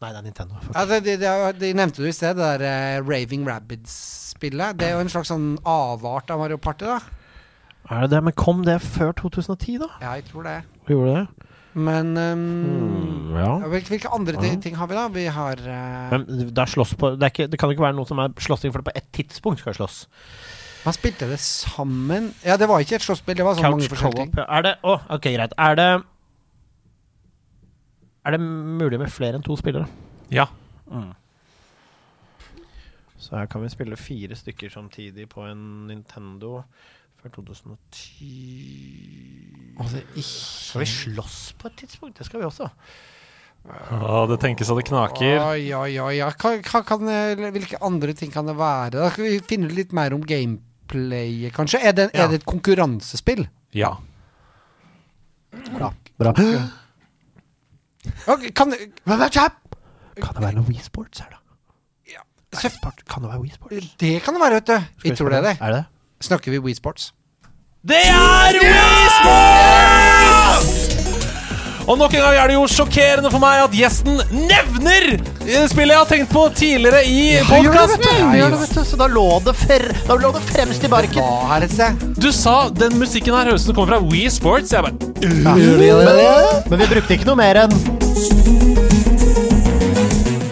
Nei, 0.03 0.09
det 0.11 0.19
er 0.19 0.25
Nintendo. 0.25 0.59
Fuck. 0.59 0.75
Ja, 0.75 0.83
det, 0.89 0.97
det, 1.21 1.59
det, 1.61 1.69
nevnte 1.79 2.03
du 2.03 2.09
i 2.09 2.15
sted, 2.15 2.35
det 2.35 2.47
der 2.59 2.99
uh, 2.99 3.07
Raving 3.07 3.45
Rabbids-spillet. 3.47 4.75
Det 4.75 4.89
er 4.89 4.97
jo 4.97 5.03
en 5.05 5.11
slags 5.13 5.31
sånn 5.31 5.53
avart 5.63 6.33
av 6.33 6.41
Mario 6.43 6.59
Party, 6.59 6.89
da. 6.89 6.99
Er 7.87 8.03
det 8.03 8.11
det? 8.17 8.19
Men 8.27 8.35
kom 8.35 8.65
det 8.67 8.81
før 8.83 9.13
2010, 9.21 9.79
da? 9.85 9.89
Ja, 10.03 10.17
jeg 10.19 10.27
tror 10.27 10.43
det. 10.49 10.57
Gjorde 10.91 11.15
det? 11.21 11.49
Men 11.73 12.11
um, 12.19 13.31
ja. 13.33 13.47
ja, 13.63 13.69
hvilke, 13.71 14.11
andre 14.13 14.37
ting, 14.37 14.59
ting 14.61 14.75
har 14.77 14.91
vi, 14.91 14.97
da? 14.97 15.07
Vi 15.09 15.23
har 15.25 15.61
uh, 15.63 16.11
Men 16.11 16.27
det, 16.29 16.51
er 16.51 16.69
slåss 16.69 16.93
på, 16.99 17.15
det, 17.15 17.25
er 17.25 17.33
ikke, 17.33 17.47
det 17.49 17.59
kan 17.61 17.71
ikke 17.73 17.87
være 17.87 17.97
noe 17.97 18.09
som 18.09 18.19
er 18.21 18.35
slåssing, 18.43 18.75
for 18.75 18.83
det 18.83 18.91
på 18.91 18.97
ett 18.99 19.09
tidspunkt 19.15 19.63
skal 19.63 19.79
slåss. 19.79 20.03
Man 20.83 20.95
spilte 20.97 21.29
det 21.29 21.39
sammen 21.39 22.33
Ja, 22.43 22.57
det 22.59 22.67
var 22.67 22.83
ikke 22.83 22.97
et 22.99 23.05
slåsspill, 23.05 23.37
det 23.39 23.45
var 23.47 23.55
sånn 23.55 23.71
mange 23.71 23.87
forskjellige 23.87 24.33
ting. 24.35 24.43
Er 24.43 24.67
det 24.67 24.75
Å, 24.83 24.97
ok, 25.15 25.29
greit. 25.31 25.55
Er 25.55 25.79
det 25.79 25.87
Er 28.25 28.35
det 28.37 28.41
mulig 28.43 28.99
med 29.01 29.11
flere 29.11 29.35
enn 29.39 29.43
to 29.45 29.55
spillere? 29.59 29.87
Ja. 30.31 30.45
Så 33.19 33.37
her 33.37 33.47
kan 33.51 33.63
vi 33.63 33.69
spille 33.71 33.95
fire 33.99 34.35
stykker 34.35 34.71
samtidig 34.71 35.29
på 35.31 35.45
en 35.47 35.63
Nintendo 35.87 36.61
før 37.21 37.31
2010 37.39 39.79
altså, 39.79 40.01
Skal 40.19 40.83
vi 40.83 40.89
slåss 40.91 41.37
på 41.59 41.69
et 41.71 41.77
tidspunkt? 41.83 42.17
Det 42.19 42.27
skal 42.27 42.41
vi 42.43 42.47
også. 42.49 42.67
Ja, 43.63 44.25
det 44.27 44.41
tenkes 44.43 44.67
at 44.73 44.79
det 44.81 44.89
knaker. 44.89 45.37
Oi, 45.39 45.69
oi, 45.71 45.93
oi. 46.03 46.13
Ja. 46.17 46.27
Hva, 46.35 46.57
hva 46.67 46.81
kan, 46.83 47.07
hvilke 47.55 47.79
andre 47.87 48.11
ting 48.19 48.31
kan 48.33 48.49
det 48.49 48.57
være? 48.59 48.91
Da 48.97 49.07
skal 49.13 49.29
vi 49.29 49.37
finne 49.47 49.69
litt 49.71 49.95
mer 49.95 50.11
om 50.17 50.25
gameplayet, 50.27 51.53
kanskje. 51.55 51.79
Er 51.79 51.95
det, 51.95 52.09
Ja. 52.11 52.25
er 52.25 52.33
det 52.33 52.41
et 52.41 52.49
konkurransespill? 52.49 53.45
Ja. 53.71 53.93
Bra. 55.71 55.93
Bra. 56.19 56.33
Ok, 58.27 58.49
kan 58.55 58.71
det 58.73 58.79
Kan 60.21 60.35
det 60.35 60.43
være 60.43 60.53
noe 60.59 60.67
WeSports 60.69 61.23
her, 61.23 61.29
da? 61.31 61.39
så, 62.53 62.69
Kan 63.09 63.23
det 63.23 63.29
være 63.31 63.41
WeSports? 63.41 63.95
Det 63.99 64.21
kan 64.21 64.33
det 64.35 64.41
være, 64.41 64.53
vet 64.59 64.67
du. 64.67 64.77
Vi 65.03 65.09
Jeg 65.09 65.17
tror 65.17 65.29
det 65.29 65.37
er 65.37 65.41
det. 65.41 65.57
Er 65.61 65.71
det? 65.71 65.83
Snakker 66.21 66.51
vi 66.51 66.59
WeSports? 66.59 67.13
Det 67.87 67.95
er 67.95 68.53
Wii 68.63 69.07
Sports! 69.19 70.92
Og 71.83 71.97
nok 71.99 72.13
en 72.15 72.21
gang 72.23 72.37
er 72.39 72.47
det 72.47 72.55
jo 72.55 72.63
sjokkerende 72.71 73.29
for 73.33 73.43
meg 73.43 73.63
at 73.65 73.73
gjesten 73.75 74.21
nevner 74.47 75.07
spillet 75.67 75.91
jeg 75.91 75.99
har 75.99 76.07
tenkt 76.07 76.31
på 76.31 76.45
tidligere 76.55 77.01
i 77.03 77.41
podkasten. 77.49 78.85
Så 78.87 78.99
da 78.99 79.09
lå 79.11 79.25
det, 79.43 79.55
fer 79.65 79.89
da 80.07 80.15
lå 80.15 80.31
det 80.37 80.43
fremst 80.47 80.83
i 80.87 80.91
barken. 80.91 81.19
Du 82.15 82.29
sa 82.31 82.69
den 82.71 82.95
musikken 83.01 83.35
her 83.35 83.51
høres 83.51 83.65
ut 83.65 83.73
som 83.73 83.75
kommer 83.81 83.97
fra 83.97 84.03
Wii 84.07 84.29
Sports. 84.31 84.71
Jeg 84.71 84.85
bare 84.87 84.95
Men 86.71 86.79
vi 86.85 86.91
brukte 86.95 87.17
ikke 87.19 87.27
noe 87.27 87.39
mer 87.43 87.65
enn 87.65 88.62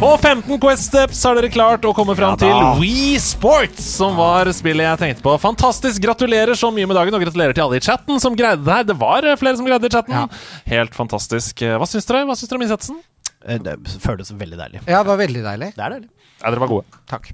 På 0.02 0.18
15 0.18 0.60
Quest 0.60 0.84
Steps 0.90 1.19
har 1.28 1.36
dere 1.38 1.49
klart 1.53 1.84
å 1.86 1.91
komme 1.94 2.15
fram 2.18 2.32
Ja 2.34 2.38
til 2.41 2.80
Wii 2.82 3.19
Sports, 3.22 3.86
som 3.99 4.15
var 4.18 4.49
spillet 4.57 4.88
jeg 4.88 4.98
tenkte 5.03 5.22
på. 5.28 5.36
Fantastisk. 5.44 6.02
Gratulerer 6.02 6.57
så 6.57 6.72
mye 6.73 6.88
med 6.90 6.98
dagen, 6.98 7.14
og 7.14 7.22
gratulerer 7.22 7.53
til 7.53 7.68
alle 7.68 7.78
i 7.78 7.84
chatten 7.86 8.18
som 8.23 8.34
greide 8.40 8.65
det 8.65 8.73
her. 8.80 8.88
Det 8.90 8.95
var 8.98 9.22
eh, 9.30 9.38
flere 9.38 9.60
som 9.60 9.68
greide 9.69 9.86
det 9.86 9.91
i 9.91 9.95
chatten. 9.99 10.18
Ja. 10.18 10.26
Helt 10.73 10.98
fantastisk. 10.98 11.61
Eh, 11.61 11.78
Hva 11.78 11.86
syns 11.90 12.10
dere 12.10 12.26
Hva 12.26 12.34
syns 12.40 12.49
dere 12.49 12.57
om 12.57 12.65
innsatsen? 12.65 12.98
Eh, 13.45 13.61
Det 13.61 13.78
føles 14.02 14.34
veldig 14.41 14.57
deilig. 14.64 14.82
Ja, 14.88 15.03
det 15.06 15.11
var 15.14 15.22
veldig 15.22 15.45
deilig. 15.45 15.69
Det 15.78 15.86
er 15.86 15.98
deilig. 15.99 16.10
Ja, 16.41 16.49
dere 16.49 16.65
var 16.65 16.73
gode. 16.73 16.86
Takk. 17.06 17.30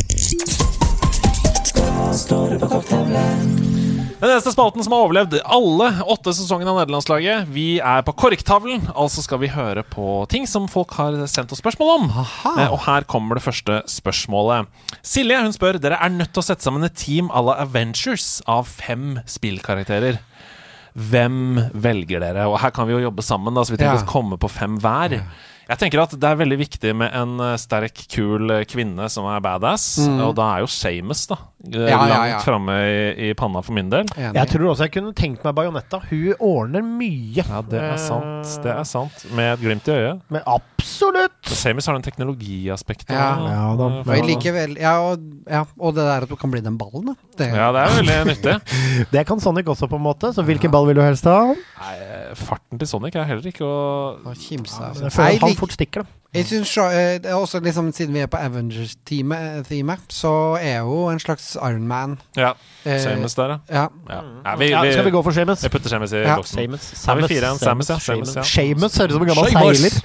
Den 4.18 4.32
eneste 4.34 4.50
spalten 4.50 4.82
som 4.82 4.96
har 4.96 5.04
overlevd 5.06 5.36
alle 5.46 5.88
åtte 6.10 6.32
sesongene 6.34 6.72
av 6.74 6.80
nederlandslaget. 6.80 7.46
Vi 7.54 7.78
er 7.78 8.02
på 8.08 8.16
korktavlen, 8.18 8.88
altså 8.98 9.22
skal 9.22 9.38
vi 9.44 9.50
høre 9.54 9.84
på 9.86 10.24
ting 10.32 10.48
som 10.50 10.66
folk 10.72 10.96
har 10.98 11.20
sendt 11.30 11.54
oss 11.54 11.62
spørsmål 11.62 11.92
om. 12.00 12.08
Aha. 12.24 12.54
og 12.74 12.80
her 12.88 13.06
kommer 13.06 13.38
det 13.38 13.46
første 13.46 13.84
spørsmålet. 13.94 14.72
Silje 15.06 15.38
hun 15.44 15.54
spør 15.54 15.78
dere 15.84 16.00
er 16.02 16.16
nødt 16.16 16.34
til 16.34 16.42
å 16.42 16.48
sette 16.50 16.66
sammen 16.66 16.88
et 16.88 16.98
team 16.98 17.30
à 17.30 17.44
la 17.46 17.60
Avengers 17.62 18.40
av 18.50 18.66
fem 18.72 19.20
spillkarakterer. 19.30 20.18
Hvem 20.98 21.38
velger 21.78 22.26
dere? 22.26 22.48
Og 22.50 22.58
her 22.64 22.74
kan 22.74 22.90
vi 22.90 22.98
jo 22.98 23.04
jobbe 23.06 23.22
sammen, 23.22 23.54
da, 23.54 23.62
så 23.62 23.76
vi 23.76 23.84
trenger 23.84 24.02
Ja. 24.02 24.08
å 24.08 24.10
komme 24.18 24.42
på 24.42 24.50
fem 24.50 24.80
hver. 24.82 25.20
Jeg 25.68 25.82
tenker 25.82 26.00
at 26.04 26.16
det 26.16 26.30
er 26.30 26.40
veldig 26.40 26.58
viktig 26.62 26.94
med 26.96 27.12
en 27.18 27.42
eh, 27.44 27.58
sterk, 27.60 28.06
kul 28.12 28.54
eh, 28.56 28.66
kvinne 28.70 29.10
som 29.12 29.28
er 29.28 29.44
badass. 29.44 29.98
Og 30.08 30.34
da 30.38 30.54
er 30.56 30.66
jo 30.66 30.72
Shames 30.72 31.26
da 31.28 31.42
ja, 31.68 31.98
langt 31.98 32.14
Ja, 32.14 32.26
ja, 32.30 32.40
framme 32.40 32.76
i, 32.86 33.30
i 33.30 33.34
panna 33.38 33.62
for 33.66 33.76
min 33.76 33.90
del. 33.92 34.08
Enig. 34.16 34.36
Jeg 34.38 34.52
tror 34.54 34.72
også 34.72 34.86
jeg 34.88 34.94
kunne 34.94 35.14
tenkt 35.18 35.44
meg 35.44 35.56
Bajonetta. 35.58 36.00
Hun 36.08 36.44
ordner 36.44 36.86
mye. 36.86 37.44
Ja, 37.44 37.62
det 37.66 37.82
er 37.82 37.98
sant. 38.02 38.54
Det 38.64 38.72
er 38.72 38.86
sant. 38.88 39.26
Med 39.36 39.56
et 39.56 39.64
glimt 39.64 39.90
i 39.90 39.96
øyet. 39.96 40.22
Men 40.34 40.46
absolutt! 40.48 41.52
Shamus 41.52 41.90
har 41.90 41.98
den 41.98 42.06
teknologiaspektet. 42.06 43.12
Ja. 43.16 43.32
Ja, 43.48 43.66
da. 43.74 43.90
da. 43.98 44.04
Og 44.06 44.14
jeg 44.14 44.28
liker 44.30 44.56
vel 44.56 44.78
ja 44.80 44.94
og, 45.04 45.24
ja, 45.50 45.64
og 45.82 45.98
det 45.98 46.06
der 46.08 46.28
at 46.28 46.32
du 46.32 46.38
kan 46.40 46.54
bli 46.54 46.62
den 46.64 46.78
ballen, 46.80 47.12
da. 47.12 47.18
Det, 47.38 47.50
Ja, 47.58 47.72
det 47.74 47.84
er 47.84 47.98
veldig 48.00 48.18
nyttig. 48.32 48.56
Det 49.14 49.22
kan 49.30 49.40
Sonic 49.42 49.68
også, 49.70 49.90
på 49.90 49.98
en 50.00 50.06
måte. 50.06 50.32
Så 50.34 50.46
hvilken 50.46 50.72
ball 50.74 50.88
vil 50.90 50.98
du 50.98 51.04
helst 51.04 51.28
ha? 51.30 51.54
Nei, 51.54 51.96
farten 52.38 52.80
til 52.82 52.90
Sonic 52.90 53.18
er 53.18 53.28
heller 53.30 53.52
ikke 53.52 53.66
å 53.66 53.78
å 54.28 54.34
kimse 54.38 54.82
av. 54.84 54.98
Jeg 55.02 55.57
fort 55.58 55.74
stikker, 55.76 56.06
da. 56.06 56.18
Jeg 56.36 56.46
synes 56.46 56.70
så, 56.70 56.84
eh, 56.92 57.18
det 57.24 57.32
er 57.32 57.38
også 57.40 57.60
liksom 57.64 57.88
Siden 57.96 58.14
vi 58.14 58.20
er 58.20 58.28
på 58.28 58.38
Avengers-teamet, 58.38 60.02
så 60.12 60.58
er 60.60 60.82
jo 60.84 61.08
en 61.10 61.20
slags 61.20 61.56
Iron 61.56 61.88
Man. 61.88 62.18
Ja, 62.38 62.52
Samus 62.84 63.04
Shamus 63.06 63.36
der, 63.36 63.48
ja. 63.48 63.58
Ja. 63.72 63.88
ja. 64.10 64.22
ja 64.46 64.56
vi, 64.60 64.70
Ja, 64.70 64.84
skal 64.92 65.06
vi 65.06 65.12
gå 65.16 65.24
for 65.24 65.32
Seamus? 65.32 65.64
Jeg 65.64 65.72
putter 65.72 65.90
Shamus 65.90 66.12
i 66.14 66.18
Ja. 66.26 66.36
boksen. 66.36 66.58
Vi 66.58 66.64
igjen. 66.64 67.58
Samus. 67.58 67.88
Samus, 67.88 68.36
ja. 68.36 68.44
Seamus 68.44 68.98
høres 68.98 69.14
ut 69.14 69.18
som 69.18 69.22
en 69.22 69.34
gammel 69.34 69.76
seiler. 69.76 70.02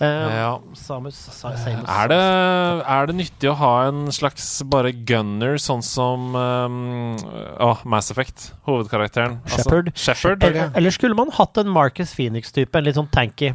Uh, 0.00 0.06
Ja. 0.34 0.58
Samus, 0.74 1.14
Sa- 1.14 1.52
Er 1.54 2.08
det, 2.08 2.18
er 2.18 3.06
det 3.06 3.14
nyttig 3.14 3.48
å 3.48 3.54
ha 3.54 3.86
en 3.88 4.10
slags 4.12 4.62
bare 4.66 4.90
gunner, 4.92 5.54
sånn 5.54 5.82
som 5.82 6.34
um, 6.34 7.16
oh, 7.60 7.78
Mass 7.86 8.10
Effect, 8.10 8.52
hovedkarakteren? 8.66 9.38
Shepard. 9.46 9.92
Altså, 9.94 10.04
Shepherd. 10.04 10.42
Eller, 10.42 10.72
eller 10.74 10.90
skulle 10.90 11.14
man 11.14 11.30
hatt 11.30 11.56
en 11.56 11.68
Marcus 11.68 12.12
Phoenix-type, 12.12 12.74
en 12.74 12.84
litt 12.84 12.98
sånn 12.98 13.10
tanky, 13.14 13.54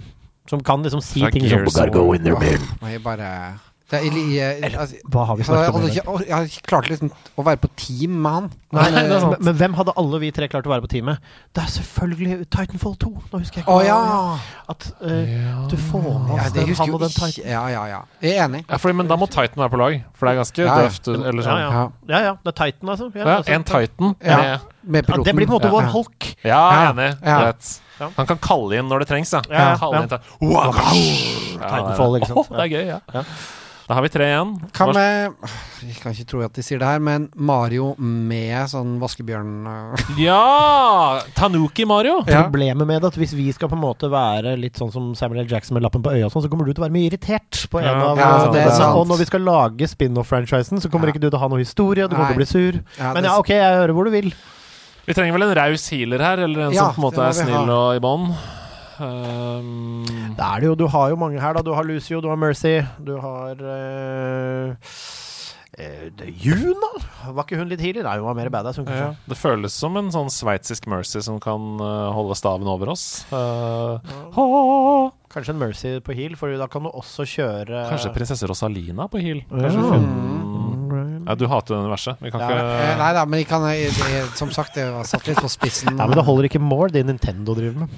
som 0.50 0.64
kan 0.66 0.82
liksom 0.82 1.02
si 1.06 1.22
ting 1.32 1.46
som 1.46 1.68
of 1.68 1.74
War. 2.34 2.42
Og 2.82 2.92
jeg 2.92 3.04
bare 3.06 3.32
det 3.90 4.00
er, 4.06 4.18
jeg, 4.30 4.74
altså, 4.78 4.96
Hva 5.10 5.24
har 5.26 5.38
vi 5.40 5.44
snakket 5.48 5.76
om? 5.76 5.86
ikke, 5.90 6.02
dag? 6.06 6.26
jeg 6.28 6.36
hadde 6.36 6.50
ikke 6.52 6.68
klart 6.70 6.90
liksom 6.92 7.10
å 7.42 7.46
være 7.48 7.58
på 7.64 7.70
team 7.76 8.20
med 8.22 8.32
han. 8.36 8.50
Nei, 8.70 8.84
Men, 8.84 8.94
nei, 8.94 9.02
eh, 9.18 9.24
men, 9.32 9.40
men 9.48 9.56
hvem 9.58 9.78
hadde 9.80 9.94
alle 9.98 10.20
vi 10.22 10.30
tre 10.36 10.46
klart 10.52 10.68
å 10.70 10.70
være 10.70 10.84
på 10.86 10.90
team 10.92 11.08
med? 11.10 11.18
Det 11.58 11.64
er 11.64 11.72
selvfølgelig 11.74 12.38
Titanfall 12.54 12.94
2. 13.02 13.10
Nå 13.32 13.40
husker 13.42 13.62
jeg 13.62 13.66
ikke 13.66 13.74
Å 13.74 13.80
ja! 13.88 13.98
At 14.70 14.86
eh, 15.02 15.34
du 15.72 15.76
får 15.90 16.06
med 16.06 16.36
ja! 16.38 16.44
oss 16.46 16.54
den, 16.54 16.74
han 16.84 16.94
og 16.94 17.02
den 17.02 17.16
Titan. 17.16 17.50
Ja, 17.50 17.64
ja, 17.74 17.84
ja. 17.90 18.02
Jeg 18.22 18.36
er 18.38 18.46
enig. 18.46 18.62
Ja, 18.70 18.78
fordi, 18.78 18.94
men 19.02 19.10
da 19.10 19.18
må 19.18 19.26
Titan 19.26 19.58
være 19.64 19.74
på 19.74 19.82
lag, 19.82 19.98
for 20.14 20.30
det 20.30 20.36
er 20.36 20.42
ganske 20.44 20.62
Ja, 20.62 20.70
ja. 20.70 20.86
døvt. 20.86 21.12
Eller 21.18 21.48
sånn. 21.50 21.64
Ja, 21.66 21.70
ja. 21.74 21.86
ja, 22.14 22.22
ja. 22.30 22.34
Det 22.46 22.54
er 22.54 22.58
Titan, 22.62 22.94
altså. 22.94 23.10
Ja, 23.16 23.26
Ja, 23.26 23.38
altså. 23.40 23.54
en 23.58 23.64
Titan 23.74 24.16
Ja. 24.22 24.38
med 24.38 24.60
Med 24.90 25.02
Ja, 25.04 25.14
piloten. 25.14 25.26
det 25.26 25.36
blir 25.36 25.48
på 25.50 25.56
en 25.56 25.58
måte 25.60 25.68
Ja, 25.70 25.76
vår 25.76 25.82
ja. 25.84 25.90
Hulk. 25.98 26.30
Ja, 26.46 26.62
Ja. 26.72 26.92
enig. 26.94 27.10
Ja. 27.26 27.40
Greit. 27.42 27.72
Ja. 28.00 28.08
Han 28.16 28.28
kan 28.30 28.38
kalle 28.38 28.78
inn 28.80 28.88
når 28.88 29.00
det 29.04 29.08
trengs, 29.10 29.34
ja. 29.34 29.42
Ja, 29.50 29.74
ja. 29.74 29.78
Ja. 29.82 30.02
inn 30.02 30.10
til 30.14 30.20
wow. 30.54 30.72
Titanfall, 31.58 32.20
ikke 32.22 32.30
sant? 32.36 32.54
Det 32.54 32.62
er 32.64 32.72
gøy, 32.78 32.86
ja. 32.94 33.24
Da 33.90 33.96
har 33.98 34.04
vi 34.06 34.10
tre 34.14 34.26
igjen. 34.30 34.52
Kan 34.78 34.92
vi 34.94 35.02
Jeg 35.02 35.96
kan 35.98 36.14
ikke 36.14 36.26
tro 36.30 36.42
at 36.46 36.54
de 36.54 36.62
sier 36.62 36.78
det 36.78 36.86
her, 36.86 37.00
men 37.02 37.24
Mario 37.34 37.96
med 37.98 38.70
sånn 38.70 39.00
vaskebjørn. 39.02 39.56
Ja! 40.22 41.24
Tanuki 41.34 41.88
Mario. 41.90 42.20
Ja. 42.30 42.44
Problemet 42.46 42.86
med 42.86 43.02
det 43.02 43.10
at 43.10 43.18
hvis 43.18 43.34
vi 43.34 43.48
skal 43.56 43.72
på 43.72 43.78
en 43.80 43.82
måte 43.82 44.12
være 44.14 44.54
litt 44.62 44.78
sånn 44.78 44.92
som 44.94 45.08
Samuel 45.18 45.42
L. 45.42 45.50
Jackson 45.50 45.74
med 45.80 45.88
lappen 45.88 46.06
på 46.06 46.14
øya, 46.14 46.28
og 46.28 46.36
sånn, 46.36 46.46
så 46.46 46.52
kommer 46.54 46.70
du 46.70 46.74
til 46.76 46.84
å 46.84 46.86
være 46.86 46.96
mye 47.00 47.10
irritert 47.10 47.64
på 47.74 47.82
en 47.82 47.90
Ja, 47.90 47.96
av 48.12 48.22
ja, 48.22 48.30
det 48.54 48.62
er 48.68 48.76
sant. 48.78 49.00
Og 49.02 49.10
når 49.10 49.24
vi 49.24 49.30
skal 49.32 49.46
lage 49.50 49.90
spin-off-franchisen, 49.90 50.84
så 50.86 50.94
kommer 50.94 51.10
Ja. 51.10 51.16
ikke 51.16 51.26
du 51.26 51.30
til 51.32 51.40
å 51.40 51.42
ha 51.42 51.50
noe 51.50 51.64
historie, 51.66 52.06
du 52.06 52.14
kommer 52.14 52.30
til 52.36 52.38
å 52.38 52.44
bli 52.44 52.50
sur. 52.54 52.80
Ja, 53.00 53.14
Men 53.18 53.26
ja, 53.26 53.40
ok, 53.42 53.50
jeg 53.58 53.82
hører 53.82 53.98
hvor 53.98 54.06
du 54.06 54.14
vil. 54.14 54.30
Vi 55.10 55.18
trenger 55.18 55.34
vel 55.34 55.50
en 55.50 55.58
raus 55.58 55.90
healer 55.90 56.22
her, 56.22 56.46
eller 56.46 56.68
en 56.70 56.78
Ja, 56.78 56.92
som 56.92 56.94
på 56.94 57.02
en 57.02 57.10
måte 57.10 57.26
er 57.26 57.34
snill 57.42 57.74
og 57.74 57.96
i 57.98 58.06
bånn. 58.06 58.30
Um, 59.00 60.04
Det 60.36 60.44
er 60.46 60.60
det 60.64 60.68
jo, 60.70 60.76
du 60.76 60.88
har 60.92 61.10
jo 61.10 61.16
mange 61.20 61.40
her, 61.42 61.54
da. 61.58 61.62
Du 61.66 61.74
har 61.76 61.84
Lucio, 61.88 62.22
du 62.22 62.28
har 62.32 62.36
Mercy, 62.40 62.78
du 63.04 63.14
har 63.24 63.60
uh, 63.64 64.74
uh, 65.80 66.26
Juna? 66.44 66.90
Var 67.30 67.44
ikke 67.46 67.60
hun 67.60 67.70
litt 67.72 67.84
healer? 67.84 68.04
Nei, 68.08 68.18
hun 68.20 68.28
var 68.30 68.38
mer 68.40 68.50
badass. 68.54 68.80
Hun, 68.80 68.88
ja. 68.90 69.10
kanskje. 69.14 69.30
Det 69.34 69.38
føles 69.40 69.76
som 69.84 69.96
en 70.00 70.12
sånn 70.14 70.32
sveitsisk 70.34 70.88
Mercy 70.92 71.22
som 71.26 71.40
kan 71.44 71.80
uh, 71.82 72.10
holde 72.16 72.36
staven 72.40 72.68
over 72.72 72.92
oss. 72.96 73.06
Uh, 73.32 74.00
ha. 74.36 74.48
Kanskje 75.30 75.54
en 75.54 75.62
Mercy 75.62 75.96
på 76.04 76.16
heal, 76.18 76.36
for 76.40 76.52
da 76.58 76.68
kan 76.72 76.88
du 76.88 76.90
også 76.90 77.26
kjøre 77.30 77.84
Kanskje 77.92 78.14
prinsesse 78.16 78.48
Rosalina 78.50 79.06
på 79.12 79.22
heal. 79.22 79.44
Kanskje 79.52 79.84
hun- 79.86 80.10
hun 80.90 81.26
Ja, 81.30 81.36
du 81.38 81.46
hater 81.46 81.76
det 81.76 81.82
universet. 81.84 82.18
Vi 82.24 82.32
kan 82.34 82.42
Ja. 82.42 82.48
Eh, 82.50 82.56
ikke 82.90 82.98
Nei 82.98 83.14
da, 83.14 83.26
men 83.26 83.40
jeg 83.40 83.48
kan, 83.48 83.62
som 84.36 84.50
sagt, 84.50 84.74
jeg 84.76 84.92
var 84.92 85.04
satt 85.06 85.28
litt 85.28 85.38
på 85.38 85.46
spissen. 85.52 85.94
Ja, 85.96 86.08
men 86.08 86.18
det 86.18 86.26
holder 86.26 86.48
ikke 86.50 86.60
mål, 86.60 86.90
det 86.92 87.06
Nintendo 87.06 87.54
driver 87.54 87.82
med. 87.86 87.90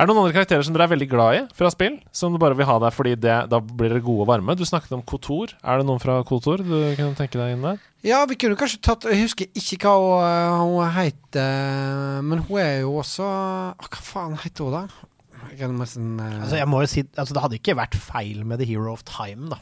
Er 0.00 0.08
det 0.08 0.14
noen 0.14 0.22
andre 0.22 0.32
karakterer 0.32 0.64
som 0.64 0.72
dere 0.72 0.86
er 0.88 0.92
veldig 0.94 1.06
glad 1.10 1.36
i 1.36 1.40
fra 1.56 1.68
spill? 1.72 1.98
Som 2.16 2.32
du 2.32 2.40
bare 2.40 2.56
vil 2.56 2.64
ha 2.64 2.78
der 2.80 2.94
fordi 2.94 3.12
det, 3.20 3.34
da 3.52 3.58
blir 3.60 3.92
dere 3.92 4.00
gode 4.04 4.24
og 4.24 4.30
varme? 4.30 4.56
Du 4.56 4.64
snakket 4.64 4.94
om 4.96 5.02
Kotor. 5.04 5.52
Er 5.60 5.82
det 5.82 5.88
noen 5.88 6.00
fra 6.00 6.16
Kotor 6.24 6.62
du 6.64 6.72
kunne 6.96 7.12
tenke 7.18 7.36
deg 7.36 7.52
inn 7.52 7.66
der? 7.66 7.82
Ja, 8.06 8.22
vi 8.24 8.38
kunne 8.40 8.56
kanskje 8.56 8.80
tatt 8.80 9.04
Jeg 9.10 9.26
husker 9.26 9.50
ikke 9.52 9.92
hva 9.92 10.56
hun, 10.62 10.78
hun 10.78 10.94
heter, 10.96 12.22
men 12.24 12.40
hun 12.48 12.62
er 12.62 12.78
jo 12.86 12.94
også 13.02 13.26
Hva 13.76 14.00
faen 14.00 14.38
heter 14.40 14.70
hun, 14.70 14.78
da? 14.78 15.10
Jeg 15.58 15.68
nesten 15.74 16.14
eh, 16.16 16.38
Altså, 16.40 16.56
jeg 16.56 16.68
må 16.70 16.80
jo 16.80 16.88
si 16.88 17.04
altså, 17.04 17.36
Det 17.36 17.44
hadde 17.44 17.60
ikke 17.60 17.76
vært 17.76 17.98
feil 18.00 18.40
med 18.48 18.62
The 18.62 18.70
Hero 18.70 18.94
of 18.94 19.04
Time, 19.08 19.50
da. 19.52 19.60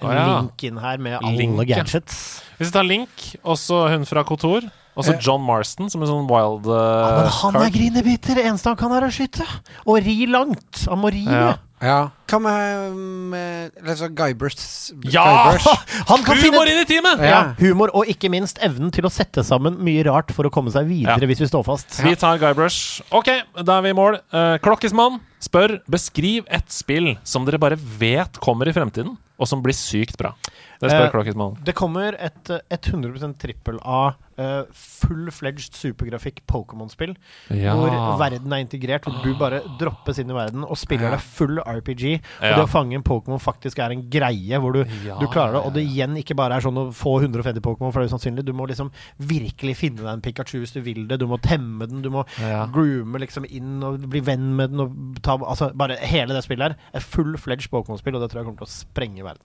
En 0.00 0.10
ah, 0.10 0.14
ja. 0.16 0.26
link 0.40 0.66
inn 0.66 0.82
her 0.82 0.98
med 1.02 1.18
alle 1.20 1.38
Link, 1.38 1.62
ja. 1.66 1.78
gadgets. 1.78 2.18
Hvis 2.58 2.70
vi 2.70 2.74
tar 2.74 2.86
Link, 2.86 3.24
også 3.42 3.84
hun 3.94 4.06
fra 4.08 4.22
Kotor, 4.26 4.66
og 4.98 5.06
så 5.06 5.14
Eh. 5.14 5.20
John 5.22 5.44
Marston 5.46 5.88
som 5.92 6.02
en 6.02 6.10
sånn 6.10 6.26
wild 6.26 6.66
uh, 6.66 6.74
Ja, 6.74 7.08
men 7.22 7.30
han 7.38 7.54
er 7.56 7.64
card. 7.68 7.72
grinebiter! 7.78 8.34
Det 8.40 8.44
eneste 8.50 8.72
han 8.72 8.76
kan, 8.80 8.92
er 8.98 9.06
å 9.06 9.10
skyte. 9.14 9.46
Og 9.86 10.02
ri 10.02 10.26
langt. 10.26 10.84
Han 10.90 10.98
må 11.04 11.12
ri 11.14 11.22
Ja. 11.24 11.54
Ja. 11.78 12.08
Hva 12.26 12.40
med, 12.42 12.96
med 13.30 13.76
liksom 13.86 14.10
Guybrush? 14.18 14.90
Ja! 15.06 15.22
Guybrush? 15.54 15.84
Han 16.10 16.24
kan 16.26 16.34
finne 16.40 16.56
Humor 16.58 16.66
inn 16.72 16.80
i 16.82 16.86
teamet! 16.90 17.20
Ja. 17.22 17.28
ja, 17.30 17.42
humor, 17.60 17.92
og 17.94 18.10
ikke 18.10 18.26
minst 18.34 18.58
evnen 18.66 18.90
til 18.90 19.06
å 19.06 19.12
sette 19.14 19.44
sammen 19.46 19.76
mye 19.86 20.02
rart 20.08 20.32
for 20.34 20.48
å 20.48 20.50
komme 20.50 20.72
seg 20.74 20.88
videre 20.90 21.14
Ja. 21.22 21.28
hvis 21.30 21.38
vi 21.44 21.46
står 21.46 21.62
fast. 21.68 22.00
Vi 22.02 22.16
tar 22.18 22.40
Guybrush. 22.42 22.98
Ok, 23.14 23.30
da 23.62 23.76
er 23.78 23.86
vi 23.86 23.92
i 23.94 23.98
mål. 24.00 24.18
Uh, 24.34 24.56
Klokkismann 24.58 25.20
spør 25.38 25.76
Beskriv 25.86 26.50
et 26.50 26.66
spill 26.74 27.12
som 27.22 27.46
dere 27.46 27.62
bare 27.62 27.78
vet 27.78 28.42
kommer 28.42 28.66
i 28.66 28.74
fremtiden, 28.74 29.14
og 29.38 29.46
som 29.46 29.62
blir 29.62 29.78
sykt 29.78 30.18
bra. 30.18 30.34
Det 30.78 30.90
spør 30.92 31.06
Eh, 31.08 31.10
Klokkismann. 31.10 31.56
Det 31.66 31.74
kommer 31.74 32.14
et 32.22 32.50
eh, 32.54 32.76
100% 32.78 33.34
trippel 33.42 33.80
A, 33.82 34.12
uh, 34.38 34.62
full-fledged 34.70 35.74
supergrafikk 35.74 36.44
Pokémon-spill. 36.46 37.16
Ja. 37.50 37.72
Hvor 37.74 37.90
verden 38.20 38.52
er 38.54 38.62
integrert, 38.62 39.08
hvor 39.08 39.18
du 39.24 39.32
bare 39.40 39.58
droppes 39.80 40.20
inn 40.22 40.30
i 40.30 40.36
verden 40.36 40.62
og 40.62 40.78
spiller 40.78 41.16
deg 41.16 41.24
full 41.24 41.58
RPG. 41.58 42.20
Og 42.20 42.46
Ja. 42.46 42.54
det 42.54 42.62
å 42.62 42.70
fange 42.70 42.94
en 42.94 43.02
Pokémon 43.02 43.42
faktisk 43.42 43.80
er 43.82 43.90
en 43.96 44.04
greie, 44.08 44.60
hvor 44.62 44.72
du, 44.72 44.84
Ja, 45.04 45.18
du 45.18 45.26
klarer 45.26 45.58
det. 45.58 45.64
Og 45.66 45.74
det 45.74 45.82
igjen 45.82 46.14
ikke 46.16 46.36
bare 46.38 46.54
er 46.54 46.60
sånn 46.60 46.78
å 46.78 46.92
få 46.94 47.18
150 47.20 47.60
Pokémon, 47.60 47.92
for 47.92 48.00
det 48.00 48.06
er 48.12 48.14
usannsynlig. 48.14 48.44
Du 48.44 48.52
må 48.52 48.68
liksom 48.68 48.92
virkelig 49.18 49.76
finne 49.76 50.04
deg 50.04 50.12
en 50.12 50.20
Pikachu 50.22 50.60
hvis 50.60 50.72
du 50.74 50.80
vil 50.80 51.08
det. 51.08 51.18
Du 51.18 51.26
må 51.26 51.40
temme 51.42 51.88
den, 51.88 52.02
du 52.02 52.10
må 52.10 52.24
groome 52.72 53.18
liksom 53.18 53.44
inn 53.50 53.82
og 53.82 54.06
bli 54.08 54.20
venn 54.20 54.54
med 54.54 54.70
den. 54.70 55.14
Ta, 55.22 55.36
altså 55.38 55.72
bare 55.74 55.96
Hele 55.98 56.32
det 56.34 56.44
spillet 56.44 56.70
her 56.70 56.76
er 56.94 57.00
full-fledged 57.00 57.68
Pokémon-spill, 57.70 58.14
og 58.14 58.22
det 58.22 58.30
tror 58.30 58.44
jeg 58.44 58.46
kommer 58.46 58.62
til 58.62 58.70
å 58.70 58.76
sprenge 58.78 59.24
verden. 59.26 59.42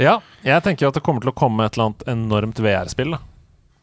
Ja, 0.00 0.18
jeg 0.42 0.62
tenker 0.64 0.88
at 0.88 0.94
det 0.98 1.02
kommer 1.06 1.22
til 1.22 1.30
å 1.30 1.36
komme 1.38 1.66
et 1.66 1.76
eller 1.76 1.90
annet 1.92 2.04
enormt 2.10 2.58
VR-spill. 2.64 3.14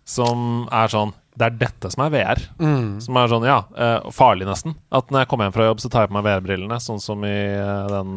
Som 0.04 0.68
er 0.74 0.90
sånn 0.92 1.14
Det 1.38 1.46
er 1.48 1.54
dette 1.62 1.90
som 1.94 2.02
er 2.04 2.10
VR. 2.12 2.42
Mm. 2.60 2.98
Som 3.02 3.16
er 3.16 3.30
sånn, 3.32 3.46
ja, 3.48 3.62
eh, 3.80 4.10
farlig 4.12 4.44
nesten. 4.50 4.74
At 4.92 5.08
når 5.14 5.22
jeg 5.24 5.30
kommer 5.32 5.48
hjem 5.48 5.54
fra 5.56 5.68
jobb, 5.70 5.80
så 5.80 5.90
tar 5.90 6.04
jeg 6.04 6.12
på 6.12 6.18
meg 6.18 6.26
VR-brillene, 6.28 6.80
sånn 6.84 7.00
som 7.00 7.24
i 7.24 7.32
eh, 7.32 7.88
den 7.88 8.12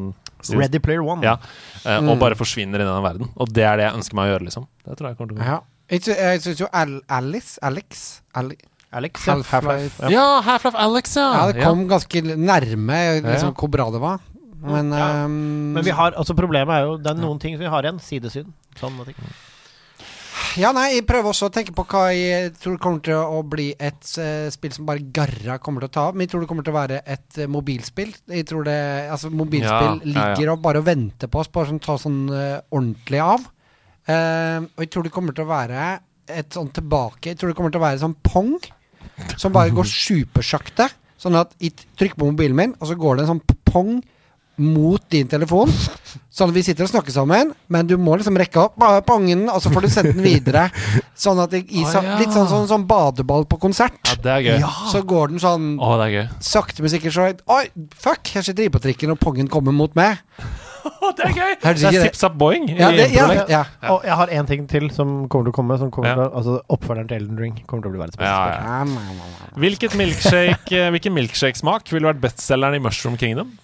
Ready 0.50 0.80
Player 0.82 1.04
One. 1.06 1.22
Ja, 1.22 1.36
eh, 1.84 2.00
Mm. 2.02 2.10
Og 2.10 2.18
bare 2.18 2.34
forsvinner 2.34 2.82
inn 2.82 2.88
i 2.88 2.90
den 2.90 3.06
verden. 3.06 3.30
Og 3.38 3.52
det 3.54 3.62
er 3.62 3.76
det 3.78 3.84
jeg 3.86 3.94
ønsker 4.00 4.18
meg 4.18 4.26
å 4.26 4.32
gjøre, 4.34 4.44
liksom. 4.50 4.66
Det 4.84 4.96
tror 4.98 5.08
jeg 5.12 5.16
kommer 5.20 5.30
til 5.30 5.38
å 5.38 5.44
gå. 5.44 5.46
Ja. 5.46 5.60
Jeg, 5.94 6.02
sy 6.02 6.14
syns 6.48 6.60
jo 6.64 6.68
Alice 6.72 7.58
Alex 7.62 8.22
Ali 8.34 8.56
Alex. 8.94 9.24
Half-Life. 9.26 10.02
Ja. 10.02 10.08
Ja, 10.10 10.26
Half-Life 10.42 10.78
Alex, 10.78 11.14
ja! 11.18 11.28
Ja, 11.34 11.46
det 11.52 11.62
kom 11.64 11.86
ganske 11.90 12.20
nærme 12.38 12.98
liksom, 13.24 13.54
hvor 13.58 13.70
bra 13.70 13.88
det 13.90 14.00
var. 14.02 14.18
Men, 14.64 14.90
Ja. 14.96 15.24
um, 15.26 15.72
Men 15.76 15.84
vi 15.84 15.92
har, 15.92 16.12
altså 16.16 16.34
problemet 16.36 16.72
er 16.72 16.86
jo 16.86 16.96
Det 16.96 17.10
er 17.12 17.18
noen 17.20 17.38
ting 17.42 17.54
som 17.56 17.64
vi 17.66 17.70
har 17.72 17.82
igjen. 17.84 17.98
Sidesyn. 18.00 18.52
Sånne 18.80 19.04
ting. 19.04 19.14
Ja, 20.58 20.70
nei, 20.74 20.94
jeg 20.94 21.06
prøver 21.06 21.32
også 21.32 21.48
å 21.48 21.52
tenke 21.54 21.72
på 21.74 21.82
hva 21.90 22.04
jeg 22.14 22.52
tror 22.62 22.76
kommer 22.82 23.02
til 23.02 23.18
å 23.18 23.40
bli 23.42 23.72
et 23.74 24.06
uh, 24.22 24.46
spill 24.54 24.70
som 24.74 24.86
bare 24.86 25.02
Garra 25.14 25.56
kommer 25.62 25.82
til 25.82 25.90
å 25.90 25.94
ta 25.96 26.04
av. 26.08 26.14
Men 26.14 26.26
jeg 26.26 26.30
tror 26.32 26.44
det 26.44 26.48
kommer 26.50 26.66
til 26.66 26.74
å 26.74 26.78
være 26.78 27.00
et 27.10 27.38
uh, 27.42 27.48
mobilspill. 27.50 28.12
Jeg 28.30 28.46
tror 28.50 28.66
det 28.68 28.76
Altså, 29.10 29.30
mobilspill 29.34 30.14
Ja, 30.14 30.28
ja, 30.30 30.38
ja. 30.38 30.52
og 30.54 30.62
bare 30.62 30.82
venter 30.86 31.30
på 31.30 31.42
oss, 31.42 31.50
bare 31.50 31.70
sånn 31.72 31.82
ta 31.82 31.96
sånn 31.98 32.22
uh, 32.30 32.60
ordentlig 32.70 33.22
av. 33.24 33.50
Eh, 34.04 34.60
og 34.60 34.82
jeg 34.84 34.90
tror 34.92 35.06
det 35.06 35.12
kommer 35.14 35.32
til 35.32 35.46
å 35.46 35.48
være 35.48 35.84
et 36.28 36.52
sånn 36.52 36.66
tilbake 36.76 37.30
Jeg 37.30 37.38
tror 37.40 37.48
det 37.48 37.54
kommer 37.56 37.72
til 37.72 37.80
å 37.80 37.84
være 37.86 38.02
sånn 38.02 38.12
pong, 38.20 38.50
som 39.40 39.54
bare 39.54 39.72
går 39.72 39.88
supersakte. 40.08 40.90
Sånn 41.16 41.38
at 41.40 41.54
jeg 41.62 41.72
trykker 41.96 42.18
på 42.20 42.28
mobilen 42.28 42.58
min, 42.58 42.74
og 42.76 42.90
så 42.90 42.98
går 43.00 43.16
det 43.16 43.24
en 43.24 43.30
sånn 43.38 43.56
pong 43.64 43.94
mot 44.56 45.02
din 45.10 45.28
telefon. 45.30 45.70
Sånn 46.34 46.50
at 46.50 46.56
vi 46.56 46.64
sitter 46.66 46.86
og 46.86 46.90
snakker 46.90 47.14
sammen, 47.14 47.52
men 47.70 47.86
du 47.86 47.94
må 48.00 48.16
liksom 48.18 48.36
rekke 48.38 48.64
opp 48.66 48.78
pangen, 49.06 49.46
og 49.50 49.60
så 49.62 49.70
får 49.74 49.86
du 49.86 49.90
sendt 49.92 50.16
den 50.16 50.24
videre. 50.26 50.66
Sånn 51.18 51.38
at 51.42 51.52
det, 51.54 51.64
i, 51.70 51.84
ah, 51.86 51.94
ja. 52.02 52.18
Litt 52.18 52.34
sånn, 52.34 52.48
sånn, 52.50 52.66
sånn 52.70 52.86
badeball 52.90 53.46
på 53.50 53.58
konsert. 53.62 54.00
Ja, 54.10 54.18
det 54.24 54.32
er 54.34 54.46
gøy. 54.48 54.68
Så 54.90 55.04
går 55.06 55.34
den 55.34 55.42
sånn 55.42 55.74
oh, 55.78 55.94
det 56.00 56.08
er 56.08 56.14
gøy. 56.16 56.26
sakte, 56.42 56.82
men 56.82 56.90
sikkert 56.92 57.42
Oi, 57.50 57.64
fuck! 57.94 58.34
Jeg 58.34 58.48
sitter 58.48 58.70
på 58.74 58.82
trikken, 58.82 59.14
og 59.14 59.20
pongen 59.22 59.50
kommer 59.50 59.74
mot 59.74 59.94
meg. 59.98 60.22
Det 60.84 61.24
er 61.24 61.32
gøy! 61.32 61.52
Det 61.62 61.70
er 61.70 61.94
det- 62.02 62.16
Zip 62.16 62.34
Boing. 62.36 62.66
Ja, 62.68 62.90
det, 62.92 63.10
ja, 63.14 63.28
ja. 63.48 63.62
Og 63.92 64.04
jeg 64.04 64.16
har 64.20 64.32
én 64.36 64.46
ting 64.46 64.66
til 64.68 64.90
som 64.92 65.28
kommer 65.28 65.48
til 65.48 65.52
å 65.54 65.56
komme. 65.56 65.78
Som 65.80 65.90
kommer 65.90 66.10
Ja. 66.10 66.14
til 66.14 66.24
å, 66.24 66.30
altså 66.36 66.60
Oppfølgeren 66.68 67.08
til 67.08 67.16
Elden 67.22 67.38
Ring 67.40 67.54
kommer 67.66 67.82
til 67.82 67.90
å 67.90 67.94
bli 67.94 68.02
verdens 68.02 68.16
beste 68.16 68.28
Ja, 68.28 68.52
ja. 68.52 68.84
Eh, 70.74 70.90
hvilken 70.90 71.14
milkshake-smak 71.14 71.88
ville 71.92 72.10
vært 72.12 72.20
bestselgeren 72.20 72.76
i 72.76 72.82
Mushroom 72.84 73.16
Kingdom? 73.16 73.58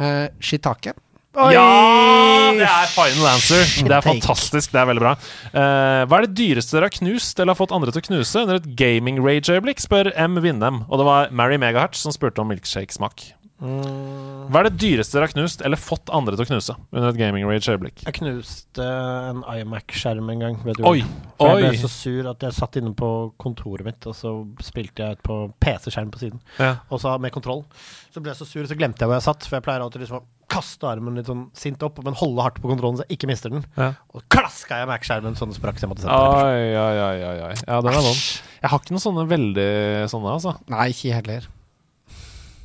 Eh, 0.00 0.26
Shitake. 0.40 0.96
Ja! 1.30 2.50
Det 2.58 2.66
er 2.66 2.88
final 2.90 3.28
answer. 3.30 3.62
Det 3.86 3.94
er 3.94 4.02
fantastisk. 4.02 4.72
Det 4.72 4.80
er 4.80 4.88
veldig 4.90 5.02
bra. 5.04 5.12
Uh, 5.54 6.02
hva 6.10 6.18
er 6.18 6.26
det 6.26 6.34
dyreste 6.40 6.74
dere 6.74 6.88
har 6.88 6.96
knust 6.96 7.38
eller 7.38 7.54
har 7.54 7.60
fått 7.60 7.74
andre 7.76 7.94
til 7.94 8.02
å 8.02 8.06
knuse 8.08 8.42
under 8.42 8.58
et 8.58 8.66
gaming 8.78 9.20
rage-øyeblikk, 9.22 9.82
spør 9.84 10.10
M. 10.16 10.40
Vindem. 10.42 10.82
Og 10.88 10.98
det 10.98 11.06
var 11.06 11.30
Mary 11.30 11.60
Megahertz 11.62 12.02
som 12.02 12.14
spurte 12.14 12.42
om 12.42 12.50
milkshake-smak. 12.50 13.30
Hva 13.60 14.62
er 14.62 14.68
det 14.70 14.78
dyreste 14.80 15.18
dere 15.18 15.26
har 15.28 15.34
knust 15.34 15.60
eller 15.66 15.80
fått 15.80 16.08
andre 16.16 16.32
til 16.36 16.46
å 16.46 16.48
knuse 16.48 16.76
under 16.94 17.10
et 17.10 17.18
gaming 17.20 17.44
rage-øyeblikk? 17.44 18.06
Jeg 18.06 18.16
knuste 18.16 18.86
en 18.86 19.42
iMac-skjerm 19.44 20.32
en 20.32 20.44
gang. 20.46 20.58
Vet 20.64 20.80
du 20.80 20.86
Oi! 20.88 21.02
For 21.36 21.52
jeg 21.52 21.66
ble 21.66 21.72
Oi! 21.74 21.80
så 21.82 21.90
sur 21.92 22.30
at 22.32 22.46
jeg 22.46 22.56
satt 22.56 22.80
inne 22.80 22.94
på 22.96 23.10
kontoret 23.40 23.84
mitt, 23.86 24.08
og 24.08 24.16
så 24.16 24.32
spilte 24.64 25.10
jeg 25.10 25.20
på 25.26 25.42
PC-skjerm 25.60 26.12
på 26.14 26.22
siden. 26.24 26.40
Ja. 26.56 26.78
Og 26.88 27.02
så 27.04 27.12
med 27.20 27.34
kontroll. 27.36 27.66
Så 28.10 28.24
ble 28.24 28.32
jeg 28.32 28.40
så 28.40 28.48
sur, 28.48 28.64
så 28.66 28.78
glemte 28.78 29.04
jeg 29.04 29.12
hvor 29.12 29.20
jeg 29.20 29.28
satt. 29.28 29.44
For 29.44 29.60
jeg 29.60 29.68
pleier 29.68 29.84
alltid 29.84 30.06
liksom 30.06 30.22
å 30.22 30.26
kaste 30.50 30.88
armen 30.88 31.20
litt 31.20 31.28
sånn 31.30 31.44
sint 31.54 31.84
opp, 31.86 32.00
men 32.02 32.16
holde 32.18 32.42
hardt 32.42 32.58
på 32.64 32.72
kontrollen 32.72 32.98
så 32.98 33.04
jeg 33.06 33.20
ikke 33.20 33.30
mister 33.30 33.52
den. 33.52 33.62
Ja. 33.76 33.92
Og 34.16 34.24
klaska 34.32 34.80
jeg 34.80 34.88
Mac-skjermen 34.90 35.36
sånn 35.38 35.52
det 35.52 35.60
sprakk, 35.60 35.78
så 35.78 35.86
jeg 35.86 35.92
måtte 35.92 36.08
sette 36.08 36.16
den 36.16 36.32
på. 36.32 36.42
Oi, 36.48 36.66
oi, 36.80 36.98
oi, 37.04 37.22
oi, 37.28 37.38
oi. 37.52 37.54
Ja, 37.60 37.78
den 37.84 37.92
er 37.92 38.04
vond. 38.08 38.26
Jeg 38.64 38.72
har 38.72 38.82
ikke 38.82 38.96
noen 38.96 39.04
sånne 39.04 39.30
veldig 39.30 39.70
sånne, 40.10 40.36
altså. 40.40 40.56
Nei, 40.72 40.90
ikke 40.96 41.16
heller. 41.20 41.50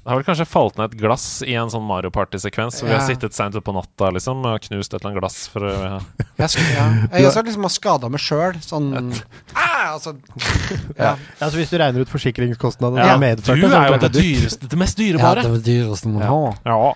Det 0.05 0.11
har 0.13 0.19
vel 0.19 0.25
kanskje 0.27 0.45
falt 0.45 0.75
ned 0.77 0.91
et 0.93 0.99
glass 1.01 1.23
i 1.41 1.55
en 1.57 1.71
sånn 1.73 1.81
Mario 1.81 2.11
Party-sekvens, 2.13 2.77
hvor 2.77 2.91
vi 2.91 2.93
har 2.93 2.99
Ja. 3.01 3.07
sittet 3.07 3.33
seint 3.33 3.55
utpå 3.57 3.73
natta 3.73 4.11
liksom, 4.13 4.43
og 4.45 4.61
knust 4.61 4.93
et 4.93 4.99
eller 4.99 5.09
annet 5.09 5.17
glass 5.23 5.37
for 5.49 5.65
ja. 5.71 5.95
Jeg, 6.37 6.49
sk 6.53 6.59
ja. 6.75 6.83
jeg 7.09 7.31
skal 7.33 7.47
liksom 7.49 7.65
har 7.65 7.73
skada 7.73 8.11
meg 8.13 8.21
sjøl. 8.21 8.59
Sånn 8.61 8.91
ah, 9.57 9.95
altså, 9.95 10.13
ja. 11.01 11.15
Ja, 11.41 11.49
så 11.49 11.57
hvis 11.57 11.73
du 11.73 11.79
regner 11.81 12.05
ut 12.05 12.13
forsikringskostnadene 12.13 13.01
Ja, 13.01 13.17
Du 13.17 13.49
er 13.55 13.65
jo 13.65 13.97
det 13.97 14.11
det 14.11 14.13
dyreste, 14.21 14.69
det 14.69 14.77
mest 14.77 15.01
ja, 15.01 15.07
dyrebare. 15.07 15.41
det 15.41 15.55
var 15.55 15.57
det 15.65 15.73
dyreste 15.73 16.13
man 16.13 16.29
har. 16.29 16.61
Ja. 16.69 16.93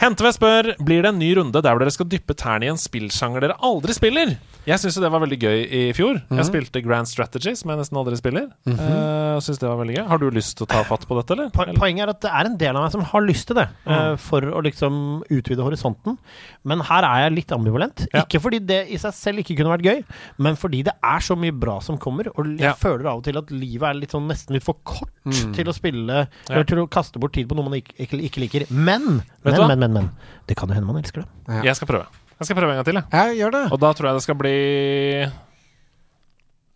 Henteve 0.00 0.30
spør 0.32 0.70
Blir 0.80 1.04
det 1.04 1.10
en 1.12 1.18
ny 1.20 1.28
runde 1.36 1.60
der 1.60 1.80
dere 1.80 1.92
skal 1.92 2.08
dyppe 2.08 2.36
tærne 2.38 2.64
i 2.64 2.72
en 2.72 2.80
spillsjanger 2.80 3.44
dere 3.44 3.58
aldri 3.66 3.92
spiller. 3.96 4.38
Jeg 4.68 4.76
syns 4.80 4.96
jo 4.98 5.02
det 5.02 5.08
var 5.12 5.22
veldig 5.22 5.38
gøy 5.40 5.60
i 5.72 5.80
fjor. 5.96 6.18
Jeg 6.36 6.46
spilte 6.46 6.82
Grand 6.84 7.08
Strategy, 7.08 7.54
som 7.56 7.72
jeg 7.72 7.80
nesten 7.80 7.96
aldri 7.96 8.16
spiller. 8.16 8.50
Mm 8.68 8.76
-hmm. 8.76 8.90
uh, 9.36 9.40
synes 9.40 9.58
det 9.58 9.68
var 9.68 9.76
veldig 9.80 9.96
gøy 9.96 10.06
Har 10.08 10.18
du 10.18 10.30
lyst 10.30 10.56
til 10.56 10.66
å 10.66 10.68
ta 10.68 10.82
fatt 10.84 11.06
på 11.08 11.16
dette, 11.16 11.32
eller? 11.32 11.48
Po- 11.50 11.64
Poenget 11.80 12.02
er 12.04 12.10
at 12.10 12.20
det 12.20 12.30
er 12.30 12.44
en 12.46 12.56
del 12.56 12.76
av 12.76 12.82
meg 12.82 12.92
som 12.92 13.00
har 13.00 13.20
lyst 13.22 13.46
til 13.46 13.56
det, 13.56 13.68
eh, 13.86 14.16
for 14.16 14.40
å 14.40 14.62
liksom 14.62 15.22
utvide 15.30 15.62
horisonten. 15.62 16.18
Men 16.64 16.80
her 16.80 17.02
er 17.04 17.24
jeg 17.24 17.32
litt 17.36 17.52
ambivalent. 17.52 18.06
Ja. 18.12 18.22
Ikke 18.22 18.40
fordi 18.40 18.58
det 18.66 18.86
i 18.90 18.96
seg 18.98 19.12
selv 19.14 19.38
ikke 19.38 19.56
kunne 19.56 19.76
vært 19.76 19.84
gøy, 19.84 20.04
men 20.38 20.56
fordi 20.56 20.82
det 20.84 20.92
er 21.02 21.20
så 21.20 21.36
mye 21.36 21.52
bra 21.52 21.80
som 21.80 21.96
kommer. 21.98 22.28
Og 22.36 22.46
jeg 22.46 22.60
Ja. 22.60 22.72
føler 22.74 23.06
av 23.06 23.18
og 23.18 23.24
til 23.24 23.38
at 23.38 23.50
livet 23.50 23.88
er 23.88 23.94
litt 23.94 24.10
sånn 24.12 24.28
nesten 24.28 24.52
litt 24.54 24.62
for 24.64 24.76
kort 24.84 25.08
til 25.54 25.64
å 25.66 25.72
spille 25.74 26.28
Ja. 26.48 26.54
Eller 26.54 26.64
til 26.64 26.78
å 26.78 26.88
kaste 26.88 27.18
bort 27.18 27.32
tid 27.32 27.48
på 27.48 27.54
noe 27.54 27.64
man 27.68 27.80
ikke, 27.80 27.94
ikke, 27.98 28.40
liker. 28.40 28.66
Men, 28.70 29.22
men, 29.44 29.68
men, 29.68 29.78
men, 29.78 29.89
men, 29.90 30.08
men. 30.08 30.10
Det 30.46 30.56
kan 30.58 30.70
jo 30.70 30.76
hende 30.78 30.86
man 30.88 30.98
elsker 31.02 31.24
det. 31.24 31.60
Jeg 31.66 31.76
skal 31.78 31.90
prøve. 31.90 32.06
Jeg 32.40 32.48
skal 32.48 32.56
prøve 32.56 32.72
en 32.72 32.78
gang 32.80 32.86
til, 32.88 32.98
jeg. 33.00 33.06
Ja, 33.12 33.38
gjør 33.44 33.56
det. 33.58 33.64
Og 33.74 33.80
da 33.82 33.92
tror 33.96 34.08
jeg 34.10 34.16
det 34.20 34.24
skal 34.24 34.38
bli 34.40 34.56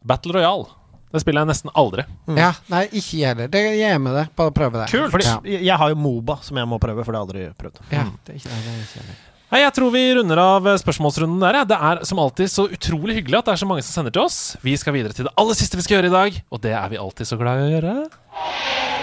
Battle 0.05 0.35
Royale. 0.37 0.67
Det 1.15 1.21
spiller 1.23 1.45
jeg 1.45 1.51
nesten 1.53 1.71
aldri. 1.79 2.03
Ja, 2.35 2.51
nei, 2.73 2.83
ikke 2.91 3.21
jeg 3.21 3.29
heller. 3.31 3.51
Det 3.53 3.61
jeg 3.79 3.87
er 3.95 4.01
med 4.03 4.17
det. 4.19 4.25
Bare 4.35 4.51
prøve 4.55 4.81
det. 4.83 4.89
Kult. 4.91 5.13
Fordi 5.15 5.29
Ja. 5.29 5.37
jeg, 5.47 5.77
har 5.79 5.93
jo 5.93 5.95
Moba 5.95 6.41
som 6.43 6.59
jeg 6.59 6.67
må 6.67 6.81
prøve, 6.83 7.05
for 7.07 7.15
det 7.15 7.21
har 7.21 7.25
jeg 7.25 7.31
aldri 7.31 7.55
prøvd. 7.63 7.79
Ja, 7.95 8.05
det 8.27 8.35
er 8.35 8.41
ikke, 8.41 8.51
det 8.51 8.73
er 8.73 8.83
ikke 8.83 8.99
jeg. 8.99 9.17
Nei, 9.55 9.61
Jeg 9.61 9.73
tror 9.77 9.91
vi 9.95 10.03
runder 10.19 10.39
av 10.43 10.67
spørsmålsrunden 10.83 11.39
der. 11.41 11.61
Ja. 11.61 11.65
Det 11.65 11.79
er 11.79 12.05
som 12.05 12.19
alltid 12.19 12.51
så 12.51 12.67
utrolig 12.67 13.15
hyggelig 13.21 13.39
at 13.39 13.45
det 13.45 13.53
er 13.55 13.63
så 13.63 13.67
mange 13.71 13.85
som 13.87 13.95
sender 14.03 14.11
til 14.11 14.23
oss. 14.27 14.57
Vi 14.61 14.75
skal 14.77 14.93
videre 14.93 15.15
til 15.15 15.25
det 15.29 15.33
aller 15.39 15.55
siste 15.55 15.79
vi 15.79 15.87
skal 15.87 16.03
gjøre 16.03 16.11
i 16.11 16.17
dag, 16.19 16.43
og 16.51 16.61
det 16.61 16.73
er 16.75 16.89
vi 16.91 16.99
alltid 16.99 17.31
så 17.31 17.39
glad 17.39 17.63
i 17.63 17.69
å 17.69 17.73
gjøre. 17.79 18.94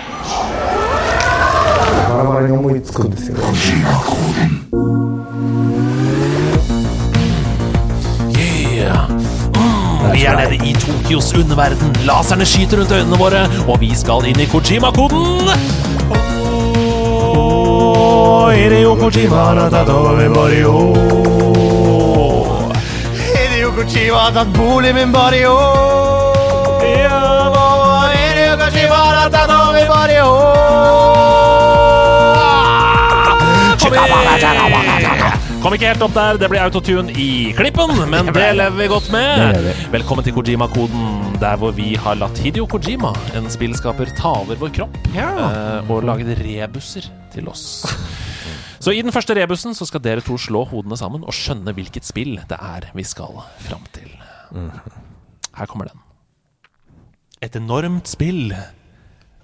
Yeah. 8.81 9.09
Mm, 9.55 10.11
er 10.15 10.35
nede 10.35 10.55
i 10.69 10.73
Tokyos 10.73 11.33
underverden. 11.33 11.95
Laserne 12.05 12.45
skyter 12.45 12.77
rundt 12.79 12.91
øynene 12.91 13.17
våre, 13.17 13.41
og 13.67 13.79
vi 13.79 13.91
skal 13.95 14.25
inn 14.25 14.39
i 14.39 14.45
Kojima-koden. 14.45 15.49
Oh, 17.33 18.51
Hideo 18.51 18.95
Kojima, 18.95 19.53
Natatomi 19.53 20.27
Mario. 20.35 20.73
Hideo 23.31 23.71
Kojima 23.77 24.17
har 24.17 24.31
tatt 24.31 24.53
bolig 24.57 24.95
min 24.95 25.11
Mario. 25.11 25.53
Hideo 26.81 28.55
Kojima 28.63 28.95
har 28.95 29.29
tatt 29.29 29.51
over 29.59 29.87
Mario. 29.95 31.30
Kom 35.61 35.73
ikke 35.75 35.89
helt 35.89 36.03
opp 36.05 36.13
der, 36.15 36.37
det 36.39 36.47
blir 36.49 36.61
autotune 36.63 37.11
i 37.19 37.51
klippen, 37.57 37.91
men 38.09 38.29
det 38.31 38.45
lever 38.55 38.77
vi 38.77 38.87
godt 38.87 39.09
med. 39.11 39.67
Velkommen 39.91 40.23
til 40.23 40.33
Kojima-koden, 40.37 41.35
der 41.41 41.59
hvor 41.59 41.73
vi 41.75 41.89
har 41.99 42.15
latt 42.15 42.39
Hidio 42.39 42.63
Kojima, 42.71 43.11
en 43.35 43.51
spillskaper, 43.51 44.13
ta 44.15 44.31
over 44.45 44.55
vår 44.63 44.71
kropp 44.79 44.95
eh, 45.11 45.91
og 45.91 46.07
laget 46.07 46.39
rebuser 46.39 47.09
til 47.35 47.51
oss. 47.51 47.83
Så 48.81 48.95
i 48.95 49.03
den 49.03 49.11
første 49.13 49.35
rebusen 49.37 49.75
så 49.77 49.85
skal 49.85 50.01
dere 50.07 50.23
to 50.25 50.39
slå 50.39 50.63
hodene 50.71 50.95
sammen 50.97 51.27
og 51.27 51.35
skjønne 51.35 51.75
hvilket 51.75 52.07
spill 52.07 52.39
det 52.47 52.57
er 52.63 52.87
vi 52.95 53.03
skal 53.05 53.43
fram 53.67 53.83
til. 53.93 54.09
Her 55.51 55.67
kommer 55.69 55.91
den. 55.91 55.99
Et 57.43 57.59
enormt 57.59 58.07
spill. 58.07 58.55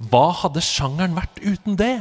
Hva 0.07 0.29
hadde 0.39 0.63
sjangeren 0.63 1.19
vært 1.19 1.43
uten 1.43 1.75
det? 1.77 1.97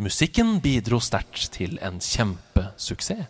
Musikken 0.00 0.56
bidro 0.64 0.98
sterkt 1.04 1.50
til 1.52 1.76
en 1.84 2.00
kjempesuksess. 2.00 3.28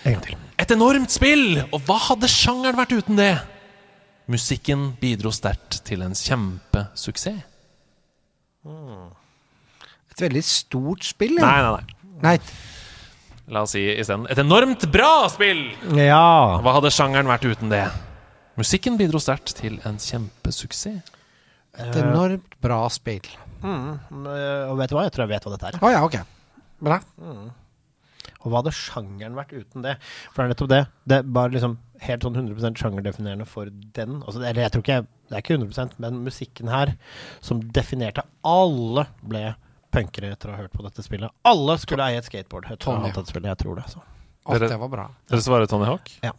En 0.00 0.14
gang 0.14 0.22
til. 0.24 0.36
Et 0.60 0.70
enormt 0.72 1.12
spill! 1.12 1.58
Og 1.74 1.82
hva 1.84 1.98
hadde 2.06 2.28
sjangeren 2.30 2.78
vært 2.78 2.94
uten 2.96 3.18
det? 3.18 3.34
Musikken 4.30 4.92
bidro 5.00 5.32
sterkt 5.34 5.82
til 5.88 6.04
en 6.06 6.14
kjempesuksess. 6.16 7.42
Et 10.10 10.22
veldig 10.22 10.42
stort 10.44 11.04
spill, 11.08 11.36
Nei, 11.40 11.60
nei, 11.64 11.72
nei. 11.72 11.96
Nei. 12.20 12.36
La 13.50 13.64
oss 13.64 13.72
si 13.74 13.82
isteden 13.82 14.28
et 14.30 14.38
enormt 14.38 14.84
bra 14.92 15.26
spill! 15.32 15.64
Ja. 15.98 16.60
Hva 16.62 16.76
hadde 16.76 16.92
sjangeren 16.94 17.30
vært 17.30 17.48
uten 17.48 17.72
det? 17.72 17.86
Musikken 18.60 18.98
bidro 19.00 19.18
sterkt 19.22 19.56
til 19.58 19.80
en 19.88 19.98
kjempesuksess. 20.00 21.16
Et 21.78 21.96
enormt 22.02 22.56
bra 22.60 22.80
spill. 22.90 23.26
Mm, 23.62 23.98
Og 24.70 24.76
vet 24.80 24.90
du 24.90 24.96
hva? 24.96 25.04
Jeg 25.06 25.12
tror 25.14 25.26
jeg 25.26 25.32
vet 25.36 25.44
hva 25.46 25.52
dette 25.56 25.68
er. 25.70 25.78
Å 25.84 25.90
ja, 25.92 26.00
ok. 26.06 26.16
Bra. 26.80 27.00
Og 28.40 28.48
hva 28.48 28.62
hadde 28.62 28.72
sjangeren 28.72 29.34
vært 29.36 29.52
uten 29.52 29.84
det? 29.84 29.94
For 30.32 30.40
det 30.42 30.46
er 30.46 30.52
nettopp 30.54 30.70
det. 30.72 30.80
Det 31.12 31.16
er 31.20 31.26
bare 31.36 31.52
liksom 31.52 31.74
helt 32.00 32.24
sånn 32.24 32.38
100% 32.40 32.80
sjangerdefinerende 32.80 33.46
for 33.48 33.68
den. 33.70 34.22
Altså, 34.24 34.40
eller 34.40 34.62
jeg 34.64 34.72
tror 34.72 34.84
ikke 34.86 35.00
Det 35.30 35.36
er 35.36 35.42
ikke 35.44 35.58
100% 35.60 35.98
men 36.02 36.22
musikken 36.24 36.70
her, 36.72 36.94
som 37.44 37.60
definerte 37.76 38.24
Alle 38.48 39.04
ble 39.22 39.44
punkere 39.92 40.32
etter 40.32 40.48
å 40.50 40.54
ha 40.56 40.62
hørt 40.64 40.72
på 40.72 40.82
dette 40.86 41.04
spillet. 41.04 41.30
Alle 41.44 41.76
skulle 41.82 42.06
eie 42.08 42.18
et 42.22 42.26
skateboard 42.26 42.66
ha 42.70 42.76
Tony. 42.80 43.12
spillet. 43.12 43.50
Jeg 43.52 43.58
tror 43.62 43.76
det. 43.76 43.84
altså. 43.84 44.00
Så. 44.00 44.06
Å, 44.46 44.56
Dere- 44.56 44.68
det 44.72 44.78
var 44.80 44.88
bra. 44.88 45.04
Dere 45.28 45.44
svarer 45.44 45.68
Tony 45.68 45.84
Hawk? 45.90 46.10
Ja. 46.24 46.32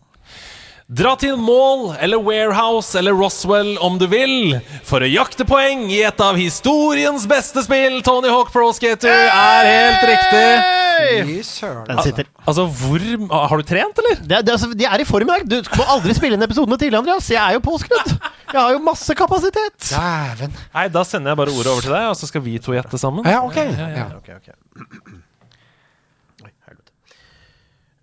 Dra 0.91 1.13
til 1.15 1.38
Mall 1.39 1.93
eller 2.03 2.19
Warehouse 2.19 2.97
eller 2.99 3.15
Roswell 3.15 3.77
om 3.80 3.95
du 3.95 4.09
vil, 4.11 4.57
for 4.84 4.99
å 4.99 5.07
jakte 5.07 5.45
poeng 5.47 5.85
i 5.88 6.01
et 6.03 6.19
av 6.19 6.35
historiens 6.35 7.23
beste 7.31 7.63
spill. 7.63 8.01
Tony 8.03 8.27
Hawk 8.27 8.51
Pro 8.51 8.73
Skater 8.76 9.07
er 9.31 9.69
helt 9.69 10.03
riktig. 10.09 10.43
Den 11.88 12.03
sitter. 12.03 12.27
Altså, 12.43 12.68
hvor 12.68 13.07
Har 13.31 13.63
du 13.63 13.63
trent, 13.72 14.03
eller? 14.03 14.19
Det, 14.19 14.41
det, 14.43 14.57
altså, 14.57 14.73
de 14.76 14.89
er 14.91 14.99
i 14.99 15.07
form 15.07 15.31
i 15.31 15.31
dag. 15.31 15.47
Du 15.47 15.80
må 15.80 15.88
aldri 15.95 16.18
spille 16.18 16.35
inn 16.35 16.43
episodene 16.43 16.81
tidlig, 16.84 16.99
Andreas. 16.99 17.31
Jeg 17.31 17.39
er 17.39 17.55
jo 17.55 17.63
påskrudd. 17.72 18.11
Jeg 18.51 18.59
har 18.59 18.76
jo 18.76 18.84
masse 18.84 19.15
kapasitet. 19.15 19.93
Dæven. 19.93 20.59
Nei, 20.76 20.88
da 20.91 21.07
sender 21.07 21.31
jeg 21.31 21.39
bare 21.45 21.55
ordet 21.55 21.72
over 21.72 21.88
til 21.88 21.95
deg, 21.95 22.11
og 22.11 22.19
så 22.19 22.27
skal 22.27 22.43
vi 22.43 22.59
to 22.59 22.76
gjette 22.76 22.99
sammen. 22.99 23.23
Ja, 23.31 23.45
ok. 23.47 23.63
Ja. 23.63 24.11
Ok, 24.19 24.27
ok. 24.27 24.41
okay, 24.43 24.59
helvete. 24.59 25.22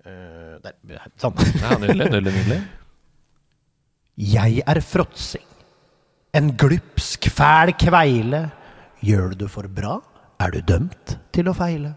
Eh, 0.09 0.59
der. 0.65 1.07
Sånn. 1.21 1.37
Ja, 1.61 1.77
nydelig, 1.81 2.09
nydelig, 2.15 2.35
nydelig. 2.39 2.61
Jeg 4.19 4.63
er 4.67 4.81
fråtsing. 4.83 5.45
En 6.35 6.53
glupsk, 6.59 7.29
fæl 7.33 7.73
kveile. 7.79 8.49
Gjør 9.05 9.33
du 9.33 9.45
det 9.45 9.51
for 9.53 9.69
bra, 9.71 9.99
er 10.43 10.55
du 10.55 10.61
dømt 10.67 11.19
til 11.35 11.51
å 11.51 11.55
feile. 11.57 11.95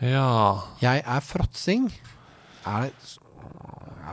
Ja 0.00 0.62
Jeg 0.80 1.02
er 1.04 1.20
fråtsing. 1.24 1.90
Er 2.64 2.88
det 2.88 3.18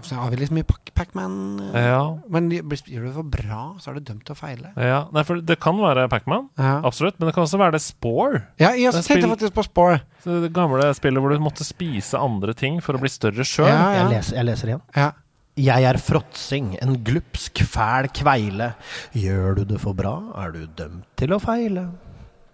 så 0.04 0.16
har 0.16 0.30
vi 0.32 0.38
litt 0.38 0.52
mye 0.52 0.64
Pac- 0.68 0.92
Pac-Man 0.94 1.36
eh, 1.74 1.88
Ja. 1.88 2.02
Men 2.30 2.50
gjør 2.52 3.02
du 3.02 3.08
det 3.08 3.14
for 3.16 3.24
bra, 3.24 3.62
så 3.80 3.90
er 3.92 4.00
du 4.00 4.00
dømt 4.12 4.26
til 4.26 4.36
å 4.36 4.38
feile. 4.38 4.72
ja. 4.76 5.06
Nei, 5.14 5.24
for 5.24 5.42
det 5.42 5.60
kan 5.60 5.78
være 5.78 6.08
Pacman, 6.10 6.50
Ja, 6.58 6.82
absolutt. 6.84 7.20
Men 7.20 7.28
det 7.30 7.36
kan 7.36 7.44
også 7.44 7.58
være 7.60 7.72
det 7.78 7.82
Spore. 7.82 8.44
ja 8.60 8.72
jeg 8.74 8.92
Det 8.92 9.00
er 9.04 9.08
tenkte 9.14 9.30
faktisk 9.36 9.54
på 9.54 9.64
Spore. 9.66 10.02
Så 10.24 10.42
Det 10.44 10.52
gamle 10.54 10.94
spillet 10.94 11.22
hvor 11.22 11.30
du 11.32 11.40
måtte 11.40 11.64
spise 11.66 12.18
andre 12.20 12.54
ting 12.54 12.82
for 12.82 12.94
å 12.94 13.00
bli 13.00 13.10
større 13.10 13.44
sjøl. 13.46 13.68
Ja, 13.68 13.92
Jeg 13.94 14.04
ja. 14.04 14.10
leser, 14.10 14.36
jeg 14.36 14.46
leser 14.46 14.68
igjen. 14.68 14.82
ja. 14.96 15.12
Jeg 15.58 15.84
er 15.90 15.98
fråtsing, 15.98 16.78
en 16.84 16.98
glupsk, 17.04 17.64
fæl 17.66 18.06
kveile. 18.14 18.76
Gjør 19.16 19.56
du 19.56 19.64
det 19.66 19.80
for 19.82 19.94
bra, 19.98 20.20
er 20.38 20.52
du 20.52 20.68
dømt 20.68 21.06
til 21.18 21.30
å 21.34 21.40
feile. 21.42 21.88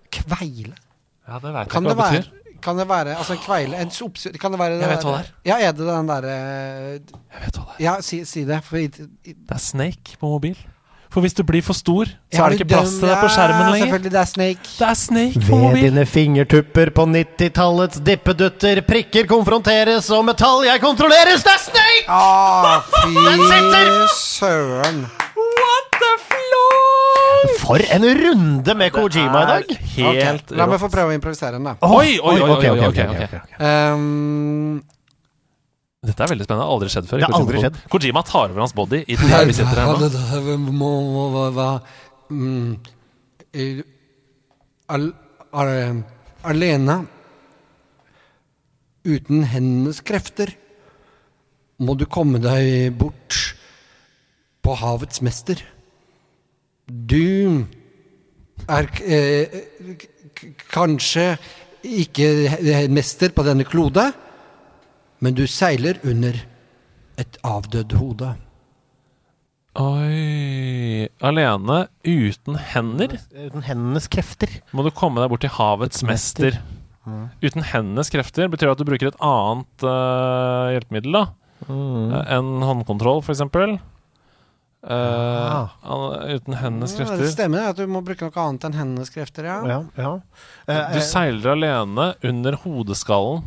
Kveile. 0.09 0.75
Ja, 1.27 1.39
det 1.39 1.51
veit 1.53 1.65
jeg 1.65 1.69
Kan 1.73 1.83
ikke 1.83 1.89
det 1.89 1.97
hva 1.97 2.07
det 2.11 2.13
være 2.13 2.21
betyr. 2.23 2.42
Kan 2.63 2.77
det 2.79 2.87
være 2.89 3.17
Altså, 3.17 3.35
kveile 3.43 3.79
en 3.83 3.89
oppsy- 3.91 4.31
Kan 4.39 4.51
det 4.55 4.59
være 4.59 4.79
Jeg 4.79 4.89
vet 4.93 5.03
hva 5.07 5.17
det 5.17 5.25
er. 5.25 5.31
Ja, 5.51 5.57
er 5.67 5.71
det 5.75 5.87
den 5.87 6.07
derre 6.07 6.35
Jeg 6.35 7.41
vet 7.45 7.57
hva 7.57 7.65
det 7.65 7.73
er. 7.79 7.83
Ja, 7.83 7.95
si, 8.01 8.23
si 8.25 8.43
det. 8.47 8.61
For 8.63 8.77
i, 8.79 8.85
i, 9.25 9.33
Det 9.33 9.51
er 9.57 9.59
Snake 9.59 10.15
på 10.21 10.29
mobil. 10.37 10.55
For 11.13 11.21
hvis 11.21 11.35
du 11.37 11.43
blir 11.45 11.61
for 11.61 11.77
stor, 11.77 12.05
så 12.09 12.15
Ja, 12.33 12.45
er 12.47 12.49
det 12.49 12.61
ikke 12.61 12.71
plass 12.71 12.95
til 12.97 13.05
deg 13.05 13.19
på 13.21 13.27
skjermen 13.29 13.67
lenger. 13.69 13.83
Selvfølgelig, 13.85 14.11
det 14.15 14.19
er 14.19 14.25
Snake. 14.31 14.69
Det 14.79 14.87
er 14.87 14.93
Snake 14.97 15.33
på 15.45 15.55
Ved 15.59 15.61
mobil. 15.61 15.83
dine 15.83 16.05
fingertupper 16.09 16.89
på 16.89 17.05
90-tallets 17.05 17.99
dippedutter, 18.07 18.81
prikker 18.87 19.27
konfronteres 19.29 20.09
og 20.09 20.25
metall 20.25 20.65
jeg 20.65 20.81
kontrolleres. 20.81 21.43
Det 21.45 21.53
er 21.53 21.61
Snake! 21.67 22.09
Å, 22.09 22.81
fy 22.89 23.13
søren. 24.17 25.03
What 25.37 25.85
the 26.01 26.13
floor? 26.17 26.22
For 27.59 27.83
en 27.95 28.07
runde 28.19 28.75
med 28.79 28.93
Kojima 28.95 29.43
i 29.43 29.49
dag. 29.49 29.75
Helt 29.97 30.43
okay, 30.47 30.57
La 30.57 30.67
meg 30.69 30.81
få 30.81 30.89
prøve 30.93 31.13
å 31.13 31.17
improvisere 31.17 31.57
den, 31.57 31.67
da. 31.67 31.75
Oi, 31.87 32.17
oi, 32.17 32.35
oi, 32.39 32.41
oi, 32.41 32.49
ok, 32.49 32.63
oi, 32.63 32.69
ok, 32.71 32.83
ok, 32.87 32.87
ok, 32.87 32.99
ok. 33.03 33.23
ok, 33.23 33.33
ok. 33.41 33.55
Um, 33.59 34.81
Dette 36.03 36.25
er 36.25 36.33
veldig 36.33 36.47
spennende. 36.47 36.67
Aldri 36.75 36.91
skjedd 36.91 37.07
før. 37.07 37.21
Det 37.21 37.27
har 37.29 37.37
aldri 37.39 37.63
skjedd 37.63 37.77
Kojima 37.91 38.23
tar 38.27 38.51
over 38.51 38.63
hans 38.65 38.75
body 38.75 39.03
i 39.07 39.15
det 39.19 39.43
vi 39.47 39.55
sitter 39.55 39.77
her 39.79 39.87
nå. 41.53 41.67
Mm, 42.33 42.69
eh, 43.53 43.83
al, 44.95 45.09
al, 45.53 45.69
Alene 46.49 46.95
uten 49.03 49.43
hendenes 49.51 49.99
krefter 50.03 50.53
må 51.83 51.95
du 51.99 52.05
komme 52.07 52.39
deg 52.43 52.95
bort 52.99 53.39
på 54.63 54.75
havets 54.79 55.21
mester. 55.23 55.59
Du 56.87 57.65
er 58.69 58.89
eh, 59.07 59.61
kanskje 60.73 61.33
ikke 61.83 62.87
mester 62.91 63.31
på 63.35 63.43
denne 63.47 63.65
klode, 63.67 64.09
men 65.23 65.35
du 65.37 65.45
seiler 65.47 65.99
under 66.03 66.35
et 67.19 67.37
avdødd 67.47 67.95
hode. 67.99 68.33
Oi 69.79 71.07
Alene, 71.25 71.79
uten 72.05 72.59
hender, 72.61 73.15
Uten 73.33 73.63
hendenes 73.65 74.05
krefter. 74.11 74.51
må 74.71 74.83
du 74.85 74.91
komme 74.93 75.23
deg 75.23 75.31
bort 75.31 75.41
til 75.41 75.53
havets 75.55 76.03
mester. 76.05 76.59
Uten 77.43 77.65
hendenes 77.71 78.11
krefter 78.13 78.51
betyr 78.51 78.69
det 78.69 78.75
at 78.75 78.83
du 78.83 78.87
bruker 78.87 79.09
et 79.09 79.17
annet 79.23 79.87
uh, 79.87 80.69
hjelpemiddel, 80.75 81.17
da. 81.17 81.23
Eh, 81.65 82.19
En 82.37 82.61
håndkontroll, 82.63 83.23
for 83.25 83.33
Eh, 84.83 84.93
Ah. 84.93 85.69
uten 86.27 86.53
hendenes 86.59 86.97
Ja, 86.99 87.05
det 87.15 87.29
stemmer 87.31 87.69
at 87.69 87.77
du 87.77 87.85
må 87.87 88.01
bruke 88.03 88.27
noe 88.27 88.41
annet 88.43 88.65
enn 88.67 88.73
hendenes 88.75 89.09
krefter, 89.13 89.45
ja. 89.47 89.61
Ja, 89.63 89.77
ja. 89.95 90.09
Uh, 90.67 90.91
Du 90.91 90.97
eh, 90.99 91.05
seiler 91.07 91.53
alene 91.53 92.15
under 92.23 92.57
hodeskallen. 92.65 93.43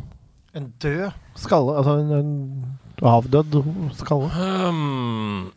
en 0.57 0.73
død 0.81 1.13
skalle, 1.37 1.75
altså 1.77 1.99
en, 1.99 2.11
en 2.17 2.77
avdød 3.05 3.53
skalle. 3.93 4.29
Hmm. 4.33 5.51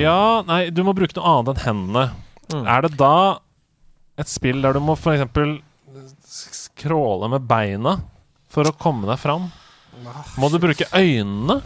Ja, 0.00 0.40
nei, 0.48 0.70
du 0.70 0.80
må 0.86 0.94
bruke 0.96 1.12
noe 1.18 1.34
annet 1.34 1.58
enn 1.58 1.64
hendene. 1.66 2.06
Mm. 2.50 2.64
Er 2.66 2.80
det 2.86 2.96
da 2.96 3.38
et 4.16 4.28
spill 4.32 4.62
der 4.62 4.72
du 4.72 4.80
må 4.80 4.96
eksempel 4.96 5.58
skråle 6.24 7.28
med 7.28 7.44
beina 7.50 7.98
for 8.48 8.64
å 8.64 8.72
komme 8.72 9.04
deg 9.10 9.20
fram? 9.20 9.50
Må 10.40 10.48
du 10.50 10.56
bruke 10.62 10.88
øynene? 10.96 11.60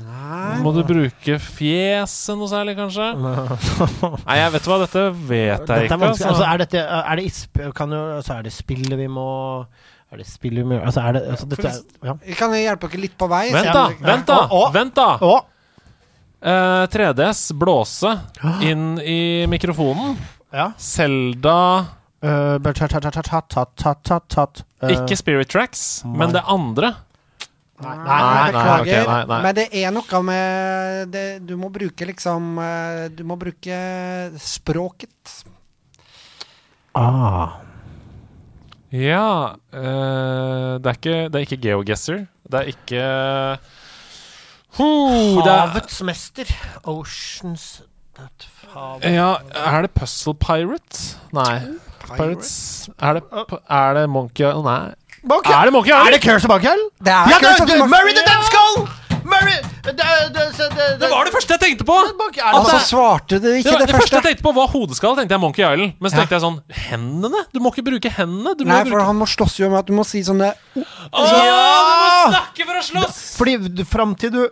Nei. 0.00 0.56
Må 0.64 0.70
du 0.72 0.80
bruke 0.88 1.34
fjeset 1.42 2.38
noe 2.38 2.48
særlig, 2.48 2.72
kanskje? 2.78 3.08
Nei, 3.20 4.36
jeg 4.40 4.52
vet 4.54 4.68
hva, 4.70 4.76
dette 4.82 5.02
vet 5.12 5.60
Dette 5.66 5.76
jeg 5.76 5.84
er 5.84 5.88
ikke. 5.90 6.06
Altså, 6.08 6.28
Altså. 6.30 6.44
er 6.48 6.56
dette 6.62 6.78
er 6.82 7.16
det, 7.20 7.26
kan 7.76 7.88
jo, 7.92 8.00
altså, 8.18 8.32
er 8.38 8.42
det 8.46 8.52
spillet 8.56 8.96
vi 9.02 9.08
må 9.12 9.26
Er 10.12 10.16
det 10.22 10.26
spillet 10.30 10.60
vi 10.62 10.66
må 10.70 10.74
gjøre 10.78 10.88
Altså, 10.90 11.00
er 11.04 11.10
det 11.18 11.22
altså, 11.34 11.46
dette 11.52 11.68
er, 11.72 11.76
ja. 12.08 12.14
Jeg 12.30 12.36
kan 12.40 12.50
hjelpe 12.56 12.86
dere 12.92 13.02
litt 13.04 13.16
på 13.20 13.26
vei. 13.32 13.44
Vent, 13.52 13.72
da! 13.72 13.84
Vent, 14.00 14.26
da! 14.30 14.38
Å, 14.46 14.48
å. 14.62 14.64
Vent 14.76 14.94
da 14.98 15.08
Å! 15.28 15.34
Eh, 16.42 16.84
3DS, 16.90 17.42
blåse 17.54 18.10
inn 18.70 18.86
i 18.98 19.20
mikrofonen. 19.50 20.16
Ja. 20.52 20.70
Selda 20.80 21.58
Uh. 22.22 22.54
Uh, 22.54 22.58
Ikke 24.94 25.16
Spirit 25.18 25.48
Tracks, 25.50 26.04
men 26.06 26.30
det 26.30 26.38
andre. 26.46 26.92
Nei, 27.82 27.96
Nei, 27.98 28.20
nei, 28.22 28.46
beklager. 28.52 29.06
nei, 29.08 29.24
nei. 29.32 29.40
Men 29.46 29.54
det 29.58 29.66
er 29.82 29.90
noe 29.94 30.22
med 30.22 31.10
det, 31.12 31.24
Du 31.46 31.56
må 31.58 31.68
bruke 31.74 32.06
liksom 32.06 32.52
eh, 32.62 33.08
Du 33.10 33.22
må 33.26 33.36
bruke 33.40 33.78
språket. 34.38 35.42
Ah. 36.94 37.58
Ja 38.92 39.56
eh, 39.72 40.78
det, 40.78 40.90
er 40.90 40.98
ikke, 40.98 41.16
det 41.32 41.38
er 41.40 41.46
ikke 41.46 41.60
GeoGuessr. 41.64 42.26
Det 42.52 42.60
er 42.60 42.72
ikke 42.74 43.06
Huh, 44.78 45.40
Havets 45.44 45.98
mester. 46.04 46.48
Oceans 46.88 47.82
that 48.16 48.46
hav- 48.72 49.02
Ja, 49.04 49.34
er 49.52 49.82
det 49.86 49.90
Puzzle 49.96 50.34
Pirate? 50.40 51.16
Nei. 51.32 51.58
Pirates 52.06 52.88
Er 52.98 53.18
det, 53.20 53.22
er 53.68 53.94
det 53.98 54.06
Monkey 54.10 54.44
Island? 54.48 54.64
Nei. 54.64 54.94
Monkey- 55.24 55.52
Er 55.54 55.64
det 55.64 55.72
Monkey 55.72 55.92
Er 55.92 56.10
det 56.10 56.20
Curse 56.22 56.44
of 56.46 56.50
Monkey 56.50 56.66
Island? 56.72 56.90
Det 57.02 57.12
er 57.12 57.30
Ja, 57.30 57.38
Curse 57.38 57.62
of 57.62 57.68
det, 57.68 57.76
Monkey- 57.78 57.88
Murray 57.94 58.12
the 58.14 58.24
Dead 58.26 58.42
Skull! 58.50 58.88
Murray 59.24 59.58
det, 59.82 59.96
det, 59.96 60.04
det, 60.34 61.00
Det 61.00 61.08
var 61.10 61.24
det 61.24 61.32
første 61.32 61.54
jeg 61.54 61.60
tenkte 61.62 61.84
på! 61.86 61.94
Og 61.94 62.66
så 62.70 62.78
svarte 62.86 63.38
du 63.38 63.46
Det, 63.46 63.52
ikke 63.62 63.70
det, 63.70 63.78
det, 63.78 63.86
det 63.88 63.96
første 63.96 64.14
jeg 64.18 64.24
tenkte 64.26 64.42
på, 64.46 64.52
var 64.54 64.66
hodeskall. 64.70 65.14
tenkte 65.16 65.34
jeg 65.34 65.40
Monkey 65.42 65.62
Island. 65.62 65.94
Men 66.00 66.10
så 66.10 66.14
Ja. 66.14 66.20
tenkte 66.22 66.34
jeg 66.38 66.42
sånn 66.42 66.58
Hendene? 66.90 67.40
Du 67.54 67.58
må 67.60 67.70
ikke 67.72 67.84
bruke 67.86 68.10
hendene. 68.10 68.54
Du 68.58 68.64
må 68.64 68.68
Nei, 68.74 68.82
bruke 68.82 68.90
for 68.98 69.04
han 69.06 69.16
må 69.18 69.26
slåss 69.30 69.58
jo 69.58 69.70
med 69.70 69.78
at 69.78 69.86
du 69.86 69.92
må 69.94 70.04
si 70.06 70.22
sånne 70.26 70.52
Åh, 70.52 70.82
du 71.14 71.22
må 71.22 72.34
snakke 72.34 72.66
for 72.66 72.74
å 72.78 72.82
slåss! 72.90 73.20
Fordi 73.38 73.56
du- 73.74 73.84
fram 73.84 74.14
til 74.14 74.30
du 74.30 74.42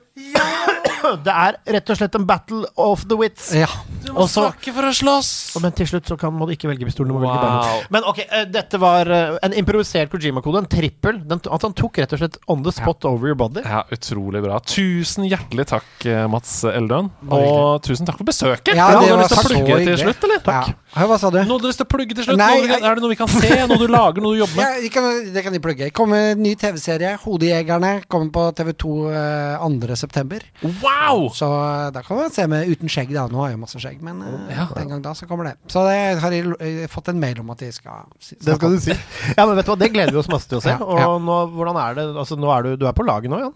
Det 1.26 1.32
er 1.32 1.56
rett 1.76 1.90
og 1.92 1.98
slett 1.98 2.16
en 2.18 2.26
battle 2.28 2.66
of 2.80 3.06
the 3.10 3.16
wits. 3.18 3.50
Ja. 3.56 3.68
Du 4.04 4.12
må 4.14 4.24
Også, 4.24 4.44
snakke 4.46 4.72
for 4.76 4.88
å 4.88 4.92
slåss! 4.94 5.30
Men 5.62 5.74
til 5.76 5.88
slutt 5.90 6.08
så 6.10 6.16
kan, 6.20 6.34
må 6.36 6.48
du 6.48 6.54
ikke 6.54 6.70
velge 6.70 6.86
pistolen. 6.88 7.14
Velge 7.16 7.28
Wow. 7.30 7.82
Men 7.92 8.04
ok, 8.08 8.20
uh, 8.26 8.42
dette 8.50 8.78
var 8.80 9.08
uh, 9.10 9.38
en 9.44 9.54
improvisert 9.56 10.10
Kojima-kode. 10.12 10.64
En 10.64 10.68
trippel. 10.70 11.20
At 11.30 11.66
han 11.66 11.76
tok 11.76 12.00
rett 12.02 12.14
og 12.16 12.22
slett 12.22 12.38
on 12.50 12.64
the 12.66 12.74
spot 12.74 13.06
over 13.08 13.30
your 13.32 13.38
body. 13.38 13.64
Ja, 13.64 13.82
utrolig 13.92 14.42
bra. 14.44 14.60
Tusen 14.66 15.26
hjertelig 15.28 15.68
takk, 15.70 15.88
eh, 16.08 16.24
Mats 16.30 16.60
Eldøen. 16.68 17.10
Og 17.30 17.80
tusen 17.86 18.08
takk 18.08 18.20
for 18.20 18.28
besøket. 18.28 18.74
Ja, 18.76 18.90
det, 18.92 19.04
det 19.04 19.10
du 19.10 19.14
var 19.14 19.22
lyst 19.24 19.34
til 19.34 19.40
å 19.40 19.44
så 19.44 19.52
plugge 19.54 19.80
til 19.86 20.00
slutt, 20.04 20.28
eller? 20.28 20.42
ja. 20.50 20.62
Hør, 20.90 21.06
Hva 21.06 21.16
sa 21.22 21.28
du? 21.30 21.36
Noe 21.46 21.62
dere 21.62 21.84
å 21.84 21.86
plugge 21.86 22.16
til 22.18 22.24
slutt? 22.26 22.38
Nei, 22.40 22.48
noe 22.58 22.66
kan, 22.66 22.82
er 22.88 22.96
det 22.98 23.02
noe 23.04 23.10
vi 23.12 23.18
kan 23.20 23.28
se? 23.30 23.50
Noe 23.70 23.78
du 23.78 23.86
lager? 23.86 24.24
Noe 24.24 24.34
du 24.34 24.40
jobber 24.40 24.58
med? 24.58 24.64
Ja, 24.74 24.80
det 24.82 24.90
kan, 24.90 25.06
det 25.36 25.44
kan 25.46 25.54
de 25.54 25.60
plugge. 25.62 25.86
Det 25.86 25.94
kommer 25.94 26.32
en 26.32 26.42
ny 26.42 26.56
TV-serie. 26.58 27.12
'Hodejegerne' 27.22 27.92
kommer 28.10 28.32
på 28.34 28.42
TV2 28.58 28.90
eh, 29.14 29.68
2. 29.86 29.96
september. 30.02 30.42
Wow! 30.82 31.28
Så 31.36 31.46
eh, 31.46 31.86
da 31.94 32.02
kan 32.02 32.18
man 32.24 32.34
se 32.34 32.46
med 32.50 32.66
uten 32.74 32.90
skjegg. 32.90 33.14
da 33.14 33.28
Nå 33.30 33.38
har 33.44 33.52
jeg 33.52 33.58
jo 33.58 33.62
masse 33.62 33.78
skjegg, 33.86 34.02
men 34.02 34.18
eh, 34.26 34.56
Ja. 34.58 34.66
den 34.74 34.90
gang 34.90 35.02
da 35.06 35.14
så 35.14 35.30
kommer 35.30 35.46
det. 35.52 35.54
Så 35.70 35.86
det 35.86 36.00
har 36.24 36.34
jeg 36.34 36.50
eh, 36.58 36.84
fått 36.90 37.12
en 37.14 37.22
mail 37.22 37.38
om 37.44 37.54
at 37.54 37.62
de 37.62 37.70
skal 37.72 38.10
si- 38.18 38.40
Det 38.42 38.58
skal 38.58 38.74
du 38.74 38.80
si. 38.82 38.98
Ja, 39.38 39.46
men 39.46 39.54
vet 39.60 39.66
du 39.70 39.74
hva, 39.76 39.78
Det 39.78 39.92
gleder 39.94 40.10
vi 40.12 40.18
oss 40.24 40.28
masse 40.32 40.50
til 40.50 40.58
å 40.58 40.64
se. 40.66 40.74
Ja, 40.74 40.82
Og 40.82 40.98
ja. 40.98 41.08
nå, 41.22 41.38
hvordan 41.54 41.78
er 41.86 41.94
det 42.00 42.08
Altså, 42.16 42.34
nå 42.40 42.50
er 42.50 42.66
du, 42.66 42.74
du 42.82 42.86
er 42.90 42.96
på 42.98 43.06
laget 43.06 43.30
nå, 43.30 43.38
Jan? 43.46 43.54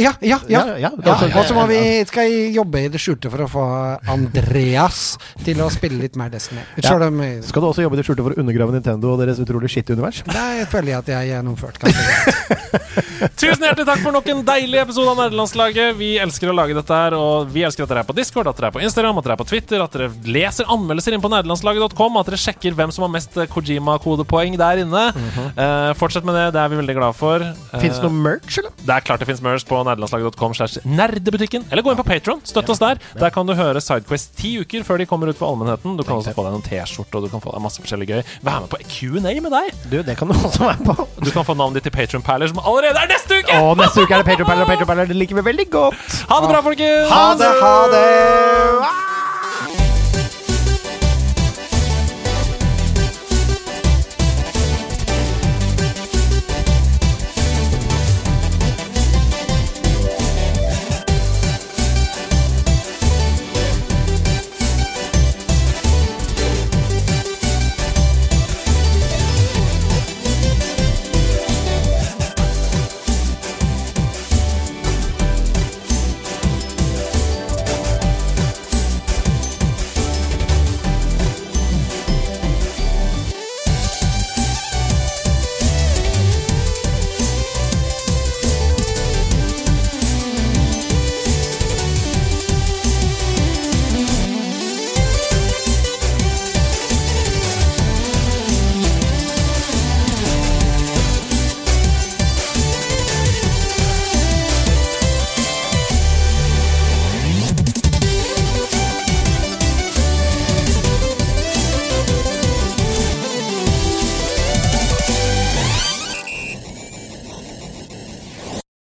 Ja, 0.00 0.12
ja, 0.24 0.38
ja. 0.48 0.62
Ja, 0.66 0.76
ja, 0.80 0.90
Ja, 1.04 1.14
og 1.36 1.44
så 1.44 1.54
må 1.54 1.66
vi 1.68 1.78
skal 2.08 2.32
jobbe 2.54 2.80
i 2.86 2.88
det 2.88 3.00
skjulte 3.00 3.28
for 3.30 3.44
å 3.44 3.48
få 3.50 3.64
Andreas 4.08 5.18
til 5.44 5.60
å 5.60 5.68
spille 5.70 6.00
litt 6.00 6.16
mer 6.16 6.32
Destiny. 6.32 6.64
Skal 6.80 7.60
du 7.62 7.68
også 7.68 7.84
jobbe 7.84 7.98
i 7.98 8.00
det 8.00 8.06
skjulte 8.08 8.24
for 8.24 8.32
å 8.32 8.40
undergrave 8.40 8.72
Nintendo 8.72 9.12
og 9.12 9.20
deres 9.20 9.38
utrolig 9.42 9.68
skitte 9.70 9.92
univers? 9.92 10.22
Føler 10.72 10.94
jeg 10.94 10.98
at 11.02 11.12
jeg 11.12 11.18
er 11.20 11.28
gjennomført. 11.34 11.84
Tusen 13.36 13.62
hjertelig 13.64 13.86
takk 13.88 14.00
for 14.00 14.16
nok 14.16 14.26
en 14.32 14.40
deilig 14.48 14.80
episode 14.80 15.12
av 15.12 15.20
Nerdelandslaget. 15.20 15.92
Vi 16.00 16.10
elsker 16.24 16.50
å 16.50 16.56
lage 16.56 16.76
dette 16.76 16.96
her, 16.96 17.16
og 17.16 17.52
vi 17.52 17.64
elsker 17.66 17.84
at 17.84 17.92
dere 17.92 18.02
er 18.04 18.08
på 18.08 18.16
Discord, 18.16 18.48
at 18.50 18.58
dere 18.58 18.70
er 18.72 18.76
på 18.78 18.82
Instagram, 18.84 19.20
at 19.20 19.28
dere 19.28 19.36
er 19.36 19.40
på 19.42 19.48
Twitter, 19.52 19.84
at 19.84 19.96
dere 19.96 20.08
leser 20.24 20.68
anmeldelser 20.72 21.16
inn 21.16 21.24
på 21.24 21.30
nerdelandslaget.com, 21.32 22.18
at 22.20 22.30
dere 22.30 22.40
sjekker 22.40 22.76
hvem 22.76 22.92
som 22.96 23.06
har 23.06 23.12
mest 23.12 23.36
eh, 23.40 23.48
Kojima-kodepoeng 23.52 24.56
der 24.60 24.82
inne. 24.84 25.04
Eh, 25.52 25.92
fortsett 26.00 26.26
med 26.28 26.36
det, 26.38 26.46
det 26.56 26.64
er 26.64 26.72
vi 26.72 26.80
veldig 26.80 26.96
glade 26.98 27.16
for. 27.18 27.44
Uh, 27.44 27.78
Fins 27.82 28.00
det 28.00 28.04
noe 28.08 28.24
merch, 28.24 28.60
eller? 28.62 28.72
Det 28.82 28.96
er 28.96 29.06
klart 29.06 29.24
det 29.24 29.28
fins 29.30 29.44
merch. 29.44 29.65
På 29.68 29.78
nerdelandslaget.com 29.86 30.54
slash 30.58 30.84
nerdebutikken, 30.86 31.66
eller 31.70 31.84
gå 31.84 31.92
inn 31.92 32.00
på 32.00 32.06
Patron. 32.06 32.40
Støtt 32.46 32.70
oss 32.72 32.82
der. 32.82 33.00
Der 33.18 33.34
kan 33.34 33.48
du 33.48 33.54
høre 33.58 33.82
Sidequest 33.82 34.36
ti 34.38 34.56
uker 34.62 34.86
før 34.86 35.02
de 35.02 35.08
kommer 35.10 35.30
ut 35.30 35.38
for 35.38 35.50
allmennheten. 35.50 35.96
Du 35.98 36.04
kan 36.06 36.18
også 36.20 36.34
få 36.36 36.46
deg 36.46 36.56
noen 36.56 36.66
T-skjorte, 36.66 37.18
og 37.18 37.26
du 37.26 37.32
kan 37.32 37.42
få 37.44 37.54
deg 37.54 37.64
masse 37.66 37.82
forskjellig 37.82 38.08
gøy. 38.12 38.22
Vær 38.46 38.62
med 38.64 38.72
på 38.72 38.80
Q&A 38.86 39.34
med 39.42 39.52
deg. 39.52 39.72
Du, 39.90 39.98
det 40.06 40.16
kan 40.18 40.30
du 40.30 40.36
også 40.38 40.64
være 40.66 40.86
på. 40.86 41.08
Du 41.22 41.30
kan 41.34 41.46
få 41.48 41.58
navnet 41.58 41.80
ditt 41.80 41.90
til 41.90 41.96
Patron-perler, 41.96 42.52
som 42.52 42.62
allerede 42.62 43.02
er 43.02 43.12
neste 43.12 43.42
uke! 43.42 43.60
Og 43.62 43.76
neste 43.80 44.04
uke 44.06 44.14
er 44.14 44.22
det 44.22 44.30
Patreon-perler 44.30 44.66
og 44.66 44.72
Patreon-perler. 44.72 45.10
Det 45.12 45.18
liker 45.18 45.40
vi 45.40 45.46
veldig 45.50 45.68
godt. 45.74 46.16
Ha 46.30 46.40
det 46.42 46.52
bra, 46.54 46.62
folkens! 46.70 47.12
Ha 47.12 47.26
det, 47.42 47.52
ha 47.62 47.76
det! 47.94 48.06
Ah! 48.86 49.35